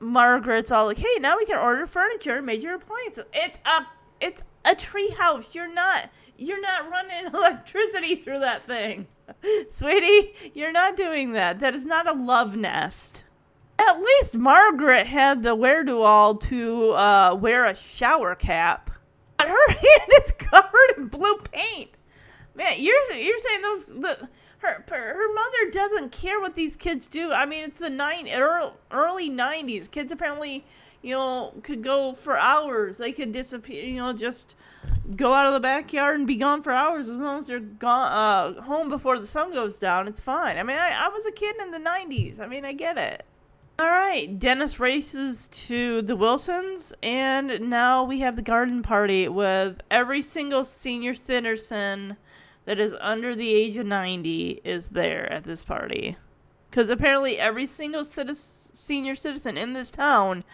Margaret's 0.00 0.70
all 0.70 0.86
like, 0.86 0.98
"Hey, 0.98 1.18
now 1.18 1.38
we 1.38 1.46
can 1.46 1.56
order 1.56 1.86
furniture, 1.86 2.42
major 2.42 2.74
appliances. 2.74 3.24
It's 3.32 3.56
a 3.64 3.86
it's 4.20 4.42
a 4.64 4.74
tree 4.74 5.10
house. 5.10 5.54
You're 5.54 5.72
not 5.72 6.10
you're 6.36 6.60
not 6.60 6.90
running 6.90 7.26
electricity 7.34 8.16
through 8.16 8.40
that 8.40 8.64
thing, 8.64 9.06
sweetie. 9.70 10.34
You're 10.54 10.72
not 10.72 10.96
doing 10.96 11.32
that. 11.32 11.60
That 11.60 11.74
is 11.74 11.86
not 11.86 12.08
a 12.08 12.12
love 12.12 12.56
nest." 12.56 13.24
At 13.78 14.00
least 14.00 14.36
Margaret 14.36 15.08
had 15.08 15.42
the 15.42 15.56
wherewithal 15.56 16.36
to 16.36 16.92
uh, 16.92 17.34
wear 17.34 17.66
a 17.66 17.74
shower 17.74 18.36
cap 18.36 18.92
her 19.46 19.72
hand 19.72 20.10
is 20.24 20.32
covered 20.32 20.96
in 20.96 21.08
blue 21.08 21.36
paint. 21.50 21.90
Man, 22.54 22.74
you're 22.78 23.12
you're 23.12 23.38
saying 23.38 23.62
those 23.62 23.86
the, 23.86 24.28
her 24.58 24.84
her 24.88 25.34
mother 25.34 25.70
doesn't 25.70 26.12
care 26.12 26.40
what 26.40 26.54
these 26.54 26.76
kids 26.76 27.06
do. 27.06 27.32
I 27.32 27.46
mean, 27.46 27.64
it's 27.64 27.78
the 27.78 27.90
nine 27.90 28.28
early, 28.28 28.72
early 28.90 29.30
'90s. 29.30 29.90
Kids 29.90 30.12
apparently, 30.12 30.64
you 31.02 31.14
know, 31.14 31.52
could 31.62 31.82
go 31.82 32.12
for 32.12 32.38
hours. 32.38 32.96
They 32.96 33.12
could 33.12 33.32
disappear. 33.32 33.84
You 33.84 33.96
know, 33.96 34.12
just 34.12 34.54
go 35.16 35.32
out 35.32 35.46
of 35.46 35.52
the 35.52 35.60
backyard 35.60 36.16
and 36.16 36.26
be 36.26 36.36
gone 36.36 36.62
for 36.62 36.72
hours 36.72 37.08
as 37.08 37.18
long 37.18 37.40
as 37.40 37.46
they're 37.46 37.60
gone 37.60 38.12
uh, 38.12 38.62
home 38.62 38.88
before 38.88 39.18
the 39.18 39.26
sun 39.26 39.52
goes 39.52 39.78
down. 39.78 40.08
It's 40.08 40.20
fine. 40.20 40.58
I 40.58 40.62
mean, 40.62 40.78
I, 40.78 41.06
I 41.06 41.08
was 41.08 41.26
a 41.26 41.32
kid 41.32 41.56
in 41.60 41.70
the 41.70 41.78
'90s. 41.78 42.40
I 42.40 42.46
mean, 42.46 42.64
I 42.64 42.72
get 42.72 42.96
it. 42.96 43.24
All 43.78 43.88
right, 43.88 44.38
Dennis 44.38 44.78
races 44.78 45.48
to 45.48 46.02
the 46.02 46.14
Wilsons, 46.14 46.94
and 47.02 47.68
now 47.68 48.04
we 48.04 48.20
have 48.20 48.36
the 48.36 48.42
garden 48.42 48.82
party 48.82 49.28
with 49.28 49.80
every 49.90 50.22
single 50.22 50.64
senior 50.64 51.14
citizen 51.14 52.16
that 52.64 52.78
is 52.78 52.94
under 53.00 53.34
the 53.34 53.52
age 53.52 53.76
of 53.76 53.86
90 53.86 54.60
is 54.62 54.88
there 54.88 55.32
at 55.32 55.44
this 55.44 55.64
party. 55.64 56.16
Because 56.70 56.90
apparently, 56.90 57.38
every 57.38 57.66
single 57.66 58.04
senior 58.04 59.14
citizen 59.14 59.56
in 59.56 59.72
this 59.72 59.90
town 59.90 60.44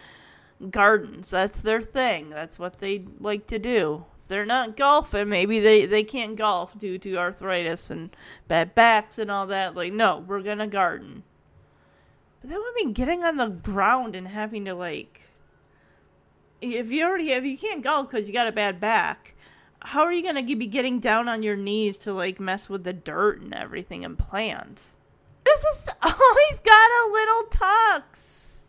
gardens. 0.69 1.29
That's 1.29 1.59
their 1.59 1.81
thing. 1.81 2.29
That's 2.29 2.59
what 2.59 2.79
they 2.79 3.05
like 3.19 3.47
to 3.47 3.59
do. 3.59 4.05
If 4.21 4.27
they're 4.27 4.45
not 4.45 4.77
golfing, 4.77 5.29
maybe 5.29 5.59
they, 5.59 5.85
they 5.85 6.03
can't 6.03 6.35
golf 6.35 6.77
due 6.77 6.97
to 6.99 7.17
arthritis 7.17 7.89
and 7.89 8.15
bad 8.47 8.75
backs 8.75 9.17
and 9.17 9.31
all 9.31 9.47
that. 9.47 9.75
Like, 9.75 9.93
no, 9.93 10.23
we're 10.25 10.41
gonna 10.41 10.67
garden. 10.67 11.23
But 12.41 12.51
that 12.51 12.59
would 12.59 12.75
mean 12.75 12.93
getting 12.93 13.23
on 13.23 13.37
the 13.37 13.47
ground 13.47 14.15
and 14.15 14.27
having 14.27 14.65
to 14.65 14.73
like 14.73 15.21
if 16.61 16.91
you 16.91 17.05
already 17.05 17.31
if 17.31 17.43
you 17.43 17.57
can't 17.57 17.83
golf 17.83 18.09
because 18.09 18.27
you 18.27 18.33
got 18.33 18.47
a 18.47 18.51
bad 18.51 18.79
back, 18.79 19.35
how 19.81 20.01
are 20.01 20.11
you 20.11 20.23
gonna 20.23 20.43
be 20.43 20.67
getting 20.67 20.99
down 20.99 21.27
on 21.27 21.43
your 21.43 21.55
knees 21.55 21.97
to 21.99 22.13
like 22.13 22.39
mess 22.39 22.69
with 22.69 22.83
the 22.83 22.93
dirt 22.93 23.41
and 23.41 23.53
everything 23.53 24.03
and 24.03 24.17
plant? 24.17 24.83
This 25.45 25.63
is 25.63 25.89
oh 26.01 26.47
he's 26.49 26.59
got 26.59 26.91
a 26.91 27.11
little 27.11 27.43
tux, 27.49 28.63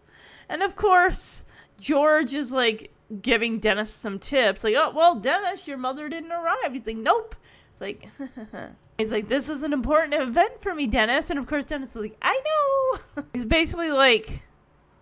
and 0.49 0.63
of 0.63 0.77
course 0.77 1.45
George 1.81 2.33
is 2.35 2.53
like 2.53 2.93
giving 3.23 3.59
Dennis 3.59 3.93
some 3.93 4.21
tips 4.21 4.63
like 4.63 4.77
oh 4.77 4.93
well 4.95 5.17
Dennis 5.17 5.67
your 5.67 5.79
mother 5.79 6.09
didn't 6.09 6.31
arrive. 6.31 6.73
He's 6.73 6.87
like 6.87 6.97
nope. 6.97 7.35
It's 7.73 7.81
like 7.81 8.09
he's 8.99 9.11
like 9.11 9.29
this 9.29 9.49
is 9.49 9.65
an 9.65 9.73
important 9.73 10.15
event 10.15 10.61
for 10.61 10.75
me 10.75 10.87
Dennis, 10.87 11.31
and 11.31 11.39
of 11.39 11.47
course 11.47 11.65
Dennis 11.65 11.97
is 11.97 12.03
like 12.03 12.17
I 12.23 12.41
know. 12.45 13.25
he's 13.35 13.47
basically 13.47 13.91
like 13.91 14.43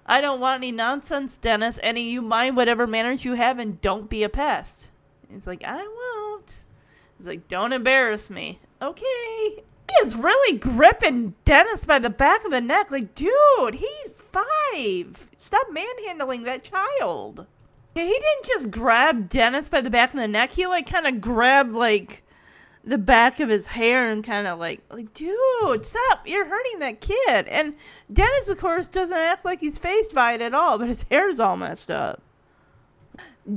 I 0.07 0.23
don't 0.23 0.41
want 0.41 0.61
any 0.61 0.73
nonsense, 0.73 1.37
Dennis. 1.37 1.79
Any 1.83 2.09
you 2.09 2.23
mind 2.23 2.57
whatever 2.57 2.87
manners 2.87 3.27
you 3.27 3.35
have 3.35 3.59
and 3.59 3.79
don't 3.83 4.09
be 4.09 4.23
a 4.23 4.31
pest. 4.31 4.89
He's 5.31 5.47
like, 5.47 5.63
I 5.65 5.77
won't. 5.77 6.55
He's 7.19 7.27
like, 7.27 7.47
don't 7.47 7.75
embarrass 7.75 8.31
me. 8.31 8.59
Okay. 8.81 9.05
He 9.05 10.07
is 10.07 10.15
really 10.15 10.59
gripping 10.59 11.35
Dennis 11.45 11.85
by 11.85 11.99
the 11.99 12.09
back 12.09 12.45
of 12.47 12.51
the 12.51 12.61
neck. 12.61 12.91
Like, 12.91 13.15
dude, 13.15 13.75
he's 13.75 14.15
five. 14.73 15.31
Stop 15.39 15.67
manhandling 15.71 16.45
that 16.45 16.65
child. 16.65 17.47
He 17.95 18.03
didn't 18.03 18.45
just 18.45 18.71
grab 18.71 19.29
Dennis 19.29 19.69
by 19.69 19.81
the 19.81 19.91
back 19.91 20.15
of 20.15 20.21
the 20.21 20.29
neck. 20.29 20.53
He 20.53 20.67
like 20.67 20.91
kind 20.91 21.07
of 21.07 21.21
grabbed 21.21 21.73
like 21.73 22.23
the 22.85 22.99
back 22.99 23.41
of 23.41 23.49
his 23.49 23.67
hair 23.67 24.11
and 24.11 24.23
kind 24.25 24.47
of 24.47 24.59
like, 24.59 24.81
like, 24.91 25.13
dude, 25.13 25.85
stop! 25.85 26.27
You're 26.27 26.47
hurting 26.47 26.79
that 26.79 27.01
kid. 27.01 27.47
And 27.49 27.75
Dennis, 28.13 28.49
of 28.49 28.59
course, 28.59 28.89
doesn't 28.89 29.17
act 29.17 29.45
like 29.45 29.61
he's 29.61 29.79
faced 29.79 30.15
by 30.15 30.35
it 30.35 30.41
at 30.41 30.55
all, 30.55 30.79
but 30.79 30.89
his 30.89 31.03
hair's 31.05 31.41
all 31.41 31.57
messed 31.57 31.91
up. 31.91 32.23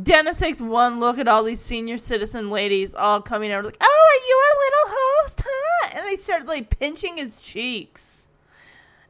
Dennis 0.04 0.40
takes 0.40 0.62
one 0.62 1.00
look 1.00 1.18
at 1.18 1.28
all 1.28 1.44
these 1.44 1.60
senior 1.60 1.98
citizen 1.98 2.50
ladies 2.50 2.96
all 2.96 3.22
coming 3.22 3.52
over, 3.52 3.64
like, 3.64 3.78
"Oh, 3.80 3.86
are 3.86 4.28
you 4.28 4.38
our 4.38 4.60
little 4.60 4.98
host, 4.98 5.42
huh?" 5.46 5.90
And 5.94 6.08
they 6.08 6.16
start 6.16 6.46
like 6.46 6.80
pinching 6.80 7.18
his 7.18 7.40
cheeks. 7.40 8.30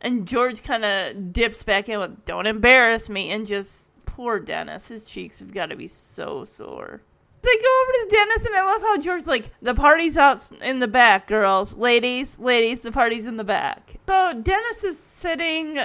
And 0.01 0.27
George 0.27 0.63
kind 0.63 0.83
of 0.83 1.31
dips 1.31 1.63
back 1.63 1.87
in 1.87 1.99
with, 1.99 2.25
"Don't 2.25 2.47
embarrass 2.47 3.09
me," 3.09 3.31
and 3.31 3.45
just 3.45 4.03
poor 4.05 4.39
Dennis, 4.39 4.87
his 4.87 5.05
cheeks 5.05 5.39
have 5.39 5.53
got 5.53 5.67
to 5.67 5.75
be 5.75 5.87
so 5.87 6.43
sore. 6.43 7.01
They 7.43 7.57
go 7.57 7.83
over 7.83 7.91
to 7.91 8.07
Dennis, 8.11 8.45
and 8.45 8.55
I 8.55 8.63
love 8.63 8.81
how 8.81 8.97
George's 8.97 9.27
like, 9.27 9.49
the 9.61 9.73
party's 9.73 10.17
out 10.17 10.47
in 10.61 10.79
the 10.79 10.87
back, 10.87 11.27
girls. 11.27 11.73
Ladies, 11.73 12.37
ladies, 12.37 12.81
the 12.81 12.91
party's 12.91 13.25
in 13.25 13.37
the 13.37 13.43
back. 13.43 13.95
So 14.07 14.33
Dennis 14.41 14.83
is 14.83 14.99
sitting 14.99 15.79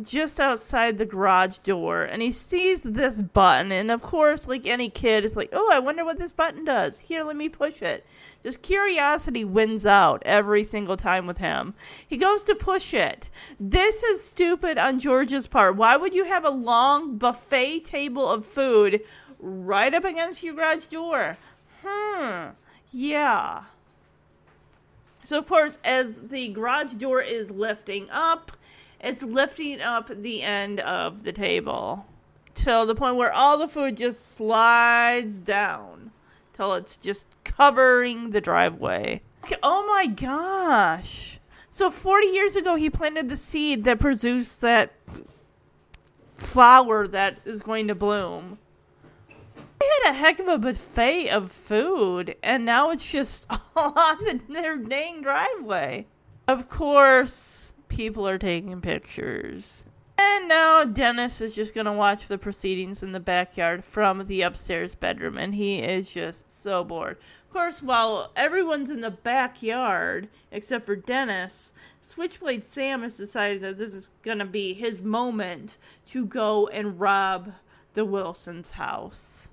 just 0.00 0.40
outside 0.40 0.96
the 0.96 1.04
garage 1.04 1.58
door, 1.58 2.04
and 2.04 2.22
he 2.22 2.32
sees 2.32 2.82
this 2.82 3.20
button. 3.20 3.72
And 3.72 3.90
of 3.90 4.02
course, 4.02 4.48
like 4.48 4.66
any 4.66 4.88
kid, 4.88 5.24
it's 5.24 5.36
like, 5.36 5.50
oh, 5.52 5.70
I 5.70 5.78
wonder 5.78 6.04
what 6.04 6.18
this 6.18 6.32
button 6.32 6.64
does. 6.64 6.98
Here, 6.98 7.22
let 7.24 7.36
me 7.36 7.48
push 7.48 7.82
it. 7.82 8.06
Just 8.42 8.62
curiosity 8.62 9.44
wins 9.44 9.84
out 9.84 10.22
every 10.24 10.64
single 10.64 10.96
time 10.96 11.26
with 11.26 11.38
him. 11.38 11.74
He 12.08 12.16
goes 12.16 12.42
to 12.44 12.54
push 12.54 12.94
it. 12.94 13.28
This 13.60 14.02
is 14.02 14.24
stupid 14.24 14.78
on 14.78 14.98
George's 14.98 15.46
part. 15.46 15.76
Why 15.76 15.96
would 15.96 16.14
you 16.14 16.24
have 16.24 16.44
a 16.44 16.50
long 16.50 17.18
buffet 17.18 17.80
table 17.80 18.28
of 18.28 18.46
food 18.46 19.02
right 19.42 19.92
up 19.92 20.04
against 20.04 20.42
your 20.42 20.54
garage 20.54 20.86
door. 20.86 21.36
Hmm. 21.84 22.50
Yeah. 22.92 23.64
So, 25.24 25.38
of 25.38 25.46
course, 25.46 25.78
as 25.84 26.20
the 26.28 26.48
garage 26.48 26.94
door 26.94 27.20
is 27.20 27.50
lifting 27.50 28.08
up, 28.10 28.52
it's 29.02 29.22
lifting 29.22 29.80
up 29.80 30.10
the 30.14 30.42
end 30.42 30.80
of 30.80 31.24
the 31.24 31.32
table 31.32 32.06
till 32.54 32.86
the 32.86 32.94
point 32.94 33.16
where 33.16 33.32
all 33.32 33.58
the 33.58 33.68
food 33.68 33.96
just 33.96 34.34
slides 34.34 35.40
down 35.40 36.10
till 36.52 36.74
it's 36.74 36.96
just 36.96 37.26
covering 37.44 38.30
the 38.30 38.40
driveway. 38.40 39.22
Oh 39.62 39.86
my 39.86 40.06
gosh. 40.06 41.40
So 41.70 41.90
40 41.90 42.26
years 42.28 42.54
ago 42.54 42.76
he 42.76 42.90
planted 42.90 43.28
the 43.28 43.36
seed 43.36 43.84
that 43.84 43.98
produced 43.98 44.60
that 44.60 44.92
flower 46.36 47.08
that 47.08 47.38
is 47.44 47.62
going 47.62 47.88
to 47.88 47.94
bloom. 47.94 48.58
They 49.80 49.86
had 50.04 50.12
a 50.12 50.16
heck 50.16 50.38
of 50.38 50.46
a 50.46 50.58
buffet 50.58 51.28
of 51.30 51.50
food, 51.50 52.36
and 52.42 52.64
now 52.64 52.90
it's 52.90 53.10
just 53.10 53.46
all 53.50 53.62
on 53.98 54.24
the, 54.24 54.40
their 54.48 54.76
dang 54.76 55.22
driveway. 55.22 56.06
Of 56.46 56.68
course, 56.68 57.71
people 57.92 58.26
are 58.26 58.38
taking 58.38 58.80
pictures. 58.80 59.84
And 60.16 60.48
now 60.48 60.82
Dennis 60.84 61.42
is 61.42 61.54
just 61.54 61.74
going 61.74 61.84
to 61.84 61.92
watch 61.92 62.26
the 62.26 62.38
proceedings 62.38 63.02
in 63.02 63.12
the 63.12 63.20
backyard 63.20 63.84
from 63.84 64.26
the 64.26 64.40
upstairs 64.40 64.94
bedroom, 64.94 65.36
and 65.36 65.54
he 65.54 65.80
is 65.80 66.08
just 66.08 66.50
so 66.50 66.84
bored. 66.84 67.18
Of 67.46 67.52
course, 67.52 67.82
while 67.82 68.32
everyone's 68.34 68.88
in 68.88 69.02
the 69.02 69.10
backyard, 69.10 70.28
except 70.50 70.86
for 70.86 70.96
Dennis, 70.96 71.74
Switchblade 72.00 72.64
Sam 72.64 73.02
has 73.02 73.18
decided 73.18 73.60
that 73.60 73.76
this 73.76 73.92
is 73.92 74.08
going 74.22 74.38
to 74.38 74.46
be 74.46 74.72
his 74.72 75.02
moment 75.02 75.76
to 76.08 76.24
go 76.24 76.68
and 76.68 76.98
rob 76.98 77.52
the 77.92 78.06
Wilson's 78.06 78.70
house 78.70 79.50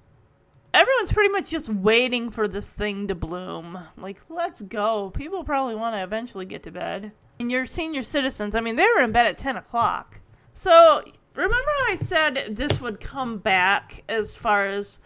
everyone's 0.74 1.14
pretty 1.14 1.32
much 1.32 1.50
just 1.50 1.70
waiting 1.70 2.32
for 2.32 2.48
this 2.48 2.70
thing 2.70 3.08
to 3.08 3.16
bloom. 3.16 3.80
Like, 3.98 4.22
let's 4.30 4.62
go. 4.62 5.10
People 5.12 5.44
probably 5.44 5.76
want 5.76 5.96
to 5.96 6.04
eventually 6.04 6.46
get 6.46 6.64
to 6.64 6.72
bed. 6.72 7.12
And 7.40 7.52
your 7.52 7.66
senior 7.66 8.04
citizens, 8.04 8.56
I 8.56 8.62
mean, 8.62 8.76
they 8.76 8.86
were 8.96 9.02
in 9.02 9.12
bed 9.12 9.26
at 9.26 9.38
10 9.38 9.58
o'clock. 9.58 10.20
So, 10.54 11.04
remember 11.36 11.72
I 11.88 11.96
said 12.00 12.56
this 12.56 12.82
would 12.82 13.00
come 13.00 13.38
back 13.38 14.04
as 14.10 14.36
far 14.36 14.68
as 14.68 15.00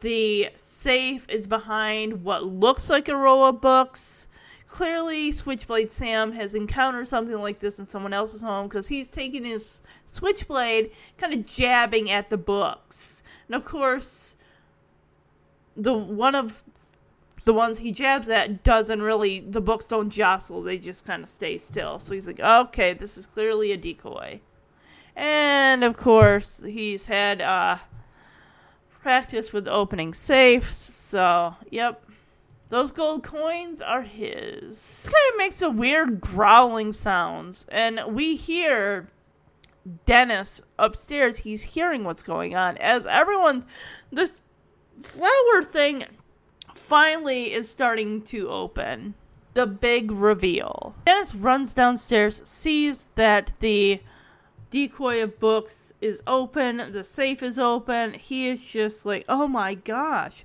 the 0.00 0.48
safe 0.56 1.24
is 1.28 1.46
behind 1.46 2.24
what 2.24 2.44
looks 2.44 2.90
like 2.90 3.08
a 3.08 3.16
row 3.16 3.44
of 3.44 3.60
books? 3.60 4.26
Clearly, 4.66 5.32
Switchblade 5.32 5.90
Sam 5.90 6.30
has 6.32 6.54
encountered 6.54 7.08
something 7.08 7.40
like 7.40 7.58
this 7.58 7.80
in 7.80 7.86
someone 7.86 8.12
else's 8.12 8.42
home 8.42 8.68
because 8.68 8.86
he's 8.86 9.08
taking 9.08 9.44
his 9.44 9.82
switchblade, 10.06 10.92
kind 11.18 11.32
of 11.32 11.44
jabbing 11.44 12.10
at 12.10 12.30
the 12.30 12.36
books. 12.36 13.24
And 13.48 13.56
of 13.56 13.64
course, 13.64 14.36
the 15.80 15.94
one 15.94 16.34
of 16.34 16.62
the 17.44 17.54
ones 17.54 17.78
he 17.78 17.90
jabs 17.90 18.28
at 18.28 18.62
doesn't 18.62 19.00
really 19.02 19.40
the 19.40 19.60
books 19.60 19.88
don't 19.88 20.10
jostle 20.10 20.62
they 20.62 20.76
just 20.78 21.06
kind 21.06 21.22
of 21.22 21.28
stay 21.28 21.56
still. 21.58 21.98
So 21.98 22.12
he's 22.12 22.26
like 22.26 22.40
okay 22.40 22.94
this 22.94 23.16
is 23.16 23.26
clearly 23.26 23.72
a 23.72 23.76
decoy. 23.76 24.40
And 25.16 25.82
of 25.82 25.96
course 25.96 26.62
he's 26.64 27.06
had 27.06 27.40
uh 27.40 27.78
practice 29.02 29.52
with 29.52 29.66
opening 29.66 30.12
safes 30.12 30.92
so 30.94 31.54
yep. 31.70 32.04
Those 32.68 32.92
gold 32.92 33.24
coins 33.24 33.80
are 33.80 34.02
his. 34.02 34.78
This 34.78 35.06
of 35.06 35.38
makes 35.38 35.60
a 35.60 35.70
weird 35.70 36.20
growling 36.20 36.92
sounds 36.92 37.66
and 37.70 38.00
we 38.08 38.36
hear 38.36 39.08
dennis 40.04 40.60
upstairs 40.78 41.38
he's 41.38 41.62
hearing 41.62 42.04
what's 42.04 42.22
going 42.22 42.54
on. 42.54 42.76
As 42.76 43.06
everyone 43.06 43.64
this 44.12 44.40
flower 45.02 45.62
thing 45.62 46.04
finally 46.74 47.52
is 47.52 47.68
starting 47.68 48.22
to 48.22 48.48
open. 48.48 49.14
The 49.54 49.66
big 49.66 50.10
reveal. 50.10 50.94
Dennis 51.06 51.34
runs 51.34 51.74
downstairs, 51.74 52.40
sees 52.44 53.08
that 53.16 53.52
the 53.60 54.00
decoy 54.70 55.22
of 55.22 55.40
books 55.40 55.92
is 56.00 56.22
open, 56.26 56.92
the 56.92 57.02
safe 57.04 57.42
is 57.42 57.58
open. 57.58 58.14
He 58.14 58.48
is 58.48 58.62
just 58.62 59.04
like, 59.04 59.24
oh 59.28 59.48
my 59.48 59.74
gosh. 59.74 60.44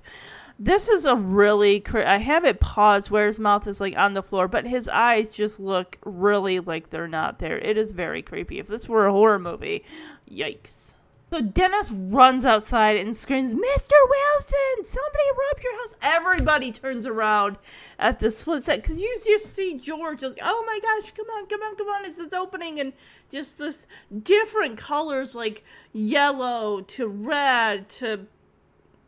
This 0.58 0.88
is 0.88 1.04
a 1.04 1.14
really. 1.14 1.80
Cr- 1.80 2.00
I 2.00 2.16
have 2.16 2.44
it 2.44 2.60
paused 2.60 3.10
where 3.10 3.26
his 3.26 3.38
mouth 3.38 3.66
is 3.68 3.80
like 3.80 3.96
on 3.96 4.14
the 4.14 4.22
floor, 4.22 4.48
but 4.48 4.66
his 4.66 4.88
eyes 4.88 5.28
just 5.28 5.60
look 5.60 5.98
really 6.04 6.60
like 6.60 6.88
they're 6.88 7.06
not 7.06 7.38
there. 7.38 7.58
It 7.58 7.76
is 7.76 7.92
very 7.92 8.22
creepy. 8.22 8.58
If 8.58 8.66
this 8.66 8.88
were 8.88 9.06
a 9.06 9.12
horror 9.12 9.38
movie, 9.38 9.84
yikes. 10.30 10.94
So 11.28 11.40
Dennis 11.40 11.90
runs 11.90 12.44
outside 12.44 12.98
and 12.98 13.14
screams, 13.14 13.52
Mr. 13.52 13.58
Wilson, 13.58 14.84
somebody 14.84 15.24
robbed 15.36 15.64
your 15.64 15.76
house. 15.78 15.94
Everybody 16.00 16.70
turns 16.70 17.04
around 17.04 17.58
at 17.98 18.20
the 18.20 18.30
split 18.30 18.62
set 18.62 18.80
because 18.80 19.00
you 19.00 19.18
just 19.24 19.52
see 19.52 19.76
George 19.76 20.22
like, 20.22 20.38
oh 20.40 20.64
my 20.64 20.78
gosh, 20.80 21.12
come 21.16 21.26
on, 21.26 21.46
come 21.46 21.62
on, 21.62 21.74
come 21.74 21.88
on. 21.88 22.04
It's, 22.04 22.20
it's 22.20 22.32
opening. 22.32 22.78
And 22.78 22.92
just 23.28 23.58
this 23.58 23.88
different 24.22 24.78
colors 24.78 25.34
like 25.34 25.64
yellow 25.92 26.82
to 26.82 27.08
red 27.08 27.88
to 27.88 28.28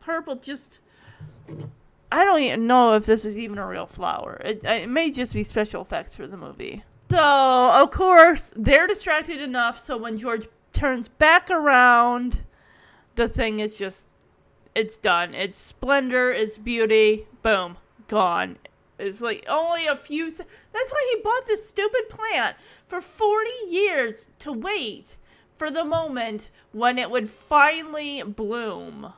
purple. 0.00 0.34
Just, 0.34 0.80
I 2.10 2.24
don't 2.24 2.42
even 2.42 2.66
know 2.66 2.94
if 2.94 3.06
this 3.06 3.24
is 3.24 3.38
even 3.38 3.58
a 3.58 3.66
real 3.66 3.86
flower. 3.86 4.42
It, 4.44 4.64
it 4.64 4.88
may 4.88 5.12
just 5.12 5.34
be 5.34 5.44
special 5.44 5.82
effects 5.82 6.16
for 6.16 6.26
the 6.26 6.36
movie. 6.36 6.82
So, 7.10 7.70
of 7.72 7.92
course, 7.92 8.52
they're 8.56 8.88
distracted 8.88 9.40
enough 9.40 9.78
so 9.78 9.96
when 9.96 10.18
George 10.18 10.48
turns 10.72 11.08
back 11.08 11.50
around, 11.50 12.42
the 13.14 13.28
thing 13.28 13.60
is 13.60 13.74
just 13.74 14.06
it's 14.74 14.96
done. 14.96 15.34
It's 15.34 15.58
splendor, 15.58 16.30
it's 16.30 16.56
beauty, 16.56 17.26
boom, 17.42 17.78
gone. 18.06 18.58
It's 18.98 19.20
like 19.20 19.44
only 19.48 19.86
a 19.86 19.96
few. 19.96 20.30
Se- 20.30 20.44
That's 20.72 20.90
why 20.90 21.12
he 21.14 21.22
bought 21.22 21.46
this 21.46 21.68
stupid 21.68 22.08
plant 22.08 22.56
for 22.86 23.00
40 23.00 23.50
years 23.68 24.28
to 24.40 24.52
wait 24.52 25.16
for 25.56 25.70
the 25.70 25.84
moment 25.84 26.50
when 26.72 26.98
it 26.98 27.10
would 27.10 27.28
finally 27.28 28.22
bloom. 28.22 29.12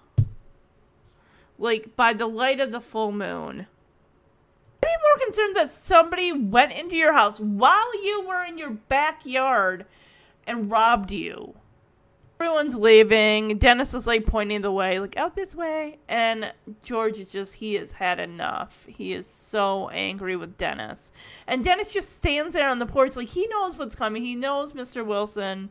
Like 1.59 1.95
by 1.97 2.12
the 2.15 2.27
light 2.27 2.61
of 2.61 2.73
the 2.73 2.81
full 2.81 3.12
moon. 3.12 3.67
I'd 4.83 4.87
be 4.87 4.89
more 4.89 5.27
concerned 5.27 5.57
that 5.57 5.70
somebody 5.70 6.33
went 6.33 6.73
into 6.73 6.97
your 6.97 7.12
house 7.12 7.39
while 7.39 8.03
you 8.03 8.27
were 8.27 8.43
in 8.45 8.57
your 8.57 8.70
backyard 8.70 9.85
and 10.51 10.70
robbed 10.70 11.12
you. 11.12 11.55
Everyone's 12.41 12.75
leaving. 12.75 13.59
Dennis 13.59 13.95
is 13.95 14.07
like 14.07 14.27
pointing 14.27 14.62
the 14.62 14.73
way, 14.73 14.99
like 14.99 15.17
out 15.17 15.37
this 15.37 15.55
way. 15.55 15.99
And 16.09 16.53
George 16.83 17.19
is 17.19 17.31
just, 17.31 17.55
he 17.55 17.75
has 17.75 17.93
had 17.93 18.19
enough. 18.19 18.85
He 18.89 19.12
is 19.12 19.27
so 19.29 19.91
angry 19.91 20.37
with 20.37 20.57
Dennis. 20.57 21.12
And 21.47 21.62
Dennis 21.62 21.89
just 21.89 22.17
stands 22.17 22.55
there 22.55 22.69
on 22.69 22.79
the 22.79 22.87
porch, 22.87 23.15
like 23.15 23.29
he 23.29 23.47
knows 23.47 23.77
what's 23.77 23.95
coming. 23.95 24.25
He 24.25 24.35
knows 24.35 24.73
Mr. 24.73 25.05
Wilson 25.05 25.70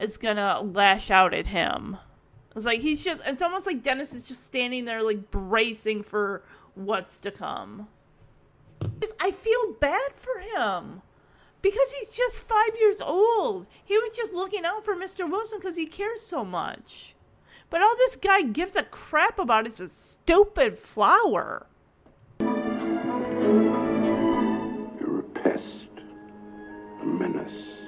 is 0.00 0.16
gonna 0.16 0.60
lash 0.60 1.10
out 1.10 1.34
at 1.34 1.48
him. 1.48 1.98
It's 2.54 2.64
like 2.64 2.80
he's 2.80 3.02
just, 3.02 3.20
it's 3.26 3.42
almost 3.42 3.66
like 3.66 3.82
Dennis 3.82 4.14
is 4.14 4.24
just 4.24 4.44
standing 4.44 4.86
there, 4.86 5.02
like 5.02 5.30
bracing 5.30 6.04
for 6.04 6.42
what's 6.74 7.18
to 7.20 7.30
come. 7.30 7.88
I 9.20 9.32
feel 9.32 9.72
bad 9.80 10.12
for 10.14 10.38
him 10.38 11.02
because 11.66 11.90
he's 11.98 12.10
just 12.10 12.38
five 12.38 12.70
years 12.78 13.00
old. 13.00 13.66
He 13.84 13.98
was 13.98 14.10
just 14.14 14.32
looking 14.32 14.64
out 14.64 14.84
for 14.84 14.94
Mr. 14.94 15.28
Wilson 15.28 15.58
because 15.58 15.74
he 15.74 15.86
cares 15.86 16.20
so 16.20 16.44
much. 16.44 17.16
But 17.70 17.82
all 17.82 17.96
this 17.96 18.14
guy 18.14 18.42
gives 18.42 18.76
a 18.76 18.84
crap 18.84 19.40
about 19.40 19.66
is 19.66 19.80
a 19.80 19.88
stupid 19.88 20.78
flower. 20.78 21.66
You're 22.38 22.78
a 25.18 25.30
pest, 25.34 25.88
a 27.02 27.04
menace, 27.04 27.78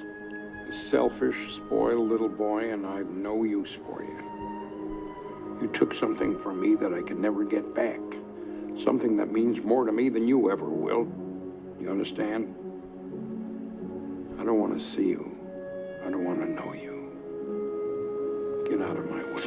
a 0.67 0.73
selfish, 0.73 1.55
spoiled 1.55 2.09
little 2.09 2.27
boy, 2.27 2.73
and 2.73 2.85
I've 2.85 3.09
no 3.09 3.45
use 3.45 3.71
for 3.71 4.03
you. 4.03 5.57
You 5.61 5.69
took 5.69 5.93
something 5.93 6.37
from 6.37 6.59
me 6.59 6.75
that 6.75 6.93
I 6.93 7.01
can 7.01 7.21
never 7.21 7.45
get 7.45 7.73
back. 7.73 8.01
Something 8.77 9.15
that 9.15 9.31
means 9.31 9.63
more 9.63 9.85
to 9.85 9.93
me 9.93 10.09
than 10.09 10.27
you 10.27 10.51
ever 10.51 10.65
will. 10.65 11.07
You 11.79 11.89
understand? 11.89 12.58
I 14.39 14.43
don't 14.45 14.57
want 14.57 14.73
to 14.73 14.79
see 14.79 15.09
you. 15.09 15.35
I 16.05 16.09
don't 16.09 16.23
want 16.23 16.39
to 16.39 16.47
know 16.47 16.73
you. 16.73 16.95
Get 18.69 18.81
out 18.81 18.95
of 18.95 19.09
my 19.09 19.21
way. 19.33 19.43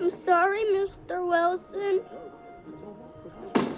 I'm 0.00 0.08
sorry, 0.08 0.60
Mr. 0.60 1.26
Wilson. 1.26 2.00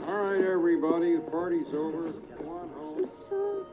All 0.07 0.25
right, 0.25 0.45
everybody, 0.45 1.17
the 1.17 1.23
party's 1.23 1.73
over. 1.73 2.03
Go 2.03 2.51
on 2.51 2.69
home. 2.69 2.99
I'm 2.99 3.07
sorry. 3.07 3.65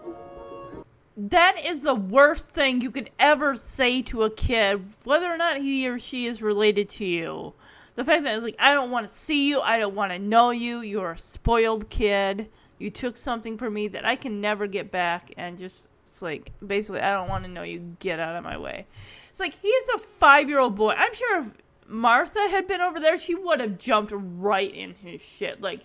That 1.17 1.65
is 1.65 1.82
the 1.82 1.95
worst 1.95 2.49
thing 2.51 2.80
you 2.80 2.91
could 2.91 3.09
ever 3.19 3.57
say 3.57 4.03
to 4.03 4.24
a 4.24 4.30
kid, 4.30 4.85
whether 5.03 5.30
or 5.30 5.35
not 5.35 5.57
he 5.57 5.85
or 5.90 5.99
she 5.99 6.27
is 6.27 6.41
related 6.41 6.88
to 6.91 7.06
you. 7.06 7.53
The 7.95 8.06
fact 8.06 8.24
that, 8.24 8.41
like, 8.41 8.56
I 8.57 8.74
don't 8.74 8.91
want 8.91 9.06
to 9.07 9.14
see 9.14 9.49
you, 9.49 9.59
I 9.59 9.77
don't 9.77 9.95
want 9.95 10.14
to 10.14 10.19
know 10.19 10.51
you, 10.51 10.80
you're 10.80 11.11
a 11.11 11.17
spoiled 11.17 11.90
kid, 11.90 12.49
you 12.78 12.90
took 12.90 13.18
something 13.18 13.58
from 13.58 13.74
me 13.74 13.88
that 13.90 14.06
I 14.06 14.16
can 14.16 14.42
never 14.42 14.68
get 14.68 14.92
back, 14.92 15.34
and 15.38 15.58
just, 15.58 15.88
it's 16.08 16.22
like, 16.22 16.52
basically, 16.66 17.02
I 17.02 17.14
don't 17.14 17.30
want 17.30 17.44
to 17.45 17.50
know 17.50 17.64
you, 17.64 17.95
get 18.00 18.20
out 18.20 18.36
of 18.36 18.44
my 18.44 18.58
way. 18.58 18.86
It's 19.30 19.40
like, 19.40 19.60
he 19.62 19.68
is 19.68 19.90
a 19.95 19.98
five 20.00 20.50
year 20.50 20.60
old 20.60 20.76
boy. 20.76 20.92
I'm 20.92 21.14
sure 21.14 21.42
if 21.42 21.48
Martha 21.88 22.48
had 22.50 22.68
been 22.68 22.82
over 22.82 23.00
there, 23.00 23.20
she 23.20 23.36
would 23.36 23.60
have 23.60 23.78
jumped 23.78 24.12
right 24.16 24.74
in 24.74 24.95
his 24.95 25.22
shit. 25.22 25.62
Like, 25.62 25.82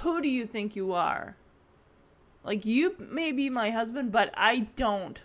who 0.00 0.20
do 0.20 0.28
you 0.28 0.46
think 0.46 0.76
you 0.76 0.92
are? 0.92 1.36
Like 2.42 2.64
you 2.64 2.96
may 2.98 3.32
be 3.32 3.50
my 3.50 3.70
husband, 3.70 4.12
but 4.12 4.30
I 4.34 4.60
don't 4.76 5.22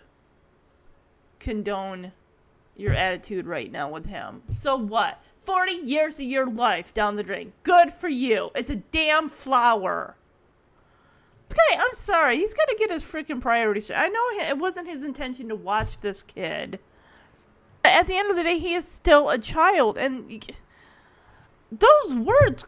condone 1.38 2.12
your 2.76 2.92
attitude 2.92 3.46
right 3.46 3.72
now 3.72 3.88
with 3.88 4.06
him. 4.06 4.42
So 4.48 4.76
what? 4.76 5.22
40 5.38 5.72
years 5.72 6.18
of 6.18 6.26
your 6.26 6.46
life 6.46 6.92
down 6.92 7.16
the 7.16 7.22
drain. 7.22 7.52
Good 7.62 7.92
for 7.92 8.08
you. 8.08 8.50
It's 8.54 8.70
a 8.70 8.76
damn 8.76 9.28
flower. 9.28 10.16
This 11.48 11.56
guy, 11.56 11.76
I'm 11.76 11.92
sorry. 11.92 12.38
He's 12.38 12.54
got 12.54 12.68
to 12.68 12.76
get 12.78 12.90
his 12.90 13.04
freaking 13.04 13.40
priorities. 13.40 13.90
I 13.90 14.08
know 14.08 14.22
it 14.48 14.58
wasn't 14.58 14.88
his 14.88 15.04
intention 15.04 15.48
to 15.48 15.56
watch 15.56 16.00
this 16.00 16.22
kid. 16.22 16.78
But 17.82 17.92
at 17.92 18.06
the 18.06 18.16
end 18.16 18.30
of 18.30 18.36
the 18.36 18.42
day, 18.42 18.58
he 18.58 18.74
is 18.74 18.86
still 18.86 19.30
a 19.30 19.38
child. 19.38 19.96
And 19.98 20.44
those 21.70 22.14
words 22.14 22.66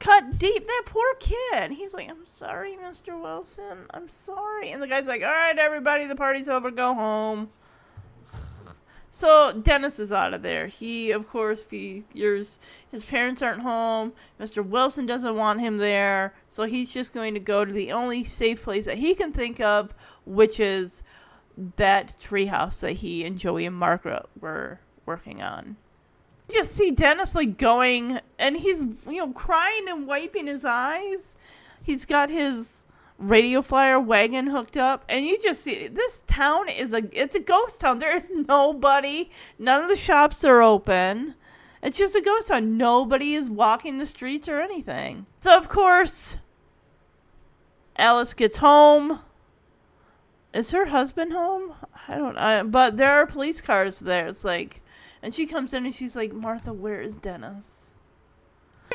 cut 0.00 0.38
deep. 0.38 0.66
That 0.66 0.82
poor 0.86 1.14
kid. 1.20 1.70
He's 1.70 1.94
like, 1.94 2.10
I'm 2.10 2.26
sorry, 2.26 2.76
Mr. 2.82 3.20
Wilson. 3.20 3.86
I'm 3.90 4.08
sorry. 4.08 4.70
And 4.70 4.82
the 4.82 4.88
guy's 4.88 5.06
like, 5.06 5.22
all 5.22 5.28
right, 5.28 5.56
everybody, 5.56 6.06
the 6.06 6.16
party's 6.16 6.48
over. 6.48 6.70
Go 6.70 6.94
home. 6.94 7.50
So 9.12 9.52
Dennis 9.52 10.00
is 10.00 10.10
out 10.10 10.34
of 10.34 10.42
there. 10.42 10.66
He, 10.66 11.12
of 11.12 11.28
course, 11.28 11.62
figures 11.62 12.58
his 12.90 13.04
parents 13.04 13.42
aren't 13.42 13.60
home. 13.60 14.12
Mr. 14.40 14.66
Wilson 14.66 15.06
doesn't 15.06 15.36
want 15.36 15.60
him 15.60 15.76
there. 15.76 16.34
So 16.48 16.64
he's 16.64 16.92
just 16.92 17.12
going 17.12 17.34
to 17.34 17.40
go 17.40 17.64
to 17.64 17.72
the 17.72 17.92
only 17.92 18.24
safe 18.24 18.62
place 18.62 18.86
that 18.86 18.98
he 18.98 19.14
can 19.14 19.30
think 19.30 19.60
of, 19.60 19.94
which 20.24 20.58
is 20.58 21.02
that 21.76 22.16
treehouse 22.20 22.80
that 22.80 22.92
he 22.92 23.24
and 23.24 23.38
Joey 23.38 23.66
and 23.66 23.76
Margaret 23.76 24.26
were 24.40 24.80
working 25.06 25.42
on 25.42 25.76
you 26.52 26.64
see 26.64 26.90
Dennis 26.90 27.34
like 27.34 27.56
going 27.58 28.20
and 28.38 28.56
he's 28.56 28.80
you 28.80 29.18
know 29.18 29.32
crying 29.32 29.88
and 29.88 30.06
wiping 30.06 30.46
his 30.46 30.64
eyes. 30.64 31.36
He's 31.82 32.04
got 32.04 32.30
his 32.30 32.84
radio 33.22 33.62
flyer 33.62 34.00
wagon 34.00 34.48
hooked 34.48 34.76
up 34.76 35.04
and 35.08 35.24
you 35.24 35.40
just 35.40 35.62
see 35.62 35.86
this 35.86 36.24
town 36.26 36.68
is 36.68 36.92
a 36.92 37.02
it's 37.12 37.34
a 37.34 37.40
ghost 37.40 37.80
town. 37.80 37.98
There 37.98 38.16
is 38.16 38.30
nobody. 38.30 39.30
None 39.58 39.82
of 39.82 39.88
the 39.88 39.96
shops 39.96 40.44
are 40.44 40.62
open. 40.62 41.34
It's 41.82 41.96
just 41.96 42.16
a 42.16 42.20
ghost 42.20 42.48
town. 42.48 42.76
Nobody 42.76 43.34
is 43.34 43.48
walking 43.48 43.98
the 43.98 44.06
streets 44.06 44.48
or 44.48 44.60
anything. 44.60 45.26
So 45.40 45.56
of 45.56 45.68
course 45.68 46.36
Alice 47.96 48.34
gets 48.34 48.56
home. 48.56 49.20
Is 50.52 50.70
her 50.72 50.86
husband 50.86 51.32
home? 51.32 51.74
I 52.08 52.16
don't 52.16 52.34
know. 52.34 52.64
But 52.64 52.96
there 52.96 53.12
are 53.12 53.26
police 53.26 53.60
cars 53.60 54.00
there. 54.00 54.26
It's 54.26 54.44
like 54.44 54.82
and 55.22 55.32
she 55.32 55.46
comes 55.46 55.72
in 55.72 55.86
and 55.86 55.94
she's 55.94 56.16
like, 56.16 56.32
Martha, 56.32 56.72
where 56.72 57.00
is 57.00 57.16
Dennis? 57.16 57.91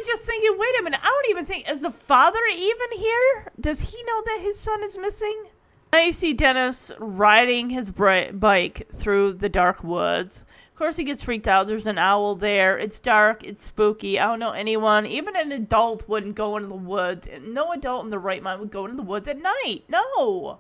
Just 0.06 0.24
thinking, 0.24 0.58
wait 0.58 0.80
a 0.80 0.84
minute. 0.84 1.02
I 1.04 1.08
don't 1.08 1.32
even 1.32 1.46
think, 1.46 1.70
is 1.70 1.82
the 1.82 1.92
father 1.92 2.40
even 2.52 2.92
here? 2.96 3.52
Does 3.60 3.80
he 3.82 4.02
know 4.04 4.22
that 4.26 4.40
his 4.42 4.58
son 4.58 4.84
is 4.84 4.98
missing? 4.98 5.46
Now 5.92 6.00
you 6.00 6.14
see 6.14 6.34
Dennis 6.34 6.92
riding 7.00 7.70
his 7.70 7.92
bike 7.92 8.88
through 8.94 9.34
the 9.34 9.50
dark 9.50 9.84
woods. 9.84 10.46
Of 10.72 10.76
course, 10.78 10.96
he 10.96 11.04
gets 11.04 11.24
freaked 11.24 11.48
out. 11.48 11.68
There's 11.68 11.88
an 11.88 11.98
owl 11.98 12.36
there. 12.36 12.78
It's 12.78 13.00
dark. 13.00 13.44
It's 13.44 13.66
spooky. 13.66 14.20
I 14.20 14.28
don't 14.28 14.40
know 14.40 14.52
anyone, 14.52 15.06
even 15.06 15.36
an 15.36 15.52
adult, 15.52 16.08
wouldn't 16.08 16.36
go 16.36 16.56
into 16.56 16.70
the 16.70 16.76
woods. 16.76 17.28
No 17.42 17.72
adult 17.72 18.04
in 18.04 18.10
the 18.10 18.20
right 18.20 18.44
mind 18.44 18.60
would 18.60 18.72
go 18.72 18.86
into 18.86 18.98
the 18.98 19.02
woods 19.02 19.28
at 19.28 19.42
night. 19.42 19.84
No. 19.90 20.60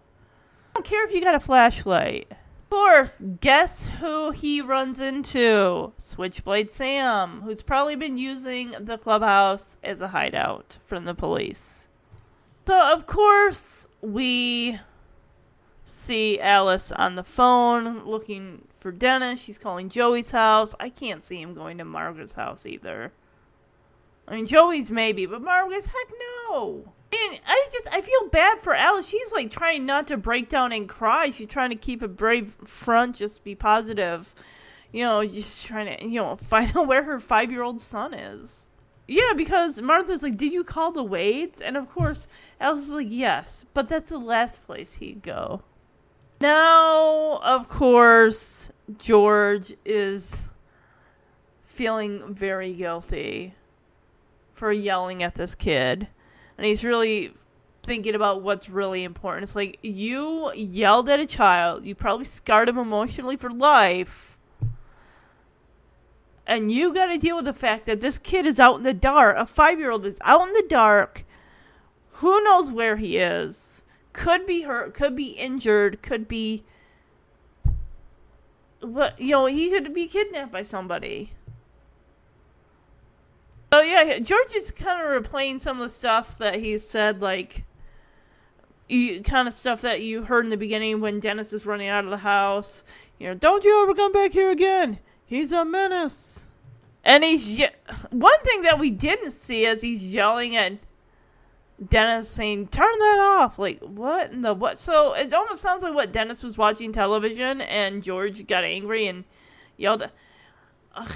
I 0.69 0.73
don't 0.73 0.85
care 0.85 1.05
if 1.05 1.13
you 1.13 1.21
got 1.21 1.35
a 1.35 1.39
flashlight. 1.39 2.31
Of 2.67 2.71
course, 2.71 3.23
guess 3.39 3.87
who 4.01 4.31
he 4.31 4.59
runs 4.59 4.99
into? 4.99 5.93
Switchblade 5.99 6.69
Sam, 6.69 7.39
who's 7.43 7.63
probably 7.63 7.95
been 7.95 8.17
using 8.17 8.75
the 8.77 8.97
clubhouse 8.97 9.77
as 9.85 10.01
a 10.01 10.09
hideout 10.09 10.77
from 10.85 11.05
the 11.05 11.15
police. 11.15 11.87
So, 12.65 12.77
of 12.91 13.07
course, 13.07 13.87
we 14.01 14.81
see 15.85 16.41
Alice 16.41 16.91
on 16.91 17.15
the 17.15 17.23
phone 17.23 18.03
looking 18.03 18.67
for 18.81 18.91
Dennis. 18.91 19.39
She's 19.39 19.57
calling 19.57 19.87
Joey's 19.87 20.31
house. 20.31 20.75
I 20.77 20.89
can't 20.89 21.23
see 21.23 21.41
him 21.41 21.53
going 21.53 21.77
to 21.77 21.85
Margaret's 21.85 22.33
house 22.33 22.65
either. 22.65 23.13
I 24.27 24.35
mean, 24.35 24.45
Joey's 24.45 24.91
maybe, 24.91 25.25
but 25.25 25.41
Margaret's, 25.41 25.85
heck 25.85 26.11
no. 26.49 26.91
And 27.13 27.39
I 27.47 27.69
just, 27.71 27.87
I 27.89 28.01
feel 28.01 28.29
bad 28.29 28.59
for 28.59 28.75
Alice. 28.75 29.07
She's 29.07 29.31
like 29.31 29.49
trying 29.49 29.85
not 29.85 30.07
to 30.09 30.17
break 30.17 30.49
down 30.49 30.73
and 30.73 30.89
cry. 30.89 31.31
She's 31.31 31.47
trying 31.47 31.69
to 31.69 31.75
keep 31.75 32.01
a 32.01 32.07
brave 32.07 32.55
front, 32.65 33.15
just 33.15 33.43
be 33.43 33.55
positive. 33.55 34.33
You 34.91 35.05
know, 35.05 35.25
just 35.25 35.65
trying 35.65 35.97
to, 35.97 36.05
you 36.05 36.21
know, 36.21 36.35
find 36.41 36.75
out 36.75 36.87
where 36.87 37.03
her 37.03 37.19
five 37.19 37.51
year 37.51 37.63
old 37.63 37.81
son 37.81 38.13
is. 38.13 38.69
Yeah, 39.07 39.31
because 39.37 39.81
Martha's 39.81 40.21
like, 40.21 40.35
Did 40.35 40.51
you 40.51 40.65
call 40.65 40.91
the 40.91 41.03
Wades? 41.03 41.61
And 41.61 41.77
of 41.77 41.89
course, 41.89 42.27
Alice 42.59 42.83
is 42.83 42.91
like, 42.91 43.07
Yes, 43.09 43.65
but 43.73 43.87
that's 43.87 44.09
the 44.09 44.17
last 44.17 44.65
place 44.65 44.93
he'd 44.95 45.23
go. 45.23 45.61
Now, 46.41 47.39
of 47.41 47.69
course, 47.69 48.69
George 48.97 49.73
is 49.85 50.41
feeling 51.63 52.33
very 52.33 52.73
guilty 52.73 53.53
for 54.53 54.71
yelling 54.71 55.23
at 55.23 55.35
this 55.35 55.55
kid. 55.55 56.07
And 56.57 56.65
he's 56.65 56.83
really 56.83 57.33
thinking 57.83 58.15
about 58.15 58.41
what's 58.41 58.69
really 58.69 59.03
important. 59.03 59.43
It's 59.43 59.55
like 59.55 59.79
you 59.81 60.51
yelled 60.53 61.09
at 61.09 61.19
a 61.19 61.25
child, 61.25 61.85
you 61.85 61.95
probably 61.95 62.25
scarred 62.25 62.69
him 62.69 62.77
emotionally 62.77 63.37
for 63.37 63.49
life. 63.49 64.37
And 66.45 66.71
you 66.71 66.93
got 66.93 67.07
to 67.07 67.17
deal 67.17 67.35
with 67.35 67.45
the 67.45 67.53
fact 67.53 67.85
that 67.85 68.01
this 68.01 68.17
kid 68.17 68.45
is 68.45 68.59
out 68.59 68.77
in 68.77 68.83
the 68.83 68.93
dark. 68.93 69.35
A 69.37 69.45
five 69.45 69.79
year 69.79 69.91
old 69.91 70.05
is 70.05 70.19
out 70.23 70.47
in 70.47 70.53
the 70.53 70.65
dark. 70.69 71.25
Who 72.13 72.41
knows 72.43 72.71
where 72.71 72.95
he 72.95 73.17
is? 73.17 73.83
Could 74.13 74.45
be 74.45 74.61
hurt, 74.61 74.93
could 74.93 75.15
be 75.15 75.31
injured, 75.31 76.01
could 76.01 76.27
be. 76.27 76.63
What 78.79 79.19
you 79.19 79.31
know, 79.31 79.45
he 79.47 79.69
could 79.69 79.93
be 79.93 80.07
kidnapped 80.07 80.51
by 80.51 80.61
somebody. 80.61 81.33
Oh 83.71 83.81
yeah, 83.81 84.19
George 84.19 84.53
is 84.55 84.71
kind 84.71 85.01
of 85.01 85.23
replaying 85.23 85.59
some 85.59 85.77
of 85.77 85.83
the 85.83 85.93
stuff 85.93 86.37
that 86.37 86.55
he 86.55 86.79
said, 86.79 87.21
like 87.21 87.65
you 88.87 89.21
kind 89.21 89.47
of 89.47 89.53
stuff 89.53 89.81
that 89.81 90.01
you 90.01 90.23
heard 90.23 90.45
in 90.45 90.49
the 90.49 90.57
beginning 90.57 91.01
when 91.01 91.19
Dennis 91.19 91.51
is 91.51 91.65
running 91.65 91.89
out 91.89 92.05
of 92.05 92.09
the 92.09 92.17
house. 92.17 92.85
You 93.19 93.27
know, 93.27 93.33
don't 93.33 93.63
you 93.65 93.83
ever 93.83 93.93
come 93.93 94.13
back 94.13 94.31
here 94.31 94.51
again. 94.51 94.99
He's 95.25 95.51
a 95.51 95.65
menace. 95.65 96.45
And 97.03 97.23
he's 97.23 97.45
ye- 97.45 97.67
one 98.11 98.39
thing 98.43 98.61
that 98.61 98.79
we 98.79 98.89
didn't 98.89 99.31
see 99.31 99.65
is 99.65 99.81
he's 99.81 100.03
yelling 100.03 100.55
at 100.55 100.73
Dennis 101.89 102.29
saying, 102.29 102.67
"Turn 102.67 102.99
that 102.99 103.19
off!" 103.19 103.59
Like 103.59 103.79
what 103.79 104.31
in 104.31 104.41
the 104.41 104.53
what? 104.53 104.79
So 104.79 105.13
it 105.13 105.33
almost 105.33 105.61
sounds 105.61 105.83
like 105.83 105.93
what 105.93 106.13
Dennis 106.13 106.41
was 106.41 106.57
watching 106.57 106.93
television, 106.93 107.61
and 107.61 108.01
George 108.01 108.47
got 108.47 108.63
angry 108.63 109.07
and 109.07 109.25
yelled. 109.75 110.09
Ugh, 110.95 111.11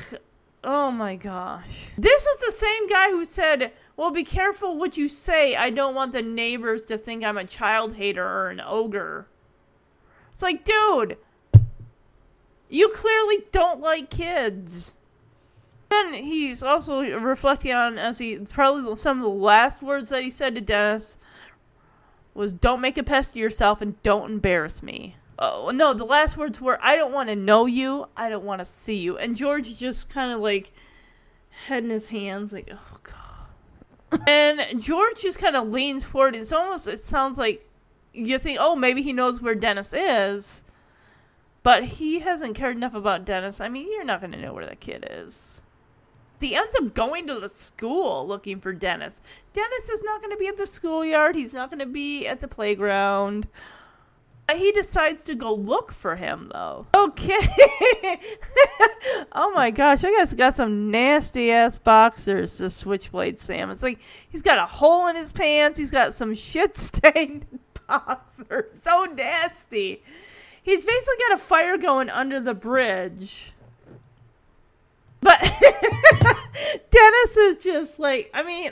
oh 0.64 0.91
my 0.91 1.15
gosh! 1.15 1.90
This 1.98 2.25
is 2.25 2.38
the 2.38 2.51
same 2.51 2.88
guy 2.88 3.09
who 3.09 3.25
said, 3.25 3.72
"Well, 3.95 4.11
be 4.11 4.23
careful 4.23 4.77
what 4.77 4.98
you 4.98 5.07
say. 5.07 5.56
I 5.56 5.69
don't 5.69 5.95
want 5.95 6.11
the 6.11 6.22
neighbors 6.22 6.85
to 6.85 6.98
think 6.98 7.23
I'm 7.23 7.38
a 7.38 7.45
child 7.45 7.95
hater 7.95 8.25
or 8.25 8.49
an 8.49 8.61
ogre." 8.61 9.27
It's 10.31 10.41
like, 10.41 10.64
dude, 10.64 11.17
you 12.69 12.90
clearly 12.90 13.45
don't 13.51 13.81
like 13.81 14.09
kids. 14.09 14.95
Then 15.90 16.14
he's 16.14 16.64
also 16.64 17.01
reflecting 17.19 17.73
on 17.73 17.98
as 17.98 18.17
he 18.17 18.38
probably 18.38 18.95
some 18.95 19.17
of 19.17 19.23
the 19.23 19.30
last 19.30 19.81
words 19.81 20.09
that 20.09 20.23
he 20.23 20.30
said 20.30 20.56
to 20.56 20.61
Dennis 20.61 21.17
was 22.33 22.53
"Don't 22.53 22.81
make 22.81 22.98
a 22.98 23.03
pest 23.03 23.31
of 23.31 23.35
yourself 23.35 23.81
and 23.81 24.01
don't 24.03 24.31
embarrass 24.31 24.81
me." 24.81 25.15
Oh 25.44 25.72
no, 25.72 25.95
the 25.95 26.06
last 26.06 26.38
words 26.38 26.61
were 26.61 26.78
"I 26.84 26.95
don't 26.95 27.11
want 27.11 27.30
to 27.30 27.36
know 27.36 27.66
you, 27.66 28.08
I 28.16 28.30
don't 28.30 28.45
want 28.45 28.60
to 28.60 28.66
see 28.66 28.98
you," 28.98 29.18
and 29.18 29.36
George 29.36 29.76
just 29.76 30.08
kind 30.08 30.32
of 30.32 30.40
like 30.40 30.72
head 31.66 31.84
in 31.84 31.90
his 31.90 32.06
hands, 32.08 32.53
like 32.53 32.70
oh 32.72 32.98
god. 33.02 34.22
And 34.28 34.82
George 34.82 35.22
just 35.22 35.40
kind 35.40 35.56
of 35.56 35.70
leans 35.70 36.03
forward. 36.03 36.36
It's 36.36 36.52
almost 36.52 36.88
it 36.88 37.00
sounds 37.00 37.40
like 37.40 37.68
you 38.14 38.38
think, 38.38 38.60
oh, 38.61 38.76
maybe 38.76 39.02
he 39.02 39.14
knows 39.14 39.42
where 39.42 39.56
Dennis 39.56 39.94
is. 39.94 40.64
But 41.64 41.84
he 41.84 42.20
hasn't 42.20 42.56
cared 42.56 42.76
enough 42.76 42.95
about 42.95 43.26
Dennis. 43.26 43.61
I 43.61 43.70
mean, 43.70 43.92
you're 43.92 44.03
not 44.03 44.20
going 44.20 44.32
to 44.34 44.42
know 44.42 44.53
where 44.53 44.66
that 44.66 44.80
kid 44.80 45.08
is. 45.10 45.61
He 46.40 46.56
ends 46.56 46.76
up 46.76 46.95
going 46.95 47.28
to 47.28 47.40
the 47.40 47.50
school 47.50 48.28
looking 48.28 48.60
for 48.60 48.74
Dennis. 48.74 49.22
Dennis 49.53 49.90
is 49.90 50.02
not 50.03 50.22
going 50.22 50.32
to 50.32 50.38
be 50.38 50.48
at 50.48 50.58
the 50.58 50.66
schoolyard. 50.66 51.36
He's 51.36 51.53
not 51.53 51.70
going 51.70 51.80
to 51.80 51.86
be 51.86 52.28
at 52.28 52.42
the 52.42 52.48
playground. 52.48 53.48
He 54.56 54.72
decides 54.72 55.24
to 55.24 55.36
go 55.36 55.54
look 55.54 55.92
for 55.92 56.16
him, 56.16 56.50
though. 56.54 56.86
Okay. 56.94 57.40
oh 59.34 59.52
my 59.54 59.72
gosh, 59.72 60.04
I 60.04 60.12
guess 60.12 60.34
got 60.34 60.56
some 60.56 60.92
nasty 60.92 61.52
ass 61.52 61.78
boxers, 61.78 62.58
The 62.58 62.70
Switchblade 62.70 63.40
Sam. 63.40 63.72
It's 63.72 63.84
like 63.84 64.00
he's 64.30 64.42
got 64.42 64.60
a 64.60 64.66
hole 64.66 65.08
in 65.08 65.16
his 65.16 65.32
pants. 65.32 65.78
He's 65.78 65.92
got 65.92 66.14
some 66.14 66.34
shit 66.34 66.76
stained 66.76 67.46
boxers. 67.88 68.72
So 68.82 69.06
nasty. 69.06 70.04
He's 70.64 70.84
basically 70.84 71.16
got 71.30 71.34
a 71.34 71.42
fire 71.42 71.78
going 71.78 72.10
under 72.10 72.40
the 72.40 72.54
bridge. 72.54 73.54
But 75.22 75.40
Dennis 76.92 77.38
is 77.38 77.58
just 77.58 78.00
like, 78.00 78.32
I 78.34 78.44
mean, 78.44 78.72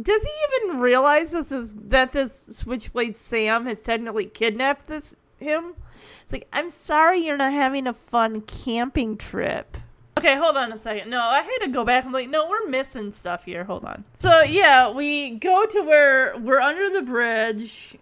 does 0.00 0.22
he 0.22 0.30
even 0.68 0.80
realize 0.80 1.32
this 1.32 1.52
is 1.52 1.74
that 1.74 2.12
this 2.12 2.46
Switchblade 2.50 3.16
Sam 3.16 3.66
has 3.66 3.82
technically 3.82 4.26
kidnapped 4.26 4.86
this 4.86 5.14
him? 5.38 5.74
It's 6.22 6.32
like, 6.32 6.46
I'm 6.52 6.70
sorry 6.70 7.20
you're 7.20 7.36
not 7.36 7.52
having 7.52 7.86
a 7.86 7.92
fun 7.92 8.42
camping 8.42 9.16
trip. 9.16 9.76
Okay, 10.18 10.34
hold 10.34 10.56
on 10.56 10.72
a 10.72 10.78
second. 10.78 11.10
No, 11.10 11.20
I 11.20 11.42
had 11.42 11.66
to 11.66 11.68
go 11.68 11.84
back. 11.84 12.04
I'm 12.04 12.12
like, 12.12 12.28
no, 12.28 12.48
we're 12.48 12.68
missing 12.68 13.12
stuff 13.12 13.44
here. 13.44 13.64
Hold 13.64 13.84
on. 13.84 14.04
So 14.18 14.42
yeah, 14.42 14.90
we 14.90 15.30
go 15.30 15.66
to 15.66 15.82
where 15.82 16.36
we're 16.38 16.60
under 16.60 16.88
the 16.90 17.02
bridge, 17.02 17.96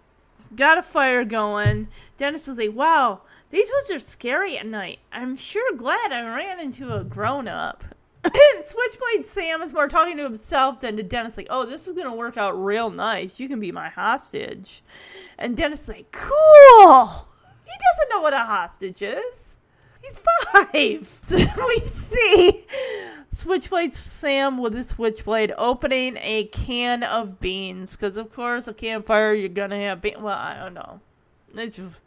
got 0.54 0.78
a 0.78 0.82
fire 0.82 1.24
going. 1.24 1.88
Dennis 2.16 2.46
is 2.46 2.58
like, 2.58 2.74
wow, 2.74 3.20
these 3.50 3.70
woods 3.72 3.90
are 3.90 3.98
scary 3.98 4.56
at 4.58 4.66
night. 4.66 5.00
I'm 5.12 5.36
sure 5.36 5.76
glad 5.76 6.12
I 6.12 6.22
ran 6.22 6.60
into 6.60 6.94
a 6.94 7.02
grown 7.02 7.48
up. 7.48 7.84
Switchblade 8.24 9.26
Sam 9.26 9.62
is 9.62 9.72
more 9.72 9.88
talking 9.88 10.16
to 10.16 10.22
himself 10.22 10.80
than 10.80 10.96
to 10.96 11.02
Dennis, 11.02 11.36
like, 11.36 11.48
oh, 11.50 11.66
this 11.66 11.86
is 11.86 11.94
going 11.94 12.08
to 12.08 12.16
work 12.16 12.36
out 12.36 12.52
real 12.52 12.90
nice. 12.90 13.38
You 13.38 13.48
can 13.48 13.60
be 13.60 13.72
my 13.72 13.88
hostage. 13.88 14.82
And 15.38 15.56
Dennis 15.56 15.82
is 15.82 15.88
like, 15.88 16.10
cool. 16.12 17.06
He 17.64 17.72
doesn't 17.92 18.10
know 18.10 18.22
what 18.22 18.32
a 18.32 18.38
hostage 18.38 19.02
is. 19.02 19.56
He's 20.02 20.20
five. 20.52 21.18
So 21.22 21.36
we 21.66 21.80
see 21.80 22.66
Switchblade 23.32 23.94
Sam 23.94 24.58
with 24.58 24.74
his 24.74 24.88
switchblade 24.88 25.52
opening 25.56 26.16
a 26.20 26.44
can 26.44 27.02
of 27.02 27.40
beans. 27.40 27.96
Because, 27.96 28.16
of 28.16 28.32
course, 28.32 28.68
a 28.68 28.74
campfire, 28.74 29.34
you're 29.34 29.48
going 29.48 29.70
to 29.70 29.76
have 29.76 30.02
beans. 30.02 30.18
Well, 30.20 30.36
I 30.36 30.58
don't 30.58 30.74
know. 30.74 31.00
It's 31.54 31.76
just. 31.76 32.00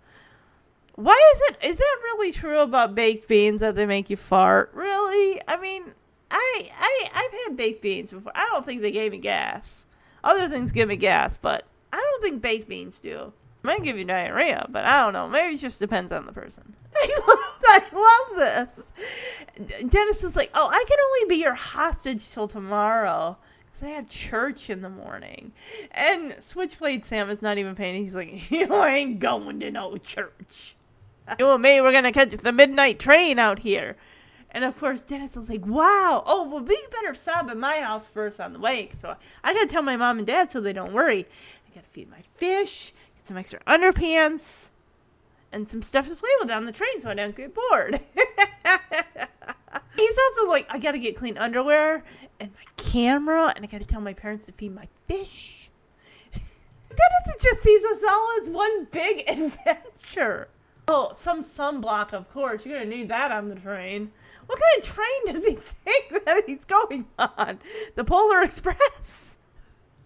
Why 0.95 1.31
is 1.33 1.41
it? 1.49 1.57
Is 1.63 1.77
that 1.77 1.99
really 2.03 2.31
true 2.31 2.59
about 2.59 2.95
baked 2.95 3.27
beans 3.27 3.61
that 3.61 3.75
they 3.75 3.85
make 3.85 4.09
you 4.09 4.17
fart? 4.17 4.71
Really? 4.73 5.41
I 5.47 5.57
mean, 5.57 5.93
I 6.31 6.69
I 6.77 7.09
I've 7.13 7.39
had 7.45 7.57
baked 7.57 7.81
beans 7.81 8.11
before. 8.11 8.31
I 8.35 8.47
don't 8.51 8.65
think 8.65 8.81
they 8.81 8.91
gave 8.91 9.11
me 9.11 9.17
gas. 9.17 9.85
Other 10.23 10.49
things 10.49 10.71
give 10.71 10.89
me 10.89 10.95
gas, 10.95 11.37
but 11.37 11.65
I 11.93 11.97
don't 11.97 12.21
think 12.21 12.41
baked 12.41 12.67
beans 12.67 12.99
do. 12.99 13.31
Might 13.63 13.83
give 13.83 13.97
you 13.97 14.05
diarrhea, 14.05 14.65
but 14.69 14.85
I 14.85 15.01
don't 15.03 15.13
know. 15.13 15.27
Maybe 15.27 15.55
it 15.55 15.59
just 15.59 15.79
depends 15.79 16.11
on 16.11 16.25
the 16.25 16.31
person. 16.31 16.75
I 16.95 17.19
love, 17.27 17.93
I 17.93 18.29
love 18.31 18.37
this. 18.37 19.89
Dennis 19.89 20.23
is 20.23 20.35
like, 20.35 20.51
oh, 20.53 20.67
I 20.67 20.85
can 20.87 20.97
only 21.05 21.35
be 21.35 21.41
your 21.41 21.55
hostage 21.55 22.29
till 22.29 22.47
tomorrow 22.47 23.37
because 23.65 23.83
I 23.83 23.89
have 23.89 24.09
church 24.09 24.69
in 24.69 24.81
the 24.81 24.89
morning. 24.89 25.51
And 25.91 26.35
Switchblade 26.39 27.03
Sam 27.03 27.29
is 27.29 27.41
not 27.41 27.57
even 27.57 27.75
paying. 27.75 28.01
He's 28.01 28.15
like, 28.15 28.49
you 28.51 28.73
ain't 28.83 29.19
going 29.19 29.59
to 29.59 29.71
no 29.71 29.97
church. 29.97 30.75
You 31.39 31.49
and 31.49 31.61
me, 31.61 31.81
we're 31.81 31.91
gonna 31.91 32.13
catch 32.13 32.31
the 32.31 32.53
midnight 32.53 32.99
train 32.99 33.37
out 33.37 33.59
here. 33.59 33.97
And 34.51 34.63
of 34.63 34.77
course, 34.79 35.03
Dennis 35.03 35.35
was 35.35 35.49
like, 35.49 35.65
wow. 35.65 36.23
Oh, 36.25 36.47
well, 36.47 36.63
we 36.63 36.81
better 36.91 37.13
stop 37.13 37.49
at 37.49 37.57
my 37.57 37.79
house 37.79 38.07
first 38.07 38.39
on 38.39 38.53
the 38.53 38.59
way. 38.59 38.89
So 38.95 39.15
I 39.43 39.53
gotta 39.53 39.67
tell 39.67 39.81
my 39.81 39.97
mom 39.97 40.19
and 40.19 40.27
dad 40.27 40.51
so 40.51 40.61
they 40.61 40.73
don't 40.73 40.93
worry. 40.93 41.25
I 41.67 41.75
gotta 41.75 41.87
feed 41.87 42.09
my 42.09 42.21
fish, 42.35 42.93
get 43.15 43.27
some 43.27 43.37
extra 43.37 43.59
underpants, 43.67 44.69
and 45.51 45.67
some 45.67 45.81
stuff 45.81 46.07
to 46.07 46.15
play 46.15 46.29
with 46.39 46.51
on 46.51 46.65
the 46.65 46.71
train 46.71 47.01
so 47.01 47.09
I 47.09 47.13
don't 47.13 47.35
get 47.35 47.53
bored. 47.53 47.99
He's 49.95 50.17
also 50.17 50.49
like, 50.49 50.67
I 50.69 50.79
gotta 50.79 50.99
get 50.99 51.17
clean 51.17 51.37
underwear 51.37 52.03
and 52.39 52.51
my 52.51 52.65
camera, 52.77 53.51
and 53.55 53.65
I 53.65 53.67
gotta 53.67 53.85
tell 53.85 54.01
my 54.01 54.13
parents 54.13 54.45
to 54.45 54.51
feed 54.53 54.73
my 54.73 54.87
fish. 55.07 55.69
Dennis 56.33 57.37
just 57.41 57.63
sees 57.63 57.83
us 57.83 58.03
all 58.09 58.31
as 58.41 58.49
one 58.49 58.85
big 58.91 59.23
adventure. 59.27 60.47
Oh, 60.89 61.11
some 61.13 61.43
sunblock, 61.43 62.13
of 62.13 62.31
course. 62.31 62.65
You're 62.65 62.79
gonna 62.79 62.89
need 62.89 63.09
that 63.09 63.31
on 63.31 63.49
the 63.49 63.55
train. 63.55 64.11
What 64.45 64.59
kind 64.59 64.81
of 64.81 64.87
train 64.87 65.25
does 65.25 65.45
he 65.45 65.55
think 65.85 66.25
that 66.25 66.43
he's 66.45 66.63
going 66.63 67.05
on? 67.19 67.59
The 67.95 68.05
Polar 68.05 68.41
Express? 68.41 69.35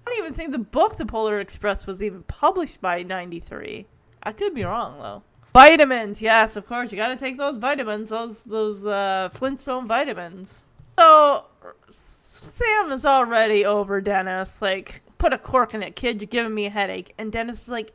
I 0.06 0.10
don't 0.10 0.20
even 0.20 0.34
think 0.34 0.52
the 0.52 0.58
book 0.58 0.98
The 0.98 1.06
Polar 1.06 1.40
Express 1.40 1.86
was 1.86 2.02
even 2.02 2.24
published 2.24 2.82
by 2.82 3.04
93. 3.04 3.86
I 4.24 4.32
could 4.32 4.56
be 4.56 4.64
wrong, 4.64 4.98
though. 5.00 5.24
Vitamins, 5.54 6.20
yes, 6.20 6.56
of 6.56 6.66
course. 6.66 6.92
You 6.92 6.98
gotta 6.98 7.18
take 7.18 7.38
those 7.38 7.58
vitamins, 7.58 8.10
those 8.10 8.44
those 8.44 8.84
uh, 8.86 9.30
Flintstone 9.34 9.86
vitamins. 9.86 10.66
So, 10.98 11.46
Sam 11.90 12.92
is 12.92 13.06
already 13.06 13.66
over 13.66 14.02
Dennis. 14.02 14.62
Like, 14.62 15.04
put 15.20 15.34
a 15.34 15.38
cork 15.38 15.74
in 15.76 15.84
it, 15.84 15.96
kid. 15.96 16.22
You're 16.22 16.28
giving 16.28 16.56
me 16.56 16.66
a 16.66 16.70
headache. 16.70 17.14
And 17.18 17.32
Dennis 17.32 17.64
is 17.64 17.70
like, 17.70 17.92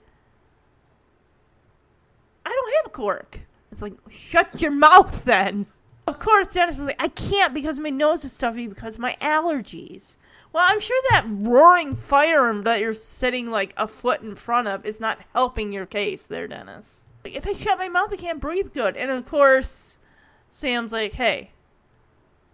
I 2.46 2.48
don't 2.48 2.76
have 2.76 2.86
a 2.86 2.96
cork. 2.96 3.40
It's 3.72 3.82
like, 3.82 3.94
shut 4.08 4.62
your 4.62 4.70
mouth 4.70 5.24
then. 5.24 5.66
Of 6.06 6.20
course, 6.20 6.52
Dennis 6.52 6.78
is 6.78 6.84
like, 6.84 7.02
I 7.02 7.08
can't 7.08 7.52
because 7.52 7.80
my 7.80 7.90
nose 7.90 8.24
is 8.24 8.32
stuffy 8.32 8.68
because 8.68 8.94
of 8.94 9.00
my 9.00 9.16
allergies. 9.20 10.16
Well, 10.52 10.64
I'm 10.64 10.78
sure 10.78 11.02
that 11.10 11.26
roaring 11.28 11.96
fire 11.96 12.54
that 12.62 12.80
you're 12.80 12.94
sitting 12.94 13.50
like 13.50 13.74
a 13.76 13.88
foot 13.88 14.22
in 14.22 14.36
front 14.36 14.68
of 14.68 14.86
is 14.86 15.00
not 15.00 15.18
helping 15.34 15.72
your 15.72 15.86
case 15.86 16.26
there, 16.26 16.46
Dennis. 16.46 17.06
Like, 17.24 17.34
if 17.34 17.48
I 17.48 17.52
shut 17.52 17.78
my 17.78 17.88
mouth, 17.88 18.12
I 18.12 18.16
can't 18.16 18.40
breathe 18.40 18.72
good. 18.72 18.96
And 18.96 19.10
of 19.10 19.26
course, 19.26 19.98
Sam's 20.50 20.92
like, 20.92 21.14
hey, 21.14 21.50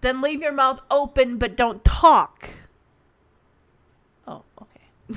then 0.00 0.22
leave 0.22 0.40
your 0.40 0.52
mouth 0.52 0.80
open 0.90 1.36
but 1.36 1.54
don't 1.56 1.84
talk. 1.84 2.48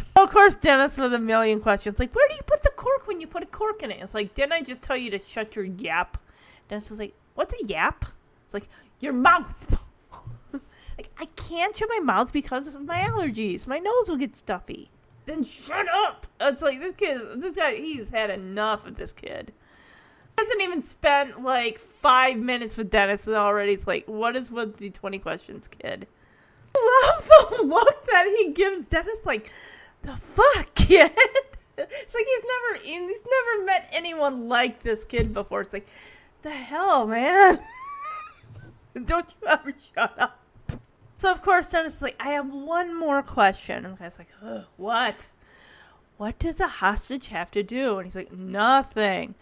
Of 0.16 0.32
course, 0.32 0.56
Dennis 0.56 0.98
with 0.98 1.14
a 1.14 1.20
million 1.20 1.60
questions. 1.60 2.00
Like, 2.00 2.14
where 2.16 2.28
do 2.28 2.36
you 2.36 2.42
put 2.46 2.64
the 2.64 2.72
cork 2.76 3.08
when 3.08 3.22
you 3.22 3.28
put 3.28 3.44
a 3.44 3.46
cork 3.46 3.84
in 3.84 3.92
it? 3.92 4.00
It's 4.02 4.14
like, 4.14 4.34
didn't 4.34 4.54
I 4.54 4.62
just 4.62 4.82
tell 4.82 4.98
you 4.98 5.12
to 5.12 5.20
shut 5.20 5.56
your 5.56 5.66
yap? 5.66 6.18
Dennis 6.68 6.90
is 6.90 7.00
like, 7.00 7.14
what's 7.36 7.54
a 7.54 7.66
yap? 7.66 8.06
It's 8.46 8.54
like, 8.54 8.68
your 9.00 9.14
mouth. 9.14 9.80
like, 10.52 11.10
I 11.20 11.26
can't 11.36 11.76
shut 11.76 11.90
my 11.90 12.00
mouth 12.00 12.34
because 12.34 12.74
of 12.74 12.82
my 12.84 13.00
allergies. 13.00 13.68
My 13.68 13.80
nose 13.80 14.10
will 14.10 14.18
get 14.18 14.36
stuffy. 14.36 14.90
Then 15.26 15.44
shut 15.44 15.88
up. 15.94 16.28
It's 16.42 16.62
like, 16.62 16.80
this 16.80 16.96
kid, 16.96 17.42
this 17.42 17.56
guy, 17.56 17.76
he's 17.76 18.10
had 18.10 18.30
enough 18.30 18.86
of 18.88 18.96
this 18.96 19.14
kid. 19.14 19.54
Hasn't 20.38 20.62
even 20.62 20.82
spent 20.82 21.44
like 21.44 21.80
five 21.80 22.38
minutes 22.38 22.76
with 22.78 22.90
Dennis 22.90 23.28
and 23.28 23.36
already 23.36 23.74
it's 23.74 23.88
like, 23.88 24.06
what 24.08 24.36
is 24.36 24.52
with 24.52 24.78
the 24.78 24.90
20 24.90 25.20
questions, 25.20 25.68
kid? 25.68 26.08
love 26.76 27.28
the 27.28 27.64
look 27.64 28.06
that 28.08 28.28
he 28.38 28.52
gives 28.52 28.86
Dennis. 28.86 29.20
Like, 29.24 29.52
the 30.06 30.18
fuck, 30.18 30.74
kid? 30.76 31.12
it's 31.78 32.14
like 32.14 32.26
he's 32.26 32.44
never 32.46 32.84
he's 32.84 33.22
never 33.26 33.66
met 33.66 33.90
anyone 33.92 34.48
like 34.48 34.82
this 34.82 35.04
kid 35.04 35.34
before. 35.34 35.62
It's 35.62 35.74
like, 35.74 35.88
the 36.42 36.52
hell, 36.52 37.08
man? 37.08 37.60
Don't 39.06 39.28
you 39.42 39.48
ever 39.48 39.74
shut 39.94 40.14
up. 40.20 40.40
So 41.18 41.32
of 41.32 41.42
course 41.42 41.72
Dennis 41.72 41.96
is 41.96 42.02
like, 42.02 42.16
I 42.20 42.30
have 42.30 42.50
one 42.50 42.98
more 42.98 43.22
question. 43.24 43.86
And 43.86 43.96
the 43.96 44.00
guy's 44.00 44.18
like, 44.18 44.30
what? 44.78 45.28
What 46.18 46.40
does 46.40 46.60
a 46.62 46.68
hostage 46.68 47.28
have 47.28 47.52
to 47.52 47.64
do? 47.64 47.98
And 47.98 48.06
he's 48.06 48.16
like, 48.16 48.32
nothing. 48.32 49.36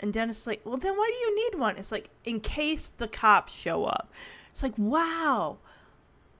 And 0.00 0.12
Dennis 0.12 0.40
is 0.40 0.46
like, 0.46 0.60
well 0.64 0.76
then 0.76 0.96
why 0.96 1.10
do 1.12 1.18
you 1.18 1.50
need 1.50 1.58
one? 1.60 1.76
It's 1.76 1.92
like, 1.92 2.10
in 2.24 2.40
case 2.40 2.92
the 2.96 3.08
cops 3.08 3.52
show 3.52 3.84
up. 3.84 4.12
It's 4.50 4.62
like, 4.62 4.76
wow 4.76 5.58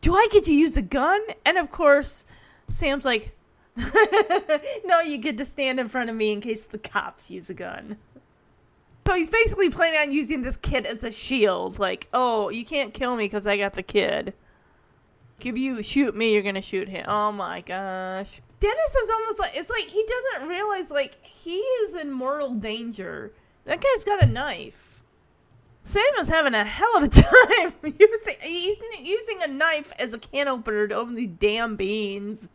do 0.05 0.15
I 0.15 0.29
get 0.31 0.45
to 0.45 0.53
use 0.53 0.77
a 0.77 0.83
gun? 0.83 1.19
And 1.47 1.57
of 1.57 1.71
course, 1.71 2.27
Sam's 2.69 3.05
like, 3.05 3.37
no, 4.85 5.01
you 5.01 5.19
get 5.19 5.37
to 5.39 5.45
stand 5.45 5.81
in 5.81 5.89
front 5.89 6.11
of 6.11 6.17
me 6.17 6.33
in 6.33 6.41
case 6.41 6.65
the 6.65 6.79
cops 6.79 7.31
use 7.31 7.51
a 7.51 7.55
gun. 7.55 7.97
So 9.07 9.15
he's 9.15 9.31
basically 9.31 9.69
planning 9.69 10.01
on 10.01 10.13
using 10.13 10.43
this 10.43 10.57
kid 10.57 10.87
as 10.87 11.05
a 11.05 11.13
shield. 11.13 11.79
Like, 11.79 12.09
oh, 12.15 12.49
you 12.49 12.65
can't 12.65 12.95
kill 12.95 13.17
me 13.17 13.27
because 13.27 13.47
I 13.47 13.57
got 13.57 13.75
the 13.75 13.83
kid. 13.83 14.33
If 15.41 15.59
you 15.59 15.83
shoot 15.83 16.15
me, 16.15 16.33
you're 16.33 16.43
gonna 16.43 16.63
shoot 16.63 16.89
him. 16.89 17.05
Oh 17.07 17.31
my 17.33 17.61
gosh. 17.61 18.41
Dennis 18.61 18.95
is 18.95 19.11
almost 19.11 19.39
like 19.39 19.53
it's 19.55 19.69
like 19.69 19.89
he 19.89 20.07
doesn't 20.33 20.49
realize 20.49 20.91
like 20.91 21.23
he 21.23 21.59
is 21.59 21.95
in 22.01 22.11
mortal 22.11 22.55
danger. 22.55 23.33
That 23.65 23.83
guy's 23.83 24.05
got 24.05 24.23
a 24.23 24.27
knife. 24.27 25.03
Sam 25.83 26.03
is 26.19 26.29
having 26.29 26.55
a 26.55 26.65
hell 26.65 26.97
of 26.97 27.03
a 27.03 27.09
time 27.09 27.75
using 27.83 28.37
using 29.03 29.43
a 29.43 29.49
knife 29.49 29.93
as 29.99 30.15
a 30.15 30.19
can 30.19 30.49
opener 30.49 30.89
to 30.89 30.95
open 30.95 31.15
these 31.15 31.29
damn 31.39 31.77
beans. 31.77 32.49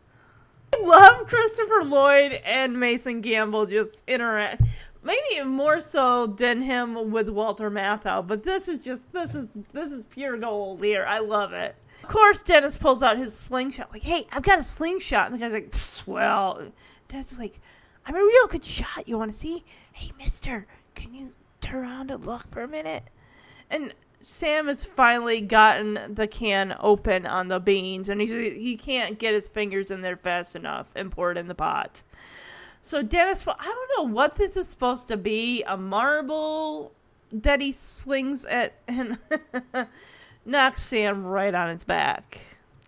I 0.74 0.80
love 0.84 1.26
Christopher 1.26 1.82
Lloyd 1.84 2.40
and 2.44 2.78
Mason 2.78 3.20
Gamble 3.20 3.66
just 3.66 4.04
interact. 4.08 4.62
Maybe 5.02 5.42
more 5.44 5.80
so 5.80 6.26
than 6.26 6.60
him 6.60 7.10
with 7.10 7.30
Walter 7.30 7.70
Matthau, 7.70 8.26
but 8.26 8.42
this 8.42 8.68
is 8.68 8.80
just 8.80 9.10
this 9.12 9.34
is 9.34 9.50
this 9.72 9.90
is 9.92 10.04
pure 10.10 10.36
gold 10.36 10.82
here. 10.82 11.04
I 11.08 11.20
love 11.20 11.52
it. 11.52 11.74
Of 12.02 12.08
course, 12.08 12.42
Dennis 12.42 12.76
pulls 12.76 13.02
out 13.02 13.16
his 13.16 13.34
slingshot. 13.34 13.92
Like, 13.92 14.02
hey, 14.02 14.26
I've 14.32 14.42
got 14.42 14.58
a 14.58 14.62
slingshot, 14.62 15.30
and 15.30 15.34
the 15.34 15.38
guy's 15.38 15.52
like, 15.52 15.74
"Well," 16.06 16.70
Dennis 17.08 17.32
is 17.32 17.38
like, 17.38 17.60
"I'm 18.04 18.14
a 18.14 18.18
real 18.18 18.46
good 18.48 18.64
shot. 18.64 19.08
You 19.08 19.16
want 19.16 19.30
to 19.30 19.36
see? 19.36 19.64
Hey, 19.92 20.12
Mister, 20.18 20.66
can 20.94 21.14
you 21.14 21.32
turn 21.62 21.82
around 21.82 22.10
and 22.10 22.24
look 22.26 22.50
for 22.50 22.62
a 22.62 22.68
minute?" 22.68 23.04
and 23.70 23.94
Sam 24.22 24.66
has 24.66 24.84
finally 24.84 25.40
gotten 25.40 26.14
the 26.14 26.26
can 26.26 26.76
open 26.78 27.26
on 27.26 27.48
the 27.48 27.58
beans, 27.58 28.08
and 28.08 28.20
he's 28.20 28.30
he 28.30 28.76
can't 28.76 29.18
get 29.18 29.34
his 29.34 29.48
fingers 29.48 29.90
in 29.90 30.02
there 30.02 30.16
fast 30.16 30.54
enough 30.54 30.92
and 30.94 31.10
pour 31.10 31.32
it 31.32 31.38
in 31.38 31.48
the 31.48 31.54
pot. 31.54 32.02
So 32.82 33.02
Dennis, 33.02 33.46
I 33.46 33.64
don't 33.64 33.90
know 33.96 34.14
what 34.14 34.36
this 34.36 34.56
is 34.56 34.68
supposed 34.68 35.08
to 35.08 35.16
be. 35.16 35.62
A 35.64 35.76
marble 35.76 36.92
that 37.32 37.60
he 37.60 37.72
slings 37.72 38.44
at 38.44 38.74
and 38.88 39.18
knocks 40.44 40.82
Sam 40.82 41.24
right 41.24 41.54
on 41.54 41.70
his 41.70 41.84
back. 41.84 42.40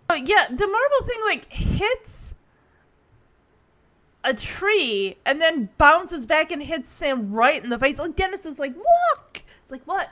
But 0.09 0.29
yeah, 0.29 0.47
the 0.49 0.67
marble 0.67 1.07
thing 1.07 1.21
like 1.25 1.53
hits 1.53 2.35
a 4.25 4.35
tree 4.35 5.17
and 5.25 5.41
then 5.41 5.69
bounces 5.79 6.27
back 6.27 6.51
and 6.51 6.63
hits 6.63 6.89
Sam 6.89 7.33
right 7.33 7.63
in 7.63 7.71
the 7.71 7.79
face. 7.79 7.99
Like 7.99 8.17
Dennis 8.17 8.47
is 8.47 8.59
like, 8.59 8.75
look. 8.77 9.43
It's 9.63 9.71
like 9.71 9.85
what? 9.85 10.11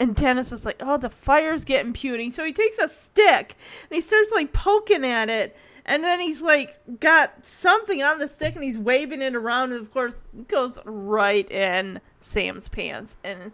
And 0.00 0.16
Dennis 0.16 0.50
was 0.50 0.64
like, 0.64 0.76
oh, 0.80 0.96
the 0.96 1.10
fire's 1.10 1.64
getting 1.64 1.92
puny. 1.92 2.30
So 2.30 2.44
he 2.44 2.52
takes 2.52 2.78
a 2.78 2.88
stick 2.88 3.54
and 3.88 3.94
he 3.94 4.00
starts 4.00 4.30
like 4.32 4.52
poking 4.52 5.04
at 5.04 5.28
it. 5.28 5.56
And 5.86 6.02
then 6.02 6.18
he's 6.18 6.42
like 6.42 6.80
got 6.98 7.44
something 7.46 8.02
on 8.02 8.18
the 8.18 8.26
stick 8.26 8.54
and 8.54 8.64
he's 8.64 8.78
waving 8.78 9.22
it 9.22 9.36
around. 9.36 9.72
And 9.72 9.80
of 9.80 9.92
course, 9.92 10.22
goes 10.48 10.78
right 10.84 11.48
in 11.50 12.00
Sam's 12.20 12.68
pants. 12.68 13.16
And 13.22 13.52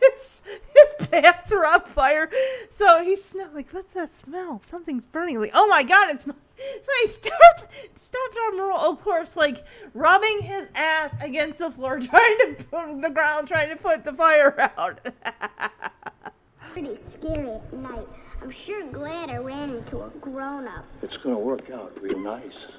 his, 0.00 0.40
his 0.44 1.08
pants 1.08 1.52
are 1.52 1.66
on 1.66 1.82
fire. 1.82 2.30
So 2.70 3.02
he's 3.02 3.34
like, 3.54 3.72
what's 3.72 3.94
that 3.94 4.14
smell? 4.14 4.60
Something's 4.64 5.06
burning. 5.06 5.40
Like, 5.40 5.52
oh 5.54 5.66
my 5.68 5.82
God, 5.82 6.10
it's. 6.10 6.24
So 6.60 6.92
he 7.00 7.08
starts, 7.08 7.64
stopped 7.96 8.36
on 8.36 8.58
roll, 8.58 8.76
of 8.76 9.02
course, 9.02 9.34
like 9.34 9.64
rubbing 9.94 10.42
his 10.42 10.68
ass 10.74 11.10
against 11.22 11.58
the 11.58 11.70
floor, 11.70 11.98
trying 12.00 12.36
to 12.38 12.64
put 12.70 13.00
the 13.00 13.08
ground, 13.08 13.48
trying 13.48 13.70
to 13.70 13.76
put 13.76 14.04
the 14.04 14.12
fire 14.12 14.70
out. 14.76 15.00
Pretty 16.72 16.94
scary 16.96 17.48
at 17.48 17.72
night. 17.72 18.06
I'm 18.42 18.50
sure 18.50 18.86
glad 18.90 19.30
I 19.30 19.38
ran 19.38 19.70
into 19.70 20.02
a 20.02 20.10
grown 20.20 20.68
up. 20.68 20.84
It's 21.02 21.16
gonna 21.16 21.38
work 21.38 21.70
out 21.70 21.92
real 22.02 22.18
nice. 22.18 22.78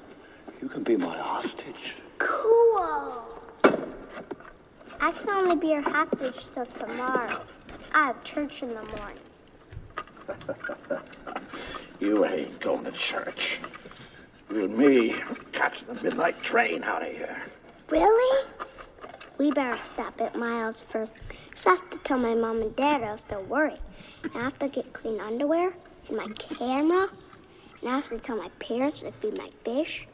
You 0.60 0.68
can 0.68 0.84
be 0.84 0.96
my 0.96 1.16
hostage. 1.16 1.96
Cool. 2.18 3.24
I 5.02 5.10
can 5.10 5.30
only 5.30 5.56
be 5.56 5.66
your 5.66 5.82
hostage 5.82 6.48
till 6.50 6.64
tomorrow. 6.64 7.44
I 7.92 8.06
have 8.06 8.22
church 8.22 8.62
in 8.62 8.68
the 8.68 8.84
morning. 8.84 9.18
you 12.00 12.24
ain't 12.24 12.60
going 12.60 12.84
to 12.84 12.92
church. 12.92 13.58
You 14.48 14.66
and 14.66 14.78
me 14.78 15.16
catching 15.50 15.88
the 15.88 16.00
midnight 16.04 16.40
train 16.40 16.84
out 16.84 17.02
of 17.02 17.08
here. 17.08 17.36
Really? 17.90 18.48
We 19.40 19.50
better 19.50 19.76
stop 19.76 20.20
at 20.20 20.36
Miles 20.36 20.80
first. 20.80 21.14
Just 21.50 21.66
have 21.66 21.90
to 21.90 21.98
tell 21.98 22.18
my 22.18 22.36
mom 22.36 22.62
and 22.62 22.76
dad, 22.76 23.02
else 23.02 23.22
they'll 23.22 23.42
worry. 23.42 23.74
And 24.22 24.32
I 24.36 24.44
have 24.44 24.58
to 24.60 24.68
get 24.68 24.92
clean 24.92 25.18
underwear 25.18 25.72
and 26.06 26.16
my 26.16 26.28
camera. 26.38 27.08
And 27.80 27.90
I 27.90 27.96
have 27.96 28.08
to 28.10 28.20
tell 28.20 28.36
my 28.36 28.50
parents 28.60 29.00
to 29.00 29.10
feed 29.10 29.36
my 29.36 29.50
fish, 29.64 30.06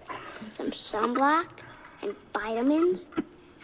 some 0.51 0.71
sunblock, 0.71 1.63
and 2.03 2.17
vitamins, 2.33 3.11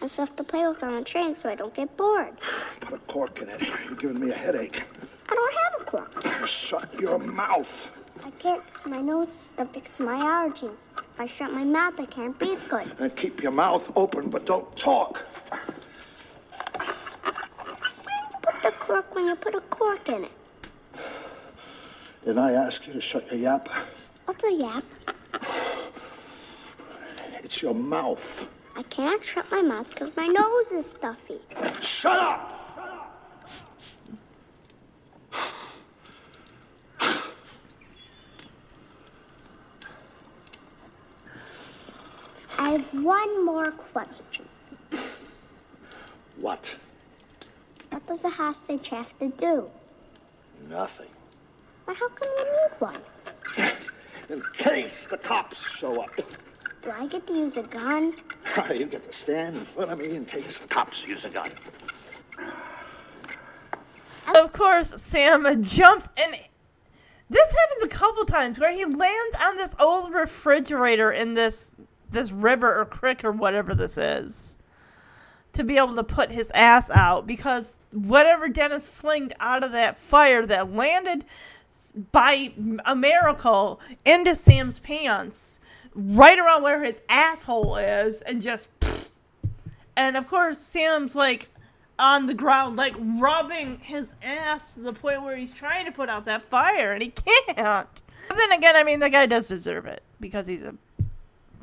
and 0.04 0.10
stuff 0.10 0.36
to 0.36 0.44
play 0.44 0.68
with 0.68 0.82
on 0.82 0.96
the 0.96 1.02
train 1.02 1.32
so 1.32 1.48
I 1.48 1.54
don't 1.54 1.72
get 1.72 1.96
bored. 1.96 2.38
Put 2.80 2.92
a 2.92 2.98
cork 3.06 3.40
in 3.40 3.48
it. 3.48 3.58
You're 3.86 3.96
giving 3.96 4.20
me 4.20 4.30
a 4.32 4.34
headache. 4.34 4.84
I 5.30 5.34
don't 5.34 5.54
have 5.62 5.80
a 5.80 5.84
cork. 5.90 6.46
Shut 6.46 7.00
your 7.00 7.18
mouth. 7.18 7.90
I 8.22 8.30
can't 8.32 8.62
because 8.66 8.86
my 8.86 9.00
nose 9.00 9.28
is 9.28 9.34
stuffed 9.34 9.72
because 9.72 10.00
of 10.00 10.06
my 10.06 10.20
allergies. 10.20 10.98
If 10.98 11.18
I 11.18 11.24
shut 11.24 11.52
my 11.52 11.64
mouth, 11.64 11.98
I 11.98 12.04
can't 12.04 12.38
breathe 12.38 12.60
good. 12.68 12.86
And 13.00 13.16
keep 13.16 13.42
your 13.42 13.52
mouth 13.52 13.90
open, 13.96 14.28
but 14.28 14.44
don't 14.44 14.70
talk. 14.76 15.24
Put 18.42 18.62
the 18.62 18.72
cork 18.78 19.14
when 19.14 19.24
you 19.24 19.36
put 19.36 19.54
a 19.54 19.60
cork 19.62 20.06
in 20.10 20.24
it. 20.24 20.32
Did 22.26 22.36
I 22.36 22.52
ask 22.52 22.86
you 22.86 22.92
to 22.92 23.00
shut 23.00 23.30
your 23.30 23.40
yap? 23.40 23.70
What's 24.26 24.44
a 24.44 24.52
yap? 24.52 24.84
It's 27.42 27.60
your 27.60 27.74
mouth. 27.74 28.63
I 28.76 28.82
can't 28.84 29.22
shut 29.22 29.48
my 29.50 29.62
mouth 29.62 29.88
because 29.88 30.14
my 30.16 30.26
nose 30.26 30.72
is 30.72 30.90
stuffy. 30.90 31.38
Shut 31.80 32.18
up! 32.18 32.50
I 42.58 42.70
have 42.70 43.04
one 43.04 43.44
more 43.44 43.70
question. 43.70 44.44
What? 46.40 46.76
What 47.90 48.06
does 48.06 48.24
a 48.24 48.30
hostage 48.30 48.88
have 48.88 49.16
to 49.18 49.28
do? 49.28 49.70
Nothing. 50.68 51.10
But 51.86 51.96
how 51.96 52.08
come 52.08 52.28
you 52.38 52.44
need 52.44 52.80
one? 52.80 53.00
In 54.30 54.42
case 54.54 55.06
the 55.06 55.18
cops 55.18 55.70
show 55.70 56.02
up. 56.02 56.10
Do 56.84 56.90
I 56.90 57.06
get 57.06 57.26
to 57.28 57.32
use 57.32 57.56
a 57.56 57.62
gun? 57.62 58.12
Ah, 58.56 58.70
you 58.70 58.86
get 58.86 59.02
to 59.02 59.12
stand 59.12 59.56
in 59.56 59.64
front 59.64 59.90
of 59.90 59.98
me 59.98 60.14
in 60.14 60.24
case 60.24 60.60
the 60.60 60.68
cops 60.68 61.08
use 61.08 61.24
a 61.24 61.30
gun. 61.30 61.50
Of 64.36 64.52
course, 64.52 64.94
Sam 65.02 65.64
jumps 65.64 66.08
and 66.16 66.36
this 67.30 67.52
happens 67.52 67.84
a 67.84 67.88
couple 67.88 68.24
times 68.26 68.60
where 68.60 68.72
he 68.72 68.84
lands 68.84 69.36
on 69.40 69.56
this 69.56 69.74
old 69.80 70.12
refrigerator 70.12 71.10
in 71.10 71.34
this 71.34 71.74
this 72.10 72.30
river 72.30 72.80
or 72.80 72.84
creek 72.84 73.24
or 73.24 73.32
whatever 73.32 73.74
this 73.74 73.98
is 73.98 74.58
to 75.54 75.64
be 75.64 75.78
able 75.78 75.94
to 75.94 76.04
put 76.04 76.30
his 76.30 76.52
ass 76.54 76.90
out 76.90 77.26
because 77.26 77.76
whatever 77.92 78.48
Dennis 78.48 78.86
flinged 78.86 79.32
out 79.40 79.64
of 79.64 79.72
that 79.72 79.98
fire 79.98 80.46
that 80.46 80.72
landed 80.72 81.24
by 82.12 82.52
a 82.84 82.94
miracle 82.94 83.80
into 84.04 84.34
Sam's 84.34 84.78
pants, 84.78 85.58
right 85.94 86.38
around 86.38 86.62
where 86.62 86.82
his 86.82 87.00
asshole 87.08 87.76
is, 87.76 88.20
and 88.22 88.42
just. 88.42 88.68
And 89.96 90.16
of 90.16 90.26
course, 90.26 90.58
Sam's 90.58 91.14
like 91.14 91.48
on 91.98 92.26
the 92.26 92.34
ground, 92.34 92.76
like 92.76 92.94
rubbing 92.98 93.78
his 93.78 94.14
ass 94.22 94.74
to 94.74 94.80
the 94.80 94.92
point 94.92 95.22
where 95.22 95.36
he's 95.36 95.52
trying 95.52 95.86
to 95.86 95.92
put 95.92 96.08
out 96.08 96.24
that 96.24 96.42
fire, 96.44 96.92
and 96.92 97.02
he 97.02 97.10
can't. 97.10 98.02
But 98.28 98.36
then 98.36 98.52
again, 98.52 98.76
I 98.76 98.84
mean, 98.84 99.00
the 99.00 99.10
guy 99.10 99.26
does 99.26 99.46
deserve 99.46 99.86
it 99.86 100.02
because 100.20 100.46
he's 100.46 100.62
a 100.62 100.74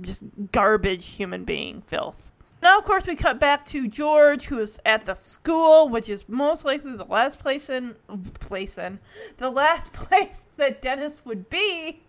just 0.01 0.23
garbage 0.51 1.05
human 1.05 1.43
being, 1.43 1.81
filth. 1.81 2.31
Now, 2.61 2.77
of 2.77 2.85
course, 2.85 3.07
we 3.07 3.15
cut 3.15 3.39
back 3.39 3.65
to 3.67 3.87
George, 3.87 4.45
who 4.45 4.59
is 4.59 4.79
at 4.85 5.05
the 5.05 5.15
school, 5.15 5.89
which 5.89 6.09
is 6.09 6.29
most 6.29 6.63
likely 6.63 6.95
the 6.95 7.05
last 7.05 7.39
place 7.39 7.69
in 7.69 7.95
place 8.39 8.77
in 8.77 8.99
the 9.37 9.49
last 9.49 9.91
place 9.93 10.37
that 10.57 10.81
Dennis 10.81 11.25
would 11.25 11.49
be. 11.49 12.03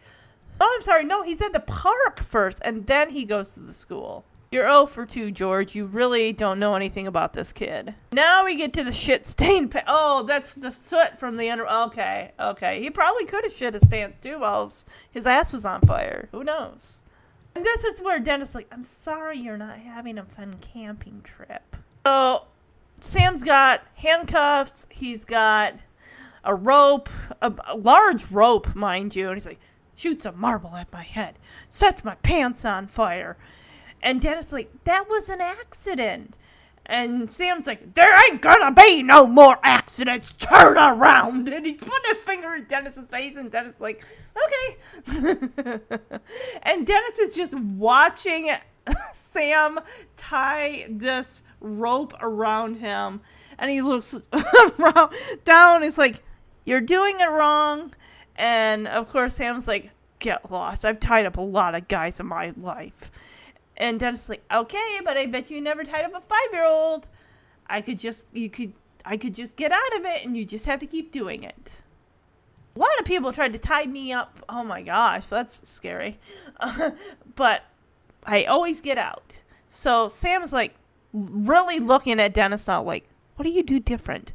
Oh, 0.61 0.75
I'm 0.77 0.83
sorry. 0.83 1.05
No, 1.05 1.23
he's 1.23 1.43
at 1.43 1.53
the 1.53 1.61
park 1.61 2.21
first, 2.21 2.61
and 2.63 2.87
then 2.87 3.11
he 3.11 3.25
goes 3.25 3.55
to 3.55 3.61
the 3.61 3.73
school. 3.73 4.25
You're 4.53 4.65
0 4.65 4.85
for 4.85 5.07
2, 5.07 5.31
George. 5.31 5.75
You 5.75 5.87
really 5.87 6.35
don't 6.35 6.59
know 6.59 6.75
anything 6.75 7.07
about 7.07 7.33
this 7.33 7.55
kid. 7.55 7.95
Now 8.13 8.45
we 8.45 8.55
get 8.55 8.75
to 8.75 8.85
the 8.85 8.93
shit 8.93 9.25
stained 9.27 9.75
Oh, 9.87 10.25
that's 10.25 10.55
the 10.55 10.71
soot 10.71 11.19
from 11.19 11.39
the 11.39 11.49
under. 11.49 11.67
Okay, 11.67 12.33
okay. 12.39 12.83
He 12.83 12.91
probably 12.91 13.25
could 13.25 13.45
have 13.45 13.55
shit 13.55 13.73
his 13.73 13.87
pants 13.87 14.19
too 14.23 14.41
while 14.41 14.65
his, 14.65 14.85
his 15.11 15.27
ass 15.27 15.55
was 15.55 15.65
on 15.65 15.81
fire. 15.81 16.29
Who 16.33 16.45
knows? 16.45 17.01
And 17.55 17.65
this 17.65 17.85
is 17.85 18.03
where 18.03 18.19
Dennis 18.19 18.55
like, 18.55 18.67
I'm 18.71 18.85
sorry 18.85 19.39
you're 19.39 19.57
not 19.57 19.79
having 19.79 20.19
a 20.19 20.25
fun 20.25 20.55
camping 20.61 21.23
trip. 21.23 21.75
So 22.05 22.43
Sam's 23.01 23.43
got 23.43 23.81
handcuffs. 23.95 24.87
He's 24.91 25.25
got 25.25 25.75
a 26.45 26.55
rope, 26.55 27.09
a, 27.41 27.53
a 27.69 27.77
large 27.77 28.31
rope, 28.31 28.75
mind 28.75 29.17
you, 29.17 29.29
and 29.29 29.37
he's 29.37 29.47
like, 29.47 29.61
shoots 29.97 30.25
a 30.25 30.33
marble 30.33 30.75
at 30.77 30.93
my 30.93 31.03
head, 31.03 31.39
sets 31.69 32.05
my 32.05 32.15
pants 32.17 32.65
on 32.65 32.87
fire. 32.87 33.37
And 34.03 34.21
Dennis 34.21 34.53
like, 34.53 34.71
that 34.85 35.09
was 35.09 35.29
an 35.29 35.41
accident. 35.41 36.37
And 36.87 37.31
Sam's 37.31 37.69
like, 37.69 37.95
there 37.95 38.13
ain't 38.27 38.43
gonna 38.43 38.73
be 38.73 39.03
no 39.03 39.27
more 39.27 39.57
accidents. 39.63 40.33
Turn 40.33 40.77
around. 40.77 41.49
And 41.49 41.65
he 41.65 41.75
put 41.75 42.05
a 42.11 42.17
finger 42.17 42.57
in 42.57 42.65
Dennis's 42.65 43.07
face, 43.07 43.37
and 43.37 43.51
Dennis 43.51 43.81
like, 43.81 44.05
okay. 44.37 45.79
and 46.63 46.87
Dennis 46.87 47.19
is 47.19 47.35
just 47.35 47.55
watching 47.55 48.51
Sam 49.13 49.79
tie 50.17 50.87
this 50.91 51.43
rope 51.61 52.15
around 52.21 52.77
him, 52.77 53.21
and 53.59 53.71
he 53.71 53.81
looks 53.81 54.15
around, 54.79 55.13
down. 55.45 55.83
He's 55.83 55.99
like, 55.99 56.23
you're 56.65 56.81
doing 56.81 57.21
it 57.21 57.31
wrong. 57.31 57.95
And 58.37 58.89
of 58.89 59.09
course, 59.09 59.37
Sam's 59.37 59.69
like, 59.69 59.91
get 60.19 60.51
lost. 60.51 60.85
I've 60.85 61.01
tied 61.01 61.27
up 61.27 61.37
a 61.37 61.43
lot 61.43 61.75
of 61.75 61.89
guys 61.89 62.21
in 62.21 62.27
my 62.27 62.53
life. 62.57 63.11
And 63.77 63.99
Dennis 63.99 64.25
is 64.25 64.29
like, 64.29 64.45
okay, 64.53 65.01
but 65.05 65.17
I 65.17 65.27
bet 65.27 65.51
you 65.51 65.61
never 65.61 65.85
tied 65.85 66.05
up 66.05 66.15
a 66.15 66.21
five 66.21 66.53
year 66.53 66.65
old. 66.65 67.09
I 67.67 67.81
could 67.81 67.99
just, 67.99 68.27
you 68.33 68.49
could, 68.49 68.73
I 69.05 69.17
could 69.17 69.35
just 69.35 69.57
get 69.57 69.73
out 69.73 69.97
of 69.97 70.05
it, 70.05 70.25
and 70.25 70.37
you 70.37 70.45
just 70.45 70.67
have 70.67 70.81
to 70.81 70.87
keep 70.87 71.11
doing 71.11 71.43
it. 71.43 71.73
A 72.77 72.79
lot 72.79 72.99
of 72.99 73.05
people 73.05 73.33
tried 73.33 73.53
to 73.53 73.59
tie 73.59 73.87
me 73.87 74.13
up. 74.13 74.39
Oh 74.49 74.63
my 74.65 74.83
gosh, 74.83 75.27
that's 75.27 75.69
scary. 75.69 76.19
but 77.35 77.65
I 78.25 78.45
always 78.45 78.81
get 78.81 78.99
out. 78.99 79.37
So 79.69 80.09
Sam's 80.09 80.53
like 80.53 80.75
really 81.13 81.81
looking 81.81 82.21
at 82.21 82.35
Dennis 82.35 82.67
now, 82.67 82.83
like, 82.83 83.09
what 83.37 83.45
do 83.45 83.51
you 83.51 83.63
do 83.63 83.81
different? 83.81 84.33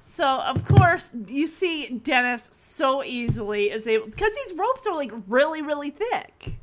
So 0.00 0.24
of 0.40 0.64
course 0.64 1.12
you 1.26 1.46
see 1.46 1.88
Dennis 1.88 2.48
so 2.52 3.04
easily 3.04 3.70
is 3.70 3.86
able 3.86 4.06
because 4.06 4.34
these 4.34 4.56
ropes 4.58 4.86
are 4.86 4.96
like 4.96 5.12
really 5.28 5.60
really 5.62 5.90
thick. 5.90 6.54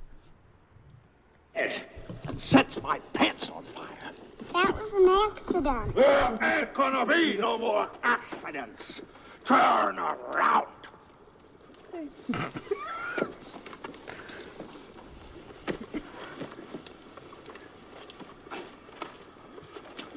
It 1.56 1.84
sets 2.36 2.82
my 2.82 3.00
pants 3.14 3.50
on 3.52 3.62
fire. 3.62 3.88
That 4.54 4.74
was 4.74 4.94
an 4.94 5.10
accident. 5.32 5.96
There 5.96 6.40
ain't 6.42 6.74
gonna 6.74 7.06
be 7.06 7.38
no 7.38 7.58
more 7.58 7.88
accidents. 8.04 9.02
Turn 9.46 10.00
around. 10.00 10.68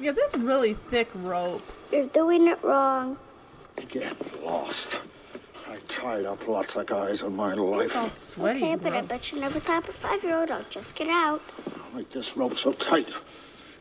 Yeah, 0.01 0.13
that's 0.13 0.35
really 0.35 0.73
thick 0.73 1.07
rope. 1.13 1.61
You're 1.91 2.07
doing 2.07 2.47
it 2.47 2.63
wrong. 2.63 3.17
Get 3.89 4.15
lost. 4.45 4.99
I 5.69 5.77
tied 5.87 6.25
up 6.25 6.47
lots 6.47 6.75
of 6.77 6.85
guys 6.85 7.21
in 7.21 7.35
my 7.35 7.53
life. 7.53 7.95
all 7.97 8.09
sweaty. 8.09 8.63
Okay, 8.63 8.75
but 8.75 8.93
I 8.93 9.01
bet 9.01 9.31
you 9.31 9.41
never 9.41 9.59
tie 9.59 9.77
up 9.77 9.89
a 9.89 9.91
five-year-old. 9.93 10.51
I'll 10.51 10.63
just 10.69 10.95
get 10.95 11.09
out. 11.09 11.41
I'll 11.67 11.97
make 11.97 12.09
this 12.09 12.37
rope 12.37 12.53
so 12.55 12.71
tight, 12.73 13.09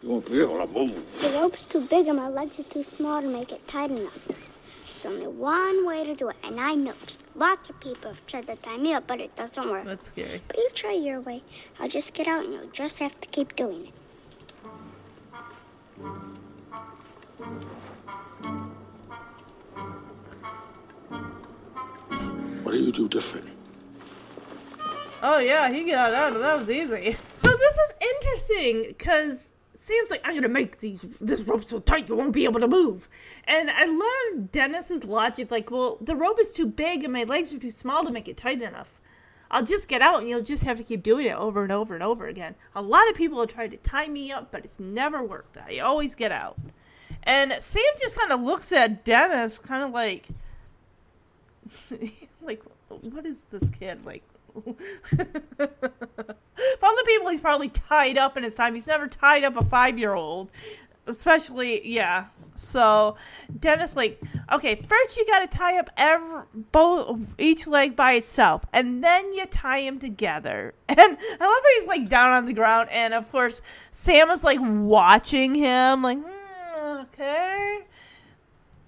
you 0.02 0.08
won't 0.08 0.26
be 0.26 0.40
able 0.40 0.66
to 0.66 0.72
move. 0.72 1.20
The 1.20 1.38
rope's 1.40 1.62
too 1.64 1.82
big 1.82 2.08
and 2.08 2.16
my 2.16 2.28
legs 2.28 2.58
are 2.58 2.64
too 2.64 2.82
small 2.82 3.22
to 3.22 3.28
make 3.28 3.52
it 3.52 3.66
tight 3.68 3.90
enough. 3.90 4.26
There's 4.26 5.06
only 5.06 5.28
one 5.28 5.86
way 5.86 6.04
to 6.04 6.14
do 6.14 6.28
it, 6.30 6.36
and 6.42 6.58
I 6.60 6.74
know 6.74 6.94
lots 7.36 7.70
of 7.70 7.78
people 7.80 8.10
have 8.10 8.26
tried 8.26 8.48
to 8.48 8.56
tie 8.56 8.76
me 8.76 8.92
up, 8.92 9.06
but 9.06 9.20
it 9.20 9.34
doesn't 9.36 9.70
work. 9.70 9.84
That's 9.84 10.06
scary. 10.06 10.40
But 10.48 10.56
you 10.56 10.68
try 10.74 10.92
your 10.92 11.20
way. 11.20 11.42
I'll 11.78 11.88
just 11.88 12.12
get 12.14 12.26
out, 12.26 12.44
and 12.44 12.54
you'll 12.54 12.66
just 12.72 12.98
have 12.98 13.18
to 13.20 13.28
keep 13.28 13.54
doing 13.56 13.86
it. 13.86 13.94
What 22.70 22.76
do 22.76 22.84
you 22.84 22.92
do 22.92 23.08
different? 23.08 23.48
Oh 25.24 25.38
yeah, 25.38 25.72
he 25.72 25.82
got 25.90 26.14
out. 26.14 26.34
That 26.34 26.60
was 26.60 26.70
easy. 26.70 27.16
So 27.42 27.50
this 27.50 27.74
is 27.74 27.92
interesting 28.00 28.84
because 28.86 29.50
Sam's 29.74 30.08
like, 30.08 30.20
I'm 30.22 30.36
gonna 30.36 30.48
make 30.48 30.78
these 30.78 31.00
this 31.20 31.40
rope 31.40 31.64
so 31.64 31.80
tight 31.80 32.08
you 32.08 32.14
won't 32.14 32.30
be 32.30 32.44
able 32.44 32.60
to 32.60 32.68
move. 32.68 33.08
And 33.42 33.72
I 33.72 33.86
love 33.86 34.52
Dennis's 34.52 35.02
logic. 35.02 35.50
Like, 35.50 35.72
well, 35.72 35.98
the 36.00 36.14
rope 36.14 36.38
is 36.38 36.52
too 36.52 36.66
big 36.66 37.02
and 37.02 37.12
my 37.12 37.24
legs 37.24 37.52
are 37.52 37.58
too 37.58 37.72
small 37.72 38.04
to 38.04 38.12
make 38.12 38.28
it 38.28 38.36
tight 38.36 38.62
enough. 38.62 39.00
I'll 39.50 39.64
just 39.64 39.88
get 39.88 40.00
out 40.00 40.20
and 40.20 40.28
you'll 40.28 40.40
just 40.40 40.62
have 40.62 40.78
to 40.78 40.84
keep 40.84 41.02
doing 41.02 41.26
it 41.26 41.36
over 41.36 41.64
and 41.64 41.72
over 41.72 41.94
and 41.94 42.04
over 42.04 42.28
again. 42.28 42.54
A 42.76 42.82
lot 42.82 43.10
of 43.10 43.16
people 43.16 43.40
have 43.40 43.48
tried 43.48 43.72
to 43.72 43.78
tie 43.78 44.06
me 44.06 44.30
up, 44.30 44.52
but 44.52 44.64
it's 44.64 44.78
never 44.78 45.24
worked. 45.24 45.56
I 45.56 45.80
always 45.80 46.14
get 46.14 46.30
out. 46.30 46.56
And 47.24 47.52
Sam 47.58 47.82
just 48.00 48.16
kind 48.16 48.30
of 48.30 48.40
looks 48.42 48.70
at 48.70 49.04
Dennis, 49.04 49.58
kind 49.58 49.82
of 49.82 49.90
like, 49.90 50.28
like, 52.50 52.62
what 52.88 53.24
is 53.26 53.42
this 53.50 53.68
kid 53.70 54.04
like? 54.04 54.22
From 54.54 54.74
the 55.56 57.04
people 57.06 57.28
he's 57.28 57.40
probably 57.40 57.68
tied 57.68 58.18
up 58.18 58.36
in 58.36 58.42
his 58.42 58.54
time, 58.54 58.74
he's 58.74 58.88
never 58.88 59.06
tied 59.06 59.44
up 59.44 59.56
a 59.56 59.64
five 59.64 59.98
year 59.98 60.14
old. 60.14 60.50
Especially, 61.06 61.88
yeah. 61.88 62.26
So 62.56 63.16
Dennis, 63.58 63.94
like, 63.96 64.20
okay, 64.52 64.74
first 64.74 65.16
you 65.16 65.26
got 65.26 65.50
to 65.50 65.58
tie 65.58 65.78
up 65.78 65.90
every 65.96 66.42
both 66.72 67.18
each 67.38 67.66
leg 67.68 67.94
by 67.94 68.14
itself, 68.14 68.64
and 68.72 69.02
then 69.02 69.32
you 69.32 69.46
tie 69.46 69.82
them 69.82 69.98
together. 69.98 70.74
And 70.88 70.98
I 70.98 71.04
love 71.04 71.16
how 71.40 71.78
he's 71.78 71.86
like 71.86 72.08
down 72.08 72.32
on 72.32 72.46
the 72.46 72.52
ground, 72.52 72.88
and 72.90 73.14
of 73.14 73.30
course 73.30 73.62
Sam 73.92 74.30
is 74.30 74.42
like 74.42 74.58
watching 74.60 75.54
him, 75.54 76.02
like, 76.02 76.18
"Hmm, 76.18 76.98
okay. 77.02 77.86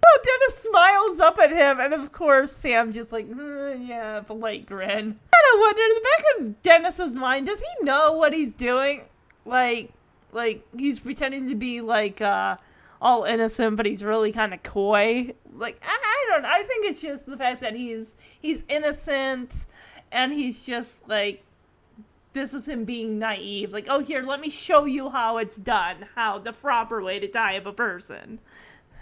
Oh, 0.05 0.18
Dennis 0.24 0.62
smiles 0.62 1.20
up 1.20 1.39
at 1.39 1.50
him, 1.50 1.81
and 1.81 1.94
of 1.94 2.12
course 2.12 2.52
Sam 2.52 2.92
just 2.92 3.12
like, 3.12 3.31
"Hmm, 3.31 3.82
yeah, 3.82 4.20
polite 4.20 4.66
grin. 4.66 5.18
I 5.32 5.56
wonder 5.58 5.82
in 5.82 5.94
the 5.94 6.00
back 6.00 6.24
of 6.39 6.62
Dennis's 6.62 7.14
mind, 7.14 7.47
does 7.47 7.60
he 7.60 7.84
know 7.84 8.12
what 8.12 8.32
he's 8.32 8.55
doing? 8.55 9.02
Like, 9.44 9.92
like 10.32 10.66
he's 10.76 11.00
pretending 11.00 11.48
to 11.48 11.55
be 11.55 11.81
like 11.81 12.20
uh 12.20 12.56
all 13.00 13.24
innocent, 13.24 13.76
but 13.76 13.84
he's 13.86 14.05
really 14.05 14.32
kind 14.32 14.55
of 14.55 14.62
coy. 14.62 15.34
Like 15.56 15.81
I, 15.82 15.98
I 16.02 16.26
don't. 16.31 16.44
I 16.44 16.62
think 16.62 16.86
it's 16.86 17.00
just 17.00 17.26
the 17.26 17.36
fact 17.36 17.60
that 17.60 17.74
he's 17.74 18.06
he's 18.40 18.62
innocent, 18.68 19.52
and 20.10 20.32
he's 20.32 20.56
just 20.58 20.97
like 21.08 21.42
this 22.32 22.55
is 22.55 22.66
him 22.66 22.84
being 22.84 23.18
naive. 23.18 23.72
Like, 23.72 23.86
oh, 23.89 23.98
here, 23.98 24.22
let 24.22 24.40
me 24.40 24.48
show 24.48 24.84
you 24.86 25.10
how 25.10 25.36
it's 25.39 25.56
done, 25.56 26.06
how 26.14 26.39
the 26.39 26.52
proper 26.52 27.02
way 27.02 27.18
to 27.18 27.28
die 27.28 27.52
of 27.52 27.66
a 27.66 27.72
person. 27.72 28.39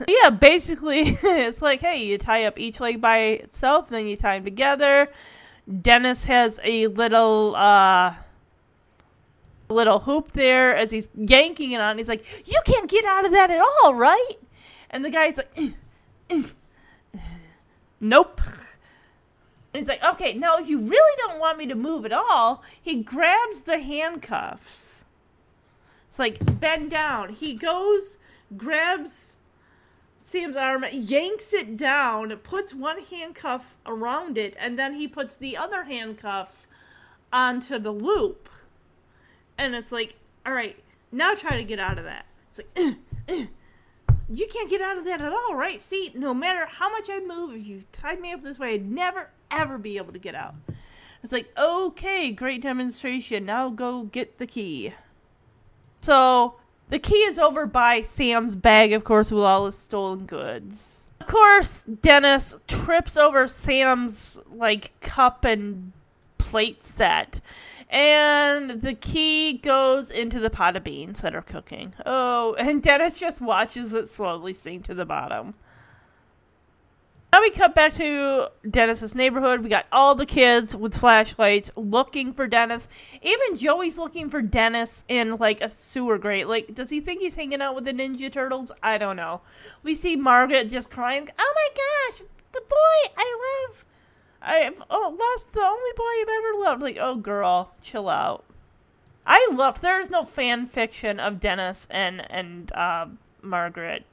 Yeah, 0.09 0.31
basically, 0.31 1.01
it's 1.23 1.63
like, 1.63 1.81
hey, 1.81 2.05
you 2.05 2.19
tie 2.19 2.45
up 2.45 2.59
each 2.59 2.81
leg 2.81 3.01
by 3.01 3.19
itself, 3.19 3.89
then 3.89 4.07
you 4.07 4.17
tie 4.17 4.37
them 4.37 4.45
together. 4.45 5.09
Dennis 5.83 6.25
has 6.25 6.59
a 6.65 6.89
little 6.89 7.55
uh 7.55 8.15
little 9.69 10.01
hoop 10.01 10.33
there 10.33 10.77
as 10.77 10.91
he's 10.91 11.07
yanking 11.15 11.73
it 11.73 11.81
on. 11.81 11.97
He's 11.99 12.09
like, 12.09 12.25
"You 12.47 12.61
can't 12.65 12.91
get 12.91 13.05
out 13.05 13.25
of 13.25 13.33
that 13.33 13.51
at 13.51 13.61
all, 13.61 13.95
right?" 13.95 14.35
And 14.91 15.05
the 15.05 15.11
guy's 15.11 15.37
like, 15.37 15.51
"Eh, 15.57 15.71
eh, 16.31 16.43
"Nope." 18.01 18.41
And 19.73 19.81
he's 19.81 19.89
like, 19.89 20.03
"Okay, 20.03 20.33
now 20.35 20.59
if 20.59 20.69
you 20.69 20.81
really 20.81 21.17
don't 21.19 21.39
want 21.39 21.59
me 21.59 21.69
to 21.69 21.77
move 21.77 22.05
at 22.05 22.13
all," 22.13 22.65
he 22.83 23.03
grabs 23.03 23.61
the 23.61 23.79
handcuffs. 23.79 25.05
It's 26.09 26.19
like 26.19 26.59
bend 26.59 26.91
down. 26.91 27.29
He 27.29 27.55
goes, 27.55 28.19
grabs 28.57 29.37
Sam's 30.31 30.57
arm, 30.57 30.85
yanks 30.93 31.53
it 31.53 31.77
down, 31.77 32.31
puts 32.45 32.73
one 32.73 33.03
handcuff 33.03 33.77
around 33.85 34.39
it, 34.39 34.55
and 34.61 34.79
then 34.79 34.95
he 34.95 35.09
puts 35.09 35.35
the 35.35 35.57
other 35.57 35.83
handcuff 35.83 36.69
onto 37.33 37.81
the 37.81 37.91
loop. 37.91 38.49
And 39.59 39.75
it's 39.75 39.91
like, 39.91 40.15
all 40.47 40.53
right, 40.53 40.79
now 41.11 41.35
try 41.35 41.57
to 41.57 41.65
get 41.65 41.81
out 41.81 41.99
of 41.99 42.05
that. 42.05 42.27
It's 42.49 42.59
like, 42.59 42.69
"Ugh, 42.77 42.97
ugh." 43.29 43.49
you 44.33 44.47
can't 44.47 44.71
get 44.71 44.81
out 44.81 44.97
of 44.97 45.05
that 45.07 45.21
at 45.21 45.33
all, 45.33 45.57
right? 45.57 45.83
See, 45.83 46.13
no 46.15 46.33
matter 46.33 46.65
how 46.65 46.89
much 46.89 47.09
I 47.11 47.19
move, 47.19 47.57
if 47.57 47.67
you 47.67 47.83
tied 47.91 48.21
me 48.21 48.33
up 48.33 48.45
this 48.45 48.61
way, 48.61 48.75
I'd 48.75 48.89
never, 48.89 49.31
ever 49.51 49.79
be 49.79 49.97
able 49.97 50.13
to 50.13 50.21
get 50.21 50.37
out. 50.37 50.55
It's 51.25 51.33
like, 51.33 51.53
okay, 51.59 52.31
great 52.31 52.63
demonstration. 52.63 53.47
Now 53.47 53.69
go 53.69 54.05
get 54.05 54.39
the 54.39 54.47
key. 54.47 54.95
So 56.03 56.60
the 56.91 56.99
key 56.99 57.23
is 57.25 57.39
over 57.39 57.67
by 57.67 58.03
Sam's 58.03 58.57
bag, 58.57 58.93
of 58.93 59.05
course, 59.05 59.31
with 59.31 59.45
all 59.45 59.67
his 59.67 59.79
stolen 59.79 60.27
goods. 60.27 61.07
Of 61.21 61.27
course, 61.27 61.83
Dennis 61.83 62.57
trips 62.67 63.17
over 63.17 63.47
Sam's 63.49 64.39
like 64.53 64.93
cup 65.01 65.45
and 65.45 65.93
plate 66.39 66.83
set. 66.83 67.41
And 67.89 68.71
the 68.71 68.95
key 68.95 69.55
goes 69.55 70.11
into 70.11 70.39
the 70.39 70.51
pot 70.51 70.77
of 70.77 70.85
beans 70.85 71.21
that 71.23 71.35
are 71.35 71.43
cooking. 71.43 71.95
Oh, 72.07 72.55
and 72.55 72.83
Dennis 72.83 73.15
just 73.15 73.41
watches 73.41 73.93
it 73.93 74.09
slowly 74.09 74.55
sink 74.55 74.85
to 74.85 74.95
the 74.95 75.05
bottom. 75.05 75.55
Now 77.33 77.43
we 77.43 77.51
cut 77.51 77.77
back 77.77 77.95
to 77.95 78.51
Dennis's 78.69 79.15
neighborhood. 79.15 79.63
We 79.63 79.71
got 79.71 79.87
all 79.93 80.17
the 80.17 80.27
kids 80.27 80.75
with 80.75 80.97
flashlights 80.97 81.71
looking 81.77 82.33
for 82.33 82.49
Dennis. 82.49 82.89
Even 83.23 83.57
Joey's 83.57 83.99
looking 83.99 84.29
for 84.29 84.43
Dennis 84.43 85.05
in 85.07 85.37
like 85.37 85.61
a 85.61 85.71
sewer 85.71 86.19
grate. 86.19 86.49
Like, 86.49 86.75
does 86.75 86.91
he 86.91 87.01
think 87.01 87.21
he's 87.21 87.37
hanging 87.37 87.63
out 87.63 87.77
with 87.77 87.85
the 87.85 87.93
Ninja 87.93 88.33
Turtles? 88.33 88.73
I 88.83 88.99
don't 88.99 89.15
know. 89.15 89.43
We 89.85 89.95
see 89.95 90.17
Margaret 90.17 90.71
just 90.71 90.91
crying. 90.91 91.29
Oh 91.39 91.55
my 91.55 91.69
gosh, 91.77 92.27
the 92.51 92.63
boy 92.63 93.13
I 93.17 93.67
love. 93.69 93.85
I've 94.43 94.83
oh, 94.91 95.17
lost 95.17 95.53
the 95.53 95.63
only 95.63 95.91
boy 95.97 96.23
I've 96.23 96.29
ever 96.29 96.65
loved. 96.65 96.83
Like, 96.83 96.99
oh 97.01 97.15
girl, 97.15 97.75
chill 97.81 98.09
out. 98.09 98.45
I 99.25 99.49
looked. 99.53 99.83
There 99.83 100.01
is 100.01 100.11
no 100.11 100.25
fan 100.25 100.67
fiction 100.67 101.21
of 101.21 101.39
Dennis 101.39 101.87
and 101.91 102.29
and 102.29 102.73
uh, 102.73 103.07
Margaret 103.41 104.05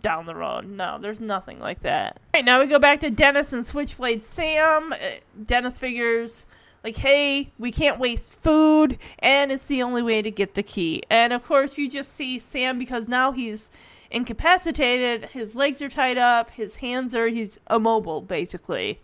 down 0.00 0.26
the 0.26 0.34
road. 0.34 0.66
No, 0.66 0.98
there's 1.00 1.20
nothing 1.20 1.58
like 1.58 1.82
that. 1.82 2.16
All 2.16 2.38
right, 2.38 2.44
now 2.44 2.60
we 2.60 2.66
go 2.66 2.78
back 2.78 3.00
to 3.00 3.10
Dennis 3.10 3.52
and 3.52 3.64
Switchblade 3.64 4.22
Sam. 4.22 4.92
Uh, 4.92 4.96
Dennis 5.44 5.78
figures 5.78 6.46
like, 6.84 6.96
hey, 6.96 7.50
we 7.58 7.70
can't 7.70 7.98
waste 7.98 8.40
food, 8.40 8.98
and 9.20 9.52
it's 9.52 9.66
the 9.66 9.82
only 9.82 10.02
way 10.02 10.20
to 10.22 10.30
get 10.30 10.54
the 10.54 10.62
key. 10.62 11.02
And 11.10 11.32
of 11.32 11.44
course, 11.44 11.78
you 11.78 11.88
just 11.88 12.12
see 12.12 12.38
Sam 12.38 12.78
because 12.78 13.06
now 13.06 13.32
he's 13.32 13.70
incapacitated. 14.10 15.26
His 15.26 15.54
legs 15.54 15.82
are 15.82 15.88
tied 15.88 16.18
up. 16.18 16.50
His 16.50 16.76
hands 16.76 17.14
are 17.14 17.28
he's 17.28 17.58
immobile 17.70 18.20
basically. 18.20 19.00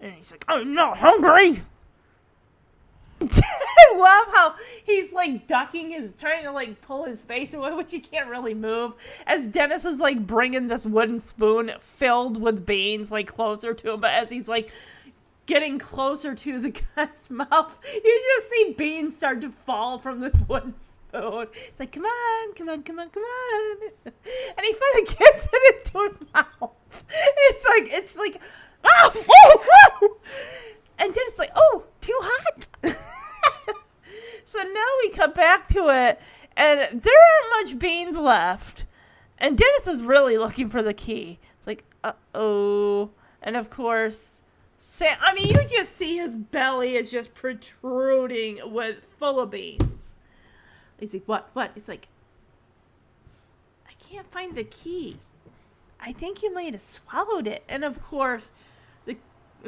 And 0.00 0.12
he's 0.12 0.30
like, 0.30 0.44
I'm 0.48 0.74
not 0.74 0.98
hungry. 0.98 1.62
I 3.42 3.96
love 3.96 4.34
how 4.34 4.54
he's 4.84 5.12
like 5.12 5.46
ducking 5.46 5.90
his, 5.90 6.12
trying 6.18 6.44
to 6.44 6.52
like 6.52 6.80
pull 6.82 7.04
his 7.04 7.20
face 7.20 7.54
away, 7.54 7.72
which 7.74 7.90
he 7.90 8.00
can't 8.00 8.28
really 8.28 8.54
move. 8.54 8.94
As 9.26 9.48
Dennis 9.48 9.84
is 9.84 10.00
like 10.00 10.26
bringing 10.26 10.66
this 10.66 10.86
wooden 10.86 11.18
spoon 11.18 11.72
filled 11.80 12.40
with 12.40 12.66
beans 12.66 13.10
like 13.10 13.26
closer 13.26 13.74
to 13.74 13.92
him, 13.92 14.00
but 14.00 14.12
as 14.12 14.28
he's 14.28 14.48
like 14.48 14.72
getting 15.46 15.78
closer 15.78 16.34
to 16.34 16.58
the 16.58 16.70
guy's 16.96 17.30
mouth, 17.30 17.78
you 17.94 18.22
just 18.36 18.50
see 18.50 18.74
beans 18.76 19.16
start 19.16 19.40
to 19.42 19.50
fall 19.50 19.98
from 19.98 20.20
this 20.20 20.36
wooden 20.48 20.74
spoon. 20.80 21.46
It's 21.52 21.78
like, 21.78 21.92
come 21.92 22.04
on, 22.04 22.54
come 22.54 22.68
on, 22.68 22.82
come 22.82 22.98
on, 22.98 23.08
come 23.10 23.22
on. 23.22 23.92
And 24.04 24.66
he 24.66 24.74
finally 24.74 25.06
gets 25.06 25.48
it 25.52 25.86
into 25.86 26.18
his 26.18 26.34
mouth. 26.34 26.72
It's 27.08 27.64
like, 27.64 27.88
it's 27.92 28.16
like, 28.16 28.42
oh, 28.84 29.24
oh, 29.28 29.88
oh. 30.02 30.16
And 30.98 31.14
then 31.14 31.22
it's 31.26 31.38
like, 31.38 31.50
oh, 31.54 31.84
too 32.00 32.18
hot. 32.20 32.66
so 34.44 34.62
now 34.62 34.86
we 35.02 35.10
cut 35.10 35.34
back 35.34 35.66
to 35.68 35.88
it, 35.88 36.20
and 36.56 37.00
there 37.00 37.14
aren't 37.52 37.68
much 37.68 37.78
beans 37.78 38.16
left. 38.16 38.84
And 39.38 39.58
Dennis 39.58 39.86
is 39.86 40.02
really 40.02 40.38
looking 40.38 40.68
for 40.70 40.82
the 40.82 40.94
key. 40.94 41.38
It's 41.58 41.66
like, 41.66 41.84
uh 42.02 42.12
oh. 42.34 43.10
And 43.42 43.56
of 43.56 43.68
course, 43.68 44.42
Sam, 44.78 45.16
I 45.20 45.34
mean, 45.34 45.48
you 45.48 45.54
just 45.68 45.92
see 45.92 46.16
his 46.16 46.36
belly 46.36 46.96
is 46.96 47.10
just 47.10 47.34
protruding 47.34 48.60
with 48.72 48.98
full 49.18 49.40
of 49.40 49.50
beans. 49.50 50.16
He's 50.98 51.14
like, 51.14 51.24
what? 51.26 51.50
What? 51.52 51.72
He's 51.74 51.88
like, 51.88 52.08
I 53.86 53.92
can't 53.98 54.30
find 54.30 54.54
the 54.54 54.64
key. 54.64 55.18
I 56.00 56.12
think 56.12 56.42
you 56.42 56.52
might 56.54 56.74
have 56.74 56.82
swallowed 56.82 57.46
it. 57.46 57.64
And 57.68 57.82
of 57.82 58.02
course, 58.02 58.50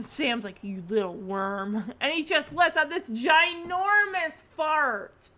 Sam's 0.00 0.44
like, 0.44 0.58
you 0.62 0.83
little 0.89 1.15
worm. 1.15 1.92
And 2.00 2.12
he 2.12 2.25
just 2.25 2.52
lets 2.52 2.76
out 2.76 2.91
this 2.91 3.08
ginormous 3.10 4.42
fart. 4.57 5.28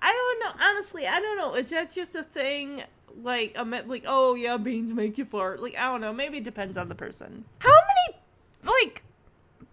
I 0.00 0.12
don't 0.12 0.40
know. 0.40 0.64
Honestly, 0.64 1.06
I 1.06 1.20
don't 1.20 1.36
know. 1.36 1.54
Is 1.54 1.70
that 1.70 1.90
just 1.90 2.14
a 2.14 2.22
thing? 2.22 2.82
Like, 3.22 3.52
a 3.56 3.64
like, 3.64 4.04
oh 4.06 4.34
yeah, 4.34 4.56
beans 4.56 4.92
make 4.92 5.18
you 5.18 5.24
fart. 5.24 5.60
Like, 5.62 5.76
I 5.76 5.82
don't 5.90 6.00
know. 6.00 6.12
Maybe 6.12 6.38
it 6.38 6.44
depends 6.44 6.78
on 6.78 6.88
the 6.88 6.94
person. 6.94 7.44
How 7.58 7.68
many, 7.68 8.18
like, 8.64 9.02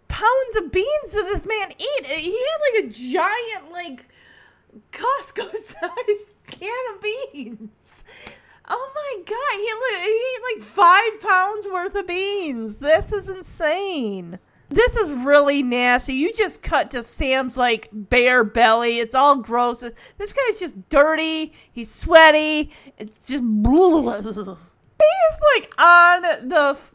pounds 0.08 0.56
of 0.58 0.72
beans 0.72 1.12
did 1.12 1.26
this 1.26 1.46
man 1.46 1.72
eat? 1.78 2.06
He 2.06 2.32
had 2.32 2.82
like 2.82 2.86
a 2.86 2.88
giant, 2.90 3.72
like, 3.72 4.06
Costco 4.92 5.52
sized 5.56 6.28
can 6.48 6.96
of 6.96 7.02
beans. 7.02 7.70
Oh 8.70 8.92
my 8.96 9.24
god, 9.24 9.54
he, 9.56 10.10
he 10.10 10.36
ate 10.36 10.56
like 10.56 10.64
five 10.64 11.22
pounds 11.22 11.68
worth 11.68 11.96
of 11.96 12.08
beans. 12.08 12.78
This 12.78 13.12
is 13.12 13.30
insane. 13.30 14.40
This 14.70 14.98
is 14.98 15.14
really 15.14 15.64
nasty. 15.64 16.14
You 16.14 16.34
just 16.34 16.62
cut 16.62 16.92
to 16.92 17.02
Sam's 17.02 17.56
like 17.56 17.88
bare 17.94 18.44
belly. 18.44 19.00
It's 19.00 19.16
all 19.16 19.38
gross. 19.38 19.80
This 20.18 20.34
guy's 20.34 20.60
just 20.60 20.90
dirty. 20.90 21.54
He's 21.72 21.90
sweaty. 21.90 22.72
It's 22.98 23.26
just. 23.26 23.44
He's 25.00 25.40
like 25.56 25.72
on 25.78 26.22
the 26.50 26.76
f- 26.76 26.94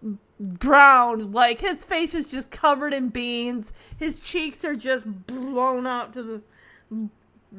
ground. 0.59 1.33
Like 1.33 1.59
his 1.61 1.83
face 1.85 2.15
is 2.15 2.29
just 2.29 2.51
covered 2.51 2.93
in 2.93 3.09
beans. 3.09 3.73
His 3.99 4.21
cheeks 4.21 4.65
are 4.65 4.77
just 4.77 5.07
blown 5.27 5.87
out 5.87 6.13
to 6.13 6.23
the 6.23 6.43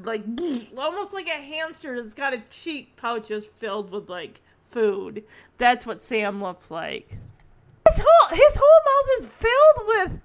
like 0.04 0.24
almost 0.78 1.14
like 1.14 1.28
a 1.28 1.32
hamster 1.32 2.02
that's 2.02 2.14
got 2.14 2.34
its 2.34 2.46
cheek 2.56 2.96
pouches 2.96 3.46
filled 3.58 3.92
with 3.92 4.10
like 4.10 4.42
food. 4.72 5.24
That's 5.58 5.86
what 5.86 6.02
Sam 6.02 6.40
looks 6.40 6.72
like. 6.72 7.10
His 7.88 8.04
whole 8.06 8.30
his 8.30 8.60
whole 8.60 8.82
mouth 8.86 9.10
is 9.20 9.28
filled 9.28 9.88
with 9.88 10.22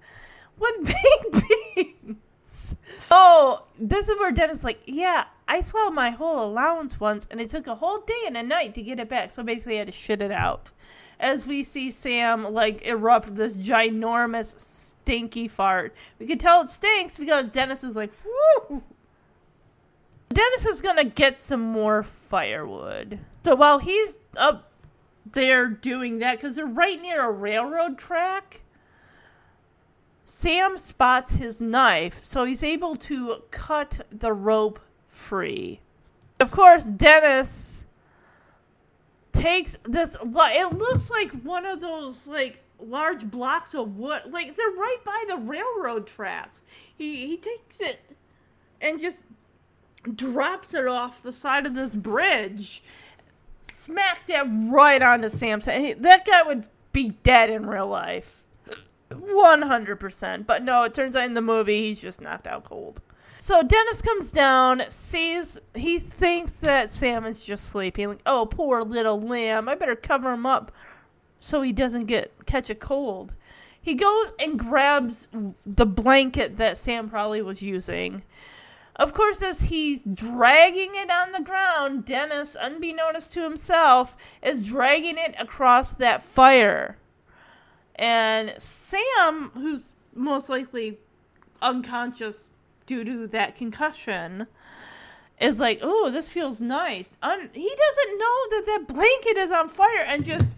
with 0.58 0.86
baked 1.32 1.48
beans. 1.76 2.76
Oh, 3.10 3.64
this 3.78 4.08
is 4.08 4.18
where 4.18 4.32
Dennis 4.32 4.64
like, 4.64 4.80
yeah, 4.86 5.24
I 5.46 5.62
swallowed 5.62 5.94
my 5.94 6.10
whole 6.10 6.44
allowance 6.44 7.00
once, 7.00 7.26
and 7.30 7.40
it 7.40 7.50
took 7.50 7.66
a 7.66 7.74
whole 7.74 8.00
day 8.00 8.22
and 8.26 8.36
a 8.36 8.42
night 8.42 8.74
to 8.74 8.82
get 8.82 9.00
it 9.00 9.08
back. 9.08 9.30
So 9.30 9.42
basically, 9.42 9.76
I 9.76 9.78
had 9.78 9.88
to 9.88 9.92
shit 9.92 10.20
it 10.20 10.30
out. 10.30 10.70
As 11.20 11.46
we 11.46 11.64
see 11.64 11.90
Sam 11.90 12.52
like 12.52 12.82
erupt 12.82 13.34
this 13.34 13.54
ginormous 13.54 14.58
stinky 14.60 15.48
fart, 15.48 15.94
we 16.18 16.26
can 16.26 16.38
tell 16.38 16.62
it 16.62 16.70
stinks 16.70 17.16
because 17.16 17.48
Dennis 17.48 17.82
is 17.82 17.96
like, 17.96 18.12
whoo. 18.24 18.82
Dennis 20.32 20.66
is 20.66 20.82
gonna 20.82 21.04
get 21.04 21.40
some 21.40 21.60
more 21.60 22.02
firewood. 22.02 23.18
So 23.44 23.54
while 23.54 23.78
he's 23.78 24.18
up 24.36 24.70
there 25.32 25.66
doing 25.66 26.18
that, 26.18 26.36
because 26.36 26.56
they're 26.56 26.66
right 26.66 27.00
near 27.00 27.24
a 27.24 27.30
railroad 27.30 27.98
track, 27.98 28.62
Sam 30.24 30.76
spots 30.76 31.32
his 31.32 31.60
knife, 31.60 32.18
so 32.22 32.44
he's 32.44 32.62
able 32.62 32.94
to 32.96 33.42
cut 33.50 34.06
the 34.10 34.32
rope 34.32 34.78
free. 35.08 35.80
Of 36.40 36.50
course, 36.50 36.84
Dennis 36.84 37.86
takes 39.32 39.76
this. 39.84 40.16
It 40.20 40.76
looks 40.76 41.10
like 41.10 41.32
one 41.42 41.64
of 41.64 41.80
those 41.80 42.28
like 42.28 42.62
large 42.78 43.24
blocks 43.30 43.74
of 43.74 43.96
wood. 43.96 44.22
Like 44.28 44.54
they're 44.54 44.70
right 44.70 44.98
by 45.04 45.24
the 45.28 45.38
railroad 45.38 46.06
tracks. 46.06 46.62
He 46.96 47.26
he 47.26 47.36
takes 47.38 47.80
it 47.80 48.00
and 48.80 49.00
just 49.00 49.22
drops 50.16 50.74
it 50.74 50.86
off 50.86 51.22
the 51.22 51.32
side 51.32 51.66
of 51.66 51.74
this 51.74 51.94
bridge, 51.94 52.82
smack 53.70 54.22
it 54.28 54.46
right 54.70 55.02
onto 55.02 55.28
Sam's 55.28 55.64
head. 55.64 56.02
That 56.02 56.26
guy 56.26 56.42
would 56.42 56.66
be 56.92 57.10
dead 57.22 57.50
in 57.50 57.66
real 57.66 57.88
life. 57.88 58.44
100%. 59.10 60.46
But 60.46 60.62
no, 60.62 60.84
it 60.84 60.94
turns 60.94 61.16
out 61.16 61.24
in 61.24 61.34
the 61.34 61.40
movie 61.40 61.88
he's 61.88 62.00
just 62.00 62.20
knocked 62.20 62.46
out 62.46 62.64
cold. 62.64 63.00
So 63.38 63.62
Dennis 63.62 64.02
comes 64.02 64.30
down, 64.30 64.82
sees, 64.88 65.58
he 65.74 65.98
thinks 65.98 66.52
that 66.54 66.92
Sam 66.92 67.24
is 67.24 67.40
just 67.40 67.66
sleeping. 67.66 68.08
Like, 68.08 68.22
oh, 68.26 68.46
poor 68.46 68.82
little 68.82 69.20
lamb. 69.20 69.68
I 69.68 69.74
better 69.74 69.96
cover 69.96 70.32
him 70.32 70.44
up 70.44 70.72
so 71.40 71.62
he 71.62 71.72
doesn't 71.72 72.06
get 72.06 72.32
catch 72.46 72.68
a 72.68 72.74
cold. 72.74 73.34
He 73.80 73.94
goes 73.94 74.32
and 74.38 74.58
grabs 74.58 75.28
the 75.64 75.86
blanket 75.86 76.56
that 76.56 76.76
Sam 76.76 77.08
probably 77.08 77.40
was 77.42 77.62
using 77.62 78.22
Of 78.98 79.14
course, 79.14 79.42
as 79.42 79.60
he's 79.60 80.02
dragging 80.02 80.96
it 80.96 81.08
on 81.08 81.30
the 81.30 81.40
ground, 81.40 82.04
Dennis, 82.04 82.56
unbeknownst 82.58 83.32
to 83.34 83.42
himself, 83.42 84.16
is 84.42 84.64
dragging 84.64 85.16
it 85.18 85.36
across 85.38 85.92
that 85.92 86.20
fire. 86.20 86.98
And 87.94 88.54
Sam, 88.58 89.50
who's 89.54 89.92
most 90.14 90.48
likely 90.48 90.98
unconscious 91.62 92.50
due 92.86 93.04
to 93.04 93.26
that 93.28 93.54
concussion, 93.54 94.48
is 95.40 95.60
like, 95.60 95.78
"Oh, 95.82 96.10
this 96.10 96.28
feels 96.28 96.60
nice." 96.60 97.10
Un- 97.22 97.50
he 97.52 97.68
doesn't 97.76 98.18
know 98.18 98.48
that 98.50 98.64
that 98.66 98.88
blanket 98.88 99.36
is 99.36 99.52
on 99.52 99.68
fire, 99.68 100.02
and 100.04 100.24
just 100.24 100.56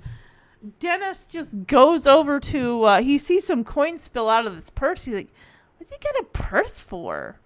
Dennis 0.78 1.26
just 1.26 1.66
goes 1.66 2.06
over 2.06 2.40
to. 2.40 2.84
Uh, 2.84 3.02
he 3.02 3.18
sees 3.18 3.46
some 3.46 3.64
coins 3.64 4.02
spill 4.02 4.30
out 4.30 4.46
of 4.46 4.54
this 4.54 4.70
purse. 4.70 5.04
He's 5.04 5.14
like, 5.14 5.32
"What's 5.76 5.92
he 5.92 5.98
got 5.98 6.20
a 6.20 6.24
purse 6.24 6.78
for?" 6.80 7.39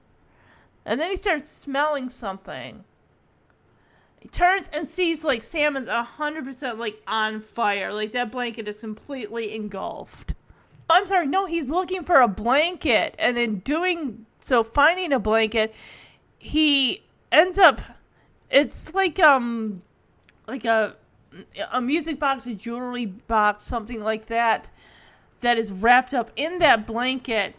And 0.86 1.00
then 1.00 1.10
he 1.10 1.16
starts 1.16 1.50
smelling 1.50 2.08
something. 2.08 2.84
He 4.20 4.28
turns 4.28 4.70
and 4.72 4.86
sees 4.86 5.24
like 5.24 5.42
Salmon's 5.42 5.88
hundred 5.88 6.44
percent 6.44 6.78
like 6.78 7.00
on 7.06 7.40
fire. 7.40 7.92
Like 7.92 8.12
that 8.12 8.32
blanket 8.32 8.68
is 8.68 8.80
completely 8.80 9.54
engulfed. 9.54 10.34
I'm 10.88 11.06
sorry, 11.06 11.26
no, 11.26 11.46
he's 11.46 11.66
looking 11.66 12.04
for 12.04 12.20
a 12.20 12.28
blanket, 12.28 13.14
and 13.18 13.36
then 13.36 13.56
doing 13.56 14.26
so, 14.38 14.62
finding 14.62 15.12
a 15.12 15.18
blanket, 15.18 15.74
he 16.38 17.02
ends 17.32 17.58
up. 17.58 17.80
It's 18.50 18.92
like 18.94 19.18
um, 19.18 19.82
like 20.46 20.64
a 20.64 20.94
a 21.72 21.80
music 21.80 22.18
box, 22.18 22.46
a 22.46 22.54
jewelry 22.54 23.06
box, 23.06 23.64
something 23.64 24.02
like 24.02 24.26
that, 24.26 24.70
that 25.40 25.58
is 25.58 25.72
wrapped 25.72 26.14
up 26.14 26.30
in 26.36 26.58
that 26.58 26.86
blanket. 26.86 27.54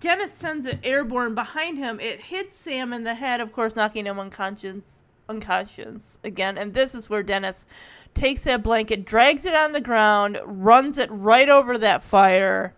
Dennis 0.00 0.32
sends 0.32 0.66
it 0.66 0.78
airborne 0.82 1.34
behind 1.34 1.78
him. 1.78 2.00
It 2.00 2.20
hits 2.20 2.54
Sam 2.54 2.92
in 2.92 3.04
the 3.04 3.14
head, 3.14 3.40
of 3.40 3.52
course, 3.52 3.76
knocking 3.76 4.06
him 4.06 4.18
unconscious. 4.18 5.02
Unconscious 5.26 6.18
again, 6.22 6.58
and 6.58 6.74
this 6.74 6.94
is 6.94 7.08
where 7.08 7.22
Dennis 7.22 7.64
takes 8.12 8.44
that 8.44 8.62
blanket, 8.62 9.06
drags 9.06 9.46
it 9.46 9.54
on 9.54 9.72
the 9.72 9.80
ground, 9.80 10.38
runs 10.44 10.98
it 10.98 11.08
right 11.10 11.48
over 11.48 11.78
that 11.78 12.02
fire. 12.02 12.74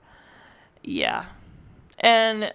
Yeah, 0.84 1.24
and 1.98 2.54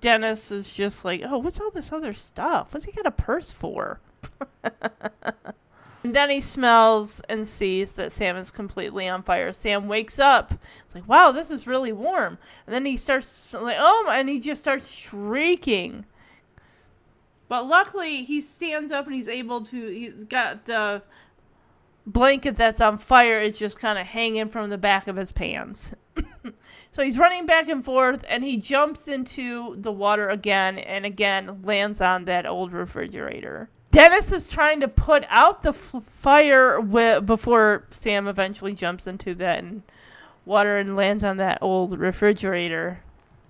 Dennis 0.00 0.52
is 0.52 0.72
just 0.72 1.04
like, 1.04 1.22
"Oh, 1.24 1.38
what's 1.38 1.60
all 1.60 1.72
this 1.72 1.90
other 1.90 2.12
stuff? 2.12 2.72
What's 2.72 2.86
he 2.86 2.92
got 2.92 3.06
a 3.06 3.10
purse 3.10 3.50
for?" 3.50 3.98
And 6.04 6.14
then 6.14 6.28
he 6.28 6.42
smells 6.42 7.22
and 7.30 7.46
sees 7.46 7.94
that 7.94 8.12
Sam 8.12 8.36
is 8.36 8.50
completely 8.50 9.08
on 9.08 9.22
fire. 9.22 9.54
Sam 9.54 9.88
wakes 9.88 10.18
up. 10.18 10.52
It's 10.84 10.94
like, 10.94 11.08
wow, 11.08 11.32
this 11.32 11.50
is 11.50 11.66
really 11.66 11.92
warm. 11.92 12.36
And 12.66 12.74
then 12.74 12.84
he 12.84 12.98
starts 12.98 13.54
like, 13.54 13.78
oh, 13.80 14.10
and 14.12 14.28
he 14.28 14.38
just 14.38 14.60
starts 14.60 14.90
shrieking. 14.90 16.04
But 17.48 17.66
luckily, 17.66 18.22
he 18.22 18.42
stands 18.42 18.92
up 18.92 19.06
and 19.06 19.14
he's 19.14 19.28
able 19.28 19.62
to. 19.62 19.88
He's 19.88 20.24
got 20.24 20.66
the 20.66 21.02
blanket 22.06 22.56
that's 22.56 22.82
on 22.82 22.98
fire. 22.98 23.40
It's 23.40 23.58
just 23.58 23.78
kind 23.78 23.98
of 23.98 24.06
hanging 24.06 24.50
from 24.50 24.68
the 24.68 24.78
back 24.78 25.08
of 25.08 25.16
his 25.16 25.32
pants. 25.32 25.92
so 26.90 27.02
he's 27.02 27.16
running 27.16 27.46
back 27.46 27.68
and 27.68 27.82
forth, 27.82 28.24
and 28.28 28.44
he 28.44 28.58
jumps 28.58 29.08
into 29.08 29.76
the 29.78 29.92
water 29.92 30.28
again, 30.28 30.78
and 30.78 31.06
again 31.06 31.62
lands 31.62 32.02
on 32.02 32.26
that 32.26 32.44
old 32.44 32.72
refrigerator. 32.72 33.70
Dennis 33.94 34.32
is 34.32 34.48
trying 34.48 34.80
to 34.80 34.88
put 34.88 35.24
out 35.28 35.62
the 35.62 35.68
f- 35.68 35.94
fire 36.18 36.78
wi- 36.78 37.20
before 37.20 37.84
Sam 37.90 38.26
eventually 38.26 38.72
jumps 38.72 39.06
into 39.06 39.36
that 39.36 39.60
and 39.60 39.82
water 40.44 40.78
and 40.78 40.96
lands 40.96 41.22
on 41.22 41.36
that 41.36 41.58
old 41.60 41.96
refrigerator. 41.96 43.00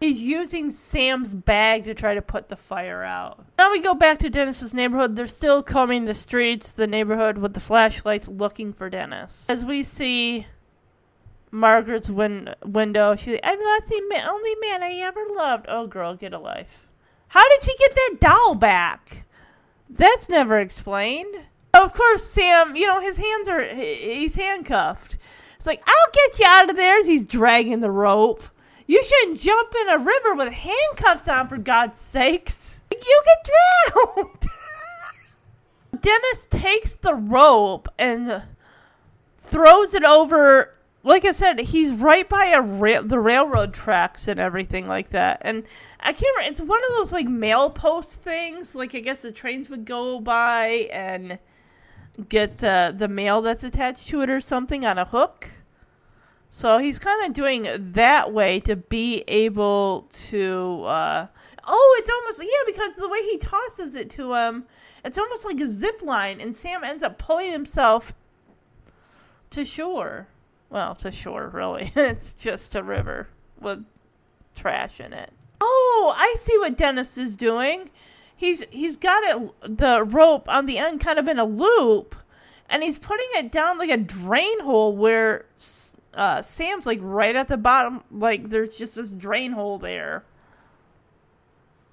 He's 0.01 0.23
using 0.23 0.71
Sam's 0.71 1.35
bag 1.35 1.85
to 1.85 1.95
try 1.95 2.15
to 2.15 2.21
put 2.21 2.51
the 2.51 2.57
fire 2.57 3.03
out. 3.03 3.43
Now 3.57 3.73
we 3.73 3.81
go 3.81 3.95
back 3.95 4.19
to 4.19 4.29
Dennis's 4.29 4.75
neighborhood. 4.75 5.17
They're 5.17 5.27
still 5.27 5.63
combing 5.63 6.05
the 6.05 6.15
streets, 6.15 6.73
the 6.73 6.87
neighborhood 6.87 7.39
with 7.39 7.55
the 7.55 7.61
flashlights 7.61 8.29
looking 8.29 8.75
for 8.75 8.91
Dennis. 8.91 9.47
As 9.49 9.65
we 9.65 9.83
see 9.83 10.47
Margaret's 11.53 12.11
win- 12.11 12.55
window, 12.67 13.17
she's 13.17 13.33
like, 13.33 13.41
I'm 13.45 13.59
not 13.59 13.87
the 13.87 14.03
ma- 14.11 14.31
only 14.31 14.55
man 14.57 14.83
I 14.83 14.93
ever 14.97 15.25
loved. 15.33 15.65
Oh, 15.71 15.87
girl, 15.87 16.15
get 16.15 16.35
a 16.35 16.39
life. 16.39 16.87
How 17.29 17.49
did 17.49 17.63
she 17.63 17.75
get 17.79 17.95
that 17.95 18.17
doll 18.21 18.55
back? 18.57 19.25
That's 19.95 20.29
never 20.29 20.59
explained. 20.59 21.35
Of 21.73 21.93
course, 21.95 22.25
Sam, 22.25 22.75
you 22.77 22.87
know, 22.87 23.01
his 23.01 23.17
hands 23.17 23.49
are, 23.49 23.65
he's 23.65 24.35
handcuffed. 24.35 25.19
It's 25.57 25.67
like, 25.67 25.83
I'll 25.87 26.13
get 26.13 26.39
you 26.39 26.47
out 26.47 26.71
of 26.71 26.77
there 26.77 26.99
as 26.99 27.07
he's 27.07 27.25
dragging 27.25 27.81
the 27.81 27.91
rope. 27.91 28.43
You 28.87 29.03
shouldn't 29.03 29.41
jump 29.41 29.75
in 29.81 29.89
a 29.89 29.99
river 29.99 30.35
with 30.35 30.53
handcuffs 30.53 31.29
on, 31.29 31.49
for 31.49 31.59
God's 31.59 31.99
sakes. 31.99 32.81
You 32.91 33.23
get 33.25 33.51
drowned. 33.95 34.47
Dennis 36.03 36.47
takes 36.47 36.95
the 36.95 37.15
rope 37.15 37.89
and 37.99 38.43
throws 39.39 39.95
it 39.95 40.05
over. 40.05 40.74
Like 41.07 41.27
I 41.27 41.33
said, 41.33 41.61
he's 41.61 41.93
right 41.93 42.27
by 42.27 42.47
a 42.47 42.63
ra- 42.63 43.03
the 43.03 43.21
railroad 43.21 43.75
tracks 43.75 44.27
and 44.27 44.41
everything 44.41 44.87
like 44.87 45.11
that. 45.11 45.43
And 45.43 45.65
I 46.01 46.15
can't 46.15 46.37
remember. 46.39 46.53
It's 46.53 46.63
one 46.63 46.83
of 46.83 46.97
those 46.97 47.13
like 47.13 47.29
mail 47.29 47.69
post 47.69 48.21
things. 48.21 48.75
Like 48.75 48.95
I 48.95 49.01
guess 49.01 49.21
the 49.21 49.31
trains 49.31 49.69
would 49.69 49.85
go 49.85 50.19
by 50.19 50.89
and 50.91 51.39
get 52.29 52.59
the 52.59 52.95
the 52.97 53.09
mail 53.09 53.43
that's 53.43 53.65
attached 53.65 54.09
to 54.09 54.23
it 54.23 54.31
or 54.31 54.41
something 54.41 54.87
on 54.87 54.97
a 54.97 55.05
hook. 55.05 55.51
So 56.51 56.79
he's 56.79 56.99
kind 56.99 57.27
of 57.27 57.35
doing 57.35 57.67
that 57.93 58.33
way 58.33 58.61
to 58.61 58.77
be 58.77 59.25
able 59.29 60.09
to. 60.29 60.85
Uh, 60.85 61.27
oh, 61.67 61.97
it's 62.01 62.11
almost 62.11 62.43
yeah, 62.43 62.73
because 62.73 62.95
the 62.95 63.09
way 63.09 63.23
he 63.25 63.37
tosses 63.39 63.95
it 63.95 64.09
to 64.11 64.33
him, 64.33 64.65
it's 65.05 65.19
almost 65.19 65.45
like 65.45 65.61
a 65.61 65.67
zip 65.67 66.01
line, 66.01 66.41
and 66.41 66.55
Sam 66.57 66.83
ends 66.83 67.03
up 67.03 67.19
pulling 67.19 67.51
himself 67.51 68.15
to 69.51 69.67
shore. 69.67 70.29
Well, 70.75 70.97
to 70.97 71.13
shore, 71.13 71.51
really. 71.51 71.93
it's 71.97 72.35
just 72.35 72.75
a 72.75 72.83
river 72.83 73.29
with 73.61 73.85
trash 74.57 74.99
in 74.99 75.13
it. 75.13 75.33
Oh, 75.61 76.13
I 76.17 76.35
see 76.41 76.59
what 76.59 76.77
Dennis 76.77 77.17
is 77.17 77.37
doing. 77.37 77.91
He's 78.35 78.65
he's 78.73 78.97
got 78.97 79.23
it 79.23 79.79
the 79.79 80.03
rope 80.03 80.49
on 80.49 80.67
the 80.67 80.79
end 80.79 80.99
kind 80.99 81.21
of 81.21 81.29
in 81.29 81.39
a 81.39 81.45
loop, 81.45 82.17
and 82.69 82.83
he's 82.83 82.99
putting 82.99 83.29
it 83.37 83.53
down 83.53 83.79
like 83.79 83.89
a 83.89 83.97
drain 83.97 84.59
hole 84.59 84.97
where 84.97 85.47
uh, 86.13 86.43
Sam's 86.43 86.87
like 86.87 86.99
right 87.01 87.37
at 87.37 87.47
the 87.47 87.57
bottom. 87.57 88.03
Like 88.11 88.49
there's 88.49 88.75
just 88.75 88.97
this 88.97 89.13
drain 89.13 89.53
hole 89.53 89.79
there. 89.79 90.25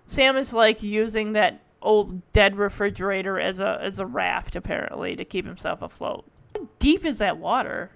Sam 0.08 0.38
is 0.38 0.54
like 0.54 0.82
using 0.82 1.34
that 1.34 1.62
old 1.84 2.34
dead 2.34 2.58
refrigerator 2.58 3.40
as 3.40 3.60
a 3.60 3.78
as 3.80 4.00
a 4.00 4.08
raft 4.08 4.56
apparently 4.56 5.16
to 5.18 5.24
keep 5.24 5.46
himself 5.46 5.84
afloat. 5.84 6.26
How 6.56 6.68
deep 6.80 7.06
is 7.06 7.20
that 7.20 7.38
water? 7.38 7.92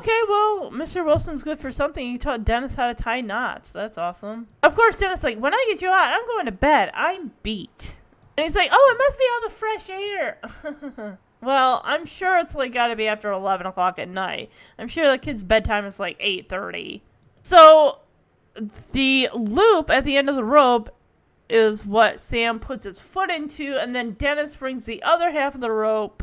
Okay, 0.00 0.20
well, 0.30 0.70
Mr. 0.70 1.04
Wilson's 1.04 1.42
good 1.42 1.60
for 1.60 1.70
something. 1.70 2.06
You 2.06 2.16
taught 2.16 2.42
Dennis 2.42 2.74
how 2.74 2.86
to 2.86 2.94
tie 2.94 3.20
knots. 3.20 3.70
That's 3.70 3.98
awesome. 3.98 4.48
Of 4.62 4.74
course, 4.74 4.98
Dennis 4.98 5.22
like, 5.22 5.38
when 5.38 5.52
I 5.52 5.62
get 5.68 5.82
you 5.82 5.88
out, 5.88 6.14
I'm 6.14 6.26
going 6.26 6.46
to 6.46 6.52
bed. 6.52 6.90
I'm 6.94 7.32
beat. 7.42 7.96
And 8.38 8.46
he's 8.46 8.56
like, 8.56 8.70
oh, 8.72 8.94
it 8.94 8.98
must 8.98 9.18
be 9.18 9.26
all 9.30 9.40
the 9.42 9.50
fresh 9.50 9.90
air. 9.90 11.18
well, 11.42 11.82
I'm 11.84 12.06
sure 12.06 12.38
it's 12.38 12.54
like 12.54 12.72
got 12.72 12.86
to 12.86 12.96
be 12.96 13.08
after 13.08 13.30
11 13.30 13.66
o'clock 13.66 13.98
at 13.98 14.08
night. 14.08 14.50
I'm 14.78 14.88
sure 14.88 15.10
the 15.10 15.18
kid's 15.18 15.42
bedtime 15.42 15.84
is 15.84 16.00
like 16.00 16.18
8:30. 16.18 17.02
So 17.42 17.98
the 18.92 19.28
loop 19.34 19.90
at 19.90 20.04
the 20.04 20.16
end 20.16 20.30
of 20.30 20.36
the 20.36 20.44
rope 20.44 20.96
is 21.50 21.84
what 21.84 22.20
Sam 22.20 22.58
puts 22.58 22.84
his 22.84 22.98
foot 22.98 23.30
into, 23.30 23.76
and 23.76 23.94
then 23.94 24.12
Dennis 24.12 24.56
brings 24.56 24.86
the 24.86 25.02
other 25.02 25.30
half 25.30 25.54
of 25.54 25.60
the 25.60 25.70
rope 25.70 26.22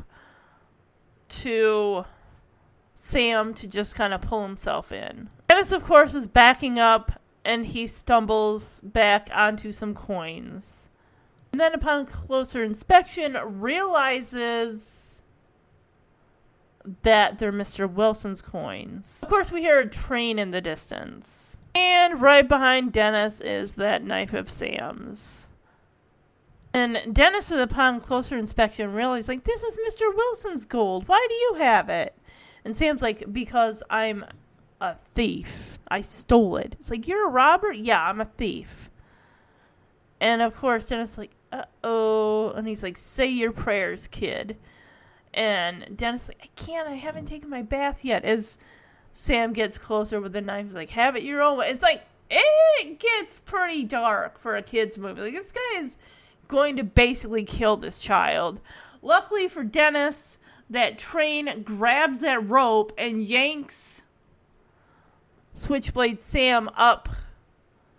to 1.30 2.06
Sam 3.00 3.54
to 3.54 3.68
just 3.68 3.94
kind 3.94 4.12
of 4.12 4.22
pull 4.22 4.42
himself 4.42 4.92
in. 4.92 5.30
Dennis, 5.48 5.72
of 5.72 5.86
course, 5.86 6.16
is 6.16 6.26
backing 6.26 6.80
up 6.80 7.12
and 7.46 7.64
he 7.64 7.86
stumbles 7.86 8.82
back 8.84 9.30
onto 9.32 9.72
some 9.72 9.94
coins. 9.94 10.90
And 11.52 11.62
then, 11.62 11.76
upon 11.76 12.08
closer 12.08 12.64
inspection, 12.64 13.38
realizes 13.44 15.22
that 17.04 17.38
they're 17.38 17.54
Mr. 17.54 17.90
Wilson's 17.90 18.42
coins. 18.42 19.20
Of 19.22 19.30
course, 19.30 19.52
we 19.52 19.62
hear 19.62 19.80
a 19.80 19.88
train 19.88 20.40
in 20.40 20.50
the 20.50 20.60
distance. 20.60 21.56
And 21.76 22.20
right 22.20 22.48
behind 22.48 22.94
Dennis 22.94 23.40
is 23.42 23.76
that 23.76 24.04
knife 24.04 24.34
of 24.34 24.50
Sam's. 24.50 25.50
And 26.74 27.14
Dennis, 27.14 27.52
upon 27.52 28.02
closer 28.02 28.38
inspection, 28.38 28.92
realizes, 28.92 29.30
like, 29.30 29.44
this 29.44 29.62
is 29.62 29.78
Mr. 29.88 30.14
Wilson's 30.16 30.66
gold. 30.66 31.08
Why 31.08 31.26
do 31.30 31.36
you 31.36 31.54
have 31.60 31.90
it? 31.90 32.16
And 32.68 32.76
Sam's 32.76 33.02
like, 33.02 33.32
because 33.32 33.82
I'm 33.90 34.26
a 34.82 34.94
thief. 34.94 35.80
I 35.88 36.02
stole 36.02 36.58
it. 36.58 36.76
It's 36.78 36.92
like, 36.92 37.08
you're 37.08 37.30
a 37.30 37.32
robber? 37.32 37.72
Yeah, 37.72 38.04
I'm 38.04 38.20
a 38.20 38.26
thief. 38.26 38.90
And 40.20 40.42
of 40.42 40.54
course, 40.54 40.88
Dennis 40.88 41.18
like, 41.18 41.32
uh 41.54 41.64
oh. 41.86 42.50
And 42.52 42.68
he's 42.68 42.84
like, 42.84 42.98
say 42.98 43.28
your 43.28 43.54
prayers, 43.54 44.08
kid. 44.08 44.58
And 45.34 45.96
Dennis 45.96 46.28
like, 46.28 46.42
I 46.44 46.50
can't. 46.58 46.90
I 46.90 46.96
haven't 46.96 47.28
taken 47.28 47.50
my 47.50 47.62
bath 47.62 48.04
yet. 48.04 48.26
As 48.26 48.58
Sam 49.14 49.54
gets 49.54 49.78
closer 49.78 50.20
with 50.20 50.34
the 50.34 50.42
knife, 50.42 50.66
he's 50.66 50.76
like, 50.76 50.90
have 50.90 51.16
it 51.16 51.24
your 51.24 51.42
own 51.42 51.60
way. 51.60 51.70
It's 51.70 51.82
like, 51.82 52.04
it 52.30 53.00
gets 53.00 53.40
pretty 53.46 53.86
dark 53.86 54.38
for 54.42 54.58
a 54.58 54.62
kids 54.62 54.98
movie. 54.98 55.22
Like 55.22 55.36
this 55.36 55.54
guy 55.54 55.80
is 55.80 55.96
going 56.50 56.76
to 56.76 56.84
basically 56.84 57.46
kill 57.46 57.78
this 57.78 58.02
child. 58.02 58.60
Luckily 59.02 59.48
for 59.48 59.64
Dennis, 59.64 60.38
that 60.70 60.98
train 60.98 61.64
grabs 61.64 62.20
that 62.22 62.48
rope 62.48 62.92
and 62.98 63.22
yanks 63.22 64.04
Switchblade 65.58 66.20
Sam 66.20 66.70
up 66.76 67.10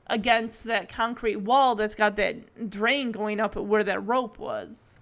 against 0.06 0.64
that 0.64 0.88
concrete 0.88 1.36
wall 1.36 1.74
that's 1.74 1.96
got 1.96 2.16
that 2.16 2.70
drain 2.70 3.10
going 3.10 3.40
up 3.40 3.56
where 3.56 3.82
that 3.82 4.06
rope 4.06 4.38
was. 4.38 4.98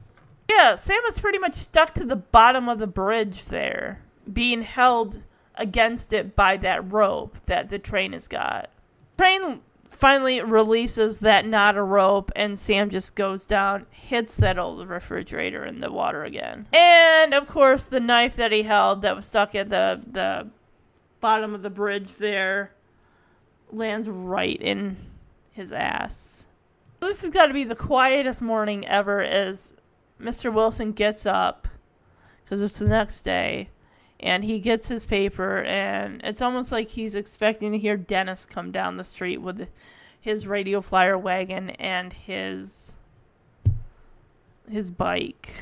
Yeah, 0.49 0.75
Sam 0.75 1.01
is 1.09 1.19
pretty 1.19 1.39
much 1.39 1.55
stuck 1.55 1.93
to 1.95 2.05
the 2.05 2.17
bottom 2.17 2.69
of 2.69 2.79
the 2.79 2.87
bridge 2.87 3.45
there, 3.45 4.01
being 4.33 4.63
held 4.63 5.23
against 5.57 6.13
it 6.13 6.35
by 6.35 6.57
that 6.59 6.91
rope 6.91 7.37
that 7.47 7.69
the 7.69 7.79
train 7.79 8.13
has 8.13 8.27
got. 8.27 8.71
Train 9.19 9.61
finally 9.97 10.43
releases 10.43 11.19
that 11.19 11.47
knot 11.47 11.77
of 11.77 11.89
rope, 11.89 12.31
and 12.37 12.59
Sam 12.59 12.91
just 12.91 13.15
goes 13.15 13.47
down, 13.47 13.87
hits 13.91 14.37
that 14.37 14.59
old 14.59 14.87
refrigerator 14.89 15.65
in 15.65 15.81
the 15.81 15.91
water 15.91 16.25
again. 16.25 16.67
And 16.73 17.35
of 17.35 17.49
course, 17.49 17.85
the 17.85 18.01
knife 18.01 18.37
that 18.37 18.53
he 18.53 18.63
held 18.63 19.03
that 19.03 19.17
was 19.17 19.27
stuck 19.27 19.55
at 19.55 19.69
the 19.69 20.01
the 20.11 20.49
bottom 21.21 21.55
of 21.55 21.63
the 21.63 21.71
bridge 21.71 22.15
there 22.15 22.73
lands 23.73 24.09
right 24.09 24.61
in 24.61 24.97
his 25.53 25.73
ass. 25.73 26.45
This 27.01 27.23
has 27.23 27.33
got 27.33 27.47
to 27.47 27.55
be 27.55 27.65
the 27.65 27.75
quietest 27.75 28.43
morning 28.43 28.87
ever 28.87 29.23
as 29.23 29.75
Mr. 30.21 30.53
Wilson 30.53 30.93
gets 30.93 31.27
up 31.27 31.67
because 32.45 32.63
it's 32.63 32.79
the 32.79 32.89
next 32.89 33.23
day 33.23 33.69
and 34.21 34.45
he 34.45 34.59
gets 34.59 34.89
his 34.89 35.05
paper 35.05 35.63
and 35.65 36.21
it's 36.25 36.43
almost 36.43 36.73
like 36.73 36.89
he's 36.89 37.15
expecting 37.15 37.73
to 37.73 37.79
hear 37.79 37.97
Dennis 37.97 38.47
come 38.47 38.71
down 38.71 38.97
the 38.97 39.05
street 39.05 39.39
with 39.39 39.69
his 40.21 40.47
radio 40.47 40.81
flyer 40.81 41.19
wagon 41.19 41.71
and 41.71 42.13
his 42.13 42.95
his 44.69 44.91
bike. 44.91 45.53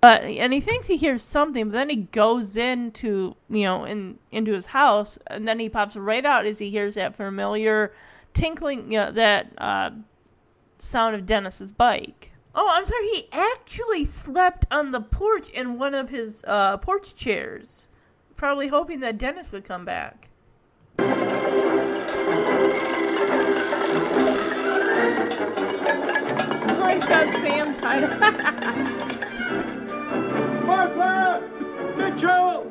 But 0.00 0.24
and 0.24 0.52
he 0.52 0.60
thinks 0.60 0.88
he 0.88 0.96
hears 0.96 1.22
something, 1.22 1.66
but 1.66 1.72
then 1.72 1.88
he 1.88 1.96
goes 1.96 2.56
into 2.56 3.36
you 3.48 3.62
know 3.62 3.84
in 3.84 4.18
into 4.32 4.52
his 4.52 4.66
house, 4.66 5.18
and 5.28 5.46
then 5.46 5.60
he 5.60 5.68
pops 5.68 5.96
right 5.96 6.24
out 6.24 6.44
as 6.44 6.58
he 6.58 6.70
hears 6.70 6.94
that 6.94 7.14
familiar 7.14 7.92
tinkling, 8.34 8.90
you 8.90 8.98
know, 8.98 9.10
that 9.12 9.52
uh, 9.58 9.90
sound 10.78 11.14
of 11.14 11.26
Dennis's 11.26 11.72
bike. 11.72 12.31
Oh, 12.54 12.68
I'm 12.70 12.84
sorry. 12.84 13.08
He 13.08 13.28
actually 13.32 14.04
slept 14.04 14.66
on 14.70 14.92
the 14.92 15.00
porch 15.00 15.48
in 15.48 15.78
one 15.78 15.94
of 15.94 16.10
his 16.10 16.44
uh, 16.46 16.76
porch 16.76 17.14
chairs, 17.14 17.88
probably 18.36 18.68
hoping 18.68 19.00
that 19.00 19.16
Dennis 19.18 19.50
would 19.52 19.64
come 19.64 19.84
back. 19.84 20.28
Oh, 26.74 26.88
he's 26.90 27.06
got 27.06 27.32
Sam 27.34 27.74
tied 27.74 28.04
up. 28.04 28.12
Martha! 30.66 31.42
Mitchell! 31.96 32.70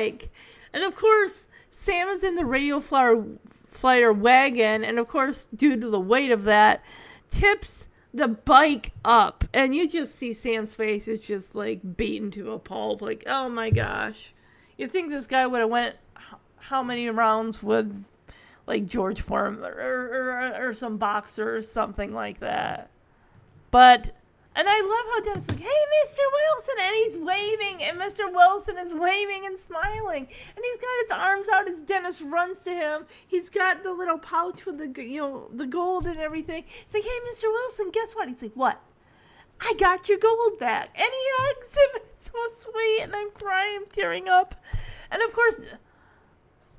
Bike, 0.00 0.30
and 0.72 0.84
of 0.84 0.96
course, 0.96 1.46
Sam 1.68 2.08
is 2.08 2.24
in 2.24 2.34
the 2.34 2.46
radio 2.46 2.80
flyer, 2.80 3.24
flyer 3.68 4.12
wagon, 4.12 4.84
and 4.84 4.98
of 4.98 5.08
course, 5.08 5.48
due 5.54 5.78
to 5.78 5.88
the 5.88 6.00
weight 6.00 6.30
of 6.30 6.44
that, 6.44 6.84
tips 7.30 7.88
the 8.12 8.28
bike 8.28 8.92
up, 9.04 9.44
and 9.52 9.74
you 9.74 9.88
just 9.88 10.14
see 10.14 10.32
Sam's 10.32 10.74
face 10.74 11.06
is 11.06 11.20
just 11.20 11.54
like 11.54 11.96
beaten 11.96 12.30
to 12.32 12.52
a 12.52 12.58
pulp. 12.58 13.02
Like, 13.02 13.24
oh 13.26 13.48
my 13.48 13.70
gosh, 13.70 14.32
you 14.76 14.88
think 14.88 15.10
this 15.10 15.26
guy 15.26 15.46
would 15.46 15.60
have 15.60 15.70
went 15.70 15.96
how 16.56 16.82
many 16.82 17.08
rounds 17.10 17.62
with 17.62 18.06
like 18.66 18.86
George 18.86 19.20
Foreman 19.20 19.64
or, 19.64 19.72
or, 19.72 20.68
or 20.68 20.74
some 20.74 20.96
boxer 20.96 21.56
or 21.56 21.62
something 21.62 22.12
like 22.12 22.40
that? 22.40 22.90
But 23.70 24.10
and 24.56 24.68
I 24.68 24.80
love 24.80 25.06
how 25.14 25.20
Dennis 25.20 25.44
is 25.44 25.50
like, 25.50 25.60
hey, 25.60 25.68
Mr. 25.68 26.18
Wilson, 26.32 26.74
and 26.80 26.94
he's 26.96 27.18
waving, 27.18 27.82
and 27.84 27.98
Mr. 27.98 28.32
Wilson 28.32 28.78
is 28.78 28.92
waving 28.92 29.46
and 29.46 29.58
smiling, 29.58 30.26
and 30.26 30.64
he's 30.64 30.80
got 30.80 31.02
his 31.02 31.10
arms 31.10 31.48
out 31.48 31.68
as 31.68 31.80
Dennis 31.82 32.20
runs 32.20 32.60
to 32.62 32.70
him. 32.70 33.06
He's 33.26 33.48
got 33.48 33.82
the 33.82 33.92
little 33.92 34.18
pouch 34.18 34.66
with 34.66 34.78
the 34.78 35.04
you 35.04 35.20
know 35.20 35.48
the 35.52 35.66
gold 35.66 36.06
and 36.06 36.18
everything. 36.18 36.64
He's 36.66 36.94
like, 36.94 37.04
hey, 37.04 37.18
Mr. 37.32 37.44
Wilson, 37.44 37.90
guess 37.90 38.12
what? 38.14 38.28
He's 38.28 38.42
like, 38.42 38.54
what? 38.54 38.80
I 39.60 39.74
got 39.78 40.08
your 40.08 40.18
gold 40.18 40.58
back, 40.58 40.90
and 40.94 41.08
he 41.10 41.24
hugs 41.38 41.74
him. 41.74 42.02
It's 42.20 42.30
so 42.30 42.70
sweet, 42.70 43.00
and 43.02 43.16
I'm 43.16 43.30
crying, 43.30 43.84
tearing 43.88 44.28
up, 44.28 44.54
and 45.10 45.22
of 45.22 45.32
course, 45.32 45.68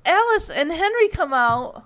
Alice 0.04 0.50
and 0.50 0.70
Henry 0.70 1.08
come 1.08 1.32
out. 1.32 1.84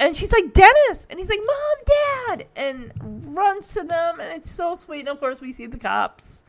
And 0.00 0.16
she's 0.16 0.32
like, 0.32 0.54
Dennis! 0.54 1.06
And 1.10 1.20
he's 1.20 1.28
like, 1.28 1.40
Mom, 1.46 2.38
Dad! 2.38 2.46
And 2.56 2.92
runs 3.36 3.68
to 3.74 3.82
them, 3.82 4.18
and 4.18 4.32
it's 4.32 4.50
so 4.50 4.74
sweet. 4.74 5.00
And 5.00 5.10
of 5.10 5.20
course, 5.20 5.42
we 5.42 5.52
see 5.52 5.66
the 5.66 5.78
cops. 5.78 6.42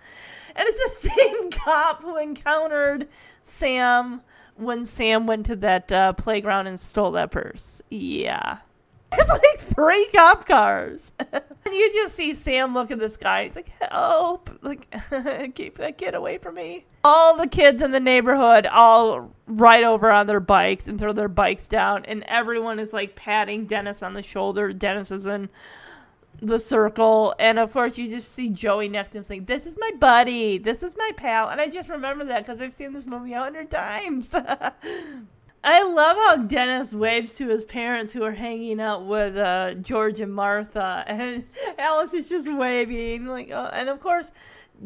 And 0.56 0.68
it's 0.68 1.04
the 1.04 1.10
same 1.18 1.52
cop 1.52 2.02
who 2.02 2.18
encountered 2.18 3.10
Sam 3.44 4.22
when 4.56 4.86
Sam 4.86 5.28
went 5.28 5.46
to 5.48 5.58
that 5.58 5.92
uh, 5.92 6.14
playground 6.14 6.68
and 6.68 6.80
stole 6.80 7.12
that 7.12 7.32
purse. 7.32 7.82
Yeah. 7.90 8.60
There's 9.11 9.27
like 9.27 9.59
three 9.59 10.07
cop 10.14 10.45
cars. 10.45 11.11
and 11.19 11.43
you 11.65 11.91
just 11.93 12.15
see 12.15 12.33
Sam 12.33 12.73
look 12.73 12.91
at 12.91 12.99
this 12.99 13.17
guy. 13.17 13.45
He's 13.45 13.56
like, 13.56 13.69
help. 13.81 14.49
Like, 14.61 14.88
keep 15.56 15.77
that 15.77 15.98
kid 15.98 16.15
away 16.15 16.38
from 16.38 16.56
me. 16.56 16.85
All 17.03 17.35
the 17.35 17.48
kids 17.48 17.81
in 17.81 17.91
the 17.91 17.99
neighborhood 17.99 18.67
all 18.67 19.31
ride 19.48 19.83
over 19.83 20.11
on 20.11 20.27
their 20.27 20.40
bikes 20.40 20.88
and 20.88 20.99
throw 20.99 21.14
their 21.14 21.27
bikes 21.27 21.67
down. 21.67 22.06
And 22.06 22.23
everyone 22.27 22.80
is 22.80 22.93
like 22.93 23.15
patting 23.15 23.65
Dennis 23.65 24.03
on 24.03 24.14
the 24.14 24.23
shoulder. 24.23 24.72
Dennis 24.72 25.11
is 25.11 25.25
in 25.25 25.49
the 26.41 26.59
circle. 26.59 27.35
And 27.40 27.59
of 27.59 27.73
course, 27.73 27.98
you 27.98 28.07
just 28.07 28.33
see 28.33 28.49
Joey 28.49 28.88
next 28.88 29.11
to 29.11 29.19
him 29.19 29.23
saying, 29.23 29.45
This 29.45 29.65
is 29.65 29.77
my 29.80 29.91
buddy. 29.99 30.57
This 30.57 30.83
is 30.83 30.95
my 30.95 31.11
pal. 31.17 31.49
And 31.49 31.59
I 31.59 31.67
just 31.67 31.90
remember 31.90 32.25
that 32.25 32.45
because 32.45 32.61
I've 32.61 32.73
seen 32.73 32.93
this 32.93 33.06
movie 33.06 33.33
a 33.33 33.40
hundred 33.40 33.69
times. 33.69 34.33
I 35.64 35.83
love 35.83 36.17
how 36.17 36.38
Dennis 36.38 36.91
waves 36.91 37.35
to 37.35 37.48
his 37.48 37.64
parents 37.64 38.11
who 38.14 38.23
are 38.23 38.31
hanging 38.31 38.81
out 38.81 39.06
with 39.06 39.38
uh, 39.38 39.75
George 39.75 40.19
and 40.19 40.33
Martha, 40.33 41.03
and 41.06 41.43
Alice 41.77 42.14
is 42.14 42.27
just 42.27 42.51
waving. 42.51 43.27
Like, 43.27 43.51
uh, 43.51 43.69
and 43.72 43.88
of 43.88 43.99
course, 43.99 44.31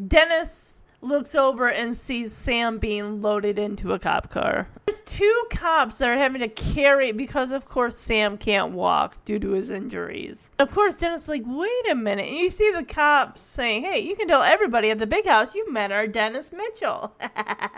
Dennis 0.06 0.75
looks 1.06 1.34
over 1.34 1.68
and 1.68 1.96
sees 1.96 2.32
Sam 2.32 2.78
being 2.78 3.22
loaded 3.22 3.58
into 3.58 3.92
a 3.92 3.98
cop 3.98 4.30
car. 4.30 4.68
There's 4.86 5.00
two 5.02 5.44
cops 5.50 5.98
that 5.98 6.08
are 6.08 6.18
having 6.18 6.40
to 6.40 6.48
carry 6.48 7.12
because, 7.12 7.50
of 7.50 7.66
course, 7.66 7.96
Sam 7.96 8.36
can't 8.36 8.72
walk 8.72 9.16
due 9.24 9.38
to 9.38 9.50
his 9.50 9.70
injuries. 9.70 10.50
Of 10.58 10.70
course, 10.70 11.00
Dennis 11.00 11.22
is 11.22 11.28
like, 11.28 11.42
wait 11.46 11.90
a 11.90 11.94
minute. 11.94 12.26
And 12.26 12.36
you 12.36 12.50
see 12.50 12.70
the 12.70 12.84
cops 12.84 13.42
saying, 13.42 13.84
hey, 13.84 14.00
you 14.00 14.16
can 14.16 14.28
tell 14.28 14.42
everybody 14.42 14.90
at 14.90 14.98
the 14.98 15.06
big 15.06 15.26
house 15.26 15.54
you 15.54 15.72
met 15.72 15.92
our 15.92 16.06
Dennis 16.06 16.52
Mitchell. 16.52 17.14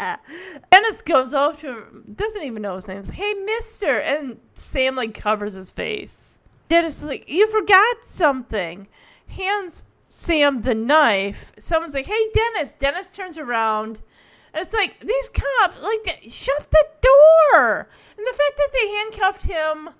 Dennis 0.70 1.02
goes 1.02 1.34
over 1.34 1.60
to 1.60 1.68
him, 1.68 2.04
doesn't 2.16 2.42
even 2.42 2.62
know 2.62 2.76
his 2.76 2.88
name. 2.88 3.04
Hey, 3.04 3.34
mister. 3.34 4.00
And 4.00 4.38
Sam, 4.54 4.96
like, 4.96 5.14
covers 5.14 5.54
his 5.54 5.70
face. 5.70 6.38
Dennis 6.68 6.98
is 6.98 7.04
like, 7.04 7.28
you 7.28 7.48
forgot 7.48 7.96
something. 8.04 8.88
Hands 9.28 9.84
Sam 10.08 10.62
the 10.62 10.74
knife. 10.74 11.52
Someone's 11.58 11.94
like, 11.94 12.06
"Hey, 12.06 12.30
Dennis." 12.34 12.76
Dennis 12.76 13.10
turns 13.10 13.38
around, 13.38 14.00
and 14.54 14.64
it's 14.64 14.74
like 14.74 14.98
these 15.00 15.28
cops, 15.28 15.80
like, 15.82 16.20
shut 16.28 16.70
the 16.70 16.86
door. 17.02 17.88
And 18.16 18.26
the 18.26 18.32
fact 18.32 18.56
that 18.56 18.70
they 18.72 18.88
handcuffed 18.88 19.42
him 19.42 19.90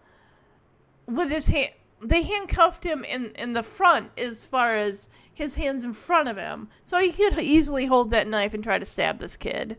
with 1.06 1.30
his 1.30 1.46
hand, 1.46 1.72
they 2.00 2.22
handcuffed 2.22 2.84
him 2.84 3.04
in 3.04 3.32
in 3.32 3.52
the 3.52 3.62
front 3.62 4.10
as 4.18 4.44
far 4.44 4.76
as 4.76 5.08
his 5.34 5.54
hands 5.54 5.84
in 5.84 5.92
front 5.92 6.28
of 6.28 6.36
him, 6.36 6.68
so 6.84 6.98
he 6.98 7.12
could 7.12 7.38
easily 7.38 7.86
hold 7.86 8.10
that 8.10 8.26
knife 8.26 8.54
and 8.54 8.64
try 8.64 8.78
to 8.78 8.86
stab 8.86 9.18
this 9.18 9.36
kid. 9.36 9.76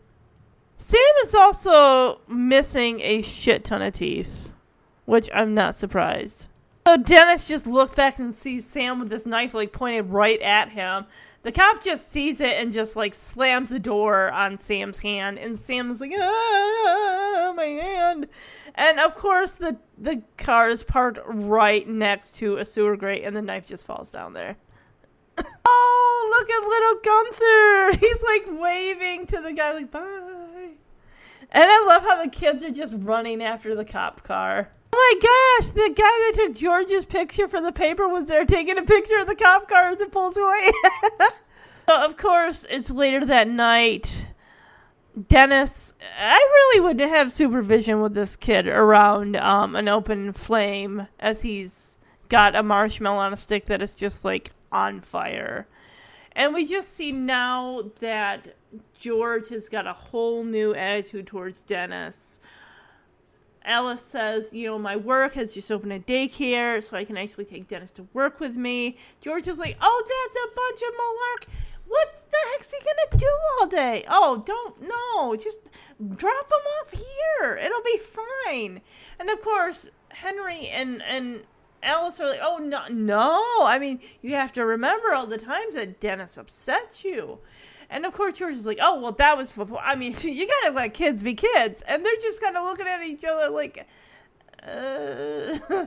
Sam 0.76 1.14
is 1.22 1.34
also 1.34 2.20
missing 2.28 3.00
a 3.00 3.20
shit 3.22 3.64
ton 3.64 3.82
of 3.82 3.94
teeth, 3.94 4.52
which 5.04 5.28
I'm 5.34 5.54
not 5.54 5.76
surprised. 5.76 6.46
So 6.90 6.96
Dennis 6.96 7.44
just 7.44 7.68
looks 7.68 7.94
back 7.94 8.18
and 8.18 8.34
sees 8.34 8.66
Sam 8.66 8.98
with 8.98 9.10
this 9.10 9.24
knife 9.24 9.54
like 9.54 9.72
pointed 9.72 10.10
right 10.10 10.42
at 10.42 10.70
him. 10.70 11.06
The 11.44 11.52
cop 11.52 11.84
just 11.84 12.10
sees 12.10 12.40
it 12.40 12.54
and 12.54 12.72
just 12.72 12.96
like 12.96 13.14
slams 13.14 13.70
the 13.70 13.78
door 13.78 14.32
on 14.32 14.58
Sam's 14.58 14.98
hand, 14.98 15.38
and 15.38 15.56
Sam's 15.56 16.00
like, 16.00 16.10
"Ah, 16.18 17.52
my 17.54 17.64
hand!" 17.64 18.26
And 18.74 18.98
of 18.98 19.14
course, 19.14 19.52
the 19.52 19.76
the 19.98 20.20
car 20.36 20.68
is 20.68 20.82
parked 20.82 21.20
right 21.26 21.86
next 21.86 22.34
to 22.38 22.56
a 22.56 22.64
sewer 22.64 22.96
grate, 22.96 23.22
and 23.22 23.36
the 23.36 23.42
knife 23.42 23.66
just 23.66 23.86
falls 23.86 24.10
down 24.10 24.32
there. 24.32 24.56
oh, 25.64 26.28
look 26.40 26.50
at 26.50 26.68
little 26.68 27.00
Gunther! 27.04 27.98
He's 28.04 28.22
like 28.24 28.60
waving 28.60 29.26
to 29.28 29.40
the 29.40 29.52
guy, 29.52 29.74
like, 29.74 29.92
"Bye." 29.92 30.70
And 31.52 31.70
I 31.70 31.84
love 31.86 32.02
how 32.02 32.20
the 32.20 32.30
kids 32.30 32.64
are 32.64 32.70
just 32.70 32.96
running 32.98 33.44
after 33.44 33.76
the 33.76 33.84
cop 33.84 34.24
car. 34.24 34.70
Oh 34.92 35.60
my 35.62 35.66
gosh, 35.68 35.72
the 35.72 35.94
guy 35.94 36.02
that 36.02 36.32
took 36.34 36.54
George's 36.54 37.04
picture 37.04 37.46
for 37.46 37.60
the 37.60 37.72
paper 37.72 38.08
was 38.08 38.26
there 38.26 38.44
taking 38.44 38.78
a 38.78 38.82
picture 38.82 39.18
of 39.18 39.26
the 39.26 39.36
cop 39.36 39.68
car 39.68 39.90
as 39.90 40.00
it 40.00 40.10
pulls 40.10 40.36
away. 40.36 40.70
so 41.88 42.04
of 42.04 42.16
course, 42.16 42.66
it's 42.68 42.90
later 42.90 43.24
that 43.26 43.48
night. 43.48 44.26
Dennis, 45.28 45.92
I 46.18 46.36
really 46.36 46.80
would 46.80 47.00
have 47.00 47.32
supervision 47.32 48.00
with 48.00 48.14
this 48.14 48.36
kid 48.36 48.68
around 48.68 49.36
um, 49.36 49.76
an 49.76 49.88
open 49.88 50.32
flame 50.32 51.06
as 51.18 51.42
he's 51.42 51.98
got 52.28 52.56
a 52.56 52.62
marshmallow 52.62 53.18
on 53.18 53.32
a 53.32 53.36
stick 53.36 53.66
that 53.66 53.82
is 53.82 53.94
just 53.94 54.24
like 54.24 54.50
on 54.72 55.00
fire. 55.00 55.66
And 56.32 56.54
we 56.54 56.64
just 56.64 56.94
see 56.94 57.12
now 57.12 57.90
that 58.00 58.56
George 58.98 59.48
has 59.48 59.68
got 59.68 59.86
a 59.86 59.92
whole 59.92 60.44
new 60.44 60.74
attitude 60.74 61.26
towards 61.26 61.62
Dennis. 61.62 62.38
Alice 63.64 64.00
says, 64.00 64.50
you 64.52 64.66
know, 64.66 64.78
my 64.78 64.96
work 64.96 65.34
has 65.34 65.52
just 65.52 65.70
opened 65.70 65.92
a 65.92 66.00
daycare, 66.00 66.82
so 66.82 66.96
I 66.96 67.04
can 67.04 67.16
actually 67.16 67.44
take 67.44 67.68
Dennis 67.68 67.90
to 67.92 68.06
work 68.14 68.40
with 68.40 68.56
me. 68.56 68.96
George 69.20 69.48
is 69.48 69.58
like, 69.58 69.76
oh, 69.80 70.02
that's 70.08 70.44
a 70.44 70.54
bunch 70.56 70.82
of 70.82 70.94
malark. 70.94 71.66
What 71.88 72.22
the 72.30 72.36
heck's 72.52 72.72
he 72.72 72.78
gonna 72.78 73.18
do 73.18 73.36
all 73.58 73.66
day? 73.66 74.04
Oh, 74.08 74.42
don't 74.46 74.80
no, 74.80 75.34
just 75.36 75.70
drop 76.16 76.46
him 76.46 76.66
off 76.80 76.92
here. 76.92 77.56
It'll 77.56 77.82
be 77.82 77.98
fine. 77.98 78.80
And 79.18 79.28
of 79.28 79.42
course, 79.42 79.88
Henry 80.10 80.68
and 80.68 81.02
and 81.02 81.40
Alice 81.82 82.20
are 82.20 82.28
like, 82.28 82.40
oh 82.42 82.58
no, 82.58 82.86
no. 82.88 83.42
I 83.62 83.78
mean, 83.80 84.00
you 84.22 84.34
have 84.34 84.52
to 84.52 84.64
remember 84.64 85.14
all 85.14 85.26
the 85.26 85.38
times 85.38 85.74
that 85.74 86.00
Dennis 86.00 86.36
upsets 86.36 87.04
you. 87.04 87.40
And 87.90 88.06
of 88.06 88.14
course, 88.14 88.38
George 88.38 88.54
is 88.54 88.66
like, 88.66 88.78
oh, 88.80 89.00
well, 89.00 89.12
that 89.12 89.36
was 89.36 89.52
before. 89.52 89.80
I 89.80 89.96
mean, 89.96 90.14
you 90.20 90.46
gotta 90.46 90.74
let 90.74 90.94
kids 90.94 91.22
be 91.22 91.34
kids. 91.34 91.82
And 91.86 92.04
they're 92.04 92.12
just 92.22 92.40
kind 92.40 92.56
of 92.56 92.64
looking 92.64 92.86
at 92.86 93.02
each 93.02 93.24
other 93.24 93.50
like, 93.50 93.86
uh. 94.62 95.86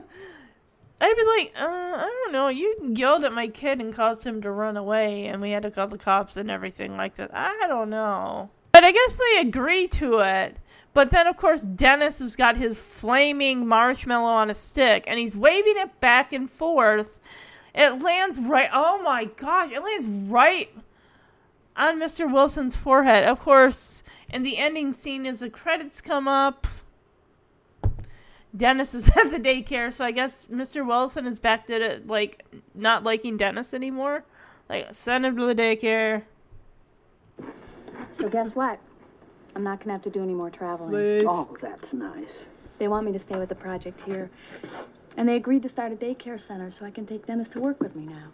I'd 1.00 1.16
be 1.16 1.24
like, 1.24 1.52
uh, 1.60 1.66
I 1.66 2.22
don't 2.24 2.32
know. 2.32 2.48
You 2.48 2.92
yelled 2.94 3.24
at 3.24 3.32
my 3.32 3.48
kid 3.48 3.80
and 3.80 3.92
caused 3.92 4.22
him 4.22 4.40
to 4.42 4.50
run 4.50 4.76
away, 4.76 5.26
and 5.26 5.42
we 5.42 5.50
had 5.50 5.64
to 5.64 5.70
call 5.70 5.88
the 5.88 5.98
cops 5.98 6.36
and 6.36 6.50
everything 6.50 6.96
like 6.96 7.16
that. 7.16 7.30
I 7.34 7.66
don't 7.66 7.90
know. 7.90 8.48
But 8.72 8.84
I 8.84 8.92
guess 8.92 9.16
they 9.16 9.40
agree 9.40 9.88
to 9.88 10.20
it. 10.20 10.56
But 10.94 11.10
then, 11.10 11.26
of 11.26 11.36
course, 11.36 11.62
Dennis 11.62 12.20
has 12.20 12.36
got 12.36 12.56
his 12.56 12.78
flaming 12.78 13.66
marshmallow 13.66 14.30
on 14.30 14.50
a 14.50 14.54
stick, 14.54 15.04
and 15.06 15.18
he's 15.18 15.36
waving 15.36 15.76
it 15.76 16.00
back 16.00 16.32
and 16.32 16.48
forth. 16.48 17.18
It 17.74 18.00
lands 18.00 18.38
right. 18.38 18.70
Oh 18.72 19.02
my 19.02 19.24
gosh! 19.24 19.72
It 19.72 19.82
lands 19.82 20.06
right 20.30 20.70
on 21.76 21.98
Mr. 21.98 22.30
Wilson's 22.30 22.76
forehead. 22.76 23.24
Of 23.24 23.40
course, 23.40 24.02
in 24.32 24.42
the 24.42 24.58
ending 24.58 24.92
scene, 24.92 25.26
as 25.26 25.40
the 25.40 25.50
credits 25.50 26.00
come 26.00 26.28
up, 26.28 26.66
Dennis 28.56 28.94
is 28.94 29.08
at 29.16 29.30
the 29.30 29.38
daycare, 29.38 29.92
so 29.92 30.04
I 30.04 30.10
guess 30.10 30.46
Mr. 30.46 30.86
Wilson 30.86 31.26
is 31.26 31.38
back 31.38 31.66
to 31.66 32.00
like 32.06 32.44
not 32.74 33.04
liking 33.04 33.36
Dennis 33.36 33.74
anymore. 33.74 34.24
Like 34.68 34.88
send 34.92 35.26
him 35.26 35.36
to 35.36 35.46
the 35.46 35.54
daycare. 35.54 36.22
So 38.12 38.28
guess 38.28 38.54
what? 38.54 38.78
I'm 39.56 39.62
not 39.62 39.80
gonna 39.80 39.92
have 39.92 40.02
to 40.02 40.10
do 40.10 40.22
any 40.22 40.34
more 40.34 40.50
traveling. 40.50 40.90
Sweet. 41.20 41.28
Oh, 41.28 41.56
that's 41.60 41.94
nice. 41.94 42.48
They 42.78 42.88
want 42.88 43.06
me 43.06 43.12
to 43.12 43.18
stay 43.18 43.38
with 43.38 43.48
the 43.48 43.54
project 43.54 44.00
here. 44.00 44.30
And 45.16 45.28
they 45.28 45.36
agreed 45.36 45.62
to 45.62 45.68
start 45.68 45.92
a 45.92 45.96
daycare 45.96 46.40
center 46.40 46.70
so 46.72 46.84
I 46.84 46.90
can 46.90 47.06
take 47.06 47.26
Dennis 47.26 47.48
to 47.50 47.60
work 47.60 47.80
with 47.80 47.94
me 47.94 48.06
now. 48.06 48.26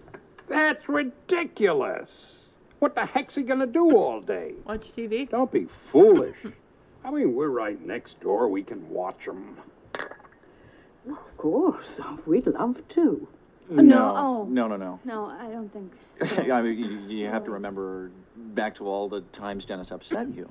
That's 0.49 0.89
ridiculous. 0.89 2.40
What 2.81 2.95
the 2.95 3.05
heck's 3.05 3.35
he 3.35 3.43
gonna 3.43 3.67
do 3.67 3.95
all 3.95 4.23
day? 4.23 4.55
Watch 4.65 4.93
TV. 4.93 5.29
Don't 5.29 5.53
be 5.53 5.67
foolish. 5.67 6.39
I 7.05 7.11
mean, 7.11 7.35
we're 7.35 7.51
right 7.51 7.79
next 7.79 8.21
door. 8.21 8.49
We 8.49 8.63
can 8.63 8.89
watch 8.89 9.27
him. 9.27 9.57
Of 11.07 11.37
course. 11.37 12.01
We'd 12.27 12.47
love 12.47 12.87
to. 12.89 13.29
no, 13.69 14.13
oh. 14.17 14.47
no, 14.49 14.67
no, 14.67 14.77
no. 14.77 14.99
No, 15.05 15.27
I 15.27 15.49
don't 15.49 15.71
think. 15.71 15.93
I 16.51 16.63
mean, 16.63 16.79
you, 16.79 17.17
you 17.19 17.27
have 17.27 17.45
to 17.45 17.51
remember 17.51 18.11
back 18.37 18.75
to 18.77 18.89
all 18.89 19.11
the 19.11 19.21
times 19.33 19.67
Dennis 19.67 19.91
upset 19.91 20.29
you. 20.29 20.51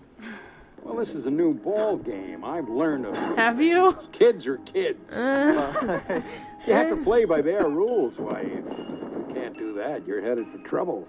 Well, 0.83 0.95
this 0.95 1.15
is 1.15 1.25
a 1.25 1.31
new 1.31 1.53
ball 1.55 1.97
game. 1.97 2.45
I've 2.45 2.69
learned 2.69 3.07
of 3.07 3.17
Have 3.37 3.59
you? 3.59 3.97
kids 4.11 4.45
are 4.45 4.57
kids. 4.57 5.17
Uh. 5.17 5.99
you 6.67 6.73
have 6.73 6.89
to 6.89 7.03
play 7.03 7.25
by 7.25 7.41
their 7.41 7.67
rules. 7.67 8.17
Why, 8.17 8.41
if 8.41 8.65
you 8.65 9.27
can't 9.33 9.57
do 9.57 9.73
that, 9.73 10.07
you're 10.07 10.21
headed 10.21 10.47
for 10.47 10.59
trouble. 10.59 11.07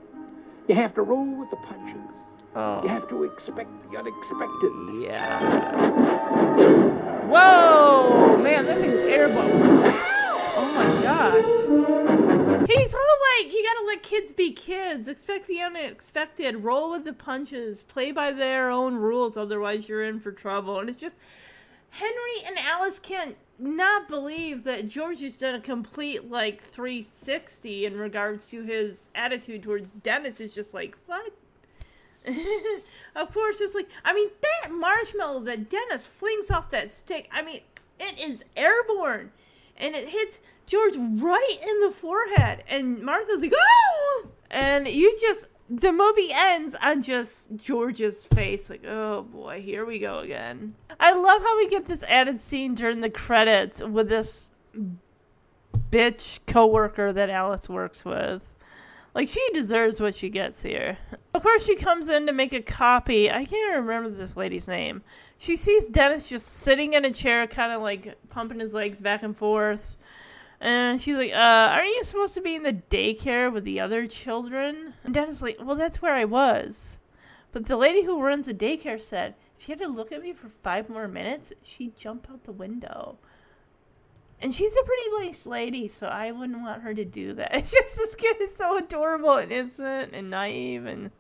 You 0.71 0.77
have 0.77 0.95
to 0.95 1.03
roll 1.03 1.37
with 1.37 1.51
the 1.51 1.57
punches. 1.57 1.97
You 1.97 2.11
oh. 2.55 2.87
have 2.87 3.09
to 3.09 3.25
expect 3.25 3.71
the 3.91 3.99
unexpected. 3.99 4.71
Yeah. 5.03 5.41
Whoa, 7.27 8.41
man, 8.41 8.67
this 8.67 8.79
thing's 8.79 9.01
airboat. 9.01 9.51
Oh 10.55 10.73
my 10.77 11.03
god. 11.03 12.71
He's 12.71 12.95
all 12.95 13.17
like, 13.35 13.53
you 13.53 13.65
gotta 13.65 13.85
let 13.89 14.05
kids 14.05 14.33
be 14.33 14.53
kids. 14.53 15.09
Expect 15.09 15.49
the 15.49 15.61
unexpected. 15.61 16.63
Roll 16.63 16.93
with 16.93 17.05
the 17.05 17.15
punches. 17.15 17.83
Play 17.83 18.13
by 18.13 18.31
their 18.31 18.71
own 18.71 18.95
rules, 18.95 19.37
otherwise 19.37 19.89
you're 19.89 20.05
in 20.05 20.21
for 20.21 20.31
trouble. 20.31 20.79
And 20.79 20.89
it's 20.89 21.01
just 21.01 21.17
Henry 21.89 22.45
and 22.47 22.57
Alice 22.57 23.01
can't 23.01 23.37
not 23.61 24.09
believe 24.09 24.65
that 24.65 24.89
George 24.89 25.21
has 25.21 25.37
done 25.37 25.55
a 25.55 25.61
complete 25.61 26.31
like 26.31 26.63
360 26.63 27.87
in 27.87 27.97
regards 27.97 28.49
to 28.51 28.63
his 28.63 29.09
attitude 29.15 29.63
towards 29.63 29.91
Dennis. 29.91 30.41
Is 30.41 30.53
just 30.53 30.75
like, 30.75 30.97
what? 31.07 31.33
of 33.17 33.33
course, 33.33 33.61
it's 33.61 33.75
like, 33.75 33.89
I 34.05 34.13
mean, 34.13 34.29
that 34.43 34.71
marshmallow 34.71 35.41
that 35.41 35.71
Dennis 35.71 36.05
flings 36.07 36.51
off 36.51 36.71
that 36.71 36.91
stick, 36.91 37.29
I 37.33 37.43
mean, 37.43 37.61
it 37.99 38.19
is 38.19 38.45
airborne. 38.57 39.33
And 39.77 39.95
it 39.95 40.09
hits 40.09 40.39
George 40.67 40.95
right 40.97 41.59
in 41.63 41.81
the 41.81 41.91
forehead. 41.91 42.65
And 42.69 43.03
Martha's 43.03 43.41
like, 43.41 43.55
oh! 43.57 44.27
And 44.51 44.87
you 44.87 45.17
just, 45.21 45.47
the 45.71 45.93
movie 45.93 46.33
ends 46.33 46.75
on 46.83 47.01
just 47.01 47.55
George's 47.55 48.27
face. 48.27 48.69
Like, 48.69 48.85
oh 48.85 49.23
boy, 49.23 49.63
here 49.63 49.87
we 49.87 50.01
go 50.01 50.19
again. 50.19 50.75
I 50.99 51.15
love 51.15 51.41
how 51.41 51.57
we 51.57 51.69
get 51.69 51.87
this 51.87 52.03
added 52.03 52.41
scene 52.41 52.75
during 52.75 53.01
the 53.01 53.11
credits 53.11 53.83
with 53.83 54.09
this 54.09 54.51
bitch 55.93 56.41
coworker 56.47 57.13
that 57.13 57.31
Alice 57.31 57.69
works 57.69 58.05
with. 58.05 58.43
Like 59.15 59.29
she 59.29 59.45
deserves 59.53 60.01
what 60.01 60.15
she 60.15 60.29
gets 60.29 60.63
here. 60.63 60.99
Of 61.35 61.43
course, 61.43 61.65
she 61.65 61.77
comes 61.77 62.09
in 62.09 62.27
to 62.27 62.33
make 62.33 62.53
a 62.53 62.63
copy. 62.63 63.31
I 63.31 63.45
can't 63.45 63.77
remember 63.77 64.11
this 64.11 64.37
lady's 64.37 64.69
name. 64.69 65.03
She 65.39 65.57
sees 65.57 65.87
Dennis 65.87 66.29
just 66.29 66.47
sitting 66.47 66.95
in 66.95 67.05
a 67.05 67.11
chair, 67.11 67.47
kind 67.47 67.73
of 67.73 67.83
like 67.83 68.17
pumping 68.29 68.61
his 68.61 68.75
legs 68.75 69.01
back 69.01 69.23
and 69.23 69.37
forth. 69.37 69.97
And 70.61 71.01
she's 71.01 71.17
like, 71.17 71.33
uh, 71.33 71.71
aren't 71.73 71.89
you 71.89 72.05
supposed 72.05 72.35
to 72.35 72.43
be 72.43 72.55
in 72.55 72.63
the 72.63 72.75
daycare 72.91 73.51
with 73.51 73.65
the 73.65 73.81
other 73.81 74.07
children? 74.07 74.95
And 75.05 75.15
Dennis 75.15 75.37
is 75.37 75.43
like, 75.43 75.59
well, 75.61 75.77
that's 75.77 76.03
where 76.03 76.15
I 76.15 76.27
was. 76.27 76.99
But 77.53 77.67
the 77.67 77.77
lady 77.77 78.05
who 78.05 78.23
runs 78.23 78.47
the 78.47 78.55
daycare 78.55 79.01
said, 79.01 79.35
if 79.59 79.69
you 79.69 79.73
had 79.73 79.81
to 79.81 79.89
look 79.89 80.13
at 80.13 80.23
me 80.23 80.33
for 80.33 80.49
five 80.49 80.89
more 80.89 81.09
minutes, 81.09 81.53
she'd 81.63 81.97
jump 81.97 82.29
out 82.31 82.45
the 82.45 82.53
window. 82.53 83.19
And 84.43 84.55
she's 84.55 84.75
a 84.75 84.85
pretty 84.85 85.27
nice 85.27 85.47
lady, 85.47 85.89
so 85.89 86.07
I 86.07 86.33
wouldn't 86.33 86.63
want 86.63 86.83
her 86.83 86.95
to 86.95 87.05
do 87.05 87.35
that. 87.35 87.53
Just 87.53 87.73
this 87.97 88.15
kid 88.15 88.41
is 88.41 88.55
so 88.55 88.79
adorable 88.79 89.35
and 89.35 89.53
innocent 89.53 90.15
and 90.15 90.31
naive, 90.31 90.87
and 90.87 91.11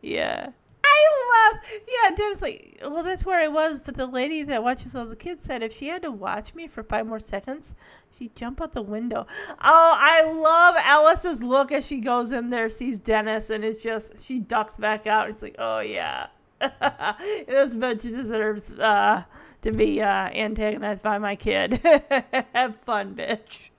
yeah. 0.00 0.50
I 0.98 1.52
love, 1.52 1.60
yeah, 1.86 2.14
Dennis 2.14 2.42
like, 2.42 2.78
well, 2.82 3.02
that's 3.02 3.24
where 3.24 3.40
I 3.40 3.48
was, 3.48 3.80
but 3.80 3.94
the 3.94 4.06
lady 4.06 4.42
that 4.44 4.62
watches 4.62 4.94
all 4.94 5.06
the 5.06 5.16
kids 5.16 5.44
said 5.44 5.62
if 5.62 5.76
she 5.76 5.88
had 5.88 6.02
to 6.02 6.10
watch 6.10 6.54
me 6.54 6.66
for 6.66 6.82
five 6.82 7.06
more 7.06 7.20
seconds, 7.20 7.74
she'd 8.18 8.34
jump 8.34 8.60
out 8.60 8.72
the 8.72 8.82
window. 8.82 9.26
Oh, 9.50 9.94
I 9.96 10.22
love 10.30 10.76
Alice's 10.78 11.42
look 11.42 11.72
as 11.72 11.86
she 11.86 11.98
goes 12.00 12.32
in 12.32 12.50
there, 12.50 12.70
sees 12.70 12.98
Dennis, 12.98 13.50
and 13.50 13.64
it's 13.64 13.82
just, 13.82 14.12
she 14.24 14.38
ducks 14.38 14.78
back 14.78 15.06
out. 15.06 15.30
It's 15.30 15.42
like, 15.42 15.56
oh, 15.58 15.80
yeah. 15.80 16.28
this 16.60 17.74
bitch 17.76 18.02
deserves 18.02 18.74
uh, 18.74 19.22
to 19.62 19.72
be 19.72 20.02
uh, 20.02 20.06
antagonized 20.06 21.02
by 21.02 21.18
my 21.18 21.36
kid. 21.36 21.74
Have 22.54 22.76
fun, 22.80 23.14
bitch. 23.14 23.70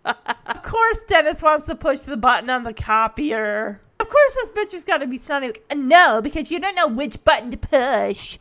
Of 0.45 0.63
course, 0.63 1.03
Dennis 1.07 1.41
wants 1.41 1.65
to 1.65 1.75
push 1.75 1.99
the 1.99 2.17
button 2.17 2.49
on 2.49 2.63
the 2.63 2.73
copier. 2.73 3.79
Of 3.99 4.09
course, 4.09 4.35
this 4.35 4.49
bitch 4.51 4.85
got 4.85 4.97
to 4.97 5.07
be 5.07 5.17
sounding 5.17 5.51
like, 5.51 5.77
no, 5.77 6.21
because 6.21 6.49
you 6.49 6.59
don't 6.59 6.75
know 6.75 6.87
which 6.87 7.23
button 7.23 7.51
to 7.51 7.57
push. 7.57 8.37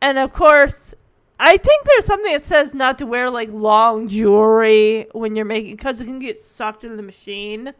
And 0.00 0.18
of 0.18 0.32
course, 0.32 0.94
I 1.38 1.56
think 1.56 1.84
there's 1.84 2.06
something 2.06 2.32
that 2.32 2.44
says 2.44 2.74
not 2.74 2.98
to 2.98 3.06
wear 3.06 3.30
like 3.30 3.50
long 3.52 4.08
jewelry 4.08 5.06
when 5.12 5.36
you're 5.36 5.44
making, 5.44 5.76
because 5.76 6.00
it 6.00 6.04
can 6.04 6.18
get 6.18 6.40
sucked 6.40 6.84
into 6.84 6.96
the 6.96 7.02
machine. 7.02 7.72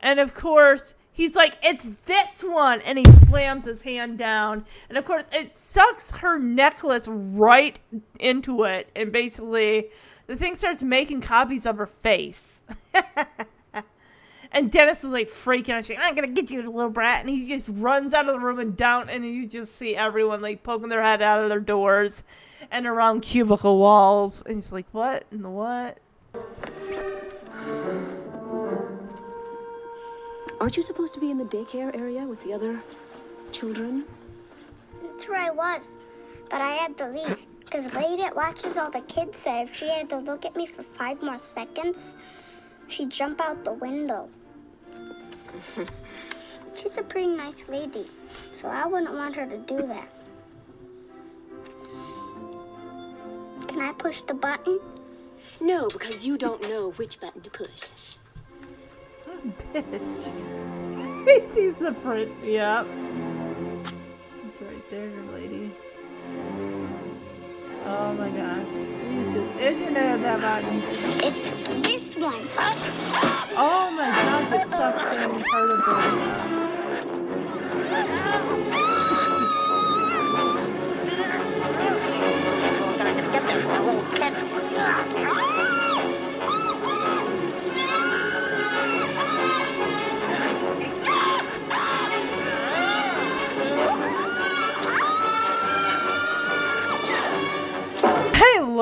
And 0.00 0.20
of 0.20 0.34
course, 0.34 0.94
he's 1.12 1.36
like, 1.36 1.56
it's 1.62 1.88
this 2.04 2.42
one. 2.42 2.80
And 2.82 2.98
he 2.98 3.04
slams 3.12 3.64
his 3.64 3.82
hand 3.82 4.18
down. 4.18 4.64
And 4.88 4.98
of 4.98 5.04
course, 5.04 5.28
it 5.32 5.56
sucks 5.56 6.10
her 6.10 6.38
necklace 6.38 7.06
right 7.08 7.78
into 8.18 8.64
it. 8.64 8.90
And 8.96 9.12
basically, 9.12 9.90
the 10.26 10.36
thing 10.36 10.56
starts 10.56 10.82
making 10.82 11.20
copies 11.20 11.66
of 11.66 11.76
her 11.78 11.86
face. 11.86 12.62
and 14.52 14.70
Dennis 14.70 14.98
is 14.98 15.10
like 15.10 15.28
freaking 15.28 15.74
out. 15.74 15.90
I'm 15.98 16.14
going 16.14 16.34
to 16.34 16.40
get 16.40 16.50
you, 16.50 16.62
little 16.62 16.90
brat. 16.90 17.20
And 17.20 17.30
he 17.30 17.48
just 17.48 17.70
runs 17.72 18.12
out 18.12 18.28
of 18.28 18.32
the 18.32 18.40
room 18.40 18.58
and 18.58 18.76
down. 18.76 19.08
And 19.08 19.24
you 19.24 19.46
just 19.46 19.76
see 19.76 19.94
everyone 19.94 20.40
like 20.40 20.62
poking 20.62 20.88
their 20.88 21.02
head 21.02 21.22
out 21.22 21.42
of 21.42 21.48
their 21.48 21.60
doors 21.60 22.24
and 22.70 22.86
around 22.86 23.20
cubicle 23.20 23.78
walls. 23.78 24.42
And 24.46 24.56
he's 24.56 24.72
like, 24.72 24.86
what 24.92 25.24
in 25.30 25.42
the 25.42 25.50
what? 25.50 25.98
Aren't 30.62 30.76
you 30.76 30.82
supposed 30.84 31.12
to 31.14 31.18
be 31.18 31.32
in 31.32 31.38
the 31.38 31.44
daycare 31.44 31.92
area 31.92 32.24
with 32.24 32.44
the 32.44 32.52
other 32.52 32.80
children? 33.50 34.04
That's 35.02 35.28
where 35.28 35.40
I 35.40 35.50
was, 35.50 35.96
but 36.48 36.60
I 36.60 36.74
had 36.74 36.96
to 36.98 37.08
leave. 37.08 37.44
Because 37.58 37.88
the 37.88 37.98
lady 37.98 38.22
that 38.22 38.36
watches 38.36 38.78
all 38.78 38.88
the 38.88 39.00
kids 39.00 39.38
said 39.38 39.64
if 39.64 39.74
she 39.74 39.88
had 39.88 40.08
to 40.10 40.18
look 40.18 40.44
at 40.44 40.54
me 40.54 40.66
for 40.66 40.84
five 40.84 41.20
more 41.20 41.36
seconds, 41.36 42.14
she'd 42.86 43.10
jump 43.10 43.40
out 43.40 43.64
the 43.64 43.72
window. 43.72 44.28
She's 46.76 46.96
a 46.96 47.02
pretty 47.02 47.34
nice 47.34 47.68
lady, 47.68 48.06
so 48.52 48.68
I 48.68 48.86
wouldn't 48.86 49.12
want 49.12 49.34
her 49.34 49.46
to 49.46 49.58
do 49.58 49.84
that. 49.88 50.08
Can 53.66 53.80
I 53.80 53.92
push 53.98 54.20
the 54.20 54.34
button? 54.34 54.78
No, 55.60 55.88
because 55.88 56.24
you 56.24 56.38
don't 56.38 56.62
know 56.68 56.92
which 56.92 57.18
button 57.18 57.40
to 57.40 57.50
push. 57.50 58.12
Bitch. 59.72 61.24
he 61.26 61.54
sees 61.54 61.74
the 61.76 61.92
print. 61.92 62.32
Yep. 62.42 62.86
It's 64.46 64.62
right 64.62 64.90
there, 64.90 65.10
lady. 65.34 65.72
Oh 67.84 68.12
my 68.14 68.28
god. 68.30 68.66
Is 69.60 69.78
you 69.78 69.90
know 69.90 70.18
that 70.18 70.40
button? 70.40 70.82
It's 71.22 71.50
this 71.86 72.16
one. 72.16 72.46
Oh 73.54 73.90
my 73.96 74.06
god, 74.08 74.50
sucks 74.70 75.04
in 75.16 75.42
part 75.42 75.70
of 75.70 75.78
I 85.24 85.71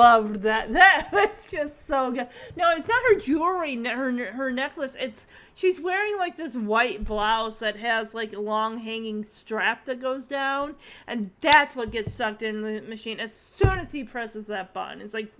loved 0.01 0.37
that. 0.43 0.71
That 0.81 1.09
was 1.13 1.43
just 1.51 1.87
so 1.87 2.11
good. 2.11 2.29
No, 2.57 2.71
it's 2.71 2.89
not 2.89 3.03
her 3.09 3.19
jewelry, 3.19 3.77
her 3.85 4.33
her 4.33 4.51
necklace. 4.51 4.97
It's 4.99 5.27
she's 5.55 5.79
wearing 5.79 6.17
like 6.17 6.37
this 6.37 6.57
white 6.57 7.05
blouse 7.05 7.59
that 7.59 7.77
has 7.77 8.15
like 8.15 8.33
a 8.33 8.41
long 8.41 8.79
hanging 8.79 9.25
strap 9.25 9.85
that 9.85 10.01
goes 10.01 10.27
down, 10.27 10.75
and 11.07 11.31
that's 11.41 11.77
what 11.77 11.91
gets 11.91 12.15
sucked 12.15 12.43
in 12.43 12.63
the 12.63 12.81
machine 12.83 13.21
as 13.21 13.35
soon 13.35 13.79
as 13.79 13.93
he 13.93 14.05
presses 14.05 14.47
that 14.47 14.73
button. 14.73 15.01
It's 15.01 15.15
like. 15.15 15.33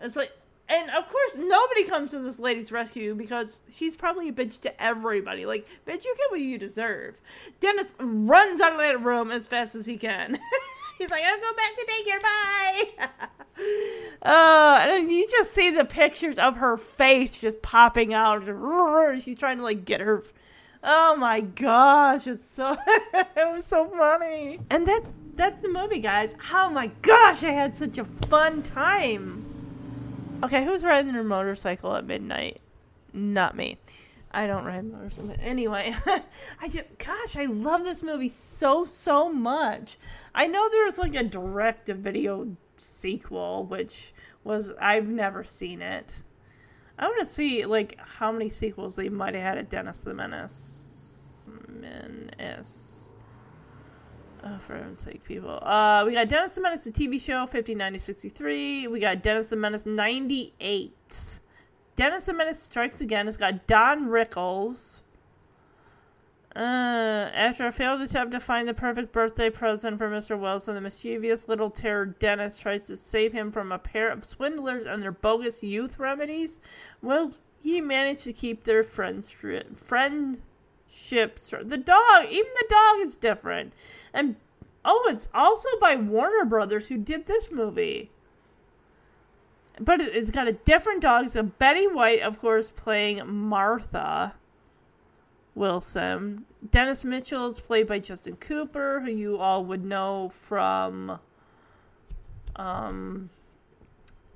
It's 0.00 0.16
like. 0.16 0.32
And 0.70 0.90
of 0.90 1.08
course, 1.08 1.38
nobody 1.38 1.84
comes 1.84 2.10
to 2.10 2.18
this 2.18 2.38
lady's 2.38 2.70
rescue 2.70 3.14
because 3.14 3.62
she's 3.72 3.96
probably 3.96 4.28
a 4.28 4.32
bitch 4.32 4.60
to 4.60 4.82
everybody. 4.82 5.46
Like, 5.46 5.66
bitch, 5.86 6.04
you 6.04 6.14
get 6.14 6.30
what 6.30 6.40
you 6.40 6.58
deserve. 6.58 7.18
Dennis 7.60 7.94
runs 7.98 8.60
out 8.60 8.74
of 8.74 8.78
that 8.78 9.02
room 9.02 9.30
as 9.30 9.46
fast 9.46 9.74
as 9.74 9.86
he 9.86 9.96
can. 9.96 10.38
He's 10.98 11.10
like, 11.10 11.22
I'll 11.24 11.40
go 11.40 11.52
back 11.56 11.76
to 11.76 11.86
daycare. 11.86 12.22
Bye. 12.22 13.28
Oh, 14.22 14.76
and 14.80 15.10
you 15.10 15.28
just 15.28 15.52
see 15.52 15.70
the 15.70 15.84
pictures 15.84 16.38
of 16.38 16.56
her 16.56 16.76
face 16.76 17.36
just 17.36 17.60
popping 17.62 18.14
out. 18.14 18.44
She's 19.22 19.36
trying 19.36 19.58
to 19.58 19.64
like 19.64 19.84
get 19.84 20.00
her. 20.00 20.24
Oh 20.82 21.16
my 21.16 21.40
gosh, 21.40 22.26
it's 22.26 22.48
so 22.48 22.76
it 22.86 23.52
was 23.52 23.64
so 23.64 23.88
funny. 23.88 24.60
And 24.70 24.86
that's 24.86 25.10
that's 25.34 25.62
the 25.62 25.68
movie, 25.68 26.00
guys. 26.00 26.34
Oh 26.52 26.70
my 26.70 26.88
gosh, 27.02 27.42
I 27.42 27.50
had 27.50 27.76
such 27.76 27.98
a 27.98 28.04
fun 28.28 28.62
time. 28.62 29.44
Okay, 30.44 30.64
who's 30.64 30.84
riding 30.84 31.12
their 31.12 31.24
motorcycle 31.24 31.94
at 31.96 32.04
midnight? 32.04 32.60
Not 33.12 33.56
me. 33.56 33.78
I 34.30 34.46
don't 34.46 34.64
ride 34.64 34.84
motorcycles. 34.84 35.36
Anyway, 35.40 35.94
I 36.60 36.68
just, 36.68 36.84
gosh, 36.98 37.36
I 37.36 37.46
love 37.46 37.84
this 37.84 38.02
movie 38.02 38.28
so, 38.28 38.84
so 38.84 39.32
much. 39.32 39.98
I 40.34 40.46
know 40.46 40.68
there 40.68 40.84
was 40.84 40.98
like 40.98 41.14
a 41.14 41.24
direct 41.24 41.86
to 41.86 41.94
video 41.94 42.56
sequel, 42.76 43.64
which 43.64 44.12
was, 44.44 44.72
I've 44.80 45.08
never 45.08 45.44
seen 45.44 45.80
it. 45.80 46.22
I 46.98 47.06
want 47.06 47.20
to 47.20 47.26
see 47.26 47.64
like 47.64 47.98
how 47.98 48.32
many 48.32 48.48
sequels 48.48 48.96
they 48.96 49.08
might 49.08 49.34
have 49.34 49.42
had 49.42 49.58
at 49.58 49.70
Dennis 49.70 49.98
the 49.98 50.12
Menace. 50.12 50.88
Menace. 51.68 53.12
Oh, 54.44 54.58
for 54.58 54.76
heaven's 54.76 55.00
sake, 55.00 55.24
people. 55.24 55.58
Uh, 55.62 56.04
we 56.06 56.12
got 56.12 56.28
Dennis 56.28 56.54
the 56.54 56.60
Menace, 56.60 56.84
the 56.84 56.92
TV 56.92 57.20
show, 57.20 57.46
59 57.46 57.92
to 57.92 57.98
63. 57.98 58.86
We 58.88 59.00
got 59.00 59.22
Dennis 59.22 59.48
the 59.48 59.56
Menace, 59.56 59.86
98. 59.86 61.40
Dennis 61.98 62.26
the 62.26 62.32
Menace 62.32 62.62
Strikes 62.62 63.00
Again. 63.00 63.26
It's 63.26 63.36
got 63.36 63.66
Don 63.66 64.06
Rickles. 64.06 65.00
Uh, 66.54 66.60
after 67.34 67.66
a 67.66 67.72
failed 67.72 68.00
attempt 68.00 68.32
to 68.34 68.38
find 68.38 68.68
the 68.68 68.72
perfect 68.72 69.10
birthday 69.10 69.50
present 69.50 69.98
for 69.98 70.08
Mr. 70.08 70.38
Wilson, 70.38 70.76
the 70.76 70.80
mischievous 70.80 71.48
little 71.48 71.70
terror 71.70 72.06
Dennis 72.06 72.56
tries 72.56 72.86
to 72.86 72.96
save 72.96 73.32
him 73.32 73.50
from 73.50 73.72
a 73.72 73.80
pair 73.80 74.10
of 74.10 74.24
swindlers 74.24 74.86
and 74.86 75.02
their 75.02 75.10
bogus 75.10 75.60
youth 75.64 75.98
remedies. 75.98 76.60
Will 77.02 77.32
he 77.64 77.80
manage 77.80 78.22
to 78.22 78.32
keep 78.32 78.62
their 78.62 78.84
friendship? 78.84 79.76
Friendships. 79.76 81.50
The 81.50 81.78
dog, 81.78 82.26
even 82.30 82.52
the 82.60 82.66
dog 82.68 83.00
is 83.00 83.16
different. 83.16 83.72
And 84.14 84.36
oh, 84.84 85.08
it's 85.10 85.28
also 85.34 85.68
by 85.80 85.96
Warner 85.96 86.44
Brothers 86.44 86.86
who 86.86 86.96
did 86.96 87.26
this 87.26 87.50
movie 87.50 88.12
but 89.80 90.00
it- 90.00 90.14
it's 90.14 90.30
got 90.30 90.48
a 90.48 90.52
different 90.52 91.02
dog. 91.02 91.28
So 91.28 91.42
Betty 91.42 91.86
White, 91.86 92.22
of 92.22 92.38
course, 92.38 92.70
playing 92.70 93.22
Martha 93.26 94.34
Wilson. 95.54 96.44
Dennis 96.70 97.04
Mitchell 97.04 97.48
is 97.48 97.60
played 97.60 97.86
by 97.86 97.98
Justin 97.98 98.36
Cooper, 98.36 99.00
who 99.00 99.10
you 99.10 99.38
all 99.38 99.64
would 99.64 99.84
know 99.84 100.30
from 100.30 101.18
um, 102.56 103.30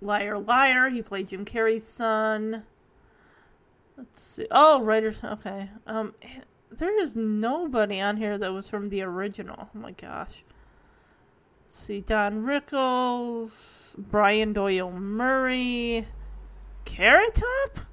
Liar 0.01 0.37
Liar. 0.39 0.89
He 0.89 1.03
played 1.03 1.29
Jim 1.29 1.45
Carrey's 1.45 1.85
son. 1.85 2.65
Let's 3.97 4.21
see. 4.21 4.47
Oh, 4.51 4.83
writers. 4.83 5.19
Okay. 5.23 5.69
Um, 5.87 6.15
there 6.71 7.01
is 7.01 7.15
nobody 7.17 8.01
on 8.01 8.17
here 8.17 8.39
that 8.39 8.53
was 8.53 8.69
from 8.69 8.89
the 8.89 9.03
original. 9.03 9.69
Oh 9.75 9.79
my 9.79 9.93
gosh. 9.93 10.43
Let's 11.73 11.85
see, 11.85 12.01
Don 12.01 12.45
Rickles, 12.45 13.95
Brian 13.97 14.53
Doyle 14.53 14.91
Murray, 14.91 16.07
Carrot 16.85 17.35
Top. 17.35 17.87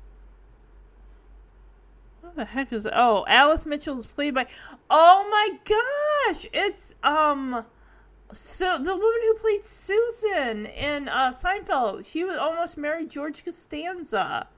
What 2.20 2.36
the 2.36 2.44
heck 2.44 2.74
is? 2.74 2.86
Oh, 2.92 3.24
Alice 3.26 3.66
Mitchell 3.66 3.98
is 3.98 4.06
played 4.06 4.36
by. 4.36 4.48
Oh 4.90 5.26
my 5.32 5.60
gosh! 5.64 6.46
It's 6.52 6.94
um, 7.04 7.64
so 8.34 8.78
the 8.80 8.98
woman 8.98 9.20
who 9.22 9.36
played 9.36 9.66
Susan 9.66 10.66
in 10.66 11.08
uh, 11.08 11.32
Seinfeld. 11.32 12.06
She 12.06 12.26
was 12.26 12.36
almost 12.36 12.78
married 12.78 13.10
George 13.10 13.46
Costanza. 13.46 14.50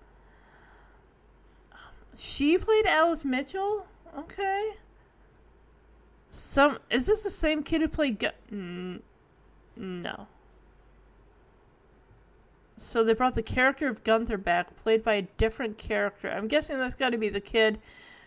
She 2.18 2.58
played 2.58 2.88
Alice 2.88 3.24
Mitchell. 3.24 3.86
Okay. 4.18 4.72
Some 6.32 6.80
is 6.90 7.06
this 7.06 7.24
the 7.24 7.30
same 7.30 7.62
kid 7.62 7.82
who 7.82 7.88
played? 7.88 8.18
Gu- 8.18 8.30
mm, 8.52 9.02
no. 9.76 10.28
So 12.78 13.04
they 13.04 13.14
brought 13.14 13.36
the 13.36 13.44
character 13.44 13.88
of 13.88 14.04
Gunther 14.04 14.38
back, 14.38 14.76
played 14.76 15.04
by 15.04 15.14
a 15.16 15.22
different 15.38 15.78
character. 15.78 16.30
I'm 16.32 16.48
guessing 16.48 16.78
that's 16.80 16.96
got 16.96 17.10
to 17.10 17.18
be 17.18 17.30
the 17.30 17.40
kid. 17.40 17.80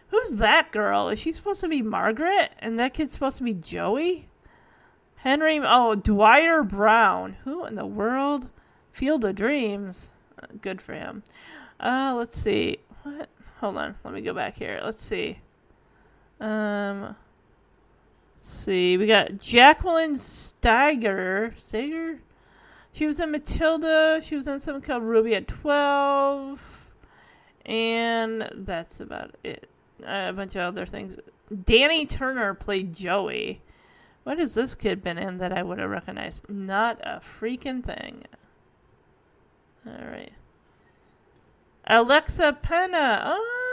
Who's 0.09 0.33
that 0.33 0.71
girl? 0.71 1.09
Is 1.09 1.19
she 1.19 1.33
supposed 1.33 1.61
to 1.63 1.69
be 1.69 1.83
Margaret? 1.83 2.53
And 2.61 2.79
that 2.79 2.95
kid's 2.95 3.15
supposed 3.15 3.39
to 3.39 3.43
be 3.43 3.55
Joey? 3.55 4.29
Henry. 5.17 5.59
Oh, 5.59 5.97
Dwier 5.97 6.63
Brown. 6.63 7.37
Who 7.45 7.65
in 7.65 7.75
the 7.75 7.87
world? 7.87 8.49
Field 8.93 9.25
of 9.25 9.35
Dreams. 9.35 10.13
Uh, 10.41 10.47
Good 10.61 10.81
for 10.81 10.93
him. 10.93 11.25
Uh, 11.81 12.15
let's 12.17 12.39
see. 12.39 12.79
What? 13.03 13.29
Hold 13.59 13.77
on. 13.79 13.97
Let 14.05 14.15
me 14.15 14.21
go 14.21 14.35
back 14.35 14.57
here. 14.57 14.81
Let's 14.85 15.03
see. 15.03 15.41
Um. 16.41 17.17
See. 18.45 18.99
We 18.99 19.07
got 19.07 19.39
Jacqueline 19.39 20.17
Steiger. 20.17 21.55
Steiger. 21.57 22.19
She 22.93 23.07
was 23.07 23.19
in 23.19 23.31
Matilda. 23.31 24.21
She 24.23 24.37
was 24.37 24.47
in 24.47 24.61
something 24.61 24.83
called 24.83 25.03
Ruby 25.03 25.35
at 25.35 25.49
Twelve. 25.49 26.61
And 27.65 28.47
that's 28.53 29.01
about 29.01 29.35
it. 29.43 29.67
Uh, 30.03 30.27
a 30.29 30.33
bunch 30.35 30.55
of 30.57 30.61
other 30.61 30.85
things. 30.85 31.17
Danny 31.65 32.05
Turner 32.05 32.53
played 32.53 32.93
Joey. 32.95 33.63
What 34.25 34.39
has 34.39 34.53
this 34.53 34.75
kid 34.75 35.03
been 35.03 35.17
in 35.17 35.39
that 35.39 35.53
I 35.53 35.63
would 35.63 35.79
have 35.79 35.89
recognized? 35.89 36.47
Not 36.47 37.01
a 37.03 37.21
freaking 37.21 37.83
thing. 37.83 38.25
Alright. 39.87 40.35
Alexa 41.87 42.59
Penna. 42.61 43.23
Oh, 43.25 43.64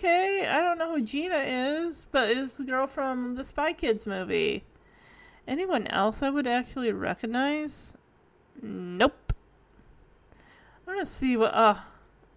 okay. 0.00 0.46
I 0.46 0.62
don't 0.62 0.78
know 0.78 0.96
who 0.96 1.02
Gina 1.02 1.36
is, 1.36 2.06
but 2.10 2.30
it's 2.30 2.56
the 2.56 2.64
girl 2.64 2.86
from 2.86 3.34
the 3.34 3.44
Spy 3.44 3.72
Kids 3.72 4.06
movie. 4.06 4.64
Anyone 5.46 5.86
else 5.88 6.22
I 6.22 6.30
would 6.30 6.46
actually 6.46 6.92
recognize? 6.92 7.96
Nope. 8.62 9.32
I'm 10.86 10.94
gonna 10.94 11.06
see 11.06 11.36
what. 11.36 11.54
Uh, 11.54 11.76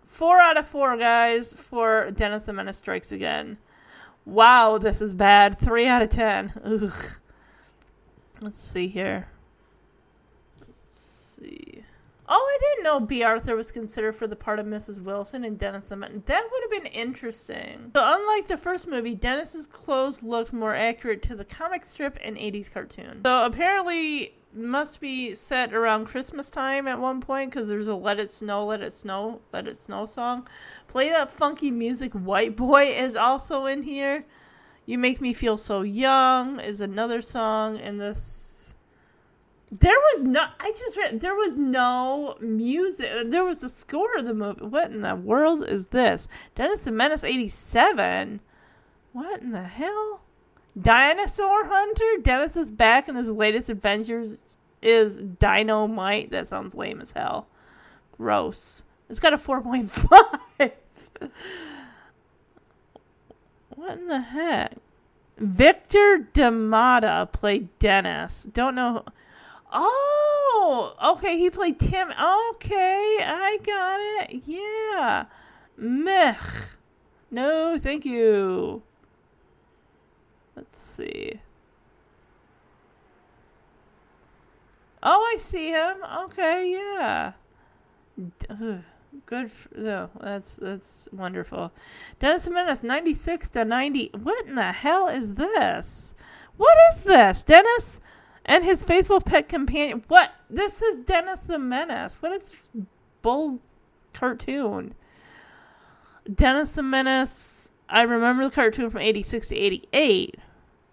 four 0.06 0.40
out 0.40 0.58
of 0.58 0.68
four, 0.68 0.98
guys, 0.98 1.54
for 1.54 2.12
Dennis 2.12 2.44
the 2.44 2.54
Menace 2.54 2.78
Strikes 2.78 3.12
Again. 3.12 3.58
Wow, 4.26 4.78
this 4.78 5.02
is 5.02 5.14
bad. 5.14 5.58
Three 5.58 5.88
out 5.88 6.02
of 6.02 6.10
ten. 6.10 6.54
Ugh. 6.64 6.94
Let's 8.42 8.58
see 8.58 8.88
here. 8.88 9.28
Let's 10.60 11.38
see. 11.40 11.83
Oh, 12.28 12.34
I 12.36 12.58
didn't 12.60 12.84
know 12.84 13.00
Bea 13.00 13.24
Arthur 13.24 13.56
was 13.56 13.72
considered 13.72 14.16
for 14.16 14.28
the 14.28 14.36
part 14.36 14.60
of 14.60 14.66
Mrs. 14.66 15.02
Wilson 15.02 15.44
in 15.44 15.58
Dennis 15.58 15.88
the 15.88 15.96
Menace. 15.96 16.22
That 16.26 16.48
would 16.52 16.64
have 16.64 16.84
been 16.84 16.92
interesting. 16.94 17.92
So, 17.94 18.02
unlike 18.02 18.48
the 18.48 18.58
first 18.58 18.88
movie, 18.88 19.16
Dennis's 19.16 19.68
clothes 19.68 20.24
looked 20.24 20.54
more 20.54 20.74
accurate 20.74 21.22
to 21.24 21.36
the 21.36 21.46
comic 21.46 21.86
strip 21.86 22.18
and 22.24 22.38
80s 22.38 22.72
cartoon. 22.72 23.22
So, 23.26 23.46
apparently, 23.46 24.36
must 24.54 25.02
be 25.02 25.34
set 25.36 25.74
around 25.74 26.06
Christmas 26.06 26.50
time 26.50 26.88
at 26.88 27.00
one 27.00 27.20
point 27.20 27.52
because 27.52 27.68
there's 27.68 27.88
a 27.88 27.96
Let 27.96 28.20
It 28.20 28.30
Snow, 28.30 28.66
Let 28.66 28.82
It 28.82 28.94
Snow, 28.94 29.42
Let 29.52 29.68
It 29.68 29.78
Snow 29.78 30.06
song. 30.06 30.48
Play 30.88 31.10
That 31.10 31.32
Funky 31.32 31.72
Music 31.72 32.14
White 32.14 32.56
Boy 32.56 32.84
is 32.86 33.16
also 33.16 33.66
in 33.66 33.84
here. 33.84 34.26
You 34.86 34.98
Make 34.98 35.22
Me 35.22 35.34
Feel 35.34 35.58
So 35.58 35.82
Young 35.82 36.60
is 36.60 36.82
another 36.82 37.22
song 37.22 37.78
in 37.78 37.98
this. 37.98 38.43
There 39.80 39.98
was 40.14 40.26
no, 40.26 40.46
I 40.60 40.72
just 40.78 40.98
read, 40.98 41.20
there 41.20 41.34
was 41.34 41.58
no 41.58 42.38
music. 42.40 43.10
There 43.26 43.44
was 43.44 43.64
a 43.64 43.70
score 43.70 44.16
of 44.18 44.28
the 44.28 44.36
movie. 44.36 44.66
What 44.66 44.92
in 44.92 45.02
the 45.02 45.16
world 45.16 45.68
is 45.68 45.88
this? 45.88 46.28
Dennis 46.54 46.84
the 46.84 46.92
Menace 46.92 47.24
87? 47.24 48.40
What 49.14 49.42
in 49.42 49.52
the 49.52 49.64
hell? 49.64 50.22
Dinosaur 50.80 51.66
Hunter? 51.66 52.22
Dennis 52.22 52.56
is 52.56 52.70
back 52.70 53.08
and 53.08 53.18
his 53.18 53.32
latest 53.32 53.70
adventures 53.70 54.58
is 54.84 55.18
Dynamite. 55.18 56.30
That 56.30 56.48
sounds 56.48 56.76
lame 56.76 57.02
as 57.02 57.12
hell. 57.12 57.48
Gross. 58.18 58.84
It's 59.10 59.20
got 59.20 59.34
a 59.34 59.38
4.5. 59.38 60.72
what 63.70 63.98
in 63.98 64.08
the 64.08 64.22
heck? 64.22 64.74
Victor 65.38 66.28
DiMattia 66.32 67.32
played 67.32 67.70
Dennis. 67.80 68.48
Don't 68.54 68.76
know. 68.76 69.04
Oh, 69.74 70.94
okay. 71.16 71.38
He 71.38 71.50
played 71.50 71.80
Tim. 71.80 72.10
Okay, 72.12 73.18
I 73.22 73.58
got 73.64 74.00
it. 74.00 74.44
Yeah. 74.46 75.26
Meh. 75.76 76.36
No, 77.32 77.80
thank 77.80 78.06
you. 78.06 78.84
Let's 80.56 80.78
see. 80.78 81.40
Oh, 85.02 85.32
I 85.34 85.38
see 85.38 85.70
him. 85.70 85.98
Okay, 86.26 86.72
yeah. 86.72 87.34
Good. 89.26 89.52
no, 89.76 90.10
that's 90.22 90.56
that's 90.56 91.10
wonderful. 91.12 91.72
Dennis 92.20 92.48
Menace, 92.48 92.84
ninety 92.84 93.14
six 93.14 93.50
to 93.50 93.66
ninety. 93.66 94.12
What 94.14 94.46
in 94.46 94.56
the 94.56 94.72
hell 94.72 95.08
is 95.08 95.34
this? 95.36 96.14
What 96.58 96.78
is 96.92 97.04
this, 97.04 97.42
Dennis? 97.42 98.00
And 98.46 98.66
his 98.66 98.84
faithful 98.84 99.22
pet 99.22 99.48
companion. 99.48 100.04
What? 100.08 100.32
This 100.50 100.82
is 100.82 101.00
Dennis 101.00 101.42
the 101.42 101.60
Menace. 101.60 102.18
What 102.22 102.34
is 102.34 102.50
this 102.50 102.70
bull 103.22 103.60
cartoon? 104.12 104.94
Dennis 106.34 106.72
the 106.72 106.84
Menace. 106.84 107.72
I 107.90 108.02
remember 108.02 108.46
the 108.46 108.56
cartoon 108.56 108.90
from 108.90 109.02
86 109.02 109.50
to 109.50 109.56
88. 109.56 110.36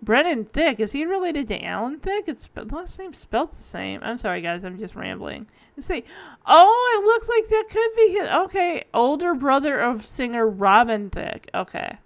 Brennan 0.02 0.46
Thicke, 0.46 0.80
is 0.80 0.92
he 0.92 1.04
related 1.04 1.48
to 1.48 1.62
Alan 1.62 1.98
Thicke? 1.98 2.28
It's 2.28 2.48
the 2.54 2.64
last 2.64 2.98
name 2.98 3.12
spelled 3.12 3.52
the 3.54 3.62
same. 3.62 4.00
I'm 4.02 4.16
sorry, 4.16 4.40
guys, 4.40 4.64
I'm 4.64 4.78
just 4.78 4.94
rambling. 4.94 5.46
Let's 5.76 5.86
see. 5.86 6.04
Oh, 6.46 6.98
it 6.98 7.04
looks 7.04 7.28
like 7.28 7.48
that 7.48 7.68
could 7.70 7.96
be 7.96 8.12
his. 8.12 8.28
Okay, 8.28 8.84
older 8.94 9.34
brother 9.34 9.78
of 9.78 10.06
singer 10.06 10.48
Robin 10.48 11.10
Thicke. 11.10 11.50
Okay. 11.54 11.98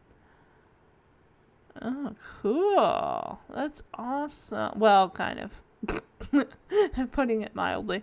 Oh, 1.84 2.14
cool. 2.40 3.38
That's 3.54 3.82
awesome. 3.92 4.78
Well, 4.78 5.10
kind 5.10 5.38
of. 5.38 5.52
I'm 6.96 7.08
putting 7.08 7.42
it 7.42 7.54
mildly. 7.54 8.02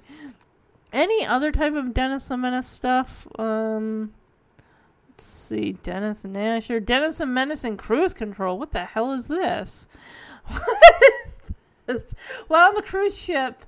Any 0.93 1.25
other 1.25 1.51
type 1.51 1.73
of 1.73 1.93
Dennis 1.93 2.25
the 2.25 2.37
Menace 2.37 2.67
stuff? 2.67 3.27
Um, 3.39 4.13
let's 5.09 5.23
see. 5.23 5.71
Dennis 5.71 6.23
and 6.25 6.37
Asher. 6.37 6.79
Dennis 6.79 7.17
the 7.17 7.25
Menace 7.25 7.63
and 7.63 7.77
Cruise 7.77 8.13
Control. 8.13 8.59
What 8.59 8.71
the 8.71 8.85
hell 8.85 9.13
is 9.13 9.27
this? 9.27 9.87
This? 11.87 12.13
Well, 12.47 12.69
on 12.69 12.75
the 12.75 12.83
cruise 12.83 13.17
ship, 13.17 13.65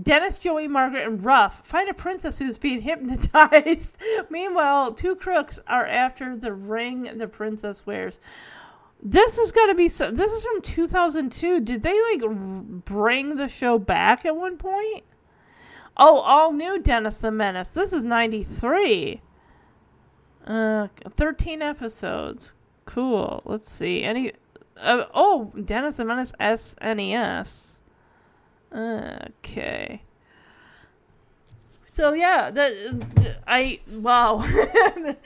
Dennis, 0.00 0.38
Joey, 0.38 0.66
Margaret, 0.68 1.06
and 1.06 1.24
Ruff 1.24 1.64
find 1.66 1.88
a 1.88 1.94
princess 1.94 2.38
who's 2.38 2.58
being 2.58 2.80
hypnotized. 2.82 3.96
Meanwhile, 4.30 4.94
two 4.94 5.14
crooks 5.14 5.58
are 5.66 5.86
after 5.86 6.36
the 6.36 6.52
ring 6.52 7.02
the 7.18 7.28
princess 7.28 7.86
wears. 7.86 8.20
This 9.02 9.38
is 9.38 9.52
gonna 9.52 9.74
be 9.74 9.88
so. 9.88 10.10
This 10.10 10.32
is 10.32 10.44
from 10.44 10.60
2002. 10.60 11.60
Did 11.60 11.82
they 11.82 11.98
like 12.12 12.30
bring 12.84 13.36
the 13.36 13.48
show 13.48 13.78
back 13.78 14.26
at 14.26 14.36
one 14.36 14.58
point? 14.58 15.04
Oh, 15.96 16.20
all 16.20 16.52
new 16.52 16.78
Dennis 16.78 17.16
the 17.16 17.30
Menace. 17.30 17.70
This 17.70 17.92
is 17.92 18.04
93. 18.04 19.22
Uh, 20.46 20.88
13 21.16 21.62
episodes. 21.62 22.54
Cool. 22.84 23.42
Let's 23.44 23.70
see. 23.70 24.02
Any. 24.02 24.32
Uh, 24.76 25.06
oh, 25.14 25.52
Dennis 25.64 25.96
the 25.96 26.04
Menace 26.04 26.32
SNES. 26.40 27.80
Okay. 28.72 30.02
So 31.86 32.12
yeah, 32.12 32.50
that 32.50 33.34
I 33.46 33.80
wow. 33.90 34.46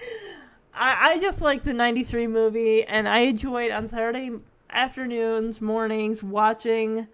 I 0.75 1.13
I 1.13 1.19
just 1.21 1.41
like 1.41 1.65
the 1.65 1.73
'93 1.73 2.27
movie, 2.27 2.85
and 2.85 3.09
I 3.09 3.21
enjoyed 3.21 3.71
on 3.71 3.89
Saturday 3.89 4.33
afternoons, 4.71 5.61
mornings 5.61 6.23
watching 6.23 7.07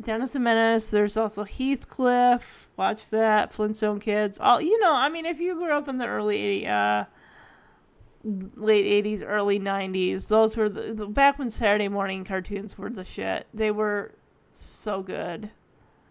Dennis 0.00 0.32
the 0.32 0.38
Menace. 0.38 0.90
There's 0.90 1.16
also 1.16 1.44
Heathcliff. 1.44 2.68
Watch 2.76 3.08
that. 3.10 3.52
Flintstone 3.52 4.00
Kids. 4.00 4.38
All 4.38 4.60
you 4.60 4.78
know. 4.80 4.94
I 4.94 5.08
mean, 5.08 5.26
if 5.26 5.40
you 5.40 5.54
grew 5.54 5.72
up 5.72 5.88
in 5.88 5.98
the 5.98 6.06
early 6.06 6.36
80, 6.36 6.66
uh, 6.66 7.04
late 8.56 9.04
80s, 9.04 9.22
early 9.26 9.58
90s, 9.58 10.28
those 10.28 10.56
were 10.56 10.68
the, 10.68 10.94
the 10.94 11.06
back 11.06 11.38
when 11.38 11.50
Saturday 11.50 11.88
morning 11.88 12.24
cartoons 12.24 12.78
were 12.78 12.90
the 12.90 13.04
shit. 13.04 13.46
They 13.52 13.70
were 13.70 14.12
so 14.52 15.02
good. 15.02 15.50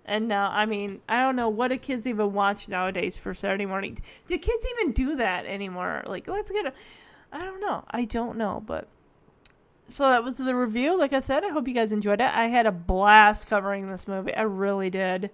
And 0.09 0.27
now, 0.27 0.49
I 0.51 0.65
mean, 0.65 1.01
I 1.07 1.21
don't 1.21 1.35
know 1.35 1.49
what 1.49 1.67
do 1.67 1.77
kids 1.77 2.07
even 2.07 2.33
watch 2.33 2.67
nowadays 2.67 3.15
for 3.15 3.35
Saturday 3.35 3.67
morning. 3.67 3.95
Do 4.25 4.39
kids 4.39 4.65
even 4.79 4.91
do 4.91 5.15
that 5.17 5.45
anymore? 5.45 6.03
Like, 6.07 6.27
let's 6.27 6.49
get 6.49 6.65
a. 6.65 6.73
I 7.31 7.43
don't 7.43 7.61
know. 7.61 7.83
I 7.91 8.05
don't 8.05 8.35
know, 8.35 8.63
but. 8.65 8.87
So 9.87 10.09
that 10.09 10.23
was 10.23 10.37
the 10.37 10.55
review. 10.55 10.97
Like 10.97 11.13
I 11.13 11.19
said, 11.19 11.43
I 11.43 11.49
hope 11.49 11.67
you 11.67 11.75
guys 11.75 11.91
enjoyed 11.91 12.21
it. 12.21 12.35
I 12.35 12.47
had 12.47 12.65
a 12.65 12.71
blast 12.71 13.45
covering 13.45 13.87
this 13.87 14.07
movie. 14.07 14.33
I 14.33 14.41
really 14.41 14.89
did. 14.89 15.29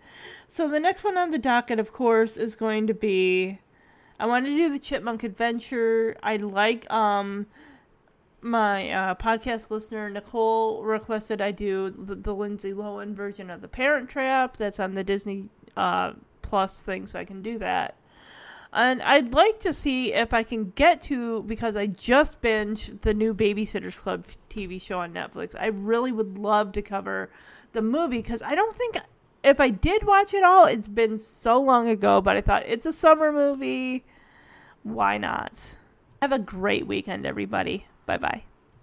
So 0.49 0.67
the 0.67 0.79
next 0.81 1.05
one 1.05 1.17
on 1.17 1.31
the 1.31 1.37
docket, 1.37 1.79
of 1.79 1.93
course, 1.93 2.35
is 2.35 2.57
going 2.57 2.87
to 2.87 2.93
be. 2.93 3.59
I 4.19 4.25
want 4.25 4.45
to 4.45 4.55
do 4.57 4.69
the 4.69 4.79
Chipmunk 4.79 5.23
Adventure. 5.23 6.17
I 6.21 6.35
like 6.35 6.91
um 6.91 7.47
my 8.45 8.91
uh, 8.91 9.15
podcast 9.15 9.71
listener 9.71 10.07
Nicole 10.09 10.83
requested 10.83 11.41
I 11.41 11.51
do 11.51 11.89
the, 11.89 12.15
the 12.15 12.33
Lindsay 12.33 12.73
Lohan 12.73 13.15
version 13.15 13.49
of 13.49 13.61
The 13.61 13.67
Parent 13.67 14.07
Trap. 14.07 14.55
That's 14.55 14.79
on 14.79 14.93
the 14.93 15.03
Disney 15.03 15.49
uh, 15.75 16.13
Plus 16.43 16.81
thing, 16.81 17.07
so 17.07 17.17
I 17.17 17.25
can 17.25 17.41
do 17.41 17.57
that. 17.57 17.95
And 18.71 19.01
I'd 19.01 19.33
like 19.33 19.59
to 19.61 19.73
see 19.73 20.13
if 20.13 20.33
I 20.33 20.43
can 20.43 20.71
get 20.75 21.01
to 21.03 21.41
because 21.43 21.75
I 21.75 21.87
just 21.87 22.41
binged 22.41 23.01
the 23.01 23.13
new 23.13 23.33
Babysitters 23.33 23.99
Club 23.99 24.25
TV 24.49 24.79
show 24.79 24.99
on 24.99 25.13
Netflix. 25.13 25.55
I 25.59 25.67
really 25.67 26.11
would 26.11 26.37
love 26.37 26.71
to 26.73 26.81
cover 26.81 27.31
the 27.73 27.81
movie 27.81 28.17
because 28.17 28.43
I 28.43 28.53
don't 28.53 28.75
think 28.75 28.97
if 29.43 29.59
I 29.59 29.69
did 29.69 30.03
watch 30.03 30.33
it 30.33 30.43
all, 30.43 30.65
it's 30.65 30.87
been 30.87 31.17
so 31.17 31.59
long 31.59 31.87
ago. 31.87 32.21
But 32.21 32.37
I 32.37 32.41
thought 32.41 32.63
it's 32.67 32.85
a 32.85 32.93
summer 32.93 33.31
movie. 33.31 34.05
Why 34.83 35.17
not? 35.17 35.53
Have 36.21 36.31
a 36.31 36.39
great 36.39 36.85
weekend, 36.85 37.25
everybody. 37.25 37.87
Bye 38.05 38.17
bye. 38.17 38.43